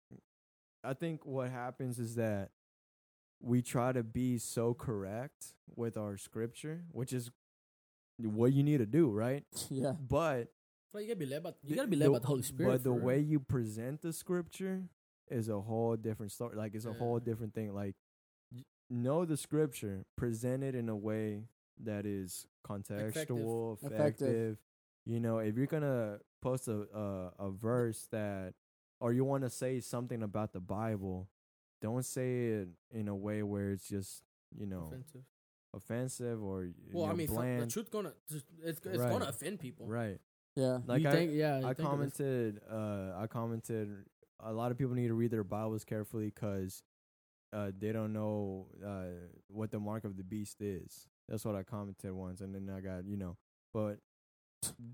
I 0.84 0.94
think 0.94 1.26
what 1.26 1.50
happens 1.50 1.98
is 1.98 2.16
that 2.16 2.52
we 3.42 3.62
try 3.62 3.92
to 3.92 4.04
be 4.04 4.38
so 4.38 4.74
correct 4.74 5.54
with 5.76 5.98
our 5.98 6.16
scripture, 6.18 6.86
which 6.92 7.12
is 7.14 7.32
what 8.20 8.54
you 8.54 8.64
need 8.64 8.78
to 8.78 8.86
do, 8.86 9.10
right? 9.10 9.44
yeah. 9.70 9.94
But 9.94 10.52
You 11.02 11.08
gotta 11.08 11.16
be 11.20 11.26
led 11.26 11.44
by 11.44 11.54
you 11.64 11.76
gotta 11.76 11.88
be 11.88 11.96
led 11.98 12.08
by 12.12 12.14
the- 12.14 12.22
the 12.22 12.28
Holy 12.28 12.42
Spirit. 12.44 12.70
But 12.72 12.84
the 12.84 12.90
for- 12.98 13.06
way 13.06 13.20
you 13.20 13.40
present 13.40 14.02
the 14.02 14.14
scripture 14.14 14.84
is 15.30 15.50
a 15.50 15.60
whole 15.62 15.96
different 15.96 16.32
story. 16.32 16.56
Like 16.56 16.76
it's 16.76 16.86
a 16.86 16.94
whole 16.94 17.20
different 17.20 17.54
thing. 17.54 17.74
Like 17.74 17.96
know 18.90 19.26
the 19.26 19.38
scripture, 19.38 20.06
present 20.16 20.64
it 20.64 20.76
in 20.76 20.90
a 20.90 20.96
way 20.96 21.48
that 21.84 22.06
is 22.06 22.46
contextual, 22.68 23.78
effective. 23.78 23.92
Effective. 23.92 24.58
You 25.06 25.20
know, 25.20 25.40
if 25.40 25.58
you're 25.58 25.66
gonna 25.68 26.20
post 26.42 26.68
a 26.68 26.82
a, 26.96 27.34
a 27.48 27.52
verse 27.52 28.08
that, 28.12 28.54
or 29.00 29.12
you 29.14 29.24
want 29.26 29.44
to 29.44 29.50
say 29.50 29.80
something 29.80 30.22
about 30.24 30.54
the 30.54 30.60
Bible, 30.60 31.28
don't 31.82 32.06
say 32.06 32.48
it 32.50 32.68
in 32.92 33.08
a 33.08 33.16
way 33.16 33.42
where 33.44 33.72
it's 33.72 33.88
just 33.90 34.24
you 34.56 34.66
know 34.68 34.88
offensive. 34.88 35.24
offensive 35.74 36.44
or 36.44 36.70
Well, 36.92 37.06
I 37.06 37.14
mean, 37.14 37.28
some, 37.28 37.58
the 37.60 37.68
truth 37.68 37.90
gonna 37.90 38.14
it's, 38.30 38.46
it's 38.86 38.86
Right. 38.86 39.10
gonna 39.12 39.26
offend 39.26 39.60
people. 39.60 39.88
right. 39.88 40.20
Yeah. 40.56 40.80
Like 40.86 41.02
you 41.02 41.10
I, 41.10 41.12
think, 41.12 41.32
yeah, 41.34 41.60
you 41.60 41.68
I 41.68 41.74
think 41.74 41.90
commented. 41.90 42.62
Uh, 42.70 43.12
I 43.18 43.28
commented. 43.28 43.90
A 44.40 44.52
lot 44.52 44.72
of 44.72 44.78
people 44.78 44.94
need 44.94 45.08
to 45.08 45.14
read 45.14 45.32
their 45.32 45.44
Bibles 45.44 45.86
carefully 45.86 46.26
because 46.26 46.84
uh, 47.54 47.72
they 47.78 47.92
don't 47.92 48.14
know 48.14 48.68
uh, 48.86 49.28
what 49.48 49.72
the 49.72 49.80
mark 49.80 50.04
of 50.04 50.18
the 50.18 50.24
beast 50.24 50.62
is. 50.62 51.08
That's 51.30 51.46
what 51.46 51.56
I 51.56 51.64
commented 51.64 52.12
once, 52.12 52.42
and 52.42 52.54
then 52.54 52.74
I 52.76 52.82
got 52.82 53.06
you 53.06 53.18
know. 53.18 53.38
But 53.74 54.00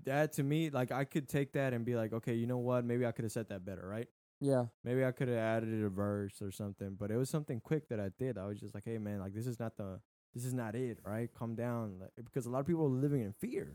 that 0.04 0.32
to 0.34 0.42
me, 0.42 0.70
like 0.70 0.92
I 0.92 1.04
could 1.04 1.28
take 1.28 1.52
that 1.52 1.72
and 1.72 1.84
be 1.84 1.96
like, 1.96 2.12
okay, 2.12 2.34
you 2.34 2.46
know 2.46 2.58
what? 2.58 2.84
Maybe 2.84 3.06
I 3.06 3.12
could 3.12 3.24
have 3.24 3.32
said 3.32 3.48
that 3.48 3.64
better, 3.64 3.86
right? 3.86 4.08
Yeah. 4.40 4.66
Maybe 4.84 5.04
I 5.04 5.12
could 5.12 5.28
have 5.28 5.36
added 5.36 5.84
a 5.84 5.88
verse 5.88 6.40
or 6.40 6.50
something. 6.50 6.96
But 6.98 7.10
it 7.10 7.16
was 7.16 7.28
something 7.28 7.60
quick 7.60 7.88
that 7.88 8.00
I 8.00 8.10
did. 8.18 8.38
I 8.38 8.46
was 8.46 8.58
just 8.58 8.74
like, 8.74 8.84
hey 8.84 8.98
man, 8.98 9.20
like 9.20 9.34
this 9.34 9.46
is 9.46 9.60
not 9.60 9.76
the, 9.76 10.00
this 10.34 10.44
is 10.44 10.54
not 10.54 10.74
it, 10.74 10.98
right? 11.04 11.28
Calm 11.32 11.54
down, 11.54 11.98
like, 12.00 12.10
because 12.24 12.46
a 12.46 12.50
lot 12.50 12.60
of 12.60 12.66
people 12.66 12.86
are 12.86 12.88
living 12.88 13.20
in 13.22 13.32
fear. 13.32 13.72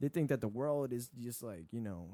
They 0.00 0.08
think 0.08 0.28
that 0.28 0.40
the 0.40 0.48
world 0.48 0.92
is 0.92 1.08
just 1.18 1.42
like 1.42 1.66
you 1.72 1.80
know, 1.80 2.10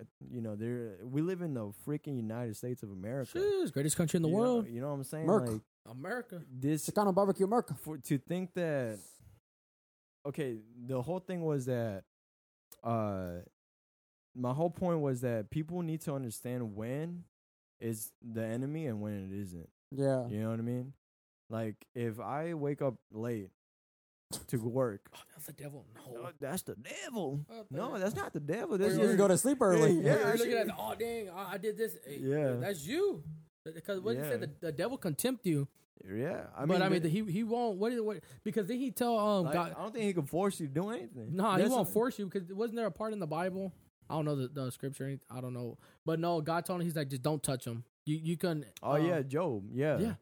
uh, 0.00 0.04
you 0.30 0.40
know, 0.40 0.54
they're 0.56 0.98
we 1.04 1.20
live 1.22 1.42
in 1.42 1.54
the 1.54 1.72
freaking 1.86 2.16
United 2.16 2.56
States 2.56 2.82
of 2.82 2.90
America. 2.90 3.38
Sheesh, 3.38 3.72
greatest 3.72 3.96
country 3.96 4.18
in 4.18 4.22
the 4.22 4.28
You 4.28 4.34
know- 4.34 4.40
world, 4.40 4.68
you 4.68 4.80
know 4.80 4.88
what 4.88 4.94
I'm 4.94 5.04
saying? 5.04 5.26
Merc. 5.26 5.48
Like 5.50 5.60
America. 5.86 6.42
this 6.50 6.88
Chicano 6.88 7.14
barbecue 7.14 7.44
America. 7.44 7.74
for 7.74 7.98
to 7.98 8.18
think 8.18 8.54
that 8.54 8.98
okay 10.26 10.56
the 10.86 11.02
whole 11.02 11.20
thing 11.20 11.42
was 11.44 11.66
that 11.66 12.04
uh 12.82 13.32
my 14.34 14.52
whole 14.52 14.70
point 14.70 15.00
was 15.00 15.20
that 15.20 15.50
people 15.50 15.82
need 15.82 16.00
to 16.00 16.14
understand 16.14 16.74
when 16.74 17.24
is 17.80 18.10
the 18.22 18.42
enemy 18.42 18.86
and 18.86 19.00
when 19.02 19.12
it 19.30 19.38
isn't 19.38 19.68
Yeah. 19.90 20.26
you 20.28 20.40
know 20.40 20.50
what 20.50 20.58
i 20.58 20.62
mean 20.62 20.94
like 21.50 21.76
if 21.94 22.18
i 22.18 22.54
wake 22.54 22.80
up 22.80 22.94
late 23.12 23.50
to 24.48 24.58
work 24.58 25.00
Oh, 25.14 25.18
that's 25.34 25.46
the 25.46 25.52
devil. 25.52 25.84
No, 25.94 26.18
oh, 26.24 26.28
that's 26.40 26.62
the 26.62 26.74
devil 26.76 27.40
What 27.46 27.66
the 27.70 27.76
no 27.76 27.98
that's 27.98 28.16
not 28.16 28.32
the 28.32 28.40
devil 28.40 28.74
Or 28.74 28.78
that's 28.78 28.94
you 28.96 29.02
just 29.02 29.16
go 29.18 29.28
to 29.28 29.36
sleep 29.38 29.58
early. 29.60 29.92
Yeah, 30.00 30.18
You're 30.28 30.36
looking 30.36 30.52
at 30.54 30.68
oh 30.78 30.94
dang, 30.98 31.30
I, 31.30 31.52
I 31.54 31.58
did 31.58 31.76
this. 31.76 31.96
Hey, 32.06 32.18
Yeah. 32.20 32.54
that's 32.60 32.86
you. 32.86 33.22
Because 33.64 34.00
what 34.00 34.16
you 34.16 34.22
Yeah. 34.22 34.28
said, 34.30 34.40
the, 34.40 34.50
the 34.60 34.72
devil 34.72 34.96
contempt 34.98 35.46
you. 35.46 35.66
yeah 36.04 36.46
i 36.56 36.60
mean 36.60 36.68
but 36.68 36.82
I 36.82 36.88
mean, 36.88 37.00
but, 37.02 37.10
he 37.10 37.22
he 37.24 37.42
won't. 37.44 37.78
What 37.78 37.92
is 37.92 38.00
what? 38.00 38.18
Because 38.42 38.66
then 38.66 38.78
he 38.78 38.90
tell 38.90 39.18
um 39.18 39.44
like, 39.46 39.54
God. 39.54 39.74
i 39.78 39.82
don't 39.82 39.92
think 39.94 40.04
he 40.04 40.12
can 40.12 40.26
force 40.26 40.60
you 40.60 40.66
to 40.66 40.72
do 40.74 40.90
anything 40.90 41.28
No, 41.36 41.52
he 41.52 41.58
That's 41.62 41.70
won't 41.70 41.88
force 41.88 42.18
you 42.18 42.26
because 42.28 42.52
wasn't 42.52 42.76
there 42.76 42.86
a 42.86 42.90
part 42.90 43.12
in 43.12 43.20
the 43.20 43.26
Bible? 43.26 43.72
I 44.10 44.14
don't 44.14 44.26
know 44.26 44.36
the, 44.36 44.48
the 44.48 44.70
scripture. 44.70 45.04
or 45.04 45.06
anything, 45.06 45.26
I 45.30 45.40
don't 45.40 45.54
know, 45.54 45.78
but 46.04 46.20
no, 46.20 46.40
God 46.42 46.66
told 46.66 46.80
him 46.80 46.86
he's 46.86 46.96
like 46.96 47.08
just 47.08 47.22
don't 47.22 47.42
touch 47.42 47.64
him. 47.66 47.84
You 48.04 48.18
you 48.22 48.36
can. 48.36 48.66
oh 48.82 48.92
um, 48.96 49.06
yeah 49.06 49.22
Job 49.22 49.62
yeah 49.72 49.98
yeah. 49.98 50.14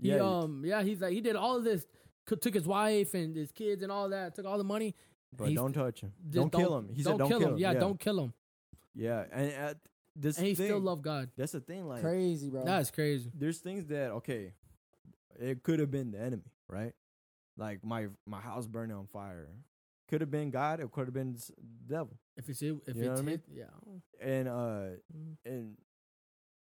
He 0.00 0.08
yeah 0.10 0.20
um 0.20 0.62
yeah 0.64 0.82
he's 0.82 1.00
like 1.00 1.12
he 1.12 1.20
did 1.20 1.34
all 1.34 1.56
of 1.56 1.64
this. 1.64 1.86
C- 2.28 2.36
Took 2.36 2.54
his 2.54 2.66
wife 2.66 3.14
and 3.14 3.34
his 3.36 3.52
kids 3.52 3.82
and 3.82 3.90
all 3.92 4.08
that. 4.10 4.34
Took 4.34 4.46
all 4.46 4.58
the 4.58 4.64
money. 4.64 4.94
but 5.36 5.52
don't 5.54 5.72
touch 5.72 6.00
him 6.00 6.12
Just 6.24 6.32
don't, 6.34 6.50
kill 6.52 6.76
him 6.78 6.88
he 6.94 7.02
said 7.02 7.18
don't 7.18 7.28
kill 7.28 7.40
him. 7.40 7.58
Yeah, 7.58 7.72
yeah 7.72 7.78
don't 7.80 7.98
kill 8.00 8.20
him. 8.20 8.32
Yeah, 8.94 9.24
and 9.32 9.52
at 9.52 9.76
this 10.14 10.38
And 10.38 10.46
he 10.46 10.54
thing, 10.54 10.66
still 10.66 10.78
loved 10.80 11.02
God. 11.02 11.28
That's 11.36 11.52
the 11.52 11.60
thing. 11.60 11.86
Like, 11.86 12.00
Crazy, 12.00 12.48
bro. 12.48 12.64
That's 12.64 12.90
crazy. 12.90 13.30
there's 13.34 13.58
things 13.58 13.86
that 13.86 14.10
okay, 14.12 14.54
it 15.38 15.62
could 15.62 15.80
have 15.80 15.90
been 15.90 16.12
the 16.12 16.20
enemy, 16.20 16.50
right? 16.68 16.92
Like 17.58 17.84
my 17.84 18.06
my 18.26 18.40
house 18.40 18.66
burning 18.66 18.96
on 18.96 19.06
fire, 19.06 19.48
could 20.08 20.20
have 20.22 20.30
been 20.30 20.50
God. 20.50 20.80
It 20.80 20.90
could 20.92 21.06
have 21.06 21.14
been 21.14 21.34
s- 21.36 21.50
devil. 21.86 22.16
If 22.36 22.48
it's 22.48 22.62
it, 22.62 22.74
if 22.86 22.96
You 22.96 23.02
know 23.04 23.10
it's 23.12 23.20
what 23.20 23.28
I 23.28 23.30
mean? 23.30 23.42
hit, 23.54 23.64
yeah. 24.20 24.26
And 24.26 24.48
uh, 24.48 24.52
Mm. 25.14 25.36
and 25.44 25.76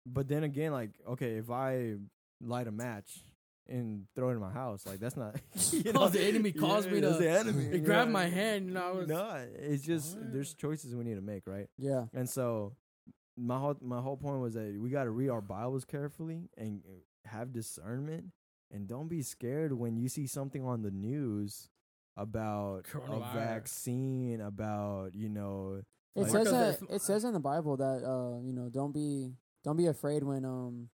but 0.05 0.27
then 0.27 0.43
again, 0.43 0.71
like 0.73 0.91
okay, 1.07 1.37
if 1.37 1.49
I 1.49 1.95
light 2.41 2.67
a 2.67 2.71
match 2.71 3.23
and 3.67 4.05
throw 4.15 4.29
it 4.29 4.33
in 4.33 4.39
my 4.39 4.51
house. 4.51 4.85
Like 4.85 4.99
that's 4.99 5.17
not. 5.17 5.35
you 5.71 5.83
Oh, 5.95 6.07
the 6.09 6.23
enemy 6.23 6.51
caused 6.51 6.91
me 6.91 6.99
that's 6.99 7.17
to- 7.17 7.23
the 7.23 7.29
enemy. 7.29 7.69
He 7.71 7.79
grabbed 7.79 8.09
know? 8.09 8.13
my 8.13 8.27
hand, 8.27 8.67
you 8.67 8.73
know, 8.73 8.87
I 8.87 8.91
was- 8.91 9.07
no, 9.07 9.45
it's 9.55 9.83
just 9.83 10.17
What? 10.17 10.33
there's 10.33 10.53
choices 10.53 10.95
we 10.95 11.03
need 11.03 11.15
to 11.15 11.21
make, 11.21 11.43
right? 11.47 11.67
Yeah. 11.77 12.05
And 12.13 12.29
so 12.29 12.75
my 13.37 13.57
whole 13.59 13.75
my 13.81 14.01
whole 14.01 14.17
point 14.17 14.39
was 14.41 14.53
that 14.53 14.77
we 14.79 14.89
got 14.89 15.03
to 15.05 15.09
read 15.11 15.29
our 15.29 15.41
Bibles 15.41 15.83
carefully 15.85 16.49
and 16.57 16.81
have 17.25 17.51
discernment, 17.51 18.25
and 18.71 18.87
don't 18.87 19.07
be 19.09 19.21
scared 19.23 19.73
when 19.73 19.97
you 19.97 20.09
see 20.09 20.27
something 20.27 20.63
on 20.63 20.81
the 20.83 20.91
news 20.91 21.69
about 22.17 22.85
a 23.09 23.19
vaccine, 23.33 24.39
about 24.41 25.13
you 25.15 25.27
know, 25.29 25.81
It 26.15 26.21
Like- 26.21 26.31
says 26.31 26.51
that 26.51 26.79
it 26.89 27.01
says 27.01 27.23
in 27.25 27.33
the 27.33 27.39
Bible 27.41 27.75
that 27.77 28.03
uh 28.05 28.39
you 28.41 28.53
know 28.53 28.69
don't 28.69 28.93
be 28.93 29.33
don't 29.65 29.75
be 29.75 29.87
afraid 29.87 30.23
when 30.23 30.45
um 30.45 30.89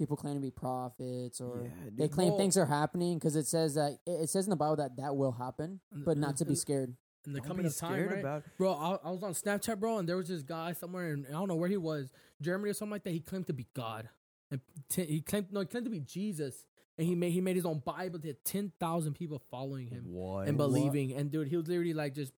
people 0.00 0.16
claim 0.16 0.34
to 0.34 0.40
be 0.40 0.50
prophets 0.50 1.40
or 1.42 1.62
yeah, 1.62 1.90
they 1.94 2.08
claim 2.08 2.30
Well- 2.30 2.38
things 2.38 2.56
are 2.56 2.64
happening 2.66 3.18
because 3.18 3.36
it 3.36 3.46
says 3.46 3.74
that 3.74 3.98
it 4.06 4.22
it 4.22 4.30
says 4.30 4.46
in 4.46 4.50
the 4.50 4.56
Bible 4.56 4.76
that 4.76 4.96
that 4.96 5.14
will 5.14 5.32
happen, 5.32 5.80
but 5.92 6.16
not 6.16 6.36
to 6.38 6.44
be 6.44 6.54
scared. 6.56 6.96
In 7.26 7.34
the 7.34 7.40
Don't 7.40 7.48
coming 7.48 7.66
of 7.66 7.76
time, 7.76 8.08
right? 8.08 8.20
about 8.20 8.44
Bro, 8.56 8.72
I, 8.72 9.08
I 9.08 9.10
was 9.10 9.22
on 9.22 9.34
Snapchat, 9.34 9.78
bro, 9.78 9.98
and 9.98 10.08
there 10.08 10.16
was 10.16 10.28
this 10.28 10.42
guy 10.42 10.72
somewhere, 10.72 11.12
and 11.12 11.26
I 11.28 11.32
don't 11.32 11.48
know 11.48 11.54
where 11.54 11.68
he 11.68 11.76
was, 11.76 12.10
Germany 12.40 12.70
or 12.70 12.72
something 12.72 12.92
like 12.92 13.04
that. 13.04 13.10
He 13.10 13.20
claimed 13.20 13.46
to 13.48 13.52
be 13.52 13.66
God, 13.74 14.08
and 14.50 14.62
t- 14.88 15.04
he 15.04 15.20
claimed 15.20 15.52
no, 15.52 15.60
he 15.60 15.66
claimed 15.66 15.84
to 15.84 15.90
be 15.90 16.00
Jesus, 16.00 16.64
and 16.96 17.06
he 17.06 17.14
made 17.14 17.32
he 17.32 17.42
made 17.42 17.56
his 17.56 17.66
own 17.66 17.80
Bible. 17.84 18.20
He 18.22 18.28
had 18.28 18.42
ten 18.42 18.72
thousand 18.80 19.14
people 19.14 19.38
following 19.50 19.88
him 19.88 20.04
what 20.06 20.48
and 20.48 20.56
believing. 20.56 21.12
And 21.12 21.30
dude, 21.30 21.48
he 21.48 21.56
was 21.58 21.68
literally 21.68 21.92
like 21.92 22.14
just 22.14 22.32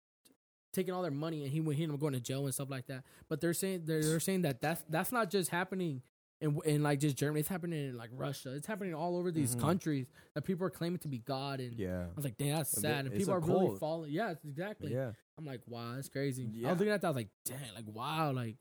taking 0.73 0.95
all 0.95 1.03
their 1.03 1.11
money, 1.11 1.43
and 1.43 1.53
he 1.53 1.61
went 1.61 1.77
he 1.77 1.83
ended 1.83 1.97
up 1.97 2.01
going 2.01 2.15
to 2.15 2.21
jail 2.21 2.47
and 2.47 2.55
stuff 2.55 2.71
like 2.71 2.87
that. 2.87 3.05
But 3.29 3.43
they're 3.43 3.53
saying 3.53 3.83
they're, 3.85 4.03
they're 4.03 4.19
saying 4.19 4.43
that 4.43 4.63
that's 4.63 4.83
that's 4.89 5.13
not 5.13 5.31
just 5.31 5.51
happening. 5.51 6.01
In, 6.41 6.59
in 6.65 6.83
like 6.83 7.01
just 7.01 7.17
Germany, 7.17 7.41
it's 7.41 7.49
happening 7.51 7.91
in 7.91 7.97
like 7.99 8.09
Russia. 8.15 8.55
It's 8.55 8.67
happening 8.67 8.95
all 8.95 9.17
over 9.19 9.31
these 9.31 9.55
Mhm. 9.55 9.61
countries 9.61 10.07
that 10.35 10.43
people 10.43 10.67
are 10.67 10.71
claiming 10.71 10.99
to 11.01 11.09
be 11.09 11.19
God, 11.19 11.61
and 11.61 11.75
Yeah, 11.79 12.05
I 12.11 12.15
was 12.17 12.25
like, 12.25 12.39
damn, 12.39 12.57
that's 12.57 12.71
sad. 12.71 13.05
And 13.05 13.09
it's 13.09 13.19
people 13.19 13.35
are 13.35 13.41
really 13.41 13.77
falling. 13.79 14.11
Yeah, 14.11 14.33
exactly. 14.49 14.91
yeah. 14.93 15.13
I'm 15.37 15.45
like, 15.45 15.61
wow, 15.67 15.95
that's 15.97 16.09
crazy. 16.09 16.45
I 16.65 16.71
was 16.71 16.79
looking 16.79 16.93
at 16.95 17.03
that, 17.03 17.09
I 17.09 17.11
was 17.11 17.17
like, 17.17 17.29
damn, 17.45 17.59
like 17.75 17.85
wow, 17.87 18.33
like 18.33 18.57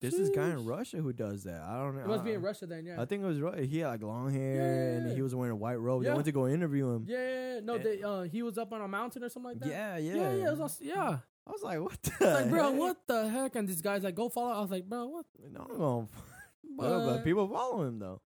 There's 0.00 0.16
this 0.16 0.28
guy 0.30 0.50
in 0.50 0.66
Russia 0.66 0.96
who 0.98 1.12
does 1.14 1.44
that. 1.44 1.62
I 1.62 1.78
don't 1.78 1.94
know. 1.96 2.02
it 2.02 2.08
must 2.08 2.24
be 2.24 2.32
in 2.32 2.42
Russia 2.42 2.66
then, 2.66 2.84
yeah. 2.84 3.00
I 3.00 3.04
think 3.06 3.22
it 3.22 3.26
was 3.26 3.40
right. 3.40 3.64
He 3.64 3.78
had 3.78 3.88
like 3.88 4.02
long 4.02 4.30
hair 4.32 4.96
and 4.96 5.08
Yeah. 5.08 5.14
he 5.14 5.22
was 5.22 5.34
wearing 5.36 5.52
a 5.52 5.56
white 5.56 5.76
robe. 5.76 6.02
They 6.02 6.12
went 6.12 6.24
to 6.26 6.32
go 6.32 6.46
interview 6.48 6.90
him. 6.90 7.04
yeah, 7.08 7.16
yeah, 7.18 7.54
yeah. 7.54 7.60
no, 7.60 7.78
they, 7.78 8.02
uh, 8.02 8.22
he 8.22 8.42
was 8.42 8.58
up 8.58 8.72
on 8.72 8.80
a 8.82 8.88
mountain 8.88 9.22
or 9.22 9.28
something 9.28 9.52
like 9.52 9.60
that. 9.60 9.68
Yeah, 9.68 9.96
yeah, 9.98 10.14
yeah, 10.14 10.34
yeah. 10.34 10.50
It 10.52 10.58
was 10.58 10.80
yeah. 10.82 11.18
I 11.46 11.50
was 11.52 11.62
like, 11.62 11.78
what 11.80 12.02
the 12.02 12.26
like, 12.26 12.50
bro, 12.50 12.70
heck? 12.72 12.78
what 12.80 12.96
the 13.06 13.28
heck? 13.28 13.54
And 13.54 13.68
this 13.68 13.80
guy's 13.80 14.02
like, 14.02 14.14
go 14.16 14.28
follow. 14.28 14.52
I 14.52 14.60
was 14.60 14.70
like, 14.70 14.88
bro, 14.88 15.06
what? 15.06 15.26
No, 15.52 15.60
I'm 15.60 15.76
gonna- 15.78 16.08
But, 16.76 17.06
but 17.06 17.24
people 17.24 17.48
follow 17.48 17.82
him 17.82 17.98
though. 17.98 18.20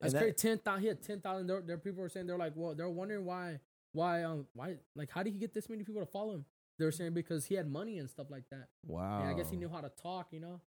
that's 0.00 0.14
and 0.14 0.20
crazy. 0.20 0.30
that- 0.32 0.38
Ten 0.38 0.58
thousand. 0.58 0.82
He 0.82 0.88
had 0.88 1.02
ten 1.02 1.20
thousand. 1.20 1.46
There, 1.46 1.60
there, 1.60 1.78
people 1.78 2.02
were 2.02 2.08
saying 2.08 2.26
they're 2.26 2.38
like, 2.38 2.52
well, 2.54 2.74
they're 2.74 2.88
wondering 2.88 3.24
why, 3.24 3.60
why, 3.92 4.22
um, 4.22 4.46
why, 4.54 4.76
like, 4.94 5.10
how 5.10 5.22
did 5.22 5.32
he 5.32 5.38
get 5.38 5.52
this 5.54 5.68
many 5.68 5.84
people 5.84 6.00
to 6.02 6.10
follow 6.10 6.34
him? 6.34 6.44
They 6.78 6.84
were 6.84 6.92
saying 6.92 7.12
because 7.12 7.44
he 7.44 7.54
had 7.54 7.70
money 7.70 7.98
and 7.98 8.08
stuff 8.08 8.28
like 8.30 8.44
that. 8.50 8.68
Wow. 8.86 9.20
And 9.20 9.28
I 9.28 9.34
guess 9.34 9.50
he 9.50 9.56
knew 9.56 9.68
how 9.68 9.80
to 9.80 9.90
talk, 10.02 10.28
you 10.30 10.40
know. 10.40 10.60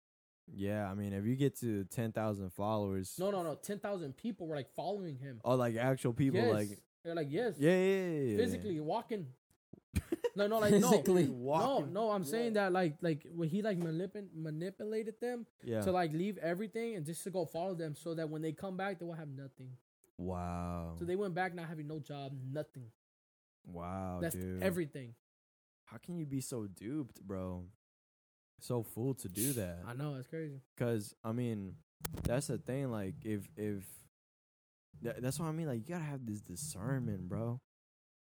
Yeah, 0.52 0.90
I 0.90 0.94
mean, 0.94 1.12
if 1.12 1.24
you 1.24 1.36
get 1.36 1.58
to 1.60 1.84
ten 1.84 2.10
thousand 2.10 2.50
followers, 2.52 3.14
No, 3.18 3.30
no, 3.30 3.42
no. 3.42 3.54
Ten 3.54 3.78
thousand 3.78 4.16
people 4.16 4.48
were 4.48 4.56
like 4.56 4.74
following 4.74 5.16
him. 5.16 5.40
oh, 5.44 5.54
like 5.54 5.76
actual 5.76 6.12
people, 6.12 6.40
yes. 6.40 6.52
like 6.52 6.68
they're 7.04 7.14
like, 7.14 7.28
yes, 7.30 7.54
yeah, 7.58 7.70
yeah, 7.70 7.76
yeah, 7.76 8.20
yeah. 8.32 8.36
physically 8.36 8.80
walking. 8.80 9.26
No, 10.36 10.46
no, 10.46 10.58
like 10.58 10.70
Physically 10.72 11.26
no, 11.26 11.80
no, 11.80 11.84
no. 11.90 12.10
I'm 12.10 12.24
saying 12.24 12.52
that 12.54 12.72
like, 12.72 12.94
like 13.00 13.26
when 13.34 13.48
he 13.48 13.62
like 13.62 13.78
manip- 13.78 14.28
manipulated 14.34 15.14
them 15.20 15.46
yeah. 15.64 15.80
to 15.80 15.90
like 15.90 16.12
leave 16.12 16.38
everything 16.38 16.94
and 16.94 17.04
just 17.04 17.24
to 17.24 17.30
go 17.30 17.44
follow 17.44 17.74
them, 17.74 17.94
so 17.96 18.14
that 18.14 18.28
when 18.30 18.40
they 18.42 18.52
come 18.52 18.76
back, 18.76 18.98
they 19.00 19.04
will 19.06 19.14
have 19.14 19.28
nothing. 19.28 19.70
wow, 20.18 20.94
So 20.98 21.04
they 21.04 21.16
went 21.16 21.34
back 21.34 21.54
not 21.54 21.68
having 21.68 21.88
no 21.88 21.98
job, 21.98 22.32
nothing. 22.52 22.86
wow, 23.66 24.18
That's 24.22 24.34
dude. 24.36 24.62
everything. 24.62 25.14
How 25.84 25.96
can 25.98 26.16
you 26.16 26.26
be 26.26 26.40
so 26.40 26.66
duped, 26.68 27.20
bro? 27.22 27.64
So 28.60 28.82
fool 28.82 29.14
to 29.14 29.28
do 29.28 29.52
that. 29.54 29.80
I 29.86 29.94
know 29.94 30.14
it's 30.16 30.28
crazy. 30.28 30.60
Cause 30.76 31.14
I 31.24 31.32
mean, 31.32 31.74
that's 32.22 32.46
the 32.46 32.58
thing. 32.58 32.90
Like, 32.92 33.14
if 33.24 33.48
if 33.56 33.84
that, 35.02 35.22
that's 35.22 35.40
what 35.40 35.46
I 35.46 35.52
mean. 35.52 35.66
Like, 35.66 35.78
you 35.88 35.94
gotta 35.94 36.04
have 36.04 36.24
this 36.26 36.40
discernment, 36.40 37.28
bro. 37.28 37.60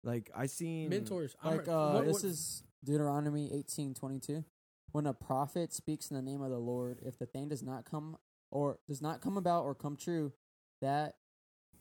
Like, 0.06 0.30
I 0.34 0.46
seen 0.46 0.88
Mentors. 0.88 1.34
Like 1.44 1.66
uh, 1.68 1.92
what- 1.92 2.04
this 2.06 2.22
what- 2.22 2.24
is 2.24 2.62
Deuteronomy 2.84 3.52
eighteen 3.52 3.92
twenty 3.92 4.20
two. 4.20 4.44
When 4.92 5.06
a 5.06 5.12
prophet 5.12 5.74
speaks 5.74 6.10
in 6.10 6.16
the 6.16 6.22
name 6.22 6.40
of 6.40 6.50
the 6.50 6.58
Lord, 6.58 7.00
if 7.04 7.18
the 7.18 7.26
thing 7.26 7.48
does 7.48 7.62
not 7.62 7.84
come 7.84 8.16
or 8.50 8.78
does 8.88 9.02
not 9.02 9.20
come 9.20 9.36
about 9.36 9.64
or 9.64 9.74
come 9.74 9.96
true, 9.96 10.32
that 10.80 11.16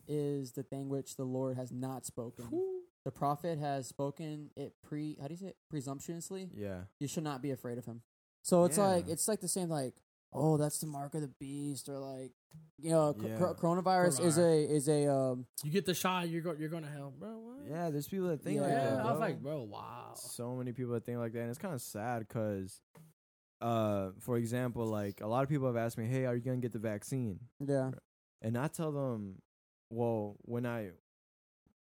is 0.08 0.54
the 0.54 0.64
thing 0.64 0.90
which 0.90 1.16
the 1.16 1.24
Lord 1.24 1.56
has 1.56 1.72
not 1.72 2.06
spoken. 2.06 2.46
Whew. 2.46 2.82
The 3.06 3.12
prophet 3.12 3.60
has 3.60 3.88
spoken 3.88 4.50
it 4.58 4.74
pre 4.84 5.16
how 5.22 5.28
do 5.28 5.34
you 5.34 5.38
say 5.38 5.48
it? 5.48 5.58
presumptuously. 5.70 6.50
Yeah, 6.56 6.82
You 7.00 7.08
should 7.08 7.24
not 7.24 7.42
be 7.44 7.52
afraid 7.52 7.78
of 7.78 7.86
him. 7.86 8.02
So 8.42 8.66
it's 8.66 8.78
like 8.80 9.08
it's 9.08 9.28
like 9.28 9.40
the 9.42 9.48
same 9.48 9.70
like 9.70 9.94
oh 10.34 10.58
that's 10.58 10.80
the 10.80 10.88
mark 10.88 11.14
of 11.14 11.22
the 11.22 11.32
beast 11.40 11.88
or 11.90 11.98
like 12.00 12.32
you 12.78 12.90
know 12.92 13.16
c- 13.20 13.28
Yeah. 13.28 13.38
cor- 13.38 13.56
coronavirus 13.56 14.24
is 14.26 14.38
a 14.38 14.54
is 14.76 14.88
a 14.90 15.08
um 15.12 15.46
You 15.64 15.72
get 15.72 15.86
the 15.86 15.94
shot, 15.94 16.30
you're 16.30 16.42
go, 16.42 16.54
you're 16.58 16.70
gonna 16.70 16.90
hell, 16.90 17.14
bro. 17.18 17.30
What? 17.40 17.70
yeah. 17.70 17.90
There's 17.90 18.08
people 18.08 18.28
that 18.28 18.42
think 18.42 18.58
Yeah, 18.58 18.62
like 18.64 18.72
yeah. 18.72 18.84
that. 18.92 19.00
I 19.00 19.04
was 19.06 19.18
bro. 19.18 19.20
like, 19.28 19.42
bro, 19.42 19.64
wow. 19.64 20.14
so 20.16 20.56
many 20.56 20.72
people 20.74 20.94
that 20.94 21.06
think 21.06 21.18
like 21.20 21.34
that, 21.34 21.40
and 21.42 21.50
it's 21.50 21.60
kind 21.60 21.74
of 21.74 21.82
sad 21.82 22.20
because, 22.28 22.82
uh, 23.62 24.10
for 24.20 24.38
example, 24.38 24.86
like 24.86 25.22
a 25.22 25.28
lot 25.28 25.44
of 25.44 25.50
people 25.50 25.68
have 25.68 25.78
asked 25.78 25.98
me, 25.98 26.06
"Hey, 26.06 26.26
are 26.26 26.36
you 26.36 26.42
gonna 26.42 26.58
get 26.58 26.74
the 26.74 26.80
vaccine?" 26.80 27.40
yeah 27.60 27.92
And 28.42 28.58
I 28.58 28.68
tell 28.68 28.92
them, 28.92 29.42
"Well, 29.90 30.36
when 30.42 30.66
I, 30.66 30.92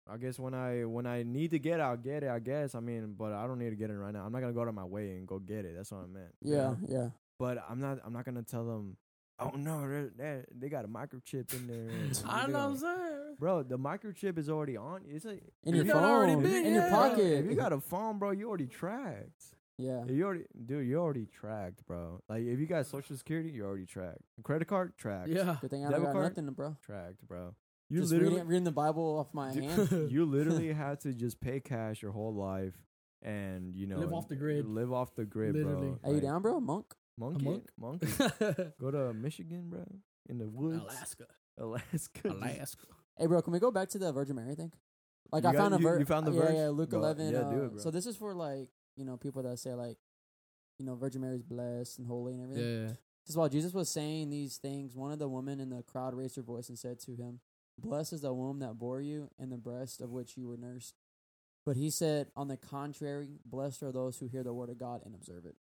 I 0.08 0.16
guess 0.18 0.38
when 0.38 0.54
I 0.54 0.84
when 0.84 1.06
I 1.06 1.22
need 1.22 1.50
to 1.52 1.58
get 1.58 1.80
it, 1.80 1.82
I'll 1.82 1.96
get 1.96 2.22
it. 2.22 2.28
I 2.28 2.38
guess. 2.38 2.74
I 2.74 2.80
mean, 2.80 3.14
but 3.16 3.32
I 3.32 3.46
don't 3.46 3.58
need 3.58 3.70
to 3.70 3.76
get 3.76 3.90
it 3.90 3.94
right 3.96 4.12
now. 4.12 4.24
I'm 4.24 4.32
not 4.32 4.40
gonna 4.40 4.52
go 4.52 4.62
out 4.62 4.68
of 4.68 4.74
my 4.74 4.84
way 4.84 5.16
and 5.16 5.26
go 5.26 5.38
get 5.38 5.64
it. 5.64 5.74
That's 5.76 5.90
what 5.90 6.02
I 6.02 6.06
meant. 6.06 6.34
you 6.42 6.54
yeah 6.54 6.74
yeah 6.86 7.08
But 7.38 7.64
I'm 7.68 7.80
not. 7.80 7.98
I'm 8.04 8.12
not 8.12 8.24
gonna 8.24 8.42
tell 8.42 8.64
them. 8.64 8.96
Oh 9.38 9.50
no, 9.56 9.80
they're, 9.88 10.10
they're, 10.16 10.44
they 10.56 10.68
got 10.68 10.84
a 10.84 10.88
microchip 10.88 11.52
in 11.54 11.66
there. 11.66 11.88
and 11.88 12.22
I 12.28 12.46
they 12.46 12.52
know 12.52 12.58
what 12.58 12.64
I'm 12.68 12.76
saying. 12.76 13.36
Bro, 13.40 13.64
the 13.64 13.78
microchip 13.78 14.38
is 14.38 14.48
already 14.48 14.76
on. 14.76 15.00
It's 15.08 15.24
like 15.24 15.42
in 15.64 15.74
your 15.74 15.84
you- 15.84 15.92
got 15.92 16.04
already 16.04 16.34
phone 16.34 16.42
been, 16.44 16.66
in 16.66 16.74
your 16.74 16.88
pocket 16.90 17.24
If 17.24 17.46
you 17.46 17.54
got 17.56 17.72
a 17.72 17.80
phone, 17.80 18.18
bro, 18.20 18.30
you 18.30 18.46
already 18.48 18.66
tracked. 18.66 19.42
yeah 19.78 20.04
You 20.06 20.24
already, 20.26 20.44
dude, 20.64 20.86
you're 20.86 21.00
already 21.00 21.26
tracked, 21.26 21.84
bro. 21.86 22.20
Like 22.28 22.42
if 22.44 22.60
you 22.60 22.66
got 22.66 22.86
social 22.86 23.16
security, 23.16 23.50
you're 23.50 23.66
already 23.66 23.86
tracked. 23.86 24.20
Credit 24.44 24.66
card, 24.68 24.92
tracked. 24.96 25.30
Yeah. 25.30 25.56
good 25.60 25.70
thing 25.70 25.80
I 25.86 25.90
don't 25.90 25.92
Debit 26.02 26.06
got 26.08 26.12
card? 26.12 26.36
nothing 26.36 26.52
bro 26.52 26.76
tracked, 26.84 27.26
bro. 27.26 27.54
You 27.88 28.00
just 28.00 28.12
literally, 28.12 28.34
reading, 28.34 28.48
reading 28.48 28.64
the 28.64 28.70
Bible 28.70 29.18
off 29.18 29.34
my 29.34 29.52
Dude, 29.54 29.64
hand 29.64 30.10
you 30.12 30.24
literally 30.24 30.72
have 30.72 31.00
to 31.00 31.12
just 31.12 31.40
pay 31.40 31.58
cash 31.58 32.00
your 32.00 32.12
whole 32.12 32.34
life, 32.34 32.74
and 33.22 33.74
you 33.74 33.86
know, 33.88 33.98
Live 33.98 34.12
off 34.12 34.28
the 34.28 34.36
grid. 34.36 34.66
Live 34.68 34.92
off 34.92 35.14
the 35.16 35.24
grid, 35.24 35.54
Literally. 35.56 35.88
bro. 35.88 35.98
are 36.04 36.14
you 36.14 36.20
down 36.20 36.42
bro 36.42 36.60
monk 36.60 36.94
Monkey, 37.18 37.44
monk? 37.44 37.68
monkey. 37.78 38.06
Go 38.80 38.90
to 38.90 39.12
Michigan, 39.14 39.68
bro. 39.68 39.84
In 40.28 40.38
the 40.38 40.48
woods, 40.48 40.80
Alaska. 40.82 41.26
Alaska. 41.58 42.28
Alaska. 42.28 42.86
hey 43.18 43.26
bro 43.26 43.42
can 43.42 43.52
we 43.52 43.58
go 43.58 43.70
back 43.70 43.88
to 43.90 43.98
the 43.98 44.10
Virgin 44.12 44.36
Mary 44.36 44.54
thing 44.54 44.72
like 45.30 45.42
You 45.42 45.50
I 45.50 45.52
got- 45.52 45.58
found 45.58 45.74
a 45.74 45.78
you- 45.78 45.82
verse 45.82 46.00
you 46.00 46.06
found 46.06 46.26
the 46.26 46.32
yeah, 46.32 46.40
verse? 46.40 46.54
yeah 46.54 46.68
Luke 46.68 46.90
Go- 46.90 46.98
eleven 46.98 47.26
yeah, 47.26 47.40
do 47.40 47.46
uh, 47.46 47.64
it, 47.66 47.72
bro. 47.72 47.78
so 47.78 47.90
this 47.90 48.06
is 48.06 48.16
for 48.16 48.32
like 48.34 48.68
you 48.96 49.04
know 49.04 49.16
people 49.18 49.42
that 49.42 49.58
say 49.58 49.74
like 49.74 49.98
you 50.78 50.86
know 50.86 50.94
Virgin 50.94 51.20
Mary's 51.20 51.42
blessed 51.42 51.98
and 51.98 52.06
holy 52.06 52.34
and 52.34 52.42
everything 52.44 52.86
Yeah. 52.88 52.92
Just 53.26 53.36
while 53.38 53.48
Jesus 53.48 53.72
was 53.72 53.88
saying 53.88 54.30
these 54.30 54.56
things, 54.56 54.96
one 54.96 55.12
of 55.12 55.18
the 55.20 55.28
women 55.28 55.60
in 55.60 55.68
the 55.70 55.82
crowd 55.84 56.12
raised 56.14 56.34
her 56.36 56.42
voice 56.42 56.68
and 56.70 56.76
said 56.76 56.98
to 57.00 57.14
him, 57.14 57.38
Blessed 57.78 58.14
is 58.14 58.22
the 58.22 58.32
womb 58.34 58.58
that 58.58 58.74
bore 58.78 59.00
you 59.00 59.30
and 59.38 59.52
the 59.52 59.56
breast 59.58 60.00
of 60.00 60.10
which 60.10 60.36
you 60.36 60.48
were 60.48 60.56
nursed. 60.56 60.96
But 61.64 61.76
he 61.76 61.88
said, 61.90 62.32
On 62.34 62.48
the 62.48 62.56
contrary, 62.56 63.38
blessed 63.46 63.84
are 63.84 63.92
those 63.92 64.18
who 64.18 64.26
hear 64.26 64.42
the 64.42 64.52
word 64.52 64.70
of 64.70 64.78
God 64.78 65.02
and 65.04 65.14
observe 65.14 65.46
it. 65.46 65.54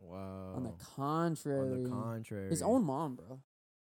Wow. 0.00 0.52
On 0.56 0.62
the 0.64 0.72
contrary, 0.96 1.60
On 1.72 1.82
the 1.82 1.88
contrary, 1.90 2.50
his 2.50 2.62
own 2.62 2.84
mom, 2.84 3.16
bro. 3.16 3.40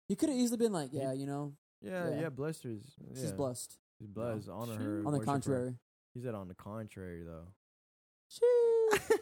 He 0.08 0.16
could 0.16 0.30
have 0.30 0.38
easily 0.38 0.58
been 0.58 0.72
like, 0.74 0.90
Yeah, 0.92 1.14
you 1.14 1.26
know, 1.26 1.54
Yeah, 1.82 2.10
yeah. 2.10 2.22
yeah. 2.22 2.30
Blessed 2.30 2.64
her. 2.64 2.76
she's 3.14 3.24
yeah. 3.24 3.32
blessed. 3.32 3.78
He's 4.00 4.08
blessed. 4.08 4.50
Honor 4.50 4.76
her. 4.76 4.98
On 5.00 5.04
the 5.06 5.10
worship 5.12 5.20
her. 5.22 5.26
contrary. 5.26 5.76
He 6.14 6.22
said 6.22 6.36
on 6.36 6.48
the 6.48 6.54
contrary, 6.56 7.24
though. 7.26 7.48
Sheesh. 8.32 9.12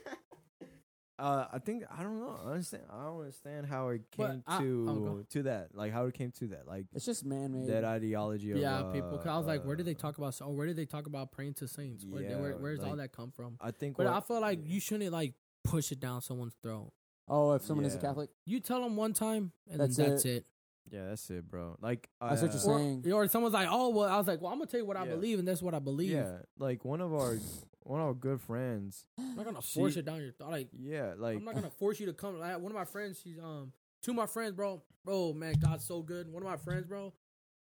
uh, 1.20 1.46
I 1.52 1.60
think 1.60 1.84
I 1.96 2.04
don't 2.04 2.20
know. 2.20 2.38
I 2.46 2.52
understand. 2.52 2.84
I 2.92 3.04
don't 3.06 3.20
understand 3.20 3.66
how 3.68 3.90
it 3.90 4.02
But 4.18 4.32
came 4.32 4.44
I- 4.48 4.60
to 4.62 4.86
oh, 4.90 4.94
go. 4.96 5.24
to 5.32 5.44
that. 5.44 5.70
Like 5.74 5.94
how 5.94 6.06
it 6.06 6.14
came 6.16 6.32
to 6.40 6.48
that. 6.48 6.68
Like 6.68 6.86
it's 6.94 7.06
just 7.06 7.26
man 7.26 7.54
made. 7.54 7.70
that 7.70 7.84
ideology 7.84 8.52
of 8.52 8.58
Yeah, 8.58 8.84
people. 8.94 9.18
'cause 9.18 9.28
I 9.28 9.38
was 9.38 9.48
like, 9.48 9.64
where 9.64 9.76
did 9.76 9.86
they 9.86 9.92
uh, 9.96 10.00
talk 10.00 10.18
about? 10.18 10.40
Oh, 10.42 10.50
where 10.52 10.68
did 10.68 10.76
they 10.76 10.86
talk 10.86 11.08
about 11.08 11.32
praying 11.32 11.54
to 11.56 11.68
saints? 11.68 12.06
Where, 12.06 12.22
Yeah, 12.24 12.40
where, 12.40 12.58
where's 12.58 12.80
all 12.82 12.90
like- 12.90 12.98
that 12.98 13.12
come 13.14 13.32
from? 13.32 13.58
I 13.62 13.72
think. 13.72 13.98
But 13.98 14.08
what, 14.08 14.16
I 14.16 14.20
feel 14.22 14.42
like 14.42 14.60
you 14.66 14.80
shouldn't 14.80 15.12
like 15.12 15.34
push 15.74 15.92
it 15.92 16.00
down 16.00 16.22
someone's 16.22 16.54
throat. 16.62 16.92
Oh, 17.28 17.54
if 17.54 17.64
someone 17.64 17.86
is 17.86 17.94
a 17.94 17.98
Yeah. 17.98 18.02
Catholic? 18.02 18.30
You 18.46 18.60
tell 18.60 18.82
them 18.82 18.96
one 18.96 19.14
time, 19.14 19.52
and 19.70 19.80
That's 19.80 19.96
then 19.98 20.10
that's 20.12 20.26
it. 20.26 20.30
it. 20.38 20.46
Yeah, 20.92 21.06
that's 21.10 21.30
it, 21.30 21.50
bro. 21.50 21.78
Like 21.82 22.10
That's 22.22 22.42
what 22.42 22.50
uh, 22.50 22.54
you're 22.54 22.62
saying. 22.62 23.04
Or, 23.08 23.24
or 23.24 23.28
someone's 23.28 23.54
like, 23.54 23.70
oh 23.72 23.90
well, 23.90 24.10
I 24.10 24.18
was 24.18 24.28
like, 24.28 24.42
well, 24.42 24.52
I'm 24.52 24.58
gonna 24.60 24.70
tell 24.70 24.82
you 24.82 24.86
what 24.86 24.98
I 24.98 25.06
Yeah. 25.06 25.12
believe, 25.16 25.40
and 25.40 25.48
that's 25.48 25.62
what 25.62 25.74
I 25.74 25.80
believe. 25.80 26.12
Yeah, 26.12 26.40
like 26.60 26.84
one 26.86 27.00
of 27.02 27.14
our 27.14 27.38
one 27.84 28.00
of 28.02 28.08
our 28.08 28.14
good 28.14 28.42
friends. 28.42 29.06
I'm 29.18 29.36
not 29.36 29.46
gonna 29.46 29.62
force 29.62 29.94
She- 29.94 30.00
it 30.00 30.06
down 30.06 30.22
your 30.22 30.34
throat. 30.34 30.52
Like, 30.52 30.68
Yeah, 30.78 31.14
like 31.18 31.38
I'm 31.38 31.46
not 31.46 31.56
gonna 31.56 31.70
force 31.70 32.00
you 32.00 32.06
to 32.08 32.14
come. 32.14 32.38
Like, 32.40 32.60
one 32.60 32.72
of 32.72 32.76
my 32.76 32.86
friends, 32.86 33.22
she's 33.24 33.40
um, 33.40 33.72
two 34.04 34.12
of 34.12 34.18
my 34.18 34.26
friends, 34.26 34.52
bro, 34.54 34.84
bro, 35.06 35.34
man, 35.34 35.56
God's 35.60 35.86
so 35.86 36.02
good. 36.02 36.28
One 36.32 36.44
of 36.44 36.50
my 36.50 36.58
friends, 36.58 36.86
bro, 36.86 37.14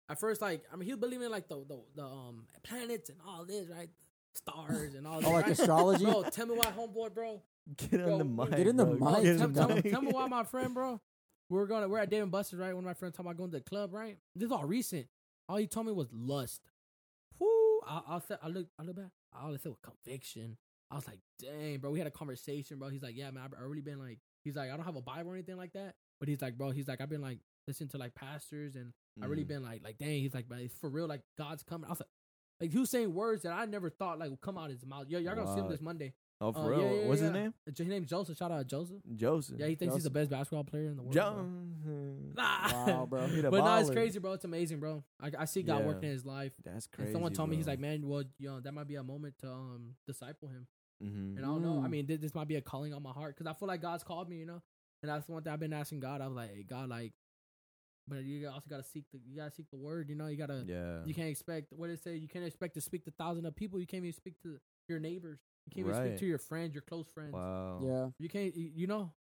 at 0.09 0.19
first, 0.19 0.41
like 0.41 0.65
I 0.71 0.75
mean, 0.75 0.85
he 0.87 0.91
was 0.91 0.99
believing 0.99 1.25
in 1.25 1.31
like 1.31 1.47
the 1.47 1.55
the, 1.67 1.79
the 1.95 2.03
um 2.03 2.45
planets 2.63 3.09
and 3.09 3.19
all 3.25 3.45
this, 3.45 3.69
right? 3.69 3.89
Stars 4.35 4.95
and 4.95 5.05
all 5.07 5.21
that. 5.21 5.27
Oh, 5.27 5.31
like 5.31 5.45
right? 5.45 5.51
astrology. 5.59 6.05
Bro, 6.05 6.23
tell 6.31 6.47
me 6.47 6.55
why, 6.55 6.65
homeboy, 6.65 7.13
bro. 7.13 7.41
Get 7.77 7.91
Bro, 7.91 8.19
on 8.19 8.35
the 8.35 8.45
get 8.47 8.67
in 8.67 8.75
the 8.77 8.85
bro. 8.85 9.11
mic. 9.11 9.23
Get 9.23 9.35
in 9.35 9.37
Tell, 9.37 9.47
the 9.67 9.81
tell, 9.81 9.91
tell 9.91 10.01
me 10.01 10.11
why, 10.11 10.27
my 10.27 10.43
friend, 10.43 10.73
bro. 10.73 10.99
We're 11.49 11.65
gonna 11.67 11.87
we're 11.87 11.99
at 11.99 12.09
Dave 12.09 12.23
and 12.23 12.31
Buster's, 12.31 12.59
right? 12.59 12.73
One 12.73 12.83
of 12.83 12.85
my 12.85 12.93
friends 12.93 13.15
talking 13.15 13.27
about 13.29 13.37
going 13.37 13.51
to 13.51 13.57
the 13.57 13.63
club, 13.63 13.93
right? 13.93 14.17
This 14.35 14.47
is 14.47 14.51
all 14.51 14.65
recent. 14.65 15.07
All 15.47 15.57
he 15.57 15.67
told 15.67 15.85
me 15.85 15.91
was 15.93 16.07
lust. 16.11 16.61
Whoo! 17.39 17.79
I, 17.87 18.01
I, 18.07 18.19
said, 18.19 18.39
I 18.41 18.47
look, 18.47 18.67
I 18.79 18.83
look 18.83 18.95
back. 18.95 19.11
All 19.39 19.53
I 19.53 19.57
said 19.57 19.69
was 19.71 19.79
conviction. 19.83 20.57
I 20.91 20.95
was 20.95 21.07
like, 21.07 21.19
dang, 21.39 21.79
bro. 21.79 21.91
We 21.91 21.99
had 21.99 22.07
a 22.07 22.11
conversation, 22.11 22.79
bro. 22.79 22.89
He's 22.89 23.03
like, 23.03 23.15
yeah, 23.15 23.29
man. 23.31 23.43
I've 23.45 23.53
I 23.59 23.63
really 23.65 23.81
been 23.81 23.99
like, 23.99 24.19
he's 24.43 24.55
like, 24.55 24.71
I 24.71 24.75
don't 24.75 24.85
have 24.85 24.95
a 24.95 25.01
Bible 25.01 25.31
or 25.31 25.33
anything 25.35 25.57
like 25.57 25.73
that, 25.73 25.95
but 26.19 26.29
he's 26.29 26.41
like, 26.41 26.57
bro, 26.57 26.71
he's 26.71 26.87
like, 26.87 27.01
I've 27.01 27.09
been 27.09 27.21
like 27.21 27.39
listening 27.67 27.89
to 27.89 27.97
like 27.97 28.13
pastors 28.15 28.75
and 28.75 28.93
I 29.21 29.25
really 29.27 29.43
Mm. 29.43 29.47
been 29.47 29.63
like, 29.63 29.83
like, 29.83 29.97
dang. 29.97 30.19
He's 30.21 30.33
like, 30.33 30.47
but 30.49 30.59
it's 30.59 30.73
for 30.75 30.89
real, 30.89 31.07
like 31.07 31.21
God's 31.37 31.63
coming. 31.63 31.85
I 31.87 31.89
was 31.91 31.99
like, 31.99 32.09
like 32.61 32.71
he 32.71 32.77
was 32.79 32.89
saying 32.89 33.13
words 33.13 33.43
that 33.43 33.51
I 33.53 33.65
never 33.65 33.89
thought 33.89 34.19
like 34.19 34.29
would 34.29 34.41
come 34.41 34.57
out 34.57 34.65
of 34.65 34.71
his 34.71 34.85
mouth. 34.85 35.07
Yo, 35.09 35.19
y'all 35.19 35.35
gonna 35.35 35.53
see 35.53 35.59
him 35.59 35.69
this 35.69 35.81
Monday. 35.81 36.13
Oh, 36.41 36.49
Uh, 36.49 36.51
for 36.53 36.71
yeah, 36.73 36.77
real? 36.87 36.97
yeah, 37.01 37.07
What's 37.07 37.21
his 37.21 37.29
yeah. 37.29 37.41
name? 37.41 37.53
His 37.65 37.87
name's 37.87 38.09
Joseph. 38.09 38.37
Shout 38.37 38.51
out 38.51 38.67
Joseph. 38.67 38.97
Joseph. 39.15 39.59
Yeah, 39.59 39.67
he 39.67 39.75
thinks 39.75 39.95
he's 39.95 40.03
the 40.03 40.09
best 40.09 40.29
basketball 40.29 40.63
player 40.65 40.87
in 40.89 40.97
the 40.97 41.01
world. 41.03 41.13
bro. 41.13 41.47
Nah. 42.35 42.67
Wow, 42.85 43.05
bro. 43.09 43.27
He 43.27 43.41
the 43.41 43.49
but 43.51 43.63
no, 43.63 43.77
it's 43.77 43.89
baller. 43.89 43.93
crazy, 43.93 44.19
bro. 44.19 44.33
It's 44.33 44.45
amazing, 44.45 44.79
bro. 44.79 45.03
I, 45.21 45.31
I 45.39 45.45
see 45.45 45.61
God 45.63 45.79
Yeah. 45.81 45.87
working 45.87 46.05
in 46.09 46.15
his 46.15 46.25
life. 46.25 46.53
That's 46.63 46.87
crazy. 46.87 47.07
And 47.07 47.11
someone 47.13 47.33
told 47.33 47.49
me 47.49 47.55
he's 47.55 47.67
like, 47.67 47.79
man, 47.79 48.07
well, 48.07 48.23
you 48.39 48.49
know, 48.49 48.59
that 48.59 48.73
might 48.73 48.87
be 48.87 48.95
a 48.95 49.03
moment 49.03 49.35
to 49.39 49.49
um 49.49 49.95
disciple 50.07 50.49
him. 50.49 50.67
Mhm. 51.03 51.37
And 51.37 51.39
I 51.39 51.47
don't 51.47 51.61
know. 51.61 51.81
I 51.83 51.87
Mm. 51.87 51.91
mean, 51.91 52.05
this, 52.07 52.19
this 52.19 52.35
might 52.35 52.47
be 52.47 52.55
a 52.55 52.61
calling 52.61 52.93
on 52.93 53.03
my 53.03 53.11
heart 53.11 53.35
because 53.37 53.49
I 53.49 53.53
feel 53.57 53.67
like 53.67 53.81
God's 53.81 54.03
called 54.03 54.27
me, 54.29 54.37
you 54.37 54.45
know. 54.45 54.61
And 55.01 55.09
that's 55.09 55.27
one 55.27 55.43
thing 55.43 55.51
I've 55.53 55.59
been 55.59 55.73
asking 55.73 55.99
God. 55.99 56.21
I 56.21 56.27
was 56.27 56.35
like, 56.35 56.53
hey, 56.53 56.63
God, 56.63 56.89
like, 56.89 57.13
but 58.07 58.23
you 58.23 58.47
also 58.49 58.67
gotta 58.69 58.83
seek 58.83 59.05
the 59.11 59.19
you 59.29 59.37
gotta 59.37 59.51
seek 59.51 59.69
the 59.71 59.77
word. 59.77 60.09
You 60.09 60.15
know, 60.15 60.27
you 60.27 60.37
gotta 60.37 60.63
Yeah. 60.67 61.03
you 61.05 61.13
can't 61.13 61.29
expect 61.29 61.71
what 61.73 61.87
did 61.87 61.93
it 61.93 62.03
say. 62.03 62.15
You 62.15 62.27
can't 62.27 62.45
expect 62.45 62.73
to 62.75 62.81
speak 62.81 63.05
to 63.05 63.11
thousands 63.11 63.45
of 63.47 63.55
people. 63.55 63.79
You 63.79 63.87
can't 63.87 64.03
even 64.03 64.13
speak 64.13 64.41
to 64.43 64.59
your 64.89 64.99
neighbors. 64.99 65.39
You 65.65 65.71
can't 65.71 65.87
even 65.87 66.05
speak 66.09 66.19
to 66.19 66.25
your 66.25 66.37
friends, 66.39 66.73
your 66.73 66.81
close 66.81 67.07
friends. 67.07 67.33
Wow. 67.33 67.79
Yeah. 67.81 68.09
You 68.19 68.29
can't. 68.29 68.55
You, 68.55 68.71
you 68.75 68.87
know, 68.87 69.13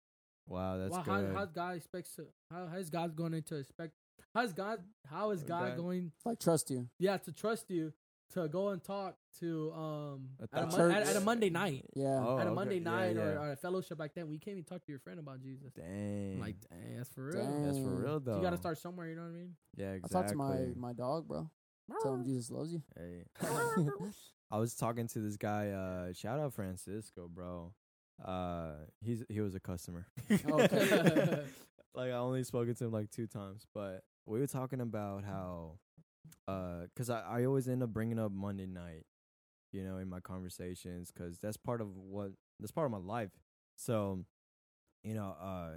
Wow, 0.48 0.76
that's 0.78 0.90
well, 0.90 1.02
good. 1.04 1.28
how 1.32 1.34
how's 1.38 1.52
God 1.52 1.76
expects 1.76 2.14
to 2.16 2.26
how 2.50 2.66
how's 2.66 2.90
God 2.90 3.14
going 3.14 3.40
to 3.42 3.56
expect 3.56 3.92
how's 4.34 4.52
God 4.52 4.80
how 5.06 5.30
is 5.30 5.42
God 5.44 5.68
Okay. 5.72 5.76
going 5.76 6.12
Like 6.24 6.40
trust 6.40 6.70
you. 6.70 6.88
yeah 6.98 7.16
to 7.18 7.32
trust 7.32 7.70
you 7.70 7.92
to 8.34 8.48
go 8.48 8.68
and 8.70 8.82
talk 8.82 9.16
to 9.40 9.72
um 9.72 10.28
At 10.42 10.48
at 10.52 10.62
a, 10.64 10.70
the 10.70 10.78
mon- 10.78 10.90
at, 10.92 11.06
at 11.06 11.16
a 11.16 11.20
Monday 11.20 11.50
night 11.50 11.84
Yeah. 11.94 12.22
Oh, 12.24 12.38
at 12.38 12.46
a 12.46 12.50
okay. 12.50 12.54
Monday 12.54 12.80
night 12.80 13.16
Or, 13.16 13.32
yeah. 13.34 13.40
or 13.40 13.52
a 13.52 13.56
fellowship 13.56 13.98
like 13.98 14.14
that 14.14 14.26
we 14.28 14.38
can't 14.38 14.56
even 14.58 14.64
talk 14.64 14.84
to 14.84 14.92
your 14.92 14.98
friend 15.00 15.18
about 15.18 15.40
Jesus. 15.40 15.72
Dang. 15.74 16.34
I'm 16.34 16.40
like 16.40 16.56
dang, 16.70 16.96
that's 16.96 17.08
for 17.10 17.24
real. 17.26 17.44
Dang. 17.44 17.64
that's 17.64 17.78
for 17.78 17.94
real 17.94 18.20
though. 18.20 18.36
You 18.36 18.42
got 18.42 18.50
to 18.50 18.56
start 18.58 18.78
somewhere. 18.78 19.08
You 19.08 19.16
know 19.16 19.22
what 19.22 19.28
I 19.28 19.32
mean? 19.32 19.54
Yeah, 19.76 19.90
I 19.90 19.94
exactly. 19.94 20.14
talked 20.16 20.28
to 20.30 20.36
my 20.36 20.66
my 20.76 20.92
dog, 20.92 21.28
bro. 21.28 21.50
Tell 22.02 22.14
him 22.14 22.24
Jesus 22.24 22.50
loves 22.50 22.72
you. 22.72 22.82
Hey. 22.96 23.24
I 24.50 24.58
was 24.58 24.74
talking 24.74 25.08
to 25.08 25.18
this 25.18 25.36
guy. 25.36 25.68
Uh, 25.70 26.12
shout 26.12 26.38
out 26.38 26.52
Francisco, 26.52 27.28
bro. 27.32 27.72
Uh, 28.22 28.72
he's 29.00 29.24
he 29.28 29.40
was 29.40 29.54
a 29.54 29.60
customer. 29.60 30.06
Okay. 30.30 31.42
like 31.94 32.10
I 32.10 32.16
only 32.16 32.44
spoken 32.44 32.74
to 32.74 32.84
him 32.84 32.92
like 32.92 33.10
two 33.10 33.26
times, 33.26 33.66
but 33.74 34.04
we 34.26 34.38
were 34.38 34.46
talking 34.46 34.80
about 34.80 35.24
how, 35.24 35.78
uh, 36.48 36.86
cause 36.96 37.10
I 37.10 37.20
I 37.22 37.44
always 37.44 37.68
end 37.68 37.82
up 37.82 37.90
bringing 37.90 38.18
up 38.18 38.32
Monday 38.32 38.66
night, 38.66 39.06
you 39.72 39.84
know, 39.84 39.98
in 39.98 40.08
my 40.08 40.20
conversations, 40.20 41.12
cause 41.16 41.38
that's 41.42 41.56
part 41.56 41.80
of 41.80 41.96
what 41.96 42.32
that's 42.60 42.72
part 42.72 42.86
of 42.86 42.92
my 42.92 42.98
life. 42.98 43.30
So, 43.76 44.24
you 45.04 45.14
know, 45.14 45.36
uh, 45.40 45.72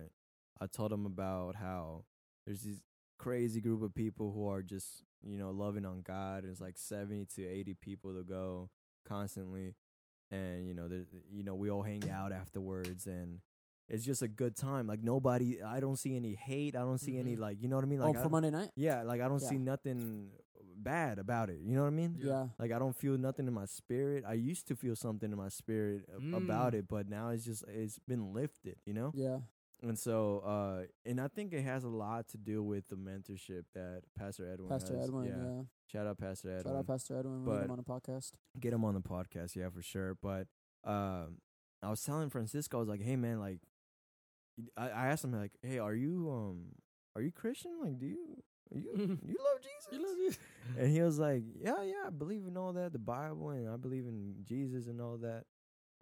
I 0.62 0.68
told 0.68 0.92
him 0.94 1.06
about 1.06 1.56
how 1.56 2.06
there's 2.46 2.62
this 2.64 2.78
crazy 3.18 3.62
group 3.62 3.82
of 3.82 3.96
people 3.96 4.32
who 4.34 4.48
are 4.48 4.62
just 4.62 5.04
you 5.24 5.38
know 5.38 5.52
loving 5.52 5.86
on 5.86 6.02
God. 6.02 6.44
and 6.44 6.52
It's 6.52 6.62
like 6.62 6.78
seventy 6.78 7.26
to 7.36 7.46
eighty 7.48 7.76
people 7.76 8.14
to 8.14 8.24
go 8.24 8.70
constantly, 9.08 9.76
and 10.32 10.68
you 10.68 10.74
know, 10.74 10.90
you 11.32 11.44
know, 11.44 11.56
we 11.56 11.70
all 11.72 11.84
hang 11.84 12.10
out 12.10 12.32
afterwards, 12.34 13.08
and 13.08 13.40
it's 13.90 14.04
just 14.04 14.22
a 14.22 14.28
good 14.28 14.56
time. 14.56 14.88
Like 14.88 15.04
nobody, 15.04 15.62
I 15.62 15.80
don't 15.80 15.98
see 15.98 16.16
any 16.16 16.34
hate. 16.36 16.76
I 16.76 16.80
don't 16.80 16.98
see 17.00 17.18
any 17.18 17.36
Mhm. 17.36 17.40
like, 17.40 17.62
you 17.62 17.68
know 17.68 17.76
what 17.76 17.86
I 17.86 17.88
mean? 17.88 18.02
oh, 18.02 18.06
Like, 18.08 18.18
I 18.18 18.24
for 18.24 18.30
Monday 18.30 18.50
night? 18.52 18.72
yeah, 18.76 19.04
like 19.04 19.22
I 19.22 19.28
don't 19.28 19.40
see 19.42 19.58
nothing 19.58 20.32
bad 20.78 21.20
about 21.20 21.50
it. 21.50 21.60
You 21.62 21.76
know 21.76 21.82
what 21.84 21.88
I 21.88 21.92
mean? 21.92 22.16
Yeah. 22.20 22.28
Yeah. 22.28 22.48
Like 22.60 22.72
I 22.72 22.80
don't 22.80 22.96
feel 22.96 23.18
nothing 23.18 23.48
in 23.48 23.54
my 23.54 23.66
spirit. 23.66 24.24
I 24.28 24.34
used 24.34 24.68
to 24.68 24.76
feel 24.76 24.96
something 24.96 25.32
in 25.32 25.38
my 25.38 25.50
spirit 25.50 26.08
a- 26.12 26.36
about 26.36 26.74
Mm. 26.74 26.80
it, 26.80 26.88
but 26.88 27.08
now 27.08 27.30
it's 27.30 27.46
just 27.46 27.64
it's 27.68 27.98
been 28.00 28.34
lifted, 28.34 28.78
you 28.86 28.94
know? 28.94 29.12
Yeah. 29.14 29.40
And 29.84 29.98
so 30.00 30.40
uh 30.40 30.86
and 31.06 31.20
I 31.22 31.28
think 31.28 31.54
it 31.54 31.62
has 31.62 31.84
a 31.84 31.90
lot 31.90 32.28
to 32.30 32.38
do 32.38 32.64
with 32.64 32.88
the 32.88 32.96
mentorship 32.98 33.66
that 33.74 34.04
Pastor 34.16 34.52
Edwin 34.52 34.70
Pastor 34.70 34.96
has. 34.96 35.06
Edwin, 35.08 35.26
yeah. 35.28 35.64
Shout 35.88 36.08
out 36.08 36.18
Pastor 36.18 36.50
Edwin. 36.50 36.64
Shout 36.74 36.76
out 36.80 36.88
Pastor 36.88 37.18
Edwin. 37.18 37.46
But- 37.46 37.56
had 37.58 37.66
him 37.66 37.72
on 37.72 37.78
the 37.78 37.84
podcast. 37.84 38.32
Get 38.60 38.74
him 38.74 38.84
on 38.84 38.96
the 38.96 39.02
podcast, 39.02 39.56
yeah, 39.56 39.70
for 39.70 39.82
sure. 39.82 40.16
But 40.16 40.48
um 40.84 41.38
I 41.82 41.90
was 41.90 42.02
telling 42.04 42.30
Francisco, 42.30 42.78
I 42.78 42.80
was 42.80 42.90
like, 42.90 43.02
"Hey 43.02 43.16
man, 43.16 43.40
like 43.40 43.60
I, 44.78 44.90
I 44.90 45.08
asked 45.08 45.24
him 45.24 45.32
like, 45.34 45.52
"Hey, 45.62 45.80
are 45.80 45.94
you 45.96 46.30
um 46.32 46.66
are 47.16 47.22
you 47.22 47.32
Christian? 47.32 47.72
Like 47.82 48.00
do 48.00 48.06
you 48.06 48.44
you 48.74 48.92
you 48.98 49.38
love 49.40 49.62
Jesus?" 49.62 49.90
You 49.92 50.02
love 50.08 50.18
this? 50.18 50.38
And 50.80 50.90
he 50.92 51.02
was 51.02 51.20
like, 51.20 51.44
"Yeah, 51.62 51.84
yeah, 51.84 52.08
I 52.08 52.10
believe 52.10 52.46
in 52.48 52.58
all 52.58 52.74
that, 52.74 52.92
the 52.92 53.00
Bible, 53.00 53.50
and 53.52 53.70
I 53.70 53.78
believe 53.78 54.06
in 54.06 54.36
Jesus 54.44 54.88
and 54.88 55.00
all 55.00 55.18
that." 55.18 55.44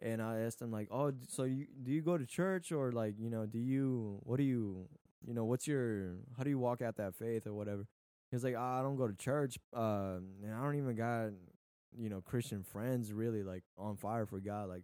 And 0.01 0.21
I 0.21 0.39
asked 0.39 0.61
him 0.61 0.71
like, 0.71 0.88
"Oh, 0.91 1.11
so 1.27 1.43
you 1.43 1.67
do 1.81 1.91
you 1.91 2.01
go 2.01 2.17
to 2.17 2.25
church 2.25 2.71
or 2.71 2.91
like 2.91 3.15
you 3.19 3.30
know 3.30 3.45
do 3.45 3.59
you 3.59 4.19
what 4.23 4.38
do 4.38 4.43
you 4.43 4.88
you 5.25 5.34
know 5.34 5.45
what's 5.45 5.67
your 5.67 6.15
how 6.38 6.43
do 6.43 6.49
you 6.49 6.59
walk 6.59 6.81
out 6.81 6.95
that 6.97 7.15
faith 7.15 7.45
or 7.45 7.53
whatever?" 7.53 7.85
He 8.31 8.35
was 8.35 8.43
like, 8.43 8.55
"Ah, 8.57 8.80
"I 8.80 8.81
don't 8.81 8.95
go 8.95 9.07
to 9.07 9.15
church, 9.15 9.57
um, 9.73 10.41
and 10.43 10.53
I 10.53 10.63
don't 10.63 10.75
even 10.77 10.95
got 10.95 11.31
you 11.97 12.09
know 12.09 12.21
Christian 12.21 12.63
friends 12.63 13.11
really 13.13 13.43
like 13.43 13.63
on 13.77 13.97
fire 13.97 14.25
for 14.25 14.39
God. 14.39 14.69
Like 14.69 14.84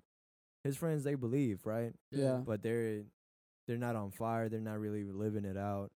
his 0.64 0.76
friends, 0.78 1.04
they 1.04 1.16
believe, 1.16 1.66
right? 1.66 1.94
Yeah. 2.12 2.42
but 2.46 2.62
they're 2.62 3.04
they're 3.70 3.78
not 3.78 3.96
on 3.96 4.10
fire. 4.10 4.50
They're 4.50 4.60
not 4.60 4.80
really 4.80 5.04
living 5.04 5.46
it 5.46 5.56
out. 5.56 5.92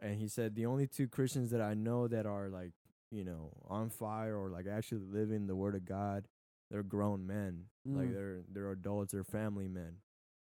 And 0.00 0.16
he 0.20 0.26
said 0.26 0.56
the 0.56 0.66
only 0.66 0.88
two 0.88 1.06
Christians 1.06 1.52
that 1.52 1.60
I 1.62 1.74
know 1.74 2.08
that 2.08 2.26
are 2.26 2.48
like 2.50 2.72
you 3.12 3.24
know 3.24 3.52
on 3.68 3.88
fire 3.90 4.36
or 4.36 4.50
like 4.50 4.66
actually 4.66 5.02
living 5.08 5.46
the 5.46 5.54
Word 5.54 5.76
of 5.76 5.84
God, 5.84 6.26
they're 6.70 6.82
grown 6.82 7.26
men. 7.28 7.66
Like 7.86 8.08
Mm. 8.08 8.14
they're 8.14 8.38
they're 8.52 8.70
adults. 8.72 9.12
They're 9.12 9.22
family 9.22 9.68
men, 9.68 9.98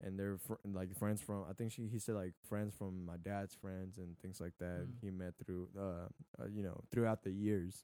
and 0.01 0.17
they're 0.17 0.37
fr- 0.37 0.53
like 0.63 0.95
friends 0.97 1.21
from. 1.21 1.43
I 1.49 1.53
think 1.53 1.73
she 1.73 1.87
he 1.87 1.99
said 1.99 2.15
like 2.15 2.33
friends 2.47 2.73
from 2.73 3.05
my 3.05 3.17
dad's 3.17 3.53
friends 3.53 3.97
and 3.97 4.17
things 4.19 4.39
like 4.39 4.53
that. 4.59 4.87
Mm. 4.87 4.93
He 5.01 5.11
met 5.11 5.33
through 5.45 5.67
uh, 5.77 6.07
uh 6.41 6.47
you 6.49 6.63
know 6.63 6.79
throughout 6.91 7.23
the 7.23 7.31
years, 7.31 7.83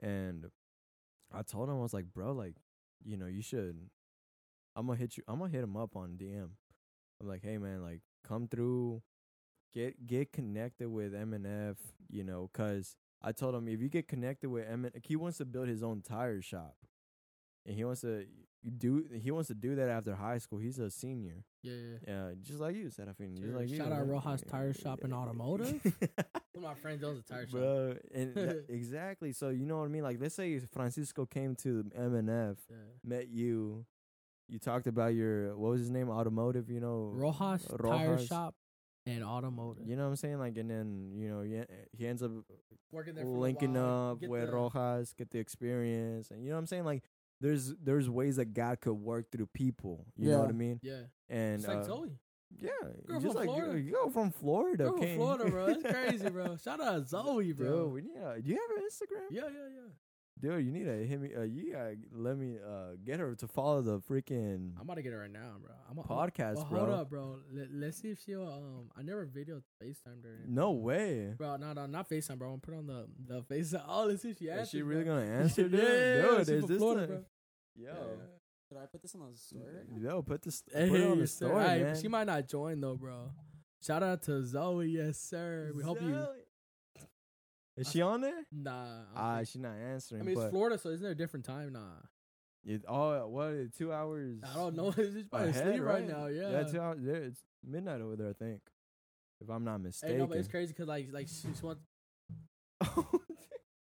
and 0.00 0.46
I 1.32 1.42
told 1.42 1.68
him 1.68 1.76
I 1.76 1.82
was 1.82 1.92
like, 1.94 2.06
bro, 2.14 2.32
like 2.32 2.54
you 3.04 3.18
know 3.18 3.26
you 3.26 3.42
should. 3.42 3.76
I'm 4.74 4.86
gonna 4.86 4.98
hit 4.98 5.18
you. 5.18 5.22
I'm 5.28 5.38
gonna 5.40 5.50
hit 5.52 5.62
him 5.62 5.76
up 5.76 5.94
on 5.96 6.16
DM. 6.16 6.48
I'm 7.20 7.28
like, 7.28 7.42
hey 7.42 7.58
man, 7.58 7.82
like 7.82 8.00
come 8.26 8.48
through, 8.48 9.02
get 9.72 10.06
get 10.06 10.32
connected 10.32 10.88
with 10.88 11.12
MNF, 11.12 11.76
you 12.08 12.24
know, 12.24 12.48
cause 12.52 12.96
I 13.22 13.32
told 13.32 13.54
him 13.54 13.68
if 13.68 13.80
you 13.80 13.88
get 13.88 14.08
connected 14.08 14.48
with 14.48 14.66
MN, 14.68 14.92
he 15.04 15.16
wants 15.16 15.38
to 15.38 15.44
build 15.44 15.68
his 15.68 15.82
own 15.82 16.00
tire 16.02 16.40
shop, 16.40 16.76
and 17.66 17.76
he 17.76 17.84
wants 17.84 18.00
to 18.02 18.24
do 18.78 19.04
he 19.14 19.30
wants 19.30 19.48
to 19.48 19.54
do 19.54 19.74
that 19.76 19.88
after 19.88 20.14
high 20.14 20.38
school. 20.38 20.58
He's 20.58 20.78
a 20.78 20.90
senior, 20.90 21.44
Yeah, 21.62 21.72
yeah. 21.74 21.96
yeah, 22.08 22.30
just 22.42 22.60
like 22.60 22.76
you, 22.76 22.86
Serafin, 22.90 23.36
just 23.38 23.54
like 23.54 23.68
you. 23.68 23.76
Shout 23.76 23.92
out. 23.92 24.06
Rojas 24.08 24.42
Tire 24.48 24.72
Shop 24.72 25.00
and 25.02 25.12
Automotive. 25.14 25.80
One 26.52 26.56
of 26.56 26.62
my 26.62 26.74
friends 26.74 27.02
owns 27.04 27.18
a 27.20 27.22
tire 27.22 27.46
shop. 27.46 27.52
Bro, 27.52 27.94
and 28.14 28.34
that- 28.34 28.64
exactly. 28.68 29.32
So 29.32 29.48
you 29.50 29.64
know 29.66 29.78
what 29.78 29.84
I 29.84 29.88
mean? 29.88 30.02
Like, 30.02 30.18
let's 30.20 30.34
say 30.34 30.58
Francisco 30.58 31.24
came 31.26 31.54
to 31.56 31.84
MNF, 31.98 32.56
Yeah. 32.68 32.76
met 33.04 33.28
you, 33.28 33.86
you 34.50 34.58
talked 34.58 34.86
about 34.86 35.14
your 35.14 35.56
what 35.56 35.70
was 35.70 35.80
his 35.80 35.90
name, 35.90 36.10
automotive. 36.10 36.68
You 36.70 36.80
know, 36.80 37.12
Rojas, 37.14 37.66
Tire 37.66 38.10
Rojas. 38.10 38.26
Shop 38.26 38.54
and 39.06 39.24
Automotive. 39.24 39.86
You 39.88 39.96
know 39.96 40.02
what 40.04 40.10
I'm 40.10 40.16
saying? 40.16 40.38
Like, 40.38 40.56
and 40.58 40.70
then 40.70 41.12
you 41.16 41.28
know, 41.28 41.40
he, 41.42 41.60
he 41.96 42.06
ends 42.06 42.22
up 42.22 42.30
Working 42.92 43.14
there 43.14 43.24
for 43.24 43.30
a 43.30 43.38
linking 43.40 43.74
while, 43.74 44.10
up 44.12 44.20
get 44.20 44.28
with 44.30 44.46
the- 44.46 44.52
Rojas, 44.52 45.14
get 45.16 45.30
the 45.30 45.38
experience, 45.38 46.30
and 46.30 46.42
you 46.42 46.50
know 46.50 46.56
what 46.56 46.60
I'm 46.60 46.66
saying? 46.66 46.84
Like, 46.84 47.02
there's 47.40 47.72
there's 47.82 48.10
ways 48.10 48.36
that 48.36 48.52
God 48.52 48.80
could 48.80 48.94
work 48.94 49.30
through 49.30 49.46
people. 49.54 50.04
You 50.16 50.30
know 50.32 50.40
what 50.40 50.48
I 50.48 50.52
mean? 50.52 50.80
Yeah, 50.82 51.02
And 51.28 51.54
it's 51.60 51.68
like 51.68 51.78
uh, 51.78 51.84
Zoe. 51.84 52.18
yeah, 52.58 52.70
Girl 53.06 53.20
just 53.20 53.26
from 53.34 53.36
like 53.36 53.44
Florida. 53.48 53.80
you 53.80 53.92
go 53.92 54.10
from 54.10 54.30
Florida, 54.32 54.84
Girl 54.84 54.98
from? 54.98 55.14
Florida, 55.16 55.50
bro. 55.50 55.66
That's 55.66 55.82
crazy, 55.94 56.28
bro. 56.28 56.56
Shout 56.56 56.80
out 56.80 57.08
Zoe, 57.08 57.52
bro. 57.52 57.84
Dude, 57.84 57.92
we 57.92 58.00
need 58.02 58.16
a, 58.16 58.40
do 58.42 58.50
you 58.50 58.56
have 58.56 58.76
an 58.76 58.84
Instagram? 58.84 59.26
Yeah, 59.30 59.42
yeah, 59.44 59.68
yeah. 59.74 59.88
Dude, 60.40 60.64
you 60.64 60.72
need 60.72 60.84
to 60.84 61.06
hit 61.06 61.20
me. 61.20 61.30
Uh, 61.36 61.42
you 61.42 61.72
gotta 61.72 61.96
let 62.14 62.38
me 62.38 62.56
uh 62.66 62.96
get 63.04 63.20
her 63.20 63.34
to 63.34 63.46
follow 63.46 63.82
the 63.82 63.98
freaking 64.00 64.72
I'm 64.76 64.82
about 64.82 64.94
to 64.94 65.02
get 65.02 65.12
her 65.12 65.18
right 65.20 65.30
now, 65.30 65.56
bro. 65.62 65.72
I'm 65.90 65.98
a, 65.98 66.02
podcast, 66.02 66.56
well, 66.56 66.64
bro. 66.70 66.78
Hold 66.80 66.90
up, 66.92 67.10
bro. 67.10 67.36
Let, 67.52 67.66
let's 67.72 67.98
see 68.00 68.08
if 68.08 68.20
she'll. 68.24 68.46
Um, 68.48 68.90
I 68.96 69.02
never 69.02 69.24
video 69.26 69.60
FaceTime 69.82 70.22
her. 70.24 70.38
No 70.48 70.70
way. 70.72 71.34
Bro, 71.36 71.56
no, 71.58 71.72
no, 71.74 71.86
not 71.86 72.08
FaceTime, 72.08 72.38
bro. 72.38 72.52
I'm 72.52 72.60
gonna 72.60 72.60
put 72.60 72.74
on 72.74 72.86
the 72.86 73.06
the 73.26 73.42
FaceTime. 73.42 73.84
Oh, 73.88 74.04
let's 74.06 74.22
see 74.22 74.30
if 74.30 74.38
she 74.38 74.46
Is 74.46 74.50
answers. 74.52 74.70
she 74.70 74.82
really 74.82 75.04
bro. 75.04 75.16
gonna 75.20 75.30
answer, 75.42 75.68
dude? 75.68 75.72
yeah, 75.80 76.22
dude, 76.22 76.38
she's 76.40 76.48
is 76.48 76.64
this 76.66 76.78
Florida, 76.78 77.00
the- 77.02 77.06
bro. 77.08 77.24
Yo, 77.76 77.84
Yeah. 77.92 78.24
Should 78.68 78.78
I 78.78 78.86
put 78.86 79.02
this 79.02 79.14
on 79.16 79.32
the 79.32 79.36
story? 79.36 79.64
yo, 80.00 80.22
put 80.22 80.42
this, 80.42 80.62
Hey, 80.72 80.88
put 80.88 81.00
it 81.00 81.10
on 81.10 81.18
the 81.18 81.26
story, 81.26 81.64
Hey, 81.64 81.82
man. 81.82 82.00
She 82.00 82.06
might 82.08 82.24
not 82.28 82.46
join 82.48 82.80
though, 82.80 82.94
bro. 82.96 83.30
Shout 83.84 84.02
out 84.02 84.22
to 84.24 84.44
Zoe, 84.46 84.86
yes 84.86 85.18
sir. 85.18 85.72
We 85.74 85.82
hope 85.82 86.00
you. 86.00 86.26
Is 87.80 87.90
she 87.90 88.02
on 88.02 88.20
there? 88.20 88.46
Nah. 88.52 88.84
Ah, 89.16 89.36
think- 89.36 89.48
she's 89.48 89.60
not 89.62 89.74
answering. 89.76 90.22
I 90.22 90.24
mean, 90.24 90.38
it's 90.38 90.50
Florida, 90.50 90.78
so 90.78 90.90
isn't 90.90 91.02
there 91.02 91.12
a 91.12 91.16
different 91.16 91.44
time? 91.46 91.72
Nah. 91.72 91.80
It, 92.64 92.82
oh, 92.86 93.26
what? 93.28 93.72
Two 93.76 93.92
hours. 93.92 94.38
I 94.44 94.54
don't 94.54 94.76
know. 94.76 94.88
It's 94.98 95.28
probably 95.28 95.48
ahead, 95.50 95.66
asleep 95.66 95.82
right 95.82 96.06
now. 96.06 96.26
Yeah. 96.26 96.50
Yeah, 96.50 96.62
two 96.64 96.80
hours. 96.80 96.98
It's 97.02 97.40
midnight 97.66 98.00
over 98.02 98.16
there, 98.16 98.28
I 98.30 98.32
think. 98.34 98.60
If 99.40 99.48
I'm 99.48 99.64
not 99.64 99.78
Hey, 99.78 99.84
mistaken. 99.84 100.18
no, 100.18 100.26
but 100.26 100.36
it's 100.36 100.48
crazy 100.48 100.72
because 100.74 100.86
like 100.88 101.08
like 101.12 101.26
she 101.28 101.48
just 101.48 101.62
wants. 101.62 101.80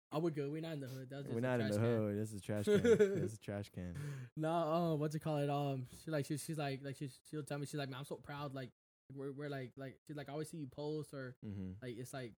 Oh, 0.09 0.19
we're 0.19 0.29
good. 0.29 0.49
We're 0.51 0.61
not 0.61 0.73
in 0.73 0.79
the 0.79 0.87
hood. 0.87 1.07
That's 1.11 1.23
just 1.23 1.35
We're 1.35 1.41
not 1.41 1.59
in 1.59 1.67
the 1.67 1.73
can. 1.73 1.83
hood. 1.83 2.17
This 2.17 2.31
is 2.31 2.39
a 2.39 2.41
trash 2.41 2.65
can. 2.65 2.81
this 2.81 2.99
is 3.01 3.33
a 3.33 3.39
trash 3.39 3.69
can. 3.73 3.93
No, 4.37 4.49
um, 4.51 4.99
what's 4.99 5.15
it 5.15 5.19
call 5.19 5.37
it? 5.37 5.49
Um, 5.49 5.85
she 6.03 6.11
like 6.11 6.25
she, 6.25 6.37
she's 6.37 6.57
like 6.57 6.79
like 6.83 6.95
she 6.95 7.09
she'll 7.29 7.43
tell 7.43 7.57
me 7.57 7.65
she's 7.65 7.75
like 7.79 7.89
man, 7.89 7.99
I'm 7.99 8.05
so 8.05 8.15
proud. 8.15 8.53
Like 8.53 8.71
we're 9.13 9.31
we're 9.33 9.49
like 9.49 9.71
like 9.77 9.97
she's 10.07 10.15
like 10.15 10.29
I 10.29 10.31
always 10.31 10.49
see 10.49 10.57
you 10.57 10.67
post 10.67 11.13
or 11.13 11.35
Mm-hmm. 11.45 11.71
like 11.81 11.95
it's 11.97 12.13
like 12.13 12.33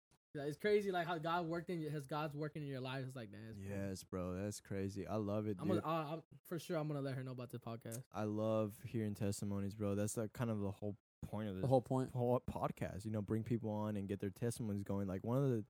it's 0.44 0.58
crazy 0.58 0.92
like 0.92 1.08
how 1.08 1.18
God 1.18 1.46
worked 1.48 1.70
in 1.70 1.82
has 1.92 2.06
God's 2.08 2.36
working 2.36 2.62
in 2.62 2.68
your 2.68 2.80
life. 2.82 3.04
It's 3.08 3.16
like 3.16 3.32
man, 3.32 3.42
it's. 3.52 3.60
Yes, 3.70 4.04
bro. 4.04 4.36
That's 4.36 4.60
crazy. 4.60 5.06
I 5.08 5.16
love 5.16 5.48
it, 5.48 5.58
I'm 5.62 5.68
dude. 5.68 5.82
gonna 5.84 5.94
I, 5.96 6.14
I'm, 6.14 6.22
for 6.48 6.60
sure 6.60 6.78
I'm 6.78 6.88
gonna 6.88 7.02
let 7.02 7.16
her 7.16 7.24
know 7.24 7.32
about 7.32 7.52
the 7.52 7.60
podcast. 7.60 8.02
I 8.14 8.24
love 8.24 8.74
hearing 8.86 9.16
testimonies, 9.16 9.74
bro. 9.74 9.96
That's 9.96 10.18
like 10.18 10.34
kind 10.34 10.50
of 10.50 10.60
the 10.62 10.72
whole 10.72 10.96
point 11.26 11.50
of 11.50 11.56
this 11.56 11.62
The 11.62 11.68
whole 11.68 11.82
point. 11.82 12.10
whole 12.14 12.42
podcast. 12.52 13.06
You 13.06 13.12
know, 13.12 13.22
bring 13.22 13.44
people 13.44 13.72
on 13.72 13.96
and 13.98 14.08
get 14.08 14.20
their 14.20 14.30
testimonies 14.30 14.84
going. 14.84 15.08
Like 15.08 15.24
one 15.24 15.38
of 15.38 15.50
the, 15.50 15.64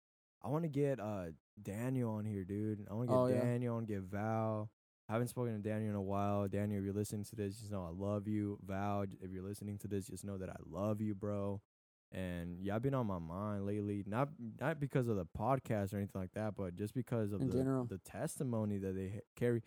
I 0.44 0.50
want 0.50 0.64
to 0.64 0.70
get 0.70 1.00
uh 1.00 1.28
Daniel 1.62 2.12
on 2.16 2.26
here, 2.26 2.44
dude. 2.44 2.86
I 2.90 2.94
want 2.94 3.10
to 3.10 3.14
get 3.16 3.20
Oh. 3.40 3.46
Daniel. 3.46 3.74
I 3.74 3.76
want 3.78 3.88
to 3.88 3.94
get 3.94 4.04
Val. 4.04 4.70
I 5.10 5.14
haven't 5.14 5.30
spoken 5.30 5.54
to 5.54 5.60
Daniel 5.70 5.90
in 5.92 5.96
a 5.96 6.02
while. 6.02 6.48
Daniel, 6.50 6.80
if 6.80 6.84
you're 6.86 6.94
listening 6.94 7.24
to 7.24 7.36
this, 7.38 7.58
just 7.58 7.72
know 7.72 7.82
I 7.86 7.92
love 7.98 8.28
you. 8.28 8.60
Val, 8.66 9.04
if 9.22 9.32
you're 9.32 9.42
listening 9.42 9.78
to 9.80 9.88
this, 9.88 10.08
just 10.08 10.26
know 10.26 10.38
that 10.38 10.50
I 10.50 10.56
love 10.70 11.00
you, 11.00 11.16
bro. 11.16 11.62
And 12.12 12.58
yeah, 12.62 12.76
I've 12.76 12.82
been 12.82 12.94
on 12.94 13.06
my 13.06 13.20
mind 13.20 13.66
lately, 13.66 14.04
not 14.08 14.30
not 14.60 14.80
because 14.80 15.08
of 15.10 15.18
the 15.18 15.26
podcast 15.38 15.94
or 15.94 15.98
anything 15.98 16.22
like 16.22 16.32
that, 16.36 16.56
but 16.56 16.76
just 16.76 16.94
because 16.94 17.34
of 17.34 17.42
In 17.42 17.48
the 17.50 17.54
general. 17.58 17.86
the 17.86 17.98
testimony 18.00 18.78
that 18.78 18.96
they 18.96 19.10
ha- 19.10 19.22
carry. 19.36 19.62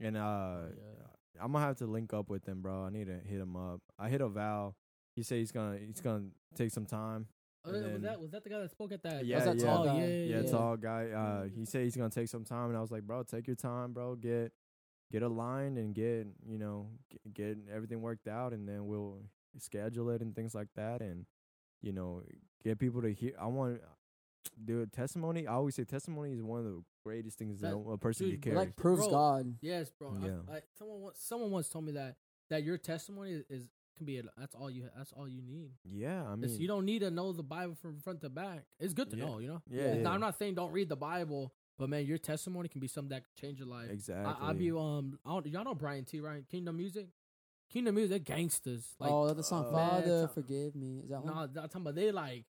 And 0.00 0.16
uh, 0.16 0.56
yeah. 0.74 1.42
I'm 1.44 1.52
gonna 1.52 1.64
have 1.64 1.76
to 1.78 1.86
link 1.86 2.12
up 2.14 2.30
with 2.30 2.44
them, 2.44 2.62
bro. 2.62 2.84
I 2.84 2.90
need 2.90 3.06
to 3.08 3.18
hit 3.18 3.38
him 3.40 3.56
up. 3.56 3.80
I 3.98 4.08
hit 4.08 4.20
a 4.22 4.28
Val. 4.28 4.74
He 5.14 5.22
said 5.22 5.38
he's 5.38 5.52
gonna 5.52 5.78
he's 5.86 6.00
gonna 6.00 6.24
take 6.56 6.70
some 6.70 6.86
time. 6.86 7.26
Oh, 7.64 7.72
And 7.74 7.92
was 7.92 8.02
that 8.02 8.20
was 8.20 8.30
that 8.32 8.42
the 8.42 8.50
guy 8.50 8.58
that 8.60 8.70
spoke 8.70 8.90
at 8.92 9.02
that? 9.02 9.24
Yeah, 9.26 9.40
that 9.44 9.58
yeah, 9.58 9.64
tall 9.64 9.84
guy? 9.84 9.98
yeah, 9.98 10.06
yeah, 10.06 10.40
yeah. 10.40 10.50
tall 10.50 10.76
guy. 10.78 11.10
Uh, 11.10 11.44
he 11.54 11.64
said 11.66 11.84
he's 11.84 11.94
gonna 11.96 12.08
take 12.10 12.28
some 12.28 12.44
time, 12.44 12.68
and 12.70 12.76
I 12.76 12.80
was 12.80 12.90
like, 12.90 13.02
bro, 13.02 13.22
take 13.22 13.46
your 13.46 13.56
time, 13.56 13.92
bro. 13.92 14.14
Get 14.16 14.52
get 15.12 15.22
aligned 15.22 15.76
and 15.76 15.94
get 15.94 16.26
you 16.48 16.58
know 16.58 16.88
get, 17.10 17.34
get 17.34 17.58
everything 17.72 18.00
worked 18.00 18.26
out, 18.28 18.54
and 18.54 18.66
then 18.66 18.86
we'll 18.86 19.18
schedule 19.58 20.08
it 20.08 20.22
and 20.22 20.34
things 20.34 20.54
like 20.54 20.68
that, 20.76 21.02
and 21.02 21.26
you 21.82 21.92
know 21.92 22.22
get 22.64 22.78
people 22.78 23.02
to 23.02 23.12
hear. 23.12 23.32
I 23.40 23.46
want. 23.46 23.80
Dude, 24.64 24.92
testimony. 24.92 25.46
I 25.46 25.52
always 25.54 25.74
say 25.76 25.84
testimony 25.84 26.32
is 26.32 26.42
one 26.42 26.58
of 26.60 26.64
the 26.64 26.82
greatest 27.04 27.38
things 27.38 27.60
that, 27.60 27.70
That- 27.70 27.90
a 27.90 27.96
person 27.96 28.26
dude, 28.28 28.42
can 28.42 28.52
carry. 28.52 28.56
like 28.66 28.76
proves 28.76 29.02
Bro, 29.02 29.10
God. 29.10 29.54
Yes, 29.60 29.90
bro. 29.98 30.16
Yeah. 30.22 30.38
I, 30.56 30.60
someone 30.78 31.00
once 31.00 31.18
someone 31.20 31.50
once 31.50 31.68
told 31.68 31.84
me 31.84 31.92
that 31.92 32.16
that 32.50 32.62
your 32.64 32.76
testimony 32.76 33.32
is, 33.32 33.44
is 33.48 33.68
can 33.96 34.04
be 34.04 34.18
a, 34.18 34.22
that's 34.36 34.54
all 34.54 34.70
you 34.70 34.88
that's 34.96 35.12
all 35.12 35.28
you 35.28 35.42
need. 35.42 35.70
yeah, 35.84 36.24
I 36.28 36.32
It's- 36.34 36.50
mean, 36.52 36.60
you 36.60 36.68
don't 36.68 36.84
need 36.84 37.00
to 37.00 37.10
know 37.10 37.32
the 37.32 37.42
Bible 37.42 37.74
from 37.76 37.98
front 38.00 38.20
to 38.22 38.28
back. 38.28 38.64
It's 38.80 38.94
good 38.94 39.10
to 39.10 39.16
Yeah. 39.16 39.24
know, 39.24 39.38
you 39.38 39.48
know. 39.48 39.62
yeah, 39.70 39.82
Yeah. 39.82 39.94
yeah, 39.94 40.02
Now, 40.02 40.12
I'm 40.12 40.20
not 40.20 40.36
saying 40.38 40.54
don't 40.54 40.72
read 40.72 40.88
the 40.88 40.96
Bible, 40.96 41.52
but 41.78 41.88
man, 41.88 42.04
your 42.04 42.18
testimony 42.18 42.68
can 42.68 42.80
be 42.80 42.88
something 42.88 43.10
that 43.10 43.22
can 43.24 43.48
change 43.48 43.58
your 43.58 43.68
life. 43.68 43.90
exactly. 43.90 44.34
I, 44.40 44.50
I 44.50 44.52
be 44.54 44.70
um, 44.72 45.18
I 45.24 45.30
don't, 45.30 45.46
y'all 45.46 45.64
know 45.64 45.74
Bryann 45.74 46.06
T. 46.06 46.20
Right? 46.20 46.46
Kingdom 46.48 46.76
Music. 46.76 47.08
Kingdom 47.72 47.94
Music, 47.94 48.10
they're 48.10 48.36
gangsters. 48.36 48.84
Like, 48.98 49.10
oh, 49.10 49.26
that's 49.26 49.38
the 49.38 49.44
song. 49.44 49.66
uh, 49.66 49.72
Father, 49.72 50.18
man, 50.18 50.28
forgive 50.28 50.74
me. 50.74 51.00
Is 51.04 51.10
that 51.10 51.22
one? 51.24 51.34
nah, 51.34 51.42
I'm 51.42 51.68
talking 51.68 51.80
about 51.80 51.94
they 51.94 52.12
like 52.12 52.44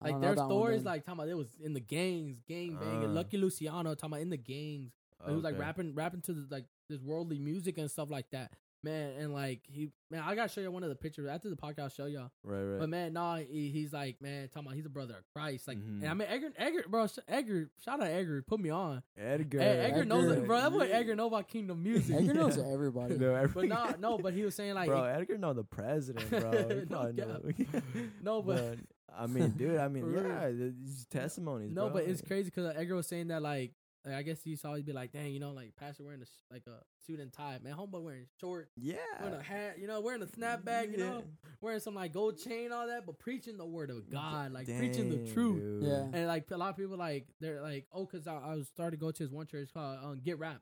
like 0.00 0.20
their 0.20 0.36
stories, 0.36 0.84
like 0.84 1.04
talking 1.04 1.18
about 1.18 1.26
they 1.26 1.34
was 1.34 1.48
in 1.60 1.74
the 1.74 1.80
gangs, 1.80 2.40
gang 2.46 2.76
banging. 2.76 3.10
Uh. 3.10 3.12
Lucky 3.12 3.36
Luciano 3.38 3.94
talking 3.94 4.12
about 4.12 4.20
in 4.20 4.30
the 4.30 4.36
gangs. 4.36 4.92
He 5.26 5.34
was 5.34 5.42
like 5.42 5.58
rapping, 5.58 5.94
rapping 5.94 6.20
to 6.22 6.32
the, 6.32 6.46
like 6.48 6.66
this 6.88 7.00
worldly 7.00 7.40
music 7.40 7.76
and 7.78 7.90
stuff 7.90 8.08
like 8.08 8.30
that. 8.30 8.52
Man, 8.84 9.10
and 9.18 9.34
like 9.34 9.62
he, 9.68 9.90
man, 10.08 10.22
I 10.24 10.36
gotta 10.36 10.48
show 10.48 10.60
you 10.60 10.70
one 10.70 10.84
of 10.84 10.88
the 10.88 10.94
pictures 10.94 11.26
after 11.28 11.50
the 11.50 11.56
podcast. 11.56 11.80
I'll 11.80 11.88
show 11.88 12.06
y'all. 12.06 12.30
Right, 12.44 12.62
right. 12.62 12.78
But 12.78 12.88
man, 12.88 13.12
nah, 13.12 13.38
he, 13.38 13.70
he's 13.70 13.92
like, 13.92 14.22
man, 14.22 14.46
talking 14.48 14.66
about 14.68 14.76
he's 14.76 14.86
a 14.86 14.88
brother 14.88 15.14
of 15.14 15.24
Christ. 15.34 15.66
Like, 15.66 15.78
Mhm. 15.78 16.02
and 16.02 16.06
I 16.08 16.14
mean, 16.14 16.28
Edgar, 16.30 16.52
Edgar, 16.56 16.84
bro, 16.88 17.06
Edgar, 17.26 17.70
shout 17.84 18.00
out 18.00 18.06
Edgar, 18.06 18.40
put 18.42 18.60
me 18.60 18.70
on. 18.70 19.02
Edgar. 19.16 19.58
Ed- 19.60 19.90
Edgar, 19.90 20.04
knows, 20.04 20.30
Edgar. 20.30 20.44
it, 20.44 20.46
bro. 20.46 20.60
That's 20.60 20.74
what 20.74 20.90
Edgar 20.92 21.16
know 21.16 21.26
about 21.26 21.48
Kingdom 21.48 21.82
Music. 21.82 22.14
Edgar 22.14 22.34
knows 22.34 22.56
Yeah. 22.56 22.64
everybody. 22.72 23.18
No, 23.18 23.34
every- 23.34 23.68
but 23.68 23.98
no, 24.00 24.10
no, 24.12 24.18
but 24.18 24.32
he 24.32 24.44
was 24.44 24.54
saying 24.54 24.74
like, 24.74 24.86
bro, 24.86 25.02
Edgar 25.02 25.38
know 25.38 25.52
the 25.54 25.64
president, 25.64 26.30
bro. 26.30 26.84
No 26.88 27.10
know. 27.10 27.40
No, 28.22 28.42
but- 28.42 28.78
I 29.18 29.26
mean, 29.26 29.50
dude, 29.56 29.78
I 29.78 29.88
mean, 29.88 30.12
yeah, 30.14 30.50
these 30.50 31.04
testimonies. 31.10 31.72
no, 31.72 31.86
bro. 31.86 31.94
but 31.94 32.04
it's 32.04 32.20
crazy 32.22 32.44
because 32.54 32.72
Edgar 32.76 32.94
was 32.94 33.08
saying 33.08 33.28
that 33.28 33.42
like, 33.42 33.72
like, 34.08 34.16
I 34.18 34.22
guess 34.22 34.42
he 34.42 34.50
used 34.50 34.62
to 34.62 34.68
always 34.68 34.84
be 34.84 34.92
like, 34.92 35.12
dang, 35.12 35.32
you 35.32 35.40
know, 35.40 35.52
like 35.52 35.74
pastor 35.76 36.04
wearing 36.04 36.22
a 36.22 36.26
sh- 36.26 36.44
like 36.50 36.62
a 36.66 36.80
suit 37.06 37.20
and 37.20 37.32
tie, 37.32 37.58
man, 37.62 37.74
homeboy 37.74 38.02
wearing 38.02 38.26
short, 38.40 38.70
Yeah, 38.76 38.96
wearing 39.20 39.34
a 39.38 39.42
hat, 39.42 39.76
you 39.78 39.86
know, 39.86 40.00
wearing 40.00 40.22
a 40.22 40.26
snapback, 40.26 40.90
you 40.90 40.98
know, 40.98 41.24
wearing 41.60 41.80
some 41.80 41.94
like 41.94 42.12
gold 42.12 42.38
chain, 42.38 42.72
all 42.72 42.86
that, 42.86 43.06
but 43.06 43.18
preaching 43.18 43.56
the 43.56 43.66
word 43.66 43.90
of 43.90 44.10
God, 44.10 44.52
like 44.52 44.66
preaching 44.66 45.10
the 45.10 45.32
truth. 45.32 45.60
dude. 45.60 45.82
Yeah. 45.82 46.06
And 46.12 46.26
like 46.26 46.50
a 46.50 46.56
lot 46.56 46.70
of 46.70 46.76
people 46.76 46.96
like 46.96 47.26
they're 47.40 47.60
like, 47.62 47.86
oh, 47.92 48.06
cause 48.06 48.26
I, 48.26 48.34
I 48.36 48.54
was 48.54 48.68
starting 48.68 48.98
to 48.98 49.04
go 49.04 49.10
to 49.10 49.22
his 49.22 49.32
one 49.32 49.46
church 49.46 49.70
called 49.72 49.98
um, 50.02 50.20
Get 50.24 50.38
Rap, 50.38 50.60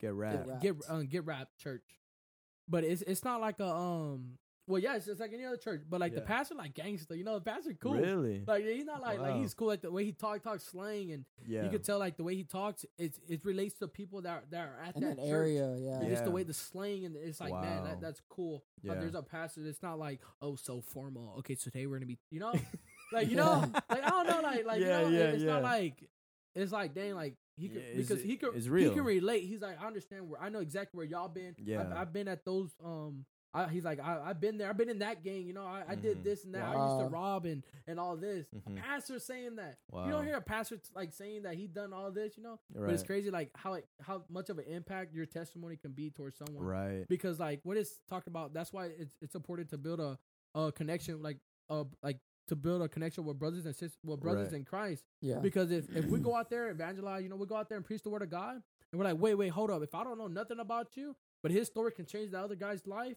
Get 0.00 0.14
rap. 0.14 0.44
Rap. 0.46 0.60
Get 0.60 0.76
um, 0.88 1.06
Get 1.06 1.24
Rap 1.24 1.48
Church, 1.58 1.84
but 2.68 2.84
it's 2.84 3.02
it's 3.02 3.24
not 3.24 3.40
like 3.40 3.60
a 3.60 3.66
um, 3.68 4.38
well, 4.66 4.80
yeah, 4.80 4.96
it's 4.96 5.04
just 5.06 5.20
like 5.20 5.32
any 5.34 5.44
other 5.44 5.56
church, 5.58 5.82
but 5.88 6.00
like 6.00 6.14
the 6.14 6.20
pastor 6.22 6.54
like 6.54 6.72
gangster, 6.74 7.14
you 7.14 7.22
know, 7.24 7.34
the 7.34 7.44
pastor 7.44 7.72
cool, 7.74 7.94
Really? 7.94 8.42
like 8.46 8.64
he's 8.64 8.86
not 8.86 9.02
like 9.02 9.18
like 9.18 9.34
he's 9.36 9.52
cool 9.54 9.68
like 9.68 9.82
the 9.82 9.90
way 9.90 10.04
he 10.04 10.12
talk 10.12 10.42
talks 10.42 10.64
slang 10.64 11.12
and 11.12 11.24
yeah. 11.46 11.64
you 11.64 11.68
could 11.70 11.84
tell 11.84 11.98
like 11.98 12.16
the 12.16 12.24
way 12.24 12.34
he 12.34 12.44
talks 12.44 12.86
it 12.98 13.18
it 13.28 13.44
relates 13.44 13.78
to 13.80 13.88
people 13.88 14.22
that 14.22 14.30
are, 14.30 14.42
that 14.50 14.68
are 14.68 14.78
at 14.86 14.96
In 14.96 15.02
that, 15.02 15.16
that 15.16 15.22
church. 15.22 15.30
area, 15.30 15.76
yeah. 15.78 16.00
And 16.00 16.08
just 16.08 16.24
the 16.24 16.30
way 16.30 16.44
the 16.44 16.54
slang 16.54 17.04
and 17.04 17.14
it's 17.16 17.40
like 17.40 17.52
man 17.52 17.84
that, 17.84 18.00
that's 18.00 18.22
cool. 18.30 18.64
But 18.82 18.94
Yeah. 18.94 19.00
there's 19.00 19.14
a 19.14 19.22
pastor 19.22 19.62
that's 19.62 19.82
not 19.82 19.98
like 19.98 20.20
oh 20.40 20.56
so 20.56 20.80
formal. 20.80 21.34
Okay, 21.40 21.56
so 21.56 21.70
today 21.70 21.86
we're 21.86 21.96
gonna 21.96 22.06
be 22.06 22.18
you 22.30 22.40
know 22.40 22.54
like 23.12 23.28
you 23.28 23.36
know 23.36 23.64
like 23.90 24.02
I 24.02 24.08
don't 24.08 24.26
know 24.28 24.40
like 24.40 24.64
like 24.64 24.80
Yeah, 24.80 25.00
you 25.00 25.10
know 25.10 25.18
yeah, 25.18 25.24
it's 25.30 25.42
yeah. 25.42 25.52
not 25.52 25.62
like 25.62 26.08
it's 26.54 26.72
like 26.72 26.94
dang 26.94 27.14
like 27.16 27.34
he 27.56 27.68
could 27.68 27.82
Yeah, 27.82 27.88
it's- 27.90 28.08
because 28.08 28.22
he 28.24 28.36
could 28.36 28.54
it's 28.56 28.64
he 28.66 28.90
can 28.90 29.04
relate. 29.04 29.44
He's 29.44 29.60
like 29.60 29.80
I 29.82 29.86
understand 29.86 30.28
where 30.30 30.40
I 30.40 30.48
know 30.48 30.60
exactly 30.60 30.96
where 30.96 31.06
y'all 31.06 31.28
been. 31.28 31.54
Yeah. 31.62 31.82
I've, 31.82 31.92
I've 31.92 32.12
been 32.14 32.28
at 32.28 32.44
those 32.46 32.70
um. 32.82 33.26
I, 33.54 33.68
he's 33.68 33.84
like 33.84 34.00
I, 34.00 34.20
I've 34.26 34.40
been 34.40 34.58
there. 34.58 34.68
I've 34.68 34.76
been 34.76 34.88
in 34.88 34.98
that 34.98 35.22
gang. 35.22 35.46
You 35.46 35.52
know, 35.52 35.64
I, 35.64 35.84
I 35.90 35.94
did 35.94 36.18
Mhm. 36.18 36.24
this 36.24 36.44
and 36.44 36.54
that. 36.56 36.64
I 36.64 36.72
used 36.72 37.00
to 37.06 37.06
rob 37.14 37.46
and 37.46 37.62
and 37.86 38.00
all 38.00 38.16
this. 38.16 38.46
Mhm. 38.48 38.78
A 38.78 38.80
pastor 38.82 39.18
saying 39.18 39.56
that. 39.56 39.78
You 39.94 40.10
don't 40.10 40.24
hear 40.26 40.36
a 40.36 40.40
pastor 40.40 40.76
t- 40.76 40.82
like 40.94 41.12
saying 41.12 41.42
that 41.44 41.54
he 41.54 41.66
done 41.68 41.92
all 41.92 42.10
this. 42.10 42.36
You 42.36 42.42
know, 42.42 42.58
right. 42.74 42.86
but 42.86 42.94
it's 42.94 43.02
crazy 43.04 43.30
like 43.30 43.50
how 43.54 43.74
it, 43.74 43.86
how 44.02 44.24
much 44.28 44.50
of 44.50 44.58
an 44.58 44.64
impact 44.66 45.14
your 45.14 45.26
testimony 45.26 45.76
can 45.76 45.92
be 45.92 46.10
towards 46.10 46.36
someone. 46.36 46.64
Right. 46.64 47.06
Because 47.08 47.38
like 47.38 47.60
what 47.62 47.76
it's 47.76 48.00
talking 48.08 48.30
about, 48.32 48.52
that's 48.52 48.72
why 48.72 48.86
it's 48.86 49.16
it's 49.22 49.34
important 49.36 49.70
to 49.70 49.78
build 49.78 50.00
a 50.00 50.18
a 50.56 50.72
connection 50.72 51.22
like 51.22 51.38
uh 51.70 51.84
like 52.02 52.18
to 52.48 52.56
build 52.56 52.82
a 52.82 52.88
connection 52.88 53.24
with 53.24 53.38
brothers 53.38 53.64
and 53.64 53.74
sisters 53.74 53.98
with 54.04 54.20
brothers 54.20 54.50
Right. 54.52 54.58
in 54.58 54.64
Christ. 54.64 55.04
Yeah. 55.22 55.38
Because 55.38 55.70
if 55.70 55.94
if 55.96 56.06
we 56.06 56.18
go 56.18 56.34
out 56.36 56.50
there 56.50 56.70
evangelize, 56.70 57.22
you 57.22 57.28
know, 57.28 57.36
we 57.36 57.46
go 57.46 57.56
out 57.56 57.68
there 57.68 57.76
and 57.78 57.86
preach 57.86 58.02
the 58.02 58.10
word 58.10 58.22
of 58.22 58.30
God, 58.30 58.56
and 58.92 58.98
we're 58.98 59.04
like, 59.04 59.18
wait, 59.20 59.34
wait, 59.36 59.48
hold 59.50 59.70
up. 59.70 59.82
If 59.82 59.94
I 59.94 60.02
don't 60.04 60.18
know 60.18 60.26
nothing 60.26 60.58
about 60.60 60.96
you, 60.96 61.16
but 61.42 61.50
his 61.52 61.68
story 61.68 61.92
can 61.92 62.04
change 62.06 62.30
the 62.32 62.38
other 62.40 62.54
guy's 62.54 62.86
life, 62.86 63.16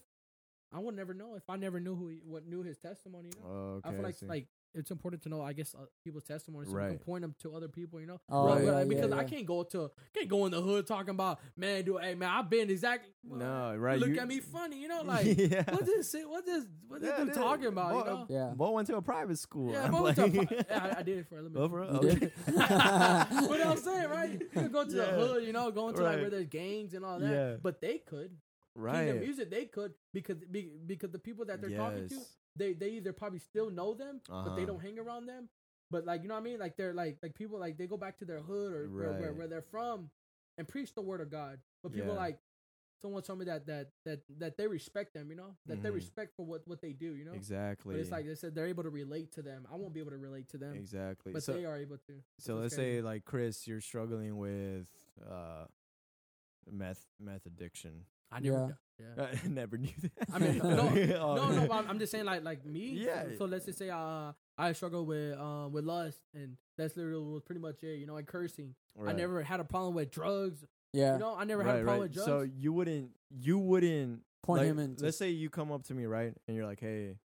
I 0.73 0.79
would 0.79 0.95
never 0.95 1.13
know 1.13 1.35
if 1.35 1.49
I 1.49 1.55
never 1.55 1.79
knew 1.79 1.95
who 1.95 2.09
he, 2.09 2.21
what 2.25 2.45
knew 2.45 2.61
his 2.61 2.77
testimony. 2.77 3.29
You 3.35 3.41
know, 3.43 3.49
okay. 3.77 3.89
I 3.89 3.93
feel 3.93 4.03
like 4.03 4.15
see. 4.15 4.25
like 4.25 4.47
it's 4.73 4.91
important 4.91 5.23
to 5.23 5.29
know, 5.29 5.41
I 5.41 5.53
guess, 5.53 5.73
uh, 5.73 5.85
people's 6.03 6.25
testimonies 6.25 6.67
so 6.69 6.75
we 6.75 6.81
Right. 6.81 6.89
can 6.89 6.99
point 6.99 7.21
them 7.21 7.33
to 7.39 7.55
other 7.55 7.69
people. 7.69 7.99
You 8.01 8.07
know, 8.07 8.19
Oh, 8.29 8.47
Right. 8.53 8.63
yeah, 8.65 8.83
because 8.83 9.09
yeah, 9.09 9.15
I 9.17 9.21
yeah. 9.21 9.27
can't 9.27 9.45
go 9.45 9.63
to 9.63 9.89
can't 10.13 10.27
go 10.27 10.45
in 10.45 10.51
the 10.51 10.61
hood 10.61 10.85
talking 10.85 11.11
about 11.11 11.39
man, 11.55 11.83
do 11.85 11.97
hey 11.97 12.15
man, 12.15 12.29
I've 12.29 12.49
been 12.49 12.69
exactly 12.69 13.11
No, 13.23 13.75
right, 13.77 13.97
Look 13.97 14.09
you- 14.09 14.19
at 14.19 14.27
me 14.27 14.39
funny, 14.41 14.81
you 14.81 14.89
know, 14.89 15.01
like 15.05 15.25
yeah. 15.25 15.63
what 15.71 15.85
this 15.85 16.13
what 16.25 16.45
this 16.45 16.65
what 16.87 16.99
this 17.01 17.09
Yeah, 17.11 17.17
dude 17.17 17.27
dude. 17.27 17.35
talking 17.35 17.65
about, 17.67 17.91
Boy, 17.93 17.99
you 17.99 18.05
know? 18.05 18.25
Yeah. 18.29 18.53
Bo 18.55 18.71
went 18.71 18.87
to 18.87 18.97
a 18.97 19.01
private 19.01 19.39
school. 19.39 19.71
Yeah, 19.71 19.85
I'm 19.85 19.91
but 19.91 20.01
what's 20.03 20.19
up? 20.19 20.33
yeah, 20.33 20.91
I, 20.95 20.99
I 20.99 21.03
did 21.03 21.19
it 21.19 21.27
for 21.29 21.37
a 21.39 21.41
little 21.43 21.57
Oh, 21.63 21.67
bit. 21.69 21.71
for 21.71 21.79
real? 21.81 21.95
Okay. 21.97 22.19
did? 22.19 23.49
what 23.49 23.65
I'm 23.65 23.77
saying, 23.77 24.09
right? 24.09 24.31
You 24.33 24.47
could 24.53 24.71
go 24.73 24.83
to 24.83 24.91
the 24.91 25.05
hood, 25.19 25.43
you 25.45 25.53
know, 25.53 25.71
going 25.71 25.95
to 25.95 26.03
like 26.03 26.19
where 26.19 26.29
there's 26.29 26.47
gangs 26.47 26.93
and 26.93 27.05
all 27.05 27.19
that. 27.19 27.31
Yeah. 27.31 27.55
But 27.61 27.79
they 27.81 27.99
could. 27.99 28.35
Kingdom 28.77 29.17
right. 29.17 29.19
music, 29.19 29.49
they 29.49 29.65
could 29.65 29.93
because 30.13 30.37
be, 30.51 30.69
because 30.85 31.11
the 31.11 31.19
people 31.19 31.45
that 31.45 31.61
they're 31.61 31.69
talking 31.71 32.07
to, 32.09 32.15
they 32.55 32.73
they 32.73 32.89
either 32.91 33.11
probably 33.13 33.39
still 33.39 33.69
know 33.69 33.93
them, 33.93 34.21
but 34.27 34.55
they 34.55 34.61
Uh-huh. 34.63 34.65
don't 34.67 34.81
hang 34.81 34.99
around 34.99 35.25
them. 35.25 35.49
But 35.89 36.05
like 36.05 36.21
you 36.21 36.27
know 36.27 36.35
what 36.35 36.41
I 36.41 36.43
mean? 36.43 36.59
Like 36.59 36.77
they're 36.77 36.93
like 36.93 37.17
like 37.23 37.33
people 37.33 37.59
like 37.59 37.77
they 37.77 37.87
go 37.87 37.97
back 37.97 38.17
to 38.19 38.25
their 38.25 38.39
hood 38.41 38.73
or 38.73 38.87
where, 38.89 39.13
where, 39.19 39.33
where 39.33 39.47
they're 39.47 39.61
from 39.61 40.09
and 40.57 40.67
preach 40.67 40.93
the 40.93 41.01
word 41.01 41.21
of 41.21 41.29
God. 41.31 41.59
But 41.81 41.93
people 41.93 42.13
Yeah. 42.13 42.19
like 42.25 42.39
someone 43.01 43.21
told 43.21 43.39
me 43.39 43.45
that 43.45 43.65
that 43.67 43.91
that 44.05 44.21
that 44.39 44.57
they 44.57 44.67
respect 44.67 45.13
them, 45.13 45.29
you 45.29 45.35
know, 45.35 45.55
that 45.65 45.81
they 45.81 45.89
Mhm. 45.89 45.95
respect 45.95 46.35
for 46.35 46.45
what 46.45 46.67
what 46.67 46.81
they 46.81 46.93
do, 46.93 47.15
you 47.15 47.25
know. 47.25 47.33
Exactly. 47.33 47.93
But 47.95 48.01
it's 48.01 48.11
like 48.11 48.25
they 48.25 48.35
said 48.35 48.53
they're 48.53 48.67
able 48.67 48.83
to 48.83 48.89
relate 48.89 49.31
to 49.33 49.41
them. 49.41 49.67
I 49.71 49.75
won't 49.75 49.93
be 49.93 49.99
able 49.99 50.11
to 50.11 50.17
relate 50.17 50.49
to 50.49 50.57
them, 50.57 50.75
exactly. 50.75 51.31
but 51.33 51.43
so, 51.43 51.53
they 51.53 51.65
are 51.65 51.77
able 51.77 51.97
to. 52.07 52.21
so 52.39 52.55
let's 52.55 52.75
say 52.75 53.01
like 53.01 53.23
Chris, 53.25 53.67
you're 53.67 53.81
struggling 53.81 54.37
with 54.37 54.87
uh 55.29 55.65
meth 56.69 57.05
meth 57.19 57.45
addiction. 57.45 58.05
I 58.31 58.39
never. 58.39 58.77
Yeah. 58.99 59.13
Yeah. 59.17 59.27
I 59.43 59.47
never 59.47 59.77
knew 59.77 59.93
that. 60.01 60.27
I 60.33 60.39
mean, 60.39 60.57
no, 60.57 60.89
no, 60.89 61.51
no. 61.51 61.67
but 61.67 61.85
I'm 61.87 61.99
just 61.99 62.11
saying, 62.11 62.25
like, 62.25 62.43
like 62.43 62.65
me. 62.65 62.93
Yeah. 63.05 63.25
So 63.37 63.45
let's 63.45 63.65
just 63.65 63.77
say, 63.77 63.89
uh, 63.89 64.31
I 64.57 64.73
struggle 64.73 65.05
with 65.05 65.37
um 65.37 65.71
with 65.71 65.85
lust, 65.85 66.19
and 66.33 66.57
that's 66.77 66.97
literally 66.97 67.23
was 67.23 67.43
pretty 67.43 67.61
much 67.61 67.83
it. 67.83 67.97
You 67.97 68.07
know, 68.07 68.13
like 68.13 68.25
cursing. 68.25 68.73
Right. 68.95 69.13
I 69.13 69.17
never 69.17 69.43
had 69.43 69.59
a 69.59 69.63
problem 69.63 69.93
with 69.93 70.09
drugs. 70.09 70.65
Yeah. 70.93 71.13
You 71.13 71.19
know, 71.19 71.35
I 71.35 71.43
never 71.43 71.63
right, 71.63 71.75
had 71.75 71.81
a 71.81 71.83
problem 71.83 71.99
right. 72.01 72.09
with 72.09 72.13
drugs. 72.13 72.27
So 72.27 72.41
you 72.41 72.73
wouldn't, 72.73 73.11
you 73.29 73.59
wouldn't 73.59 74.21
Point 74.43 74.61
like, 74.61 74.69
him 74.69 74.79
into. 74.79 75.03
Let's 75.03 75.17
say 75.17 75.29
you 75.29 75.49
come 75.49 75.71
up 75.71 75.83
to 75.83 75.93
me, 75.93 76.05
right, 76.05 76.33
and 76.47 76.55
you're 76.55 76.65
like, 76.65 76.79
"Hey, 76.79 77.17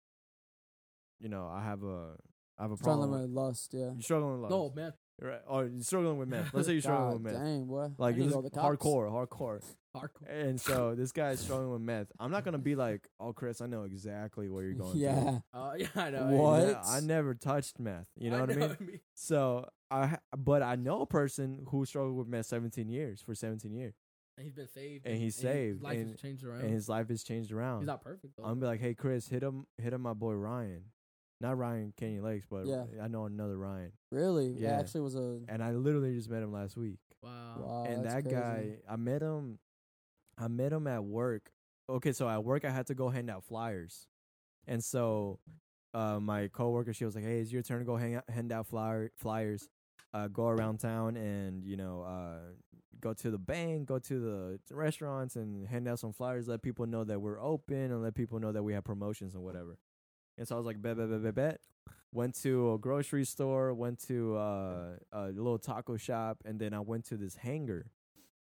you 1.21 1.29
know, 1.29 1.49
I 1.53 1.63
have 1.63 1.83
a, 1.83 2.15
I 2.59 2.63
have 2.63 2.73
a 2.73 2.77
Struggling 2.77 3.11
problem. 3.11 3.23
with 3.23 3.31
lust. 3.31 3.75
Yeah. 3.75 3.93
You're 3.93 4.03
struggling 4.03 4.41
with 4.41 4.51
lust. 4.51 4.51
no, 4.51 4.73
man, 4.75 4.93
right? 5.23 5.41
Or 5.49 5.65
you're 5.67 5.83
struggling 5.83 6.19
with 6.19 6.29
meth. 6.29 6.53
Let's 6.55 6.67
say 6.67 6.73
you're 6.75 6.83
struggling 6.89 7.23
God 7.23 7.23
with 7.25 7.33
meth. 7.35 7.43
dang, 7.45 7.65
boy. 7.67 7.89
Like 7.99 8.15
I 8.15 8.19
need 8.19 8.25
this 8.25 8.25
to 8.25 8.29
is 8.29 8.35
go 8.35 8.43
to 8.43 8.49
the 8.49 8.61
cops. 8.61 8.85
hardcore, 8.85 9.11
hardcore. 9.11 9.63
hardcore. 9.97 10.29
And 10.29 10.61
so 10.61 10.95
this 10.99 11.13
guy 11.13 11.31
is 11.31 11.41
struggling 11.41 11.71
with 11.73 11.83
meth. 11.83 12.07
I'm 12.19 12.31
not 12.31 12.45
gonna 12.45 12.59
be 12.59 12.75
like, 12.77 13.09
"Oh, 13.19 13.33
Chris, 13.33 13.61
I 13.61 13.67
know 13.67 13.83
exactly 13.85 14.49
what 14.49 14.61
you're 14.61 14.73
going 14.75 14.93
through." 14.93 15.01
Yeah. 15.01 15.39
Uh, 15.53 15.73
yeah, 15.77 15.87
I 15.97 16.11
know. 16.11 16.27
What? 16.29 16.69
Yeah, 16.69 16.83
I 16.87 17.01
never 17.01 17.35
touched 17.35 17.79
meth. 17.79 18.07
You 18.17 18.31
know 18.31 18.41
what 18.41 18.51
I 18.51 18.55
know 18.55 18.77
mean? 18.81 19.01
So 19.15 19.69
I, 19.91 20.19
but 20.37 20.63
I 20.63 20.77
know 20.77 21.03
a 21.03 21.07
person 21.07 21.67
who 21.71 21.85
struggled 21.85 22.17
with 22.17 22.29
meth 22.29 22.47
17 22.47 22.89
years 22.89 23.21
for 23.21 23.35
17 23.35 23.73
years, 23.75 23.95
And 24.39 24.45
he's 24.45 24.55
been 24.55 24.69
saved, 24.69 25.05
And 25.07 25.17
he's 25.19 25.35
his 25.35 25.43
saved, 25.43 25.83
life 25.83 25.99
and- 25.99 26.11
has 26.13 26.21
changed 26.21 26.45
around. 26.45 26.61
and 26.61 26.71
his 26.73 26.89
life 26.89 27.09
has 27.09 27.25
changed 27.25 27.51
around. 27.51 27.81
he's 27.81 27.87
not 27.89 28.01
perfect 28.03 28.37
though. 28.37 28.45
I'm 28.45 28.51
gonna 28.51 28.61
be 28.61 28.67
like, 28.67 28.81
hey 28.81 28.95
Chris, 28.95 29.27
hit 29.29 29.43
him, 29.43 29.67
hit 29.79 29.93
him, 29.93 30.03
my 30.03 30.13
boy 30.15 30.33
Ryan, 30.35 30.85
not 31.41 31.57
Ryan 31.59 31.93
Canyon 31.97 32.23
Lakes, 32.23 32.47
but 32.51 32.67
Yeah. 32.67 32.85
I 33.03 33.09
know 33.09 33.25
another 33.27 33.57
Ryan, 33.57 33.93
Really? 34.11 34.49
Yeah. 34.59 34.77
It 34.77 34.81
actually 34.81 35.01
was 35.03 35.15
a. 35.17 35.41
and 35.49 35.63
I 35.63 35.73
literally 35.73 36.15
just 36.15 36.29
met 36.31 36.43
him 36.43 36.53
last 36.53 36.77
week. 36.77 36.99
wow. 37.23 37.57
Wow. 37.59 37.85
and 37.89 38.05
that's 38.05 38.15
that 38.15 38.23
crazy. 38.25 38.37
guy, 38.37 38.77
I 38.89 38.97
met 38.97 39.23
him, 39.23 39.59
I 40.39 40.49
met 40.49 40.73
him 40.73 40.87
at 40.87 41.05
work. 41.05 41.51
Okay, 41.89 42.13
so 42.13 42.29
at 42.29 42.45
work 42.45 42.65
I 42.65 42.71
had 42.71 42.87
to 42.89 42.95
go 42.95 43.09
hand 43.09 43.31
out 43.31 43.45
flyers, 43.45 44.07
and 44.67 44.83
so 44.85 45.39
uh, 45.93 46.21
my 46.21 46.47
coworker 46.49 46.93
she 46.93 47.05
was 47.05 47.15
like, 47.17 47.25
hey, 47.25 47.41
it's 47.41 47.51
your 47.51 47.63
turn 47.63 47.81
to 47.81 47.85
go 47.85 47.97
hang 47.97 48.15
out, 48.15 48.29
hand 48.31 48.53
out 48.53 48.67
flyer 48.69 49.11
flyers, 49.17 49.69
uh, 50.15 50.29
go 50.29 50.47
around 50.49 50.79
town 50.79 51.17
and 51.17 51.65
you 51.65 51.77
know 51.77 52.03
uh, 52.03 52.53
go 53.01 53.13
to 53.15 53.31
the 53.31 53.39
bank, 53.39 53.87
go 53.89 53.99
to 53.99 54.21
the 54.21 54.75
restaurants, 54.75 55.35
and 55.37 55.67
hand 55.67 55.89
out 55.89 55.99
some 55.99 56.13
flyers. 56.13 56.47
Let 56.47 56.63
people 56.63 56.87
know 56.87 57.03
that 57.05 57.21
we're 57.21 57.41
open, 57.43 57.91
and 57.91 58.03
let 58.03 58.15
people 58.15 58.39
know 58.39 58.53
that 58.53 58.63
we 58.63 58.73
have 58.75 58.85
promotions 58.85 59.35
and 59.35 59.43
whatever. 59.43 59.77
And 60.41 60.49
so 60.49 60.55
I 60.55 60.59
was 60.59 60.67
like, 60.67 60.81
bet, 60.81 60.97
bet, 60.97 61.11
bet, 61.11 61.23
bet, 61.23 61.35
bet. 61.35 61.61
Went 62.13 62.35
to 62.43 62.73
a 62.73 62.79
grocery 62.79 63.25
store, 63.27 63.73
went 63.75 64.01
to 64.09 64.37
uh, 64.37 64.85
a 65.13 65.27
little 65.29 65.59
taco 65.59 65.97
shop, 65.97 66.39
and 66.47 66.59
then 66.59 66.73
I 66.75 66.81
went 66.81 67.05
to 67.11 67.17
this 67.19 67.37
hangar. 67.37 67.91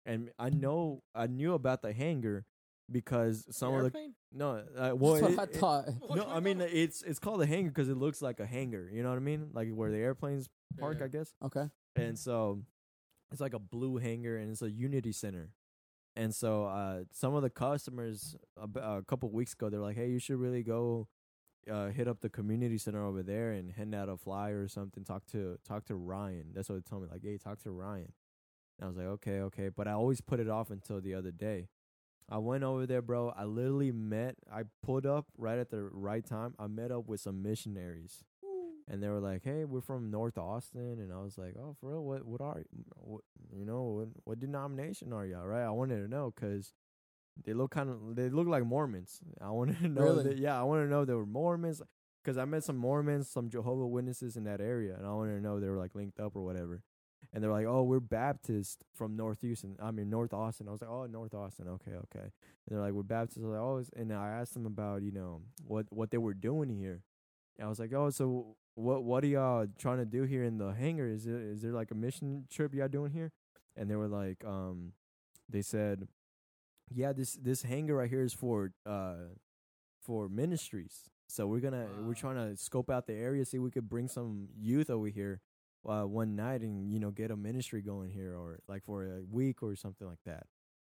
And 0.05 0.31
I 0.39 0.49
know 0.49 1.03
I 1.13 1.27
knew 1.27 1.53
about 1.53 1.81
the 1.83 1.91
hangar 1.93 2.45
because 2.89 3.45
some 3.51 3.73
of 3.73 3.79
the 3.81 3.85
Airplane? 3.99 4.15
no, 4.31 4.63
uh, 4.75 4.93
well, 4.95 5.15
it- 5.15 5.37
I 5.37 5.43
it- 5.43 5.55
thought. 5.57 5.85
no, 6.15 6.25
I 6.27 6.39
mean 6.39 6.61
it's 6.61 7.03
it's 7.03 7.19
called 7.19 7.41
a 7.43 7.45
hangar 7.45 7.69
because 7.69 7.89
it 7.89 7.97
looks 7.97 8.21
like 8.21 8.39
a 8.39 8.45
hangar. 8.45 8.89
You 8.91 9.03
know 9.03 9.09
what 9.09 9.17
I 9.17 9.19
mean? 9.19 9.49
Like 9.53 9.69
where 9.71 9.91
the 9.91 9.97
airplanes 9.97 10.49
park, 10.79 10.97
Yeah. 10.99 11.05
I 11.05 11.07
guess. 11.09 11.33
Okay. 11.43 11.65
And 11.97 12.17
so 12.17 12.63
it's 13.31 13.41
like 13.41 13.53
a 13.53 13.59
blue 13.59 13.97
hangar 13.97 14.37
and 14.37 14.49
it's 14.49 14.61
a 14.63 14.71
Unity 14.71 15.11
Center. 15.11 15.49
And 16.15 16.33
so 16.33 16.63
uh, 16.65 17.03
some 17.11 17.35
of 17.35 17.43
the 17.43 17.49
customers 17.51 18.35
a, 18.57 18.79
a 18.79 19.03
couple 19.03 19.29
weeks 19.29 19.53
ago 19.53 19.69
they're 19.69 19.79
like, 19.79 19.97
"Hey, 19.97 20.09
you 20.09 20.17
should 20.19 20.39
really 20.39 20.63
go 20.63 21.07
uh, 21.69 21.87
hit 21.87 22.07
up 22.07 22.21
the 22.21 22.29
community 22.29 22.77
center 22.77 23.05
over 23.05 23.23
there 23.23 23.51
and 23.51 23.71
hand 23.71 23.95
out 23.95 24.09
a 24.09 24.17
flyer 24.17 24.61
or 24.61 24.67
something. 24.67 25.03
Talk 25.03 25.25
to 25.27 25.57
talk 25.67 25.85
to 25.85 25.95
Ryan." 25.95 26.51
That's 26.53 26.69
what 26.69 26.75
they 26.75 26.89
told 26.89 27.03
me. 27.03 27.09
Like, 27.11 27.23
"Hey, 27.23 27.37
talk 27.37 27.59
to 27.63 27.71
Ryan." 27.71 28.13
And 28.79 28.85
I 28.85 28.87
was 28.87 28.97
like, 28.97 29.07
"Okay, 29.07 29.39
okay," 29.41 29.69
but 29.69 29.87
I 29.87 29.93
always 29.93 30.21
put 30.21 30.39
it 30.39 30.49
off 30.49 30.71
until 30.71 31.01
the 31.01 31.13
other 31.13 31.31
day. 31.31 31.69
I 32.29 32.37
went 32.39 32.63
over 32.63 32.85
there, 32.85 33.01
bro. 33.01 33.29
I 33.29 33.45
literally 33.45 33.91
met. 33.91 34.35
I 34.51 34.63
pulled 34.83 35.05
up 35.05 35.27
right 35.37 35.59
at 35.59 35.71
the 35.71 35.83
right 35.83 36.25
time. 36.25 36.55
I 36.59 36.67
met 36.67 36.91
up 36.91 37.07
with 37.07 37.21
some 37.21 37.41
missionaries 37.41 38.23
and 38.89 39.03
they 39.03 39.07
were 39.07 39.19
like, 39.19 39.43
"Hey, 39.43 39.65
we're 39.65 39.81
from 39.81 40.09
North 40.09 40.37
Austin," 40.37 40.99
and 40.99 41.13
I 41.13 41.19
was 41.21 41.37
like, 41.37 41.55
"Oh, 41.57 41.75
for 41.79 41.91
real? 41.91 42.03
What 42.03 42.25
what 42.25 42.41
are 42.41 42.63
what, 42.95 43.21
you 43.53 43.65
know 43.65 43.83
what 43.83 44.07
what 44.23 44.39
denomination 44.39 45.13
are 45.13 45.25
y'all?" 45.25 45.45
Right? 45.45 45.63
I 45.63 45.69
wanted 45.69 46.01
to 46.01 46.07
know 46.07 46.33
because 46.35 46.73
they 47.45 47.53
look 47.53 47.71
kind 47.71 47.89
of 47.89 48.15
they 48.15 48.29
look 48.29 48.47
like 48.47 48.65
Mormons. 48.65 49.19
I 49.41 49.49
want 49.51 49.77
to 49.79 49.87
know 49.89 50.01
Really? 50.03 50.23
that 50.23 50.37
yeah, 50.37 50.59
I 50.59 50.63
want 50.63 50.83
to 50.85 50.89
know 50.89 51.05
they 51.05 51.13
were 51.13 51.25
Mormons 51.25 51.81
because 52.23 52.37
I 52.37 52.45
met 52.45 52.63
some 52.63 52.77
Mormons, 52.77 53.29
some 53.29 53.49
Jehovah 53.49 53.87
Witnesses 53.87 54.35
in 54.37 54.43
that 54.45 54.61
area, 54.61 54.95
and 54.97 55.05
I 55.07 55.11
wanted 55.13 55.35
to 55.37 55.41
know 55.41 55.59
they 55.59 55.69
were 55.69 55.77
like 55.77 55.95
linked 55.95 56.19
up 56.19 56.35
or 56.35 56.43
whatever. 56.43 56.81
And 57.33 57.43
they're 57.43 57.51
like, 57.51 57.65
"Oh, 57.65 57.83
we're 57.83 57.99
Baptist 57.99 58.83
from 58.95 59.15
North 59.15 59.41
Houston. 59.41 59.75
I 59.81 59.91
mean 59.91 60.09
North 60.09 60.33
Austin." 60.33 60.67
I 60.67 60.71
was 60.71 60.81
like, 60.81 60.89
"Oh, 60.89 61.05
North 61.05 61.33
Austin. 61.33 61.67
Okay, 61.67 61.91
okay." 61.91 62.23
And 62.25 62.31
they're 62.69 62.79
like, 62.81 62.93
"We're 62.93 63.03
Baptist." 63.03 63.39
I 63.39 63.41
was 63.41 63.51
like, 63.51 63.61
"Oh," 63.95 63.99
and 64.01 64.13
I 64.13 64.29
asked 64.29 64.53
them 64.53 64.65
about 64.65 65.01
you 65.03 65.11
know 65.11 65.41
what 65.65 65.85
what 65.89 66.11
they 66.11 66.17
were 66.17 66.33
doing 66.33 66.69
here. 66.69 67.03
And 67.57 67.65
I 67.65 67.69
was 67.69 67.79
like, 67.79 67.93
"Oh, 67.93 68.09
so 68.09 68.55
what 68.75 69.03
what 69.03 69.23
are 69.23 69.27
y'all 69.27 69.67
trying 69.77 69.97
to 69.97 70.05
do 70.05 70.23
here 70.23 70.43
in 70.43 70.57
the 70.57 70.73
hangar? 70.73 71.07
Is 71.07 71.27
it 71.27 71.33
is 71.35 71.61
there 71.61 71.73
like 71.73 71.91
a 71.91 71.95
mission 71.95 72.45
trip 72.49 72.73
y'all 72.73 72.87
doing 72.87 73.11
here?" 73.11 73.31
And 73.75 73.89
they 73.89 73.95
were 73.95 74.07
like, 74.07 74.43
um, 74.45 74.93
they 75.47 75.61
said, 75.61 76.07
"Yeah, 76.93 77.13
this 77.13 77.33
this 77.33 77.63
hangar 77.63 77.95
right 77.95 78.09
here 78.09 78.21
is 78.23 78.33
for 78.33 78.71
uh 78.85 79.15
for 80.01 80.29
ministries. 80.29 81.09
So 81.27 81.47
we're 81.47 81.59
gonna 81.59 81.85
Wow. 81.85 82.07
we're 82.07 82.13
trying 82.15 82.35
to 82.37 82.57
scope 82.57 82.89
out 82.89 83.07
the 83.07 83.13
area, 83.13 83.45
see 83.45 83.57
if 83.57 83.63
we 83.63 83.71
could 83.71 83.89
bring 83.89 84.07
some 84.07 84.49
youth 84.57 84.89
over 84.89 85.07
here." 85.07 85.41
Uh, 85.87 86.03
one 86.03 86.35
night 86.35 86.59
and 86.61 86.91
you 86.91 86.99
know 86.99 87.09
get 87.09 87.31
a 87.31 87.37
ministry 87.37 87.81
going 87.81 88.11
here 88.11 88.35
or 88.35 88.59
like 88.67 88.83
for 88.83 89.05
a 89.05 89.21
week 89.31 89.63
or 89.63 89.75
something 89.77 90.05
like 90.07 90.19
that. 90.25 90.45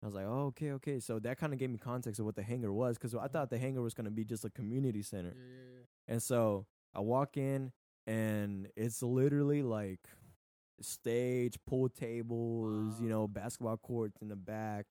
I 0.01 0.07
was 0.07 0.15
like, 0.15 0.25
oh, 0.25 0.47
okay, 0.47 0.71
okay. 0.71 0.99
So 0.99 1.19
that 1.19 1.37
kind 1.37 1.53
of 1.53 1.59
gave 1.59 1.69
me 1.69 1.77
context 1.77 2.19
of 2.19 2.25
what 2.25 2.35
the 2.35 2.41
hangar 2.41 2.73
was 2.73 2.97
because 2.97 3.13
I 3.13 3.27
thought 3.27 3.51
the 3.51 3.59
hangar 3.59 3.83
was 3.83 3.93
going 3.93 4.05
to 4.05 4.11
be 4.11 4.25
just 4.25 4.43
a 4.43 4.49
community 4.49 5.03
center. 5.03 5.35
Yeah, 5.37 5.43
yeah, 5.43 5.69
yeah. 6.07 6.13
And 6.13 6.23
so 6.23 6.65
I 6.95 7.01
walk 7.01 7.37
in 7.37 7.71
and 8.07 8.69
it's 8.75 9.03
literally 9.03 9.61
like 9.61 9.99
stage, 10.81 11.57
pool 11.67 11.89
tables, 11.89 12.99
you 12.99 13.07
know, 13.09 13.27
basketball 13.27 13.77
courts 13.77 14.17
in 14.21 14.27
the 14.29 14.35
back, 14.35 14.87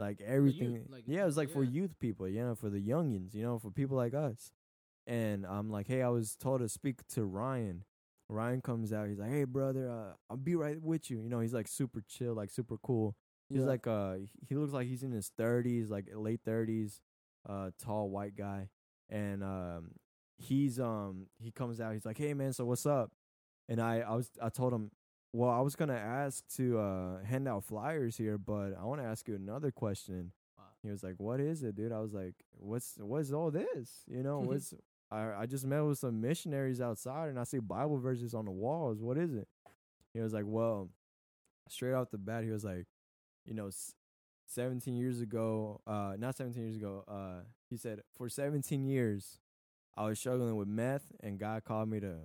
like 0.00 0.20
everything. 0.20 0.86
like, 0.90 1.04
yeah, 1.06 1.22
it 1.22 1.26
was 1.26 1.36
like 1.36 1.50
for 1.50 1.62
youth 1.62 1.98
people, 2.00 2.26
you 2.28 2.40
know, 2.42 2.54
for 2.56 2.70
the 2.70 2.80
youngins, 2.80 3.34
you 3.34 3.42
know, 3.42 3.58
for 3.58 3.70
people 3.70 3.96
like 3.96 4.14
us. 4.14 4.52
And 5.06 5.46
I'm 5.46 5.70
like, 5.70 5.86
hey, 5.86 6.02
I 6.02 6.08
was 6.08 6.34
told 6.36 6.60
to 6.60 6.68
speak 6.68 7.06
to 7.14 7.24
Ryan. 7.24 7.84
Ryan 8.28 8.60
comes 8.60 8.92
out. 8.92 9.08
He's 9.08 9.18
like, 9.18 9.30
hey, 9.30 9.44
brother, 9.44 9.88
uh, 9.90 10.14
I'll 10.30 10.36
be 10.36 10.54
right 10.54 10.80
with 10.80 11.10
you. 11.10 11.20
You 11.20 11.28
know, 11.28 11.40
he's 11.40 11.54
like 11.54 11.68
super 11.68 12.02
chill, 12.08 12.34
like 12.34 12.50
super 12.50 12.76
cool. 12.78 13.14
He's 13.48 13.60
Yeah. 13.60 13.66
like 13.66 13.86
uh 13.86 14.16
he- 14.48 14.54
looks 14.56 14.72
like 14.72 14.86
he's 14.86 15.02
in 15.02 15.10
his 15.12 15.30
thirties, 15.36 15.90
like 15.90 16.06
late 16.14 16.40
thirties, 16.44 17.00
uh 17.48 17.70
tall 17.78 18.08
white 18.10 18.36
guy. 18.36 18.68
And 19.08 19.42
um 19.42 19.90
he's 20.38 20.78
um 20.78 21.26
he 21.38 21.50
comes 21.50 21.80
out, 21.80 21.92
he's 21.92 22.06
like, 22.06 22.18
Hey 22.18 22.32
man, 22.34 22.52
so 22.52 22.64
what's 22.64 22.86
up? 22.86 23.10
And 23.68 23.80
I, 23.80 24.00
I 24.00 24.14
was 24.14 24.30
I 24.40 24.48
told 24.50 24.72
him, 24.72 24.92
Well, 25.32 25.50
I 25.50 25.60
was 25.60 25.76
gonna 25.76 25.94
ask 25.94 26.44
to 26.56 26.78
uh 26.78 27.24
hand 27.24 27.46
out 27.46 27.64
flyers 27.64 28.16
here, 28.16 28.36
but 28.38 28.76
I 28.80 28.84
wanna 28.84 29.04
ask 29.04 29.28
you 29.28 29.36
another 29.36 29.70
question. 29.70 30.32
Wow. 30.58 30.64
He 30.82 30.90
was 30.90 31.02
like, 31.02 31.14
What 31.18 31.40
is 31.40 31.62
it, 31.62 31.76
dude? 31.76 31.92
I 31.92 32.00
was 32.00 32.12
like, 32.12 32.34
What's 32.58 32.94
what's 32.98 33.32
all 33.32 33.50
this? 33.50 34.02
You 34.08 34.22
know, 34.22 34.40
what's 34.44 34.74
I 35.10 35.32
I 35.42 35.46
just 35.46 35.64
met 35.64 35.80
with 35.80 35.98
some 35.98 36.20
missionaries 36.20 36.80
outside 36.80 37.28
and 37.28 37.38
I 37.38 37.44
see 37.44 37.58
Bible 37.58 37.98
verses 37.98 38.34
on 38.34 38.44
the 38.44 38.50
walls. 38.50 39.00
What 39.00 39.16
is 39.18 39.34
it? 39.34 39.48
He 40.12 40.20
was 40.20 40.32
like, 40.32 40.44
Well, 40.46 40.90
straight 41.68 41.94
off 41.94 42.10
the 42.10 42.18
bat, 42.18 42.44
he 42.44 42.50
was 42.50 42.64
like, 42.64 42.86
you 43.46 43.54
know, 43.54 43.70
17 44.46 44.96
years 44.96 45.20
ago, 45.20 45.80
uh, 45.86 46.14
not 46.18 46.36
17 46.36 46.60
years 46.62 46.76
ago, 46.76 47.04
uh, 47.06 47.42
he 47.68 47.76
said, 47.76 48.00
for 48.16 48.28
17 48.28 48.84
years, 48.84 49.38
I 49.96 50.06
was 50.06 50.18
struggling 50.18 50.56
with 50.56 50.66
meth, 50.66 51.12
and 51.20 51.38
God 51.38 51.64
called 51.64 51.88
me 51.88 52.00
to 52.00 52.16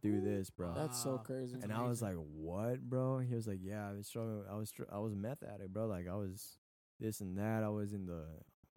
do 0.00 0.20
this, 0.20 0.50
bro. 0.50 0.72
That's 0.74 0.98
so 1.02 1.18
crazy. 1.18 1.52
That's 1.52 1.64
and 1.64 1.72
I 1.72 1.82
was 1.86 2.02
like, 2.02 2.14
"What, 2.16 2.80
bro?" 2.80 3.18
He 3.18 3.34
was 3.34 3.46
like, 3.46 3.60
"Yeah, 3.62 3.88
I 3.88 3.92
was 3.92 4.06
struggling. 4.06 4.42
I 4.50 4.54
was, 4.54 4.68
str- 4.68 4.90
I 4.92 4.98
was 4.98 5.14
meth 5.14 5.42
addict, 5.42 5.72
bro. 5.72 5.86
Like 5.86 6.06
I 6.08 6.14
was 6.14 6.56
this 6.98 7.20
and 7.20 7.36
that. 7.38 7.62
I 7.62 7.68
was 7.68 7.92
in 7.92 8.06
the, 8.06 8.24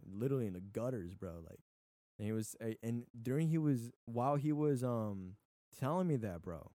literally 0.04 0.46
in 0.46 0.52
the 0.54 0.60
gutters, 0.60 1.14
bro. 1.14 1.32
Like, 1.48 1.60
and 2.18 2.26
he 2.26 2.32
was, 2.32 2.56
and 2.82 3.04
during 3.22 3.48
he 3.48 3.58
was, 3.58 3.90
while 4.06 4.36
he 4.36 4.52
was, 4.52 4.82
um, 4.84 5.36
telling 5.78 6.06
me 6.06 6.16
that, 6.16 6.42
bro, 6.42 6.70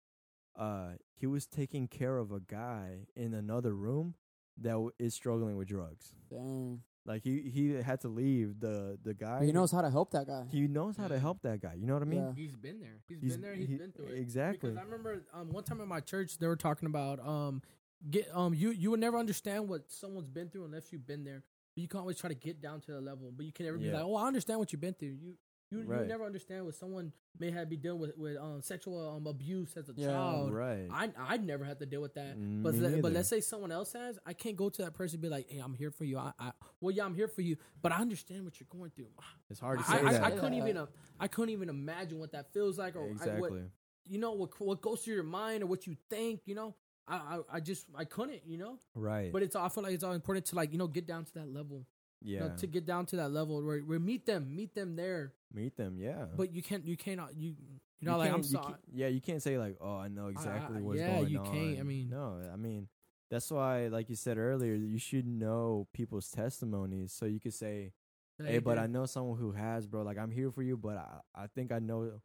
uh, 0.57 0.91
he 1.15 1.25
was 1.27 1.45
taking 1.45 1.87
care 1.87 2.17
of 2.17 2.31
a 2.31 2.39
guy 2.39 3.07
in 3.15 3.33
another 3.33 3.73
room 3.73 4.15
that 4.57 4.71
w- 4.71 4.91
is 4.99 5.13
struggling 5.13 5.55
with 5.55 5.67
drugs. 5.67 6.13
Dang. 6.29 6.81
Like 7.09 7.23
he, 7.23 7.49
he 7.51 7.73
had 7.73 8.01
to 8.01 8.07
leave 8.07 8.59
the 8.59 8.99
the 9.03 9.15
guy. 9.15 9.39
But 9.39 9.45
he 9.47 9.51
knows 9.51 9.71
how 9.71 9.81
to 9.81 9.89
help 9.89 10.11
that 10.11 10.27
guy. 10.27 10.43
he 10.51 10.67
knows 10.67 10.95
how 10.95 11.07
to 11.07 11.17
help 11.19 11.41
that 11.41 11.59
guy. 11.59 11.73
You 11.75 11.87
know 11.87 11.95
what 11.95 12.03
I 12.03 12.05
mean? 12.05 12.23
Yeah. 12.23 12.33
He's 12.43 12.55
been 12.55 12.79
there. 12.79 12.97
He's, 13.07 13.17
He's- 13.19 13.31
been 13.33 13.41
there. 13.41 13.55
He's 13.55 13.67
he- 13.67 13.77
been 13.77 13.91
through 13.91 14.05
it. 14.05 14.19
exactly. 14.19 14.69
Because 14.69 14.77
I 14.77 14.83
remember 14.83 15.23
um, 15.33 15.51
one 15.51 15.63
time 15.63 15.81
in 15.81 15.87
my 15.87 16.01
church 16.01 16.37
they 16.37 16.45
were 16.47 16.55
talking 16.55 16.85
about 16.85 17.19
um 17.25 17.63
get 18.09 18.27
um 18.33 18.53
you 18.53 18.69
you 18.69 18.91
would 18.91 18.99
never 18.99 19.17
understand 19.17 19.67
what 19.67 19.89
someone's 19.91 20.29
been 20.29 20.49
through 20.49 20.65
unless 20.65 20.93
you've 20.93 21.07
been 21.07 21.23
there. 21.23 21.43
But 21.75 21.81
you 21.81 21.87
can 21.87 21.99
always 21.99 22.17
try 22.17 22.27
to 22.29 22.35
get 22.35 22.61
down 22.61 22.79
to 22.81 22.91
the 22.91 23.01
level, 23.01 23.31
but 23.35 23.43
you 23.45 23.51
can 23.51 23.65
never 23.65 23.77
be 23.79 23.91
like, 23.91 24.03
oh, 24.03 24.15
I 24.15 24.27
understand 24.27 24.59
what 24.59 24.71
you've 24.71 24.81
been 24.81 24.93
through. 24.93 25.09
You 25.19 25.33
you 25.71 25.79
you 25.79 25.85
Right. 25.85 25.99
would 25.99 26.07
never 26.07 26.25
understand 26.25 26.65
what 26.65 26.75
someone 26.75 27.13
may 27.39 27.51
have 27.51 27.69
been 27.69 27.79
dealing 27.79 27.99
with 27.99 28.17
with 28.17 28.37
um 28.37 28.61
sexual 28.61 29.07
um 29.15 29.27
abuse 29.27 29.75
as 29.77 29.89
a 29.89 29.93
Yeah. 29.95 30.07
child. 30.07 30.51
Right. 30.53 30.87
I 30.91 31.11
I'd 31.17 31.45
never 31.45 31.63
had 31.63 31.79
to 31.79 31.85
deal 31.85 32.01
with 32.01 32.15
that. 32.15 32.37
Mm, 32.37 32.63
But 32.63 32.73
me 32.75 32.79
le- 32.95 33.01
but 33.01 33.11
let's 33.13 33.29
say 33.29 33.39
someone 33.41 33.71
else 33.71 33.93
has, 33.93 34.17
I 34.25 34.33
can't 34.33 34.55
go 34.57 34.69
to 34.69 34.81
that 34.83 34.93
person 34.93 35.15
and 35.17 35.21
be 35.21 35.29
like, 35.29 35.49
"Hey, 35.49 35.59
I'm 35.59 35.73
here 35.75 35.91
for 35.91 36.05
you." 36.05 36.17
I, 36.17 36.31
I 36.39 36.51
well, 36.81 36.91
yeah, 36.95 37.05
I'm 37.05 37.13
here 37.15 37.27
for 37.27 37.41
you, 37.41 37.57
but 37.81 37.91
I 37.91 37.97
understand 37.97 38.45
what 38.45 38.59
you're 38.59 38.67
going 38.69 38.91
through. 38.91 39.11
it's 39.49 39.59
hard 39.59 39.79
to 39.79 39.85
I, 39.89 39.93
say 39.93 40.05
I, 40.05 40.11
that. 40.13 40.23
I 40.23 40.31
couldn't 40.31 40.53
Yeah. 40.53 40.63
even 40.63 40.77
uh, 40.77 40.85
I 41.19 41.27
couldn't 41.27 41.51
even 41.51 41.69
imagine 41.69 42.17
what 42.19 42.31
that 42.31 42.51
feels 42.53 42.77
like 42.79 42.95
or 42.95 43.03
I, 43.07 43.11
exactly. 43.11 43.41
what 43.41 43.53
you 44.05 44.17
know 44.17 44.31
what 44.31 44.59
what 44.59 44.81
goes 44.81 45.01
through 45.03 45.15
your 45.15 45.23
mind 45.23 45.61
or 45.63 45.67
what 45.67 45.85
you 45.85 45.95
think. 46.09 46.41
You 46.45 46.55
know, 46.55 46.75
I 47.07 47.15
I, 47.15 47.39
I 47.57 47.59
just 47.59 47.85
I 47.95 48.05
couldn't. 48.05 48.41
You 48.47 48.57
know, 48.57 48.79
right. 48.95 49.31
but 49.31 49.43
it's 49.43 49.55
I 49.55 49.69
feel 49.69 49.83
like 49.83 49.93
it's 49.93 50.03
all 50.03 50.13
important 50.13 50.45
to 50.47 50.55
like 50.55 50.71
you 50.71 50.77
know 50.79 50.87
get 50.87 51.05
down 51.05 51.25
to 51.25 51.33
that 51.35 51.47
level. 51.53 51.85
you 52.21 52.35
yeah, 52.35 52.47
know, 52.47 52.55
to 52.57 52.67
get 52.67 52.85
down 52.85 53.05
to 53.05 53.15
that 53.15 53.31
level 53.31 53.63
where, 53.63 53.79
where 53.79 53.99
meet 53.99 54.25
them, 54.25 54.53
meet 54.55 54.73
them 54.75 54.95
there. 54.97 55.33
Meet 55.53 55.75
them. 55.77 55.97
Yeah, 55.99 56.25
But 56.35 56.51
you 56.53 56.61
can't, 56.61 56.85
you 56.85 56.95
cannot, 56.97 57.35
you, 57.35 57.55
you 57.99 58.07
know, 58.07 58.17
like 58.17 58.31
I'm 58.31 58.37
you 58.39 58.43
sorry. 58.43 58.75
yeah, 58.93 59.07
you 59.07 59.21
can't 59.21 59.41
say 59.41 59.57
like, 59.57 59.77
oh, 59.81 59.97
I 59.97 60.07
know 60.07 60.27
exactly 60.27 60.77
I- 60.77 60.81
what's 60.81 60.99
yeah, 60.99 61.15
going 61.17 61.29
you 61.29 61.39
on. 61.39 61.51
can't, 61.51 61.79
I 61.79 61.83
mean- 61.83 62.09
no, 62.09 62.39
I 62.51 62.55
mean 62.55 62.87
that's 63.31 63.51
why, 63.51 63.87
like 63.87 64.09
you 64.09 64.15
said 64.15 64.37
earlier, 64.39 64.73
you 64.73 64.97
should 64.97 65.27
know 65.27 65.87
people's 65.93 66.29
testimonies 66.31 67.13
so 67.13 67.25
you 67.27 67.39
could 67.39 67.53
say, 67.53 67.91
hey, 68.43 68.57
but 68.59 68.79
I 68.79 68.87
know 68.87 69.05
someone 69.05 69.37
who 69.37 69.51
has, 69.51 69.85
bro. 69.85 70.01
Like 70.01 70.17
I'm 70.17 70.31
here 70.31 70.49
for 70.51 70.63
you, 70.63 70.77
but 70.77 70.97
I, 70.97 71.19
I 71.43 71.47
think 71.47 71.71
I 71.71 71.77
know 71.79 72.21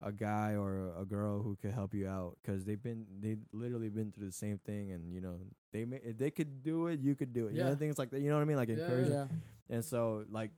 a 0.00 0.12
guy 0.12 0.54
or 0.54 0.92
a 0.98 1.04
girl 1.04 1.42
who 1.42 1.56
could 1.56 1.72
help 1.72 1.92
you 1.92 2.06
out 2.08 2.38
because 2.40 2.64
they've 2.64 2.82
been, 2.82 3.04
they 3.20 3.36
literally 3.52 3.88
been 3.90 4.10
through 4.12 4.26
the 4.26 4.32
same 4.32 4.58
thing, 4.64 4.92
and 4.92 5.12
you 5.12 5.20
know, 5.20 5.34
they 5.72 5.84
may, 5.84 5.98
if 6.02 6.16
they 6.16 6.30
could 6.30 6.62
do 6.62 6.86
it, 6.86 7.00
you 7.00 7.14
could 7.14 7.32
do 7.34 7.48
it. 7.48 7.54
You 7.54 7.64
know, 7.64 7.70
Yeah. 7.70 7.74
things 7.74 7.98
like 7.98 8.08
that. 8.10 8.20
You 8.20 8.30
know 8.30 8.36
what 8.36 8.42
I 8.42 8.44
mean? 8.46 8.56
Like 8.56 8.68
Yeah, 8.70 8.76
encourage. 8.84 9.08
Yeah. 9.10 9.26
And 9.68 9.84
so, 9.84 10.24
like, 10.30 10.52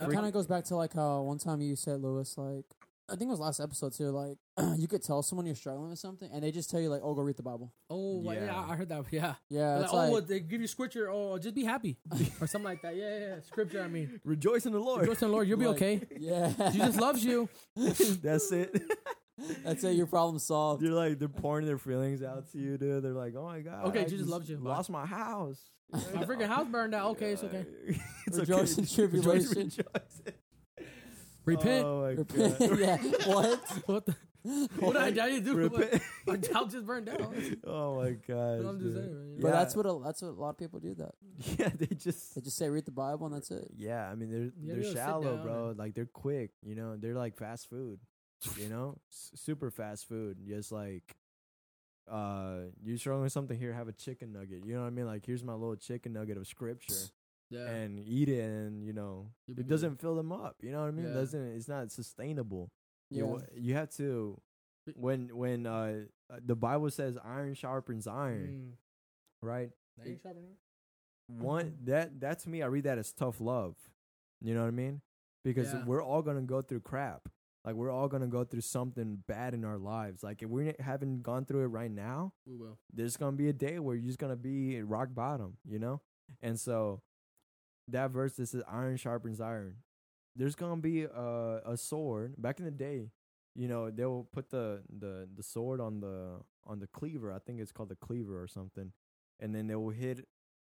It 0.00 0.10
kind 0.10 0.26
of 0.26 0.32
goes 0.32 0.46
back 0.46 0.64
to 0.64 0.76
like 0.76 0.92
how 0.92 1.22
one 1.22 1.38
time 1.38 1.60
you 1.60 1.74
said, 1.76 2.02
Lewis, 2.02 2.36
like 2.36 2.64
I 3.08 3.12
think 3.14 3.28
it 3.28 3.32
was 3.32 3.40
last 3.40 3.60
episode 3.60 3.92
too. 3.94 4.10
Like 4.10 4.36
you 4.78 4.88
could 4.88 5.02
tell 5.02 5.22
someone 5.22 5.46
you're 5.46 5.54
struggling 5.54 5.90
with 5.90 5.98
something, 5.98 6.28
and 6.32 6.42
they 6.42 6.50
just 6.50 6.70
tell 6.70 6.80
you 6.80 6.88
like, 6.88 7.02
"Oh, 7.04 7.14
go 7.14 7.22
read 7.22 7.36
the 7.36 7.42
Bible." 7.42 7.72
Oh, 7.88 8.20
yeah. 8.24 8.46
Yeah. 8.46 8.66
I 8.68 8.74
heard 8.74 8.88
that. 8.88 9.04
Yeah. 9.10 9.34
Yeah, 9.48 9.76
Like, 9.76 9.84
it's 9.84 9.92
oh, 9.92 10.10
like, 10.10 10.26
they 10.26 10.40
give 10.40 10.60
you 10.60 10.66
scripture. 10.66 11.08
Oh, 11.10 11.38
just 11.38 11.54
be 11.54 11.64
happy 11.64 11.98
or 12.40 12.46
something 12.46 12.64
like 12.64 12.82
that. 12.82 12.96
Yeah, 12.96 13.18
yeah, 13.18 13.26
yeah. 13.26 13.40
Scripture. 13.42 13.80
I 13.82 13.88
mean, 13.88 14.20
rejoice 14.24 14.66
in 14.66 14.72
the 14.72 14.80
Lord. 14.80 15.02
rejoice 15.02 15.22
in 15.22 15.28
the 15.28 15.32
Lord. 15.32 15.46
You'll 15.46 15.58
be 15.58 15.66
Like- 15.66 15.76
okay. 15.76 16.00
yeah, 16.18 16.52
Jesus 16.72 16.96
loves 16.98 17.24
you. 17.24 17.48
That's 17.76 18.50
it. 18.52 18.82
That's 19.64 19.84
it. 19.84 19.96
Your 19.96 20.06
problem 20.06 20.38
solved. 20.38 20.82
They're 20.82 20.90
like 20.92 21.18
they're 21.18 21.28
pouring 21.28 21.66
their 21.66 21.78
feelings 21.78 22.22
out 22.22 22.50
to 22.52 22.58
you, 22.58 22.76
dude. 22.78 23.02
They're 23.02 23.12
like, 23.12 23.34
"Oh 23.36 23.44
my 23.44 23.60
god, 23.60 23.86
Okay, 23.86 24.00
I 24.00 24.04
Jesus 24.04 24.20
just 24.20 24.30
loves 24.30 24.48
you. 24.50 24.56
Bye. 24.58 24.70
Lost 24.70 24.90
my 24.90 25.06
house. 25.06 25.60
My 25.92 26.24
freaking 26.24 26.48
house 26.48 26.66
burned 26.68 26.94
out. 26.94 27.10
Okay, 27.12 27.32
it's 27.32 27.44
okay. 27.44 27.64
it's 28.26 28.38
Rejoice 28.38 28.76
in 28.78 28.82
Rejoice, 28.84 28.94
tribulation. 28.94 29.56
rejoice. 29.56 30.22
Repent. 31.44 31.84
Oh 31.84 32.00
my 32.02 32.08
Repent. 32.10 32.58
god. 32.58 32.78
yeah. 32.78 32.96
What? 33.26 33.60
What 33.86 34.06
the? 34.06 34.16
What 34.78 34.92
did 34.92 35.02
I, 35.02 35.10
did 35.10 35.18
I 35.18 35.38
do? 35.40 35.54
Repent. 35.54 36.00
My 36.26 36.38
house 36.52 36.70
just 36.72 36.86
burned 36.86 37.06
down. 37.06 37.56
oh 37.66 37.96
my 37.96 38.10
god. 38.10 38.62
But 38.62 38.68
I'm 38.68 38.80
just 38.80 38.94
saying, 38.96 39.12
man, 39.12 39.34
you 39.34 39.42
But 39.42 39.48
Yeah. 39.48 39.52
that's 39.54 39.74
what 39.74 39.86
a, 39.86 40.00
that's 40.04 40.22
what 40.22 40.28
a 40.28 40.40
lot 40.40 40.50
of 40.50 40.58
people 40.58 40.78
do. 40.78 40.94
That 40.94 41.10
Yeah, 41.58 41.68
they 41.76 41.86
just. 41.96 42.34
they 42.36 42.40
just 42.42 42.56
say 42.56 42.68
read 42.68 42.84
the 42.84 42.92
Bible 42.92 43.26
and 43.26 43.34
that's 43.34 43.50
it. 43.50 43.68
Yeah, 43.76 44.08
I 44.08 44.14
mean 44.14 44.30
they're 44.30 44.42
Yeah, 44.60 44.74
they're 44.74 44.82
they'll 44.82 44.94
shallow, 44.94 45.36
down 45.36 45.42
bro. 45.44 45.68
and- 45.70 45.78
Like 45.78 45.94
they're 45.94 46.06
quick. 46.06 46.50
You 46.64 46.76
know, 46.76 46.96
they're 46.96 47.14
like 47.14 47.36
fast 47.36 47.68
food. 47.68 47.98
You 48.58 48.68
know, 48.68 48.96
S- 49.12 49.32
super 49.34 49.70
fast 49.70 50.08
food. 50.08 50.38
Just 50.46 50.72
like, 50.72 51.16
uh, 52.10 52.58
you 52.84 52.96
struggling 52.96 53.24
with 53.24 53.32
something 53.32 53.58
here, 53.58 53.72
have 53.72 53.88
a 53.88 53.92
chicken 53.92 54.32
nugget. 54.32 54.64
You 54.64 54.74
know 54.74 54.82
what 54.82 54.86
I 54.86 54.90
mean? 54.90 55.06
Like, 55.06 55.24
here's 55.26 55.42
my 55.44 55.52
little 55.54 55.76
chicken 55.76 56.12
nugget 56.12 56.36
of 56.36 56.46
scripture. 56.46 56.94
Yeah. 57.48 57.68
and 57.68 58.00
eat 58.00 58.28
it 58.28 58.40
and 58.42 58.82
you 58.84 58.92
know 58.92 59.28
it 59.46 59.54
good. 59.54 59.68
doesn't 59.68 60.00
fill 60.00 60.16
them 60.16 60.32
up 60.32 60.56
you 60.64 60.72
know 60.72 60.80
what 60.80 60.88
i 60.88 60.90
mean 60.90 61.04
Yeah. 61.04 61.12
it 61.12 61.14
doesn't 61.14 61.46
it's 61.54 61.68
not 61.68 61.92
sustainable 61.92 62.72
Yeah. 63.08 63.22
you, 63.22 63.42
you 63.54 63.74
have 63.74 63.88
to 63.98 64.40
when 64.96 65.28
when 65.28 65.64
uh 65.64 66.06
uh, 66.28 66.38
the 66.44 66.56
bible 66.56 66.90
says 66.90 67.16
iron 67.24 67.54
sharpens 67.54 68.08
iron 68.08 68.72
Mm. 68.74 69.46
right 69.46 69.70
That 69.96 70.08
ain't 70.08 70.22
sharp 70.24 70.36
enough. 70.38 71.40
one 71.44 71.76
that 71.84 72.18
that 72.18 72.40
to 72.40 72.48
me 72.48 72.64
i 72.64 72.66
read 72.66 72.82
that 72.82 72.98
as 72.98 73.12
tough 73.12 73.40
love 73.40 73.76
you 74.42 74.52
know 74.52 74.62
what 74.62 74.66
i 74.66 74.72
mean 74.72 75.00
because 75.44 75.72
Yeah. 75.72 75.84
we're 75.84 76.02
all 76.02 76.22
gonna 76.22 76.42
go 76.42 76.62
through 76.62 76.80
crap 76.80 77.28
like 77.66 77.74
we're 77.74 77.90
all 77.90 78.08
gonna 78.08 78.28
go 78.28 78.44
through 78.44 78.60
something 78.62 79.22
bad 79.26 79.52
in 79.52 79.64
our 79.64 79.76
lives 79.76 80.22
like 80.22 80.40
if 80.42 80.48
we 80.48 80.72
haven't 80.78 81.22
gone 81.22 81.44
through 81.44 81.64
it 81.64 81.66
right 81.66 81.90
now 81.90 82.32
We 82.46 82.54
will. 82.56 82.78
there's 82.92 83.16
gonna 83.16 83.36
be 83.36 83.48
a 83.48 83.52
day 83.52 83.78
where 83.80 83.96
you're 83.96 84.06
just 84.06 84.18
gonna 84.18 84.36
be 84.36 84.76
at 84.78 84.86
rock 84.88 85.08
bottom, 85.12 85.56
you 85.68 85.78
know? 85.80 86.00
And 86.42 86.58
so 86.58 87.02
that 87.88 88.10
verse 88.12 88.34
that 88.36 88.46
says 88.48 88.62
iron 88.70 88.96
sharpens 88.96 89.40
iron. 89.40 89.76
There's 90.36 90.54
gonna 90.54 90.80
be 90.80 91.02
a 91.04 91.60
a 91.66 91.76
sword. 91.76 92.34
Back 92.38 92.58
in 92.58 92.64
the 92.64 92.70
day, 92.70 93.10
you 93.54 93.68
know, 93.68 93.90
they'll 93.90 94.28
put 94.32 94.50
the, 94.50 94.82
the, 94.98 95.28
the 95.34 95.42
sword 95.42 95.80
on 95.80 96.00
the 96.00 96.40
on 96.66 96.78
the 96.80 96.86
cleaver. 96.88 97.32
I 97.32 97.38
think 97.38 97.60
it's 97.60 97.72
called 97.72 97.88
the 97.90 97.96
cleaver 97.96 98.40
or 98.42 98.46
something. 98.48 98.92
And 99.40 99.54
then 99.54 99.66
they 99.66 99.74
will 99.76 99.90
hit 99.90 100.26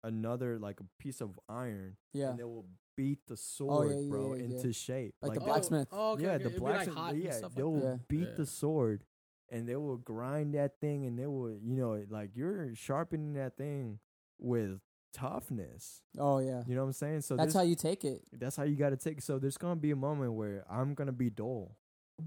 another 0.04 0.58
like 0.58 0.80
a 0.80 0.84
piece 0.98 1.20
of 1.20 1.38
iron 1.48 1.96
Yeah. 2.12 2.30
and 2.30 2.38
they 2.38 2.44
will 2.44 2.66
beat 2.96 3.26
the 3.28 3.36
sword, 3.36 3.90
yeah, 3.92 4.08
bro, 4.08 4.34
yeah, 4.34 4.44
yeah. 4.44 4.56
into 4.56 4.72
shape. 4.72 5.14
Like 5.22 5.34
the 5.34 5.40
Oh, 5.40 5.44
blacksmith. 5.44 5.88
Oh, 5.92 6.12
okay, 6.12 6.22
yeah, 6.24 6.28
okay. 6.32 6.42
the 6.44 6.48
It'd 6.50 6.58
be, 6.58 6.64
like, 6.64 6.92
blacksmith. 6.94 7.24
yeah, 7.24 7.30
stuff 7.32 7.54
they 7.54 7.62
will 7.62 7.80
that. 7.80 8.08
beat 8.08 8.28
Yeah. 8.28 8.34
the 8.36 8.46
sword, 8.46 9.04
and 9.48 9.68
they 9.68 9.76
will 9.76 9.96
grind 9.96 10.54
that 10.54 10.80
thing, 10.80 11.06
and 11.06 11.18
they 11.18 11.26
will, 11.26 11.50
you 11.58 11.76
know, 11.76 12.04
like 12.10 12.30
you're 12.36 12.74
sharpening 12.74 13.34
that 13.34 13.56
thing 13.56 14.00
with 14.38 14.80
toughness. 15.12 16.02
Oh 16.18 16.38
yeah. 16.38 16.62
You 16.66 16.74
know 16.74 16.82
what 16.82 16.88
I'm 16.88 16.92
saying? 16.92 17.20
So 17.22 17.36
That's 17.36 17.54
how 17.54 17.62
you 17.62 17.74
take 17.74 18.04
it. 18.04 18.22
that's 18.32 18.56
how 18.56 18.62
you 18.64 18.76
got 18.76 18.90
to 18.90 18.96
take. 18.96 19.18
it. 19.18 19.24
So 19.24 19.38
there's 19.38 19.56
gonna 19.58 19.76
be 19.76 19.90
a 19.90 19.96
moment 19.96 20.34
where 20.34 20.64
I'm 20.70 20.94
gonna 20.94 21.12
be 21.12 21.30
dull, 21.30 21.76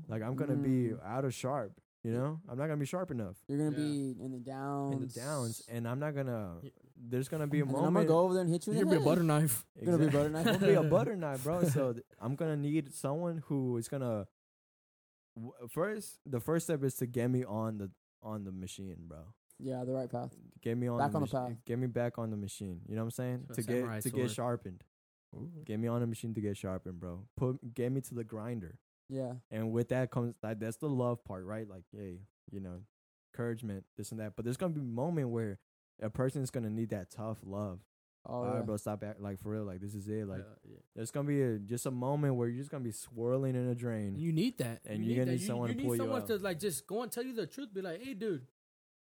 like 0.08 0.22
I'm 0.22 0.36
gonna 0.36 0.56
be 0.56 0.90
Mm. 0.92 1.04
out 1.06 1.26
of 1.26 1.34
sharp. 1.34 1.80
You 2.04 2.12
know, 2.12 2.42
I'm 2.50 2.58
not 2.58 2.66
gonna 2.68 2.76
be 2.78 2.86
sharp 2.86 3.12
enough 3.12 3.38
You're 3.48 3.58
gonna 3.60 3.72
Yeah. 3.72 3.78
be 3.78 4.16
in 4.20 4.32
the 4.34 4.40
downs. 4.40 4.94
in 4.96 5.00
the 5.02 5.08
downs, 5.08 5.64
and 5.70 5.88
I'm 5.88 6.00
not 6.00 6.14
gonna. 6.16 6.60
Y- 6.96 7.04
There's 7.10 7.28
gonna 7.30 7.48
be 7.48 7.60
a 7.62 7.66
moment. 7.66 7.86
I'm 7.88 7.94
gonna 7.94 8.06
go 8.06 8.20
over 8.20 8.34
there 8.34 8.44
and 8.44 8.52
hit 8.52 8.68
you. 8.68 8.74
You're 8.74 8.84
gonna 8.86 8.98
be 8.98 9.02
a 9.02 9.06
butter 9.06 9.24
knife. 9.24 9.66
You're 9.76 9.86
gonna 9.86 9.98
be 9.98 10.06
a 10.10 10.12
butter 10.12 10.30
knife. 10.30 10.48
I'm 10.48 10.54
gonna 10.60 10.68
be 10.68 10.74
a 10.74 10.84
butter 10.98 11.16
knife, 11.16 11.44
bro. 11.44 11.64
So 11.64 11.94
th- 11.94 12.06
I'm 12.20 12.36
gonna 12.36 12.58
need 12.58 12.94
someone 12.94 13.44
who 13.48 13.78
is 13.78 13.88
gonna. 13.88 14.28
w- 15.36 15.54
First, 15.70 16.20
the 16.26 16.40
first 16.40 16.66
step 16.68 16.84
is 16.84 16.96
to 16.96 17.06
get 17.08 17.30
me 17.30 17.44
on 17.44 17.78
the 17.78 17.92
on 18.22 18.44
the 18.44 18.52
machine, 18.52 18.98
bro. 19.08 19.20
Yeah, 19.60 19.84
the 19.86 19.94
right 19.94 20.10
path. 20.10 20.34
Get 20.62 20.78
me 20.78 20.88
on 20.88 20.98
Back 21.00 21.12
the 21.12 21.18
on 21.18 21.22
the 21.28 21.34
machi- 21.40 21.54
path. 21.54 21.66
Get 21.66 21.80
me 21.80 21.88
back 21.88 22.18
on 22.18 22.30
the 22.32 22.38
machine. 22.38 22.82
You 22.88 22.96
know 22.96 23.02
what 23.02 23.06
I'm 23.06 23.12
saying? 23.12 23.46
So 23.50 23.54
To 23.56 23.64
samurai 23.64 23.96
get 23.96 24.04
to 24.04 24.10
sword. 24.10 24.22
get 24.24 24.32
sharpened. 24.32 24.84
Get 25.66 25.80
me 25.80 25.88
on 25.88 26.00
the 26.02 26.08
machine 26.08 26.34
to 26.36 26.42
get 26.42 26.58
sharpened, 26.58 27.00
bro. 27.00 27.26
Put 27.38 27.74
get 27.74 27.92
me 27.92 28.02
to 28.02 28.14
the 28.14 28.24
grinder, 28.24 28.78
Yeah. 29.10 29.34
and 29.50 29.72
with 29.72 29.90
that 29.90 30.12
comes 30.12 30.36
like 30.44 30.60
that's 30.60 30.78
the 30.78 30.90
love 30.90 31.24
part, 31.26 31.46
right? 31.46 31.68
Like, 31.68 31.86
hey, 31.92 32.20
you 32.52 32.60
know, 32.60 32.82
encouragement, 33.34 33.86
this 33.98 34.12
and 34.12 34.20
that. 34.20 34.36
But 34.36 34.46
there's 34.46 34.58
gonna 34.58 34.74
be 34.76 34.82
a 34.82 34.84
moment 34.84 35.30
where 35.30 35.58
a 36.02 36.10
person 36.10 36.42
is 36.42 36.50
gonna 36.52 36.70
need 36.70 36.90
that 36.90 37.10
tough 37.12 37.38
love. 37.46 37.80
Oh 38.26 38.34
All 38.36 38.54
yeah. 38.56 38.62
bro, 38.62 38.78
stop 38.78 39.04
act 39.04 39.20
like 39.22 39.40
for 39.40 39.50
real. 39.50 39.64
Like 39.66 39.82
this 39.82 39.94
is 39.96 40.08
it. 40.08 40.26
Like 40.28 40.42
Uh, 40.42 40.56
yeah. 40.70 40.78
there's 40.96 41.12
gonna 41.12 41.28
be 41.28 41.42
a, 41.42 41.60
just 41.60 41.86
a 41.86 41.92
moment 41.92 42.36
where 42.36 42.48
you're 42.48 42.60
just 42.62 42.72
gonna 42.72 42.84
be 42.84 42.92
swirling 42.92 43.56
in 43.56 43.68
a 43.68 43.76
drain. 43.76 44.16
You 44.18 44.32
need 44.32 44.58
that, 44.60 44.82
And 44.86 45.04
you 45.04 45.12
you're 45.14 45.26
gonna 45.26 45.36
that. 45.36 45.42
need 45.42 45.46
someone 45.48 45.70
you, 45.70 45.76
to 45.76 45.84
pull 45.84 45.96
you 45.96 46.02
someone 46.02 46.22
out. 46.22 46.28
to 46.28 46.38
like 46.38 46.60
just 46.60 46.88
go 46.88 47.04
and 47.04 47.12
tell 47.12 47.24
you 47.24 47.34
the 47.34 47.46
truth. 47.48 47.74
Be 47.74 47.82
like, 47.82 48.02
hey, 48.02 48.14
dude. 48.14 48.46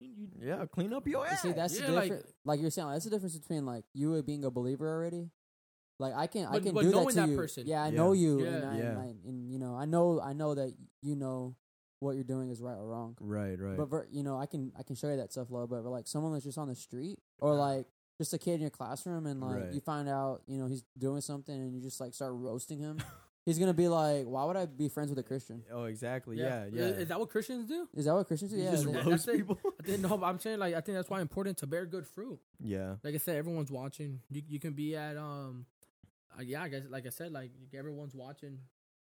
You, 0.01 0.11
you, 0.17 0.29
yeah, 0.43 0.67
clean 0.67 0.93
up 0.93 1.07
your 1.07 1.25
ass. 1.25 1.43
See, 1.43 1.53
that's 1.53 1.79
Yeah, 1.79 1.87
the 1.87 1.93
like- 1.93 2.05
difference. 2.11 2.33
Like, 2.45 2.61
you're 2.61 2.71
saying, 2.71 2.91
that's 2.91 3.05
the 3.05 3.11
difference 3.11 3.39
between 3.39 3.65
like 3.65 3.85
you 3.95 4.21
being 4.25 4.45
a 4.45 4.51
believer 4.51 4.89
already. 4.89 5.31
Like 6.01 6.13
I 6.15 6.27
can, 6.27 6.47
I 6.47 6.59
can 6.59 6.75
but 6.75 6.83
do 6.83 6.91
that 6.91 7.09
to 7.09 7.15
that 7.15 7.29
you. 7.29 7.37
person. 7.37 7.67
Yeah, 7.69 7.85
I 7.85 7.89
Yeah. 7.89 7.97
know 7.97 8.13
you, 8.13 8.41
Yeah. 8.43 8.49
and, 8.49 8.65
I, 8.67 8.77
Yeah. 8.79 8.85
and, 8.91 8.99
I, 8.99 9.07
and 9.29 9.49
you 9.53 9.61
know, 9.61 9.77
I 9.77 9.85
know, 9.85 10.21
I 10.21 10.33
know 10.33 10.55
that 10.57 10.75
you 11.03 11.15
know 11.15 11.55
what 12.05 12.15
you're 12.15 12.25
doing 12.25 12.51
is 12.51 12.61
right 12.63 12.77
or 12.77 12.87
wrong. 12.87 13.17
right, 13.21 13.59
right. 13.61 13.77
But 13.77 13.87
ver, 13.91 14.07
you 14.13 14.23
know, 14.23 14.39
I 14.39 14.47
can, 14.47 14.73
I 14.79 14.83
can 14.83 14.95
show 14.97 15.11
you 15.11 15.17
that 15.17 15.33
tough 15.33 15.51
love. 15.51 15.71
But 15.71 15.83
like 15.85 16.07
someone 16.07 16.33
that's 16.33 16.45
just 16.45 16.59
on 16.59 16.69
the 16.69 16.75
street, 16.75 17.19
or 17.39 17.55
like 17.55 17.87
just 18.19 18.33
a 18.33 18.39
kid 18.39 18.55
in 18.55 18.61
your 18.61 18.71
classroom, 18.71 19.27
and 19.27 19.41
like 19.41 19.57
Right. 19.65 19.73
you 19.73 19.81
find 19.81 20.09
out, 20.09 20.43
you 20.47 20.59
know, 20.59 20.67
he's 20.67 20.85
doing 20.97 21.21
something, 21.21 21.55
and 21.55 21.75
you 21.75 21.81
just 21.81 22.01
like 22.01 22.15
start 22.15 22.33
roasting 22.35 22.79
him. 22.79 22.99
he's 23.47 23.59
gonna 23.59 23.75
be 23.75 23.89
like, 23.89 24.25
"Why 24.27 24.45
would 24.45 24.57
I 24.57 24.67
be 24.67 24.89
friends 24.89 25.11
with 25.11 25.19
a 25.19 25.23
Christian?" 25.23 25.65
oh, 25.73 25.85
exactly. 25.85 26.39
Yeah, 26.39 26.67
yeah. 26.73 26.83
Is, 26.83 26.99
is 26.99 27.09
that 27.09 27.19
what 27.19 27.29
Christians 27.31 27.67
do? 27.69 27.89
Is 27.95 28.05
that 28.05 28.15
what 28.15 28.27
Christians 28.29 28.53
do? 28.53 28.59
You 28.59 28.65
Yeah, 28.65 28.71
just 28.71 28.87
they- 28.87 28.93
roast 28.93 29.09
that's 29.09 29.29
it. 29.29 29.37
people. 29.39 29.59
I 29.81 29.83
think 29.87 30.01
no, 30.01 30.17
but 30.17 30.27
I'm 30.27 30.39
saying 30.39 30.59
like 30.61 30.75
I 30.75 30.81
think 30.81 30.97
that's 30.97 31.11
why 31.11 31.21
important 31.21 31.59
to 31.59 31.67
bear 31.67 31.85
good 31.87 32.07
fruit. 32.07 32.39
yeah, 32.61 32.97
Like 33.03 33.15
I 33.15 33.19
said, 33.19 33.37
everyone's 33.37 33.71
watching. 33.73 34.21
You 34.31 34.43
you 34.49 34.61
can 34.61 34.75
be 34.75 34.95
at 34.97 35.17
um, 35.17 35.67
uh, 36.39 36.43
yeah, 36.43 36.63
I 36.63 36.69
guess 36.69 36.83
like 36.89 37.07
I 37.07 37.11
said, 37.11 37.33
like 37.33 37.51
everyone's 37.75 38.15
watching. 38.15 38.59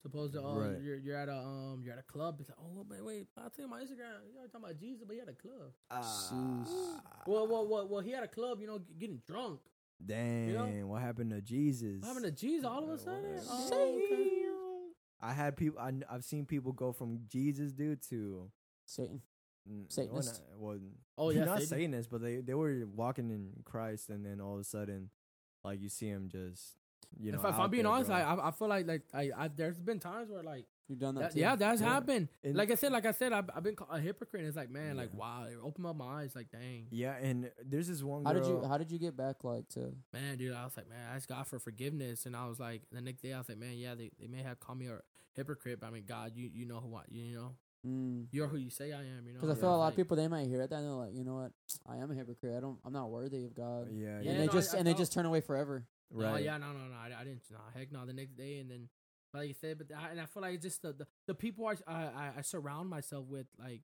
Suppose 0.02 0.30
to, 0.32 0.42
um, 0.44 0.58
Right. 0.58 0.80
you're 0.80 0.96
you're 0.96 1.16
at 1.16 1.28
a 1.28 1.36
um 1.36 1.82
you're 1.84 1.92
at 1.92 1.98
a 1.98 2.02
club. 2.12 2.36
It's 2.40 2.48
like, 2.48 2.58
oh 2.60 2.86
wait 2.88 3.04
wait, 3.04 3.26
I 3.36 3.48
think 3.48 3.68
my 3.68 3.80
Instagram. 3.80 4.22
You're 4.32 4.46
talking 4.46 4.64
about 4.64 4.78
Jesus, 4.78 5.02
but 5.06 5.14
he 5.14 5.18
had 5.18 5.28
a 5.28 5.32
club. 5.34 5.72
Jeez. 5.90 6.68
Well 7.26 7.46
well 7.48 7.66
well 7.66 7.88
well 7.88 8.00
he 8.00 8.12
had 8.12 8.22
a 8.22 8.28
club. 8.28 8.60
You 8.60 8.68
know, 8.68 8.80
getting 8.98 9.20
drunk. 9.26 9.60
Dang, 10.04 10.52
know? 10.54 10.86
what 10.86 11.02
happened 11.02 11.30
to 11.30 11.40
Jesus? 11.40 12.00
What 12.02 12.08
happened 12.08 12.26
to 12.26 12.30
Jesus 12.46 12.64
all 12.64 12.84
of 12.84 12.90
a 12.90 12.98
sudden? 12.98 13.34
What? 13.34 13.44
Oh, 13.72 13.96
okay. 13.96 14.30
I 15.20 15.32
had 15.32 15.56
people. 15.56 15.80
I, 15.80 15.92
I've 16.08 16.22
seen 16.22 16.46
people 16.46 16.70
go 16.72 16.92
from 16.92 17.22
Jesus, 17.28 17.72
dude, 17.72 18.00
to 18.10 18.48
Satan. 18.86 19.20
Satanist? 19.88 20.40
Well, 20.56 20.74
not- 20.74 20.78
well, 20.78 20.90
Oh, 21.18 21.30
yeah, 21.30 21.44
not 21.44 21.54
Satan. 21.58 21.68
Satanists, 21.68 22.08
but 22.10 22.22
they 22.22 22.36
they 22.36 22.54
were 22.54 22.84
walking 22.86 23.30
in 23.30 23.50
Christ, 23.64 24.08
and 24.10 24.24
then 24.24 24.40
all 24.40 24.54
of 24.54 24.60
a 24.60 24.64
sudden, 24.64 25.10
like 25.64 25.80
you 25.82 25.88
see 25.88 26.06
him 26.06 26.28
just, 26.30 26.76
you 27.18 27.32
know. 27.32 27.38
if, 27.38 27.44
I- 27.44 27.48
if 27.50 27.54
out 27.54 27.60
I'm 27.62 27.70
being 27.70 27.84
there, 27.84 27.92
honest, 27.92 28.08
bro. 28.10 28.16
I 28.16 28.48
I 28.48 28.50
feel 28.50 28.68
like 28.68 28.86
like 28.86 29.02
I, 29.14 29.30
I 29.36 29.48
there's 29.48 29.78
been 29.80 29.98
times 30.00 30.30
where 30.30 30.42
like 30.42 30.66
You've 30.88 30.98
done 31.00 31.16
that. 31.16 31.20
that, 31.20 31.32
too. 31.34 31.40
yeah 31.40 31.54
that's 31.54 31.82
Yeah. 31.82 31.88
happened. 31.88 32.28
And- 32.42 32.56
like 32.56 32.70
I 32.70 32.74
said, 32.74 32.92
like 32.92 33.04
I 33.04 33.12
said, 33.12 33.32
I've, 33.34 33.50
I've 33.54 33.62
been 33.62 33.76
a 33.90 34.00
hypocrite. 34.00 34.40
And 34.40 34.48
it's 34.48 34.56
like 34.56 34.70
man, 34.70 34.96
like 34.96 35.12
wow, 35.12 35.44
it 35.50 35.58
opened 35.62 35.86
up 35.86 35.96
my 35.96 36.22
eyes. 36.22 36.32
Like 36.34 36.50
dang, 36.50 36.86
yeah, 36.90 37.14
and 37.16 37.50
there's 37.64 37.88
this 37.88 38.02
one. 38.02 38.24
How 38.24 38.32
did 38.32 38.46
you 38.46 38.62
How 38.66 38.78
did 38.78 38.90
you 38.90 38.98
get 38.98 39.16
back 39.16 39.44
like 39.44 39.68
to? 39.70 39.94
man, 40.12 40.38
dude, 40.38 40.54
I 40.54 40.64
was 40.64 40.76
like, 40.76 40.88
man, 40.88 40.98
I 41.12 41.16
asked 41.16 41.28
God 41.28 41.46
for 41.46 41.58
forgiveness, 41.58 42.24
and 42.26 42.34
I 42.34 42.46
was 42.46 42.58
like, 42.58 42.82
the 42.92 43.00
next 43.00 43.20
day, 43.22 43.32
I 43.34 43.38
was 43.38 43.48
like, 43.48 43.58
man, 43.58 43.74
yeah, 43.76 43.94
they, 43.94 44.10
they 44.18 44.26
may 44.28 44.42
have 44.42 44.58
called 44.60 44.78
me 44.78 44.86
a 44.88 45.00
hypocrite, 45.34 45.78
but 45.80 45.86
I 45.88 45.90
mean, 45.90 46.04
God, 46.06 46.32
you 46.34 46.50
you 46.52 46.64
know 46.66 46.80
who 46.80 46.94
I, 46.96 47.02
you 47.10 47.36
know, 47.36 47.54
Mm. 47.86 48.26
You're 48.32 48.48
who 48.48 48.56
you 48.56 48.70
say 48.70 48.92
I 48.92 48.98
am. 49.02 49.22
You 49.24 49.34
know. 49.34 49.40
Because 49.40 49.50
I 49.50 49.52
Yeah. 49.54 49.60
feel 49.60 49.68
a 49.70 49.76
lot 49.76 49.84
Like- 49.84 49.92
of 49.92 49.96
people 49.96 50.16
they 50.16 50.26
might 50.26 50.48
hear 50.48 50.62
it 50.62 50.72
and 50.72 50.84
they're 50.84 50.90
like, 50.92 51.14
you 51.14 51.22
know 51.22 51.36
what, 51.36 51.52
I 51.86 51.98
am 51.98 52.10
a 52.10 52.14
hypocrite. 52.14 52.56
I 52.56 52.60
don't, 52.60 52.76
I'm 52.84 52.92
not 52.92 53.08
worthy 53.08 53.44
of 53.44 53.54
God. 53.54 53.86
Yeah, 53.92 54.20
Yeah, 54.20 54.30
and 54.32 54.40
they 54.40 54.46
no, 54.46 54.52
just 54.52 54.74
I 54.74 54.78
and 54.78 54.86
they 54.88 54.94
just 54.94 55.12
turn 55.12 55.26
away 55.26 55.40
forever. 55.40 55.86
No, 56.14 56.24
right. 56.32 56.42
yeah, 56.44 56.56
no, 56.58 56.68
no, 56.72 56.78
no. 56.88 56.94
I, 56.96 57.20
I 57.20 57.24
didn't. 57.24 57.42
No, 57.50 57.58
heck 57.74 57.92
no. 57.92 58.06
The 58.06 58.12
next 58.12 58.36
day, 58.36 58.58
and 58.58 58.70
then, 58.70 58.88
like 59.34 59.48
you 59.48 59.54
said, 59.60 59.78
but 59.78 59.88
I, 59.96 60.10
and 60.10 60.20
I 60.20 60.26
feel 60.26 60.42
like 60.42 60.54
it's 60.54 60.64
just 60.64 60.82
the 60.82 60.92
the, 60.92 61.06
the 61.26 61.34
people 61.34 61.66
I, 61.66 61.74
I 61.86 62.30
I 62.38 62.42
surround 62.42 62.88
myself 62.88 63.26
with, 63.26 63.46
like, 63.58 63.82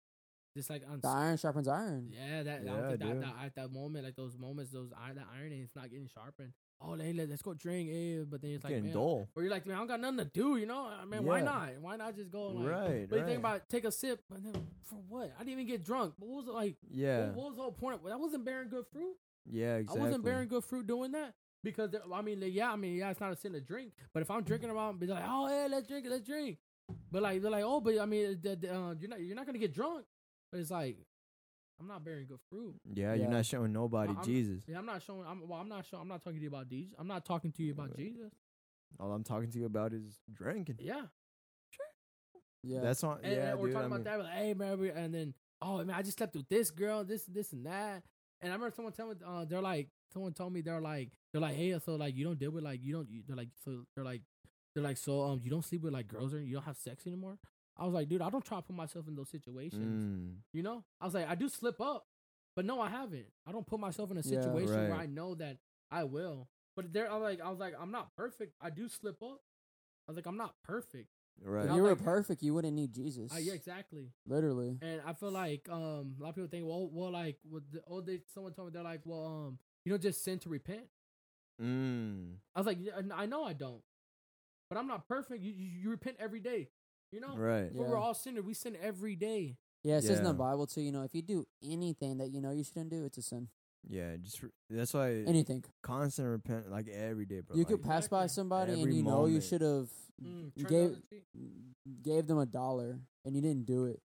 just 0.56 0.70
like 0.70 0.82
on. 0.90 1.01
The 1.01 1.09
iron 1.09 1.36
sharpens 1.36 1.68
iron. 1.68 2.09
Yeah, 2.12 2.42
that, 2.44 2.64
Yeah, 2.64 2.70
don't 2.72 2.98
that, 2.98 3.20
that 3.20 3.34
at 3.44 3.55
that 3.56 3.72
moment, 3.72 4.05
like 4.05 4.16
those 4.16 4.38
moments, 4.38 4.72
those 4.72 4.90
iron, 5.05 5.16
that 5.16 5.26
iron, 5.38 5.52
it's 5.52 5.76
not 5.76 5.90
getting 5.90 6.09
sharpened. 6.09 6.52
Oh, 6.80 6.96
hey, 6.96 7.12
let, 7.12 7.30
let's 7.30 7.40
go 7.40 7.55
drink, 7.55 7.88
eh? 7.90 8.24
But 8.28 8.42
then 8.42 8.51
it's 8.51 8.56
It's 8.56 8.64
like, 8.64 8.70
getting 8.72 8.84
man, 8.84 8.92
dull. 8.94 9.28
or 9.34 9.42
you're 9.42 9.51
like, 9.51 9.64
man, 9.64 9.76
I 9.76 9.78
don't 9.78 9.86
got 9.86 10.01
nothing 10.01 10.18
to 10.18 10.24
do, 10.26 10.56
you 10.56 10.66
know? 10.66 10.86
I 10.86 11.05
mean, 11.06 11.24
why 11.24 11.40
not? 11.40 11.70
Why 11.80 11.96
not 11.96 12.14
just 12.16 12.30
go? 12.30 12.48
And 12.51 12.59
like, 12.64 12.68
Right, 12.70 13.06
But 13.09 13.16
you 13.16 13.22
right. 13.22 13.28
think 13.28 13.38
about 13.38 13.68
take 13.70 13.84
a 13.84 13.92
sip, 13.92 14.20
but 14.28 14.42
then 14.42 14.52
for 14.82 14.96
what? 15.09 15.32
I 15.36 15.44
didn't 15.44 15.52
even 15.60 15.66
get 15.66 15.84
drunk. 15.84 16.14
But 16.18 16.28
what 16.28 16.36
was 16.44 16.48
it 16.48 16.52
like? 16.55 16.76
Yeah, 16.90 17.26
What, 17.28 17.34
what 17.36 17.46
was 17.46 17.56
the 17.56 17.62
whole 17.62 17.72
point? 17.72 18.05
That 18.05 18.18
wasn't 18.20 18.44
bearing 18.44 18.68
good 18.68 18.84
fruit. 18.92 19.16
yeah, 19.51 19.76
exactly. 19.76 20.01
I 20.01 20.05
wasn't 20.05 20.24
bearing 20.24 20.48
good 20.48 20.64
fruit 20.64 20.86
doing 20.86 21.12
that 21.12 21.32
because 21.65 21.91
I 22.15 22.23
mean, 22.23 22.41
yeah, 22.47 22.70
I 22.70 22.77
mean, 22.77 22.95
yeah, 22.97 23.11
it's 23.11 23.20
not 23.20 23.32
a 23.32 23.36
sin 23.36 23.53
to 23.55 23.61
drink, 23.61 23.93
but 24.12 24.23
if 24.23 24.31
I'm 24.31 24.43
drinking 24.45 24.70
around, 24.70 25.01
be 25.01 25.07
like, 25.09 25.24
oh, 25.27 25.49
yeah, 25.49 25.66
let's 25.69 25.89
drink, 25.89 26.07
let's 26.09 26.24
drink, 26.24 26.59
but 27.11 27.23
like 27.23 27.43
they're 27.43 27.51
like, 27.51 27.65
oh, 27.66 27.81
but 27.81 27.99
I 27.99 28.07
mean, 28.07 28.39
the, 28.41 28.55
the, 28.57 28.73
uh, 28.74 28.95
you're 29.01 29.11
not 29.11 29.20
you're 29.20 29.35
not 29.35 29.47
gonna 29.47 29.59
get 29.59 29.73
drunk, 29.74 30.05
but 30.53 30.61
it's 30.61 30.70
like 30.70 30.99
I'm 31.81 31.89
not 31.89 32.05
bearing 32.05 32.27
good 32.27 32.39
fruit. 32.51 32.74
Yeah, 32.93 33.15
Yeah. 33.15 33.23
you're 33.23 33.31
not 33.31 33.47
showing 33.47 33.73
nobody 33.73 34.12
I'm- 34.15 34.24
Jesus. 34.24 34.62
Yeah, 34.69 34.78
I'm 34.78 34.86
not 34.86 35.03
showing. 35.03 35.27
I'm 35.27 35.49
well, 35.49 35.59
I'm 35.59 35.69
not 35.69 35.85
showing. 35.86 36.03
I'm 36.03 36.09
not 36.09 36.23
talking 36.23 36.39
to 36.39 36.43
you 36.43 36.49
about 36.49 36.69
Jesus. 36.69 36.95
I'm 36.99 37.09
not 37.09 37.24
talking 37.24 37.51
to 37.53 37.62
you 37.65 37.73
about 37.73 37.89
Right. 37.89 37.97
Jesus. 37.99 38.32
All 39.01 39.11
I'm 39.12 39.24
talking 39.24 39.51
to 39.51 39.59
you 39.59 39.66
about 39.66 39.93
is 39.93 40.20
drinking. 40.32 40.77
Yeah, 40.81 41.07
sure. 41.70 41.86
Yeah. 42.62 42.81
That's 42.81 43.03
not. 43.03 43.20
and, 43.24 43.32
yeah, 43.32 43.51
and 43.51 43.59
we're 43.59 43.66
dude. 43.69 43.74
talking 43.74 43.93
I 43.93 43.97
about 43.97 44.05
mean, 44.05 44.19
that. 44.19 44.24
Like, 44.24 44.35
hey, 44.35 44.55
man, 44.55 44.91
and 44.97 45.15
then 45.15 45.35
oh 45.62 45.78
man, 45.78 45.91
I 45.97 46.03
just 46.03 46.19
slept 46.19 46.36
with 46.36 46.49
this 46.49 46.70
girl, 46.70 47.03
this, 47.05 47.24
this, 47.24 47.53
and 47.53 47.66
that. 47.66 48.03
And 48.41 48.53
I 48.53 48.55
remember 48.55 48.74
someone 48.77 48.93
telling 48.93 49.19
me, 49.19 49.24
uh, 49.27 49.45
they're 49.47 49.62
like, 49.62 49.89
someone 50.15 50.32
told 50.32 50.53
me 50.55 50.62
they're 50.62 50.81
like, 50.81 51.11
they're 51.32 51.43
like, 51.43 51.57
hey, 51.57 51.78
so 51.85 51.97
like 51.97 52.15
you 52.16 52.24
don't 52.24 52.39
deal 52.39 52.51
with 52.53 52.65
like 52.65 52.81
you 52.82 52.95
don't, 52.95 53.09
you, 53.11 53.23
they're 53.27 53.36
like, 53.36 53.49
so 53.65 53.85
they're 53.95 54.05
like, 54.05 54.23
they're 54.74 54.82
like, 54.85 54.97
so 54.97 55.23
um, 55.23 55.41
you 55.45 55.51
don't 55.51 55.65
sleep 55.65 55.82
with 55.82 55.93
like 55.93 56.09
girls 56.09 56.32
or 56.32 56.41
you 56.41 56.55
don't 56.55 56.65
have 56.65 56.77
sex 56.78 57.07
anymore. 57.07 57.36
I 57.77 57.85
was 57.85 57.93
like, 57.93 58.09
dude, 58.09 58.23
I 58.23 58.31
don't 58.31 58.45
try 58.45 58.59
to 58.59 58.62
put 58.62 58.74
myself 58.77 59.07
in 59.09 59.15
those 59.16 59.28
situations. 59.28 60.05
mm, 60.05 60.36
You 60.53 60.62
know, 60.62 60.85
I 61.01 61.05
was 61.05 61.15
like, 61.15 61.28
I 61.28 61.35
do 61.35 61.49
slip 61.49 61.81
up, 61.81 62.07
but 62.57 62.65
no, 62.65 62.81
I 62.81 62.89
haven't. 62.89 63.27
I 63.47 63.53
don't 63.53 63.66
put 63.66 63.81
myself 63.81 64.11
in 64.12 64.16
a 64.16 64.20
Yeah. 64.24 64.41
situation 64.41 64.74
where 64.89 64.95
I 64.95 65.07
know 65.07 65.35
that 65.35 65.59
I 65.91 66.05
will. 66.05 66.49
But 66.77 66.93
there, 66.93 67.11
I 67.11 67.15
was 67.16 67.23
like, 67.23 67.41
I 67.41 67.51
was 67.51 67.59
like, 67.59 67.74
I'm 67.81 67.91
not 67.91 68.15
perfect. 68.16 68.55
I 68.61 68.70
do 68.70 68.89
slip 68.89 69.23
up. 69.23 69.41
I 70.09 70.12
was 70.12 70.16
like, 70.16 70.27
I'm 70.27 70.36
not 70.36 70.55
perfect. 70.65 71.09
right. 71.45 71.66
if 71.66 71.74
you 71.74 71.82
were 71.82 71.91
like- 71.91 72.05
perfect, 72.05 72.43
you 72.43 72.55
wouldn't 72.55 72.74
need 72.74 72.93
Jesus. 72.93 73.32
Uh, 73.35 73.39
yeah, 73.39 73.55
exactly. 73.55 74.11
Literally. 74.27 74.78
And 74.82 75.01
I 75.07 75.12
feel 75.15 75.31
like 75.32 75.69
um 75.69 76.15
a 76.19 76.23
lot 76.23 76.28
of 76.31 76.35
people 76.36 76.49
think, 76.49 76.65
well, 76.66 76.89
well, 76.93 77.11
like, 77.12 77.39
with 77.51 77.70
the, 77.73 77.81
oh, 77.89 78.01
they 78.01 78.20
someone 78.32 78.53
told 78.53 78.69
me 78.69 78.73
they're 78.73 78.82
like, 78.85 79.01
well, 79.05 79.24
um, 79.49 79.59
you 79.85 79.90
don't 79.90 80.02
just 80.02 80.23
sin 80.24 80.39
to 80.40 80.48
repent. 80.48 80.85
Mm, 81.62 82.35
I 82.55 82.61
was 82.61 82.66
like, 82.66 82.78
yeah, 82.81 82.93
I 83.15 83.27
know 83.27 83.44
I 83.44 83.52
don't, 83.52 83.82
but 84.69 84.78
I'm 84.78 84.86
not 84.89 85.06
perfect. 85.06 85.43
You 85.43 85.52
you, 85.52 85.70
you 85.82 85.90
repent 85.90 86.16
every 86.19 86.40
day. 86.40 86.69
You 87.12 87.20
know, 87.20 87.36
right. 87.36 87.70
But 87.73 87.82
Yeah. 87.82 87.89
we're 87.90 87.97
all 87.97 88.15
sinners. 88.15 88.44
We 88.44 88.55
sin 88.55 88.77
every 88.81 89.15
day. 89.15 89.56
Yeah, 89.85 89.98
it 89.98 90.02
says 90.05 90.19
in 90.19 90.24
the 90.24 90.32
Bible 90.32 90.66
too. 90.66 90.81
You 90.81 90.90
know, 90.93 91.02
if 91.02 91.15
you 91.15 91.23
do 91.23 91.47
anything 91.62 92.19
that 92.19 92.31
you 92.31 92.40
know 92.40 92.51
you 92.51 92.65
shouldn't 92.65 92.89
do, 92.90 93.05
it's 93.05 93.19
a 93.19 93.23
sin. 93.23 93.48
Yeah, 93.86 94.16
just 94.16 94.43
re- 94.43 94.48
that's 94.70 94.94
why 94.94 95.11
Anything. 95.27 95.62
constant 95.82 96.27
repent 96.28 96.70
like 96.70 96.89
every 96.89 97.27
day, 97.27 97.40
bro. 97.40 97.55
you 97.55 97.65
like, 97.65 97.69
could 97.69 97.82
pass 97.82 98.09
by 98.09 98.24
Exactly. 98.24 98.35
somebody 98.35 98.73
and 98.73 98.81
Every 98.81 98.94
you 98.94 99.02
know 99.02 99.27
you 99.27 99.40
should 99.43 99.61
have 99.61 99.90
Mm, 100.23 100.52
you 100.55 100.65
turn 100.65 100.73
the 101.11 101.20
gave 101.20 102.02
gave 102.02 102.27
them 102.27 102.39
a 102.39 102.47
dollar 102.47 102.98
and 103.24 103.35
you 103.36 103.43
didn't 103.43 103.66
do 103.66 103.85
it, 103.86 104.01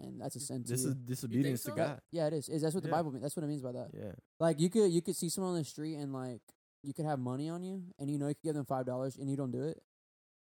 and 0.00 0.20
that's 0.20 0.36
a 0.36 0.40
sin 0.40 0.64
to 0.64 0.70
This 0.70 0.82
you. 0.82 0.90
is 0.90 0.94
disobedience 0.96 1.62
so? 1.62 1.70
to 1.70 1.76
God. 1.76 2.00
yeah, 2.10 2.26
it 2.26 2.32
is. 2.34 2.48
Is 2.48 2.62
that's 2.62 2.74
what 2.74 2.82
the 2.82 2.88
Yeah. 2.88 2.96
Bible 2.96 3.10
means? 3.12 3.22
That's 3.22 3.36
what 3.36 3.44
it 3.44 3.48
means 3.48 3.62
by 3.62 3.72
that. 3.72 3.90
Yeah, 3.92 4.12
Like 4.40 4.60
you 4.60 4.68
could 4.70 4.90
you 4.90 5.02
could 5.02 5.16
see 5.16 5.28
someone 5.28 5.52
on 5.54 5.58
the 5.58 5.64
street 5.64 5.96
and 5.96 6.12
like 6.12 6.40
you 6.82 6.92
could 6.92 7.06
have 7.06 7.18
money 7.18 7.48
on 7.48 7.62
you 7.62 7.82
and 7.98 8.10
you 8.10 8.18
know 8.18 8.28
you 8.28 8.34
could 8.34 8.42
give 8.44 8.54
them 8.54 8.66
five 8.66 8.86
dollars 8.86 9.16
and 9.16 9.30
you 9.30 9.36
don't 9.36 9.50
do 9.52 9.62
it. 9.64 9.80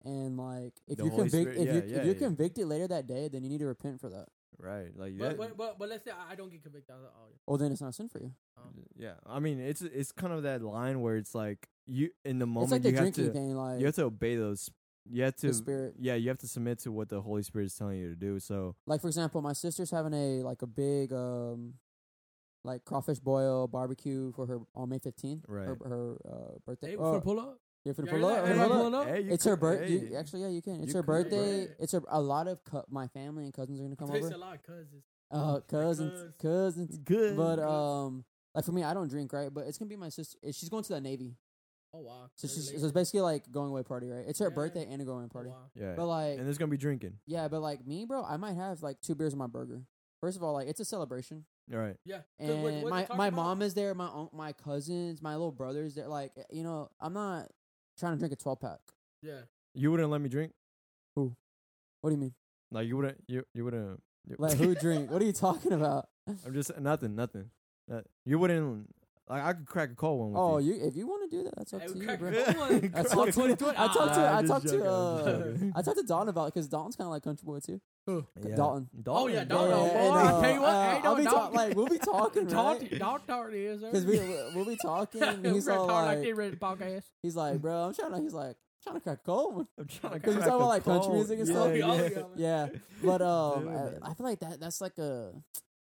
And 0.06 0.38
like 0.38 0.74
if 0.88 0.98
The 0.98 1.04
you're 1.04 1.12
Holy 1.12 1.30
convicted, 1.30 1.54
Spirit- 1.56 1.58
if 1.58 1.66
you're 1.66 1.84
yeah, 1.84 1.96
yeah, 1.96 2.00
if 2.00 2.06
you're 2.06 2.14
yeah. 2.16 2.20
convicted 2.28 2.66
later 2.68 2.88
that 2.88 3.08
day, 3.08 3.28
then 3.28 3.44
you 3.44 3.50
need 3.50 3.60
to 3.60 3.66
repent 3.68 4.00
for 4.00 4.10
that. 4.10 4.28
right. 4.58 4.96
Like 4.96 5.18
But, 5.18 5.30
that. 5.30 5.38
but 5.38 5.58
but 5.58 5.80
but 5.80 5.90
let's 5.90 6.04
say 6.06 6.12
I 6.12 6.32
I 6.34 6.36
don't 6.36 6.50
get 6.52 6.64
convicted. 6.64 6.92
I 6.94 6.96
was 6.96 7.04
like, 7.04 7.14
oh, 7.20 7.34
Well, 7.48 7.58
then 7.58 7.72
it's 7.74 7.82
not 7.82 7.90
a 7.90 7.94
sin 7.94 8.08
for 8.08 8.20
you. 8.20 8.32
Oh. 8.58 8.62
yeah, 8.98 9.16
I 9.26 9.40
mean, 9.40 9.60
it's 9.60 9.82
it's 9.82 10.12
kind 10.12 10.32
of 10.34 10.44
that 10.44 10.62
line 10.62 11.02
where 11.02 11.16
it's 11.18 11.34
like 11.36 11.68
you 11.86 12.12
in 12.24 12.40
the 12.40 12.46
moment 12.46 12.66
it's 12.68 12.72
like 12.74 12.82
the 12.84 12.90
you 12.92 12.96
have 12.96 13.04
drinking 13.04 13.26
to 13.26 13.32
thing. 13.34 13.56
Like 13.56 13.80
you 13.80 13.86
have 13.88 13.96
to 13.96 14.04
obey 14.06 14.36
those. 14.38 14.70
You 15.12 15.24
have 15.24 15.36
to 15.38 15.48
the 15.48 15.54
spirit. 15.54 15.96
yeah, 16.00 16.16
you 16.16 16.30
have 16.30 16.38
to 16.40 16.48
submit 16.48 16.80
to 16.80 16.92
what 16.92 17.10
the 17.10 17.22
Holy 17.22 17.44
Spirit 17.44 17.66
is 17.66 17.76
telling 17.76 17.98
you 18.00 18.10
to 18.10 18.16
do. 18.16 18.40
So 18.40 18.76
Like 18.86 19.02
for 19.02 19.08
example, 19.08 19.42
my 19.42 19.54
sister's 19.54 19.92
having 19.92 20.14
a 20.14 20.42
like 20.44 20.62
a 20.62 20.68
big 20.68 21.12
um 21.14 21.74
like 22.64 22.84
crawfish 22.86 23.20
boil 23.20 23.68
barbecue 23.68 24.32
for 24.34 24.46
her 24.46 24.60
on 24.76 24.90
May 24.90 25.00
fifteenth. 25.00 25.46
Right. 25.48 25.68
Her, 25.68 25.78
her 25.86 26.18
uh, 26.30 26.58
birthday. 26.66 26.92
hey, 26.92 26.96
Oh, 26.98 27.14
for 27.16 27.22
pull 27.22 27.40
up. 27.40 27.60
yeah, 27.86 27.94
for 27.94 28.02
the 28.02 28.08
Yeah, 28.08 28.14
pull 28.14 28.22
yeah, 28.22 28.28
up. 28.38 28.48
yeah, 28.48 28.68
pull 28.68 28.96
up. 28.96 29.02
up? 29.02 29.08
Hey, 29.08 29.22
It's 29.24 29.46
her 29.46 29.56
birthday. 29.56 30.10
hey, 30.10 30.16
Actually, 30.16 30.42
yeah, 30.42 30.48
you 30.50 30.62
can. 30.62 30.82
It's 30.82 30.88
you 30.88 30.94
her 30.96 31.02
could, 31.02 31.08
birthday. 31.08 31.60
Right. 31.62 31.70
It's 31.80 31.92
her. 31.94 32.02
A 32.10 32.22
lot 32.22 32.48
of 32.48 32.64
cu- 32.64 32.84
my 32.90 33.08
family 33.08 33.46
and 33.46 33.54
cousins 33.54 33.80
are 33.80 33.84
gonna 33.84 33.96
come 33.96 34.10
Takes 34.12 34.26
over. 34.26 34.36
a 34.36 34.38
lot, 34.38 34.56
of 34.56 34.64
cousins. 34.64 35.04
Uh, 35.32 35.60
cousins, 35.62 36.22
cuz. 36.22 36.32
cousins. 36.42 36.98
good. 37.00 37.38
But 37.38 37.60
um, 37.60 38.26
like 38.54 38.66
for 38.66 38.72
me, 38.74 38.84
I 38.84 38.94
don't 38.94 39.08
drink, 39.08 39.32
right? 39.32 39.54
But 39.54 39.68
it's 39.68 39.78
gonna 39.78 39.90
be 39.90 39.96
my 39.96 40.10
sister. 40.10 40.38
She's 40.52 40.70
going 40.70 40.84
to 40.84 40.94
that 40.94 41.02
Navy, 41.02 41.36
Oh 41.94 42.00
wow. 42.02 42.30
so 42.36 42.48
Very 42.48 42.56
she's 42.56 42.70
so 42.70 42.84
it's 42.86 42.92
basically 42.94 43.22
like 43.22 43.52
going 43.52 43.70
away 43.72 43.84
party, 43.84 44.10
right? 44.10 44.26
It's 44.28 44.40
her 44.40 44.50
Yeah. 44.50 44.56
birthday 44.56 44.86
and 44.90 45.02
a 45.02 45.06
going 45.06 45.20
away 45.20 45.28
Oh, 45.32 45.34
party. 45.34 45.50
wow. 45.50 45.72
yeah, 45.76 45.94
But 45.96 46.06
like, 46.08 46.38
and 46.38 46.46
there's 46.46 46.58
gonna 46.60 46.70
be 46.70 46.78
drinking. 46.78 47.18
yeah, 47.26 47.48
but 47.48 47.62
like 47.62 47.86
me, 47.88 48.06
bro, 48.06 48.24
I 48.24 48.38
might 48.38 48.54
have 48.56 48.84
like 48.84 49.02
two 49.02 49.16
beers 49.16 49.34
on 49.34 49.40
my 49.40 49.48
burger. 49.48 49.82
First 50.22 50.38
of 50.38 50.44
all, 50.44 50.54
like 50.54 50.68
it's 50.68 50.80
a 50.80 50.86
celebration, 50.86 51.46
All 51.74 51.80
right. 51.80 51.96
Yeah. 52.06 52.18
'Cause 52.40 52.50
and 52.50 52.64
what- 52.64 52.74
what 52.84 52.90
my 52.90 53.04
they 53.06 53.16
my 53.16 53.28
about- 53.28 53.36
mom 53.36 53.62
is 53.62 53.74
there, 53.74 53.94
my 53.96 54.08
un- 54.08 54.30
my 54.34 54.54
cousins, 54.54 55.22
my 55.22 55.34
little 55.34 55.52
brothers. 55.52 55.96
They're 55.96 56.08
like, 56.08 56.32
eh, 56.38 56.44
you 56.52 56.64
know, 56.64 56.90
I'm 57.00 57.14
not 57.14 57.50
trying 57.98 58.14
to 58.14 58.20
drink 58.20 58.34
a 58.34 58.36
12 58.36 58.60
pack. 58.60 58.80
Yeah. 59.22 59.42
You 59.74 59.90
wouldn't 59.92 60.10
let 60.10 60.22
me 60.22 60.30
drink. 60.30 60.54
Who? 61.16 61.36
What 62.02 62.10
do 62.12 62.16
you 62.16 62.20
mean? 62.22 62.34
Like 62.72 62.88
you 62.88 62.98
wouldn't. 62.98 63.24
You 63.28 63.46
you 63.54 63.64
wouldn't. 63.66 64.02
You, 64.28 64.36
Like 64.38 64.58
who 64.58 64.76
drink? 64.76 65.10
What 65.10 65.22
are 65.22 65.26
you 65.26 65.34
talking 65.34 65.72
about? 65.74 66.10
I'm 66.46 66.54
just 66.54 66.78
nothing. 66.78 67.16
Nothing. 67.16 67.50
Uh, 67.92 68.02
you 68.26 68.38
wouldn't. 68.38 68.94
Like 69.30 69.44
I 69.44 69.54
could 69.54 69.68
crack 69.68 69.92
a 69.92 69.96
cold 69.96 70.20
one 70.22 70.32
with 70.32 70.40
Oh, 70.42 70.58
you. 70.58 70.74
you 70.74 70.86
if 70.88 70.96
you 70.96 71.06
want 71.08 71.30
to 71.30 71.38
do 71.38 71.44
that, 71.44 71.54
that's 71.56 71.74
up 71.74 71.82
Hey, 71.82 71.88
to 71.88 71.98
you, 72.00 72.06
crack 72.06 72.20
bro. 72.20 72.30
a 72.30 72.44
cold 72.54 72.58
one. 72.58 72.92
That's 72.92 73.14
Cool. 73.14 73.22
up 73.22 73.30
to. 73.60 73.74
I 73.78 73.88
talked 73.88 74.14
to 74.16 74.20
I 74.22 74.38
I'm 74.40 74.48
talked 74.48 74.64
just 74.64 74.74
to 74.74 74.80
joking, 74.80 75.62
I'm 75.66 75.74
uh. 75.76 75.80
I 75.80 75.82
talked 75.84 75.98
to 75.98 76.04
Don 76.04 76.30
about 76.30 76.46
it 76.48 76.54
because 76.56 76.68
Don's 76.68 76.96
kind 76.96 77.06
of 77.06 77.12
like 77.12 77.24
country 77.24 77.46
boy 77.46 77.60
too. 77.60 77.80
Yeah. 78.08 78.56
Dalton. 78.56 78.90
Oh, 79.06 79.28
yeah, 79.28 79.36
Yeah, 79.36 79.44
Dalton. 79.46 79.70
yeah, 79.70 79.78
boy, 79.94 80.00
and, 80.00 80.18
I 80.18 80.42
tell 80.42 80.54
you 80.56 80.62
what, 80.62 80.70
uh, 80.74 80.94
ain't 80.96 81.06
I'll 81.06 81.12
no 81.12 81.18
be 81.18 81.24
dog. 81.26 81.34
talk- 81.34 81.54
like 81.54 81.76
we'll 81.76 81.86
be 81.88 81.98
talking, 82.00 82.48
Dog, 82.48 82.82
right? 82.82 82.98
dog, 83.00 83.22
dog, 83.28 83.54
is 83.54 83.82
Because 83.82 84.06
we 84.06 84.18
we'll 84.56 84.66
be 84.66 84.78
talking. 84.82 85.22
And 85.22 85.46
he's 85.46 85.68
We're 85.68 85.78
all 85.78 85.86
like, 85.86 86.22
they 86.22 86.34
read 86.34 86.54
the 86.54 86.58
podcast. 86.58 87.04
he's 87.22 87.36
like, 87.36 87.62
bro, 87.62 87.84
I'm 87.84 87.94
trying 87.94 88.14
to. 88.14 88.20
He's 88.22 88.34
like, 88.34 88.56
trying 88.82 88.96
to 88.96 89.02
crack 89.02 89.20
a 89.20 89.26
cold. 89.26 89.68
I'm 89.78 89.86
trying 89.86 90.14
to 90.14 90.20
Because 90.20 90.34
he's 90.36 90.44
crack 90.44 90.50
talking 90.50 90.56
about, 90.56 90.66
a 90.66 90.68
like, 90.70 90.84
country 90.86 91.02
cold. 91.04 91.16
music 91.18 91.40
and 91.40 91.48
yeah, 91.48 91.54
stuff. 91.54 91.76
Yeah, 91.76 92.20
yeah. 92.36 92.68
Yeah, 92.74 92.80
but 93.04 93.22
um, 93.22 93.64
Dude, 93.66 94.00
I. 94.02 94.10
I 94.10 94.14
feel 94.16 94.26
like 94.26 94.40
that 94.40 94.60
that's 94.60 94.82
like 94.82 94.98
a 94.98 95.32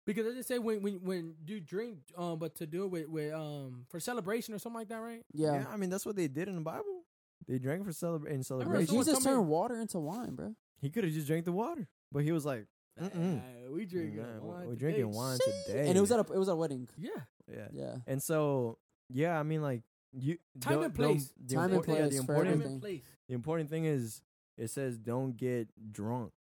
Because 0.08 0.24
they 0.26 0.34
just 0.34 0.48
say 0.48 0.58
when 0.58 0.80
when 0.82 0.94
when 1.04 1.34
you 1.46 1.60
drink, 1.60 1.98
um, 2.16 2.38
but 2.38 2.54
to 2.56 2.66
do 2.66 2.84
it 2.84 2.90
with 2.90 3.08
with 3.08 3.32
um 3.34 3.84
for 3.90 4.00
celebration 4.00 4.54
or 4.54 4.58
something 4.58 4.78
like 4.80 4.88
that, 4.88 5.00
right? 5.00 5.22
yeah. 5.34 5.52
Yeah, 5.54 5.64
I 5.70 5.76
mean 5.76 5.90
that's 5.90 6.06
what 6.06 6.16
they 6.16 6.28
did 6.28 6.48
in 6.48 6.54
the 6.54 6.62
Bible. 6.62 7.02
They 7.46 7.58
drank 7.58 7.84
for 7.84 7.90
celebra- 7.92 8.28
in 8.28 8.36
Bro, 8.36 8.42
celebration. 8.42 8.86
someone 8.86 9.04
Jesus 9.04 9.12
told 9.14 9.24
me- 9.24 9.30
turned 9.38 9.48
water 9.48 9.76
into 9.80 9.98
wine, 9.98 10.34
bro. 10.34 10.54
He 10.80 10.88
could 10.90 11.04
have 11.04 11.12
just 11.12 11.26
drank 11.26 11.44
the 11.44 11.52
water, 11.52 11.86
but 12.10 12.22
he 12.24 12.32
was 12.32 12.44
like, 12.46 12.66
Mm-mm. 13.00 13.38
Uh, 13.38 13.70
we 13.72 13.84
drinking 13.84 14.16
"Nah, 14.16 14.40
wine 14.40 14.66
we're 14.66 14.74
today." 14.74 14.78
drinking 14.80 15.10
wine 15.12 15.38
today." 15.66 15.88
And 15.88 15.98
it 15.98 16.00
was 16.00 16.10
at 16.10 16.18
a 16.18 16.32
it 16.32 16.38
was 16.38 16.48
at 16.48 16.52
a 16.52 16.56
wedding. 16.56 16.88
Yeah, 16.96 17.10
yeah. 17.46 17.68
Yeah, 17.72 17.96
And 18.06 18.22
so 18.22 18.78
yeah, 19.10 19.38
I 19.38 19.42
mean 19.44 19.60
like 19.62 19.82
you 20.12 20.38
Time 20.58 20.82
and 20.82 20.94
place. 20.94 21.32
the 21.38 21.54
Time 21.54 21.64
and 21.66 21.74
import- 21.74 21.98
yeah, 21.98 22.08
the 22.08 22.16
important 22.16 22.46
time 22.46 22.52
everything. 22.54 22.72
and 22.72 22.80
place. 22.80 23.02
the 23.28 23.34
important 23.34 23.68
thing 23.70 23.84
is 23.84 24.22
it 24.56 24.70
says 24.70 24.96
don't 24.98 25.36
get 25.36 25.68
drunk. 25.92 26.32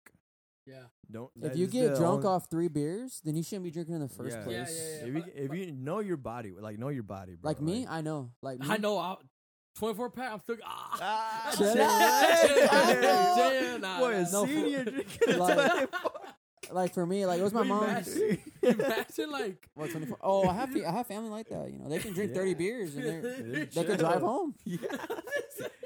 Yeah, 0.67 0.83
Don't 1.09 1.31
if 1.41 1.55
you 1.55 1.65
get 1.67 1.95
drunk 1.95 2.25
only- 2.25 2.27
off 2.27 2.49
three 2.51 2.67
beers, 2.67 3.21
then 3.23 3.35
you 3.37 3.43
shouldn't 3.43 3.63
be 3.63 3.71
drinking 3.71 3.95
in 3.95 4.01
the 4.01 4.09
first 4.09 4.35
Yeah. 4.37 4.43
place. 4.43 4.69
Yeah, 4.75 4.83
yeah, 4.83 4.89
yeah. 4.89 5.07
If 5.07 5.07
you 5.15 5.21
But- 5.21 5.31
if 5.43 5.47
but- 5.49 5.57
you 5.57 5.71
know 5.71 5.99
your 5.99 6.17
body, 6.17 6.51
like 6.59 6.77
know 6.77 6.89
your 6.89 7.03
body, 7.03 7.35
bro. 7.35 7.49
Like 7.49 7.61
me, 7.61 7.87
I 7.87 8.01
know. 8.01 8.31
Like 8.41 8.59
me, 8.59 8.67
I 8.69 8.77
know. 8.77 8.97
I, 8.97 9.15
Twenty 9.75 9.95
four 9.95 10.09
pack. 10.09 10.33
I'm 10.33 10.39
still. 10.39 10.57
Ah, 10.65 10.97
Ah, 10.99 11.55
Shut 11.55 11.73
shit. 11.73 11.79
up. 11.79 12.87
Hey, 12.87 13.59
Chill, 13.69 13.79
nah, 13.79 13.99
Boy, 13.99 14.13
a 14.15 14.21
nah. 14.23 14.29
No, 14.31 14.45
senior 14.45 14.83
for- 14.83 14.91
drinking. 14.91 15.37
like- 15.39 15.89
Like 16.71 16.93
for 16.93 17.05
me, 17.05 17.25
like 17.25 17.39
it 17.39 17.43
was 17.43 17.53
my 17.53 17.61
Wait, 17.61 17.67
mom. 17.69 17.83
imagine- 17.85 18.39
Imagine 18.63 19.31
like. 19.31 19.69
What 19.75 19.89
twenty 19.91 20.05
four? 20.07 20.17
Oh, 20.21 20.47
I 20.49 20.53
have 20.53 20.75
I 20.75 20.91
have 20.91 21.07
family 21.07 21.29
like 21.29 21.47
that. 21.49 21.71
You 21.71 21.77
know, 21.79 21.87
they 21.87 21.99
can 21.99 22.11
drink 22.13 22.33
thirty 22.33 22.55
beers 22.55 22.95
and 22.95 23.05
they're, 23.05 23.21
They 23.21 23.65
they 23.65 23.83
can 23.85 23.97
drive 23.97 24.19
home. 24.21 24.53
Yeah. 24.65 24.77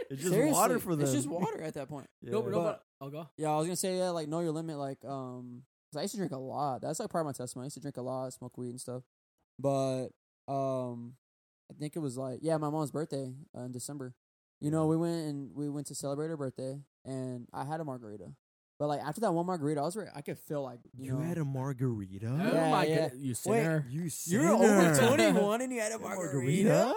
It's 0.10 0.24
just 0.24 0.34
Seriously, 0.34 0.52
water 0.52 0.78
for 0.80 0.94
them. 0.96 1.04
It's 1.04 1.14
just 1.14 1.30
water 1.30 1.62
at 1.62 1.76
that 1.76 1.88
point. 1.88 2.10
Yeah. 2.22 2.32
No, 2.32 2.42
but, 2.42 2.52
no, 2.52 2.58
But- 2.58 2.64
but 2.64 2.84
I'll 3.02 3.10
go. 3.10 3.28
Yeah, 3.38 3.50
I 3.50 3.58
was 3.58 3.66
gonna 3.68 3.76
say 3.76 3.98
yeah, 3.98 4.10
like 4.12 4.28
know 4.28 4.40
your 4.42 4.52
limit. 4.52 4.78
Like 4.78 5.04
um, 5.06 5.64
'cause 5.92 6.00
I 6.00 6.02
used 6.04 6.14
to 6.14 6.18
drink 6.20 6.32
a 6.34 6.38
lot. 6.38 6.82
That's 6.82 7.00
like 7.00 7.10
part 7.10 7.24
of 7.24 7.26
my 7.26 7.32
testimony. 7.34 7.66
I 7.66 7.68
used 7.68 7.76
to 7.76 7.82
drink 7.82 7.98
a 7.98 8.02
lot, 8.02 8.32
smoke 8.34 8.58
weed 8.58 8.70
and 8.70 8.80
stuff. 8.80 9.02
But 9.60 10.10
um, 10.48 11.14
I 11.70 11.74
think 11.80 11.96
it 11.96 12.00
was 12.00 12.18
like 12.18 12.40
yeah, 12.42 12.58
my 12.58 12.70
mom's 12.70 12.92
birthday 12.92 13.34
uh, 13.58 13.62
in 13.62 13.72
December. 13.72 14.14
You 14.60 14.70
know, 14.70 14.86
we 14.86 14.96
went 14.98 15.28
and 15.28 15.56
we 15.56 15.68
went 15.70 15.88
to 15.88 15.96
celebrate 15.96 16.28
her 16.28 16.38
birthday, 16.38 16.80
and 17.04 17.48
I 17.52 17.66
had 17.66 17.80
a 17.80 17.84
margarita. 17.84 18.34
But 18.78 18.88
like 18.88 19.02
after 19.02 19.22
that 19.22 19.32
one 19.34 19.46
margarita, 19.46 19.80
I 19.82 19.84
was 19.84 19.96
re- 19.96 20.08
I 20.16 20.22
could 20.22 20.38
feel 20.40 20.62
like 20.64 20.80
you, 20.98 21.06
You 21.06 21.12
know, 21.14 21.22
had 21.24 21.38
a 21.38 21.46
margarita? 21.46 22.28
Oh 22.28 22.54
Yeah, 22.54 22.70
my 22.72 22.86
yeah. 22.86 23.10
god, 23.10 23.18
you 23.18 23.34
sinner. 23.34 23.86
you 23.90 24.10
you're 24.26 24.48
over 24.54 24.96
21 25.08 25.62
and 25.64 25.72
you 25.72 25.80
had 25.80 25.92
a 25.92 26.00
margarita. 26.00 26.94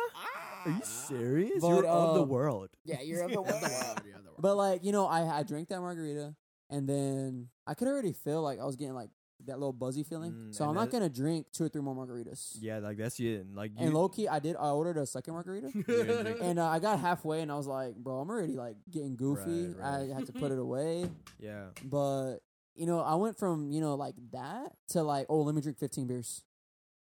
Are 0.64 0.70
you 0.70 0.80
serious? 0.82 1.60
But, 1.60 1.68
you're 1.68 1.86
of 1.86 2.14
the 2.14 2.22
uh, 2.22 2.26
world. 2.26 2.68
Yeah, 2.84 3.00
you're 3.02 3.22
of 3.24 3.30
the 3.32 3.40
Other 3.40 3.50
world. 3.52 3.62
world, 3.62 3.72
the 4.04 4.10
world. 4.10 4.36
But 4.38 4.56
like 4.56 4.84
you 4.84 4.92
know, 4.92 5.06
I 5.06 5.38
I 5.38 5.42
drank 5.42 5.68
that 5.68 5.80
margarita, 5.80 6.34
and 6.70 6.88
then 6.88 7.48
I 7.66 7.74
could 7.74 7.88
already 7.88 8.12
feel 8.12 8.42
like 8.42 8.58
I 8.60 8.64
was 8.64 8.76
getting 8.76 8.94
like 8.94 9.10
that 9.46 9.58
little 9.58 9.72
buzzy 9.72 10.02
feeling. 10.04 10.32
Mm, 10.32 10.54
so 10.54 10.64
I'm 10.64 10.74
not 10.74 10.90
that- 10.90 10.92
gonna 10.98 11.08
drink 11.10 11.46
two 11.52 11.64
or 11.64 11.68
three 11.68 11.82
more 11.82 11.94
margaritas. 11.94 12.56
Yeah, 12.60 12.78
like 12.78 12.96
that's 12.96 13.18
it. 13.20 13.46
Like 13.54 13.72
you, 13.78 13.86
And 13.86 13.94
low 13.94 14.08
key, 14.08 14.26
I 14.28 14.38
did. 14.38 14.56
I 14.56 14.70
ordered 14.70 14.96
a 14.96 15.06
second 15.06 15.34
margarita, 15.34 15.70
and 16.40 16.58
uh, 16.58 16.66
I 16.66 16.78
got 16.78 16.98
halfway, 17.00 17.42
and 17.42 17.52
I 17.52 17.56
was 17.56 17.66
like, 17.66 17.94
"Bro, 17.96 18.20
I'm 18.20 18.30
already 18.30 18.54
like 18.56 18.76
getting 18.90 19.16
goofy. 19.16 19.68
Right, 19.68 19.76
right. 19.78 20.10
I 20.10 20.14
had 20.14 20.26
to 20.26 20.32
put 20.32 20.50
it 20.52 20.58
away." 20.68 21.10
yeah. 21.38 21.66
But 21.84 22.38
you 22.74 22.86
know, 22.86 23.00
I 23.00 23.14
went 23.16 23.38
from 23.38 23.70
you 23.70 23.80
know 23.80 23.94
like 23.96 24.14
that 24.32 24.72
to 24.90 25.02
like, 25.02 25.26
"Oh, 25.28 25.42
let 25.42 25.54
me 25.54 25.60
drink 25.60 25.78
15 25.78 26.06
beers." 26.06 26.42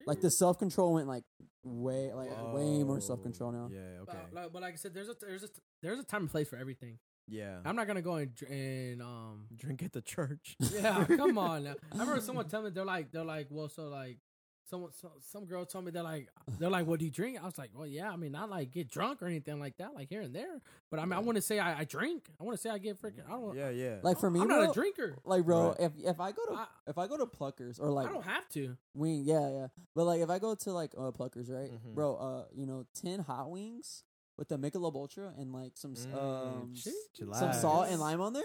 Like 0.06 0.20
the 0.20 0.31
self 0.31 0.59
control 0.59 0.94
went 0.94 1.09
like 1.09 1.24
way 1.62 2.12
like 2.12 2.31
way 2.52 2.82
more 2.85 3.01
self 3.01 3.22
control 3.22 3.52
now. 3.52 3.68
Yeah. 3.70 4.02
Okay. 4.02 4.18
But, 4.32 4.35
like, 4.35 4.52
but 4.52 4.62
like 4.62 4.74
I 4.74 4.76
said, 4.76 4.94
there's 4.94 5.09
a 5.09 5.16
there's 5.20 5.44
a 5.44 5.48
there's 5.82 5.98
a 5.98 6.05
time 6.05 6.22
and 6.22 6.31
place 6.31 6.48
for 6.48 6.56
everything. 6.56 6.98
Yeah. 7.26 7.59
I'm 7.64 7.76
not 7.76 7.86
gonna 7.86 8.02
go 8.02 8.16
and, 8.16 8.31
and 8.51 9.02
um 9.02 9.47
drink 9.56 9.82
at 9.82 9.93
the 9.93 10.02
church. 10.02 10.56
yeah 10.72 11.05
come 11.05 11.39
on 11.39 11.64
now. 11.64 11.74
I 11.93 11.98
remember 11.98 12.20
someone 12.20 12.48
telling 12.48 12.66
me 12.66 12.70
they're 12.72 12.85
like 12.85 13.12
they're 13.12 13.24
like 13.24 13.47
well 13.51 13.68
so 13.68 13.89
like 13.89 14.18
someone 14.68 14.92
some, 14.92 15.10
some 15.20 15.44
girl 15.44 15.64
told 15.66 15.84
me 15.84 15.90
they're 15.90 16.02
like 16.02 16.28
they're 16.58 16.70
like 16.70 16.86
what 16.86 16.98
do 16.98 17.04
you 17.04 17.10
drink 17.10 17.38
I 17.40 17.44
was 17.44 17.58
like 17.58 17.70
well 17.74 17.86
yeah 17.86 18.10
I 18.10 18.16
mean 18.16 18.32
not 18.32 18.48
like 18.50 18.70
get 18.70 18.88
drunk 18.90 19.22
or 19.22 19.26
anything 19.26 19.60
like 19.60 19.76
that 19.78 19.94
like 19.94 20.08
here 20.08 20.22
and 20.22 20.34
there 20.34 20.60
but 20.90 20.98
I 21.00 21.04
mean 21.04 21.12
I 21.12 21.18
want 21.20 21.36
to 21.36 21.42
say 21.42 21.58
I, 21.58 21.80
I 21.80 21.84
drink 21.84 22.30
I 22.40 22.44
want 22.44 22.56
to 22.56 22.62
say 22.62 22.70
I 22.70 22.78
get 22.78 23.00
freaking 23.00 23.26
I 23.28 23.32
don't 23.32 23.56
yeah. 23.56 23.70
Yeah. 23.70 23.96
Like 24.02 24.18
for 24.18 24.30
me, 24.30 24.40
I'm 24.40 24.48
not 24.48 24.70
a 24.70 24.72
drinker 24.72 25.16
Like, 25.24 25.44
bro, 25.44 25.68
Right. 25.68 25.76
if 25.80 25.92
if 25.98 26.20
I 26.20 26.32
go 26.32 26.44
to 26.46 26.52
I- 26.54 26.66
if 26.86 26.98
I 26.98 27.06
go 27.06 27.16
to 27.16 27.26
Pluckers 27.26 27.80
or 27.80 27.90
like 27.90 28.08
I 28.08 28.12
don't 28.12 28.24
have 28.24 28.48
to 28.50 28.76
wing, 28.94 29.22
yeah, 29.24 29.48
yeah. 29.50 29.66
But 29.94 30.04
like 30.04 30.20
if 30.20 30.30
I 30.30 30.38
go 30.38 30.54
to 30.54 30.72
like 30.72 30.92
uh, 30.96 31.10
Pluckers, 31.10 31.50
right, 31.50 31.70
Mhm. 31.70 31.94
bro, 31.94 32.16
uh, 32.16 32.44
you 32.54 32.66
know, 32.66 32.86
ten 32.94 33.20
hot 33.20 33.50
wings 33.50 34.02
with 34.36 34.48
the 34.48 34.58
Michelob 34.58 34.94
Ultra 34.96 35.32
and 35.38 35.52
like 35.52 35.72
some 35.76 35.94
Mm, 35.94 36.14
um 36.14 36.74
some 36.76 37.52
salt 37.52 37.88
and 37.88 38.00
lime 38.00 38.20
on 38.20 38.32
there. 38.32 38.42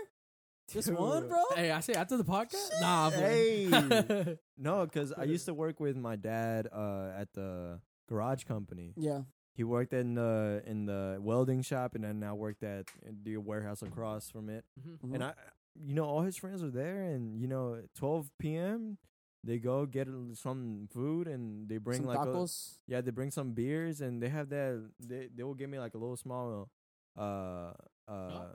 Just 0.72 0.92
one, 0.92 1.28
bro. 1.30 1.44
hey 1.56 1.72
I 1.72 1.80
say 1.80 1.94
after 1.94 2.18
the 2.18 2.24
podcast 2.24 2.70
nah 2.82 3.10
fool. 3.10 3.22
Hey. 3.22 4.38
No, 4.58 4.86
because 4.86 5.14
I 5.14 5.24
used 5.24 5.46
to 5.46 5.54
work 5.54 5.80
with 5.80 5.96
my 5.96 6.16
dad 6.16 6.68
uh, 6.72 7.12
at 7.18 7.30
the 7.34 7.80
garage 8.08 8.44
company. 8.44 8.94
Yeah, 8.98 9.22
He 9.54 9.64
worked 9.64 9.94
in 9.94 10.16
the 10.16 10.62
in 10.66 10.86
the 10.86 11.18
welding 11.22 11.62
shop, 11.62 11.96
and 11.96 12.04
then 12.04 12.20
now 12.20 12.36
worked 12.36 12.64
at 12.64 12.86
the 13.24 13.38
warehouse 13.38 13.82
across 13.82 14.30
from 14.30 14.50
it. 14.50 14.66
Mhm. 14.80 15.00
mhm. 15.00 15.14
And 15.16 15.24
I, 15.24 15.34
you 15.76 15.94
know, 15.94 16.06
all 16.06 16.22
his 16.22 16.38
friends 16.38 16.64
are 16.64 16.72
there, 16.72 17.04
and 17.04 17.40
you 17.40 17.48
know, 17.48 17.76
at 17.76 17.94
12 17.96 18.32
p.m. 18.38 18.98
they 19.44 19.58
go 19.58 19.86
get 19.86 20.08
some 20.34 20.88
food, 20.92 21.28
and 21.28 21.70
they 21.70 21.78
bring 21.78 22.04
some 22.04 22.08
like 22.08 22.20
a, 22.28 22.48
yeah, 22.88 23.02
they 23.02 23.12
bring 23.12 23.32
some 23.32 23.54
beers, 23.54 24.02
and 24.02 24.22
they 24.22 24.30
have 24.30 24.50
that. 24.50 24.84
They 25.00 25.30
they 25.34 25.44
will 25.44 25.56
give 25.56 25.70
me 25.70 25.80
like 25.80 25.94
a 25.96 25.98
little 25.98 26.18
small, 26.18 26.70
uh, 27.18 27.72
uh. 28.08 28.54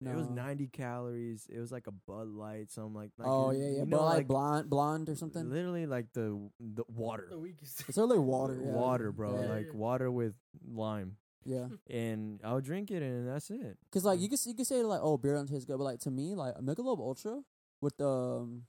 It 0.00 0.14
was 0.14 0.28
90 0.30 0.68
calories. 0.68 1.46
It 1.52 1.58
was 1.58 1.72
like 1.72 1.86
a 1.88 1.90
Bud 1.92 2.28
Light, 2.28 2.70
something 2.70 2.94
like. 2.94 3.10
like 3.18 3.26
oh 3.28 3.50
yeah, 3.50 3.58
yeah, 3.58 3.68
you 3.70 3.78
but 3.80 3.88
know, 3.96 4.04
like, 4.04 4.28
blonde, 4.28 4.70
blonde 4.70 5.08
or 5.08 5.16
something. 5.16 5.50
Literally 5.50 5.86
like 5.86 6.12
the 6.12 6.38
the 6.60 6.84
water, 6.88 7.26
the 7.30 7.38
weakest 7.38 7.82
It's 7.88 7.98
only 7.98 8.18
water. 8.18 8.54
Yeah. 8.62 8.70
water, 8.70 9.10
bro. 9.12 9.40
Yeah. 9.40 9.48
Like 9.48 9.74
water 9.74 10.08
with 10.10 10.34
lime, 10.64 11.16
Yeah, 11.44 11.66
and 11.90 12.40
I'll 12.44 12.60
drink 12.60 12.90
it, 12.92 13.02
and 13.02 13.26
that's 13.28 13.50
it. 13.50 13.76
because 13.90 14.04
like 14.04 14.20
you 14.20 14.28
could 14.28 14.38
you 14.46 14.54
could 14.54 14.66
say 14.68 14.82
like 14.84 15.00
oh 15.02 15.16
beer 15.18 15.32
doesn't 15.34 15.48
taste 15.48 15.66
good, 15.66 15.78
but 15.78 15.84
like 15.84 16.00
to 16.00 16.10
me 16.12 16.34
like 16.36 16.54
a 16.56 16.62
Michelob 16.62 17.00
Ultra 17.00 17.42
with 17.80 17.96
the 17.96 18.08
um, 18.08 18.62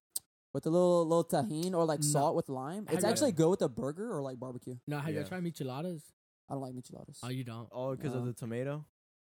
with 0.54 0.64
the 0.64 0.72
little 0.72 1.06
little 1.08 1.24
Tajín 1.26 1.74
or 1.76 1.86
like 1.86 2.00
No. 2.02 2.08
salt 2.08 2.36
with 2.36 2.50
lime, 2.50 2.88
it's 2.92 3.04
you- 3.04 3.10
actually 3.10 3.34
good 3.34 3.50
with 3.50 3.62
a 3.62 3.70
burger 3.70 4.12
or 4.12 4.24
like 4.24 4.40
barbecue. 4.40 4.78
No, 4.88 4.98
have 4.98 5.14
you 5.14 5.20
Yeah. 5.20 5.28
tried 5.28 5.44
micheladas 5.44 6.02
I 6.50 6.54
don't 6.54 6.64
like 6.64 6.74
micheladas. 6.74 7.20
oh 7.22 7.30
you 7.30 7.44
don't 7.44 7.72
All 7.72 7.96
because 7.96 8.14
No. 8.14 8.22
of 8.22 8.26
the 8.26 8.34
tomato. 8.34 8.84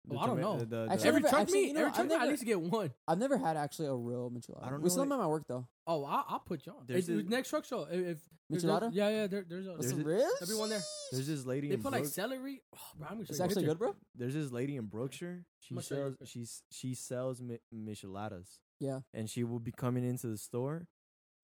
The 0.07 0.15
Oh, 0.17 0.19
I 0.19 0.27
don't 0.27 0.41
know. 0.41 0.59
the- 0.59 0.65
the- 0.67 0.89
Actually, 0.91 1.09
every 1.09 1.21
never- 1.21 1.29
truck 1.29 1.41
actually, 1.43 1.61
meet 1.61 1.69
you 1.69 1.75
know, 1.75 1.81
every 1.81 1.89
I've 1.91 1.95
truck 1.95 2.07
meet, 2.09 2.15
I 2.15 2.19
never- 2.19 2.25
at 2.25 2.31
least 2.31 2.45
get 2.45 2.61
one 2.61 2.95
I've 3.07 3.19
never 3.19 3.39
had 3.39 3.57
actually 3.57 3.89
a 3.89 3.95
real 3.95 4.31
michelada. 4.31 4.63
I 4.65 4.71
don't 4.71 4.79
we 4.81 4.85
know 4.85 4.89
still 4.89 5.01
what- 5.03 5.05
have 5.05 5.09
them 5.11 5.13
at 5.13 5.19
my 5.19 5.27
work 5.29 5.47
though. 5.47 5.69
oh 5.87 6.05
I'll, 6.05 6.25
I'll 6.29 6.41
put 6.41 6.65
you 6.67 6.73
on 6.73 6.85
There's 6.87 7.09
It- 7.09 7.13
this- 7.17 7.27
next 7.29 7.51
truck 7.51 7.65
show 7.67 7.83
if, 7.85 7.93
if 7.93 8.29
there's- 8.49 8.65
Michelada? 8.65 8.91
yeah 8.93 9.09
yeah 9.11 9.27
there, 9.27 9.45
there's 9.47 9.67
a 9.67 9.77
There's 9.79 9.91
Some 9.91 10.01
a- 10.01 10.05
ribs? 10.05 10.25
everyone 10.43 10.71
there 10.71 10.83
there's 11.13 11.27
this 11.27 11.45
lady 11.45 11.69
they 11.69 11.75
in 11.75 11.83
put 11.83 11.93
like 11.93 12.07
celery 12.07 12.63
oh, 12.75 12.79
bro, 12.97 13.09
I'm 13.11 13.21
It's 13.21 13.39
actually 13.41 13.67
good, 13.67 13.79
bro. 13.79 13.95
there's 14.15 14.35
this 14.35 14.51
lady 14.51 14.77
in 14.77 14.87
Brookshire. 14.87 15.45
She 15.59 15.75
I'ma 15.75 15.83
show 15.83 15.95
you 15.97 16.01
sells 16.01 16.17
real 16.19 16.27
she's 16.27 16.63
she 16.71 16.95
sells 16.95 17.43
mi- 17.43 17.61
micheladas, 17.73 18.59
Yeah. 18.81 19.01
and 19.13 19.29
she 19.29 19.45
will 19.45 19.61
be 19.61 19.71
coming 19.73 20.03
into 20.05 20.29
the 20.29 20.39
store, 20.39 20.89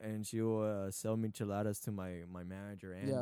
and 0.01 0.27
she 0.27 0.41
will 0.41 0.63
uh, 0.63 0.91
sell 0.91 1.17
micheladas 1.19 1.81
to 1.85 1.93
my 1.93 2.25
my 2.27 2.43
manager 2.43 2.95
Yeah. 3.11 3.21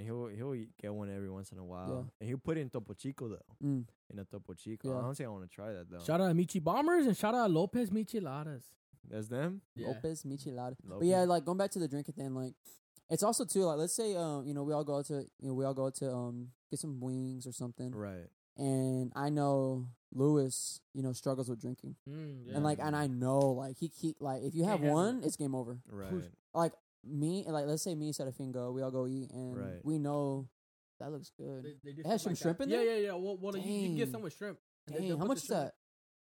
Andy, 0.00 0.10
and 0.10 0.36
he'll 0.36 0.48
he'll 0.50 0.54
eat- 0.54 0.76
get 0.80 0.92
one 0.94 1.10
every 1.14 1.30
once 1.30 1.52
in 1.52 1.58
a 1.58 1.64
while, 1.64 1.88
Yeah. 1.88 2.10
and 2.20 2.28
he'll 2.28 2.38
put 2.38 2.56
it 2.58 2.60
in 2.62 2.70
Topo 2.70 2.94
Chico 2.94 3.28
though. 3.28 3.66
Mm. 3.66 3.84
In 4.12 4.18
a 4.18 4.24
Topo 4.24 4.54
Chico, 4.54 4.88
Yeah. 4.88 4.98
I 4.98 5.02
don't 5.02 5.14
think 5.16 5.28
I 5.28 5.30
want 5.32 5.44
to 5.48 5.54
try 5.54 5.72
that 5.72 5.90
though. 5.90 6.00
shout 6.00 6.20
out 6.20 6.28
to 6.28 6.34
Michi 6.34 6.62
Bombers 6.62 7.06
and 7.06 7.16
shout 7.16 7.34
out 7.34 7.50
Lopez 7.50 7.90
Micheladas 7.90 8.62
That's 9.08 9.28
them. 9.28 9.62
yeah. 9.76 9.88
Lopez 9.88 10.22
michelada. 10.24 10.76
But 10.84 11.04
yeah, 11.04 11.24
like 11.24 11.44
going 11.44 11.58
back 11.58 11.70
to 11.72 11.78
the 11.78 11.88
drinking 11.88 12.14
thing, 12.14 12.34
like 12.34 12.54
it's 13.08 13.22
also 13.22 13.44
too 13.44 13.64
like 13.64 13.78
let's 13.78 13.94
say 13.94 14.14
um 14.16 14.46
you 14.46 14.54
know 14.54 14.62
we 14.62 14.72
all 14.72 14.84
go 14.84 14.96
out 14.98 15.06
to 15.06 15.14
you 15.40 15.48
know 15.48 15.54
we 15.54 15.64
all 15.64 15.74
go 15.74 15.86
out 15.86 15.94
to 15.96 16.10
um 16.12 16.48
get 16.70 16.78
some 16.80 17.00
wings 17.00 17.46
or 17.46 17.52
something, 17.52 17.90
Right. 17.92 18.28
and 18.56 19.12
I 19.16 19.30
know 19.30 19.86
Lewis 20.12 20.80
you 20.94 21.02
know 21.02 21.12
struggles 21.12 21.48
with 21.48 21.60
drinking, 21.60 21.96
Mm, 22.08 22.46
yeah. 22.46 22.54
and 22.56 22.64
like 22.64 22.78
and 22.80 22.94
I 22.96 23.06
know 23.06 23.38
like 23.40 23.78
he 23.78 23.88
keep 23.88 24.16
like 24.20 24.42
if 24.42 24.54
you 24.54 24.62
Can't 24.62 24.70
have 24.72 24.80
handle 24.80 24.94
one, 24.96 25.22
it's 25.24 25.36
game 25.36 25.54
over. 25.54 25.78
Right. 25.90 26.12
Like 26.54 26.72
me, 27.04 27.44
like 27.48 27.66
let's 27.66 27.82
say 27.82 27.94
me, 27.94 28.12
Serafin 28.12 28.52
go, 28.52 28.72
we 28.72 28.82
all 28.82 28.90
go 28.90 29.06
eat, 29.06 29.30
and 29.32 29.56
Right. 29.56 29.80
we 29.84 29.98
know 29.98 30.48
that 30.98 31.10
looks 31.10 31.30
good. 31.36 31.64
They, 31.64 31.74
they 31.82 31.92
do 31.92 32.00
It 32.02 32.06
has 32.06 32.20
stuff 32.20 32.32
some 32.32 32.36
shrimp 32.36 32.58
that. 32.58 32.64
in 32.64 32.70
yeah, 32.70 32.76
there? 32.78 32.86
Yeah, 32.98 33.06
yeah, 33.06 33.12
Well, 33.14 33.38
well 33.40 33.56
you, 33.56 33.72
you 33.72 33.86
can 33.88 33.96
get 33.96 34.10
some 34.10 34.22
with 34.22 34.36
shrimp. 34.36 34.58
and 34.86 34.96
Dang, 34.96 35.08
they'll 35.08 35.18
how 35.18 35.24
much 35.24 35.38
is 35.38 35.48
that? 35.48 35.74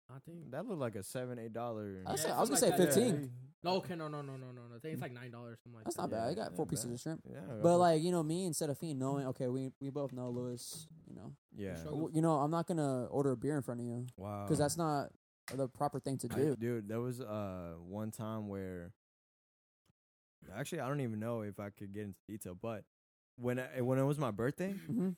I 0.10 0.20
think. 0.26 0.52
That 0.52 0.66
looked 0.68 0.82
like 0.82 0.96
a 0.96 1.04
seven, 1.04 1.40
eight 1.40 1.54
dollar. 1.54 2.04
I 2.06 2.12
was, 2.12 2.24
Yeah, 2.24 2.36
I 2.38 2.40
was 2.42 2.50
gonna 2.50 2.60
something 2.60 2.78
say 2.80 2.86
that. 2.86 2.94
fifteen. 2.94 3.32
No, 3.64 3.78
okay, 3.78 3.96
no, 3.96 4.10
no, 4.10 4.22
no, 4.22 4.34
no, 4.36 4.48
no, 4.48 4.62
no. 4.70 4.76
I 4.76 4.80
think 4.80 4.94
it's 4.94 5.02
like 5.02 5.14
nine 5.14 5.32
dollars, 5.32 5.60
something 5.64 5.78
like 5.78 5.86
That's 5.86 5.96
that. 5.96 6.02
not 6.04 6.12
bad. 6.12 6.28
I 6.30 6.34
got 6.34 6.54
four 6.56 6.66
pieces 6.66 6.86
bad. 6.86 6.94
of 6.94 7.00
shrimp. 7.00 7.22
Yeah. 7.30 7.40
But 7.62 7.78
like 7.78 8.02
you 8.04 8.12
know, 8.12 8.22
me 8.22 8.46
and 8.46 8.54
Serafin 8.54 8.98
knowing, 8.98 9.26
okay, 9.28 9.48
we 9.48 9.72
we 9.80 9.90
both 9.90 10.12
know 10.12 10.30
Lewis. 10.30 10.88
You 11.10 11.16
know, 11.16 11.32
yeah. 11.56 11.78
You 12.14 12.22
know, 12.22 12.34
I'm 12.34 12.52
not 12.52 12.68
gonna 12.68 13.06
order 13.06 13.32
a 13.32 13.38
beer 13.38 13.56
in 13.56 13.62
front 13.64 13.80
of 13.80 13.86
you 13.86 14.06
Wow. 14.18 14.44
because 14.46 14.60
that's 14.60 14.78
not 14.78 15.10
the 15.56 15.68
proper 15.70 16.00
thing 16.00 16.18
to 16.20 16.28
I- 16.32 16.36
do. 16.36 16.56
dude, 16.58 16.88
there 16.90 17.00
was 17.02 17.22
uh 17.22 17.76
one 17.80 18.12
time 18.12 18.50
where 18.50 18.92
actually 20.56 20.80
I 20.82 20.88
don't 20.88 21.02
even 21.02 21.20
know 21.20 21.42
if 21.42 21.60
I 21.60 21.70
could 21.70 21.94
get 21.94 22.04
into 22.04 22.20
detail, 22.28 22.56
but 22.60 22.84
when 23.38 23.60
I, 23.60 23.82
when 23.82 23.98
it 24.00 24.04
was 24.04 24.18
my 24.20 24.32
birthday, 24.32 24.74
hmm 24.88 25.10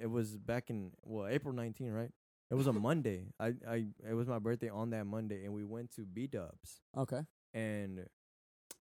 it 0.00 0.06
was 0.06 0.36
back 0.36 0.70
in 0.70 0.92
well 1.02 1.26
April 1.26 1.52
19, 1.54 1.90
right? 1.92 2.10
It 2.50 2.54
was 2.54 2.66
a 2.66 2.72
Monday. 2.88 3.26
I 3.38 3.54
I 3.68 3.86
it 4.08 4.14
was 4.14 4.28
my 4.28 4.38
birthday 4.38 4.68
on 4.68 4.90
that 4.90 5.06
Monday, 5.06 5.44
and 5.44 5.54
we 5.54 5.64
went 5.64 5.90
to 5.96 6.02
B 6.06 6.26
Dubs, 6.26 6.80
Okay. 6.96 7.22
and 7.54 8.06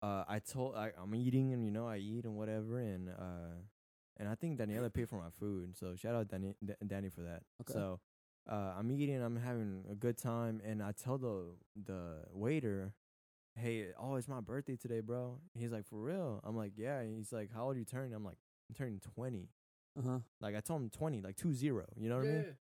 uh 0.01 0.23
I 0.27 0.39
told 0.39 0.75
I 0.75 0.91
I'm 1.01 1.15
eating, 1.15 1.53
and 1.53 1.63
you 1.63 1.71
know 1.71 1.87
I 1.87 1.97
eat 1.97 2.25
and 2.25 2.35
whatever, 2.35 2.79
and 2.79 3.09
uh 3.09 3.55
and 4.17 4.27
I 4.29 4.35
think 4.35 4.59
Daniela 4.59 4.91
paid 4.93 5.09
for 5.09 5.15
my 5.17 5.29
food, 5.39 5.75
so 5.77 5.95
shout 5.95 6.15
out 6.15 6.27
Danny 6.27 6.55
D- 6.63 6.73
Danny 6.85 7.09
for 7.09 7.21
that. 7.21 7.43
Okay. 7.61 7.73
So 7.73 7.99
uh, 8.49 8.73
I'm 8.77 8.91
eating, 8.91 9.21
I'm 9.21 9.37
having 9.37 9.85
a 9.89 9.95
good 9.95 10.17
time, 10.17 10.61
and 10.65 10.83
I 10.83 10.91
tell 10.91 11.17
the 11.17 11.55
the 11.75 12.17
waiter, 12.33 12.93
"Hey, 13.55 13.87
oh, 13.99 14.15
it's 14.15 14.27
my 14.27 14.39
birthday 14.41 14.75
today, 14.75 14.99
bro." 15.01 15.39
He's 15.53 15.71
like, 15.71 15.85
"For 15.85 15.99
real?" 15.99 16.41
I'm 16.43 16.55
like, 16.55 16.73
"Yeah." 16.75 17.03
He's 17.03 17.31
like, 17.31 17.49
"How 17.53 17.65
old 17.65 17.77
you 17.77 17.85
turning?" 17.85 18.13
I'm 18.13 18.23
like, 18.23 18.37
"I'm 18.69 18.75
turning 18.75 18.99
20." 19.15 19.49
Uh 19.97 20.01
huh. 20.01 20.19
Like 20.41 20.55
I 20.55 20.59
told 20.59 20.81
him 20.81 20.89
20, 20.89 21.21
like 21.21 21.35
two 21.35 21.53
zero. 21.53 21.85
You 21.95 22.09
know 22.09 22.17
what 22.17 22.25
I 22.25 22.29
Yeah. 22.29 22.33
mean? 22.41 22.55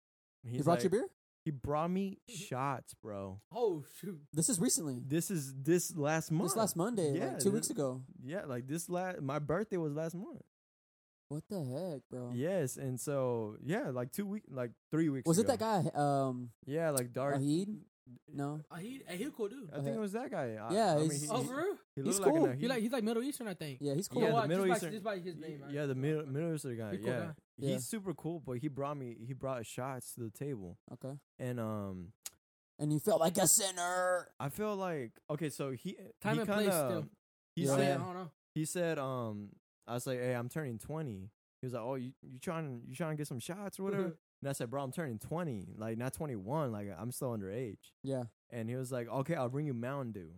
He's 0.43 0.57
You 0.57 0.63
brought 0.63 0.73
like, 0.73 0.83
your 0.83 0.89
beer? 0.89 1.07
He 1.45 1.51
brought 1.51 1.89
me 1.89 2.19
shots, 2.29 2.93
bro. 2.95 3.39
Oh 3.51 3.83
shoot. 3.99 4.19
This 4.33 4.49
is 4.49 4.59
recently. 4.59 4.99
This 5.05 5.31
is 5.31 5.53
this 5.55 5.95
last 5.95 6.29
month. 6.31 6.51
This 6.51 6.57
last 6.57 6.75
Monday, 6.75 7.13
Yeah, 7.17 7.25
like 7.27 7.39
two 7.39 7.45
this- 7.45 7.53
weeks 7.53 7.69
ago. 7.69 8.03
Yeah, 8.21 8.45
like 8.45 8.67
this 8.67 8.89
last. 8.89 9.21
My 9.21 9.39
birthday 9.39 9.77
was 9.77 9.93
last 9.93 10.13
month. 10.15 10.41
What 11.29 11.43
the 11.49 11.63
heck, 11.63 12.01
bro? 12.09 12.31
Yes, 12.35 12.75
and 12.75 12.99
so 12.99 13.55
yeah, 13.63 13.91
like 13.91 14.11
two 14.11 14.25
week, 14.25 14.43
like 14.49 14.71
three 14.91 15.07
weeks. 15.07 15.25
Was 15.25 15.39
it 15.39 15.47
that 15.47 15.59
guy? 15.59 15.89
Um, 15.95 16.49
Yeah, 16.65 16.89
like 16.89 17.13
dark. 17.13 17.35
Ahid? 17.37 17.69
No. 18.33 18.61
Uh, 18.69 18.75
he, 18.77 19.01
uh, 19.07 19.13
he 19.13 19.23
a 19.25 19.31
cool 19.31 19.47
dude. 19.47 19.69
I 19.73 19.81
think 19.81 19.95
it 19.95 19.99
was 19.99 20.11
that 20.13 20.29
guy. 20.31 20.55
I- 20.61 20.73
Yeah, 20.73 20.93
I 20.93 20.95
mean, 20.97 21.09
he's- 21.11 21.21
he, 21.23 21.29
Oh, 21.29 21.41
he, 21.41 21.47
for 21.47 21.55
real? 21.55 21.77
he 21.95 22.01
he's 22.03 22.19
looked 22.19 22.25
like 22.27 22.35
cool. 22.35 22.45
an- 22.49 22.59
He 22.59 22.67
like 22.67 22.81
he's 22.81 22.91
like 22.91 23.03
Middle 23.03 23.23
Eastern, 23.23 23.47
I 23.47 23.53
think. 23.53 23.79
Yeah, 23.81 23.93
he's 23.93 24.07
cool. 24.07 24.21
Yeah, 24.21 24.27
the 24.29 24.33
Well, 24.33 24.47
Middle 24.47 24.65
just 24.65 24.69
by, 24.69 24.75
Eastern- 24.77 24.91
just 24.91 25.03
by 25.03 25.19
his 25.19 25.37
name. 25.37 25.63
I- 25.67 25.71
Yeah, 25.71 25.85
the 25.85 25.95
middle 25.95 26.25
Middle 26.25 26.53
Eastern 26.55 26.77
guy. 26.77 26.91
He 26.91 26.97
cool 26.97 27.07
yeah. 27.07 27.19
guy. 27.27 27.33
he's 27.67 27.85
super 27.87 28.13
cool, 28.13 28.39
but 28.39 28.57
he 28.57 28.67
brought 28.67 28.97
me. 28.97 29.15
He 29.25 29.33
brought 29.33 29.65
shots 29.65 30.13
to 30.15 30.21
the 30.21 30.29
table, 30.31 30.77
Okay. 30.93 31.13
and 31.39 31.59
um, 31.59 32.13
And 32.79 32.91
you 32.91 32.99
felt 32.99 33.19
like 33.21 33.37
a 33.37 33.47
sinner. 33.47 34.31
I 34.39 34.49
feel 34.49 34.75
like 34.75 35.11
okay. 35.29 35.49
So 35.49 35.71
he 35.71 35.97
Time 36.21 36.35
he 36.35 36.39
and 36.41 36.49
place 36.49 36.69
kinda- 36.69 36.87
still. 36.89 37.05
He 37.55 37.63
Yeah. 37.65 37.71
I, 37.71 37.73
I 37.73 37.77
said 37.77 37.97
don't 37.99 38.13
know. 38.15 38.31
he 38.55 38.65
said 38.65 38.97
um 38.99 39.49
I 39.87 39.93
was 39.93 40.07
like, 40.07 40.19
hey, 40.19 40.33
I'm 40.33 40.49
turning 40.49 40.79
twenty. 40.79 41.29
He 41.61 41.65
was 41.67 41.73
like, 41.73 41.83
oh, 41.83 41.95
you 41.95 42.13
you 42.23 42.39
trying 42.39 42.81
you 42.87 42.95
trying 42.95 43.11
to 43.11 43.17
get 43.17 43.27
some 43.27 43.39
shots 43.39 43.79
or 43.79 43.83
whatever? 43.83 44.17
And 44.41 44.49
I 44.49 44.53
said, 44.53 44.69
bro, 44.69 44.81
I'm 44.83 44.91
turning 44.91 45.19
20, 45.19 45.75
like 45.77 45.97
not 45.97 46.13
21, 46.13 46.71
like 46.71 46.87
I'm 46.97 47.11
still 47.11 47.29
underage. 47.29 47.77
Yeah. 48.03 48.23
And 48.49 48.69
he 48.69 48.75
was 48.75 48.91
like, 48.91 49.07
okay, 49.07 49.35
I'll 49.35 49.49
bring 49.49 49.67
you 49.67 49.73
Mountain 49.73 50.13
Dew. 50.13 50.29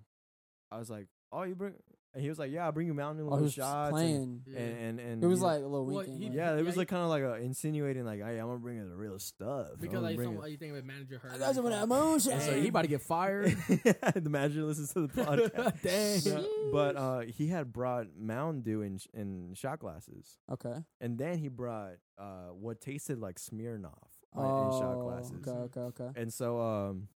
I 0.72 0.78
was 0.78 0.90
like, 0.90 1.08
oh, 1.32 1.44
you 1.44 1.56
bring? 1.56 1.74
And 2.16 2.22
he 2.22 2.30
was 2.30 2.38
like, 2.38 2.52
yeah, 2.52 2.66
I'll 2.66 2.72
bring 2.72 2.86
you 2.86 2.94
Mountain 2.94 3.26
Dew 3.26 3.30
Oh, 3.32 3.36
he 3.38 3.42
with 3.42 3.44
was 3.46 3.54
shots. 3.54 3.88
And, 3.88 3.94
playing. 3.96 4.42
Yeah. 4.46 4.60
and, 4.60 4.78
and, 4.78 5.00
and 5.00 5.24
It 5.24 5.28
was 5.28 5.40
you 5.40 5.46
know- 5.48 5.52
like 5.52 5.62
a 5.64 5.66
little 5.68 5.86
Well, 5.88 5.96
winking. 5.98 6.18
he- 6.18 6.26
like, 6.28 6.36
yeah, 6.36 6.54
it 6.54 6.58
Yeah, 6.58 6.62
was 6.64 6.76
he- 6.76 6.80
like 6.82 6.88
kind 6.88 7.02
of 7.02 7.10
like 7.10 7.24
a 7.24 7.34
insinuating, 7.44 8.06
like, 8.06 8.20
hey, 8.22 8.38
I'm 8.40 8.46
gonna 8.46 8.60
bring 8.60 8.78
you 8.78 8.88
the 8.88 8.96
real 8.96 9.18
stuff. 9.18 9.70
I'm 9.74 9.80
Because 9.80 9.94
gonna 9.96 10.06
like 10.06 10.16
bring 10.18 10.36
some, 10.38 10.46
it." 10.46 10.52
you 10.52 10.58
think 10.58 10.78
of 10.78 10.86
manager 10.86 11.18
her. 11.18 11.32
I 11.34 11.38
got 11.40 11.56
some 11.56 11.66
of 11.66 11.72
that 11.72 11.84
emotion. 11.90 12.40
So 12.40 12.54
he 12.54 12.68
about 12.68 12.84
to 12.84 12.88
get 12.88 13.02
fired. 13.02 13.46
the 13.68 14.28
manager 14.30 14.62
listens 14.64 14.94
to 14.94 15.08
the 15.08 15.08
podcast. 15.24 15.82
Dang. 15.82 16.34
No, 16.36 16.72
but 16.72 16.96
uh, 16.96 17.20
he 17.22 17.48
had 17.48 17.74
brought 17.74 18.08
Mountain 18.16 18.62
Dew 18.62 18.82
in 18.84 19.00
sh- 19.00 19.08
in 19.16 19.54
shot 19.56 19.80
glasses, 19.80 20.38
Okay. 20.52 20.76
and 21.02 21.18
then 21.18 21.40
he 21.40 21.48
brought 21.48 21.94
uh, 22.20 22.50
what 22.54 22.80
tasted 22.80 23.20
like 23.20 23.38
Smirnoff 23.40 23.90
uh, 24.38 24.40
Oh, 24.40 24.66
in 24.72 24.80
shot 24.80 25.00
glasses. 25.02 25.48
okay, 25.48 25.80
okay, 25.80 26.04
okay. 26.04 26.22
And 26.22 26.32
so, 26.32 26.60
um, 26.62 27.08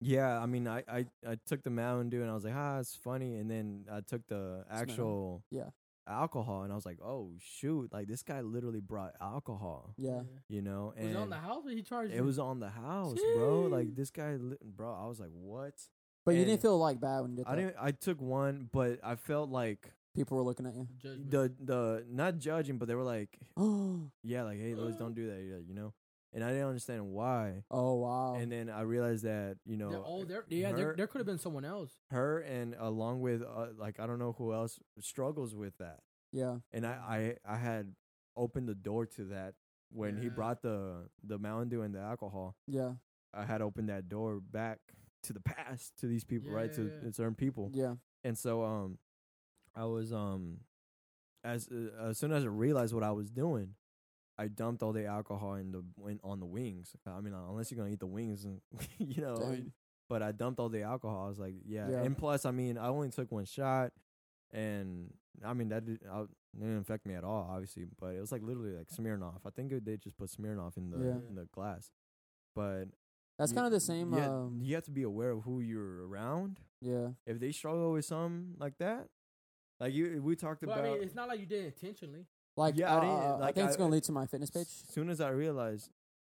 yeah, 0.00 0.38
I 0.38 0.46
mean, 0.46 0.66
I, 0.68 0.82
I, 0.88 1.06
I 1.26 1.36
took 1.46 1.62
the 1.62 1.70
Mountain 1.70 2.10
Dew 2.10 2.22
and 2.22 2.30
I 2.30 2.34
was 2.34 2.44
like, 2.44 2.54
ah, 2.56 2.78
it's 2.78 2.94
funny. 2.96 3.36
And 3.36 3.50
then 3.50 3.84
I 3.92 4.00
took 4.00 4.26
the 4.28 4.64
actual 4.70 5.42
Yeah. 5.50 5.70
alcohol 6.06 6.62
and 6.62 6.72
I 6.72 6.76
was 6.76 6.86
like, 6.86 6.98
oh 7.04 7.32
shoot, 7.38 7.92
like 7.92 8.06
this 8.08 8.22
guy 8.22 8.40
literally 8.40 8.80
brought 8.80 9.14
alcohol, 9.20 9.94
Yeah. 9.98 10.22
you 10.48 10.62
know? 10.62 10.92
Was 10.96 11.04
And 11.04 11.10
it 11.10 11.16
on 11.16 11.30
the 11.30 11.36
house 11.36 11.66
or 11.66 11.70
he 11.70 11.82
charged? 11.82 12.12
it 12.12 12.16
you? 12.16 12.24
was 12.24 12.38
on 12.38 12.60
the 12.60 12.70
house, 12.70 13.18
bro. 13.34 13.64
Jeez. 13.64 13.70
Like 13.70 13.94
this 13.96 14.10
guy, 14.10 14.36
li- 14.36 14.56
bro. 14.62 14.94
I 14.94 15.06
was 15.06 15.20
like, 15.20 15.30
what? 15.32 15.74
But 16.24 16.32
you 16.34 16.42
And 16.42 16.48
didn't 16.50 16.62
feel 16.62 16.78
like 16.78 17.00
bad 17.00 17.20
when 17.22 17.30
you 17.32 17.36
did 17.38 17.46
I 17.46 17.56
didn't. 17.56 17.76
I 17.80 17.90
took 17.92 18.20
one, 18.20 18.68
but 18.72 19.00
I 19.02 19.16
felt 19.16 19.50
like 19.50 19.92
People 20.14 20.36
were 20.38 20.42
looking 20.42 20.66
at 20.66 20.74
you. 20.74 20.88
Judgment. 20.98 21.30
the 21.30 21.52
the 21.64 22.04
not 22.10 22.38
judging, 22.38 22.76
but 22.78 22.88
they 22.88 22.94
were 22.94 23.04
like, 23.04 23.38
oh 23.56 24.10
yeah, 24.24 24.42
like 24.42 24.58
hey, 24.58 24.74
Louis, 24.74 24.94
don't 24.96 25.14
do 25.14 25.26
that, 25.28 25.40
yeah, 25.42 25.58
you 25.66 25.74
know. 25.74 25.92
And 26.38 26.44
I 26.44 26.50
didn't 26.52 26.68
understand 26.68 27.04
why. 27.08 27.64
Oh 27.68 27.94
wow. 27.94 28.34
And 28.36 28.52
then 28.52 28.70
I 28.70 28.82
realized 28.82 29.24
that 29.24 29.56
you 29.66 29.76
know 29.76 29.90
They're, 29.90 30.04
oh, 30.06 30.24
there, 30.24 30.44
yeah, 30.48 30.70
there, 30.72 30.86
her- 30.88 30.94
there 30.96 31.06
could 31.08 31.18
have 31.18 31.26
been 31.26 31.38
someone 31.38 31.64
else. 31.64 31.90
her 32.12 32.38
and 32.38 32.76
along 32.78 33.20
with 33.20 33.42
uh, 33.42 33.68
like 33.76 33.98
I 33.98 34.06
don't 34.06 34.20
know 34.20 34.34
who 34.38 34.52
else 34.54 34.78
struggles 35.00 35.54
with 35.56 35.76
that. 35.78 36.00
yeah. 36.32 36.58
And 36.72 36.86
I 36.86 36.94
I 37.46 37.54
I 37.54 37.56
had 37.56 37.94
opened 38.36 38.68
the 38.68 38.74
door 38.76 39.04
to 39.16 39.24
that 39.34 39.54
when 39.90 40.16
he 40.16 40.24
Yeah. 40.28 40.36
brought 40.38 40.62
the 40.62 41.08
the 41.24 41.38
Mountain 41.38 41.70
Dew 41.70 41.82
and 41.82 41.92
the 41.94 42.00
alcohol. 42.00 42.54
Yeah. 42.68 42.92
I 43.34 43.44
had 43.44 43.60
opened 43.60 43.88
that 43.88 44.08
door 44.08 44.38
back 44.40 44.78
to 45.24 45.32
the 45.32 45.40
past 45.40 45.96
to 46.00 46.06
these 46.06 46.24
people, 46.24 46.50
right? 46.52 46.72
To, 46.74 46.82
Yeah. 46.84 47.00
to 47.00 47.12
certain 47.12 47.34
people. 47.34 47.70
Yeah. 47.74 47.94
And 48.22 48.38
so 48.38 48.62
um 48.62 48.98
I 49.74 49.84
was 49.86 50.12
um 50.12 50.60
as 51.42 51.68
uh, 51.68 52.10
as 52.10 52.18
soon 52.18 52.32
as 52.32 52.44
I 52.44 52.48
realized 52.48 52.94
what 52.94 53.02
I 53.02 53.10
was 53.12 53.28
doing, 53.30 53.74
I 54.38 54.46
dumped 54.48 54.82
all 54.82 54.92
the 54.92 55.06
alcohol 55.06 55.54
in 55.54 55.72
the 55.72 55.82
in, 56.08 56.20
on 56.22 56.38
the 56.40 56.46
wings. 56.46 56.94
I 57.06 57.20
mean, 57.20 57.34
uh, 57.34 57.48
unless 57.50 57.70
you're 57.70 57.78
gonna 57.78 57.90
eat 57.92 58.00
the 58.00 58.06
wings, 58.06 58.46
you 58.98 59.22
know. 59.22 59.36
Dang. 59.36 59.72
But 60.08 60.22
I 60.22 60.32
dumped 60.32 60.58
all 60.60 60.68
the 60.70 60.82
alcohol. 60.82 61.24
I 61.26 61.28
was 61.28 61.38
like, 61.38 61.54
yeah. 61.66 61.88
Yeah. 61.90 62.02
And 62.02 62.16
plus, 62.16 62.46
I 62.46 62.50
mean, 62.50 62.78
I 62.78 62.86
only 62.88 63.10
took 63.10 63.30
one 63.30 63.44
shot, 63.44 63.92
and 64.52 65.12
I 65.44 65.52
mean 65.54 65.68
that 65.68 65.84
did, 65.84 66.00
I, 66.10 66.20
it 66.22 66.28
didn't 66.60 66.78
affect 66.78 67.04
me 67.04 67.14
at 67.14 67.24
all, 67.24 67.48
obviously. 67.50 67.84
But 68.00 68.14
it 68.14 68.20
was 68.20 68.32
like 68.32 68.42
literally 68.42 68.72
like 68.76 68.88
Smirnoff. 68.88 69.40
I 69.46 69.50
think 69.50 69.72
it, 69.72 69.84
they 69.84 69.96
just 69.96 70.16
put 70.16 70.30
Smirnoff 70.30 70.76
in 70.76 70.90
the 70.90 70.98
Yeah. 70.98 71.18
in 71.28 71.34
the 71.34 71.46
glass. 71.52 71.90
But 72.56 72.84
That's 73.38 73.52
kind 73.52 73.66
of 73.66 73.72
the 73.72 73.80
same. 73.80 74.12
You, 74.14 74.20
ha- 74.20 74.30
um, 74.30 74.60
you 74.62 74.74
have 74.76 74.84
to 74.84 74.90
be 74.90 75.02
aware 75.02 75.30
of 75.30 75.42
who 75.42 75.60
you're 75.60 76.06
around. 76.08 76.58
yeah. 76.80 77.08
If 77.26 77.38
they 77.38 77.52
struggle 77.52 77.92
with 77.92 78.04
something 78.04 78.54
like 78.58 78.78
that, 78.78 79.08
like 79.78 79.92
you, 79.92 80.20
we 80.22 80.34
talked 80.36 80.62
But 80.62 80.70
about. 80.72 80.84
I 80.86 80.90
mean, 80.94 81.02
it's 81.02 81.14
not 81.14 81.28
like 81.28 81.38
you 81.40 81.46
did 81.46 81.64
it 81.64 81.74
intentionally. 81.74 82.24
Like, 82.58 82.76
Yeah, 82.76 82.92
I 82.94 82.96
uh, 82.96 83.00
didn't- 83.00 83.14
uh, 83.14 83.18
I 83.18 83.38
like, 83.38 83.54
think 83.54 83.66
it's 83.68 83.76
I- 83.76 83.78
gonna 83.78 83.92
lead 83.92 84.04
to 84.04 84.12
my 84.12 84.26
fitness 84.26 84.50
page. 84.50 84.62
As 84.66 84.92
soon 84.92 85.08
as 85.10 85.20
I 85.20 85.30
realized, 85.30 85.90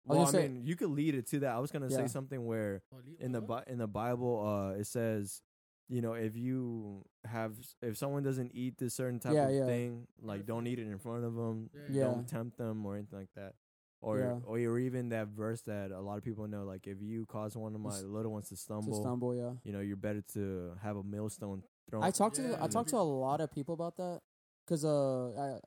I 0.08 0.12
well, 0.12 0.18
I, 0.20 0.24
gonna 0.24 0.32
say- 0.32 0.48
mean, 0.48 0.64
you 0.64 0.74
could 0.76 0.90
lead 0.90 1.14
it 1.14 1.26
to 1.28 1.40
that. 1.40 1.52
I 1.54 1.58
was 1.58 1.70
gonna 1.70 1.88
Yeah. 1.88 1.96
say 1.98 2.06
something 2.08 2.44
where 2.46 2.82
in 3.20 3.32
the? 3.32 3.40
Bi- 3.40 3.64
in 3.66 3.78
the 3.78 3.86
Bible, 3.86 4.34
uh, 4.46 4.70
it 4.80 4.86
says, 4.86 5.42
you 5.88 6.00
know, 6.00 6.14
if 6.14 6.34
you 6.36 7.04
have 7.26 7.52
if 7.82 7.96
someone 7.98 8.22
doesn't 8.22 8.52
eat 8.54 8.78
this 8.78 8.94
certain 8.94 9.20
type 9.20 9.34
Yeah, 9.34 9.48
of 9.48 9.54
yeah. 9.54 9.66
thing, 9.66 10.06
like 10.22 10.46
don't 10.46 10.66
eat 10.66 10.78
it 10.78 10.86
in 10.88 10.98
front 10.98 11.24
of 11.24 11.34
them, 11.34 11.70
Yeah. 11.74 11.80
Yeah. 11.90 12.04
don't 12.04 12.26
tempt 12.26 12.56
them 12.56 12.84
or 12.86 12.96
anything 12.96 13.18
like 13.18 13.32
that. 13.34 13.54
Or, 14.00 14.18
Yeah. 14.18 14.40
or 14.46 14.58
or 14.58 14.78
even 14.78 15.08
that 15.10 15.28
verse 15.28 15.62
that 15.62 15.90
a 15.90 16.00
lot 16.00 16.18
of 16.18 16.24
people 16.24 16.46
know, 16.46 16.64
like 16.64 16.86
if 16.86 17.00
you 17.00 17.24
cause 17.26 17.56
one 17.56 17.74
of 17.74 17.80
my 17.80 17.90
S- 17.90 18.02
little 18.02 18.32
ones 18.32 18.48
to 18.48 18.54
To 18.54 18.60
stumble, 18.60 19.00
stumble, 19.00 19.34
yeah. 19.34 19.52
you 19.62 19.72
know, 19.72 19.80
you're 19.80 19.96
better 19.96 20.20
to 20.34 20.72
have 20.82 20.96
a 20.98 21.02
millstone 21.02 21.62
thrown. 21.88 22.02
I 22.02 22.10
talked 22.10 22.36
to 22.36 22.62
I 22.62 22.68
talked 22.68 22.90
to 22.90 22.96
a 22.98 23.08
lot 23.26 23.40
of 23.40 23.50
people 23.50 23.72
about 23.74 23.96
that 23.96 24.20
because 24.64 24.84
uh 24.84 25.30
I 25.38 25.60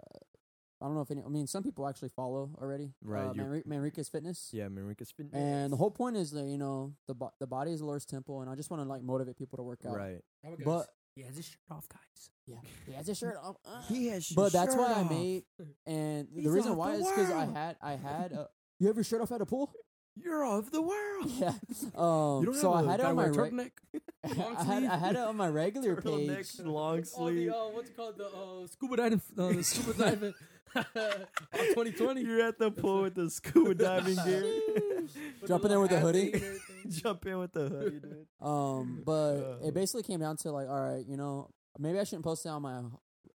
I 0.81 0.85
don't 0.85 0.95
know 0.95 1.01
if 1.01 1.09
any 1.11 1.23
I 1.25 1.29
mean 1.29 1.47
some 1.47 1.63
people 1.63 1.87
actually 1.87 2.09
follow 2.09 2.51
already 2.61 2.93
Right, 3.03 3.25
uh, 3.25 3.33
Manri- 3.33 3.65
Manriquez 3.65 4.09
Fitness 4.11 4.49
yeah, 4.53 4.67
Marika's 4.67 5.11
Fitness. 5.11 5.33
and 5.35 5.71
the 5.73 5.77
whole 5.77 5.91
point 5.91 6.17
is 6.17 6.31
that 6.31 6.45
you 6.45 6.57
know 6.57 6.93
the 7.07 7.15
bo- 7.15 7.33
the 7.39 7.47
body 7.47 7.71
is 7.71 7.79
the 7.79 7.85
Lord's 7.85 8.05
temple 8.05 8.41
and 8.41 8.49
I 8.49 8.55
just 8.55 8.69
want 8.69 8.83
to 8.83 8.87
like 8.89 9.01
motivate 9.01 9.37
people 9.37 9.57
to 9.57 9.63
work 9.63 9.79
out 9.87 9.95
right. 9.95 10.21
My 10.43 10.51
gosh. 10.51 10.59
but 10.65 10.87
he 11.15 11.23
has 11.23 11.35
his 11.35 11.45
shirt 11.45 11.57
off, 11.71 11.87
guys. 11.89 12.29
yeah 12.45 12.57
he 12.85 12.93
has 12.93 13.07
his 13.07 13.17
shirt 13.17 13.37
off 13.41 13.55
uh. 13.65 13.81
has, 13.93 14.29
but 14.29 14.53
that's 14.53 14.75
why 14.75 14.93
I 14.93 15.03
made 15.09 15.43
and 15.87 16.27
He's 16.33 16.43
the 16.45 16.51
reason 16.51 16.75
why 16.75 16.91
the 16.97 17.03
is 17.03 17.09
because 17.09 17.31
I 17.31 17.45
had 17.45 17.75
I 17.81 17.91
had 17.95 18.33
uh, 18.33 18.45
you 18.79 18.87
have 18.87 18.95
your 18.97 19.03
shirt 19.03 19.21
off 19.21 19.31
at 19.31 19.41
a 19.41 19.45
pool 19.47 19.71
You're 20.15 20.45
of 20.45 20.71
the 20.71 20.81
world. 20.81 21.25
yeah 21.39 21.53
um 21.95 22.41
You 22.41 22.45
don't 22.45 22.55
so 22.55 22.73
I 22.73 22.77
have 22.77 22.85
a- 22.85 22.91
had 22.91 22.99
it 22.99 23.05
on 23.07 23.15
my 23.15 23.23
wear 23.29 23.33
reg- 23.33 23.53
turtleneck? 23.53 23.71
Long 24.37 24.55
I 24.57 24.63
had 24.63 24.83
I 24.83 24.97
had 24.97 25.15
it 25.15 25.19
on 25.25 25.35
my 25.37 25.47
regular 25.47 25.95
page 26.01 26.59
long 26.59 27.03
sleeve. 27.03 27.47
the, 27.49 27.55
uh, 27.55 27.69
what's 27.69 27.89
it 27.89 27.95
called? 27.95 28.17
The 28.17 28.25
uh, 28.27 28.67
scuba 28.67 28.97
diving. 28.97 29.21
Uh, 29.37 29.53
the 29.53 29.63
scuba 29.63 29.93
diving. 29.97 30.33
on 30.75 30.83
2020. 31.53 32.21
You're 32.21 32.41
at 32.41 32.57
the 32.59 32.71
pool 32.71 33.03
with 33.03 33.15
the 33.15 33.29
scuba 33.29 33.73
diving 33.75 34.15
gear. 34.25 34.43
With 34.43 35.47
Jumping 35.47 35.71
in 35.71 35.79
little 35.79 35.81
with 35.81 35.91
the 35.91 35.99
hoodie. 35.99 36.31
thing. 36.31 36.59
Jump 36.89 37.25
in 37.25 37.37
with 37.39 37.53
the 37.53 37.69
hoodie, 37.69 37.99
dude. 37.99 38.27
Um, 38.41 39.01
but 39.05 39.35
Uh. 39.61 39.67
it 39.67 39.73
basically 39.73 40.03
came 40.03 40.19
down 40.19 40.37
to 40.37 40.51
like, 40.51 40.67
all 40.69 40.79
right, 40.81 41.05
you 41.05 41.17
know, 41.17 41.49
maybe 41.79 41.99
I 41.99 42.03
shouldn't 42.03 42.23
post 42.25 42.45
it 42.45 42.49
on 42.49 42.61
my 42.61 42.81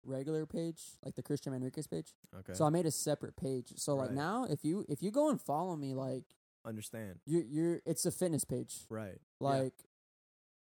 regular 0.04 0.46
page, 0.46 0.82
like 1.04 1.14
the 1.14 1.22
Christian 1.22 1.52
Manriquez 1.52 1.88
page. 1.88 2.12
Okay. 2.40 2.54
So 2.54 2.64
I 2.64 2.70
made 2.70 2.86
a 2.86 2.90
separate 2.90 3.36
page. 3.36 3.72
So 3.76 3.94
like 3.94 4.08
Right. 4.08 4.16
now, 4.16 4.46
if 4.50 4.64
you 4.64 4.84
if 4.88 5.02
you 5.02 5.10
go 5.10 5.28
and 5.30 5.40
follow 5.40 5.76
me, 5.76 5.94
like 5.94 6.24
Understand. 6.66 7.20
you 7.26 7.44
you're 7.48 7.80
it's 7.86 8.04
a 8.06 8.10
fitness 8.10 8.44
page. 8.44 8.84
Right. 8.90 9.18
Like 9.40 9.74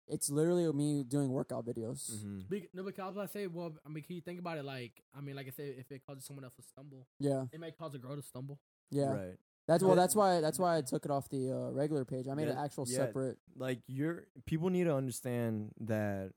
it's 0.07 0.29
literally 0.29 0.71
me 0.73 1.03
doing 1.03 1.29
workout 1.29 1.65
videos. 1.65 2.11
Mm-hmm. 2.11 2.39
Be- 2.49 2.69
No, 2.73 2.83
because 2.83 2.99
I 3.01 3.05
was 3.07 3.15
about 3.15 3.27
to 3.27 3.31
say, 3.31 3.47
well, 3.47 3.73
I 3.85 3.89
mean, 3.89 4.03
can 4.03 4.15
you 4.15 4.21
think 4.21 4.39
about 4.39 4.57
it? 4.57 4.65
Like, 4.65 5.01
I 5.17 5.21
mean, 5.21 5.35
like 5.35 5.47
I 5.47 5.51
said, 5.51 5.75
if 5.77 5.91
it 5.91 6.01
causes 6.05 6.25
someone 6.25 6.43
else 6.43 6.55
to 6.55 6.61
stumble, 6.63 7.07
Yeah, 7.19 7.45
it 7.51 7.59
might 7.59 7.77
cause 7.77 7.93
a 7.95 7.99
girl 7.99 8.15
to 8.15 8.21
stumble. 8.21 8.59
yeah. 8.91 9.11
Right. 9.13 9.35
That's 9.65 9.81
well. 9.81 9.95
That's 9.95 10.13
why. 10.13 10.41
That's 10.41 10.59
why 10.59 10.75
I 10.77 10.81
took 10.81 11.05
it 11.05 11.11
off 11.11 11.29
the 11.29 11.49
uh, 11.49 11.71
regular 11.71 12.03
page. 12.03 12.27
I 12.27 12.33
made 12.33 12.49
an 12.49 12.57
actual 12.57 12.85
yeah. 12.85 12.97
separate 12.97 13.37
Like 13.55 13.79
you're 13.87 14.25
people 14.45 14.69
need 14.69 14.83
to 14.83 14.93
understand 14.95 15.71
that 15.79 16.31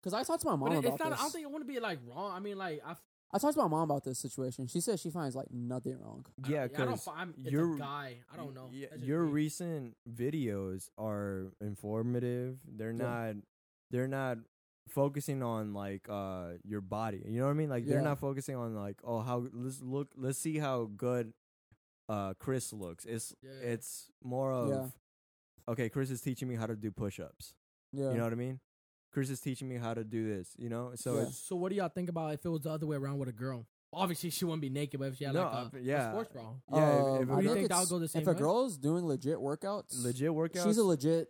because 0.00 0.14
I 0.14 0.22
talked 0.22 0.40
to 0.40 0.46
my 0.48 0.56
mom 0.56 0.70
But 0.70 0.72
it- 0.76 0.78
about 0.78 0.92
it's 0.94 1.00
not. 1.04 1.10
this. 1.10 1.18
I 1.18 1.22
don't 1.22 1.30
think 1.32 1.44
it 1.44 1.50
want 1.50 1.66
to 1.68 1.70
be 1.70 1.80
like 1.80 1.98
wrong. 2.08 2.32
I 2.34 2.40
mean, 2.40 2.56
like 2.56 2.80
I. 2.84 2.94
I 3.32 3.38
talked 3.38 3.54
to 3.54 3.60
my 3.62 3.68
mom 3.68 3.82
about 3.90 4.04
this 4.04 4.18
situation. 4.18 4.66
She 4.66 4.80
says 4.80 5.00
she 5.00 5.10
finds 5.10 5.34
like 5.34 5.50
nothing 5.50 5.98
wrong. 5.98 6.26
yeah, 6.46 6.64
I 6.64 6.66
don't, 6.68 6.74
I 6.74 6.78
don't. 6.78 6.86
because 6.90 7.04
fi- 7.04 7.12
I'm, 7.16 7.34
your 7.38 7.74
a 7.74 7.78
guy. 7.78 8.16
I 8.32 8.36
don't 8.36 8.54
know. 8.54 8.68
Yeah, 8.72 8.88
your 8.98 9.24
me. 9.24 9.32
recent 9.32 9.96
videos 10.12 10.88
are 10.98 11.52
informative. 11.60 12.58
They're 12.66 12.90
Yeah. 12.92 12.96
not. 13.04 13.34
They're 13.90 14.08
not 14.08 14.38
focusing 14.88 15.42
on 15.42 15.72
like 15.74 16.08
uh 16.08 16.54
your 16.64 16.80
body. 16.80 17.22
You 17.26 17.38
know 17.40 17.44
what 17.46 17.52
I 17.52 17.54
mean? 17.54 17.70
Like 17.70 17.86
they're 17.86 17.98
Yeah. 17.98 18.04
not 18.04 18.18
focusing 18.18 18.56
on 18.56 18.74
like 18.74 18.98
oh 19.04 19.20
how 19.20 19.46
let's 19.52 19.80
look 19.80 20.08
let's 20.16 20.38
see 20.38 20.58
how 20.58 20.90
good 20.96 21.32
uh 22.08 22.34
Chris 22.38 22.72
looks. 22.72 23.04
It's 23.06 23.34
Yeah. 23.42 23.50
it's 23.72 24.10
more 24.22 24.52
of 24.52 24.68
Yeah. 24.70 24.86
okay. 25.68 25.88
Chris 25.88 26.10
is 26.10 26.20
teaching 26.20 26.48
me 26.48 26.56
how 26.56 26.66
to 26.66 26.74
do 26.76 26.90
push-ups. 26.90 27.54
Yeah, 27.92 28.10
You 28.10 28.16
know 28.18 28.24
what 28.24 28.32
I 28.32 28.36
mean? 28.36 28.60
Chris 29.12 29.28
is 29.30 29.40
teaching 29.40 29.68
me 29.68 29.76
how 29.76 29.94
to 29.94 30.04
do 30.04 30.26
this. 30.36 30.54
You 30.58 30.68
know, 30.68 30.92
so 30.94 31.16
Yeah. 31.16 31.22
it's 31.22 31.38
So 31.38 31.56
what 31.56 31.70
do 31.70 31.76
y'all 31.76 31.88
think 31.88 32.08
about 32.08 32.32
if 32.34 32.44
it 32.44 32.48
was 32.48 32.62
the 32.62 32.70
other 32.70 32.86
way 32.86 32.96
around 32.96 33.18
with 33.18 33.28
a 33.28 33.32
girl? 33.32 33.66
Obviously, 33.94 34.30
she 34.30 34.46
wouldn't 34.46 34.62
be 34.62 34.70
naked, 34.70 34.98
but 34.98 35.08
if 35.10 35.16
she 35.18 35.24
had 35.24 35.34
No, 35.34 35.42
like 35.42 35.52
a, 35.52 35.56
uh, 35.56 35.68
a 35.74 35.80
yeah. 35.82 36.10
sports 36.12 36.32
bra, 36.32 36.42
yeah. 36.72 36.78
if- 36.78 37.04
Um, 37.04 37.22
if, 37.22 37.30
I 37.30 37.36
do 37.36 37.42
you 37.42 37.48
think 37.48 37.56
think 37.58 37.68
that 37.68 37.80
would 37.80 37.88
go 37.90 37.98
the 37.98 38.08
same 38.08 38.22
if 38.22 38.28
a 38.28 38.32
way? 38.32 38.38
girl's 38.38 38.78
doing 38.78 39.04
legit 39.06 39.36
workouts, 39.36 40.02
legit 40.02 40.30
workouts, 40.30 40.64
she's 40.64 40.78
a 40.78 40.84
legit 40.84 41.28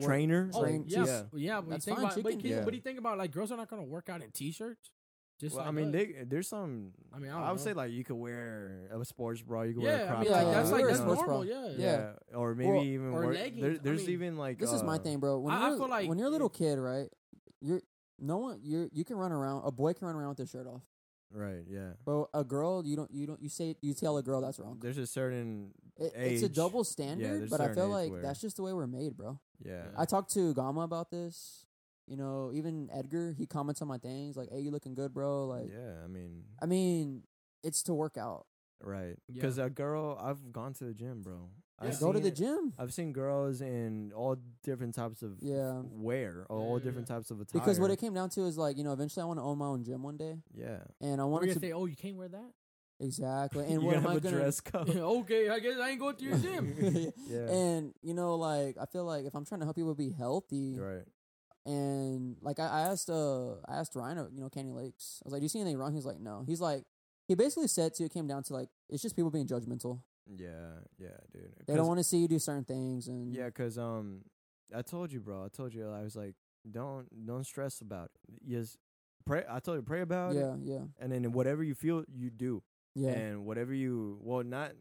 trainer. 0.00 0.50
oh 0.54 0.62
train- 0.62 0.84
yeah, 0.88 1.04
she's- 1.04 1.24
yeah. 1.34 1.60
But 1.60 1.64
you 1.66 1.70
that's 1.70 1.84
think 1.84 1.96
fine, 1.98 2.06
about, 2.06 2.22
but, 2.22 2.30
can- 2.32 2.40
you- 2.40 2.50
Yeah. 2.50 2.64
but 2.64 2.74
you 2.74 2.80
think 2.80 2.98
about 2.98 3.16
like 3.18 3.30
girls 3.30 3.52
are 3.52 3.56
not 3.56 3.68
gonna 3.70 3.84
work 3.84 4.08
out 4.08 4.22
in 4.22 4.30
t-shirts. 4.32 4.90
Just 5.38 5.54
Well, 5.54 5.64
like 5.64 5.68
I 5.68 5.74
mean, 5.74 5.90
they, 5.90 6.24
there's 6.26 6.48
some. 6.48 6.92
I 7.14 7.18
mean, 7.18 7.30
I 7.30 7.38
I, 7.38 7.40
don't 7.46 7.52
would 7.52 7.60
say 7.60 7.72
like 7.72 7.92
you 7.92 8.04
could 8.04 8.16
wear 8.16 8.90
a 8.92 9.02
sports 9.06 9.40
bra. 9.40 9.62
You 9.62 9.72
could 9.72 9.82
wear 9.84 9.94
a 9.94 9.98
yeah, 9.98 10.04
I 10.04 10.08
crop 10.08 10.20
mean, 10.22 10.32
like 10.32 10.42
top. 10.42 10.52
that's 10.52 10.70
like 10.70 10.84
a 10.84 10.86
that's 10.88 10.98
sports 10.98 11.20
normal. 11.22 11.44
bra. 11.44 11.48
Yeah, 11.48 11.68
yeah. 11.78 12.12
or 12.36 12.54
maybe 12.54 12.70
Well, 12.72 12.82
even 12.84 13.06
or 13.06 13.22
more. 13.22 13.32
leggings, 13.32 13.62
There, 13.62 13.70
I 13.70 13.78
there's 13.78 14.00
mean, 14.02 14.10
even 14.10 14.36
like 14.36 14.58
This 14.58 14.70
is 14.72 14.82
my 14.82 14.96
uh, 14.96 14.98
thing, 14.98 15.18
bro. 15.18 15.38
When 15.38 15.54
I- 15.54 15.58
I 15.64 15.68
you're 15.70 15.78
feel 15.78 15.88
like 15.88 16.08
when 16.10 16.18
you're 16.18 16.26
a 16.26 16.30
little 16.30 16.50
kid, 16.50 16.78
right? 16.78 17.08
You're 17.60 17.82
no 18.18 18.38
one. 18.38 18.60
You 18.62 18.88
you 18.92 19.04
can 19.04 19.16
run 19.16 19.32
around. 19.32 19.62
A 19.64 19.70
boy 19.70 19.92
can 19.94 20.06
run 20.06 20.16
around 20.16 20.30
with 20.30 20.38
his 20.38 20.50
shirt 20.50 20.66
off, 20.66 20.82
Right, 21.32 21.64
yeah. 21.68 21.92
but 22.04 22.26
a 22.34 22.44
girl, 22.44 22.84
you 22.86 22.96
don't. 22.96 23.10
You 23.10 23.26
don't. 23.26 23.40
You 23.42 23.48
say 23.48 23.76
you 23.80 23.94
tell 23.94 24.16
a 24.18 24.22
girl 24.22 24.40
that's 24.40 24.58
wrong. 24.58 24.78
There's 24.80 24.98
a 24.98 25.06
certain 25.06 25.72
It, 25.96 26.12
it's 26.16 26.42
a 26.42 26.48
double 26.48 26.84
standard, 26.84 27.40
there's 27.42 27.50
but 27.50 27.60
I 27.60 27.72
feel 27.74 27.88
like 27.88 28.10
where- 28.10 28.22
that's 28.22 28.40
just 28.40 28.56
the 28.56 28.62
way 28.62 28.72
we're 28.72 28.86
made, 28.86 29.16
bro. 29.16 29.38
yeah. 29.64 29.84
I 29.96 30.04
talked 30.06 30.32
to 30.34 30.52
Gama 30.54 30.80
about 30.82 31.10
this. 31.10 31.66
You 32.06 32.16
know, 32.16 32.50
even 32.52 32.90
Edgar, 32.92 33.32
he 33.38 33.46
comments 33.46 33.80
on 33.82 33.86
my 33.88 33.98
things 33.98 34.36
like, 34.36 34.50
"Hey, 34.50 34.60
you 34.60 34.70
looking 34.72 34.94
good, 34.94 35.14
bro?" 35.14 35.46
Like, 35.46 35.68
yeah, 35.70 36.02
I 36.04 36.08
mean, 36.08 36.42
I 36.60 36.66
mean, 36.66 37.22
it's 37.62 37.82
to 37.84 37.94
work 37.94 38.16
out. 38.16 38.46
right. 38.82 39.16
Yeah. 39.28 39.34
Because 39.34 39.58
a 39.58 39.70
girl, 39.70 40.18
I've 40.20 40.50
gone 40.52 40.72
to 40.74 40.84
the 40.84 40.94
gym, 40.94 41.22
bro. 41.22 41.50
I've 41.80 41.92
Yeah. 41.94 42.00
Go 42.00 42.12
to 42.12 42.18
seen 42.18 42.22
the 42.22 42.28
it- 42.28 42.34
gym. 42.36 42.72
I've 42.78 42.92
seen 42.92 43.12
girls 43.12 43.60
in 43.62 44.12
all 44.14 44.36
different 44.62 44.94
types 44.94 45.22
of 45.22 45.38
Yeah. 45.40 45.80
wear, 45.90 46.44
all 46.50 46.78
Yeah, 46.78 46.84
different 46.84 47.08
yeah. 47.08 47.14
types 47.16 47.30
of 47.30 47.40
attire. 47.40 47.60
Because 47.60 47.80
what 47.80 47.90
it 47.90 47.96
came 47.98 48.12
down 48.14 48.28
to 48.30 48.42
is 48.42 48.58
like, 48.58 48.76
you 48.76 48.84
know, 48.84 48.92
eventually 48.92 49.22
I 49.22 49.26
want 49.26 49.38
to 49.38 49.42
own 49.44 49.56
my 49.58 49.66
own 49.66 49.82
gym 49.82 50.02
one 50.02 50.16
day. 50.18 50.42
yeah, 50.54 50.84
And 51.00 51.20
I 51.20 51.24
We're 51.24 51.30
wanted 51.30 51.46
gonna 51.46 51.54
to 51.54 51.60
say, 51.60 51.72
oh, 51.72 51.86
you 51.86 51.96
can't 51.96 52.16
wear 52.16 52.28
that. 52.28 52.52
exactly. 52.98 53.64
And 53.70 53.72
you're 53.72 53.80
what 53.82 53.94
gonna 53.94 53.96
am 53.96 54.02
have 54.02 54.12
I 54.12 54.16
a 54.16 54.20
gonna 54.20 54.36
dress 54.36 54.60
code. 54.60 54.90
okay, 54.96 55.48
I 55.48 55.58
guess 55.58 55.78
I 55.78 55.88
ain't 55.90 56.00
going 56.00 56.16
to 56.16 56.24
your 56.24 56.36
gym. 56.38 56.74
yeah, 57.26 57.48
And 57.50 57.94
you 58.02 58.12
know, 58.12 58.34
like 58.34 58.76
I 58.78 58.84
feel 58.84 59.04
like 59.06 59.24
if 59.24 59.34
I'm 59.34 59.46
trying 59.46 59.60
to 59.60 59.64
help 59.66 59.76
people 59.76 59.94
be 59.94 60.10
healthy, 60.10 60.78
right. 60.78 61.06
and 61.64 62.36
like 62.42 62.58
I, 62.58 62.66
I 62.66 62.80
asked 62.92 63.08
uh 63.10 63.52
I 63.66 63.76
asked 63.80 63.94
Ryan, 63.96 64.18
uh, 64.18 64.26
you 64.34 64.40
know, 64.42 64.48
Candy 64.50 64.72
Lakes. 64.72 65.20
I 65.24 65.26
was 65.26 65.32
like, 65.32 65.40
"Do 65.40 65.44
you 65.44 65.48
see 65.48 65.60
anything 65.60 65.78
wrong?" 65.78 65.94
He's 65.94 66.06
like, 66.06 66.20
"No." 66.20 66.42
He's 66.46 66.60
like, 66.60 66.84
he 67.26 67.34
basically 67.34 67.68
said 67.68 67.94
to 67.94 68.04
it 68.04 68.12
came 68.12 68.26
down 68.26 68.42
to 68.44 68.52
like 68.52 68.68
it's 68.88 69.02
just 69.02 69.16
people 69.16 69.30
being 69.30 69.46
judgmental. 69.46 70.02
Yeah, 70.36 70.48
yeah, 70.98 71.08
dude. 71.32 71.52
They 71.66 71.74
don't 71.74 71.86
want 71.86 71.98
to 71.98 72.04
see 72.04 72.18
you 72.18 72.28
do 72.28 72.38
certain 72.38 72.64
things, 72.64 73.08
and 73.08 73.34
Yeah, 73.34 73.50
cause 73.50 73.78
um, 73.78 74.22
I 74.74 74.82
told 74.82 75.12
you, 75.12 75.20
bro. 75.20 75.44
I 75.44 75.48
told 75.48 75.74
you, 75.74 75.90
I 75.90 76.02
was 76.02 76.16
like, 76.16 76.34
don't 76.70 77.06
don't 77.26 77.44
stress 77.44 77.80
about 77.80 78.10
it. 78.28 78.48
Just 78.48 78.76
pray. 79.26 79.44
I 79.48 79.60
told 79.60 79.78
you, 79.78 79.82
pray 79.82 80.02
about 80.02 80.34
yeah, 80.34 80.54
it, 80.54 80.60
yeah, 80.62 80.74
yeah. 80.74 80.84
and 81.00 81.12
then 81.12 81.32
whatever 81.32 81.62
you 81.64 81.74
feel, 81.74 82.04
you 82.12 82.30
do, 82.30 82.62
yeah, 82.94 83.10
and 83.10 83.44
whatever 83.44 83.74
you, 83.74 84.18
well, 84.22 84.42
not. 84.42 84.72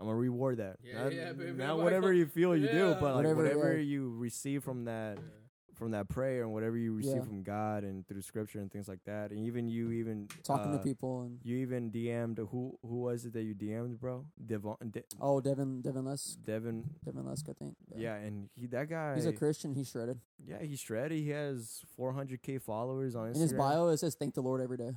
I'm 0.00 0.06
gonna 0.06 0.16
reward 0.16 0.58
that. 0.58 0.76
Yeah, 0.80 1.02
not, 1.02 1.12
yeah, 1.12 1.32
baby, 1.32 1.52
not 1.52 1.78
whatever 1.78 2.12
you 2.20 2.26
feel, 2.26 2.56
you 2.56 2.68
do, 2.68 2.94
but 3.00 3.02
like 3.02 3.14
Whatever, 3.16 3.42
whatever, 3.42 3.76
yeah. 3.76 3.82
you 3.82 4.14
receive 4.16 4.62
from 4.62 4.84
that 4.84 5.18
from 5.78 5.92
that 5.92 6.08
prayer 6.08 6.42
and 6.42 6.52
whatever 6.52 6.76
you 6.76 6.92
receive 6.92 7.16
Yeah. 7.16 7.22
from 7.22 7.42
God 7.42 7.84
and 7.84 8.06
through 8.06 8.22
Scripture 8.22 8.58
and 8.58 8.70
things 8.70 8.88
like 8.88 9.02
that, 9.04 9.30
and 9.30 9.40
even 9.46 9.68
you 9.68 9.92
even 9.92 10.28
talking 10.42 10.72
to 10.72 10.78
uh, 10.78 10.82
people 10.82 11.22
and 11.22 11.38
You 11.42 11.56
even 11.58 11.90
DM'd 11.90 12.38
who 12.38 12.78
who 12.82 12.96
was 13.02 13.24
it 13.24 13.32
that 13.34 13.42
you 13.42 13.54
DM'd, 13.54 14.00
bro? 14.00 14.26
Devon, 14.44 14.76
De- 14.90 15.04
oh, 15.20 15.40
Devin, 15.40 15.80
Devin 15.80 16.04
Lesk, 16.04 16.36
Devin. 16.44 16.84
Devin 17.04 17.24
Lesk, 17.24 17.48
I 17.48 17.52
think. 17.52 17.76
Yeah, 17.96 18.16
and 18.16 18.50
he 18.54 18.66
that 18.66 18.88
guy. 18.90 19.14
he's 19.14 19.26
a 19.26 19.32
Christian. 19.32 19.74
He's 19.74 19.88
shredded. 19.90 20.18
Yeah, 20.44 20.60
he's 20.60 20.80
shredded. 20.80 21.18
He 21.18 21.30
has 21.30 21.82
400k 21.98 22.60
followers 22.60 23.14
on 23.14 23.28
Instagram. 23.28 23.34
In 23.36 23.40
his 23.42 23.52
bio, 23.52 23.88
it 23.88 23.98
says 23.98 24.14
"Thank 24.14 24.34
the 24.34 24.42
Lord 24.42 24.60
every 24.60 24.76
day." 24.76 24.92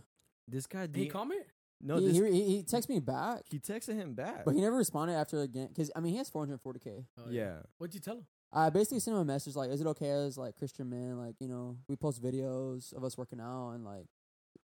this 0.48 0.68
guy 0.68 0.88
Did 0.88 0.96
he 0.98 1.04
D- 1.06 1.10
comment? 1.10 1.46
no, 1.80 1.98
he, 1.98 2.08
this, 2.08 2.18
he, 2.18 2.32
he, 2.32 2.46
he 2.58 2.64
texted 2.64 2.90
me 2.90 3.00
back, 3.00 3.44
he 3.50 3.60
texted 3.60 3.96
him 3.96 4.14
back. 4.14 4.44
but 4.44 4.54
he 4.54 4.60
never 4.62 4.76
responded 4.76 5.14
after 5.14 5.42
again 5.42 5.68
because 5.68 5.90
I 5.96 6.00
mean 6.02 6.12
he 6.14 6.18
has 6.18 6.30
440k. 6.30 7.06
Oh, 7.20 7.24
yeah, 7.30 7.58
What'd 7.78 7.94
you 7.94 8.02
tell 8.02 8.18
him? 8.18 8.26
I 8.54 8.70
basically 8.70 9.00
sent 9.00 9.16
him 9.16 9.22
a 9.22 9.26
message 9.26 9.56
like, 9.56 9.70
"Is 9.72 9.82
it 9.82 9.88
okay 9.88 10.10
as 10.10 10.38
like 10.38 10.58
Christian 10.58 10.90
men, 10.90 11.18
like 11.18 11.36
you 11.40 11.48
know, 11.48 11.78
we 11.88 11.96
post 11.96 12.22
videos 12.22 12.94
of 12.94 13.04
us 13.04 13.18
working 13.18 13.40
out 13.40 13.72
and 13.72 13.86
like, 13.86 14.08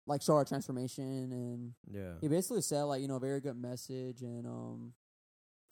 like 0.07 0.22
show 0.22 0.34
our 0.36 0.45
transformation?" 0.45 1.32
And 1.32 1.74
yeah, 1.91 2.14
he 2.22 2.28
basically 2.28 2.62
said 2.62 2.84
like, 2.84 3.02
you 3.02 3.07
know, 3.07 3.18
a 3.18 3.20
very 3.20 3.40
good 3.41 3.57
message, 3.57 4.22
and 4.22 4.45
um, 4.48 4.94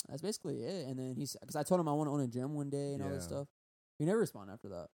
that's 0.08 0.22
basically 0.22 0.64
it. 0.64 0.88
And 0.88 1.00
then 1.00 1.16
he's 1.16 1.36
because 1.42 1.56
I 1.56 1.64
told 1.64 1.82
him 1.82 1.88
I 1.88 1.94
want 1.94 2.08
to 2.08 2.12
own 2.12 2.22
a 2.22 2.28
gym 2.28 2.54
one 2.54 2.70
day 2.70 2.94
and 2.94 3.02
all 3.04 3.10
this 3.10 3.24
Yeah. 3.24 3.38
stuff. 3.38 3.48
He 3.98 4.06
never 4.06 4.20
responded 4.20 4.54
after 4.54 4.70
that. 4.70 4.90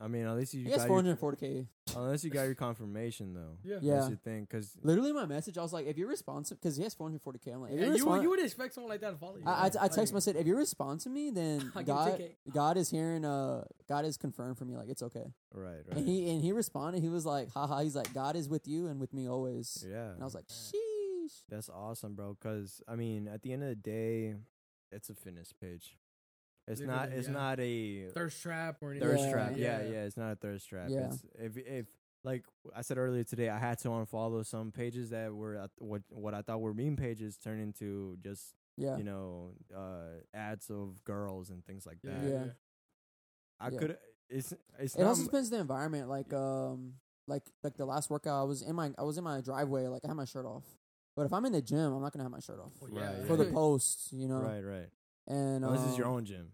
I 0.00 0.06
mean, 0.08 0.26
at 0.26 0.36
least 0.36 0.54
you 0.54 0.64
he 0.64 0.70
has 0.70 0.84
got 0.84 1.04
your, 1.04 1.16
440k. 1.16 1.66
unless 1.96 2.22
you 2.22 2.30
got 2.30 2.44
your 2.44 2.54
confirmation 2.54 3.34
though. 3.34 3.58
Yeah. 3.64 3.78
Yeah. 3.80 3.94
That's 3.96 4.08
your 4.10 4.18
thing, 4.18 4.42
because 4.48 4.76
Literally, 4.82 5.12
my 5.12 5.26
message, 5.26 5.58
I 5.58 5.62
was 5.62 5.72
like, 5.72 5.86
if 5.86 5.98
you're 5.98 6.08
responsive, 6.08 6.60
because 6.60 6.76
he 6.76 6.84
has 6.84 6.94
440k. 6.94 7.52
I'm 7.54 7.60
like, 7.62 7.72
if 7.72 7.80
Yeah, 7.80 7.86
you 7.86 7.86
you, 7.86 7.92
respond, 7.94 8.22
you 8.22 8.30
would 8.30 8.40
expect 8.44 8.74
someone 8.74 8.90
like 8.90 9.00
that 9.00 9.10
to 9.10 9.16
follow 9.16 9.36
you. 9.38 9.42
I, 9.44 9.50
I, 9.50 9.62
right? 9.62 9.76
I 9.80 9.88
text 9.88 10.12
him. 10.12 10.14
I 10.14 10.16
Like, 10.18 10.22
said, 10.22 10.36
if 10.36 10.46
you 10.46 10.56
respond 10.56 11.00
to 11.00 11.10
me, 11.10 11.30
then 11.30 11.72
I 11.76 11.80
give 11.80 11.86
God, 11.86 12.20
10K. 12.20 12.30
God 12.52 12.76
is 12.76 12.90
hearing. 12.90 13.24
Uh, 13.24 13.64
God 13.88 14.04
is 14.04 14.16
confirmed 14.16 14.56
for 14.58 14.64
me. 14.64 14.76
Like 14.76 14.88
it's 14.88 15.02
okay. 15.02 15.32
right, 15.52 15.78
right, 15.88 15.96
And 15.96 16.06
he 16.06 16.30
and 16.30 16.42
he 16.42 16.52
responded. 16.52 17.02
He 17.02 17.08
was 17.08 17.26
like, 17.26 17.50
haha. 17.52 17.80
He's 17.80 17.96
like, 17.96 18.12
God 18.14 18.36
is 18.36 18.48
with 18.48 18.68
you 18.68 18.86
and 18.86 19.00
with 19.00 19.12
me 19.12 19.28
always. 19.28 19.84
yeah. 19.88 20.10
And 20.12 20.20
I 20.20 20.24
was 20.24 20.34
like, 20.34 20.46
sheesh. 20.46 21.42
That's 21.48 21.68
awesome, 21.68 22.14
bro. 22.14 22.36
Because 22.40 22.80
I 22.86 22.94
mean, 22.96 23.26
at 23.28 23.42
the 23.42 23.52
end 23.52 23.62
of 23.62 23.68
the 23.70 23.74
day, 23.74 24.34
it's 24.92 25.10
a 25.10 25.14
fitness 25.14 25.52
page. 25.52 25.96
It's 26.70 26.80
not. 26.80 27.00
Literally, 27.10 27.18
It's 27.18 27.28
yeah. 27.28 27.32
not 27.34 27.60
a 27.60 28.08
thirst 28.14 28.42
trap 28.42 28.76
or 28.82 28.90
anything. 28.92 29.08
thirst 29.08 29.22
Yeah. 29.24 29.32
trap. 29.32 29.52
Yeah, 29.56 29.80
Yeah. 29.82 29.88
yeah, 29.90 30.04
It's 30.04 30.16
not 30.16 30.32
a 30.32 30.36
thirst 30.36 30.68
trap. 30.68 30.88
Yeah. 30.90 31.06
It's 31.12 31.24
if 31.38 31.56
if 31.56 31.86
like 32.24 32.44
I 32.74 32.82
said 32.82 32.98
earlier 32.98 33.24
today, 33.24 33.48
I 33.48 33.58
had 33.58 33.78
to 33.80 33.88
unfollow 33.88 34.44
some 34.44 34.72
pages 34.72 35.10
that 35.10 35.32
were 35.34 35.68
what 35.78 36.02
what 36.10 36.34
I 36.34 36.42
thought 36.42 36.60
were 36.60 36.74
meme 36.74 36.96
pages 36.96 37.36
turn 37.38 37.58
into 37.60 38.16
just 38.20 38.54
Yeah. 38.76 38.96
you 38.96 39.04
know 39.04 39.54
uh 39.74 40.20
ads 40.34 40.70
of 40.70 41.02
girls 41.04 41.50
and 41.50 41.64
things 41.64 41.86
like 41.86 42.00
that. 42.02 42.22
Yeah. 42.22 42.44
I 43.60 43.70
Yeah. 43.70 43.78
could. 43.78 43.98
It's 44.28 44.52
it's 44.78 44.94
it 44.94 45.00
not. 45.00 45.08
also 45.08 45.22
m- 45.22 45.26
depends 45.26 45.50
the 45.50 45.58
environment. 45.58 46.08
Like 46.08 46.32
um, 46.34 46.94
like 47.26 47.44
like 47.62 47.76
the 47.76 47.86
last 47.86 48.10
workout, 48.10 48.40
I 48.42 48.44
was 48.44 48.62
in 48.62 48.74
my 48.74 48.92
I 48.98 49.02
was 49.04 49.16
in 49.16 49.24
my 49.24 49.40
driveway. 49.40 49.86
Like 49.86 50.04
I 50.04 50.08
had 50.08 50.16
my 50.16 50.26
shirt 50.26 50.44
off. 50.44 50.64
But 51.16 51.26
if 51.26 51.32
I'm 51.32 51.44
in 51.46 51.52
the 51.52 51.62
gym, 51.62 51.92
I'm 51.94 52.00
not 52.02 52.12
gonna 52.12 52.24
have 52.24 52.30
my 52.30 52.38
shirt 52.40 52.60
off 52.60 52.72
Oh, 52.82 52.86
Right, 52.88 53.26
for 53.26 53.36
the 53.36 53.46
yeah. 53.46 53.52
post. 53.52 54.12
You 54.12 54.28
know. 54.28 54.40
right, 54.42 54.60
right. 54.62 54.88
And 55.26 55.64
Unless 55.64 55.88
it's 55.88 55.98
your 55.98 56.06
um, 56.08 56.14
own 56.14 56.24
gym. 56.24 56.52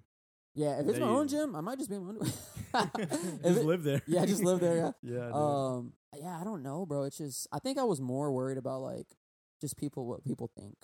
Yeah. 0.54 0.78
If 0.80 0.86
it's 0.88 0.98
There 0.98 1.06
my 1.06 1.12
own 1.12 1.28
gym, 1.28 1.54
I 1.56 1.60
might 1.60 1.78
just 1.78 1.90
be 1.90 1.96
in 1.96 2.02
my 2.04 2.10
underwear. 2.10 2.32
If 2.74 3.42
just 3.42 3.60
it- 3.60 3.64
live 3.66 3.82
there. 3.84 4.02
yeah, 4.06 4.24
just 4.26 4.42
live 4.42 4.60
there. 4.60 4.76
Yeah. 4.76 4.90
yeah. 5.02 5.24
dude. 5.26 5.34
Um. 5.34 5.92
Yeah. 6.16 6.38
I 6.40 6.44
don't 6.44 6.62
know, 6.62 6.86
bro. 6.86 7.04
It's 7.04 7.18
just 7.18 7.46
I 7.52 7.58
think 7.58 7.78
I 7.78 7.84
was 7.84 8.00
more 8.00 8.32
worried 8.32 8.58
about 8.58 8.80
like 8.82 9.06
just 9.60 9.76
people 9.76 10.06
what 10.06 10.24
people 10.24 10.50
think. 10.58 10.76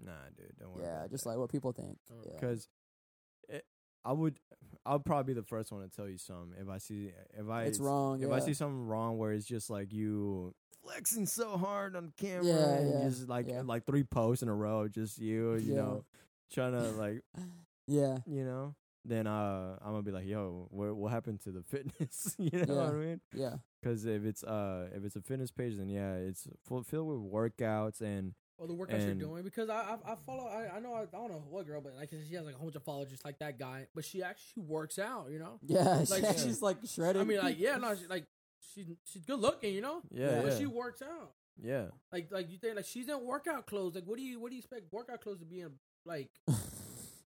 nah, 0.00 0.12
dude. 0.36 0.52
Don't 0.58 0.72
worry. 0.74 0.84
Yeah. 0.84 1.06
Just 1.10 1.26
like 1.26 1.36
what 1.36 1.50
people 1.50 1.72
think. 1.72 1.98
Oh, 2.12 2.22
Yeah. 2.24 2.32
because 2.34 2.68
I 4.04 4.12
would, 4.12 4.38
I'll 4.84 5.00
probably 5.00 5.34
be 5.34 5.40
the 5.40 5.44
first 5.44 5.72
one 5.72 5.82
to 5.82 5.88
tell 5.88 6.08
you 6.08 6.16
some 6.16 6.52
if 6.60 6.68
I 6.68 6.78
see 6.78 7.10
if 7.36 7.48
I 7.48 7.64
it's 7.64 7.80
wrong. 7.80 8.22
if 8.22 8.28
yeah. 8.28 8.34
I 8.36 8.38
see 8.38 8.54
something 8.54 8.86
wrong 8.86 9.18
where 9.18 9.32
it's 9.32 9.46
just 9.46 9.68
like 9.68 9.92
you 9.92 10.54
flexing 10.84 11.26
so 11.26 11.56
hard 11.56 11.96
on 11.96 12.12
camera 12.16 12.44
Yeah, 12.44 12.74
and 12.76 12.90
yeah, 13.02 13.08
just 13.08 13.28
like 13.28 13.48
yeah. 13.48 13.62
like 13.64 13.84
three 13.84 14.04
posts 14.04 14.44
in 14.44 14.48
a 14.48 14.54
row, 14.54 14.86
just 14.86 15.18
you, 15.18 15.54
you 15.56 15.74
Yeah. 15.74 15.80
know, 15.80 16.04
trying 16.52 16.70
to 16.74 16.82
like 16.92 17.22
yeah. 17.88 18.18
you 18.26 18.44
know. 18.44 18.76
Then 19.08 19.26
uh, 19.26 19.76
I'm 19.82 19.92
gonna 19.92 20.02
be 20.02 20.10
like, 20.10 20.26
yo, 20.26 20.66
what 20.70 20.94
what 20.96 21.12
happened 21.12 21.40
to 21.42 21.50
the 21.52 21.62
fitness? 21.62 22.34
you 22.38 22.50
know 22.64 22.74
what 22.74 22.88
I 22.88 22.92
mean? 22.92 23.20
Yeah. 23.32 23.54
Because 23.80 24.04
if 24.04 24.24
it's 24.24 24.42
uh 24.42 24.88
if 24.94 25.04
it's 25.04 25.16
a 25.16 25.20
fitness 25.20 25.50
page, 25.52 25.76
then 25.76 25.88
yeah, 25.88 26.14
it's 26.14 26.48
full, 26.66 26.82
filled 26.82 27.08
with 27.08 27.32
workouts 27.32 28.00
and 28.00 28.34
Or 28.58 28.66
the 28.66 28.74
workouts 28.74 28.94
And- 28.94 29.20
you're 29.20 29.28
doing 29.28 29.44
because 29.44 29.68
I 29.70 29.74
I, 29.92 30.12
I 30.12 30.14
follow 30.26 30.46
I, 30.48 30.76
I 30.76 30.80
know 30.80 30.94
I, 30.94 31.02
I 31.02 31.04
don't 31.12 31.30
know 31.30 31.44
what 31.48 31.66
girl 31.66 31.80
but 31.80 31.94
like 31.94 32.10
she 32.10 32.34
has 32.34 32.44
like 32.44 32.54
a 32.54 32.58
whole 32.58 32.66
bunch 32.68 32.76
of 32.76 32.82
followers 32.82 33.10
just 33.10 33.24
like 33.24 33.38
that 33.38 33.58
guy 33.58 33.86
but 33.94 34.04
she 34.04 34.22
actually 34.22 34.64
works 34.64 34.98
out 34.98 35.28
you 35.30 35.38
know 35.38 35.60
Yeah. 35.62 36.04
Like, 36.10 36.22
yeah, 36.22 36.32
yeah. 36.32 36.42
she's 36.42 36.60
like 36.62 36.78
shredded. 36.84 37.20
I 37.22 37.24
mean 37.24 37.38
like 37.38 37.58
yeah 37.60 37.76
no 37.76 37.94
she, 37.94 38.06
like 38.08 38.24
she's 38.74 38.86
she's 39.04 39.24
good 39.24 39.38
looking 39.40 39.72
you 39.74 39.82
know 39.82 40.00
yeah, 40.10 40.40
but 40.42 40.52
yeah, 40.52 40.58
she 40.58 40.66
works 40.66 41.02
out 41.02 41.32
yeah. 41.62 41.86
like 42.12 42.32
like 42.32 42.50
you 42.50 42.58
think 42.58 42.74
like 42.76 42.86
she's 42.86 43.08
in 43.08 43.24
workout 43.24 43.66
clothes 43.66 43.94
like 43.94 44.04
what 44.04 44.16
do 44.18 44.24
you 44.24 44.40
what 44.40 44.48
do 44.50 44.56
you 44.56 44.60
expect 44.60 44.90
workout 44.92 45.20
clothes 45.20 45.38
to 45.38 45.44
be 45.46 45.60
in 45.60 45.70
like 46.04 46.30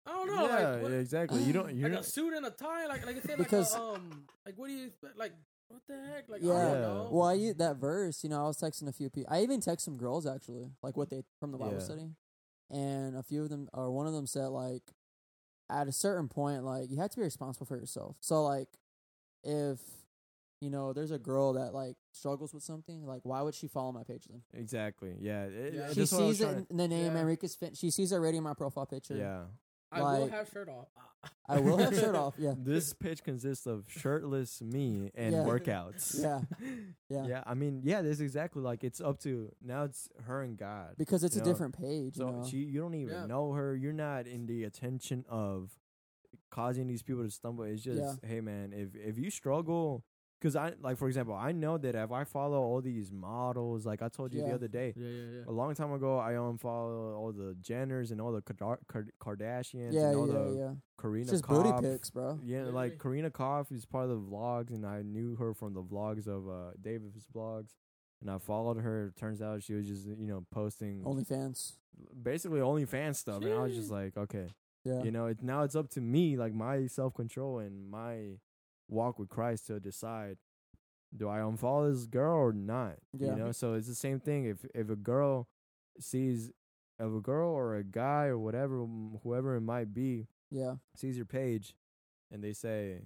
I 0.05 0.11
don't 0.11 0.27
know 0.27 0.47
yeah, 0.47 0.69
like 0.73 0.81
what, 0.83 0.91
yeah, 0.91 0.97
exactly. 0.97 1.43
You 1.43 1.53
don't. 1.53 1.75
You're 1.75 1.89
like 1.95 1.99
a 1.99 2.03
suit 2.03 2.33
and 2.33 2.45
a 2.45 2.49
tie 2.51 2.87
like 2.87 3.05
like 3.05 3.17
I 3.17 3.21
said 3.21 3.37
Because- 3.37 3.73
like 3.73 3.81
a, 3.81 3.85
um 3.85 4.23
like 4.45 4.57
what 4.57 4.67
do 4.67 4.73
you 4.73 4.87
expect 4.87 5.17
like 5.17 5.33
what 5.69 5.81
the 5.87 5.95
heck 6.13 6.29
like 6.29 6.41
I 6.43 6.45
Yeah. 6.45 6.53
don't 6.53 6.81
know 6.81 7.09
Well, 7.11 7.27
I 7.29 7.33
u- 7.33 7.53
that 7.55 7.77
verse, 7.77 8.23
you 8.23 8.29
know, 8.29 8.43
I 8.43 8.47
was 8.47 8.57
texting 8.57 8.87
a 8.87 8.91
few 8.91 9.09
people. 9.09 9.33
I 9.33 9.41
even 9.43 9.61
text 9.61 9.85
some 9.85 9.97
girls 9.97 10.25
actually, 10.27 10.69
like 10.83 10.97
what 10.97 11.09
they 11.09 11.23
from 11.39 11.51
the 11.51 11.57
Bible 11.57 11.73
Yeah. 11.73 11.79
study, 11.79 12.09
and 12.69 13.15
a 13.15 13.23
few 13.23 13.43
of 13.43 13.49
them, 13.49 13.69
or 13.73 13.91
one 13.91 14.05
of 14.07 14.13
them 14.13 14.27
said 14.27 14.47
like, 14.47 14.83
at 15.69 15.87
a 15.87 15.91
certain 15.91 16.27
point, 16.27 16.63
like 16.63 16.91
you 16.91 16.97
have 16.97 17.09
to 17.11 17.17
be 17.17 17.23
responsible 17.23 17.65
for 17.65 17.77
yourself. 17.77 18.17
So 18.19 18.43
like, 18.43 18.67
if 19.43 19.79
you 20.61 20.69
know, 20.69 20.93
there's 20.93 21.11
a 21.11 21.17
girl 21.19 21.53
that 21.53 21.73
like 21.73 21.95
struggles 22.11 22.53
with 22.53 22.63
something, 22.63 23.05
like 23.05 23.21
why 23.23 23.41
would 23.41 23.55
she 23.55 23.67
follow 23.67 23.91
my 23.91 24.03
page 24.03 24.25
then? 24.29 24.43
Exactly. 24.53 25.15
Yeah. 25.19 25.45
it- 25.45 25.73
Yeah. 25.73 25.93
she 25.93 26.01
what 26.01 26.13
I 26.13 26.25
was 26.25 26.37
sees 26.37 26.41
it 26.41 26.65
in 26.69 26.77
the 26.77 26.87
name 26.87 27.13
Yeah. 27.15 27.21
Enriquez 27.21 27.55
Fit. 27.55 27.75
She 27.77 27.89
sees 27.89 28.13
already 28.13 28.37
in 28.37 28.43
my 28.43 28.53
profile 28.53 28.85
picture. 28.85 29.15
Yeah. 29.15 29.45
I 29.93 30.01
will 30.19 30.29
have 30.29 30.49
shirt 30.49 30.69
off 30.69 30.87
I 31.47 31.59
will 31.59 31.77
have 31.77 31.93
shirt 31.95 32.15
off. 32.23 32.35
Yeah. 32.37 32.53
This 32.57 32.93
pitch 32.93 33.23
consists 33.23 33.65
of 33.65 33.85
shirtless 33.89 34.61
me 34.61 35.11
and 35.15 35.33
Yeah. 35.33 35.39
workouts. 35.43 36.19
Yeah. 36.21 36.41
Yeah. 37.09 37.27
Yeah. 37.27 37.43
I 37.45 37.53
mean, 37.53 37.81
yeah, 37.83 38.01
that's 38.01 38.19
exactly 38.21 38.61
like 38.63 38.83
it's 38.83 38.99
up 38.99 39.19
to 39.19 39.51
now 39.61 39.83
it's 39.83 40.09
her 40.25 40.41
and 40.41 40.57
God. 40.57 40.95
Because 40.97 41.23
it's 41.23 41.35
a 41.35 41.39
know, 41.39 41.45
different 41.45 41.77
page. 41.77 42.15
So 42.15 42.25
you 42.27 42.31
know? 42.33 42.45
she 42.47 42.57
you 42.57 42.79
don't 42.81 42.95
even 42.95 43.13
Yeah. 43.13 43.25
know 43.27 43.51
her. 43.53 43.75
You're 43.75 43.93
not 43.93 44.25
in 44.27 44.47
the 44.47 44.63
attention 44.63 45.25
of 45.29 45.77
causing 46.49 46.87
these 46.87 47.03
people 47.03 47.23
to 47.23 47.29
stumble. 47.29 47.65
It's 47.65 47.83
just, 47.83 47.99
Yeah. 47.99 48.27
hey 48.27 48.41
man, 48.41 48.73
if 48.73 48.95
if 48.95 49.17
you 49.19 49.29
struggle 49.29 50.03
cuz 50.43 50.55
I 50.55 50.73
like 50.87 50.97
for 50.97 51.07
example, 51.07 51.33
I 51.33 51.51
know 51.53 51.77
that 51.79 51.95
if 51.95 52.11
I 52.11 52.23
follow 52.25 52.59
all 52.61 52.81
these 52.81 53.09
models 53.11 53.85
like 53.85 54.01
I 54.01 54.09
told 54.09 54.33
you 54.33 54.41
the 54.43 54.53
other 54.53 54.67
day, 54.67 54.93
yeah 54.95 55.07
yeah 55.07 55.31
yeah 55.37 55.43
a 55.47 55.53
long 55.61 55.73
time 55.73 55.91
ago, 55.93 56.11
I 56.19 56.33
unfollow 56.33 57.17
all 57.19 57.31
the 57.31 57.55
Jenners 57.69 58.11
and 58.11 58.19
all 58.21 58.31
the 58.33 58.41
Kardar- 58.41 58.83
Kard- 58.91 59.13
Kardashians 59.25 59.93
yeah, 59.93 60.09
and 60.09 60.17
all 60.17 60.27
yeah, 60.27 60.33
the 60.33 60.51
yeah. 60.61 60.71
Karina 61.01 61.21
It's 61.23 61.31
just 61.31 61.43
Koff. 61.45 61.63
booty 61.63 61.87
pics, 61.87 62.09
bro. 62.09 62.39
Yeah, 62.43 62.59
Really? 62.59 62.71
like 62.81 62.97
Corinna 62.99 63.31
Kopf 63.31 63.71
is 63.71 63.85
part 63.85 64.03
of 64.05 64.11
the 64.11 64.21
vlogs, 64.31 64.71
and 64.75 64.85
I 64.85 65.01
knew 65.01 65.35
her 65.37 65.53
from 65.53 65.73
the 65.73 65.83
vlogs 65.93 66.27
of 66.27 66.41
uh 66.49 66.71
David's 66.81 67.25
vlogs, 67.35 67.71
and 68.21 68.29
I 68.29 68.37
followed 68.37 68.77
her. 68.87 69.13
Turns 69.23 69.41
out 69.41 69.63
she 69.63 69.73
was 69.73 69.87
just 69.87 70.05
you 70.05 70.27
know 70.31 70.45
posting 70.51 71.01
OnlyFans. 71.03 71.73
basically 72.21 72.59
OnlyFans 72.59 73.15
stuff, 73.17 73.41
and 73.43 73.53
I 73.53 73.63
was 73.63 73.75
just 73.75 73.91
like, 73.91 74.17
okay, 74.17 74.47
Yeah. 74.83 75.01
you 75.03 75.11
know, 75.11 75.25
it, 75.27 75.41
now 75.41 75.63
it's 75.63 75.75
up 75.81 75.89
to 75.91 76.01
me, 76.01 76.35
like 76.43 76.53
my 76.53 76.87
self 76.87 77.13
control 77.13 77.59
and 77.59 77.89
my 77.89 78.39
walk 78.87 79.19
with 79.19 79.29
Christ 79.29 79.67
to 79.67 79.79
decide. 79.79 80.37
Do 81.15 81.29
I 81.29 81.39
unfollow 81.39 81.91
this 81.91 82.07
girl 82.07 82.35
or 82.37 82.53
not? 82.53 82.95
Yeah. 83.15 83.29
You 83.31 83.35
know, 83.35 83.51
so 83.51 83.73
it's 83.75 83.87
the 83.87 83.93
same 83.95 84.19
thing. 84.19 84.45
If 84.45 84.65
if 84.73 84.89
a 84.89 84.95
girl 84.95 85.47
sees 85.99 86.51
of 86.99 87.13
a 87.15 87.19
girl 87.21 87.49
or 87.51 87.75
a 87.75 87.83
guy 87.83 88.25
or 88.25 88.39
whatever, 88.39 88.85
whoever 89.23 89.55
it 89.55 89.61
might 89.61 89.93
be, 89.93 90.27
Yeah. 90.49 90.75
sees 90.95 91.15
your 91.15 91.25
page, 91.27 91.75
and 92.31 92.43
they 92.43 92.53
say, 92.53 93.05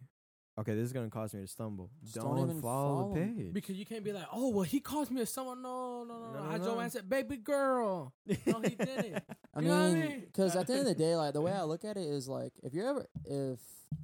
"Okay, 0.58 0.74
this 0.74 0.86
is 0.86 0.94
gonna 0.94 1.10
cause 1.10 1.34
me 1.34 1.42
to 1.42 1.48
stumble." 1.48 1.90
Just 2.02 2.16
don't, 2.16 2.36
don't 2.36 2.50
even 2.50 2.62
follow, 2.62 3.02
follow 3.04 3.14
the 3.14 3.20
'em. 3.22 3.36
page 3.36 3.54
Because 3.54 3.76
you 3.78 3.86
can't 3.86 4.04
be 4.06 4.14
like, 4.14 4.28
oh 4.32 4.50
well, 4.50 4.64
he 4.64 4.80
calls 4.80 5.12
me 5.12 5.22
a 5.22 5.26
someone. 5.26 5.62
No, 5.62 6.04
no, 6.06 6.18
no, 6.18 6.28
No, 6.28 6.34
no. 6.34 6.44
no, 6.46 6.50
I 6.50 6.58
no. 6.60 6.64
Joanne 6.66 6.90
said, 6.90 7.10
baby 7.10 7.36
girl. 7.38 8.14
No, 8.48 8.62
he 8.62 8.76
didn't. 8.76 9.24
I 9.54 9.60
You 9.62 9.68
know 9.68 9.74
what 9.80 9.84
I 9.84 9.94
mean, 9.94 10.02
mean? 10.10 10.20
because 10.28 10.56
at 10.56 10.68
the 10.68 10.74
end 10.74 10.82
of 10.84 10.88
the 10.88 10.96
day, 10.96 11.16
like 11.18 11.34
the 11.34 11.42
way 11.42 11.52
I 11.52 11.64
look 11.72 11.84
at 11.84 11.98
it 11.98 12.06
is 12.08 12.28
like 12.30 12.54
if 12.64 12.74
you're 12.74 12.88
ever 12.88 13.06
if 13.26 13.60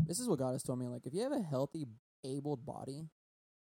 this 0.07 0.19
is 0.19 0.27
what 0.27 0.39
God 0.39 0.51
has 0.53 0.64
told 0.64 0.80
me, 0.80 0.88
like 0.88 1.05
if 1.05 1.14
you 1.14 1.22
have 1.22 1.31
a 1.31 1.41
healthy, 1.41 1.85
abled 2.23 2.65
body, 2.65 3.07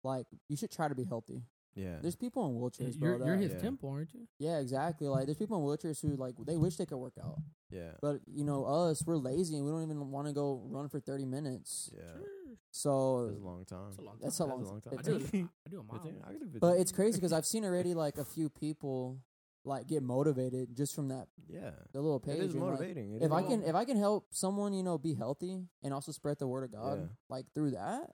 like 0.04 0.26
you 0.50 0.56
should 0.58 0.72
try 0.72 0.88
to 0.88 0.96
be 0.96 1.04
healthy. 1.04 1.44
yeah, 1.76 1.98
There's 2.02 2.16
people 2.16 2.48
in 2.50 2.56
wheelchairs, 2.56 2.98
bro. 2.98 3.18
You're, 3.18 3.26
you're 3.28 3.36
his 3.38 3.54
Yeah. 3.54 3.60
temple, 3.60 3.90
aren't 3.90 4.14
you? 4.14 4.28
yeah, 4.40 4.60
exactly. 4.60 5.08
Like 5.08 5.26
there's 5.26 5.38
people 5.38 5.58
in 5.58 5.64
wheelchairs 5.64 6.02
who 6.02 6.16
like 6.16 6.36
they 6.46 6.58
wish 6.58 6.76
they 6.78 6.86
could 6.86 6.98
work 6.98 7.18
out, 7.24 7.40
yeah, 7.70 7.92
but 8.02 8.22
you 8.28 8.44
know 8.44 8.66
us, 8.66 9.06
we're 9.06 9.18
lazy 9.18 9.56
and 9.58 9.66
we 9.66 9.72
don't 9.72 9.84
even 9.84 10.10
want 10.12 10.28
to 10.28 10.34
go 10.34 10.62
run 10.70 10.90
for 10.90 11.00
30 11.00 11.26
minutes. 11.26 11.92
yeah. 11.96 12.24
So 12.72 13.28
That's 13.28 13.40
a 13.40 13.46
long 13.46 13.66
time. 13.66 13.80
That's 13.90 13.98
a 13.98 14.02
long 14.02 14.18
time. 14.18 14.20
That's 14.22 14.40
a 14.40 14.44
That's 14.46 14.70
long, 14.70 14.82
time. 14.82 14.94
I 15.00 15.02
do. 15.02 15.50
I 15.66 15.70
do 15.70 15.80
a 15.80 15.84
mile. 15.84 16.14
I 16.28 16.34
could 16.34 16.52
do 16.54 16.60
But 16.60 16.80
it's 16.80 16.92
crazy 16.92 17.18
because 17.18 17.34
I've 17.34 17.46
seen 17.46 17.66
already 17.66 17.94
like 17.94 18.18
a 18.18 18.26
few 18.26 18.50
people 18.50 19.20
like 19.68 19.88
get 19.88 20.02
motivated 20.04 20.76
just 20.76 20.96
from 20.96 21.10
that 21.10 21.28
yeah, 21.48 21.72
the 21.94 22.02
little 22.02 22.20
page. 22.20 22.36
it 22.40 22.42
is 22.46 22.54
and, 22.54 22.64
like, 22.64 22.72
motivating. 22.74 23.14
It 23.14 23.18
if 23.18 23.26
is 23.26 23.32
I 23.32 23.42
can 23.44 23.64
if 23.64 23.76
I 23.76 23.86
can 23.86 23.98
help 23.98 24.28
someone, 24.32 24.74
you 24.74 24.84
know, 24.84 24.98
be 24.98 25.14
healthy 25.14 25.62
and 25.84 25.94
also 25.94 26.12
spread 26.12 26.40
the 26.40 26.48
word 26.48 26.64
of 26.64 26.72
God, 26.72 26.98
Yeah. 27.00 27.06
like 27.30 27.46
through 27.54 27.72
that, 27.72 28.12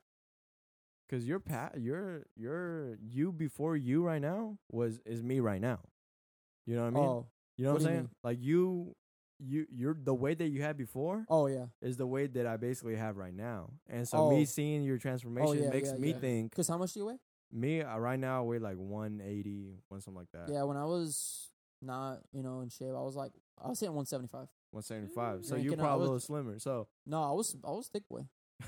Cause 1.09 1.25
your 1.25 1.39
pat, 1.39 1.79
your 1.79 2.25
your 2.35 2.97
you 3.01 3.31
before 3.31 3.77
you 3.77 4.03
right 4.03 4.21
now 4.21 4.57
was 4.71 4.99
is 5.05 5.21
me 5.21 5.39
right 5.39 5.61
now. 5.61 5.79
You 6.65 6.75
know 6.75 6.81
what 6.81 6.87
I 6.87 6.91
mean? 6.91 7.03
oh, 7.03 7.27
you 7.57 7.65
know 7.65 7.73
what, 7.73 7.81
what 7.81 7.89
I'm 7.89 7.95
saying? 7.95 8.09
Like 8.23 8.37
you, 8.41 8.95
you, 9.37 9.65
you're 9.69 9.97
the 10.01 10.13
way 10.13 10.33
that 10.33 10.47
you 10.47 10.61
had 10.61 10.77
before 10.77 11.25
oh 11.29 11.47
yeah, 11.47 11.65
is 11.81 11.97
the 11.97 12.07
way 12.07 12.27
that 12.27 12.47
I 12.47 12.57
basically 12.57 12.95
have 12.95 13.17
right 13.17 13.33
now. 13.33 13.71
And 13.87 14.07
so 14.07 14.17
Oh. 14.19 14.29
me 14.29 14.45
seeing 14.45 14.83
your 14.83 14.95
oh, 14.95 14.99
transformation 14.99 15.63
yeah, 15.65 15.69
makes 15.69 15.89
yeah, 15.89 15.97
me 15.97 16.13
think 16.13 16.51
because 16.51 16.67
how 16.67 16.77
much 16.77 16.93
do 16.93 17.01
you 17.01 17.05
weigh? 17.07 17.19
Me 17.53 17.81
uh, 17.81 17.97
right 17.97 18.19
now 18.19 18.39
I 18.39 18.41
weigh 18.41 18.59
like 18.59 18.77
180, 18.77 19.75
one 19.89 20.01
something 20.01 20.19
like 20.19 20.31
that. 20.33 20.51
Yeah, 20.51 20.63
when 20.63 20.77
I 20.77 20.85
was 20.85 21.49
not, 21.81 22.19
you 22.31 22.43
know, 22.43 22.61
in 22.61 22.69
shape, 22.69 22.89
I 22.89 23.01
was 23.01 23.15
like, 23.15 23.31
I 23.63 23.67
was 23.69 23.79
hitting 23.79 23.95
175. 23.95 24.47
175. 24.71 25.45
So 25.45 25.49
Drinking, 25.51 25.65
you're 25.65 25.73
I 25.73 25.77
probably 25.83 26.01
a 26.01 26.05
little 26.05 26.19
slimmer. 26.19 26.59
So 26.59 26.87
No, 27.05 27.21
I 27.23 27.31
was 27.31 27.55
I 27.63 27.71
was 27.71 27.87
thick 27.87 28.03
boy. 28.09 28.21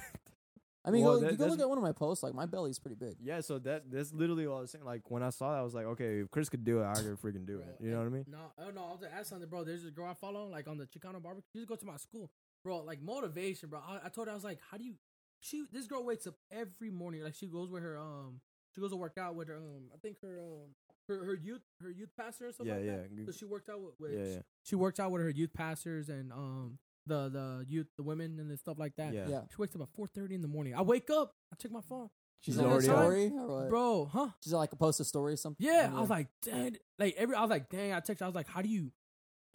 I 0.86 0.92
mean, 0.92 1.04
Well, 1.04 1.16
go, 1.16 1.22
that- 1.22 1.32
you 1.32 1.38
go 1.38 1.48
look 1.48 1.60
at 1.60 1.68
one 1.68 1.80
of 1.80 1.84
my 1.84 1.94
posts, 1.94 2.22
like 2.24 2.36
my 2.36 2.46
belly's 2.46 2.78
pretty 2.78 2.96
big. 2.96 3.16
yeah, 3.20 3.42
so 3.42 3.58
that 3.60 3.90
that's 3.92 4.14
literally 4.14 4.46
all 4.46 4.60
I 4.60 4.62
was 4.62 4.72
saying. 4.72 4.86
Like 4.86 5.10
when 5.10 5.24
I 5.24 5.32
saw 5.32 5.52
that, 5.54 5.60
I 5.60 5.64
was 5.64 5.74
like, 5.74 5.86
okay, 5.86 6.20
if 6.20 6.30
Chris 6.30 6.48
could 6.48 6.64
do 6.64 6.82
it, 6.82 6.86
I 6.86 6.94
could 6.94 7.20
freaking 7.20 7.48
do 7.48 7.58
it. 7.58 7.78
You 7.80 7.90
know 7.90 7.98
what 7.98 8.06
I 8.06 8.10
mean? 8.10 8.26
No, 8.28 8.38
oh 8.60 8.70
no, 8.70 8.86
I 8.86 8.90
was 8.92 9.00
gonna 9.02 9.16
ask 9.16 9.30
something, 9.30 9.50
bro. 9.50 9.64
There's 9.64 9.82
this 9.82 9.92
girl 9.92 10.06
I 10.06 10.14
follow, 10.14 10.48
like 10.48 10.68
on 10.68 10.78
the 10.78 10.86
Chicano 10.86 11.20
barbecue. 11.22 11.42
She 11.52 11.58
used 11.60 11.70
to 11.70 11.76
go 11.76 11.80
to 11.80 11.86
my 11.88 11.98
school, 11.98 12.30
bro. 12.64 12.82
Like 12.82 13.02
motivation, 13.02 13.70
bro. 13.70 13.80
I, 13.80 14.06
I 14.06 14.10
told 14.10 14.28
her 14.28 14.32
I 14.32 14.36
was 14.36 14.44
like, 14.44 14.60
how 14.70 14.78
do 14.78 14.84
you? 14.84 14.94
She 15.40 15.64
this 15.72 15.88
girl 15.88 16.04
wakes 16.04 16.28
up 16.28 16.36
every 16.52 16.92
morning. 16.92 17.24
Like 17.24 17.34
she 17.34 17.48
goes 17.48 17.72
with 17.72 17.82
her 17.82 17.98
um, 17.98 18.42
she 18.76 18.82
goes 18.82 18.92
to 18.92 18.98
work 18.98 19.18
out 19.18 19.36
with 19.36 19.48
her 19.48 19.56
um, 19.58 19.90
I 19.94 19.98
think 19.98 20.18
her 20.22 20.40
um, 20.40 20.76
her 21.08 21.24
her 21.26 21.34
youth 21.36 21.62
her 21.82 21.90
youth 21.90 22.10
pastor 22.18 22.48
or 22.50 22.52
something. 22.52 22.68
Yeah, 22.76 22.82
like 22.82 22.86
yeah, 22.86 22.98
That. 22.98 23.16
good- 23.16 23.26
So 23.34 23.38
she 23.40 23.46
worked 23.46 23.70
out 23.70 23.82
with, 23.82 23.94
with 24.00 24.12
yeah, 24.14 24.34
yeah, 24.36 24.40
she 24.64 24.76
worked 24.76 25.00
out 25.00 25.12
with 25.12 25.22
her 25.22 25.30
youth 25.30 25.54
pastors 25.54 26.10
and 26.10 26.32
um 26.32 26.78
the 27.08 27.30
the 27.30 27.66
youth 27.68 27.88
the 27.98 28.04
women 28.04 28.40
and 28.40 28.50
the 28.52 28.58
stuff 28.58 28.78
like 28.80 28.96
that. 28.98 29.14
yeah. 29.14 29.28
Yeah, 29.30 29.42
She 29.50 29.56
wakes 29.58 29.76
up 29.76 29.82
at 29.82 29.90
four 29.96 30.08
thirty 30.08 30.36
in 30.36 30.42
the 30.42 30.48
morning. 30.48 30.74
I 30.76 30.82
wake 30.82 31.10
up, 31.10 31.32
I 31.52 31.56
check 31.56 31.72
my 31.72 31.82
phone, 31.82 32.10
She's 32.42 32.56
Is 32.56 32.62
that 32.62 32.68
already 32.68 32.86
story 32.88 33.30
bro. 33.70 34.06
Huh? 34.12 34.30
She's 34.44 34.54
like 34.54 34.72
a 34.74 34.76
post 34.76 35.00
a 35.00 35.04
story 35.06 35.34
or 35.34 35.38
something. 35.38 35.66
Yeah, 35.66 35.92
I 35.96 36.00
was 36.02 36.10
like, 36.10 36.28
dang, 36.44 36.78
like 37.00 37.16
every, 37.18 37.36
I 37.36 37.42
was 37.42 37.50
like, 37.50 37.70
dang. 37.70 37.94
I 37.94 38.00
texted, 38.02 38.24
I 38.24 38.26
was 38.28 38.36
like, 38.36 38.48
how 38.48 38.62
do 38.62 38.70
you? 38.70 38.92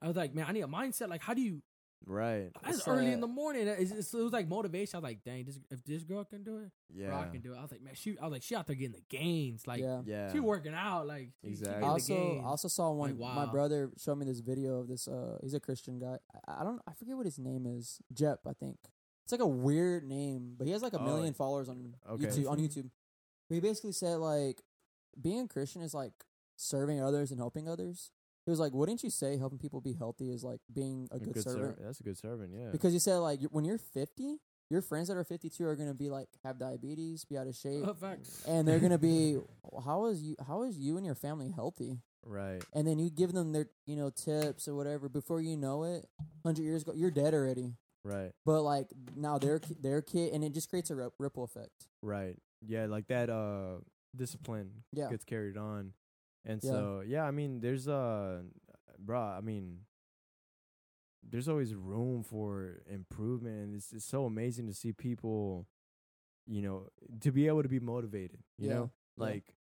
I 0.03 0.07
was 0.09 0.17
like, 0.17 0.35
man, 0.35 0.47
I 0.49 0.53
need 0.53 0.63
a 0.63 0.67
mindset. 0.67 1.09
Like, 1.09 1.21
how 1.23 1.35
do 1.35 1.43
you? 1.43 1.63
Right. 2.07 2.51
That's 2.65 2.79
It's, 2.79 2.89
early 2.89 3.13
in 3.13 3.21
the 3.21 3.27
morning. 3.27 3.69
It's, 3.69 3.91
it's, 3.93 4.15
it 4.15 4.23
was 4.23 4.33
like 4.33 4.49
motivation. 4.49 4.97
I 4.97 4.99
was 4.99 5.05
like, 5.05 5.23
dang, 5.23 5.45
this, 5.45 5.59
if 5.71 5.85
this 5.85 6.03
girl 6.03 6.25
can 6.25 6.43
do 6.43 6.59
it, 6.59 6.71
Yeah. 6.93 7.09
bro, 7.09 7.19
I 7.19 7.27
can 7.29 7.41
do 7.41 7.53
it. 7.53 7.59
I 7.59 7.63
was 7.63 7.71
like, 7.71 7.83
man, 7.83 7.95
she, 7.95 8.17
I 8.19 8.25
was 8.25 8.33
like, 8.33 8.43
she 8.43 8.55
out 8.55 8.67
there 8.67 8.75
getting 8.75 8.93
the 8.93 9.03
gains. 9.09 9.67
Like, 9.67 9.81
yeah. 9.81 10.01
Yeah. 10.07 10.33
she 10.33 10.41
working 10.41 10.73
out. 10.75 11.07
Like, 11.07 11.31
she- 11.43 11.49
she 11.49 11.53
Exactly. 11.53 11.77
I 11.77 11.81
the 11.81 11.87
also 11.87 12.15
gains. 12.15 12.43
I 12.45 12.49
also 12.49 12.69
saw 12.69 12.91
one. 12.93 13.19
Like, 13.19 13.35
My 13.35 13.47
brother 13.47 13.91
showed 13.99 14.17
me 14.17 14.25
this 14.27 14.41
video 14.41 14.81
of 14.81 14.89
this. 14.89 15.07
Uh, 15.07 15.37
he's 15.43 15.55
a 15.55 15.61
Christian 15.61 15.99
guy. 15.99 16.17
I, 16.49 16.61
I 16.63 16.65
don't. 16.65 16.81
I 16.89 16.93
forget 16.95 17.17
what 17.17 17.27
his 17.27 17.39
name 17.39 17.67
is. 17.67 17.99
Jep, 18.13 18.41
I 18.47 18.55
think. 18.55 18.79
It's 19.25 19.33
like 19.33 19.41
a 19.43 19.47
weird 19.47 20.03
name, 20.05 20.55
but 20.59 20.67
he 20.67 20.73
has 20.73 20.83
like 20.83 20.95
a 20.95 20.99
Oh, 20.99 21.05
million 21.05 21.35
followers 21.35 21.69
on 21.69 21.95
okay. 22.11 22.25
YouTube. 22.27 22.51
On 22.51 22.59
YouTube, 22.59 22.91
but 23.49 23.55
he 23.55 23.61
basically 23.61 23.93
said 23.93 24.17
like, 24.17 24.63
being 25.21 25.47
Christian 25.49 25.83
is 25.83 25.95
like 25.95 26.13
serving 26.57 27.01
others 27.01 27.31
and 27.31 27.39
helping 27.39 27.69
others. 27.69 28.11
He 28.47 28.51
was 28.51 28.59
like, 28.61 28.73
wouldn't 28.73 29.03
you 29.03 29.11
say 29.11 29.37
helping 29.37 29.59
people 29.59 29.81
be 29.81 29.93
healthy 29.93 30.31
is 30.31 30.43
like 30.43 30.61
being 30.73 31.09
a, 31.13 31.19
good, 31.19 31.35
ser- 31.43 31.51
servant? 31.51 31.79
That's 31.83 32.01
a 32.01 32.03
good 32.03 32.19
servant. 32.19 32.53
Yeah. 32.57 32.71
Because 32.73 32.93
you 32.95 33.01
said 33.01 33.17
like 33.17 33.41
when 33.51 33.65
you're 33.65 33.79
50, 33.79 34.39
your 34.71 34.83
friends 34.83 35.09
that 35.09 35.17
are 35.17 35.25
52 35.25 35.65
are 35.67 35.77
gonna 35.77 35.95
be 35.95 36.09
like 36.11 36.29
have 36.45 36.59
diabetes, 36.59 37.25
be 37.25 37.37
out 37.37 37.47
of 37.47 37.55
shape, 37.57 37.85
facts. 37.99 38.43
and 38.47 38.67
they're 38.67 38.79
gonna 38.81 38.99
be 38.99 39.39
how 39.85 40.07
is 40.07 40.23
you 40.23 40.37
how 40.47 40.63
is 40.63 40.79
you 40.79 40.97
and 40.97 41.05
your 41.07 41.15
family 41.15 41.51
healthy? 41.55 41.99
right. 42.27 42.63
and 42.75 42.87
then 42.87 42.99
you 42.99 43.09
give 43.11 43.33
them 43.33 43.53
their 43.53 43.67
you 43.87 43.97
know 43.97 44.11
tips 44.11 44.69
or 44.69 44.75
whatever 44.77 45.09
before 45.09 45.41
you 45.41 45.57
know 45.57 45.85
it 45.85 46.05
100 46.43 46.63
years 46.63 46.83
ago 46.83 46.93
you're 46.95 47.11
dead 47.11 47.33
already 47.33 47.73
Right. 48.05 48.31
but 48.45 48.61
like 48.61 48.89
now 49.17 49.39
their 49.39 49.59
ki- 49.59 49.77
their 49.81 50.03
kid 50.03 50.33
and 50.35 50.45
it 50.45 50.53
just 50.53 50.69
creates 50.69 50.91
a 50.91 51.11
ripple 51.19 51.45
effect 51.45 51.87
Right. 52.03 52.37
Yeah, 52.67 52.87
like 52.87 53.07
that 53.09 53.31
uh 53.31 53.79
discipline 54.15 54.71
Yeah. 54.93 55.09
gets 55.11 55.25
carried 55.25 55.57
on. 55.57 55.93
And 56.45 56.63
Yeah. 56.63 56.71
so 56.71 57.03
yeah, 57.07 57.25
I 57.25 57.31
mean 57.31 57.61
there's 57.61 57.89
uh 57.89 58.43
bruh, 59.05 59.37
I 59.39 59.41
mean 59.41 59.81
there's 61.23 61.49
always 61.49 61.75
room 61.75 62.23
for 62.23 62.83
improvement 62.89 63.63
and 63.65 63.75
it's 63.75 63.93
it's 63.93 64.05
so 64.05 64.25
amazing 64.25 64.67
to 64.67 64.75
see 64.75 64.93
people 64.93 65.67
you 66.47 66.63
know 66.63 66.87
to 67.21 67.31
be 67.31 67.47
able 67.47 67.63
to 67.63 67.69
be 67.69 67.81
motivated, 67.81 68.39
you 68.59 68.69
Yeah. 68.69 68.75
know? 68.75 68.91
Like 69.17 69.55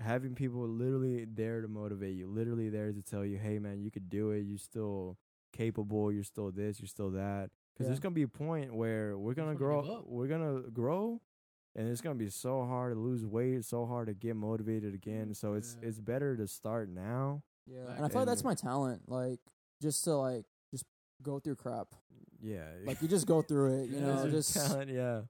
having 0.00 0.34
people 0.34 0.66
literally 0.68 1.24
there 1.24 1.60
to 1.60 1.68
motivate 1.68 2.16
you, 2.16 2.26
literally 2.26 2.68
there 2.68 2.92
to 2.92 3.00
tell 3.02 3.24
you, 3.24 3.38
"Hey 3.38 3.58
man, 3.60 3.80
you 3.80 3.90
could 3.92 4.08
do 4.10 4.30
it. 4.32 4.40
You're 4.40 4.58
still 4.58 5.18
capable. 5.52 6.10
You're 6.10 6.24
still 6.24 6.50
this, 6.50 6.80
you're 6.80 6.88
still 6.88 7.10
that." 7.12 7.50
Cuz 7.76 7.86
there's 7.86 8.00
going 8.00 8.12
to 8.12 8.18
be 8.18 8.22
a 8.22 8.28
point 8.28 8.74
where 8.74 9.16
we're 9.16 9.34
going 9.34 9.48
to 9.48 9.54
just 9.54 9.62
wanna 9.62 9.82
give 9.82 9.86
grow 9.86 10.04
we're 10.06 10.26
going 10.28 10.62
to 10.64 10.70
grow 10.70 11.20
and 11.76 11.88
it's 11.88 12.00
gonna 12.00 12.14
be 12.14 12.30
so 12.30 12.64
hard 12.64 12.94
to 12.94 12.98
lose 13.00 13.24
weight, 13.24 13.64
so 13.64 13.86
hard 13.86 14.06
to 14.08 14.14
get 14.14 14.36
motivated 14.36 14.94
again. 14.94 15.34
So 15.34 15.54
it's 15.54 15.76
Yeah. 15.80 15.88
it's 15.88 16.00
better 16.00 16.36
to 16.36 16.46
start 16.46 16.88
now. 16.88 17.42
yeah 17.66 17.94
and 17.96 18.04
i 18.04 18.08
feel 18.08 18.18
like 18.20 18.26
that's 18.28 18.44
my 18.44 18.54
talent 18.54 19.00
like 19.08 19.40
just 19.80 20.04
to 20.04 20.12
like 20.16 20.44
just 20.70 20.84
go 21.22 21.38
through 21.40 21.56
crap 21.56 21.88
Yeah, 22.42 22.66
like 22.84 23.00
you 23.00 23.08
just 23.08 23.26
go 23.26 23.40
through 23.42 23.80
it 23.82 23.88
you 23.90 24.00
Yeah, 24.00 24.06
know 24.06 24.22
your 24.24 24.30
just 24.32 24.52
talent. 24.54 24.90
Yeah, 24.90 25.22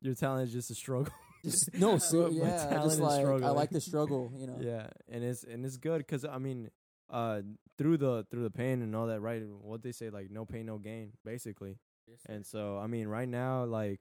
your 0.00 0.14
talent 0.14 0.48
is 0.48 0.52
just 0.54 0.70
a 0.70 0.74
struggle. 0.74 1.12
just 1.44 1.68
no 1.84 1.98
so, 1.98 2.30
My 2.30 2.48
yeah 2.48 2.64
talent 2.68 2.84
just 2.84 2.94
is 2.94 3.00
like 3.00 3.12
i 3.18 3.20
struggling. 3.20 3.54
like 3.54 3.70
the 3.70 3.80
struggle 3.80 4.32
you 4.40 4.46
know 4.46 4.56
Yeah, 4.60 4.86
and 5.08 5.22
it's 5.22 5.44
and 5.44 5.64
it's 5.66 5.76
good 5.76 5.98
because 5.98 6.24
I 6.24 6.38
mean, 6.38 6.70
uh, 7.10 7.42
through 7.76 7.98
the 7.98 8.24
through 8.30 8.44
the 8.44 8.50
pain 8.62 8.80
and 8.82 8.94
all 8.96 9.06
that, 9.08 9.20
right? 9.20 9.42
What 9.44 9.82
they 9.82 9.92
say, 9.92 10.08
like 10.10 10.30
no 10.30 10.44
pain, 10.46 10.64
no 10.66 10.78
gain, 10.78 11.12
basically. 11.24 11.76
And 12.26 12.44
so, 12.46 12.78
I 12.78 12.86
mean, 12.88 13.06
right 13.08 13.28
now, 13.28 13.64
like, 13.64 14.00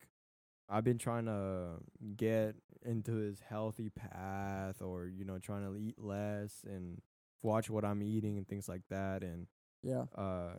I've 0.70 0.84
been 0.84 0.98
trying 1.00 1.26
to 1.26 1.80
get 2.16 2.56
into 2.86 3.12
this 3.12 3.40
healthy 3.48 3.90
path, 3.90 4.82
or 4.82 5.08
you 5.08 5.26
know, 5.26 5.40
trying 5.40 5.66
to 5.66 5.76
eat 5.78 5.96
less 5.98 6.64
and 6.66 7.02
watch 7.42 7.70
what 7.70 7.84
I'm 7.86 8.04
eating 8.04 8.38
and 8.38 8.48
things 8.48 8.68
like 8.70 8.84
that, 8.90 9.24
and 9.24 9.48
yeah 9.82 10.04
uh, 10.16 10.56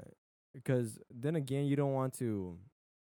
because 0.55 0.99
then 1.11 1.37
again, 1.37 1.67
you 1.67 1.77
don't 1.77 1.93
want 1.93 2.15
to, 2.15 2.59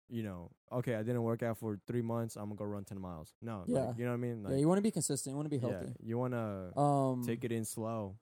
you 0.10 0.24
know, 0.24 0.50
okay, 0.72 0.96
I 0.96 1.04
didn't 1.04 1.24
work 1.24 1.44
out 1.44 1.58
for 1.58 1.78
three 1.86 2.02
months, 2.02 2.36
I'm 2.36 2.46
gonna 2.46 2.56
go 2.56 2.66
run 2.66 2.84
ten 2.86 3.00
miles. 3.00 3.34
No, 3.42 3.60
like, 3.60 3.70
Yeah. 3.70 3.94
you 3.98 4.06
know 4.06 4.12
what 4.12 4.18
I 4.18 4.18
mean? 4.18 4.44
Like, 4.44 4.52
yeah 4.54 4.60
you 4.60 4.68
want 4.68 4.78
to 4.80 4.82
be 4.84 4.92
consistent 4.92 5.34
you 5.34 5.38
want 5.38 5.46
to 5.46 5.50
be 5.50 5.60
healthy. 5.60 5.86
yeah, 5.86 6.08
you 6.08 6.18
wanna 6.18 6.72
um 6.78 7.22
take 7.26 7.44
it 7.44 7.52
in 7.52 7.64
slow, 7.66 8.16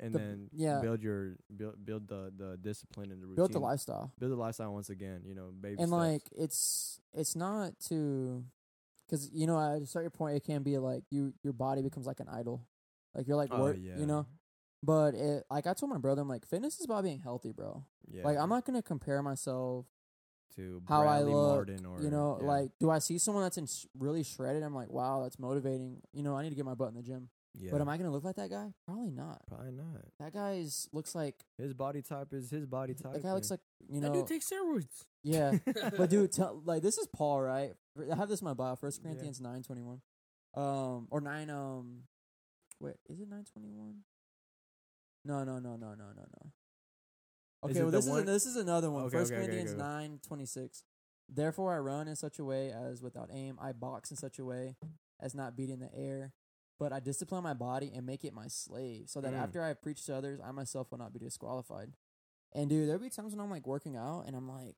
and 0.00 0.14
the- 0.14 0.18
then 0.18 0.48
yeah. 0.52 0.80
build 0.80 1.02
your 1.02 1.36
build 1.54 1.84
build 1.84 2.08
the 2.08 2.32
the 2.36 2.56
discipline 2.60 3.10
and 3.12 3.22
the 3.22 3.26
routine. 3.26 3.36
build 3.36 3.52
the 3.52 3.58
lifestyle 3.60 4.12
Build 4.18 4.32
the 4.32 4.36
lifestyle 4.36 4.72
once 4.72 4.90
again. 4.90 5.22
You 5.24 5.34
know, 5.34 5.50
baby 5.60 5.76
and 5.78 5.88
steps. 5.88 5.92
like 5.92 6.22
it's 6.36 7.00
it's 7.14 7.36
not 7.36 7.78
to 7.88 8.44
because 9.06 9.30
you 9.32 9.46
know 9.46 9.58
at 9.60 9.82
a 9.82 9.86
certain 9.86 10.10
point 10.10 10.36
it 10.36 10.44
can 10.44 10.62
be 10.62 10.78
like 10.78 11.04
you 11.10 11.32
your 11.42 11.52
body 11.52 11.82
becomes 11.82 12.06
like 12.06 12.20
an 12.20 12.28
idol 12.28 12.66
like 13.14 13.26
you're 13.26 13.36
like 13.36 13.50
Oh, 13.52 13.60
work 13.60 13.76
yeah. 13.80 13.98
you 13.98 14.06
know 14.06 14.26
but 14.82 15.14
it 15.14 15.42
like 15.50 15.66
i 15.66 15.74
told 15.74 15.90
my 15.90 15.98
brother 15.98 16.22
i'm 16.22 16.28
like 16.28 16.46
fitness 16.46 16.78
is 16.78 16.84
about 16.84 17.02
being 17.02 17.18
healthy 17.18 17.50
bro 17.52 17.84
yeah, 18.08 18.22
like 18.24 18.38
i'm 18.38 18.48
not 18.48 18.64
gonna 18.64 18.82
compare 18.82 19.20
myself 19.20 19.86
to 20.54 20.80
how 20.88 21.00
i 21.02 21.18
Bradley 21.18 21.32
look 21.34 21.56
Martin 21.56 21.84
or 21.86 22.00
you 22.00 22.10
know 22.10 22.38
yeah, 22.40 22.46
like 22.46 22.70
do 22.78 22.88
i 22.88 23.00
see 23.00 23.18
someone 23.18 23.42
that's 23.42 23.58
in 23.58 23.66
sh- 23.66 23.86
really 23.98 24.22
shredded 24.22 24.62
i'm 24.62 24.74
like 24.76 24.90
wow 24.90 25.22
that's 25.24 25.38
motivating 25.40 26.00
you 26.12 26.22
know 26.22 26.36
i 26.36 26.42
need 26.44 26.50
to 26.50 26.54
get 26.54 26.64
my 26.64 26.74
butt 26.74 26.88
in 26.90 26.94
the 26.94 27.02
gym 27.02 27.28
yeah. 27.58 27.70
but 27.72 27.80
am 27.80 27.88
i 27.88 27.96
gonna 27.96 28.10
look 28.10 28.24
like 28.24 28.36
that 28.36 28.50
guy 28.50 28.72
probably 28.86 29.10
not 29.10 29.40
probably 29.48 29.72
not. 29.72 30.00
that 30.18 30.32
guy's 30.32 30.88
looks 30.92 31.14
like 31.14 31.34
His 31.58 31.74
body 31.74 32.02
type 32.02 32.32
is 32.32 32.50
his 32.50 32.66
body 32.66 32.94
type. 32.94 33.12
that 33.14 33.22
guy 33.22 33.32
looks 33.32 33.50
man. 33.50 33.58
like 33.58 33.88
you 33.94 34.00
that 34.00 34.08
know 34.08 34.14
dude 34.14 34.26
takes 34.28 34.50
steroids. 34.50 35.04
yeah 35.22 35.52
but 35.96 36.10
dude, 36.10 36.32
tell, 36.32 36.62
like 36.64 36.82
this 36.82 36.96
is 36.98 37.06
Paul, 37.14 37.40
right? 37.42 37.72
I 38.10 38.16
have 38.16 38.28
this 38.28 38.40
in 38.40 38.44
my 38.46 38.54
bio, 38.54 38.76
First 38.76 39.00
Yeah. 39.02 39.08
Corinthians 39.10 39.40
nine 39.40 39.62
twenty 39.62 39.82
one, 39.82 40.00
um, 40.54 41.08
or 41.10 41.20
nine 41.20 41.50
um, 41.50 42.04
wait, 42.80 42.94
is 43.08 43.20
it 43.20 43.28
nine 43.28 43.44
twenty 43.52 43.68
one? 43.70 44.04
No, 45.24 45.44
no, 45.44 45.58
no, 45.58 45.76
no, 45.76 45.88
no, 45.94 46.04
no, 46.16 46.24
no. 46.24 46.52
Okay, 47.64 47.78
it 47.80 47.82
well 47.82 47.90
the 47.90 47.98
this 47.98 48.06
is 48.06 48.10
one- 48.10 48.24
this 48.24 48.46
is 48.46 48.56
another 48.56 48.90
one. 48.90 49.04
Okay, 49.04 49.18
First 49.18 49.32
okay, 49.32 49.40
okay, 49.42 49.46
Corinthians 49.48 49.74
go. 49.76 49.82
nine 49.86 50.20
twenty 50.26 50.46
six. 50.46 50.84
Therefore 51.28 51.74
I 51.74 51.78
run 51.78 52.08
in 52.08 52.16
such 52.16 52.38
a 52.38 52.44
way 52.44 52.70
as 52.72 53.02
without 53.02 53.28
aim. 53.32 53.58
I 53.60 53.72
box 53.72 54.10
in 54.10 54.16
such 54.16 54.38
a 54.38 54.44
way 54.44 54.76
as 55.20 55.34
not 55.34 55.56
beating 55.56 55.78
the 55.80 55.90
air. 55.94 56.32
But 56.80 56.92
I 56.94 56.98
discipline 56.98 57.44
my 57.44 57.52
body 57.52 57.92
and 57.94 58.06
make 58.06 58.24
it 58.24 58.32
my 58.32 58.48
slave, 58.48 59.08
so 59.10 59.20
that 59.20 59.32
Mm. 59.34 59.38
after 59.38 59.62
I 59.62 59.68
have 59.68 59.82
preached 59.82 60.06
to 60.06 60.16
others, 60.16 60.40
I 60.42 60.50
myself 60.50 60.90
will 60.90 60.98
not 60.98 61.12
be 61.12 61.18
disqualified. 61.18 61.92
And 62.52 62.68
dude, 62.70 62.88
there'll 62.88 63.00
be 63.00 63.10
times 63.10 63.32
when 63.34 63.40
I'm 63.44 63.50
like 63.50 63.66
working 63.66 63.96
out 63.96 64.22
and 64.26 64.34
I'm 64.34 64.48
like, 64.48 64.76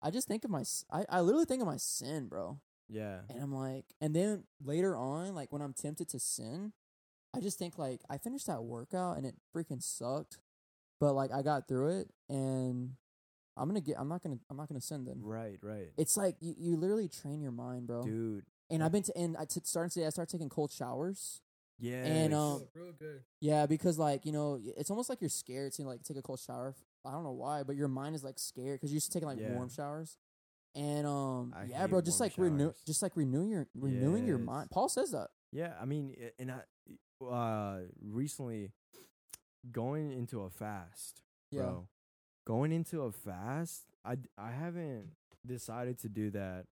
I 0.00 0.10
just 0.10 0.28
think 0.28 0.44
of 0.44 0.50
my, 0.50 0.62
I, 0.90 1.04
I 1.08 1.20
literally 1.20 1.44
think 1.44 1.60
of 1.60 1.66
my 1.66 1.76
sin, 1.76 2.28
bro. 2.28 2.60
Yeah. 2.88 3.22
And 3.28 3.42
I'm 3.42 3.52
like, 3.54 3.84
and 4.00 4.14
then 4.14 4.44
later 4.64 4.96
on, 4.96 5.34
like 5.34 5.52
when 5.52 5.60
I'm 5.60 5.74
tempted 5.74 6.08
to 6.10 6.18
sin, 6.20 6.72
I 7.34 7.40
just 7.40 7.58
think 7.58 7.76
like 7.78 8.00
I 8.08 8.16
finished 8.16 8.46
that 8.46 8.62
workout 8.64 9.16
and 9.18 9.26
it 9.26 9.34
freaking 9.54 9.82
sucked, 9.82 10.38
but 11.00 11.12
like 11.14 11.32
I 11.32 11.42
got 11.42 11.68
through 11.68 11.98
it 12.00 12.10
and 12.28 12.92
I'm 13.56 13.68
gonna 13.68 13.80
get. 13.80 13.96
I'm 13.98 14.08
not 14.08 14.22
gonna. 14.22 14.38
I'm 14.48 14.56
not 14.56 14.68
gonna 14.68 14.80
sin 14.80 15.04
then. 15.04 15.20
Right, 15.22 15.58
right. 15.62 15.90
It's 15.98 16.16
like 16.16 16.36
you, 16.40 16.54
you 16.56 16.76
literally 16.76 17.08
train 17.08 17.40
your 17.42 17.52
mind, 17.52 17.86
bro. 17.86 18.02
Dude. 18.04 18.44
And 18.70 18.82
I've 18.82 18.92
been 18.92 19.02
to 19.04 19.16
and 19.18 19.36
I 19.36 19.44
t- 19.44 19.60
starting 19.64 19.90
today. 19.90 20.06
I 20.06 20.10
started 20.10 20.30
taking 20.30 20.48
cold 20.48 20.70
showers. 20.72 21.40
Yeah. 21.78 22.04
And, 22.04 22.34
um, 22.34 22.62
real 22.74 22.92
good. 22.98 23.22
Yeah, 23.40 23.66
because 23.66 23.98
like 23.98 24.24
you 24.26 24.32
know, 24.32 24.60
it's 24.76 24.90
almost 24.90 25.08
like 25.08 25.20
you're 25.20 25.30
scared 25.30 25.72
to 25.74 25.82
like 25.84 26.02
take 26.02 26.16
a 26.16 26.22
cold 26.22 26.38
shower. 26.40 26.74
I 27.06 27.12
don't 27.12 27.24
know 27.24 27.32
why, 27.32 27.62
but 27.62 27.74
your 27.76 27.88
mind 27.88 28.14
is 28.14 28.22
like 28.22 28.38
scared 28.38 28.78
because 28.80 28.90
you 28.92 28.96
used 28.96 29.06
to 29.06 29.12
taking 29.12 29.28
like 29.28 29.40
Yeah. 29.40 29.52
warm 29.54 29.70
showers. 29.70 30.16
And 30.76 31.06
um, 31.06 31.52
I 31.56 31.64
yeah, 31.64 31.86
bro, 31.88 32.00
just 32.00 32.20
warm 32.20 32.28
like 32.30 32.38
renew, 32.38 32.72
just 32.86 33.02
like 33.02 33.16
renewing 33.16 33.50
your 33.50 33.66
renewing 33.74 34.26
your 34.26 34.38
mind. 34.38 34.70
Paul 34.70 34.88
says 34.88 35.10
that. 35.12 35.28
Yeah, 35.52 35.72
I 35.80 35.84
mean, 35.84 36.14
and 36.38 36.52
I 36.52 36.60
uh 37.24 37.80
recently 38.00 38.70
going 39.72 40.12
into 40.12 40.42
a 40.42 40.50
fast, 40.50 41.22
Yeah. 41.50 41.62
bro. 41.62 41.88
Going 42.46 42.72
into 42.72 43.02
a 43.02 43.10
fast, 43.12 43.84
I 44.04 44.18
I 44.38 44.50
haven't 44.52 45.10
decided 45.46 45.98
to 46.00 46.08
do 46.08 46.30
that. 46.30 46.66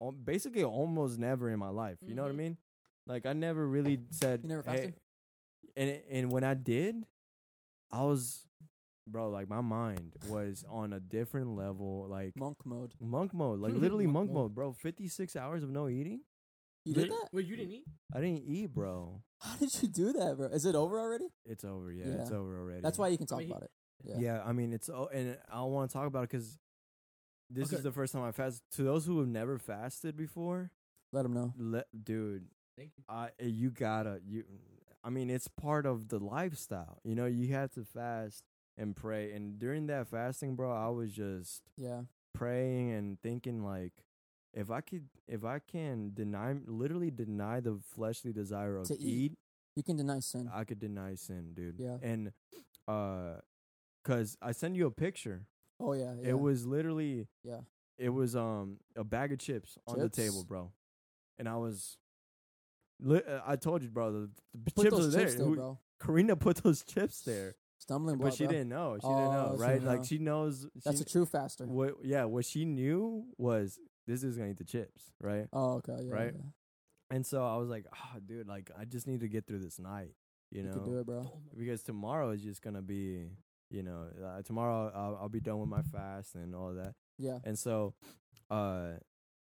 Al- 0.00 0.12
Basically, 0.12 0.64
almost 0.64 1.18
never 1.18 1.50
in 1.50 1.58
my 1.58 1.68
life. 1.70 1.98
You 2.02 2.14
know 2.14 2.22
what 2.22 2.30
I 2.30 2.34
Mhm. 2.34 2.38
mean? 2.38 2.56
Like 3.06 3.26
I 3.26 3.32
never 3.32 3.66
really 3.66 4.00
said. 4.10 4.40
You 4.42 4.48
never 4.48 4.62
"Hey," 4.62 4.76
fasted? 4.76 5.00
and 5.76 5.90
and 6.10 6.32
when 6.32 6.44
I 6.44 6.54
did, 6.54 7.06
I 7.90 8.02
was, 8.04 8.46
bro. 9.06 9.30
Like 9.30 9.48
my 9.48 9.60
mind 9.60 10.14
was 10.28 10.64
on 10.68 10.92
a 10.92 11.00
different 11.00 11.56
level. 11.56 12.06
Like 12.08 12.36
Monk 12.36 12.58
mode. 12.64 12.94
monk 13.00 13.32
mode. 13.34 13.60
Like 13.60 13.72
literally 13.84 14.06
Monk 14.06 14.14
monk 14.14 14.30
mode. 14.30 14.42
mode, 14.44 14.54
bro. 14.54 14.72
Fifty 14.72 15.08
six 15.08 15.34
hours 15.36 15.62
of 15.62 15.70
no 15.70 15.88
eating. 15.88 16.20
You 16.84 16.94
did 16.94 17.02
Wait, 17.02 17.10
that? 17.10 17.28
Wait, 17.32 17.46
you 17.46 17.56
didn't 17.56 17.72
eat? 17.72 17.84
I 18.14 18.20
didn't 18.20 18.42
eat, 18.44 18.72
bro. 18.72 19.22
How 19.40 19.56
did 19.56 19.70
you 19.82 19.88
do 19.88 20.12
that, 20.14 20.36
bro? 20.38 20.46
Is 20.48 20.64
it 20.64 20.74
over 20.74 20.98
already? 20.98 21.28
It's 21.44 21.64
over. 21.64 21.92
Yeah, 21.92 22.06
it's 22.22 22.30
over 22.30 22.58
already. 22.58 22.80
That's 22.80 22.98
why 22.98 23.08
you 23.08 23.18
can 23.18 23.26
talk 23.26 23.40
mean, 23.40 23.50
about 23.50 23.64
it. 23.64 23.70
Yeah. 24.02 24.16
Yeah. 24.18 24.42
I 24.44 24.52
mean, 24.52 24.72
it's 24.72 24.88
oh, 24.88 25.08
and 25.12 25.36
I 25.50 25.60
want 25.62 25.90
to 25.90 25.92
talk 25.94 26.06
about 26.06 26.24
it 26.24 26.30
because 26.30 26.58
this 27.50 27.68
Okay. 27.68 27.76
is 27.78 27.82
the 27.82 27.92
first 27.92 28.12
time 28.12 28.22
I 28.22 28.32
fast. 28.32 28.62
To 28.72 28.82
those 28.82 29.06
who 29.06 29.18
have 29.18 29.28
never 29.28 29.58
fasted 29.58 30.16
before, 30.16 30.70
Let 31.12 31.22
them 31.24 31.32
know. 31.34 31.52
let 31.58 31.86
dude, 32.04 32.46
Thank 32.76 32.92
you. 32.96 33.04
I 33.08 33.30
you 33.40 33.70
gotta 33.70 34.20
you. 34.24 34.44
I 35.02 35.10
mean, 35.10 35.30
it's 35.30 35.48
part 35.48 35.86
of 35.86 36.08
the 36.08 36.18
lifestyle. 36.18 37.00
You 37.04 37.14
know, 37.14 37.26
you 37.26 37.52
have 37.54 37.70
to 37.72 37.84
fast 37.84 38.44
and 38.76 38.94
pray. 38.94 39.32
And 39.32 39.58
during 39.58 39.86
that 39.88 40.08
fasting, 40.08 40.56
bro, 40.56 40.70
I 40.72 40.88
was 40.88 41.12
just 41.12 41.62
Yeah. 41.76 42.02
praying 42.34 42.92
and 42.92 43.20
thinking 43.20 43.64
like, 43.64 43.92
if 44.54 44.70
I 44.70 44.80
could, 44.82 45.08
if 45.26 45.44
I 45.44 45.58
can 45.58 46.12
deny, 46.14 46.54
literally 46.66 47.10
deny 47.10 47.60
the 47.60 47.78
fleshly 47.82 48.32
desire 48.32 48.76
of 48.76 48.86
To 48.88 48.94
eat. 48.94 49.32
eat 49.32 49.38
You 49.76 49.82
can 49.82 49.96
deny 49.96 50.20
sin. 50.20 50.50
I 50.52 50.64
could 50.64 50.78
deny 50.80 51.14
sin, 51.14 51.54
dude. 51.54 51.78
Yeah. 51.78 51.98
And 52.02 52.32
uh 52.88 53.40
cuz 54.04 54.36
I 54.42 54.52
send 54.52 54.76
you 54.76 54.86
a 54.86 54.90
picture. 54.90 55.46
Oh 55.80 55.92
yeah. 55.94 56.14
yeah. 56.20 56.30
It 56.30 56.38
was 56.38 56.66
literally 56.66 57.26
Yeah. 57.44 57.60
it 57.98 58.10
was 58.10 58.36
um 58.36 58.78
a 58.96 59.04
bag 59.04 59.32
of 59.32 59.38
chips 59.38 59.76
on 59.86 59.98
the 59.98 60.08
table, 60.08 60.44
bro. 60.46 60.72
And 61.38 61.48
I 61.48 61.56
was 61.56 61.96
li- 63.00 63.22
uh, 63.26 63.40
I 63.46 63.56
told 63.56 63.82
you, 63.82 63.88
bro, 63.88 64.12
the, 64.12 64.30
the 64.54 64.70
Put 64.72 64.84
chips 64.84 64.98
are 64.98 65.06
there. 65.08 65.20
chips 65.22 65.34
there, 65.36 65.46
Who- 65.46 65.54
bro. 65.56 65.78
Karina 66.02 66.34
put 66.36 66.56
those 66.58 66.82
chips 66.82 67.20
there. 67.22 67.56
Stumbling 67.78 68.16
block, 68.18 68.30
but 68.30 68.36
she 68.36 68.44
bro. 68.44 68.52
didn't 68.52 68.68
know. 68.68 68.96
She 69.00 69.06
Oh, 69.06 69.16
didn't 69.16 69.32
know, 69.32 69.56
right? 69.58 69.72
didn't 69.74 69.86
Like 69.86 69.98
know. 70.00 70.04
she 70.04 70.18
knows 70.18 70.66
That's 70.84 70.98
she, 70.98 71.02
a 71.02 71.06
true 71.06 71.26
faster. 71.26 71.66
what 71.66 71.94
yeah, 72.04 72.24
what 72.24 72.44
she 72.44 72.64
knew 72.64 73.24
was 73.38 73.78
this 74.06 74.22
is 74.22 74.36
going 74.36 74.48
to 74.48 74.52
eat 74.52 74.58
the 74.58 74.64
chips, 74.64 75.12
right? 75.20 75.46
Oh, 75.52 75.74
okay. 75.76 75.96
Yeah. 76.04 76.12
Right? 76.14 76.34
yeah. 76.34 76.50
And 77.10 77.24
so 77.26 77.44
I 77.44 77.56
was 77.56 77.68
like, 77.68 77.86
"Oh, 77.94 78.18
dude, 78.24 78.46
like 78.46 78.70
I 78.78 78.84
just 78.84 79.06
need 79.06 79.20
to 79.20 79.28
get 79.28 79.46
through 79.46 79.58
this 79.60 79.78
night." 79.78 80.14
You 80.50 80.62
You, 80.62 80.68
know. 80.68 80.98
it, 81.00 81.06
bro. 81.06 81.30
Oh 81.32 81.38
because 81.56 81.82
tomorrow 81.82 82.30
is 82.30 82.42
just 82.42 82.60
gonna 82.62 82.82
be, 82.82 83.30
you 83.70 83.82
know, 83.82 84.06
uh, 84.24 84.42
tomorrow 84.42 84.90
I'll, 84.94 85.18
I'll 85.22 85.28
be 85.28 85.40
done 85.40 85.58
with 85.60 85.68
my 85.68 85.82
fast 85.82 86.34
and 86.34 86.54
all 86.54 86.74
that, 86.74 86.94
Yeah. 87.18 87.38
and 87.44 87.58
so, 87.58 87.94
uh, 88.50 88.92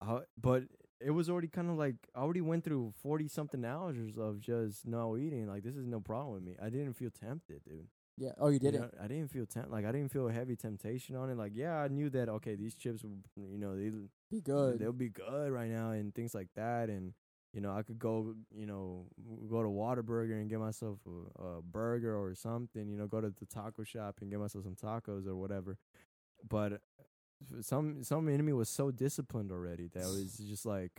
I, 0.00 0.20
but 0.40 0.64
it 1.00 1.10
was 1.10 1.28
already 1.28 1.48
kind 1.48 1.68
of 1.70 1.76
like 1.76 1.96
I 2.14 2.20
already 2.20 2.40
went 2.40 2.64
through 2.64 2.92
forty 3.02 3.28
something 3.28 3.64
hours 3.64 4.16
of 4.18 4.40
just 4.40 4.86
no 4.86 5.16
eating. 5.16 5.46
Like 5.46 5.62
this 5.62 5.76
is 5.76 5.86
no 5.86 6.00
problem 6.00 6.34
with 6.34 6.42
me. 6.42 6.56
I 6.62 6.70
didn't 6.70 6.94
feel 6.94 7.10
tempted, 7.10 7.62
dude. 7.64 7.88
Yeah. 8.18 8.30
Oh, 8.38 8.48
you 8.48 8.58
did 8.58 8.72
You 8.74 8.80
it. 8.80 8.82
know, 8.82 8.90
I 9.04 9.06
didn't 9.08 9.30
feel 9.30 9.44
temp 9.44 9.70
like 9.70 9.84
I 9.84 9.92
didn't 9.92 10.10
feel 10.10 10.26
a 10.28 10.32
heavy 10.32 10.56
temptation 10.56 11.16
on 11.16 11.28
it. 11.28 11.36
Like 11.36 11.52
yeah, 11.54 11.76
I 11.76 11.88
knew 11.88 12.08
that 12.10 12.28
okay, 12.30 12.54
these 12.54 12.74
chips, 12.74 13.02
you 13.04 13.58
know, 13.58 13.76
they 13.76 13.90
Be 14.30 14.40
good. 14.40 14.78
they'll 14.78 14.92
be 14.92 15.10
good 15.10 15.50
right 15.52 15.70
now 15.70 15.90
and 15.90 16.14
things 16.14 16.34
like 16.34 16.48
that 16.56 16.88
and 16.88 17.12
you 17.56 17.62
know 17.62 17.72
i 17.72 17.82
could 17.82 17.98
go 17.98 18.34
you 18.54 18.66
know 18.66 19.06
go 19.48 19.62
to 19.62 19.68
Whataburger 19.68 20.34
and 20.40 20.48
get 20.50 20.60
myself 20.60 20.98
a, 21.06 21.42
a 21.42 21.62
burger 21.62 22.14
or 22.14 22.34
something 22.34 22.84
you 22.90 22.98
know 22.98 23.06
go 23.06 23.20
to 23.22 23.30
the 23.40 23.46
taco 23.46 23.82
shop 23.82 24.16
and 24.20 24.30
get 24.30 24.38
myself 24.38 24.62
some 24.64 24.76
tacos 24.76 25.26
or 25.26 25.34
whatever 25.36 25.78
but 26.54 26.70
some 27.60 28.02
some 28.04 28.28
enemy 28.28 28.52
was 28.52 28.68
so 28.68 28.90
disciplined 28.90 29.50
already 29.50 29.88
that 29.94 30.00
it 30.02 30.06
was 30.06 30.36
just 30.52 30.66
like 30.66 30.92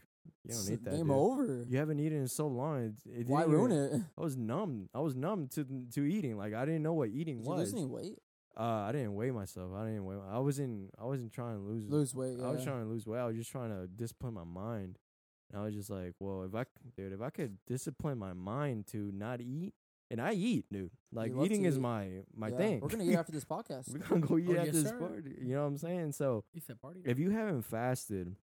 you 0.44 0.54
don't 0.54 0.68
need 0.70 0.84
that 0.84 0.92
Game 0.98 1.08
dude. 1.08 1.16
over. 1.16 1.66
you 1.70 1.78
haven't 1.78 2.00
eaten 2.00 2.20
in 2.22 2.28
so 2.28 2.48
long 2.48 2.76
it, 3.06 3.20
it 3.22 3.28
Why 3.28 3.42
didn't 3.42 3.54
ruin 3.56 3.72
even- 3.72 4.02
it? 4.02 4.02
i 4.18 4.22
was 4.22 4.36
numb 4.38 4.90
i 4.94 5.00
was 5.00 5.16
numb 5.16 5.48
to 5.56 5.66
to 5.94 6.02
eating 6.06 6.38
like 6.38 6.54
i 6.54 6.66
didn't 6.66 6.84
know 6.84 6.94
what 6.94 7.10
eating 7.10 7.38
Did 7.38 7.46
you 7.48 7.54
lose 7.54 7.72
was 7.72 7.74
any 7.74 7.86
weight? 7.86 8.18
uh 8.60 8.62
i 8.88 8.92
didn't 8.92 9.14
weigh 9.16 9.32
myself 9.32 9.72
i 9.76 9.86
didn't 9.86 10.06
weigh 10.06 10.18
i 10.32 10.40
wasn't 10.40 10.90
i 11.00 11.06
wasn't 11.06 11.32
trying 11.32 11.56
to 11.58 11.62
lose 11.64 11.86
Lose 11.90 12.14
weight. 12.16 12.36
Yeah. 12.40 12.48
I 12.48 12.52
was 12.52 12.64
trying 12.64 12.82
to 12.84 12.90
lose 12.90 13.06
weight. 13.06 13.20
I 13.20 13.26
was 13.26 13.36
just 13.36 13.52
trying 13.52 13.70
to 13.70 13.88
discipline 13.88 14.34
my 14.34 14.44
mind. 14.44 14.98
And 15.52 15.62
I 15.62 15.66
was 15.66 15.74
just 15.76 15.90
like, 15.90 16.14
well, 16.20 16.44
if 16.44 16.54
I, 16.56 16.66
dude, 16.98 17.14
if 17.14 17.22
I 17.22 17.30
could 17.30 17.58
discipline 17.68 18.18
my 18.18 18.34
mind 18.34 18.88
to 18.88 19.12
not 19.14 19.40
eat, 19.42 19.74
and 20.10 20.22
I 20.22 20.34
eat, 20.34 20.66
dude. 20.72 20.92
Like 21.12 21.32
eating 21.42 21.66
is 21.66 21.76
eat. 21.78 21.82
my 21.82 22.10
my 22.36 22.50
Yeah. 22.50 22.58
thing. 22.58 22.80
We're 22.82 22.88
gonna 22.90 23.04
eat 23.04 23.16
after 23.16 23.32
this 23.32 23.46
podcast. 23.56 23.92
We're 23.92 24.00
gonna 24.00 24.22
go 24.22 24.38
eat 24.38 24.48
Oh, 24.50 24.54
after 24.56 24.66
yes, 24.66 24.76
this 24.76 24.90
sir. 24.90 24.98
party. 25.00 25.36
You 25.42 25.56
know 25.56 25.62
what 25.64 25.68
I'm 25.68 25.78
saying? 25.78 26.12
So 26.14 26.44
You 26.54 26.62
said 26.62 26.82
party? 26.82 27.02
if 27.06 27.20
you 27.20 27.30
haven't 27.32 27.64
fasted, 27.64 28.36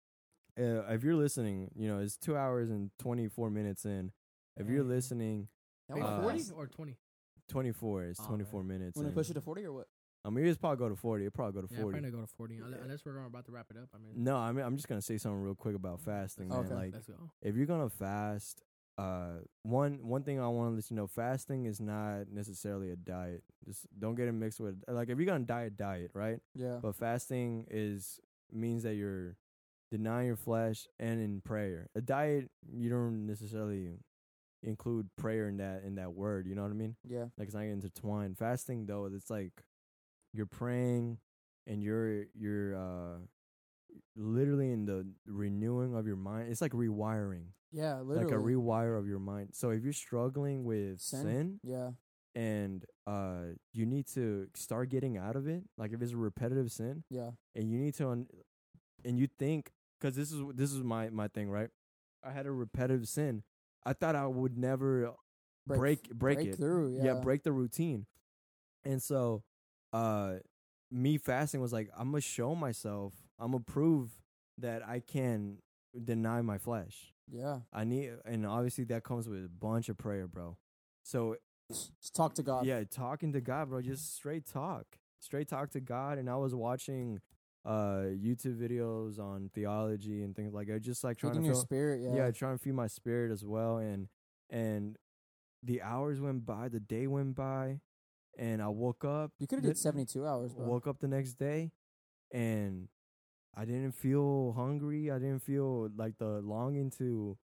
uh, 0.59 0.83
if 0.93 1.03
you're 1.03 1.15
listening, 1.15 1.71
you 1.75 1.87
know 1.87 1.99
it's 1.99 2.17
two 2.17 2.35
hours 2.37 2.69
and 2.69 2.91
24 2.99 3.49
minutes 3.49 3.85
in. 3.85 4.11
If 4.57 4.69
you're 4.69 4.83
listening, 4.83 5.47
That 5.89 5.95
Wait, 5.97 6.03
was 6.03 6.11
uh, 6.11 6.21
40 6.21 6.43
or 6.55 6.67
20? 6.67 6.95
24 7.49 8.03
is 8.05 8.19
Oh, 8.21 8.27
24 8.27 8.63
minutes. 8.63 8.95
Wanna 8.97 9.11
push 9.11 9.29
it 9.29 9.33
to 9.35 9.41
forty 9.41 9.65
or 9.65 9.73
what? 9.73 9.87
I 10.25 10.29
mean, 10.29 10.45
it's 10.45 10.57
probably 10.57 10.77
go 10.77 10.89
to 10.89 10.95
40. 10.95 11.25
It 11.25 11.33
probably 11.33 11.53
go 11.53 11.67
to 11.67 11.67
forty. 11.67 11.75
Yeah, 11.77 11.81
40. 11.83 11.93
probably 11.99 12.11
go 12.11 12.21
to 12.21 12.27
40. 12.35 12.55
unle- 12.55 12.71
Yeah. 12.71 12.77
Unless 12.83 13.05
we're 13.05 13.23
about 13.25 13.45
to 13.45 13.51
wrap 13.51 13.67
it 13.69 13.77
up. 13.77 13.89
I 13.93 13.97
mean, 13.99 14.11
no, 14.23 14.35
I 14.37 14.51
mean, 14.51 14.65
I'm 14.65 14.75
just 14.75 14.87
gonna 14.87 15.01
say 15.01 15.17
something 15.17 15.41
real 15.41 15.55
quick 15.55 15.75
about 15.75 16.01
fasting, 16.01 16.49
man. 16.49 16.59
Okay. 16.59 16.73
Like, 16.75 16.93
let's 16.93 17.05
go. 17.07 17.29
if 17.41 17.55
you're 17.55 17.67
gonna 17.67 17.89
fast, 17.89 18.63
uh, 18.97 19.39
one 19.63 20.07
one 20.07 20.23
thing 20.23 20.39
I 20.39 20.47
want 20.47 20.71
to 20.71 20.75
let 20.75 20.89
you 20.89 20.95
know, 20.95 21.05
fasting 21.07 21.65
is 21.65 21.79
not 21.79 22.29
necessarily 22.31 22.89
a 22.91 22.95
diet. 22.95 23.43
Just 23.65 23.85
don't 23.99 24.15
get 24.15 24.27
it 24.27 24.31
mixed 24.31 24.59
with 24.59 24.81
like 24.87 25.09
if 25.09 25.17
you're 25.17 25.25
gonna 25.27 25.43
diet, 25.45 25.77
diet, 25.77 26.11
right? 26.13 26.39
Yeah. 26.55 26.79
But 26.81 26.95
fasting 26.95 27.67
is 27.69 28.19
means 28.51 28.83
that 28.83 28.95
you're 28.95 29.35
denying 29.91 30.27
your 30.27 30.37
flesh 30.37 30.87
and 30.99 31.19
in 31.21 31.41
prayer. 31.41 31.89
A 31.93 32.01
diet, 32.01 32.49
you 32.71 32.89
don't 32.89 33.25
necessarily 33.27 33.99
include 34.63 35.09
prayer 35.15 35.47
in 35.47 35.57
that 35.57 35.83
in 35.83 35.95
that 35.95 36.13
word. 36.13 36.47
You 36.47 36.55
know 36.55 36.63
what 36.63 36.71
I 36.71 36.75
mean? 36.75 36.95
Yeah. 37.07 37.25
Like 37.37 37.47
it's 37.47 37.53
not 37.53 37.61
intertwined. 37.65 38.37
Fasting 38.37 38.85
though, 38.85 39.05
it's 39.05 39.29
like 39.29 39.51
you're 40.35 40.45
praying 40.45 41.17
and 41.67 41.81
you're 41.81 42.25
you're 42.33 42.75
uh 42.75 43.17
literally 44.15 44.71
in 44.71 44.85
the 44.85 45.05
renewing 45.25 45.95
of 45.95 46.05
your 46.07 46.15
mind. 46.15 46.49
It's 46.51 46.61
like 46.61 46.71
rewiring 46.73 47.47
Yeah. 47.71 47.99
Literally. 48.01 48.25
like 48.31 48.33
a 48.33 48.41
rewire 48.43 48.97
of 48.99 49.07
your 49.07 49.19
mind. 49.19 49.49
So 49.53 49.69
if 49.71 49.83
you're 49.83 49.93
struggling 49.93 50.63
with 50.63 50.99
Sin? 51.01 51.21
sin, 51.23 51.59
Yeah. 51.63 51.91
and 52.35 52.85
uh 53.07 53.55
you 53.73 53.85
need 53.85 54.07
to 54.07 54.47
start 54.55 54.89
getting 54.89 55.17
out 55.17 55.35
of 55.35 55.47
it, 55.47 55.63
like 55.77 55.91
if 55.93 56.01
it's 56.01 56.11
a 56.13 56.17
repetitive 56.17 56.71
sin, 56.71 57.03
Yeah. 57.09 57.31
and 57.55 57.69
you 57.71 57.77
need 57.79 57.95
to 57.95 58.09
un- 58.09 58.27
and 59.03 59.17
you 59.17 59.27
think 59.39 59.71
cuz 60.01 60.15
this 60.15 60.31
is 60.31 60.41
this 60.53 60.71
is 60.73 60.83
my 60.83 61.09
my 61.09 61.27
thing, 61.27 61.49
right? 61.49 61.69
I 62.23 62.31
had 62.31 62.45
a 62.45 62.51
repetitive 62.51 63.07
sin. 63.07 63.43
I 63.85 63.93
thought 63.93 64.15
I 64.15 64.25
would 64.27 64.57
never 64.57 65.13
break 65.67 66.09
break, 66.09 66.39
it. 66.39 66.55
through. 66.57 66.97
Yeah. 67.03 67.19
break 67.21 67.43
the 67.43 67.51
routine. 67.53 68.07
And 68.83 69.01
so 69.01 69.43
uh 69.95 70.33
me 70.91 71.17
fasting 71.17 71.61
was 71.61 71.73
like 71.73 71.89
I'm 71.97 72.11
to 72.13 72.21
show 72.21 72.55
myself, 72.55 73.13
I'm 73.39 73.51
to 73.53 73.59
prove 73.59 74.11
that 74.57 74.81
I 74.87 74.99
can 74.99 75.57
deny 76.03 76.41
my 76.41 76.57
flesh. 76.57 77.13
Yeah. 77.31 77.59
I 77.73 77.83
need, 77.85 78.11
and 78.25 78.45
obviously 78.45 78.83
that 78.85 79.03
comes 79.03 79.27
with 79.27 79.43
a 79.45 79.49
bunch 79.49 79.89
of 79.89 79.97
prayer, 79.97 80.27
bro. 80.27 80.57
So 81.03 81.37
Just 81.71 82.15
talk 82.15 82.35
to 82.35 82.43
God. 82.43 82.65
yeah, 82.65 82.83
talking 82.89 83.33
to 83.33 83.41
God, 83.41 83.69
bro, 83.69 83.81
just 83.81 84.15
straight 84.15 84.45
talk. 84.45 84.85
straight 85.19 85.47
talk 85.47 85.71
to 85.71 85.79
God, 85.79 86.17
and 86.19 86.29
I 86.29 86.35
was 86.35 86.53
watching 86.53 87.21
uh 87.65 88.03
YouTube 88.27 88.57
videos 88.59 89.17
on 89.19 89.49
theology 89.55 90.21
and 90.21 90.35
things 90.35 90.53
like 90.53 90.67
that. 90.67 90.81
Just 90.81 91.03
like 91.03 91.17
trying 91.17 91.33
Feeding 91.33 91.43
to 91.43 91.47
your 91.47 91.55
feel, 91.55 91.61
spirit, 91.63 92.01
yeah. 92.03 92.15
yeah, 92.25 92.31
trying 92.31 92.57
to 92.57 92.63
feed 92.63 92.75
my 92.75 92.87
spirit 92.87 93.31
as 93.31 93.43
well. 93.43 93.77
And 93.77 94.07
and 94.51 94.97
the 95.63 95.81
hours 95.81 96.21
went 96.21 96.45
by, 96.45 96.69
the 96.69 96.79
day 96.79 97.07
went 97.07 97.33
by, 97.35 97.79
and 98.37 98.61
I 98.61 98.67
woke 98.67 99.05
up. 99.05 99.31
you 99.39 99.47
could 99.47 99.57
have 99.59 99.65
did 99.65 99.77
seventy 99.77 100.05
two 100.05 100.25
hours, 100.25 100.53
bro. 100.53 100.65
Woke 100.65 100.87
up 100.87 100.99
the 100.99 101.07
next 101.07 101.33
day, 101.33 101.71
and 102.31 102.87
I 103.55 103.65
didn't 103.65 103.93
feel 103.93 104.53
hungry. 104.55 105.11
I 105.11 105.19
didn't 105.19 105.43
feel 105.43 105.89
like 105.95 106.17
the 106.17 106.41
longing 106.41 106.91
to 106.97 107.37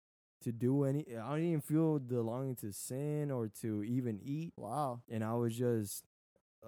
to 0.43 0.53
do 0.53 0.85
any. 0.85 1.07
I 1.17 1.35
didn't 1.35 1.49
even 1.49 1.61
feel 1.61 1.99
the 1.99 2.23
longing 2.23 2.57
to 2.57 2.73
sin 2.73 3.31
or 3.31 3.49
to 3.61 3.85
even 3.85 4.21
eat. 4.23 4.53
Wow. 4.57 5.03
And 5.09 5.23
I 5.23 5.35
was 5.35 5.57
just 5.57 6.05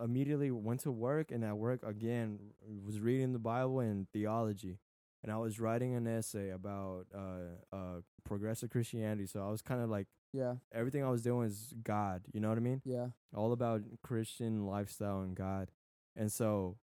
immediately 0.03 0.51
went 0.51 0.81
to 0.81 0.91
work, 0.91 1.31
and 1.31 1.45
at 1.45 1.57
work 1.57 1.83
again 1.83 2.39
was 2.85 3.01
reading 3.01 3.33
the 3.33 3.39
Bible 3.39 3.81
and 3.81 4.09
theology. 4.13 4.79
And 5.23 5.31
I 5.31 5.39
was 5.39 5.61
writing 5.61 5.95
an 5.95 6.09
essay 6.09 6.51
about 6.51 7.07
uh, 7.15 7.75
uh, 7.75 8.01
progressive 8.25 8.71
Christianity. 8.71 9.27
So 9.27 9.41
I 9.41 9.51
was 9.51 9.63
kind 9.63 9.81
of 9.81 9.89
like 9.89 10.09
Yeah. 10.33 10.55
everything 10.73 11.05
I 11.05 11.11
was 11.11 11.23
doing 11.23 11.47
is 11.49 11.73
God. 11.83 12.23
You 12.33 12.41
know 12.41 12.49
what 12.49 12.59
I 12.59 12.63
mean? 12.63 12.81
Yeah. 12.85 13.09
all 13.35 13.53
about 13.53 13.83
Christian 14.03 14.67
lifestyle 14.67 15.21
and 15.21 15.35
God. 15.37 15.71
And 16.17 16.31
so 16.33 16.77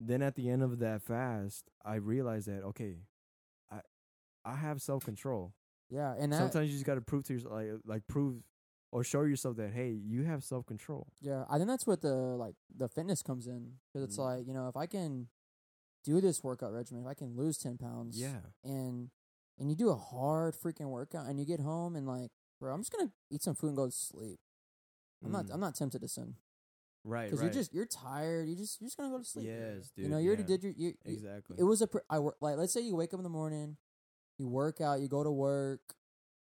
then 0.00 0.22
at 0.22 0.34
the 0.34 0.48
end 0.50 0.62
of 0.62 0.78
that 0.80 1.02
fast, 1.02 1.70
I 1.84 1.94
realized 1.96 2.48
that 2.48 2.62
okay, 2.64 2.96
I 3.70 3.80
I 4.44 4.56
have 4.56 4.80
self 4.82 5.04
control. 5.04 5.52
Yeah. 5.90 6.14
And 6.18 6.32
Sometimes 6.34 6.68
you 6.68 6.74
just 6.74 6.86
got 6.86 6.94
to 6.96 7.00
prove 7.00 7.24
to 7.24 7.34
yourself, 7.34 7.52
like 7.52 7.68
like 7.84 8.06
prove 8.08 8.42
or 8.90 9.02
show 9.04 9.22
yourself 9.22 9.56
that 9.56 9.72
hey, 9.72 9.90
you 9.90 10.22
have 10.24 10.42
self 10.44 10.66
control. 10.66 11.06
Yeah, 11.20 11.44
I 11.50 11.56
think 11.56 11.68
that's 11.68 11.86
what 11.86 12.02
the 12.02 12.14
like 12.14 12.54
the 12.76 12.88
fitness 12.88 13.22
comes 13.22 13.46
in 13.46 13.72
because 13.92 14.04
it's 14.08 14.16
Mm. 14.18 14.24
like 14.24 14.46
you 14.46 14.54
know 14.54 14.68
if 14.68 14.76
I 14.76 14.86
can 14.86 15.28
do 16.04 16.20
this 16.20 16.42
workout 16.42 16.72
regimen, 16.72 17.02
if 17.02 17.08
I 17.08 17.14
can 17.14 17.36
lose 17.36 17.56
ten 17.58 17.78
pounds, 17.78 18.20
Yeah, 18.20 18.40
and 18.64 19.10
and 19.58 19.70
you 19.70 19.76
do 19.76 19.90
a 19.90 19.94
hard 19.96 20.54
freaking 20.54 20.88
workout 20.90 21.26
and 21.26 21.38
you 21.38 21.44
get 21.46 21.60
home 21.60 21.94
and 21.94 22.06
like, 22.06 22.30
bro, 22.62 22.72
I'm 22.72 22.80
just 22.80 22.92
gonna 22.92 23.10
eat 23.30 23.42
some 23.42 23.54
food 23.56 23.68
and 23.68 23.76
go 23.76 23.86
to 23.86 23.92
sleep. 23.92 24.38
I'm 25.24 25.32
not 25.32 25.46
Mm. 25.46 25.54
I'm 25.54 25.60
not 25.60 25.74
tempted 25.74 26.00
to 26.00 26.08
sin 26.08 26.34
right. 27.04 27.24
because 27.26 27.40
right. 27.40 27.46
you're 27.46 27.52
just 27.52 27.74
you're 27.74 27.86
tired. 27.86 28.48
You 28.48 28.56
just 28.56 28.80
you're 28.80 28.86
just 28.86 28.96
gonna 28.96 29.10
go 29.10 29.18
to 29.18 29.24
sleep. 29.24 29.46
yes, 29.48 29.90
dude. 29.94 30.04
you 30.04 30.10
know 30.10 30.18
you 30.18 30.28
already 30.28 30.44
did 30.44 30.62
your 30.62 30.72
you, 30.72 30.94
you 31.04 31.12
exactly. 31.12 31.56
it 31.58 31.64
was 31.64 31.82
a 31.82 31.86
pr- 31.88 32.06
I 32.08 32.18
work 32.20 32.36
like 32.40 32.56
let's 32.56 32.72
say 32.72 32.80
you 32.80 32.94
wake 32.96 33.12
up 33.12 33.18
in 33.18 33.24
the 33.24 33.28
morning, 33.30 33.76
you 34.38 34.48
work 34.48 34.80
out, 34.80 35.00
you 35.00 35.08
go 35.08 35.22
to 35.24 35.30
work, 35.30 35.80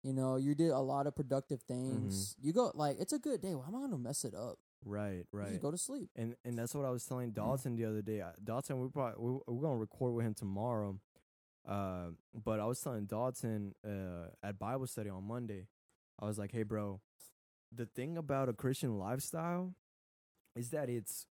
you 0.03 0.13
know 0.13 0.37
you 0.37 0.55
did 0.55 0.71
a 0.71 0.79
lot 0.81 1.07
of 1.07 1.15
productive 1.17 1.63
things. 1.63 2.37
You 2.41 2.53
go 2.53 2.71
like 2.75 2.97
it's 3.01 3.13
a 3.13 3.19
good 3.19 3.41
day. 3.41 3.55
Why 3.55 3.67
am 3.67 3.77
I 3.77 3.81
gonna 3.81 3.99
mess 3.99 4.25
it 4.25 4.35
up? 4.35 4.59
right, 4.85 5.25
right. 5.33 5.49
Just 5.51 5.63
go 5.63 5.71
to 5.71 5.79
sleep. 5.79 6.11
and 6.17 6.35
and 6.45 6.59
that's 6.59 6.75
what 6.75 6.85
I 6.85 6.91
was 6.91 7.05
telling 7.07 7.31
Mm. 7.31 7.35
Dalton 7.35 7.77
the 7.77 7.85
other 7.87 8.03
day. 8.03 8.23
Dalton, 8.43 8.81
we 8.81 8.89
probably 8.89 9.15
we, 9.25 9.39
we're 9.47 9.63
gonna 9.63 9.77
record 9.79 10.13
with 10.15 10.27
him 10.27 10.35
tomorrow. 10.35 10.99
Uh, 11.67 12.09
but 12.35 12.59
I 12.59 12.65
was 12.67 12.81
telling 12.81 13.05
Dalton 13.07 13.75
uh, 13.87 14.27
at 14.43 14.59
Bible 14.59 14.87
study 14.89 15.09
on 15.11 15.23
Monday, 15.25 15.69
I 16.23 16.27
was 16.27 16.39
like, 16.39 16.53
"Hey, 16.53 16.63
bro, 16.63 17.01
the 17.75 17.85
thing 17.87 18.17
about 18.17 18.49
a 18.49 18.53
Christian 18.55 18.99
lifestyle 18.99 19.75
is 20.57 20.71
that 20.71 20.89
it's 20.89 21.27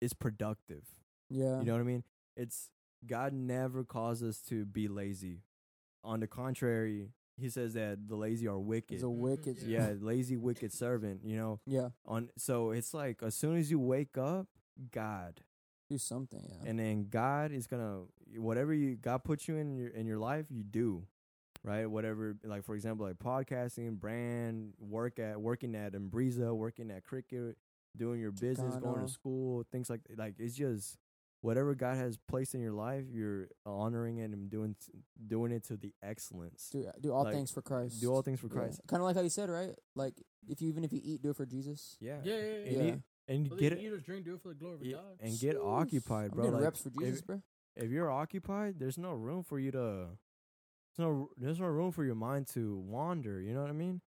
it's 0.00 0.12
productive. 0.12 0.84
Yeah. 1.30 1.60
You 1.60 1.64
know 1.66 1.72
what 1.74 1.80
I 1.80 1.84
mean? 1.84 2.02
It's 2.36 2.70
God 3.06 3.32
never 3.32 3.84
calls 3.84 4.22
us 4.22 4.40
to 4.48 4.64
be 4.66 4.88
lazy. 4.88 5.42
On 6.04 6.18
the 6.20 6.26
contrary, 6.26 7.12
He 7.38 7.48
says 7.48 7.72
that 7.74 8.08
the 8.08 8.16
lazy 8.16 8.46
are 8.48 8.58
wicked. 8.58 8.90
He's 8.94 9.02
a 9.04 9.08
wicked. 9.10 9.62
yeah, 9.62 9.94
lazy, 10.00 10.36
wicked 10.36 10.72
servant. 10.72 11.24
You 11.24 11.36
know, 11.36 11.60
Yeah. 11.66 11.90
on 12.04 12.30
so 12.36 12.72
it's 12.72 12.92
like 12.92 13.22
as 13.22 13.34
soon 13.34 13.56
as 13.56 13.70
you 13.70 13.78
wake 13.78 14.18
up 14.18 14.48
god 14.90 15.42
Do 15.88 15.98
something. 15.98 16.42
Yeah. 16.48 16.68
and 16.70 16.78
then 16.78 17.08
god 17.08 17.52
is 17.52 17.66
gonna 17.66 18.02
whatever 18.38 18.72
you 18.74 18.96
god 18.96 19.22
puts 19.24 19.46
you 19.46 19.56
in 19.58 19.76
your 19.76 19.88
in 19.90 20.06
your 20.06 20.18
life 20.18 20.46
you 20.50 20.62
do 20.64 21.06
right 21.64 21.86
whatever 21.86 22.36
like 22.44 22.64
for 22.64 22.74
example 22.74 23.06
like 23.06 23.18
podcasting 23.18 23.98
brand 23.98 24.72
work 24.80 25.18
at 25.18 25.40
working 25.40 25.74
at 25.74 25.92
Embriza, 25.92 26.54
working 26.54 26.90
at 26.90 27.04
cricket 27.04 27.56
doing 27.96 28.20
your 28.20 28.32
business 28.32 28.74
going 28.76 29.04
to 29.06 29.12
school 29.12 29.64
things 29.70 29.88
like 29.90 30.00
like 30.16 30.34
it's 30.38 30.56
just 30.56 30.96
whatever 31.42 31.74
god 31.74 31.96
has 31.96 32.16
placed 32.28 32.54
in 32.54 32.60
your 32.60 32.72
life 32.72 33.04
you're 33.12 33.48
honoring 33.66 34.18
it 34.18 34.30
and 34.30 34.48
doing 34.50 34.74
doing 35.26 35.52
it 35.52 35.62
to 35.64 35.76
the 35.76 35.92
excellence 36.02 36.68
do 36.72 36.88
do 37.00 37.12
all 37.12 37.24
like, 37.24 37.34
things 37.34 37.50
for 37.50 37.62
Christ. 37.62 38.00
do 38.00 38.12
all 38.12 38.22
things 38.22 38.40
for 38.40 38.48
christ 38.48 38.80
Kind 38.88 39.00
of 39.02 39.06
like 39.06 39.16
how 39.16 39.22
you 39.22 39.28
said, 39.28 39.48
right? 39.50 39.74
Like 39.94 40.14
if 40.48 40.62
you 40.62 40.68
even 40.68 40.84
if 40.84 40.92
you 40.92 41.00
eat, 41.02 41.22
do 41.22 41.30
it 41.30 41.36
for 41.36 41.46
Jesus. 41.46 41.96
yeah 42.00 42.18
Yeah, 42.24 42.34
yeah, 42.36 42.42
yeah. 42.42 42.54
and, 42.56 42.76
Yeah. 42.76 42.82
you- 42.84 43.02
and 43.28 43.48
Well, 43.50 43.58
get 43.60 43.72
it 43.72 43.78
eat 43.78 43.92
or 43.92 43.98
drink, 44.00 44.24
do 44.24 44.34
it 44.34 44.40
for 44.42 44.48
the 44.48 44.54
glory 44.56 44.76
of 44.76 44.82
yeah, 44.84 44.96
God. 44.96 45.16
and 45.20 45.38
get 45.38 45.56
Sheesh. 45.56 45.64
occupied 45.64 46.30
I'm 46.32 46.36
bro 46.38 46.48
like 46.48 46.62
reps 46.64 46.80
for 46.80 46.88
if- 46.88 46.94
Jesus, 46.98 47.20
bro. 47.20 47.40
if 47.76 47.90
you're 47.90 48.10
occupied, 48.10 48.78
there's 48.80 48.98
no 48.98 49.12
room 49.12 49.42
for 49.44 49.58
you 49.60 49.70
to. 49.72 50.06
There's 50.96 51.06
no 51.08 51.30
there's 51.36 51.60
no 51.60 51.66
room 51.66 51.92
for 51.92 52.04
your 52.04 52.14
mind 52.14 52.48
to 52.48 52.76
wander. 52.78 53.40
You 53.40 53.54
know 53.54 53.60
what 53.62 53.70
I 53.70 53.74
mean? 53.74 54.00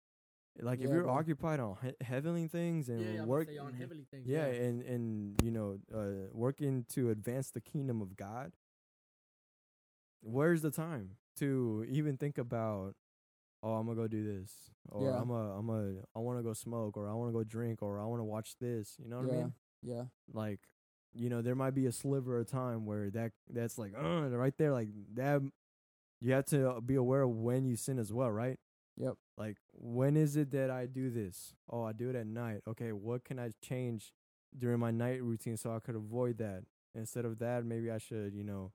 Like 0.61 0.81
if 0.81 0.91
you're 0.91 1.03
bro. 1.05 1.15
occupied 1.15 1.59
on 1.61 1.77
he- 1.83 2.05
heavenly 2.05 2.47
things 2.47 2.89
and 2.89 3.01
yeah, 3.01 3.13
yeah, 3.15 3.25
work, 3.25 3.49
on 3.61 3.73
heavenly 3.73 4.05
things. 4.11 4.27
yeah, 4.27 4.45
and 4.47 4.83
and 4.83 5.43
you 5.43 5.51
know, 5.51 5.79
uh, 5.93 6.29
working 6.33 6.85
to 6.91 7.11
advance 7.11 7.51
the 7.51 7.61
kingdom 7.61 8.01
of 8.01 8.17
God. 8.17 8.53
Where's 10.23 10.63
the 10.63 10.71
time 10.71 11.17
to 11.39 11.85
even 11.89 12.17
think 12.17 12.39
about? 12.39 12.95
Oh, 13.63 13.75
I'm 13.75 13.87
gonna 13.87 13.97
go 13.97 14.07
do 14.07 14.23
this, 14.25 14.53
or 14.91 15.05
Yeah. 15.09 15.21
I'm 15.21 15.31
a, 15.31 15.59
I'm 15.59 15.71
a, 15.71 15.95
I 16.15 16.19
want 16.19 16.39
to 16.39 16.43
go 16.43 16.53
smoke, 16.53 16.97
or 16.99 17.09
I 17.09 17.15
want 17.15 17.31
to 17.31 17.33
go 17.33 17.43
drink, 17.45 17.83
or 17.83 17.99
I 17.99 18.05
want 18.05 18.21
to 18.21 18.25
watch 18.25 18.57
this. 18.61 18.97
You 19.03 19.09
know 19.09 19.19
what 19.19 19.29
yeah. 19.29 19.33
I 19.33 19.37
mean? 19.39 19.53
Yeah. 19.83 20.05
like 20.33 20.61
you 21.17 21.29
know 21.29 21.43
there 21.43 21.55
might 21.55 21.75
be 21.75 21.87
a 21.87 21.93
sliver 21.93 22.39
of 22.39 22.47
time 22.47 22.87
where 22.87 23.11
that 23.11 23.33
that's 23.49 23.77
like 23.79 23.93
uh, 23.97 24.29
right 24.31 24.57
there 24.59 24.73
like 24.73 24.89
that 25.15 25.43
you 26.25 26.33
have 26.33 26.47
to 26.47 26.71
uh, 26.71 26.81
be 26.81 26.95
aware 26.95 27.23
of 27.23 27.31
when 27.31 27.65
you 27.65 27.77
sin 27.77 27.99
as 27.99 28.13
well 28.13 28.31
right 28.31 28.59
Yep. 28.97 29.15
like 29.37 29.57
when 29.73 30.17
is 30.17 30.37
it 30.37 30.51
that 30.53 30.71
i 30.71 30.87
do 30.87 31.11
this 31.11 31.53
oh 31.69 31.83
i 31.83 31.93
do 31.93 32.11
it 32.11 32.17
at 32.17 32.27
night 32.27 32.61
okay 32.69 32.93
what 32.93 33.25
can 33.25 33.39
i 33.41 33.51
change 33.61 34.13
during 34.57 34.79
my 34.79 34.91
night 34.93 35.21
routine 35.23 35.57
so 35.57 35.75
i 35.75 35.81
could 35.81 35.97
avoid 35.97 36.39
that 36.39 36.63
instead 36.95 37.25
of 37.25 37.39
that 37.41 37.65
maybe 37.65 37.91
i 37.91 37.99
should 37.99 38.33
you 38.35 38.45
know 38.45 38.71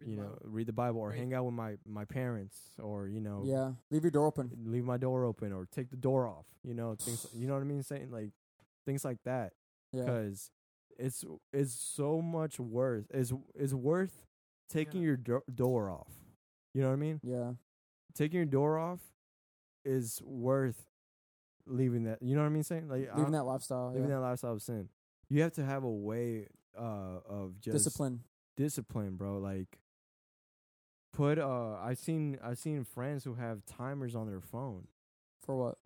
Read 0.00 0.10
you 0.10 0.16
know 0.16 0.38
read 0.44 0.66
the 0.68 0.72
bible 0.72 1.00
or 1.00 1.08
Pray. 1.10 1.18
hang 1.18 1.34
out 1.34 1.44
with 1.46 1.54
my 1.54 1.76
my 1.86 2.04
parents 2.04 2.56
or 2.78 3.08
you 3.08 3.20
know 3.20 3.42
Yeah. 3.44 3.72
Leave 3.90 4.04
your 4.04 4.10
door 4.12 4.26
open. 4.26 4.50
leave 4.66 4.84
my 4.84 4.96
door 4.98 5.24
open 5.24 5.52
or 5.52 5.66
take 5.66 5.88
the 5.90 5.96
door 5.96 6.26
off 6.28 6.46
you 6.62 6.74
know 6.74 6.94
things 6.94 7.26
you 7.34 7.48
know 7.48 7.54
what 7.54 7.62
i 7.62 7.64
mean 7.64 7.82
saying 7.82 8.10
like 8.12 8.30
things 8.86 9.02
like 9.04 9.18
that 9.24 9.54
Yeah. 9.92 10.02
because 10.04 10.50
it's 10.98 11.24
it's 11.52 11.72
so 11.72 12.20
much 12.22 12.60
worth 12.60 13.06
is 13.12 13.32
is 13.54 13.74
worth 13.74 14.26
taking 14.68 15.00
Yeah. 15.00 15.06
your 15.06 15.16
do- 15.16 15.42
door 15.52 15.90
off. 15.90 16.12
You 16.74 16.82
know 16.82 16.88
what 16.88 16.94
I 16.94 16.96
mean? 16.96 17.20
Yeah. 17.22 17.52
Taking 18.14 18.36
your 18.36 18.46
door 18.46 18.78
off 18.78 19.00
is 19.84 20.20
worth 20.24 20.84
leaving 21.66 22.04
that. 22.04 22.22
You 22.22 22.34
know 22.34 22.42
what 22.42 22.46
I 22.48 22.50
mean? 22.50 22.62
Saying 22.62 22.88
like 22.88 23.00
Leaving 23.08 23.14
I'm- 23.24 23.32
that 23.32 23.44
lifestyle. 23.44 23.88
living 23.92 24.08
yeah. 24.08 24.16
that 24.16 24.20
lifestyle 24.22 24.52
of 24.54 24.62
sin. 24.62 24.88
You 25.28 25.42
have 25.42 25.52
to 25.54 25.64
have 25.64 25.84
a 25.84 25.90
way 25.90 26.48
uh 26.78 27.20
of 27.28 27.60
just 27.60 27.74
Discipline. 27.84 28.20
discipline, 28.56 29.16
bro. 29.16 29.38
Like 29.38 29.78
put 31.12 31.38
uh 31.38 31.74
I've 31.82 31.98
seen 31.98 32.38
I've 32.42 32.58
seen 32.58 32.84
friends 32.84 33.24
who 33.24 33.34
have 33.34 33.64
timers 33.66 34.14
on 34.14 34.26
their 34.26 34.40
phone. 34.40 34.86
For 35.44 35.56
what? 35.56 35.78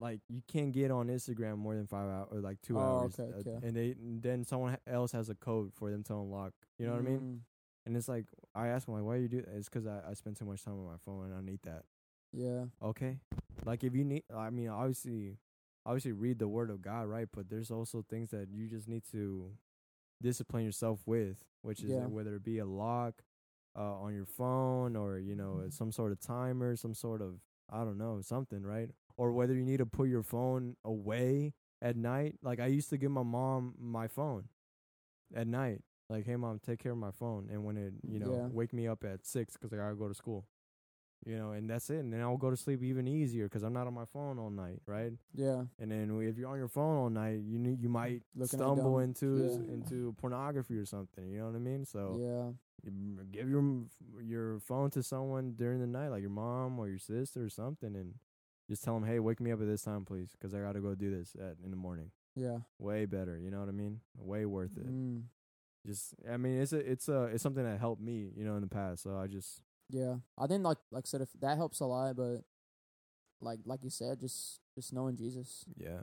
Like 0.00 0.20
you 0.28 0.42
can't 0.48 0.72
get 0.72 0.90
on 0.90 1.08
Instagram 1.08 1.58
more 1.58 1.74
than 1.74 1.86
five 1.86 2.08
hours 2.08 2.28
or 2.32 2.40
like 2.40 2.60
two 2.62 2.78
Oh, 2.78 2.80
hours, 3.02 3.18
okay, 3.18 3.30
uh, 3.32 3.40
okay. 3.40 3.66
and 3.66 3.76
they 3.76 3.94
then 3.98 4.44
someone 4.44 4.78
else 4.86 5.12
has 5.12 5.28
a 5.28 5.34
code 5.34 5.72
for 5.74 5.90
them 5.90 6.02
to 6.04 6.14
unlock. 6.14 6.52
You 6.78 6.86
know 6.86 6.92
what 6.92 7.00
I 7.00 7.04
mean? 7.04 7.20
Mm, 7.20 7.38
And 7.86 7.96
it's 7.96 8.08
like 8.08 8.24
I 8.54 8.68
ask 8.68 8.88
him 8.88 8.94
like, 8.94 9.04
why 9.04 9.16
you 9.16 9.28
do 9.28 9.42
that? 9.42 9.54
It's 9.56 9.68
because 9.68 9.86
I, 9.86 10.00
I 10.10 10.14
spend 10.14 10.36
too 10.36 10.44
much 10.44 10.64
time 10.64 10.74
on 10.74 10.86
my 10.86 10.96
phone 11.04 11.26
and 11.26 11.34
I 11.34 11.40
need 11.40 11.60
that. 11.64 11.84
Yeah. 12.32 12.64
Okay, 12.82 13.18
like 13.64 13.82
if 13.84 13.94
you 13.94 14.04
need, 14.04 14.22
I 14.34 14.50
mean, 14.50 14.68
obviously, 14.68 15.36
obviously 15.84 16.12
read 16.12 16.38
the 16.38 16.48
Word 16.48 16.70
of 16.70 16.80
God, 16.82 17.06
right? 17.08 17.28
But 17.32 17.48
there's 17.50 17.70
also 17.70 18.04
things 18.08 18.30
that 18.30 18.48
you 18.50 18.68
just 18.68 18.88
need 18.88 19.02
to 19.12 19.52
discipline 20.22 20.64
yourself 20.64 21.00
with, 21.06 21.44
which 21.62 21.82
is 21.82 21.90
Yeah. 21.90 22.06
whether 22.06 22.34
it 22.36 22.44
be 22.44 22.58
a 22.58 22.64
lock 22.66 23.22
uh, 23.76 23.94
on 24.00 24.14
your 24.14 24.26
phone 24.26 24.96
or 24.96 25.18
you 25.18 25.34
know 25.36 25.64
some 25.70 25.92
sort 25.92 26.12
of 26.12 26.20
timer, 26.20 26.76
some 26.76 26.94
sort 26.94 27.20
of 27.22 27.40
I 27.70 27.78
don't 27.84 27.98
know 27.98 28.20
something, 28.22 28.62
right? 28.62 28.90
Or 29.16 29.32
whether 29.32 29.54
you 29.54 29.64
need 29.64 29.78
to 29.78 29.86
put 29.86 30.08
your 30.08 30.22
phone 30.22 30.76
away 30.84 31.54
at 31.82 31.96
night. 31.96 32.36
Like 32.42 32.60
I 32.60 32.66
used 32.66 32.90
to 32.90 32.96
give 32.98 33.10
my 33.10 33.22
mom 33.22 33.74
my 33.78 34.08
phone 34.08 34.48
at 35.34 35.46
night. 35.46 35.82
Like, 36.10 36.26
hey 36.26 36.34
mom, 36.36 36.58
take 36.58 36.80
care 36.80 36.92
of 36.92 36.98
my 36.98 37.12
phone, 37.12 37.48
and 37.50 37.64
when 37.64 37.76
it 37.76 37.94
you 38.06 38.18
know 38.18 38.32
Yeah. 38.32 38.48
wake 38.50 38.72
me 38.72 38.88
up 38.88 39.04
at 39.04 39.24
six 39.24 39.54
because 39.54 39.72
I 39.72 39.76
gotta 39.76 39.94
go 39.94 40.08
to 40.08 40.14
school. 40.14 40.44
You 41.26 41.36
know, 41.36 41.52
and 41.52 41.68
that's 41.68 41.90
it. 41.90 41.98
And 41.98 42.10
then 42.12 42.20
I'll 42.22 42.38
go 42.38 42.48
to 42.50 42.56
sleep 42.56 42.82
even 42.82 43.06
easier 43.06 43.44
because 43.44 43.62
I'm 43.62 43.74
not 43.74 43.86
on 43.86 43.92
my 43.92 44.06
phone 44.06 44.38
all 44.38 44.48
night, 44.48 44.80
right? 44.86 45.12
Yeah. 45.34 45.64
And 45.78 45.90
then 45.92 46.18
if 46.22 46.38
you're 46.38 46.48
on 46.48 46.56
your 46.56 46.66
phone 46.68 46.96
all 46.96 47.10
night, 47.10 47.40
you 47.44 47.58
you 47.78 47.88
might 47.90 48.22
Looking 48.34 48.58
stumble 48.58 48.98
into 49.00 49.26
yeah. 49.68 49.74
into 49.74 50.14
pornography 50.18 50.76
or 50.78 50.86
something. 50.86 51.28
You 51.30 51.38
know 51.40 51.46
what 51.46 51.56
I 51.56 51.58
mean? 51.58 51.84
So 51.84 52.16
Yeah. 52.18 52.52
you 52.82 53.18
give 53.30 53.48
your 53.48 53.84
your 54.22 54.58
phone 54.60 54.90
to 54.92 55.02
someone 55.02 55.52
during 55.56 55.78
the 55.80 55.86
night, 55.86 56.08
like 56.08 56.22
your 56.22 56.30
mom 56.30 56.78
or 56.78 56.88
your 56.88 56.98
sister 56.98 57.44
or 57.44 57.50
something, 57.50 57.94
and 57.94 58.14
just 58.68 58.82
tell 58.82 58.94
them, 58.94 59.04
"Hey, 59.04 59.20
wake 59.20 59.40
me 59.40 59.52
up 59.52 59.60
at 59.60 59.66
this 59.66 59.82
time, 59.82 60.04
please, 60.06 60.32
because 60.32 60.54
I 60.54 60.60
gotta 60.60 60.80
go 60.80 60.94
do 60.94 61.10
this 61.10 61.36
at 61.36 61.58
in 61.62 61.70
the 61.70 61.76
morning." 61.76 62.10
Yeah. 62.34 62.60
Way 62.78 63.04
better. 63.04 63.36
You 63.38 63.50
know 63.50 63.60
what 63.60 63.68
I 63.68 63.72
mean? 63.72 64.00
Way 64.16 64.46
worth 64.46 64.76
it. 64.78 64.86
Mm, 64.86 65.24
Just, 65.86 66.14
I 66.30 66.36
mean, 66.36 66.60
it's 66.60 66.72
a, 66.72 66.78
it's 66.78 67.08
a, 67.08 67.22
it's 67.24 67.42
something 67.42 67.64
that 67.64 67.80
helped 67.80 68.02
me, 68.02 68.30
you 68.36 68.44
know, 68.44 68.54
in 68.56 68.60
the 68.60 68.66
past. 68.68 69.02
So 69.02 69.16
I 69.16 69.26
just, 69.26 69.62
yeah. 69.88 70.16
I 70.38 70.46
think 70.46 70.62
like 70.64 70.78
like 70.90 71.04
I 71.06 71.08
said, 71.08 71.20
if 71.22 71.30
that 71.40 71.56
helps 71.56 71.80
a 71.80 71.86
lot, 71.86 72.16
but 72.16 72.42
like 73.40 73.60
like 73.64 73.82
you 73.82 73.90
said, 73.90 74.20
just 74.20 74.60
just 74.74 74.92
knowing 74.92 75.16
Jesus, 75.16 75.64
yeah, 75.76 76.00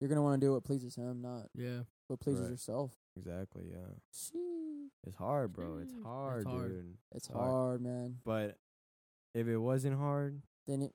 you're 0.00 0.08
gonna 0.08 0.22
want 0.22 0.40
to 0.40 0.46
do 0.46 0.52
what 0.52 0.64
pleases 0.64 0.96
Him, 0.96 1.22
not 1.22 1.46
Yeah. 1.54 1.82
what 2.08 2.20
pleases 2.20 2.42
Right. 2.42 2.50
yourself. 2.50 2.92
exactly. 3.16 3.68
Yeah, 3.70 3.94
Sheesh. 4.12 4.88
it's 5.06 5.16
hard, 5.16 5.52
bro. 5.52 5.78
It's 5.78 5.92
It's 5.92 6.02
hard, 6.02 6.46
hard. 6.46 6.68
dude. 6.70 6.96
It's 7.14 7.28
Hard. 7.28 7.40
hard, 7.50 7.80
man. 7.82 8.18
But 8.24 8.58
if 9.34 9.46
it 9.46 9.56
wasn't 9.58 9.96
hard, 9.96 10.42
Then 10.66 10.82
it. 10.82 10.92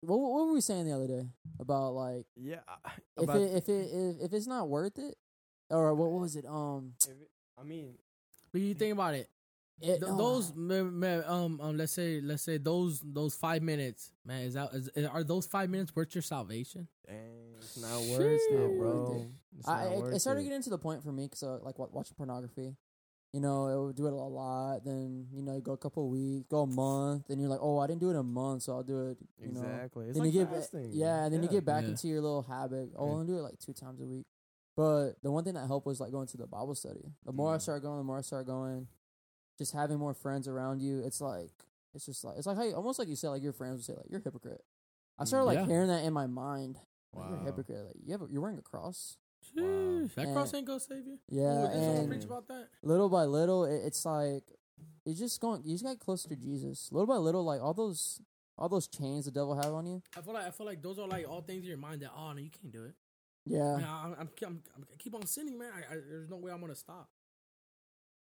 What, 0.00 0.18
what 0.18 0.46
were 0.46 0.52
we 0.52 0.60
saying 0.60 0.84
the 0.86 0.92
other 0.92 1.06
day 1.06 1.28
about 1.60 1.94
like 1.94 2.26
yeah, 2.36 2.60
I- 2.68 2.90
if 3.16 3.30
it 3.30 3.54
if 3.56 3.68
it 3.68 3.88
if, 3.92 4.20
if 4.26 4.32
it's 4.34 4.46
not 4.48 4.68
worth 4.68 4.98
it, 4.98 5.16
or 5.70 5.94
what 5.94 6.10
was 6.10 6.34
it? 6.36 6.44
Um, 6.46 6.94
if 7.06 7.12
it- 7.12 7.30
I 7.58 7.62
mean, 7.64 7.94
But 8.52 8.60
you 8.60 8.74
think 8.74 8.92
about 8.92 9.14
it. 9.14 9.28
it, 9.80 9.98
Th- 9.98 10.00
those 10.00 10.52
ma- 10.54 10.82
ma- 10.84 11.22
um 11.26 11.60
um 11.60 11.76
let's 11.76 11.92
say 11.92 12.20
let's 12.20 12.42
say 12.44 12.58
those 12.58 13.00
those 13.04 13.34
five 13.34 13.62
minutes 13.62 14.12
man 14.24 14.42
is 14.42 14.54
that 14.54 14.70
is, 14.72 14.88
are 15.06 15.24
those 15.24 15.46
five 15.46 15.68
minutes 15.70 15.94
worth 15.96 16.14
your 16.14 16.22
salvation? 16.22 16.86
dang, 17.06 17.54
it's 17.58 17.76
not 17.80 18.00
worth 18.02 18.20
it, 18.20 18.40
Shit. 18.50 18.78
bro. 18.78 19.26
It's 19.58 19.68
I, 19.68 19.84
not 19.84 19.92
it, 19.92 19.98
worth 20.00 20.14
it 20.14 20.20
started 20.20 20.40
it. 20.40 20.44
getting 20.44 20.62
to 20.62 20.70
the 20.70 20.78
point 20.78 21.02
for 21.02 21.12
me 21.12 21.24
because 21.24 21.42
uh, 21.42 21.58
like 21.62 21.78
watching 21.78 22.14
pornography, 22.16 22.76
you 23.32 23.40
know, 23.40 23.66
it 23.66 23.86
would 23.86 23.96
do 23.96 24.06
it 24.06 24.12
a 24.12 24.16
lot. 24.16 24.84
Then 24.84 25.26
you 25.32 25.42
know, 25.42 25.54
you 25.56 25.60
go 25.60 25.72
a 25.72 25.76
couple 25.76 26.04
of 26.04 26.10
weeks, 26.10 26.46
go 26.48 26.62
a 26.62 26.66
month, 26.66 27.26
then 27.28 27.40
you're 27.40 27.48
like, 27.50 27.60
oh, 27.62 27.78
I 27.80 27.86
didn't 27.88 28.00
do 28.00 28.08
it 28.08 28.12
in 28.12 28.18
a 28.18 28.22
month, 28.22 28.62
so 28.62 28.74
I'll 28.74 28.82
do 28.84 29.08
it. 29.10 29.18
You 29.40 29.52
know, 29.52 29.60
Exactly. 29.60 30.06
It's 30.06 30.14
then 30.16 30.24
like 30.26 30.32
you 30.34 30.40
get 30.40 30.50
ba- 30.50 30.56
fasting. 30.60 30.90
yeah, 30.92 31.24
and 31.24 31.34
then 31.34 31.42
you 31.42 31.48
get 31.48 31.64
back 31.64 31.82
Yeah. 31.82 31.90
into 31.90 32.06
your 32.08 32.20
little 32.20 32.42
habit. 32.42 32.90
Oh, 32.96 33.06
Yeah. 33.06 33.12
I'll 33.18 33.24
do 33.24 33.38
it 33.38 33.42
like 33.42 33.58
two 33.58 33.72
times 33.72 34.00
a 34.00 34.04
week. 34.06 34.26
But 34.76 35.12
the 35.22 35.30
one 35.30 35.44
thing 35.44 35.54
that 35.54 35.66
helped 35.66 35.86
was 35.86 36.00
like 36.00 36.10
going 36.12 36.26
to 36.28 36.36
the 36.36 36.46
Bible 36.46 36.74
study. 36.74 37.12
The 37.24 37.32
more 37.32 37.52
I 37.52 37.56
Mm. 37.58 37.62
started 37.62 37.82
going, 37.82 37.98
the 37.98 38.04
more 38.04 38.18
I 38.18 38.22
started 38.22 38.46
going. 38.46 38.88
Just 39.56 39.72
having 39.72 39.98
more 39.98 40.14
friends 40.14 40.48
around 40.48 40.80
you, 40.82 41.00
it's 41.00 41.20
like 41.20 41.52
it's 41.94 42.06
just 42.06 42.24
like 42.24 42.36
it's 42.38 42.46
like 42.46 42.56
how 42.56 42.64
you, 42.64 42.74
almost 42.74 42.98
like 42.98 43.06
you 43.06 43.14
said 43.14 43.28
like 43.28 43.42
your 43.42 43.52
friends 43.52 43.76
would 43.76 43.84
say 43.84 43.94
like 43.94 44.10
you're 44.10 44.18
a 44.20 44.24
hypocrite. 44.24 44.64
I 45.16 45.24
started 45.24 45.44
like 45.46 45.58
Yeah. 45.58 45.66
hearing 45.66 45.88
that 45.88 46.04
in 46.04 46.12
my 46.12 46.26
mind. 46.26 46.76
Like, 47.12 47.28
you're 47.28 47.36
a 47.36 47.38
Wow. 47.40 47.44
hypocrite. 47.46 47.86
Like 47.86 47.96
you 48.04 48.10
have 48.12 48.22
a, 48.22 48.26
you're 48.28 48.42
wearing 48.42 48.58
a 48.58 48.62
cross. 48.62 49.16
Wow. 49.56 49.62
That 50.16 50.24
And- 50.26 50.34
cross 50.34 50.52
ain't 50.54 50.66
gonna 50.66 50.80
save 50.80 51.06
you. 51.06 51.18
Yeah, 51.28 51.64
Ooh, 51.64 51.66
and 52.00 52.08
preach 52.08 52.24
about 52.24 52.48
that? 52.48 52.68
little 52.82 53.08
by 53.08 53.24
little, 53.26 53.64
it, 53.64 53.76
it's 53.84 54.04
like 54.04 54.42
you 55.04 55.14
just 55.14 55.40
going. 55.40 55.62
You 55.64 55.74
just 55.74 55.84
got 55.84 56.00
closer 56.00 56.28
to 56.30 56.34
Jesus. 56.36 56.90
Little 56.90 57.06
by 57.06 57.18
little, 57.18 57.44
like 57.44 57.60
all 57.60 57.74
those 57.74 58.20
all 58.58 58.68
those 58.68 58.88
chains 58.88 59.26
the 59.26 59.30
devil 59.30 59.54
have 59.54 59.72
on 59.72 59.86
you. 59.86 60.02
I 60.16 60.20
feel 60.22 60.34
like 60.34 60.46
I 60.46 60.50
feel 60.50 60.66
like 60.66 60.82
those 60.82 60.98
are 60.98 61.06
like 61.06 61.28
all 61.28 61.42
things 61.42 61.62
in 61.62 61.68
your 61.68 61.78
mind 61.78 62.02
that 62.02 62.10
oh 62.16 62.32
no 62.32 62.40
you 62.40 62.50
can't 62.50 62.72
do 62.72 62.84
it. 62.84 62.94
Yeah, 63.46 63.76
Man, 63.76 63.84
I, 63.84 64.04
I'm, 64.04 64.12
I'm, 64.20 64.28
I'm, 64.46 64.62
I 64.92 64.96
keep 64.98 65.14
on 65.14 65.26
sinning, 65.26 65.58
man. 65.58 65.70
I, 65.74 65.94
I, 65.94 65.96
there's 66.08 66.30
no 66.30 66.36
way 66.36 66.50
I'm 66.50 66.60
gonna 66.60 66.74
stop. 66.74 67.08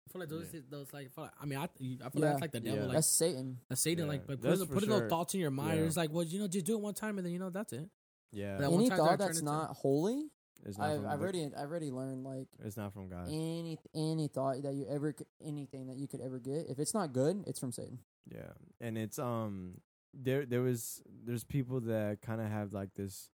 I 0.08 0.12
feel 0.12 0.20
like 0.22 0.30
those, 0.30 0.48
Yeah. 0.54 0.62
those 0.70 0.92
like, 0.92 1.06
I 1.08 1.10
feel 1.10 1.24
like, 1.26 1.34
I 1.42 1.46
mean, 1.46 1.60
I, 1.60 1.64
I 1.64 1.68
feel 1.68 2.00
Yeah. 2.00 2.06
like 2.06 2.12
that's 2.22 2.42
like 2.42 2.52
the 2.52 2.60
devil, 2.60 2.80
Yeah. 2.80 2.86
like 2.88 2.94
that's 2.96 3.08
Satan. 3.08 3.60
that's 3.70 3.82
Satan, 3.82 4.06
Yeah, 4.06 4.12
like, 4.12 4.28
like 4.28 4.42
that's 4.42 4.52
putting, 4.60 4.68
for 4.68 4.74
putting 4.74 4.90
sure. 4.90 5.00
those 5.02 5.10
thoughts 5.10 5.34
in 5.36 5.40
your 5.40 5.52
mind. 5.52 5.80
Yeah. 5.80 5.86
It's 5.86 5.98
like, 5.98 6.12
well, 6.12 6.24
you 6.24 6.40
know, 6.40 6.48
just 6.48 6.66
do 6.66 6.74
it 6.74 6.82
one 6.82 6.94
time 6.94 7.18
and 7.18 7.26
then 7.26 7.32
you 7.34 7.40
know 7.40 7.50
that's 7.52 7.74
it. 7.74 7.88
Yeah, 8.32 8.58
That 8.58 8.72
Any 8.72 8.90
thought 8.90 9.20
that's 9.20 9.38
turned 9.38 9.48
into- 9.48 9.52
not 9.52 9.70
holy, 9.78 10.30
it's 10.66 10.78
not 10.78 10.90
I've 10.90 11.06
I've 11.06 11.22
already 11.22 11.46
I've 11.46 11.70
already 11.70 11.92
learned 11.92 12.24
like 12.24 12.48
It's 12.64 12.78
not 12.78 12.94
from 12.94 13.10
God. 13.10 13.28
any 13.28 13.78
any 13.94 14.28
thought 14.30 14.62
that 14.64 14.74
you 14.74 14.88
ever 14.90 15.14
anything 15.46 15.88
that 15.88 15.98
you 15.98 16.08
could 16.08 16.22
ever 16.22 16.40
get 16.40 16.68
if 16.70 16.80
it's 16.80 16.94
not 16.94 17.12
good, 17.14 17.44
it's 17.46 17.60
from 17.60 17.72
Satan. 17.74 18.00
Yeah, 18.32 18.54
and 18.82 18.98
it's 18.98 19.20
um 19.20 19.82
there 20.14 20.46
there 20.48 20.62
was 20.62 21.04
there's 21.26 21.44
people 21.44 21.82
that 21.82 22.22
kind 22.22 22.42
of 22.42 22.48
have 22.50 22.72
like 22.74 22.94
this. 22.96 23.30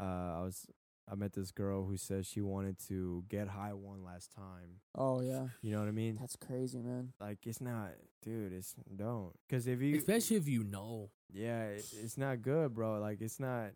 Uh, 0.00 0.02
I 0.02 0.40
was 0.42 0.66
I 1.10 1.14
met 1.14 1.32
this 1.32 1.52
girl 1.52 1.84
who 1.84 1.96
said 1.96 2.26
she 2.26 2.40
wanted 2.40 2.78
to 2.88 3.24
get 3.28 3.48
high 3.48 3.72
one 3.72 4.02
last 4.02 4.32
time. 4.32 4.80
Oh 4.94 5.20
yeah, 5.20 5.46
You 5.62 5.72
know 5.72 5.80
what 5.80 5.88
I 5.88 5.92
mean? 5.92 6.16
that's 6.20 6.36
crazy, 6.36 6.78
man. 6.78 7.12
Like 7.20 7.38
it's 7.46 7.60
not, 7.60 7.90
dude. 8.22 8.52
It's 8.52 8.74
don't 8.94 9.32
because 9.48 9.66
if 9.66 9.80
you 9.80 9.96
Especially 9.96 10.36
if 10.36 10.48
you 10.48 10.64
know. 10.64 11.10
yeah, 11.32 11.64
it, 11.66 11.84
it's 12.02 12.18
not 12.18 12.42
good, 12.42 12.74
bro. 12.74 12.98
Like 12.98 13.20
it's 13.20 13.38
not. 13.40 13.70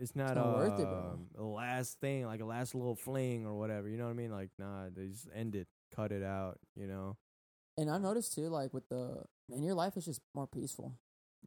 It's 0.00 0.14
not, 0.14 0.36
not 0.36 0.54
worth 0.54 0.78
it, 0.78 0.84
bro. 0.84 1.12
um, 1.14 1.26
a 1.36 1.42
last 1.42 1.98
thing, 1.98 2.24
like 2.24 2.40
a 2.40 2.44
last 2.44 2.72
little 2.72 2.94
fling 2.94 3.46
or 3.46 3.58
whatever. 3.58 3.88
You 3.88 3.96
know 3.96 4.04
what 4.04 4.10
I 4.10 4.14
mean? 4.14 4.30
Like, 4.30 4.50
nah, 4.56 4.84
they 4.94 5.06
just 5.08 5.26
end 5.34 5.56
it, 5.56 5.66
cut 5.96 6.12
it 6.12 6.22
out. 6.22 6.58
You 6.76 6.86
know? 6.86 7.16
And 7.76 7.90
I've 7.90 8.02
noticed 8.02 8.34
too, 8.34 8.48
like 8.48 8.72
with 8.72 8.88
the 8.90 9.24
man, 9.48 9.64
your 9.64 9.74
life 9.74 9.96
is 9.96 10.04
just 10.04 10.20
more 10.34 10.46
peaceful. 10.46 10.94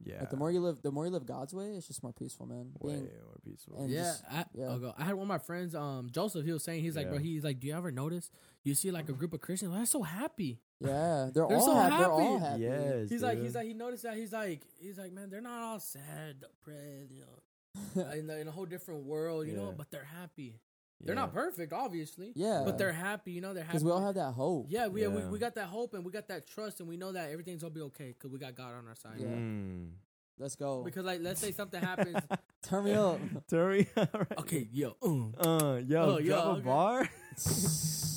Yeah. 0.03 0.19
Like 0.21 0.29
the 0.31 0.37
more 0.37 0.51
you 0.51 0.61
live, 0.61 0.81
the 0.81 0.91
more 0.91 1.05
you 1.05 1.11
live 1.11 1.25
God's 1.25 1.53
way, 1.53 1.71
it's 1.75 1.87
just 1.87 2.01
more 2.01 2.13
peaceful, 2.13 2.45
man. 2.47 2.71
way 2.79 2.93
Being, 2.93 3.03
more 3.03 3.37
peaceful. 3.45 3.77
and 3.77 3.89
yeah, 3.91 4.01
just- 4.03 4.23
I, 4.31 4.45
yeah. 4.53 4.65
I'll 4.65 4.79
go. 4.79 4.93
I 4.97 5.03
had 5.03 5.13
one 5.13 5.23
of 5.23 5.27
my 5.27 5.37
friends, 5.37 5.75
um, 5.75 6.09
Joseph. 6.11 6.43
He 6.45 6.51
was 6.51 6.63
saying 6.63 6.81
he's 6.83 6.95
like, 6.95 7.09
bro, 7.09 7.19
he's 7.19 7.43
like, 7.43 7.59
do 7.59 7.67
you 7.67 7.75
ever 7.75 7.91
notice 7.91 8.31
you 8.63 8.73
see 8.73 8.89
like 8.91 9.09
a 9.09 9.13
group 9.13 9.33
of 9.33 9.41
Christians? 9.41 9.73
They're 9.75 9.85
so 9.85 10.01
happy. 10.01 10.59
yeah, 10.79 11.29
they're, 11.33 11.47
They're 11.47 11.57
all 11.57 11.65
so 11.65 11.75
happy. 11.75 11.97
They're 11.97 12.11
all 12.11 12.39
happy. 12.39 12.63
happy. 12.63 12.83
yes. 12.99 13.09
He's 13.09 13.21
like, 13.21 13.39
he's 13.39 13.53
like, 13.55 13.67
he 13.67 13.73
noticed 13.73 14.03
that. 14.03 14.15
He's 14.17 14.33
like, 14.33 14.61
he's 14.79 14.97
like, 14.97 15.11
man, 15.11 15.29
they're 15.29 15.41
not 15.41 15.61
all 15.61 15.79
sad, 15.79 16.39
depressed, 16.39 17.11
you 17.11 17.21
know, 17.21 18.11
in, 18.13 18.27
the, 18.27 18.39
in 18.39 18.47
a 18.47 18.51
whole 18.51 18.65
different 18.65 19.03
world, 19.03 19.45
you 19.47 19.53
know, 19.55 19.73
but 19.77 19.91
they're 19.91 20.03
happy. 20.03 20.59
They're 21.05 21.15
not 21.15 21.33
perfect, 21.33 21.73
obviously, 21.73 22.31
yeah, 22.35 22.63
but 22.65 22.77
they're 22.77 22.91
happy. 22.93 23.31
You 23.31 23.41
know, 23.41 23.53
they're 23.53 23.63
happy. 23.63 23.73
because 23.77 23.83
we 23.85 23.91
all 23.91 24.05
have 24.05 24.15
that 24.15 24.31
hope. 24.33 24.67
yeah, 24.69 24.87
we, 24.87 25.07
we 25.07 25.19
Yeah. 25.21 25.29
we 25.29 25.39
got 25.39 25.55
that 25.55 25.67
hope 25.67 25.93
and 25.93 26.05
we 26.05 26.11
got 26.11 26.27
that 26.29 26.47
trust 26.47 26.79
and 26.79 26.87
we 26.89 26.97
know 26.97 27.11
that 27.11 27.29
everything's 27.31 27.61
gonna 27.61 27.73
be 27.73 27.81
okay 27.81 28.09
because 28.17 28.31
we 28.31 28.39
got 28.39 28.55
God 28.55 28.73
on 28.75 28.87
our 28.87 28.95
side. 28.95 29.15
Yeah. 29.19 29.27
Mm. 29.27 29.89
Let's 30.39 30.55
go. 30.55 30.81
Because 30.83 31.05
like, 31.05 31.19
let's 31.21 31.39
say 31.39 31.51
something 31.51 31.81
happens. 31.81 32.15
Turn 32.63 32.85
me 32.85 32.93
up. 32.93 33.19
Terry, 33.47 33.87
alright. 33.97 34.31
okay, 34.39 34.67
yo, 34.71 34.95
um. 35.03 35.33
Uh, 35.39 35.79
yo, 35.85 36.15
Oh, 36.15 36.17
yo, 36.17 36.25
drop 36.33 36.45
a 36.45 36.49
okay. 36.49 36.61
bar, 36.61 37.09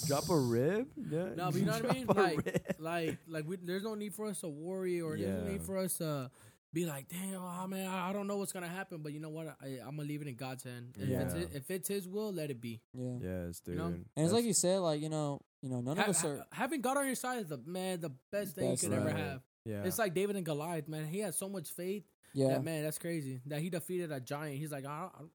drop 0.06 0.28
a 0.30 0.36
rib. 0.38 0.86
Yeah. 1.10 1.24
No, 1.36 1.50
but 1.50 1.54
you 1.54 1.66
know 1.66 1.72
what 1.72 1.90
I 1.90 1.92
mean? 1.94 2.06
a 2.08 2.12
Like, 2.12 2.74
like, 2.78 3.18
like, 3.28 3.46
we, 3.48 3.56
there's 3.56 3.82
no 3.82 3.94
need 3.94 4.14
for 4.14 4.26
us 4.26 4.40
to 4.40 4.48
worry, 4.48 5.00
or 5.00 5.16
there's 5.16 5.44
no 5.44 5.50
need 5.50 5.62
for 5.62 5.78
us 5.78 5.98
to 5.98 6.30
be 6.74 6.84
like, 6.84 7.08
damn, 7.08 7.36
oh, 7.40 7.66
man, 7.66 7.88
I 7.88 8.10
I 8.10 8.12
don't 8.12 8.26
know 8.26 8.36
what's 8.36 8.52
gonna 8.52 8.68
happen. 8.68 8.98
But 9.02 9.12
you 9.12 9.20
know 9.20 9.30
what? 9.30 9.46
I, 9.62 9.78
I'm 9.86 9.96
gonna 9.96 10.02
leave 10.08 10.20
it 10.20 10.28
in 10.28 10.34
God's 10.34 10.64
hand. 10.64 10.94
If, 10.98 11.02
it's, 11.08 11.34
Yeah. 11.34 11.40
hi- 11.40 11.46
if 11.54 11.70
it's 11.70 11.88
His 11.88 12.06
will, 12.08 12.32
let 12.32 12.50
it 12.50 12.60
be. 12.60 12.82
Yeah. 12.92 13.14
yes, 13.22 13.60
dude. 13.60 13.74
You 13.76 13.80
know? 13.80 13.86
And 13.86 14.04
it's 14.16 14.32
like 14.32 14.44
you 14.44 14.52
said, 14.54 14.78
like 14.80 15.00
you 15.00 15.08
know, 15.08 15.40
you 15.62 15.70
know, 15.70 15.80
none 15.80 15.96
Ha- 15.96 16.02
of 16.02 16.08
us 16.10 16.24
are. 16.24 16.36
ha- 16.38 16.44
having 16.52 16.82
God 16.82 16.96
on 16.98 17.06
your 17.06 17.14
side 17.14 17.38
is 17.42 17.48
the 17.48 17.58
man, 17.64 18.00
the 18.00 18.10
best 18.30 18.54
thing 18.56 18.70
Best 18.72 18.82
you 18.82 18.90
could 18.90 18.98
ever 18.98 19.10
have. 19.10 19.40
yeah, 19.64 19.84
It's 19.84 19.98
like 19.98 20.12
David 20.12 20.36
and 20.36 20.44
Goliath, 20.44 20.88
man. 20.88 21.06
He 21.06 21.20
had 21.20 21.34
so 21.34 21.48
much 21.48 21.70
faith. 21.70 22.04
Yeah, 22.34 22.48
That 22.48 22.64
man, 22.64 22.82
that's 22.82 22.98
crazy. 22.98 23.40
That 23.46 23.60
he 23.60 23.70
defeated 23.70 24.10
a 24.10 24.18
giant. 24.20 24.58
He's 24.58 24.72
like, 24.72 24.84
I 24.84 25.02
don't, 25.02 25.12
I 25.14 25.18
don't, 25.20 25.30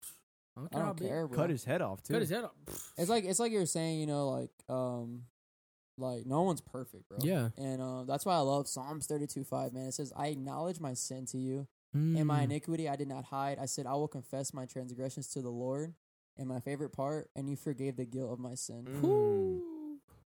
I 0.57 0.59
don't 0.59 0.71
I 0.71 0.75
care. 0.75 0.83
don't 0.85 0.99
care, 0.99 1.27
bro. 1.27 1.37
cut 1.37 1.49
his 1.49 1.63
head 1.63 1.81
off 1.81 2.03
too. 2.03 2.13
Cut 2.13 2.21
his 2.21 2.29
head 2.29 2.43
off. 2.43 2.51
It's 2.97 3.09
like 3.09 3.23
it's 3.23 3.39
like 3.39 3.51
you're 3.53 3.65
saying, 3.65 3.99
you 4.01 4.05
know, 4.07 4.29
like 4.29 4.49
um, 4.67 5.23
like 5.99 6.25
no 6.25 6.41
one's 6.43 6.61
perfect, 6.61 7.07
bro. 7.09 7.17
Yeah. 7.21 7.49
And 7.57 7.81
um, 7.81 8.05
that's 8.07 8.25
why 8.25 8.35
I 8.35 8.39
love 8.39 8.67
Psalms 8.67 9.05
thirty 9.07 9.27
two 9.27 9.43
five, 9.43 9.73
man. 9.73 9.85
It 9.87 9.93
says, 9.93 10.11
"I 10.15 10.27
acknowledge 10.27 10.79
my 10.79 10.93
sin 10.93 11.25
to 11.27 11.37
you, 11.37 11.67
and 11.93 12.25
my 12.25 12.41
Mm. 12.41 12.43
iniquity 12.45 12.87
I 12.89 12.95
did 12.95 13.07
not 13.07 13.25
hide. 13.25 13.57
I 13.59 13.65
said, 13.65 13.85
I 13.85 13.93
will 13.93 14.07
confess 14.07 14.53
my 14.53 14.65
transgressions 14.65 15.27
to 15.29 15.41
the 15.41 15.49
Lord." 15.51 15.93
And 16.37 16.47
my 16.47 16.61
favorite 16.61 16.91
part, 16.93 17.29
and 17.35 17.49
you 17.49 17.57
forgave 17.57 17.97
the 17.97 18.05
guilt 18.05 18.31
of 18.31 18.39
my 18.39 18.55
sin. 18.55 18.85
Mm. 18.85 19.59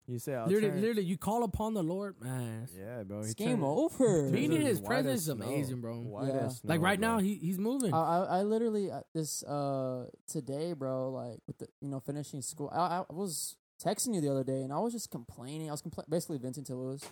You 0.07 0.19
say, 0.19 0.35
I'll 0.35 0.47
Literally, 0.47 0.69
turn- 0.69 0.81
literally, 0.83 1.05
you 1.05 1.17
call 1.17 1.43
upon 1.45 1.73
the 1.75 1.83
Lord, 1.83 2.21
man. 2.21 2.69
Yeah, 2.77 3.03
bro. 3.05 3.21
It's 3.21 3.33
game 3.35 3.49
turned- 3.61 3.63
over. 3.65 4.31
Being 4.31 4.53
in 4.53 4.61
his 4.61 4.79
presence 4.81 5.23
is 5.23 5.29
amazing, 5.29 5.81
bro. 5.81 6.01
White 6.01 6.27
Yeah. 6.27 6.41
as 6.47 6.61
Like 6.65 6.79
snow, 6.81 6.85
right 6.85 7.01
now, 7.01 7.19
he 7.19 7.37
he's 7.37 7.57
moving. 7.59 7.95
I, 7.95 7.99
I 8.01 8.39
I 8.41 8.43
literally 8.43 8.91
uh, 8.91 9.03
this 9.15 9.43
uh 9.45 10.07
today, 10.27 10.73
bro. 10.75 11.11
Like 11.13 11.39
with 11.47 11.57
the 11.59 11.69
you 11.81 11.89
know 11.89 12.01
finishing 12.01 12.43
school, 12.43 12.69
I, 12.73 13.05
I 13.09 13.13
was 13.15 13.57
texting 13.83 14.15
you 14.15 14.21
the 14.21 14.31
other 14.31 14.45
day, 14.45 14.63
and 14.63 14.73
I 14.73 14.79
was 14.79 14.93
just 14.93 15.11
complaining. 15.11 15.69
I 15.69 15.73
was 15.73 15.83
compla- 15.83 16.09
basically 16.09 16.39
venting 16.39 16.65
to 16.65 16.75
Lewis, 16.75 17.03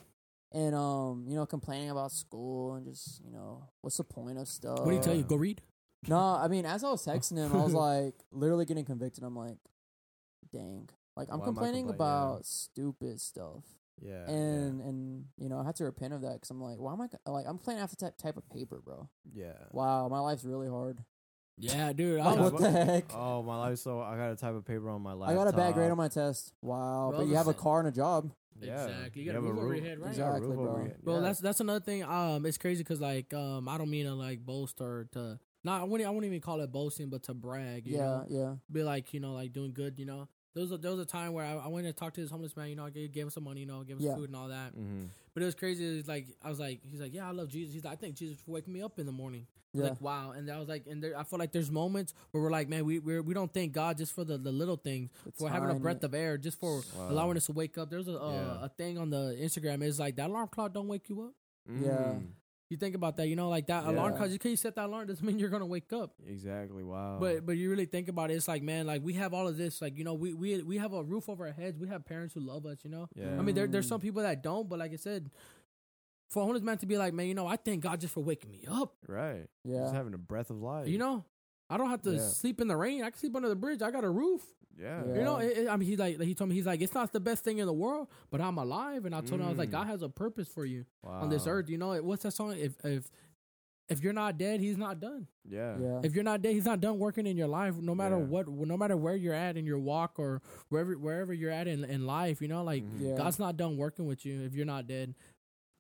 and 0.53 0.75
um 0.75 1.25
you 1.29 1.35
know 1.35 1.47
complaining 1.47 1.91
about 1.91 2.13
school 2.13 2.75
and 2.75 2.85
just 2.87 3.21
you 3.25 3.31
know 3.31 3.65
what's 3.81 3.97
the 3.97 4.05
point 4.05 4.39
of 4.39 4.49
stuff. 4.49 4.79
what 4.81 4.89
do 4.91 4.97
you 4.97 5.03
tell 5.03 5.15
you? 5.15 5.23
Go 5.25 5.37
read. 5.37 5.61
No, 6.09 6.19
I 6.19 6.49
mean 6.49 6.65
as 6.67 6.83
I 6.85 6.91
was 6.91 7.05
texting 7.07 7.37
him, 7.37 7.53
I 7.55 7.63
was 7.63 7.75
like 7.89 8.15
literally 8.33 8.65
getting 8.65 8.85
convicted. 8.85 9.23
I'm 9.25 9.37
like, 9.37 9.59
dang, 10.53 10.89
like 11.17 11.29
I'm 11.31 11.41
Why 11.41 11.45
complaining 11.47 11.87
compla- 11.87 11.95
about 11.95 12.35
yeah. 12.37 12.43
stupid 12.45 13.21
stuff. 13.21 13.65
yeah, 14.01 14.27
And 14.29 14.81
and 14.81 15.25
you 15.37 15.49
know 15.49 15.59
I 15.61 15.65
had 15.65 15.77
to 15.77 15.85
repent 15.85 16.15
of 16.15 16.23
that 16.23 16.35
because 16.35 16.51
I'm 16.51 16.61
like, 16.61 16.79
why 16.79 16.93
am 16.95 17.01
I 17.03 17.31
like 17.31 17.47
I'm 17.47 17.59
playing 17.59 17.81
after 17.81 17.97
type 17.97 18.17
type 18.17 18.37
of 18.37 18.49
paper, 18.49 18.81
bro? 18.85 19.09
yeah. 19.33 19.47
yeah. 19.47 19.53
Wow, 19.73 20.09
my 20.09 20.21
life's 20.21 20.45
really 20.45 20.69
hard. 20.69 21.05
Yeah, 21.61 21.93
dude. 21.93 22.21
I 22.21 22.33
was, 22.35 22.53
what 22.53 22.63
the 22.63 22.71
heck? 22.71 23.05
Oh, 23.15 23.43
my 23.43 23.57
life. 23.59 23.79
So 23.79 24.01
I 24.01 24.17
got 24.17 24.31
a 24.33 24.37
type 24.37 24.55
of 24.55 24.65
paper 24.65 24.89
on 24.91 25.03
my 25.03 25.13
life. 25.13 25.31
I 25.31 25.35
laptop. 25.35 25.55
got 25.55 25.63
a 25.63 25.67
bad 25.67 25.75
grade 25.75 25.91
on 25.91 25.97
my 25.97 26.09
test. 26.09 26.53
Wow, 26.63 27.09
Bro, 27.11 27.19
but 27.21 27.27
you 27.29 27.37
have 27.37 27.47
a 27.47 27.51
listen. 27.51 27.63
car 27.63 27.79
and 27.81 27.89
a 27.89 27.93
job. 27.93 28.33
Yeah. 28.61 28.85
Exactly. 28.87 29.23
You 29.23 29.33
got 29.33 29.39
a 29.39 29.43
have 29.43 29.45
roof 29.51 29.59
over 29.65 29.75
your 29.75 29.85
head, 29.85 29.99
right? 29.99 30.13
you 30.13 30.19
got 30.19 30.25
a 30.25 30.37
Exactly, 30.37 30.49
roof 30.49 30.59
over 30.59 30.67
bro. 30.69 30.77
your 30.79 30.87
head. 30.89 30.97
bro. 31.03 31.15
Yeah. 31.17 31.21
That's 31.21 31.39
that's 31.41 31.61
another 31.61 31.81
thing. 31.81 32.03
Um, 32.05 32.45
it's 32.47 32.59
crazy 32.59 32.83
because 32.83 33.01
like 33.01 33.33
um, 33.33 33.69
I 33.69 33.79
don't 33.79 33.91
mean 33.91 34.05
to 34.07 34.15
like 34.15 34.41
boast 34.41 34.81
or 34.81 35.09
to 35.13 35.39
not. 35.65 35.81
I 35.81 35.85
wouldn't. 35.85 36.07
I 36.07 36.11
wouldn't 36.11 36.27
even 36.27 36.41
call 36.41 36.61
it 36.61 36.71
boasting, 36.71 37.09
but 37.09 37.23
to 37.25 37.35
brag. 37.35 37.87
You 37.87 37.97
Yeah, 37.97 38.05
know? 38.05 38.27
yeah, 38.29 38.55
be 38.71 38.83
like 38.83 39.15
you 39.15 39.21
know 39.21 39.33
like 39.33 39.53
doing 39.55 39.73
good. 39.73 39.99
You 39.99 40.05
know, 40.07 40.29
there 40.55 40.63
was 40.63 40.73
a, 40.73 40.79
there 40.79 40.91
was 40.91 41.01
a 41.01 41.05
time 41.07 41.33
where 41.33 41.45
I, 41.45 41.53
I 41.55 41.69
went 41.69 41.87
and 41.87 41.97
talked 41.97 42.17
to 42.17 42.21
this 42.21 42.31
homeless 42.31 42.57
man. 42.57 42.69
You 42.69 42.77
know, 42.77 42.87
I 42.87 42.91
gave, 42.91 43.13
gave 43.13 43.25
him 43.25 43.31
some 43.31 43.45
money. 43.45 43.61
You 43.61 43.67
know, 43.67 43.83
gave 43.83 43.97
him 43.99 44.03
Yeah. 44.03 44.11
some 44.11 44.21
food 44.21 44.29
and 44.31 44.37
all 44.37 44.49
that. 44.49 44.77
Mm-hmm. 44.77 45.05
But 45.35 45.43
it 45.43 45.47
was 45.47 45.55
crazy. 45.55 45.85
It's 45.99 46.09
like 46.09 46.27
I 46.43 46.49
was 46.49 46.59
like, 46.59 46.81
he's 46.91 47.01
like, 47.01 47.15
yeah, 47.15 47.29
I 47.29 47.33
love 47.33 47.49
Jesus. 47.49 47.73
He's 47.75 47.85
like, 47.85 47.93
I 47.93 47.97
think 47.97 48.17
Jesus 48.17 48.39
for 48.45 48.53
waking 48.53 48.73
me 48.75 48.83
up 48.83 48.99
in 48.99 49.07
the 49.07 49.13
morning. 49.13 49.47
Yeah. 49.73 49.85
Like 49.85 50.01
wow, 50.01 50.33
and 50.33 50.51
I 50.51 50.59
was 50.59 50.69
like, 50.69 50.89
and 50.89 51.01
there, 51.01 51.17
I 51.17 51.23
feel 51.23 51.39
like 51.39 51.53
there's 51.53 51.71
moments 51.71 52.13
where 52.33 52.43
we're 52.43 52.51
like, 52.51 52.69
man, 52.69 52.85
we 52.85 52.99
we're, 52.99 53.23
we 53.23 53.35
don't 53.35 53.55
thank 53.55 53.73
God 53.73 53.99
just 53.99 54.13
for 54.13 54.25
the, 54.25 54.37
the 54.37 54.51
little 54.51 54.75
things, 54.75 55.11
for 55.39 55.49
having 55.49 55.71
a 55.71 55.75
breath 55.75 56.03
of 56.03 56.13
air, 56.13 56.37
just 56.37 56.59
for 56.59 56.83
Wow. 56.99 57.09
allowing 57.09 57.37
us 57.37 57.47
to 57.47 57.53
wake 57.53 57.79
up. 57.79 57.89
There's 57.89 58.09
a 58.09 58.21
uh, 58.21 58.33
Yeah. 58.33 58.65
a 58.65 58.69
thing 58.69 58.99
on 58.99 59.11
the 59.11 59.39
Instagram 59.41 59.85
is 59.85 60.01
like 60.01 60.17
that 60.17 60.29
alarm 60.29 60.49
clock 60.49 60.73
don't 60.73 60.89
wake 60.89 61.09
you 61.09 61.23
up. 61.23 61.35
Yeah. 61.81 62.15
You 62.71 62.77
think 62.77 62.95
about 62.95 63.17
that, 63.17 63.27
you 63.27 63.35
know, 63.37 63.49
like 63.49 63.67
that 63.67 63.85
alarm 63.85 64.15
clock. 64.15 64.29
Just 64.29 64.39
because 64.39 64.51
you 64.53 64.57
can 64.57 64.57
set 64.57 64.77
that 64.77 64.87
alarm 64.87 65.07
doesn't 65.09 65.27
mean 65.27 65.39
you're 65.41 65.51
gonna 65.51 65.67
wake 65.67 65.93
up. 65.93 66.13
Exactly. 66.27 66.85
Wow. 66.85 67.19
But 67.21 67.45
but 67.45 67.57
you 67.57 67.69
really 67.69 67.85
think 67.87 68.09
about 68.09 68.31
it, 68.31 68.35
it's 68.35 68.47
like 68.49 68.63
man, 68.63 68.87
like 68.87 69.03
we 69.03 69.15
have 69.15 69.35
all 69.35 69.49
of 69.49 69.57
this, 69.57 69.83
like 69.83 69.99
you 69.99 70.05
know, 70.05 70.15
we 70.15 70.33
we 70.35 70.63
we 70.63 70.79
have 70.79 70.93
a 70.93 71.03
roof 71.03 71.29
over 71.29 71.47
our 71.47 71.53
heads. 71.53 71.79
We 71.79 71.89
have 71.89 72.05
parents 72.05 72.33
who 72.33 72.41
love 72.41 72.65
us, 72.67 72.79
you 72.85 72.91
know. 72.91 73.09
yeah. 73.17 73.37
I 73.39 73.43
mean, 73.43 73.55
there 73.57 73.67
there's 73.67 73.89
some 73.89 74.01
people 74.01 74.23
that 74.23 74.43
don't, 74.43 74.69
but 74.69 74.79
like 74.79 74.93
I 74.93 74.97
said, 74.97 75.31
for 76.31 76.43
a 76.43 76.47
homeless 76.47 76.63
man 76.63 76.79
to 76.79 76.87
be 76.87 76.97
like, 76.97 77.13
man, 77.13 77.27
you 77.27 77.35
know, 77.35 77.47
I 77.49 77.57
thank 77.57 77.83
God 77.83 78.01
just 78.01 78.15
for 78.15 78.23
waking 78.23 78.53
me 78.53 78.65
up. 78.71 78.95
right. 79.09 79.49
Yeah. 79.65 79.81
Just 79.81 79.95
having 79.95 80.15
a 80.15 80.19
breath 80.19 80.51
of 80.51 80.63
life. 80.63 80.87
You 80.87 80.99
know, 80.99 81.25
I 81.69 81.77
don't 81.77 81.91
have 81.91 82.03
to 82.03 82.13
Yeah. 82.13 82.21
sleep 82.29 82.61
in 82.61 82.69
the 82.69 82.77
rain. 82.77 83.03
I 83.03 83.11
can 83.11 83.19
sleep 83.19 83.35
under 83.35 83.49
the 83.49 83.57
bridge. 83.57 83.83
I 83.83 83.91
got 83.91 84.05
a 84.05 84.09
roof. 84.11 84.43
Yeah. 84.81 85.03
Yeah. 85.07 85.15
You 85.15 85.23
know, 85.25 85.37
it, 85.39 85.57
it- 85.59 85.69
I 85.69 85.77
mean, 85.77 85.89
he's 85.89 85.99
like, 85.99 86.21
he 86.21 86.35
told 86.35 86.51
me, 86.51 86.57
he's 86.57 86.67
like, 86.67 86.81
it's 86.81 86.95
not 86.95 87.13
the 87.13 87.21
best 87.21 87.45
thing 87.45 87.59
in 87.59 87.67
the 87.67 87.73
world, 87.73 88.09
but 88.31 88.41
I'm 88.41 88.57
alive. 88.59 89.05
And 89.05 89.15
I 89.15 89.21
told 89.21 89.41
him, 89.41 89.47
I 89.47 89.51
was 89.51 89.59
like, 89.59 89.69
Mm. 89.69 89.73
God 89.73 89.87
has 89.89 90.03
a 90.03 90.09
purpose 90.09 90.49
for 90.49 90.65
you 90.65 90.87
Wow. 91.03 91.21
on 91.23 91.29
this 91.29 91.47
earth. 91.47 91.69
You 91.69 91.79
know, 91.79 91.95
what's 92.03 92.23
that 92.23 92.33
song? 92.33 92.57
If 92.57 92.75
if 92.85 93.11
if 93.89 94.05
you're 94.05 94.13
not 94.13 94.39
dead, 94.39 94.61
he's 94.61 94.77
not 94.79 95.01
done. 95.01 95.27
Yeah. 95.49 95.77
Yeah. 95.81 96.01
If 96.05 96.15
you're 96.15 96.23
not 96.23 96.43
dead, 96.43 96.53
he's 96.53 96.65
not 96.65 96.81
done 96.81 97.01
working 97.01 97.27
in 97.27 97.37
your 97.37 97.49
life. 97.49 97.75
No 97.75 97.93
matter 97.93 98.19
Yeah. 98.19 98.23
what, 98.25 98.47
no 98.47 98.77
matter 98.77 98.97
where 98.97 99.17
you're 99.17 99.35
at 99.35 99.57
in 99.57 99.67
your 99.67 99.81
walk 99.81 100.13
or 100.17 100.41
wherever 100.69 100.93
wherever 100.97 101.35
you're 101.35 101.51
at 101.51 101.67
in, 101.67 101.83
in 101.83 102.07
life, 102.07 102.41
you 102.41 102.47
know, 102.47 102.63
like 102.63 102.85
Mhm. 102.85 103.01
Yeah. 103.01 103.17
God's 103.17 103.41
not 103.41 103.57
done 103.57 103.77
working 103.77 104.07
with 104.07 104.25
you 104.25 104.43
if 104.43 104.55
you're 104.55 104.65
not 104.65 104.87
dead. 104.87 105.15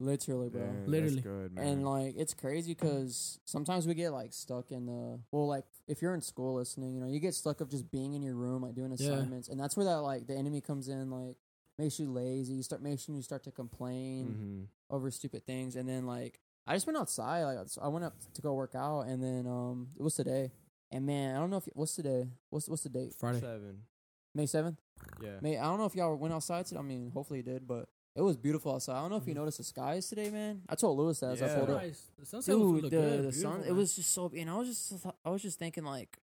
Literally, 0.00 0.48
bro. 0.48 0.60
Dang, 0.62 0.72
that's 0.78 0.88
Literally. 0.88 1.20
good, 1.20 1.54
man. 1.54 1.64
And 1.66 1.84
like 1.84 2.14
it's 2.16 2.32
crazy 2.34 2.72
because 2.72 3.38
sometimes 3.44 3.86
we 3.86 3.94
get 3.94 4.10
like 4.10 4.32
stuck 4.32 4.72
in 4.72 4.86
the 4.86 5.20
well, 5.30 5.46
like 5.46 5.64
if 5.86 6.00
you're 6.00 6.14
in 6.14 6.22
school 6.22 6.54
listening, 6.54 6.94
you 6.94 7.00
know, 7.00 7.06
you 7.06 7.20
get 7.20 7.34
stuck 7.34 7.60
of 7.60 7.68
just 7.70 7.90
being 7.90 8.14
in 8.14 8.22
your 8.22 8.34
room, 8.34 8.62
like 8.62 8.74
doing 8.74 8.90
Yeah. 8.96 9.08
assignments, 9.08 9.48
and 9.48 9.60
that's 9.60 9.76
where 9.76 9.84
that 9.84 9.98
like 10.00 10.26
the 10.26 10.34
enemy 10.34 10.60
comes 10.62 10.88
in, 10.88 11.10
like 11.10 11.36
makes 11.78 11.98
you 12.00 12.10
lazy. 12.10 12.54
You 12.54 12.62
start 12.62 12.82
making 12.82 13.14
you 13.14 13.22
start 13.22 13.44
to 13.44 13.50
complain 13.52 14.34
Mhm. 14.34 14.66
over 14.88 15.10
stupid 15.10 15.44
things, 15.44 15.76
and 15.76 15.86
then 15.88 16.06
like 16.06 16.40
I 16.66 16.74
just 16.74 16.86
went 16.86 16.96
outside, 16.98 17.44
like 17.44 17.58
I 17.82 17.88
went 17.88 18.04
up 18.06 18.14
to 18.34 18.40
go 18.42 18.54
work 18.54 18.74
out, 18.74 19.02
and 19.02 19.22
then 19.22 19.46
um 19.46 19.90
it 19.98 20.02
was 20.02 20.14
today, 20.14 20.50
and 20.90 21.04
man, 21.04 21.36
I 21.36 21.38
don't 21.40 21.50
know 21.50 21.58
if 21.58 21.68
what's 21.74 21.94
today, 21.94 22.30
what's 22.48 22.68
what's 22.70 22.84
the 22.84 22.88
date? 22.88 23.14
Friday. 23.18 23.40
Seven. 23.40 23.82
May 24.34 24.46
seventh. 24.46 24.80
Yeah. 25.20 25.40
May 25.42 25.58
I 25.58 25.64
don't 25.64 25.78
know 25.78 25.84
if 25.84 25.94
y'all 25.94 26.16
went 26.16 26.32
outside 26.32 26.64
today. 26.64 26.78
I 26.78 26.82
mean, 26.82 27.10
hopefully 27.10 27.40
you 27.40 27.42
did, 27.42 27.66
but 27.66 27.88
it 28.16 28.22
was 28.22 28.36
beautiful 28.36 28.74
outside. 28.74 28.96
I 28.98 29.00
don't 29.02 29.10
know 29.10 29.16
if 29.16 29.26
you 29.26 29.32
Mhm. 29.34 29.38
noticed 29.38 29.58
the 29.58 29.64
skies 29.64 30.08
today, 30.08 30.30
man. 30.30 30.62
I 30.68 30.74
told 30.74 30.98
Lewis 30.98 31.20
that 31.20 31.32
as 31.32 31.42
I 31.42 31.46
Yeah. 31.46 31.54
pulled 31.54 31.70
up. 31.70 31.76
Sunrise. 31.80 32.10
The 32.18 32.26
sunset 32.26 32.58
was 32.58 32.70
Dude, 32.82 32.84
the, 32.84 32.90
good. 32.90 33.24
the 33.24 33.32
sun, 33.32 33.64
it 33.64 33.72
was 33.72 33.94
just 33.96 34.10
so, 34.10 34.30
and 34.36 34.50
I 34.50 34.56
was 34.56 34.68
just, 34.68 35.06
I 35.24 35.30
was 35.30 35.42
just 35.42 35.58
thinking 35.58 35.84
like, 35.84 36.18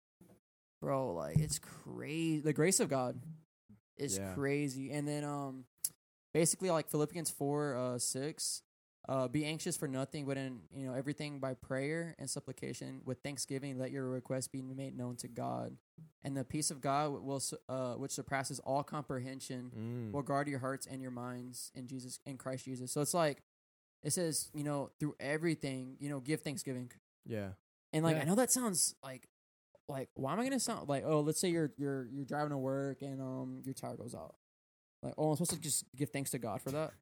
bro, 0.81 1.15
like 1.15 1.39
it's 1.39 1.59
crazy. 1.59 2.41
The 2.41 2.53
grace 2.53 2.81
of 2.81 2.89
God 2.89 3.21
is 3.97 4.19
Yeah. 4.19 4.35
crazy. 4.35 4.91
And 4.91 5.07
then, 5.09 5.25
um, 5.25 5.67
basically 6.35 6.71
like 6.71 6.89
Philippians 6.89 7.31
four, 7.31 7.77
uh, 7.77 7.99
six, 7.99 8.63
uh, 9.09 9.29
be 9.29 9.45
anxious 9.45 9.77
for 9.77 9.87
nothing, 9.89 10.25
but 10.27 10.37
in 10.37 10.61
you 10.73 10.87
know 10.87 10.95
everything 10.95 11.39
by 11.39 11.55
prayer 11.55 12.15
and 12.19 12.29
supplication 12.29 13.01
with 13.05 13.19
thanksgiving, 13.23 13.79
let 13.79 13.91
your 13.93 14.09
requests 14.09 14.49
be 14.49 14.61
made 14.63 14.97
known 14.97 15.17
to 15.17 15.29
God, 15.29 15.77
and 16.25 16.37
the 16.37 16.45
peace 16.45 16.71
of 16.71 16.81
God 16.81 17.13
will, 17.23 17.41
uh, 17.69 17.95
which 17.95 18.11
surpasses 18.13 18.59
all 18.61 18.83
comprehension, 18.83 19.71
Mm. 19.77 20.13
will 20.13 20.23
guard 20.23 20.49
your 20.49 20.59
hearts 20.59 20.87
and 20.87 21.01
your 21.01 21.11
minds 21.13 21.71
in 21.75 21.87
Jesus 21.87 22.19
in 22.27 22.37
Christ 22.37 22.65
Jesus. 22.65 22.91
So 22.93 23.01
it's 23.01 23.15
like 23.15 23.43
it 24.03 24.13
says, 24.13 24.51
you 24.55 24.63
know, 24.65 24.91
through 25.01 25.15
everything, 25.21 25.97
you 26.01 26.09
know, 26.09 26.21
give 26.21 26.41
thanksgiving. 26.43 26.91
Yeah. 27.25 27.51
And 27.93 28.05
like 28.05 28.17
Yeah. 28.17 28.23
I 28.23 28.25
know 28.25 28.35
that 28.35 28.51
sounds 28.51 28.95
like 29.03 29.29
like 29.89 30.09
why 30.15 30.33
am 30.33 30.41
I 30.41 30.45
gonna 30.45 30.59
sound 30.59 30.89
like 30.89 31.05
oh 31.07 31.21
let's 31.21 31.39
say 31.39 31.49
you're 31.49 31.73
you're 31.77 32.07
you're 32.13 32.25
driving 32.25 32.51
to 32.51 32.59
work 32.59 33.03
and 33.03 33.21
um 33.21 33.63
your 33.65 33.75
tire 33.75 33.97
goes 33.97 34.15
out. 34.17 34.35
Like 35.03 35.15
oh 35.19 35.31
I'm 35.31 35.37
supposed 35.37 35.53
to 35.53 35.61
just 35.61 35.85
give 35.95 36.11
thanks 36.11 36.31
to 36.31 36.39
God 36.39 36.61
for 36.63 36.71
that. 36.73 36.93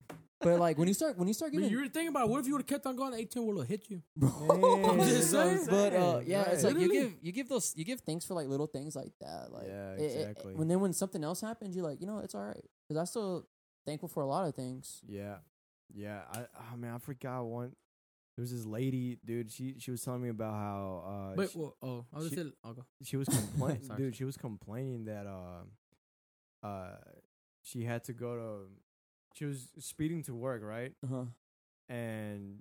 But 0.41 0.59
like 0.61 0.77
when 0.77 0.89
you 0.89 0.95
start 0.95 1.17
when 1.17 1.27
you 1.29 1.33
start 1.35 1.53
But 1.53 1.59
giving 1.59 1.71
you 1.71 1.79
were 1.79 1.85
thinking 1.89 2.09
about 2.09 2.29
what 2.29 2.41
if 2.41 2.47
you 2.47 2.53
would 2.53 2.61
have 2.63 2.67
kept 2.67 2.85
on 2.87 2.97
going? 2.97 3.13
The 3.13 3.19
18 3.19 3.47
would 3.47 3.59
have 3.59 3.69
hit 3.69 3.89
you. 3.89 4.03
bro, 4.17 4.85
I'm 4.91 4.99
just 5.01 5.31
saying. 5.31 5.61
But 5.71 5.93
uh, 5.95 6.19
saying, 6.19 6.25
yeah, 6.31 6.43
it's 6.51 6.65
right. 6.65 6.75
like 6.75 6.83
you 6.83 6.93
give 6.93 7.13
you 7.23 7.33
give 7.33 7.49
those 7.49 7.73
you 7.77 7.85
give 7.85 8.01
thanks 8.01 8.27
for 8.27 8.35
like 8.35 8.49
little 8.49 8.67
things 8.67 8.95
like 8.95 9.13
that. 9.21 9.53
Like 9.53 9.67
Yeah, 9.69 9.93
it- 9.95 10.37
it- 10.45 10.57
when 10.57 10.69
then 10.69 10.81
when 10.81 10.93
something 10.93 11.25
else 11.25 11.41
happens, 11.41 11.75
you're 11.75 11.85
like 11.85 12.01
you 12.01 12.07
know 12.07 12.19
it's 12.19 12.35
all 12.35 12.43
right 12.45 12.65
because 12.89 12.99
I'm 13.01 13.07
still 13.07 13.47
thankful 13.87 14.09
for 14.09 14.23
a 14.23 14.27
lot 14.27 14.47
of 14.47 14.55
things. 14.55 15.01
Yeah, 15.07 15.37
yeah. 15.95 16.23
I 16.31 16.41
oh 16.73 16.77
man, 16.77 16.95
I 16.95 16.99
forgot 16.99 17.45
one. 17.45 17.73
There 18.37 18.43
was 18.43 18.51
this 18.53 18.67
lady, 18.67 19.19
dude. 19.25 19.51
She 19.51 19.77
she 19.79 19.93
was 19.93 20.03
telling 20.03 20.21
me 20.21 20.29
about 20.29 20.53
how 20.53 21.05
uh 21.33 21.37
But 21.37 21.53
she, 21.53 21.59
well, 21.59 21.77
oh, 21.81 22.05
I 22.13 22.19
was 22.19 22.29
she- 22.31 22.35
just 22.37 22.51
oh, 22.65 22.73
go. 22.75 22.85
she 23.03 23.17
was 23.17 23.29
complaining, 23.29 23.83
Sorry. 23.87 23.99
dude. 24.03 24.17
She 24.17 24.25
was 24.25 24.37
complaining 24.37 25.05
that 25.07 25.27
uh 25.27 26.67
uh 26.67 26.97
she 27.65 27.85
had 27.85 28.05
to 28.05 28.15
go 28.15 28.37
to 28.37 28.59
she 29.35 29.47
was 29.47 29.71
speeding 29.81 30.23
to 30.25 30.35
work, 30.37 30.63
right? 30.65 30.93
Uh 31.05 31.09
huh. 31.17 31.25
And 31.89 32.61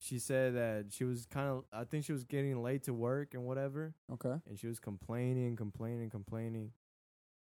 she 0.00 0.18
said 0.18 0.54
that 0.56 0.86
she 0.90 1.04
was 1.04 1.26
kind 1.26 1.48
of 1.48 1.64
I 1.72 1.84
think 1.84 2.04
she 2.04 2.12
was 2.12 2.24
getting 2.24 2.62
late 2.62 2.84
to 2.84 2.94
work 2.94 3.34
and 3.34 3.44
whatever. 3.44 3.94
Okay. 4.14 4.34
and 4.48 4.58
she 4.58 4.66
was 4.66 4.80
complaining, 4.80 5.56
complaining, 5.56 6.10
complaining, 6.10 6.72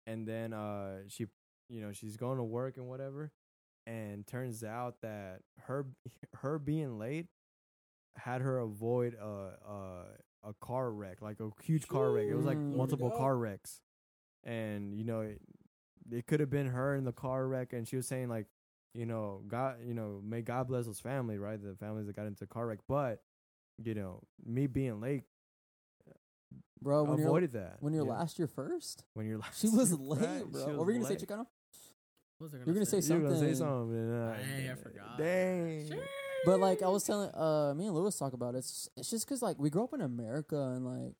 and 0.05 0.27
then 0.27 0.53
uh 0.53 0.99
she, 1.07 1.27
you 1.69 1.81
know, 1.81 1.91
she's 1.93 2.17
going 2.17 2.37
to 2.37 2.43
work 2.43 2.77
and 2.77 2.87
whatever, 2.87 3.31
and 3.87 4.27
turns 4.27 4.63
out 4.63 5.01
that 5.01 5.41
her 5.61 5.87
her 6.41 6.59
being 6.59 6.99
late 6.99 7.27
had 8.17 8.41
her 8.41 8.59
avoid 8.59 9.15
a 9.15 9.25
a 9.67 10.49
a 10.49 10.53
car 10.61 10.91
wreck, 10.91 11.21
like 11.21 11.39
a 11.39 11.49
huge 11.63 11.87
car 11.87 12.11
wreck. 12.11 12.27
It 12.27 12.35
was 12.35 12.45
like 12.45 12.57
multiple 12.57 13.11
car 13.11 13.37
wrecks, 13.37 13.81
and 14.43 14.93
you 14.95 15.03
know, 15.03 15.33
it, 16.11 16.17
it 16.17 16.27
could 16.27 16.39
have 16.39 16.49
been 16.49 16.67
her 16.67 16.95
in 16.95 17.03
the 17.03 17.11
car 17.13 17.47
wreck, 17.47 17.73
and 17.73 17.87
she 17.87 17.95
was 17.95 18.07
saying 18.07 18.29
like, 18.29 18.45
you 18.93 19.05
know, 19.05 19.41
God, 19.47 19.75
you 19.85 19.93
know, 19.93 20.21
may 20.23 20.41
God 20.41 20.67
bless 20.67 20.85
those 20.85 20.99
family, 20.99 21.37
right? 21.37 21.61
The 21.61 21.75
families 21.75 22.07
that 22.07 22.15
got 22.15 22.25
into 22.25 22.43
a 22.45 22.47
car 22.47 22.65
wreck, 22.67 22.79
but 22.87 23.21
you 23.83 23.93
know, 23.93 24.21
me 24.45 24.65
being 24.67 24.99
late 24.99 25.23
Bro, 26.81 27.03
when 27.05 27.17
you're 27.17 27.27
avoided 27.27 27.53
that. 27.53 27.77
when 27.79 27.93
you're 27.93 28.05
yeah. 28.05 28.11
last 28.13 28.37
year 28.37 28.47
first, 28.47 29.03
When 29.13 29.25
you're 29.27 29.37
last. 29.39 29.59
she 29.61 29.67
was 29.69 29.91
late, 29.93 30.21
right, 30.21 30.45
bro. 30.51 30.65
she 30.65 30.71
What 30.73 30.85
were 30.85 30.91
you 30.91 30.99
gonna 30.99 31.09
late. 31.09 31.19
say, 31.19 31.25
Chicano? 31.25 31.45
What 32.37 32.51
was 32.51 32.53
I 32.53 32.57
You're 32.65 32.73
gonna 32.73 32.85
say 32.85 32.99
You 32.99 33.21
were 33.21 33.27
gonna 33.29 33.39
say 33.39 33.53
something. 33.55 33.55
something. 33.55 33.97
and, 33.97 34.31
uh, 34.31 34.35
Dang, 34.37 34.69
I 34.69 34.75
forgot. 34.75 35.17
Dang. 35.17 35.99
But 36.45 36.59
like 36.59 36.83
I 36.83 36.87
was 36.87 37.03
telling, 37.03 37.31
uh, 37.33 37.73
me 37.75 37.87
and 37.87 37.95
Lewis 37.95 38.15
talk 38.17 38.33
about 38.33 38.53
it. 38.55 38.59
It's 38.59 38.87
it's 38.95 39.09
just 39.09 39.25
because 39.25 39.41
like 39.41 39.57
we 39.59 39.69
grew 39.71 39.83
up 39.83 39.93
in 39.93 40.01
America 40.01 40.55
and 40.55 40.85
like, 40.85 41.15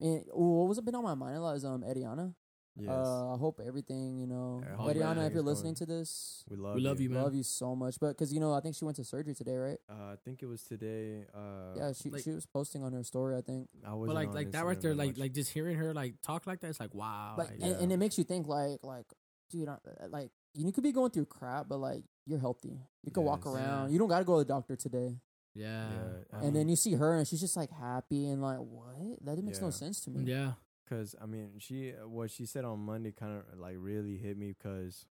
and 0.00 0.24
what 0.32 0.68
was 0.68 0.78
it 0.78 0.84
been 0.84 0.96
on 0.96 1.04
my 1.04 1.14
mind 1.14 1.36
a 1.36 1.40
lot 1.40 1.56
is 1.56 1.64
um 1.64 1.82
Ediana. 1.82 2.34
Yes. 2.76 2.88
Uh, 2.90 3.34
I 3.34 3.36
hope 3.36 3.60
everything 3.64 4.18
you 4.18 4.26
know, 4.26 4.62
Yeah, 4.64 4.72
I 4.72 4.76
hope 4.76 4.90
if 4.90 4.96
you're 4.96 5.14
going- 5.14 5.44
listening 5.44 5.74
to 5.74 5.86
this, 5.86 6.44
we 6.48 6.56
love 6.56 6.74
We 6.76 6.80
love 6.80 7.00
you, 7.00 7.10
man. 7.10 7.22
love 7.24 7.34
you 7.34 7.42
so 7.42 7.74
much. 7.76 7.98
But 8.00 8.08
because 8.10 8.32
you 8.32 8.40
know, 8.40 8.52
I 8.54 8.60
think 8.60 8.74
she 8.76 8.84
went 8.84 8.96
to 8.96 9.04
surgery 9.04 9.34
today, 9.34 9.56
right? 9.56 9.78
Uh, 9.88 10.12
I 10.12 10.16
think 10.24 10.42
it 10.42 10.46
was 10.46 10.62
today. 10.62 11.26
Uh, 11.34 11.74
yeah, 11.76 11.92
she 11.92 12.10
like- 12.10 12.22
she 12.22 12.30
was 12.30 12.46
posting 12.46 12.82
on 12.82 12.92
her 12.92 13.02
story. 13.02 13.36
I 13.36 13.40
think. 13.42 13.68
I 13.84 13.94
was 13.94 14.06
But 14.08 14.14
like 14.14 14.32
like 14.32 14.52
that 14.52 14.64
right 14.64 14.80
there, 14.80 14.94
like 14.94 15.18
like 15.18 15.32
just 15.32 15.50
hearing 15.52 15.76
her 15.76 15.92
like 15.92 16.20
talk 16.22 16.46
like 16.46 16.60
that, 16.60 16.68
it's 16.68 16.80
like 16.80 16.94
wow. 16.94 17.34
Like, 17.36 17.50
like, 17.50 17.60
and, 17.60 17.70
yeah. 17.70 17.78
and 17.82 17.92
it 17.92 17.96
makes 17.98 18.16
you 18.18 18.24
think 18.24 18.46
like 18.46 18.84
like 18.84 19.06
dude, 19.50 19.68
I, 19.68 19.76
like 20.08 20.30
you 20.54 20.70
could 20.72 20.84
be 20.84 20.92
going 20.92 21.10
through 21.10 21.26
crap, 21.26 21.68
but 21.68 21.78
like 21.78 22.04
you're 22.26 22.38
healthy. 22.38 22.78
You 23.02 23.10
can 23.10 23.24
walk 23.24 23.46
around. 23.46 23.88
Yeah. 23.88 23.92
You 23.92 23.98
don't 23.98 24.08
got 24.08 24.20
to 24.20 24.24
go 24.24 24.38
to 24.38 24.44
the 24.44 24.48
doctor 24.48 24.76
today. 24.76 25.18
yeah, 25.54 25.90
Yeah, 25.90 26.38
I 26.38 26.44
and 26.44 26.54
then 26.54 26.68
you 26.68 26.76
see 26.76 26.92
her 26.94 27.14
and 27.16 27.26
she's 27.26 27.40
just 27.40 27.56
like 27.56 27.70
happy 27.70 28.28
and 28.28 28.40
like 28.40 28.58
what? 28.58 29.24
That 29.24 29.42
makes 29.42 29.60
no 29.60 29.66
Yeah. 29.66 29.70
sense 29.72 30.00
to 30.02 30.10
me. 30.10 30.24
yeah. 30.30 30.52
Cause 30.90 31.14
I 31.22 31.26
mean, 31.26 31.52
she 31.58 31.92
what 32.04 32.30
she 32.30 32.44
said 32.46 32.64
on 32.64 32.80
Monday 32.80 33.12
kind 33.12 33.38
of 33.38 33.58
like 33.58 33.76
really 33.78 34.16
hit 34.18 34.36
me 34.36 34.52
because 34.58 35.06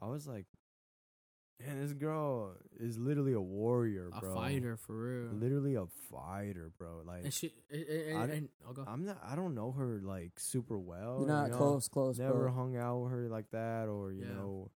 I 0.00 0.06
was 0.08 0.26
like, 0.26 0.46
man, 1.64 1.80
this 1.80 1.92
girl 1.92 2.56
is 2.80 2.98
literally 2.98 3.32
a 3.32 3.40
warrior, 3.40 4.10
A 4.12 4.20
bro. 4.20 4.34
fighter 4.34 4.76
for 4.76 4.96
real. 4.96 5.32
Literally 5.32 5.76
a 5.76 5.86
fighter, 6.10 6.72
bro. 6.76 7.02
Like 7.06 7.22
And 7.24 7.32
she 7.32 7.52
and, 7.70 7.82
and, 7.84 8.18
I 8.18 8.22
and, 8.22 8.30
didn't- 8.32 8.50
I'll 8.66 8.72
go. 8.72 8.84
I'm 8.88 9.04
not. 9.06 9.18
I 9.24 9.36
don't 9.36 9.54
know 9.54 9.70
her 9.72 10.00
like 10.04 10.32
super 10.40 10.78
well. 10.78 11.18
You're 11.20 11.28
not 11.28 11.44
you 11.44 11.50
know? 11.52 11.56
close, 11.58 11.88
close, 11.88 12.18
never 12.18 12.44
bro. 12.46 12.52
hung 12.52 12.76
out 12.76 12.98
with 13.04 13.12
her 13.12 13.28
like 13.28 13.50
that 13.52 13.88
or 13.88 14.12
you 14.12 14.22
Yeah. 14.24 14.34
know 14.34 14.70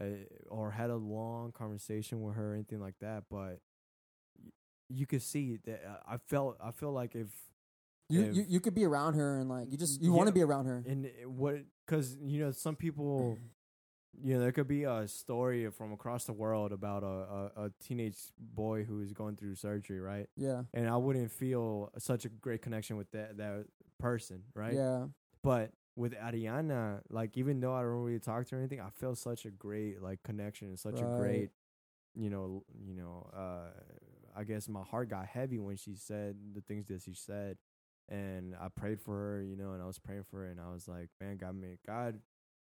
uh, 0.00 0.04
or 0.48 0.70
had 0.70 0.88
a 0.88 0.96
long 0.96 1.52
conversation 1.52 2.22
with 2.22 2.34
her 2.36 2.52
or 2.52 2.54
anything 2.54 2.80
like 2.80 2.98
that 3.00 3.24
but 3.30 3.60
you 4.88 5.06
could 5.06 5.20
see 5.22 5.58
that 5.64 5.82
uh, 5.86 5.96
i 6.08 6.16
felt 6.16 6.56
i 6.62 6.70
feel 6.70 6.92
like 6.92 7.14
if 7.14 7.28
You, 8.12 8.22
if- 8.22 8.36
you 8.36 8.44
you 8.48 8.60
could 8.60 8.74
be 8.74 8.84
around 8.84 9.14
her 9.14 9.38
and 9.38 9.48
like 9.48 9.70
you 9.70 9.78
just 9.78 10.02
you 10.02 10.12
want 10.12 10.26
to 10.28 10.32
be 10.32 10.42
around 10.42 10.66
her. 10.66 10.82
and 10.86 11.10
what 11.26 11.56
because 11.86 12.16
you 12.22 12.38
know 12.40 12.50
some 12.50 12.76
people 12.76 13.38
you 14.22 14.34
know 14.34 14.40
there 14.40 14.52
could 14.52 14.68
be 14.68 14.84
a 14.84 15.08
story 15.08 15.70
from 15.70 15.92
across 15.92 16.24
the 16.24 16.32
world 16.34 16.70
about 16.72 17.02
a, 17.02 17.06
a, 17.06 17.64
a 17.66 17.70
teenage 17.82 18.18
boy 18.38 18.84
who 18.84 19.00
is 19.00 19.12
going 19.12 19.36
through 19.36 19.54
surgery 19.54 20.00
right 20.00 20.28
Yeah. 20.36 20.64
and 20.74 20.86
i 20.88 20.96
wouldn't 20.96 21.30
feel 21.32 21.90
such 21.98 22.24
a 22.26 22.28
great 22.28 22.60
connection 22.60 22.96
with 22.98 23.10
that 23.12 23.38
that 23.38 23.64
person 23.98 24.42
right 24.54 24.74
Yeah. 24.74 25.06
but 25.42 25.70
with 25.96 26.14
Ariana, 26.14 27.00
like 27.10 27.36
even 27.36 27.60
though 27.60 27.74
I 27.74 27.82
don't 27.82 27.90
really 27.90 28.18
talk 28.18 28.46
to 28.46 28.50
her 28.54 28.56
or 28.56 28.60
anything, 28.60 28.80
I 28.80 28.88
feel 28.88 29.14
such 29.14 29.44
a 29.44 29.50
great 29.50 30.00
like 30.02 30.22
connection 30.22 30.68
and 30.68 30.78
such 30.78 30.98
a 31.00 31.04
great, 31.20 31.50
you 32.14 32.30
know, 32.30 32.64
you 32.82 32.94
know, 32.94 33.28
uh, 33.36 33.68
I 34.34 34.44
guess 34.44 34.70
my 34.70 34.80
heart 34.82 35.10
got 35.10 35.26
heavy 35.26 35.58
when 35.58 35.76
she 35.76 35.94
said 35.96 36.36
the 36.54 36.62
things 36.62 36.86
that 36.86 37.02
she 37.02 37.12
said, 37.12 37.58
and 38.12 38.54
I 38.60 38.68
prayed 38.68 39.00
for 39.00 39.14
her, 39.16 39.42
you 39.42 39.56
know, 39.56 39.72
and 39.72 39.82
I 39.82 39.86
was 39.86 39.98
praying 39.98 40.24
for 40.30 40.40
her, 40.40 40.46
and 40.46 40.60
I 40.60 40.72
was 40.72 40.86
like, 40.86 41.08
man, 41.20 41.36
God, 41.38 41.54
me, 41.56 41.78
God, 41.86 42.20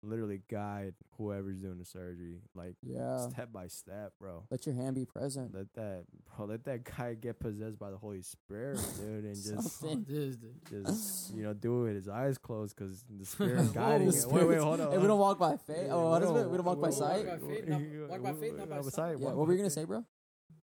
literally 0.02 0.40
guide 0.48 0.94
whoever's 1.16 1.58
doing 1.58 1.76
the 1.78 1.84
surgery, 1.84 2.40
like 2.54 2.76
Yeah. 2.82 3.28
step 3.28 3.50
by 3.52 3.66
step, 3.66 4.12
bro. 4.20 4.44
Let 4.50 4.64
your 4.64 4.74
hand 4.76 4.94
be 4.94 5.04
present. 5.04 5.52
Let 5.54 5.72
that, 5.74 6.04
bro, 6.36 6.46
let 6.46 6.62
that 6.64 6.84
guy 6.84 7.14
get 7.14 7.40
possessed 7.40 7.78
by 7.80 7.90
the 7.90 7.96
Holy 7.96 8.22
Spirit, 8.22 8.78
dude, 9.00 9.24
and 9.24 9.34
just 9.34 9.80
Something. 9.80 10.04
This 10.08 10.36
dude. 10.36 10.54
just 10.70 11.34
you 11.34 11.42
know 11.42 11.52
do 11.52 11.80
it 11.80 11.84
with 11.86 11.94
his 11.96 12.08
eyes 12.08 12.38
closed 12.38 12.76
because 12.76 13.04
the 13.10 13.24
spirit 13.34 13.58
Whoa. 13.58 13.72
guiding 13.72 14.10
The. 14.10 14.28
Wait, 14.28 14.48
wait, 14.48 14.58
hold 14.58 14.80
on. 14.80 14.92
Hey, 14.92 14.98
we 14.98 15.06
don't 15.08 15.18
walk 15.18 15.38
by 15.38 15.56
faith. 15.56 15.76
Yeah, 15.86 15.94
Oh, 15.94 16.10
what 16.10 16.22
is 16.22 16.30
we 16.30 16.40
it? 16.42 16.50
We 16.50 16.56
don't 16.58 16.66
walk 16.66 16.80
by 16.80 16.90
sight. 16.90 17.26
Walk 17.26 17.40
by 17.40 17.46
faith, 17.48 17.68
not- 17.68 18.22
by 18.22 18.32
faith, 18.34 18.54
not 18.56 18.68
by 18.70 18.80
sight. 18.82 19.18
Yeah. 19.18 19.32
What 19.32 19.46
were 19.48 19.52
you 19.52 19.58
gonna 19.58 19.70
say, 19.70 19.84
bro? 19.84 20.04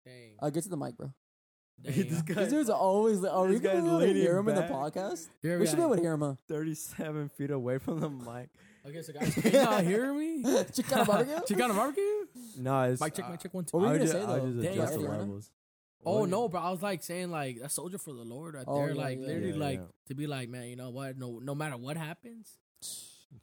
Dang. 0.04 0.34
Uh, 0.38 0.50
get 0.50 0.64
to 0.64 0.68
the 0.68 0.76
mic, 0.76 0.98
bro. 0.98 1.10
this 1.82 2.22
guy, 2.22 2.34
These 2.44 2.52
dudes 2.52 2.70
always. 2.70 3.18
Like, 3.20 3.48
This 3.50 3.60
we 3.60 3.68
gonna 3.68 3.80
be 3.82 3.86
able 3.88 3.98
to 4.00 4.06
leaning 4.06 4.22
hear 4.22 4.38
him 4.38 4.48
in 4.48 4.54
the 4.54 4.60
back. 4.62 4.70
podcast. 4.70 5.28
Here 5.42 5.58
We 5.58 5.66
should 5.66 5.76
be 5.76 5.82
able 5.82 5.96
to 5.96 6.00
hear 6.02 6.12
him. 6.14 6.22
Uh, 6.22 6.34
thirty-seven 6.48 7.28
feet 7.30 7.50
away 7.50 7.78
from 7.78 8.00
the 8.00 8.08
mic. 8.08 8.48
Okay, 8.86 9.00
so 9.02 9.12
guys, 9.12 9.32
can 9.34 9.50
you 9.52 9.62
not 9.62 9.82
hear 9.84 10.12
me? 10.12 10.42
Chicana 10.44 11.06
barbecue. 11.06 11.56
Chicana 11.56 11.74
barbecue? 11.74 12.26
No, 12.58 12.82
it's 12.82 13.00
Mic 13.00 13.14
check, 13.14 13.24
uh, 13.26 13.30
mic 13.30 13.40
check, 13.40 13.54
one, 13.54 13.64
two. 13.64 13.76
What 13.78 13.86
were 13.88 13.92
you 13.94 13.98
gonna 13.98 14.04
ju- 14.06 14.12
say 14.12 14.22
I 14.24 14.26
would 14.38 14.42
though? 14.42 14.50
just 14.52 14.62
Dang, 14.62 14.72
adjust 14.78 14.92
the 14.92 14.98
Ariana? 15.00 15.18
levels. 15.18 15.50
Oh 16.06 16.24
no, 16.26 16.48
bro! 16.48 16.60
I 16.60 16.70
was 16.70 16.82
like 16.82 17.02
saying 17.02 17.30
like 17.30 17.56
a 17.62 17.68
soldier 17.70 17.96
for 17.98 18.12
the 18.12 18.24
Lord 18.24 18.54
right 18.54 18.64
Oh, 18.66 18.76
there, 18.78 18.90
yeah, 18.90 18.94
like 19.02 19.18
yeah. 19.20 19.26
literally 19.26 19.50
Yeah, 19.52 19.56
like 19.56 19.78
yeah. 19.80 19.86
to 20.08 20.14
be 20.14 20.26
like, 20.26 20.48
man, 20.50 20.64
you 20.68 20.76
know 20.76 20.90
what? 20.90 21.16
No, 21.16 21.38
no 21.42 21.54
matter 21.54 21.78
what 21.78 21.96
happens, 21.96 22.58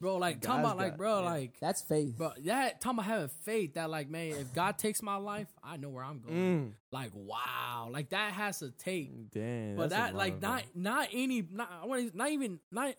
bro. 0.00 0.16
Like 0.16 0.36
God's 0.36 0.46
talking 0.46 0.64
about 0.64 0.76
like, 0.78 0.96
bro, 0.96 1.20
yeah. 1.20 1.24
like, 1.30 1.60
That's 1.60 1.82
faith. 1.82 2.16
bro, 2.16 2.32
that 2.44 2.80
talking 2.80 2.98
about 2.98 3.06
having 3.10 3.28
faith 3.44 3.74
that 3.74 3.90
like, 3.90 4.08
man, 4.10 4.32
if 4.32 4.52
God 4.54 4.78
takes 4.78 5.02
my 5.02 5.16
life, 5.16 5.48
I 5.62 5.76
know 5.76 5.88
where 5.90 6.04
I'm 6.04 6.20
going. 6.20 6.36
Mm, 6.36 6.72
Like, 6.90 7.10
wow, 7.14 7.88
like 7.90 8.10
that 8.10 8.32
has 8.32 8.58
to 8.60 8.70
take. 8.70 9.30
damn, 9.30 9.76
But 9.76 9.90
that 9.90 10.14
like 10.14 10.40
not 10.40 10.64
not 10.74 11.08
any 11.12 11.42
not 11.50 11.70
I 11.82 11.86
want 11.86 12.14
not 12.14 12.30
even 12.30 12.58
not. 12.70 12.94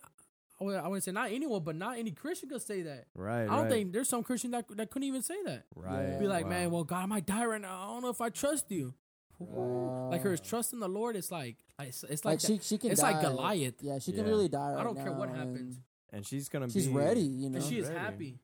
I 0.60 0.64
would- 0.64 0.76
I 0.76 0.86
wouldn't 0.86 1.02
say 1.02 1.10
not 1.10 1.32
anyone, 1.32 1.64
but 1.64 1.74
not 1.74 1.98
any 1.98 2.12
Christian 2.12 2.48
could 2.48 2.62
say 2.62 2.82
that. 2.82 3.06
right. 3.16 3.42
I 3.42 3.46
don't 3.46 3.62
right, 3.64 3.70
think 3.70 3.92
there's 3.92 4.08
some 4.08 4.22
Christian 4.22 4.52
that 4.52 4.66
that 4.76 4.88
couldn't 4.90 5.08
even 5.08 5.20
say 5.22 5.42
that. 5.46 5.64
right. 5.74 6.16
Be 6.20 6.28
like, 6.28 6.44
wow. 6.44 6.50
man, 6.50 6.70
well, 6.70 6.84
God, 6.84 7.02
I 7.02 7.06
might 7.06 7.26
die 7.26 7.44
right 7.44 7.60
now. 7.60 7.82
I 7.82 7.86
don't 7.92 8.02
know 8.02 8.08
if 8.10 8.20
I 8.20 8.28
trust 8.30 8.70
you. 8.70 8.94
like 9.40 10.22
her 10.22 10.30
Wow. 10.30 10.36
trust 10.42 10.72
in 10.72 10.78
the 10.80 10.88
Lord, 10.88 11.16
it's 11.16 11.32
like 11.32 11.56
it's, 11.80 12.04
it's 12.04 12.24
like 12.24 12.34
like, 12.34 12.40
she, 12.40 12.58
she 12.62 12.78
can. 12.78 12.92
it's 12.92 13.00
die. 13.00 13.12
like 13.12 13.22
Goliath. 13.22 13.74
Yeah, 13.82 13.98
she 13.98 14.12
can 14.12 14.24
Yeah. 14.24 14.30
really 14.30 14.48
die. 14.48 14.70
Right 14.74 14.80
I 14.80 14.84
don't 14.84 14.96
care 14.96 15.12
what 15.12 15.28
happens. 15.30 15.80
And 16.14 16.18
and 16.18 16.26
she's 16.26 16.48
gonna 16.48 16.70
She's 16.70 16.86
be 16.86 16.92
ready. 16.92 17.20
You 17.22 17.50
know. 17.50 17.56
and 17.58 17.64
she 17.64 17.78
is 17.78 17.88
Ready. 17.88 17.98
happy. 17.98 18.38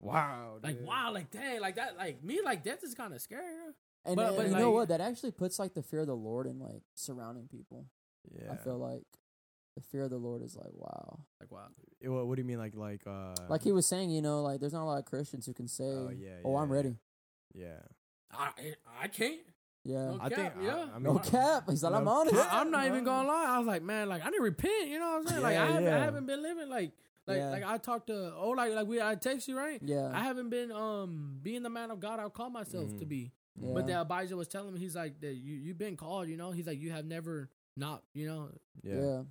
Wow, 0.00 0.58
Like 0.62 0.78
dude. 0.78 0.86
wow, 0.86 1.10
like 1.12 1.30
dang, 1.30 1.60
like 1.60 1.76
that, 1.76 1.96
like 1.96 2.22
me, 2.22 2.40
like 2.44 2.62
death 2.62 2.84
is 2.84 2.94
kind 2.94 3.14
of 3.14 3.20
scary. 3.20 3.42
bro. 3.42 3.72
And, 4.04 4.16
But- 4.16 4.28
and 4.28 4.36
but 4.36 4.46
you 4.48 4.54
know 4.56 4.70
what? 4.70 4.88
That 4.88 5.00
actually 5.00 5.32
puts 5.32 5.58
like 5.58 5.74
the 5.74 5.82
fear 5.82 6.00
of 6.00 6.06
the 6.06 6.14
Lord 6.14 6.46
in 6.46 6.58
like 6.60 6.82
surrounding 6.94 7.48
people. 7.48 7.86
Yeah. 8.30 8.52
I 8.52 8.56
feel 8.56 8.78
like 8.78 9.04
the 9.74 9.80
fear 9.82 10.02
of 10.04 10.10
the 10.10 10.18
Lord 10.18 10.42
is 10.42 10.54
like 10.56 10.72
wow. 10.74 11.20
Like 11.40 11.50
wow, 11.50 11.68
Eh, 12.04 12.08
What, 12.08 12.26
what 12.26 12.36
do 12.36 12.42
you 12.42 12.46
mean, 12.46 12.58
like, 12.58 12.74
like, 12.76 13.02
uh, 13.06 13.34
Like 13.48 13.62
he 13.62 13.72
was 13.72 13.86
saying, 13.86 14.10
you 14.10 14.20
know, 14.22 14.42
like 14.42 14.60
there's 14.60 14.72
not 14.74 14.82
a 14.84 14.88
lot 14.92 14.98
of 14.98 15.04
Christians 15.06 15.46
who 15.46 15.54
can 15.54 15.66
say, 15.68 15.84
Oh 15.84 16.10
yeah, 16.16 16.28
"Oh, 16.44 16.52
yeah. 16.54 16.60
I'm 16.62 16.70
ready." 16.70 16.96
Yeah. 17.54 17.80
I 18.32 18.50
I 19.00 19.08
can't. 19.08 19.40
Yeah. 19.82 20.10
No 20.10 20.18
I 20.20 20.28
think. 20.28 20.40
cap, 20.42 20.56
yeah. 20.60 20.76
I, 20.76 20.80
I 20.82 20.94
mean, 20.94 21.02
No 21.04 21.18
cap. 21.20 21.64
He's 21.70 21.82
like, 21.82 21.94
I'm 21.94 22.08
honest. 22.08 22.34
cap. 22.34 22.52
I, 22.52 22.60
am 22.60 22.70
not 22.70 22.86
even 22.86 23.04
gonna 23.04 23.28
lie. 23.28 23.46
I 23.48 23.58
was 23.58 23.66
like, 23.68 23.82
man, 23.82 24.08
like 24.08 24.22
I 24.24 24.30
need 24.30 24.36
to 24.38 24.42
repent. 24.42 24.88
You 24.88 24.98
know 24.98 25.10
what 25.12 25.16
I'm 25.20 25.26
saying? 25.28 25.42
like 25.42 25.54
Yeah, 25.54 25.62
I, 25.62 25.66
haven't, 25.66 25.88
I 25.88 25.98
haven't 25.98 26.26
been 26.26 26.42
living 26.42 26.68
like 26.68 26.92
like 27.26 27.38
Yeah. 27.38 27.50
like 27.50 27.64
I 27.64 27.78
talked 27.78 28.06
to 28.08 28.32
oh 28.36 28.50
like 28.50 28.72
like 28.72 28.86
we 28.86 29.00
I 29.00 29.14
text 29.16 29.48
you 29.48 29.56
right. 29.56 29.80
Yeah. 29.82 30.10
I 30.12 30.20
haven't 30.20 30.50
been 30.50 30.70
um 30.72 31.38
being 31.42 31.62
the 31.62 31.70
man 31.70 31.90
of 31.90 32.00
God 32.00 32.20
I 32.20 32.28
call 32.28 32.50
myself 32.50 32.88
to 32.98 33.04
Mhm. 33.04 33.08
be. 33.08 33.32
yeah. 33.60 33.72
But 33.74 33.86
that 33.88 34.00
Abijah 34.02 34.36
was 34.36 34.48
telling 34.48 34.74
me, 34.74 34.80
he's 34.80 34.94
like, 34.96 35.20
that 35.20 35.34
you 35.34 35.54
you've 35.56 35.78
been 35.78 35.96
called, 35.96 36.28
you 36.28 36.36
know. 36.36 36.50
He's 36.52 36.66
like, 36.66 36.78
you 36.80 36.90
have 36.92 37.04
never 37.06 37.48
not, 37.76 38.02
you 38.14 38.26
know. 38.26 38.50
yeah. 38.82 38.94
Yeah. 38.94 39.22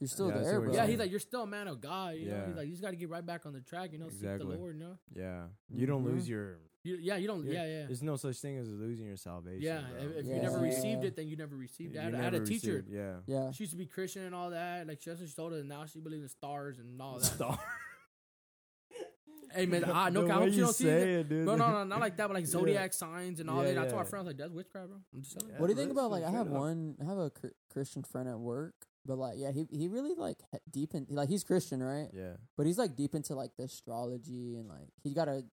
You're 0.00 0.08
still 0.08 0.28
Yeah, 0.28 0.38
there, 0.38 0.54
what 0.60 0.64
bro. 0.66 0.72
you're 0.74 0.82
Yeah, 0.82 0.86
he's 0.86 0.98
like, 0.98 1.10
you're 1.10 1.18
still 1.20 1.42
a 1.42 1.46
man 1.46 1.66
of 1.66 1.80
God, 1.80 2.14
you 2.16 2.26
know. 2.30 2.36
Yeah. 2.36 2.46
He's 2.46 2.56
like, 2.56 2.66
you 2.66 2.70
just 2.72 2.82
got 2.82 2.90
to 2.90 2.96
get 2.96 3.08
right 3.10 3.24
back 3.26 3.46
on 3.46 3.52
the 3.52 3.60
track, 3.60 3.92
you 3.92 3.98
know. 3.98 4.08
Seek 4.08 4.22
Exactly. 4.22 4.52
the 4.54 4.56
Lord, 4.56 4.76
you 4.76 4.80
know. 4.84 4.98
Yeah. 5.12 5.46
You 5.70 5.86
don't 5.86 6.04
Mhm. 6.04 6.12
lose 6.12 6.28
your. 6.28 6.58
You, 6.84 6.96
yeah, 7.00 7.16
you 7.16 7.26
don't. 7.26 7.44
Yeah, 7.44 7.52
Yeah, 7.52 7.66
yeah, 7.66 7.86
There's 7.86 8.02
no 8.02 8.16
such 8.16 8.36
thing 8.38 8.56
as 8.58 8.68
losing 8.68 9.06
your 9.06 9.16
salvation. 9.16 9.62
yeah. 9.62 9.80
bro. 9.80 10.00
If, 10.10 10.16
if 10.18 10.26
Yeah. 10.26 10.36
you 10.36 10.42
never 10.42 10.58
received 10.58 11.02
Yeah. 11.02 11.08
it, 11.08 11.16
then 11.16 11.26
you 11.28 11.36
never 11.36 11.56
received 11.56 11.96
it. 11.96 11.98
I 11.98 12.08
You 12.08 12.10
had, 12.12 12.20
I 12.20 12.22
had 12.24 12.34
a 12.34 12.44
teacher. 12.46 12.76
received- 12.76 12.88
Yeah. 12.88 13.16
Yeah. 13.26 13.50
She 13.50 13.64
used 13.64 13.72
to 13.72 13.76
be 13.78 13.86
Christian 13.86 14.22
and 14.24 14.34
all 14.34 14.50
that. 14.50 14.86
Like 14.86 15.00
she 15.02 15.10
she 15.16 15.32
told 15.34 15.52
her, 15.52 15.58
and 15.58 15.68
now 15.68 15.84
she 15.86 16.00
believes 16.00 16.22
in 16.22 16.28
stars 16.28 16.78
and 16.78 17.00
all 17.02 17.18
that. 17.18 17.24
Star. 17.26 17.58
hey 19.54 19.66
man, 19.66 19.84
I 19.92 20.10
no, 20.10 20.26
The 20.26 20.32
I 20.32 20.36
hope 20.36 20.48
she 20.50 20.54
you 20.56 20.64
don't 20.64 20.72
see 20.74 20.84
say 20.84 21.02
it. 21.02 21.08
it, 21.20 21.28
dude. 21.28 21.46
No, 21.46 21.56
no, 21.56 21.70
no, 21.70 21.84
not 21.84 22.00
like 22.00 22.16
that, 22.16 22.26
but 22.28 22.34
like 22.34 22.44
Yeah. 22.46 22.50
zodiac 22.50 22.92
signs 22.92 23.40
and 23.40 23.50
all 23.50 23.64
Yeah, 23.64 23.72
that. 23.74 23.78
I 23.78 23.82
told 23.82 23.92
my 23.94 23.98
yeah. 23.98 24.04
friends 24.04 24.26
like 24.26 24.36
that's 24.36 24.52
witchcraft, 24.52 24.88
bro. 24.88 24.98
I'm 25.14 25.22
just 25.22 25.38
telling. 25.38 25.54
Yeah. 25.54 25.60
What 25.60 25.66
do 25.66 25.72
you 25.72 25.78
think 25.78 25.90
about 25.90 26.10
like 26.10 26.24
I 26.24 26.30
have 26.30 26.46
straight 26.46 26.54
up. 26.56 26.60
one 26.62 26.96
I 27.00 27.04
have 27.04 27.18
a 27.18 27.30
cr- 27.30 27.46
Christian 27.72 28.02
friend 28.02 28.28
at 28.28 28.38
work, 28.38 28.74
but 29.04 29.18
like 29.18 29.34
yeah, 29.38 29.50
he 29.50 29.66
he 29.70 29.88
really 29.88 30.14
like 30.14 30.38
he- 30.52 30.58
deep 30.70 30.94
in 30.94 31.06
like 31.10 31.28
he's 31.28 31.44
Christian, 31.44 31.82
right? 31.82 32.08
Yeah. 32.12 32.34
But 32.56 32.66
he's 32.66 32.78
like 32.78 32.94
deep 32.96 33.14
into 33.14 33.34
like 33.34 33.56
the 33.56 33.64
astrology 33.64 34.56
and 34.56 34.68
like 34.68 34.88
he's 35.02 35.14
got 35.14 35.28
a 35.28 35.44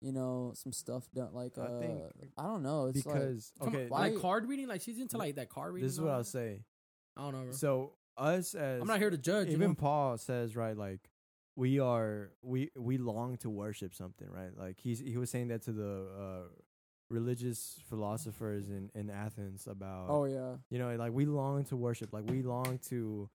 you 0.00 0.12
know 0.12 0.52
some 0.54 0.72
stuff 0.72 1.04
done 1.14 1.30
like 1.34 1.58
uh 1.58 1.62
I 1.62 1.66
I, 1.66 1.80
think 1.80 2.30
don't 2.42 2.62
know 2.62 2.86
it's 2.86 3.04
like 3.04 3.14
Because 3.14 3.52
Come 3.58 3.68
on, 3.68 3.74
okay, 3.76 3.86
why- 3.88 4.08
like 4.08 4.20
card 4.20 4.46
reading, 4.48 4.66
like 4.68 4.80
she's 4.82 4.98
into 4.98 5.18
like 5.18 5.36
that 5.36 5.48
card 5.50 5.74
reading. 5.74 5.86
this 5.86 5.94
is 5.94 6.00
what 6.00 6.10
I'll 6.12 6.24
say. 6.24 6.64
I 7.16 7.22
don't 7.22 7.32
know, 7.34 7.42
bro. 7.44 7.52
So 7.52 7.92
us 8.16 8.54
as 8.54 8.80
I'm 8.80 8.86
not 8.88 8.98
here 8.98 9.10
to 9.10 9.18
judge. 9.18 9.48
you 9.48 9.54
even 9.54 9.68
know? 9.70 9.74
Paul 9.74 10.18
says 10.18 10.56
right 10.56 10.76
like 10.76 11.10
we 11.56 11.78
are 11.80 12.30
we 12.42 12.70
we 12.76 12.96
long 12.98 13.36
to 13.38 13.50
worship 13.50 13.94
something 13.94 14.28
right 14.30 14.56
like 14.56 14.78
he's 14.80 15.00
he 15.00 15.16
was 15.16 15.30
saying 15.30 15.48
that 15.48 15.62
to 15.62 15.72
the 15.72 16.06
uh 16.18 16.48
religious 17.10 17.80
philosophers 17.88 18.68
in 18.70 18.90
in 18.94 19.10
Athens 19.10 19.66
about 19.66 20.06
oh 20.08 20.24
yeah 20.24 20.54
you 20.70 20.78
know 20.78 20.94
like 20.96 21.12
we 21.12 21.26
long 21.26 21.64
to 21.64 21.76
worship 21.76 22.12
like 22.12 22.24
we 22.30 22.42
long 22.42 22.78
to 22.88 23.28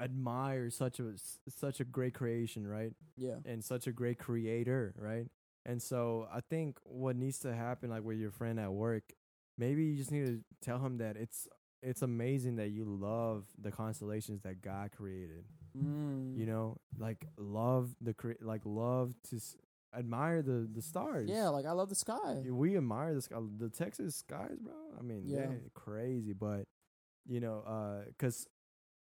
admire 0.00 0.70
such 0.70 0.98
a 1.00 1.10
s- 1.14 1.38
such 1.48 1.80
a 1.80 1.84
great 1.84 2.14
creation 2.14 2.66
right 2.66 2.92
yeah 3.16 3.36
and 3.44 3.62
such 3.64 3.86
a 3.86 3.92
great 3.92 4.18
creator 4.18 4.94
right 4.98 5.26
and 5.66 5.80
so 5.82 6.26
i 6.32 6.40
think 6.40 6.78
what 6.84 7.16
needs 7.16 7.38
to 7.38 7.54
happen 7.54 7.90
like 7.90 8.02
with 8.02 8.18
your 8.18 8.30
friend 8.30 8.58
at 8.58 8.72
work 8.72 9.12
maybe 9.58 9.84
you 9.84 9.96
just 9.96 10.10
need 10.10 10.26
to 10.26 10.40
tell 10.62 10.78
him 10.78 10.98
that 10.98 11.16
it's 11.16 11.46
it's 11.82 12.02
amazing 12.02 12.56
that 12.56 12.68
you 12.68 12.84
love 12.84 13.44
the 13.58 13.70
constellations 13.70 14.42
that 14.42 14.60
god 14.60 14.90
created 14.96 15.44
mm. 15.76 16.36
you 16.36 16.46
know 16.46 16.76
like 16.98 17.26
love 17.36 17.94
the 18.00 18.12
cre- 18.14 18.32
like 18.40 18.62
love 18.64 19.14
to 19.28 19.36
s- 19.36 19.56
admire 19.96 20.40
the 20.42 20.68
the 20.72 20.82
stars 20.82 21.28
yeah 21.28 21.48
like 21.48 21.66
I 21.66 21.72
love 21.72 21.88
the 21.88 21.94
sky 21.96 22.42
we 22.48 22.76
admire 22.76 23.12
the 23.14 23.22
sky, 23.22 23.36
the 23.58 23.68
Texas 23.68 24.14
skies, 24.16 24.56
bro. 24.60 24.72
I 24.98 25.02
mean, 25.02 25.22
Yeah. 25.26 25.50
crazy, 25.74 26.32
but 26.32 26.66
you 27.26 27.40
know, 27.40 27.58
uh, 27.66 28.04
cause 28.18 28.46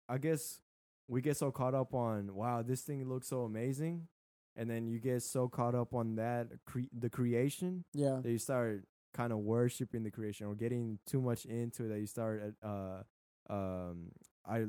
I 0.07 0.17
guess 0.17 0.61
we 1.07 1.21
get 1.21 1.35
so 1.37 1.51
caught 1.51 1.73
up 1.75 1.93
on 1.93 2.33
wow, 2.33 2.61
this 2.61 2.81
thing 2.81 3.07
looks 3.07 3.27
so 3.27 3.41
amazing, 3.43 4.07
and 4.55 4.69
then 4.69 4.87
you 4.87 4.99
get 4.99 5.21
so 5.23 5.47
caught 5.47 5.75
up 5.75 5.93
on 5.93 6.15
that 6.15 6.47
cre- 6.65 6.91
the 6.97 7.09
creation 7.09 7.83
yeah 7.93 8.19
that 8.23 8.31
you 8.31 8.37
start 8.37 8.83
kind 9.13 9.31
of 9.33 9.39
worshiping 9.39 10.03
the 10.03 10.11
creation 10.11 10.47
or 10.47 10.55
getting 10.55 10.97
too 11.05 11.21
much 11.21 11.45
into 11.45 11.85
it 11.85 11.89
that 11.89 11.99
you 11.99 12.05
start 12.07 12.53
uh 12.63 13.01
um 13.49 14.11
I- 14.45 14.65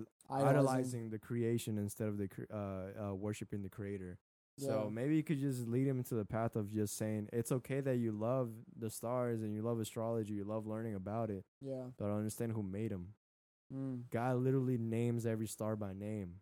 idolizing 0.50 1.10
the 1.10 1.18
creation 1.18 1.78
instead 1.78 2.08
of 2.08 2.18
the 2.18 2.28
cre- 2.28 2.52
uh, 2.52 3.10
uh 3.10 3.14
worshiping 3.14 3.62
the 3.62 3.68
creator. 3.68 4.18
So 4.58 4.90
maybe 4.92 5.16
you 5.16 5.22
could 5.22 5.40
just 5.40 5.66
lead 5.66 5.86
him 5.86 5.96
into 5.98 6.14
the 6.14 6.26
path 6.26 6.56
of 6.56 6.70
just 6.70 6.96
saying 6.98 7.28
it's 7.32 7.50
okay 7.52 7.80
that 7.80 7.96
you 7.96 8.12
love 8.12 8.50
the 8.78 8.90
stars 8.90 9.40
and 9.42 9.54
you 9.54 9.62
love 9.62 9.80
astrology, 9.80 10.34
you 10.34 10.44
love 10.44 10.66
learning 10.66 10.94
about 10.94 11.30
it, 11.30 11.44
yeah 11.60 11.84
but 11.98 12.10
understand 12.10 12.52
who 12.52 12.62
made 12.62 12.90
them. 12.90 13.14
mm. 13.74 14.02
God 14.10 14.36
literally 14.36 14.76
names 14.78 15.24
every 15.24 15.46
star 15.46 15.74
by 15.76 15.92
name. 15.94 16.34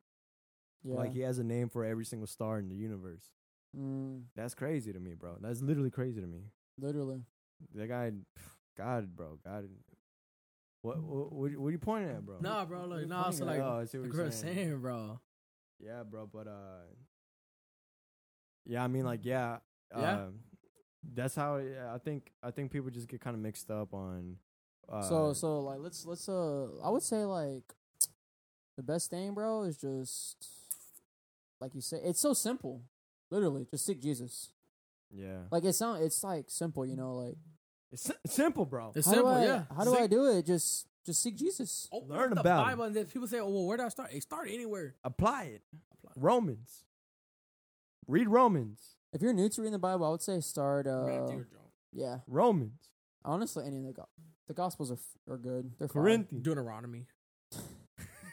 Yeah 0.85 0.97
Like 0.97 1.13
he 1.13 1.21
has 1.21 1.39
a 1.39 1.45
name 1.45 1.69
for 1.69 1.85
every 1.85 2.05
single 2.05 2.27
star 2.27 2.59
in 2.59 2.69
the 2.69 2.75
universe. 2.75 3.25
mm. 3.77 4.23
That's 4.35 4.55
crazy 4.55 4.93
to 4.93 4.99
me, 5.01 5.15
bro. 5.15 5.37
That's 5.41 5.61
literally 5.63 5.91
crazy 5.91 6.21
to 6.21 6.27
me. 6.27 6.41
literally 6.79 7.23
That 7.75 7.89
guy, 7.89 8.13
God, 8.77 9.15
bro, 9.15 9.39
God. 9.45 9.69
What 10.83 11.03
what 11.03 11.33
what, 11.33 11.57
what 11.57 11.69
are 11.69 11.71
you 11.73 11.79
pointing 11.79 12.11
at, 12.11 12.25
bro? 12.25 12.39
Nah, 12.41 12.65
bro. 12.65 12.87
Like, 12.87 13.01
You're 13.01 13.09
nah. 13.09 13.31
So 13.31 13.45
guy. 13.45 13.53
like, 13.53 13.61
oh, 13.61 13.81
I 13.83 13.85
see 13.85 13.99
what 13.99 14.09
like 14.09 14.17
you're 14.17 14.31
saying. 14.31 14.55
saying, 14.57 14.79
bro. 14.81 15.21
Yeah, 15.79 16.03
bro, 16.05 16.27
but 16.33 16.47
uh, 16.47 16.89
yeah, 18.67 18.83
I 18.85 18.87
mean, 18.89 19.05
like, 19.05 19.21
yeah, 19.25 19.59
Yeah? 19.97 20.25
um, 20.25 20.41
that's 21.15 21.35
how 21.35 21.57
I 21.59 21.99
think. 21.99 22.31
I 22.43 22.51
think 22.51 22.71
people 22.71 22.91
just 22.91 23.09
get 23.09 23.21
kind 23.21 23.35
of 23.35 23.43
mixed 23.43 23.71
up 23.71 23.93
on. 23.95 24.37
Uh, 24.91 25.03
so 25.03 25.33
so 25.33 25.61
like 25.61 25.79
let's 25.81 26.05
let's 26.07 26.29
uh 26.29 26.67
I 26.83 26.91
would 26.91 27.03
say 27.03 27.25
like 27.25 27.63
the 28.77 28.83
best 28.83 29.09
thing 29.11 29.35
bro 29.35 29.63
is 29.63 29.77
just 29.77 30.37
like 31.61 31.75
you 31.75 31.81
say 31.81 31.99
it's 32.03 32.21
so 32.21 32.33
simple 32.33 32.83
literally 33.31 33.67
just 33.71 33.85
seek 33.87 34.01
Jesus 34.01 34.51
yeah, 35.13 35.39
like 35.51 35.65
it 35.65 35.73
sound 35.75 36.03
it's 36.05 36.23
like 36.23 36.45
simple 36.49 36.87
you 36.87 36.97
know 36.97 37.17
like 37.17 37.37
it's 37.93 38.05
si- 38.05 38.13
simple, 38.27 38.65
bro. 38.65 38.93
It's 38.95 39.05
how 39.09 39.15
simple, 39.15 39.33
I, 39.33 39.45
yeah. 39.45 39.63
how 39.77 39.83
do 39.83 39.97
I 39.97 40.07
do 40.07 40.27
it 40.27 40.47
just 40.47 40.87
just 41.05 41.21
seek 41.21 41.35
Jesus 41.37 41.89
Open 41.93 42.09
Learn 42.11 42.29
up 42.31 42.35
the 42.37 42.41
about 42.43 42.61
'em. 42.61 42.67
Bible, 42.71 42.85
and 42.85 42.95
then 42.95 43.07
people 43.07 43.27
say, 43.27 43.41
"Oh, 43.41 43.49
well, 43.49 43.67
where 43.67 43.77
do 43.77 43.83
I 43.83 43.89
start?" 43.89 44.13
Hey, 44.13 44.21
start 44.21 44.49
anywhere. 44.49 44.95
Apply 45.03 45.45
it. 45.45 45.63
Romans. 46.15 46.85
Read 48.07 48.29
Romans. 48.29 48.97
If 49.13 49.23
you're 49.23 49.33
new 49.33 49.49
to 49.49 49.61
reading 49.61 49.73
the 49.73 49.79
Bible, 49.81 50.07
I 50.07 50.11
would 50.11 50.23
say 50.23 50.39
start. 50.41 50.87
Uh, 50.87 51.03
Matthew. 51.07 51.47
yeah, 51.93 52.19
Romans. 52.29 52.91
honestly, 53.25 53.67
any 53.67 53.79
of 53.79 53.87
the 53.87 53.93
go- 53.93 54.09
the 54.47 54.55
Gospels 54.55 54.93
are 54.93 54.95
f- 54.95 55.19
are 55.29 55.39
good. 55.39 55.73
They're 55.79 55.89
fine. 55.89 56.03
Corinthians. 56.03 56.45
Deuteronomy. 56.45 57.07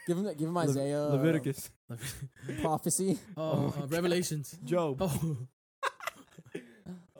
Give 0.08 0.16
him, 0.18 0.24
give 0.24 0.38
them 0.48 0.54
Le- 0.54 0.62
Isaiah, 0.62 1.04
uh, 1.04 1.08
Leviticus. 1.12 1.70
prophecy. 2.62 3.18
oh, 3.36 3.72
uh, 3.80 3.86
Revelations. 3.86 4.58
Job. 4.64 4.96
Oh. 5.00 5.36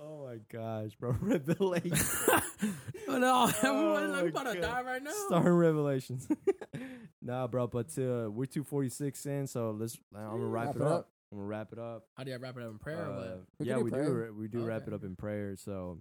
Oh 0.00 0.26
my 0.26 0.38
gosh, 0.52 0.94
bro. 0.96 1.10
Revelation. 1.20 1.92
oh 3.08 3.18
no, 3.18 3.50
Oh 3.62 3.68
everyone's 3.68 4.12
like, 4.12 4.22
my 4.34 4.40
about 4.42 4.52
to 4.54 4.60
God. 4.60 4.62
die 4.62 4.82
right 4.82 5.02
now. 5.02 5.10
Starring 5.26 5.54
Revelations. 5.54 6.28
nah, 7.20 7.46
bro, 7.46 7.66
but 7.66 7.86
uh, 7.98 8.30
we're 8.30 8.46
246 8.46 9.26
in, 9.26 9.46
so 9.46 9.70
let's. 9.78 9.98
I'm 10.14 10.30
gonna 10.30 10.44
wrap, 10.46 10.66
Wrap 10.66 10.76
it 10.76 10.80
it 10.82 10.82
up. 10.86 10.92
up. 10.92 11.10
I'm 11.32 11.38
gonna 11.38 11.48
wrap 11.48 11.72
it 11.72 11.78
up. 11.78 12.04
How 12.16 12.24
do 12.24 12.30
you 12.30 12.38
wrap 12.38 12.56
it 12.56 12.62
up 12.62 12.70
in 12.70 12.78
prayer 12.78 12.98
or 12.98 13.12
Uh, 13.12 13.16
what? 13.16 13.42
We 13.58 13.66
yeah, 13.66 13.74
can 13.74 13.78
do 13.80 13.84
we 13.84 13.90
do. 13.90 13.96
prayer. 13.96 14.12
ra- 14.12 14.30
We 14.38 14.48
do 14.48 14.60
wrap 14.64 14.82
Okay. 14.82 14.92
it 14.92 14.94
up 14.94 15.04
in 15.04 15.16
prayer. 15.16 15.56
So, 15.56 15.98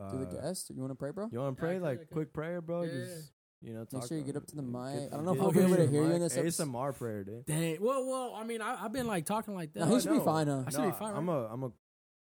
uh, 0.00 0.10
Do 0.10 0.18
the 0.18 0.26
guest. 0.26 0.70
You 0.74 0.80
want 0.80 0.90
to 0.90 0.96
pray, 0.96 1.10
bro? 1.12 1.28
You 1.30 1.38
want 1.38 1.56
to 1.56 1.62
Yeah, 1.62 1.66
I 1.68 1.70
pray 1.70 1.78
could, 1.78 1.82
like 1.84 1.98
could. 2.00 2.10
quick 2.10 2.32
prayer, 2.32 2.60
bro? 2.60 2.82
Yeah, 2.82 2.92
yeah, 2.92 3.04
Just 3.04 3.32
you 3.64 3.72
know, 3.74 3.86
Make 3.92 4.06
sure 4.06 4.18
you 4.18 4.24
get 4.24 4.36
up 4.36 4.46
to 4.46 4.56
the 4.56 4.62
get- 4.62 4.70
mic. 4.70 5.12
I 5.12 5.16
don't 5.16 5.24
know 5.24 5.32
if 5.32 5.38
get 5.38 5.40
we'll 5.40 5.48
up 5.48 5.54
be 5.54 5.60
able 5.60 5.76
to 5.76 5.86
hear 5.86 6.00
you 6.02 6.06
in 6.06 6.12
mic. 6.12 6.20
this 6.20 6.36
episode. 6.36 6.68
ASMR 6.68 6.96
prayer, 6.96 7.24
dude. 7.24 7.46
Dang. 7.46 7.78
Well, 7.80 8.04
well. 8.06 8.34
I 8.36 8.44
mean, 8.44 8.60
I, 8.60 8.84
I've 8.84 8.92
been 8.92 9.06
like 9.06 9.24
talking 9.26 9.54
like 9.54 9.72
that. 9.74 9.80
No, 9.80 9.86
he 9.86 9.96
I 9.96 9.98
should 10.00 10.10
be 10.10 10.18
know. 10.18 10.24
fine, 10.24 10.46
huh? 10.48 10.64
I 10.66 10.70
should 10.70 10.82
be 10.84 10.90
fine, 10.98 11.14
I'm 11.16 11.28
right? 11.30 11.36
a, 11.36 11.52
I'm 11.52 11.62
a, 11.64 11.72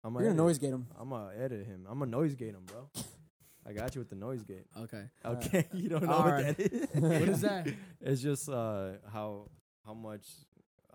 I'm 0.04 0.16
a. 0.16 0.20
You're 0.20 0.28
gonna 0.30 0.42
noise 0.42 0.58
gate 0.58 0.72
him. 0.72 0.86
I'm 0.98 1.08
gonna 1.10 1.30
edit 1.36 1.66
him. 1.66 1.86
I'm 1.88 1.98
gonna 1.98 2.10
noise 2.10 2.34
gate 2.34 2.50
him, 2.54 2.64
bro. 2.66 2.88
I 3.66 3.72
got 3.72 3.94
you 3.94 4.00
with 4.00 4.08
the 4.10 4.16
noise 4.16 4.42
gate. 4.42 4.64
Okay. 4.76 5.04
Alright. 5.24 5.46
Okay, 5.46 5.66
you 5.74 5.88
don't 5.88 6.04
know 6.04 6.12
All 6.12 6.24
what 6.24 6.32
right. 6.32 6.56
that 6.56 6.72
is. 6.72 6.88
What 6.94 7.12
is 7.28 7.40
that? 7.42 7.68
It's 8.00 8.20
just 8.22 8.48
uh 8.48 8.92
how 9.12 9.48
how 9.86 9.94
much 9.94 10.26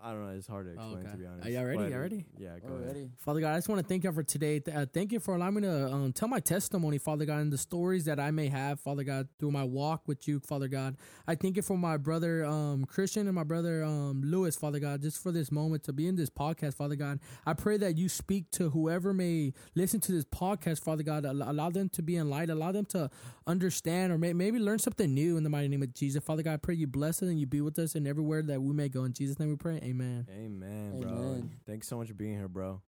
I 0.05 0.11
don't 0.11 0.23
know. 0.23 0.37
It's 0.37 0.45
hard 0.45 0.67
to 0.67 0.71
Oh, 0.79 0.93
explain 0.93 0.97
okay. 0.99 1.11
to 1.13 1.17
be 1.17 1.25
honest. 1.25 1.47
Are 1.47 1.49
y'all 1.49 1.63
ready? 1.65 1.77
But, 1.79 1.89
Y'all 1.89 1.99
ready? 1.99 2.25
Yeah, 2.37 2.59
go 2.59 2.73
ahead. 2.75 2.83
Already. 2.83 3.09
Father 3.17 3.39
God, 3.39 3.53
I 3.53 3.57
just 3.57 3.67
want 3.69 3.81
to 3.81 3.87
thank 3.87 4.03
you 4.03 4.11
for 4.11 4.21
today. 4.21 4.61
Uh, 4.71 4.85
thank 4.93 5.11
you 5.11 5.19
for 5.19 5.35
allowing 5.35 5.55
me 5.55 5.61
to 5.63 5.87
um, 5.91 6.13
tell 6.13 6.27
my 6.27 6.39
testimony, 6.39 6.99
Father 6.99 7.25
God, 7.25 7.39
and 7.39 7.51
the 7.51 7.57
stories 7.57 8.05
that 8.05 8.19
I 8.19 8.29
may 8.29 8.47
have, 8.49 8.79
Father 8.79 9.03
God, 9.03 9.27
through 9.39 9.49
my 9.49 9.63
walk 9.63 10.03
with 10.07 10.27
you, 10.27 10.39
Father 10.41 10.67
God. 10.67 10.95
I 11.27 11.33
thank 11.33 11.55
you 11.55 11.63
for 11.63 11.75
my 11.75 11.97
brother 11.97 12.45
um, 12.45 12.85
Christian 12.85 13.25
and 13.25 13.33
my 13.35 13.43
brother 13.43 13.83
um, 13.83 14.21
Lewis, 14.23 14.55
Father 14.55 14.77
God, 14.79 15.01
just 15.01 15.23
for 15.23 15.31
this 15.31 15.51
moment 15.51 15.83
to 15.85 15.93
be 15.93 16.07
in 16.07 16.15
this 16.15 16.29
podcast, 16.29 16.75
Father 16.75 16.95
God. 16.95 17.19
I 17.43 17.53
pray 17.53 17.77
that 17.77 17.97
you 17.97 18.07
speak 18.07 18.51
to 18.51 18.69
whoever 18.69 19.11
may 19.11 19.53
listen 19.73 19.99
to 20.01 20.11
this 20.11 20.25
podcast, 20.25 20.83
Father 20.83 21.01
God. 21.01 21.25
Allow 21.25 21.71
them 21.71 21.89
to 21.89 22.03
be 22.03 22.15
enlightened, 22.15 22.51
allow 22.59 22.71
them 22.71 22.85
to 22.89 23.09
understand 23.47 24.13
or 24.13 24.19
may- 24.19 24.33
maybe 24.33 24.59
learn 24.59 24.77
something 24.77 25.11
new 25.11 25.35
in 25.35 25.43
the 25.43 25.49
mighty 25.49 25.67
name 25.67 25.81
of 25.81 25.95
Jesus. 25.95 26.23
Father 26.23 26.43
God, 26.43 26.53
I 26.53 26.57
pray 26.57 26.75
you 26.75 26.85
bless 26.85 27.23
us 27.23 27.29
and 27.29 27.39
you 27.39 27.47
be 27.47 27.61
with 27.61 27.79
us 27.79 27.95
and 27.95 28.07
everywhere 28.07 28.43
that 28.43 28.61
we 28.61 28.71
may 28.71 28.87
go. 28.87 29.03
In 29.03 29.11
Jesus' 29.11 29.39
name 29.39 29.49
we 29.49 29.55
pray. 29.55 29.77
Amen. 29.77 29.94
Amen, 30.01 30.27
Amen, 30.29 31.01
bro. 31.01 31.09
Amen. 31.11 31.51
Thanks 31.65 31.87
so 31.87 31.97
much 31.97 32.07
for 32.09 32.13
being 32.13 32.33
here, 32.37 32.47
bro. 32.47 32.81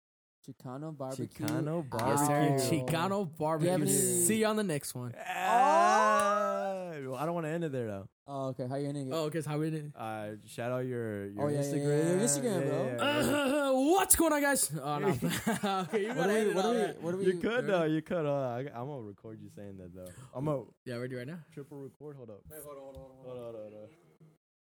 Chicano 0.47 0.95
barbecue. 0.97 1.27
Chicano 1.27 1.83
Yes, 1.91 2.27
barbecue. 2.27 2.81
Chicano 2.81 3.37
barbecue. 3.37 3.73
any- 3.73 3.87
See 3.87 4.37
you 4.39 4.45
on 4.47 4.55
the 4.55 4.63
next 4.63 4.95
one. 4.95 5.13
Ah, 5.17 6.91
well, 7.05 7.15
I 7.15 7.25
don't 7.25 7.33
want 7.35 7.45
to 7.45 7.51
end 7.51 7.63
it 7.63 7.71
there 7.71 7.87
though. 7.87 8.07
Oh, 8.29 8.47
okay. 8.49 8.67
How 8.67 8.75
you 8.75 8.87
ending 8.89 9.07
it? 9.07 9.13
Oh, 9.13 9.23
okay, 9.25 9.41
so 9.41 9.49
how 9.49 9.57
we 9.57 9.69
did 9.69 9.85
it? 9.85 9.91
Uh, 9.95 10.31
shout 10.45 10.71
out 10.71 10.85
your 10.85 11.27
your 11.27 11.45
Oh, 11.45 11.47
yeah, 11.47 11.61
yeah, 11.61 11.65
yeah, 11.65 11.73
Instagram. 11.73 12.09
your 12.09 12.19
Instagram, 12.19 12.67
bro. 12.67 12.85
yeah, 12.85 13.21
yeah. 13.21 13.69
Uh, 13.69 13.71
what's 13.95 14.15
going 14.15 14.33
on, 14.33 14.41
guys? 14.41 14.71
Oh, 14.81 14.99
no. 14.99 15.07
okay, 15.87 16.01
you 16.01 16.07
What 16.09 16.15
gotta 16.17 16.43
do 16.43 16.47
we? 16.49 16.53
What 16.53 16.61
do 16.61 16.67
all 16.67 16.73
we? 16.73 16.81
What 17.01 17.11
do 17.11 17.17
we? 17.17 17.25
You 17.25 17.39
could 17.39 17.67
though. 17.67 17.83
You 17.83 18.01
could. 18.01 18.25
Uh, 18.25 18.47
I, 18.47 18.59
I'm 18.73 18.87
gonna 18.87 19.01
record 19.01 19.39
you 19.41 19.49
saying 19.49 19.77
that 19.77 19.93
though. 19.95 20.07
I'm 20.35 20.45
gonna 20.45 20.63
Yeah, 20.85 20.95
ready 20.95 21.15
right 21.15 21.27
now? 21.27 21.39
triple 21.53 21.77
record. 21.79 22.15
Hold 22.17 22.29
up. 22.31 22.41
hold 22.51 22.77
on, 22.77 22.83
hold 22.83 22.95
on, 22.95 23.01
hold 23.01 23.37
on, 23.37 23.43
hold 23.43 23.55
on, 23.55 23.61
hold 23.61 23.73
on. 23.73 23.89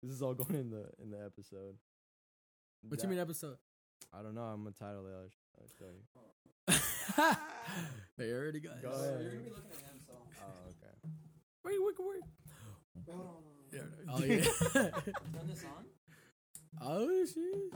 This 0.03 0.11
is 0.11 0.21
all 0.21 0.33
going 0.35 0.55
in 0.59 0.69
the 0.69 0.85
in 1.01 1.09
the 1.11 1.23
episode. 1.25 1.75
What 2.89 2.99
That- 2.99 3.03
you 3.03 3.09
mean 3.09 3.19
episode? 3.19 3.57
I 4.13 4.21
don't 4.21 4.35
know. 4.35 4.41
I'm 4.43 4.63
gonna 4.63 4.71
title 4.71 5.05
it. 5.07 5.13
I'll, 5.13 5.27
sh- 5.29 5.47
I'll 5.59 5.67
show 5.77 5.91
you. 5.91 6.03
they 8.17 8.31
already 8.31 8.59
got 8.59 8.81
Go 8.81 8.89
ahead. 8.89 9.21
You're 9.21 9.31
gonna 9.31 9.43
be 9.43 9.49
looking 9.49 9.71
at 9.71 9.91
him, 9.91 9.99
so. 10.05 10.13
Oh, 10.41 10.69
okay. 10.69 10.93
Wait, 11.63 11.79
wait, 11.79 11.95
wait. 11.99 12.23
Hold 13.07 13.19
on, 13.19 13.25
hold 13.27 13.43
on, 13.45 13.73
Yeah, 13.73 13.81
hold 14.07 14.23
Oh, 14.23 14.25
yeah. 14.25 14.45
Oh, 14.75 14.79
on. 14.79 14.91
Turn 15.33 15.47
this 15.47 15.63
on. 15.65 15.85
oh, 16.81 17.25
shit. 17.25 17.73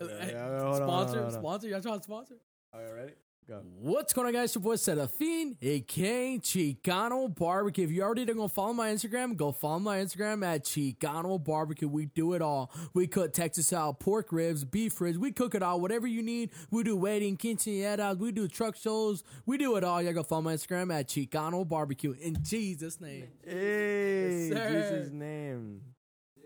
Okay, 0.00 0.24
Hey, 0.26 0.32
yeah, 0.32 0.58
hold 0.60 0.82
on, 0.82 0.88
sponsor, 0.88 1.24
on. 1.24 1.30
sponsor. 1.32 1.68
Y'all 1.68 1.80
trying 1.82 1.98
to 1.98 2.04
sponsor? 2.04 2.34
Are 2.72 2.86
you 2.88 2.94
ready? 2.94 3.12
Go. 3.46 3.60
What's 3.80 4.14
going 4.14 4.28
on, 4.28 4.32
guys? 4.32 4.54
Your 4.54 4.62
boy 4.62 4.76
Serafin, 4.76 5.56
aka 5.60 6.38
Chicano 6.38 7.34
Barbecue. 7.34 7.84
If 7.84 7.90
you 7.90 8.02
already 8.02 8.24
don't 8.24 8.38
go 8.38 8.48
follow 8.48 8.72
my 8.72 8.90
Instagram, 8.90 9.36
go 9.36 9.52
follow 9.52 9.80
my 9.80 9.98
Instagram 9.98 10.42
at 10.46 10.64
Chicano 10.64 11.42
Barbecue. 11.42 11.86
We 11.86 12.06
do 12.06 12.32
it 12.32 12.40
all. 12.40 12.70
We 12.94 13.06
cook 13.06 13.34
Texas 13.34 13.66
style 13.66 13.92
pork 13.92 14.32
ribs, 14.32 14.64
beef 14.64 14.98
ribs. 14.98 15.18
We 15.18 15.30
cook 15.30 15.54
it 15.54 15.62
all. 15.62 15.78
Whatever 15.78 16.06
you 16.06 16.22
need. 16.22 16.52
We 16.70 16.84
do 16.84 16.96
wedding, 16.96 17.36
quinceañeras. 17.36 18.16
We 18.16 18.32
do 18.32 18.48
truck 18.48 18.76
shows. 18.76 19.22
We 19.44 19.58
do 19.58 19.76
it 19.76 19.84
all. 19.84 20.00
Y'all 20.00 20.14
go 20.14 20.22
follow 20.22 20.40
my 20.42 20.54
Instagram 20.54 20.90
at 20.94 21.08
Chicano 21.08 21.68
Barbecue. 21.68 22.14
In 22.22 22.38
Jesus' 22.42 22.98
name. 22.98 23.28
Hey, 23.44 24.48
Yes. 24.50 24.90
Jesus' 24.90 25.12
name. 25.12 25.82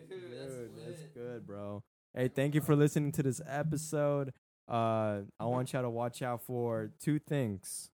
Dude, 0.08 0.18
that's 0.84 1.02
good, 1.14 1.46
bro. 1.46 1.80
Hey, 2.12 2.26
thank 2.26 2.56
you 2.56 2.60
for 2.60 2.74
listening 2.74 3.12
to 3.12 3.22
this 3.22 3.40
episode. 3.46 4.32
Uh, 4.68 5.20
I 5.40 5.44
want 5.46 5.72
y'all 5.72 5.82
to 5.82 5.90
watch 5.90 6.22
out 6.22 6.42
for 6.42 6.90
two 7.00 7.18
things. 7.18 7.90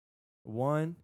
One, 0.44 0.98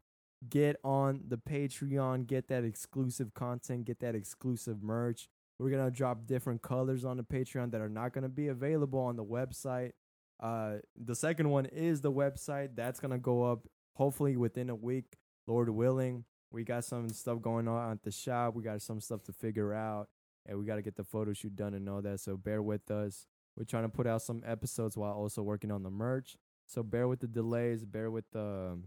get 0.48 0.78
on 0.84 1.22
the 1.28 1.38
Patreon, 1.38 2.28
get 2.28 2.48
that 2.50 2.64
exclusive 2.64 3.34
content, 3.34 3.86
get 3.86 4.00
that 4.00 4.16
exclusive 4.16 4.84
merch. 4.84 5.28
We're 5.58 5.72
gonna 5.72 5.90
drop 5.90 6.28
different 6.28 6.62
colors 6.62 7.06
on 7.06 7.18
the 7.18 7.24
Patreon 7.24 7.72
that 7.72 7.82
are 7.82 7.90
not 7.90 8.14
gonna 8.14 8.30
be 8.30 8.50
available 8.50 9.00
on 9.00 9.16
the 9.16 9.24
website. 9.24 9.92
Uh, 10.40 10.76
the 10.96 11.16
second 11.16 11.50
one 11.50 11.66
is 11.66 12.02
the 12.02 12.12
website 12.12 12.76
that's 12.76 13.00
gonna 13.00 13.18
go 13.18 13.44
up 13.44 13.68
hopefully 13.96 14.38
within 14.38 14.70
a 14.70 14.76
week, 14.76 15.18
Lord 15.48 15.70
willing. 15.70 16.26
We 16.52 16.64
got 16.64 16.86
some 16.86 17.10
stuff 17.10 17.42
going 17.42 17.68
on 17.68 17.92
at 17.92 18.04
the 18.04 18.12
shop. 18.12 18.56
We 18.56 18.64
got 18.64 18.82
some 18.82 19.02
stuff 19.02 19.24
to 19.24 19.34
figure 19.34 19.74
out, 19.74 20.08
and 20.46 20.58
we 20.58 20.66
got 20.66 20.76
to 20.76 20.82
get 20.82 20.96
the 20.96 21.04
photo 21.04 21.34
shoot 21.34 21.56
done 21.56 21.74
and 21.74 21.90
all 21.90 22.02
that. 22.02 22.22
So 22.22 22.38
bear 22.38 22.62
with 22.62 22.90
us. 22.90 23.26
We're 23.58 23.66
trying 23.66 23.84
to 23.84 23.90
put 23.90 24.08
out 24.08 24.22
some 24.22 24.42
episodes 24.46 24.98
while 24.98 25.14
also 25.14 25.42
working 25.42 25.72
on 25.72 25.84
the 25.84 25.90
merch. 25.90 26.38
So 26.68 26.84
bear 26.84 27.08
with 27.08 27.20
the 27.20 27.28
delays. 27.28 27.86
Bear 27.86 28.12
with 28.12 28.26
the 28.32 28.80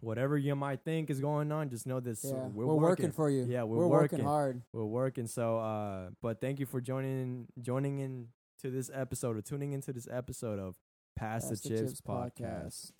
whatever 0.00 0.36
you 0.36 0.54
might 0.54 0.84
think 0.84 1.10
is 1.10 1.20
going 1.20 1.50
on. 1.52 1.70
Just 1.70 1.86
know 1.86 2.00
this. 2.00 2.24
Yeah, 2.24 2.32
we're, 2.52 2.66
we're, 2.66 2.74
working. 2.74 3.12
for 3.12 3.30
you. 3.30 3.44
Yeah, 3.48 3.62
we're 3.62 3.78
we're 3.78 3.86
working 3.86 4.18
working. 4.18 4.24
hard. 4.26 4.62
We're 4.72 4.84
working. 4.84 5.26
So, 5.26 5.58
uh, 5.58 6.10
but 6.20 6.40
thank 6.40 6.60
you 6.60 6.66
for 6.66 6.80
joining 6.80 7.20
in, 7.56 7.62
joining 7.62 7.98
in 8.00 8.28
to 8.60 8.70
this 8.70 8.90
episode 8.92 9.36
or 9.36 9.42
tuning 9.42 9.72
into 9.72 9.92
this 9.92 10.08
episode 10.10 10.58
of 10.58 10.76
Pass, 11.16 11.48
the, 11.48 11.56
Chips, 11.56 12.00
podcast. 12.00 12.92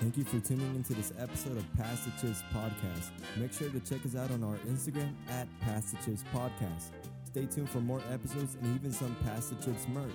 Thank 0.00 0.16
you 0.16 0.24
for 0.24 0.38
tuning 0.40 0.74
into 0.74 0.94
this 0.94 1.12
episode 1.18 1.56
of 1.56 1.76
Pass 1.76 2.04
the 2.04 2.10
Chips 2.20 2.42
podcast. 2.54 3.10
Make 3.36 3.52
sure 3.52 3.68
to 3.70 3.80
check 3.80 4.04
us 4.06 4.16
out 4.16 4.30
on 4.30 4.44
our 4.44 4.56
Instagram 4.68 5.12
at 5.28 5.48
Pass 5.60 5.90
the 5.90 5.96
Chips 6.04 6.24
podcast. 6.32 7.11
Stay 7.32 7.46
tuned 7.46 7.70
for 7.70 7.80
more 7.80 8.02
episodes 8.12 8.58
and 8.60 8.76
even 8.76 8.92
some 8.92 9.16
Pass 9.24 9.46
the 9.46 9.54
Chips 9.54 9.88
merch. 9.88 10.10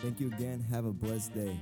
Thank 0.00 0.18
you 0.18 0.28
again. 0.28 0.64
Have 0.70 0.86
a 0.86 0.92
blessed 0.92 1.34
day. 1.34 1.60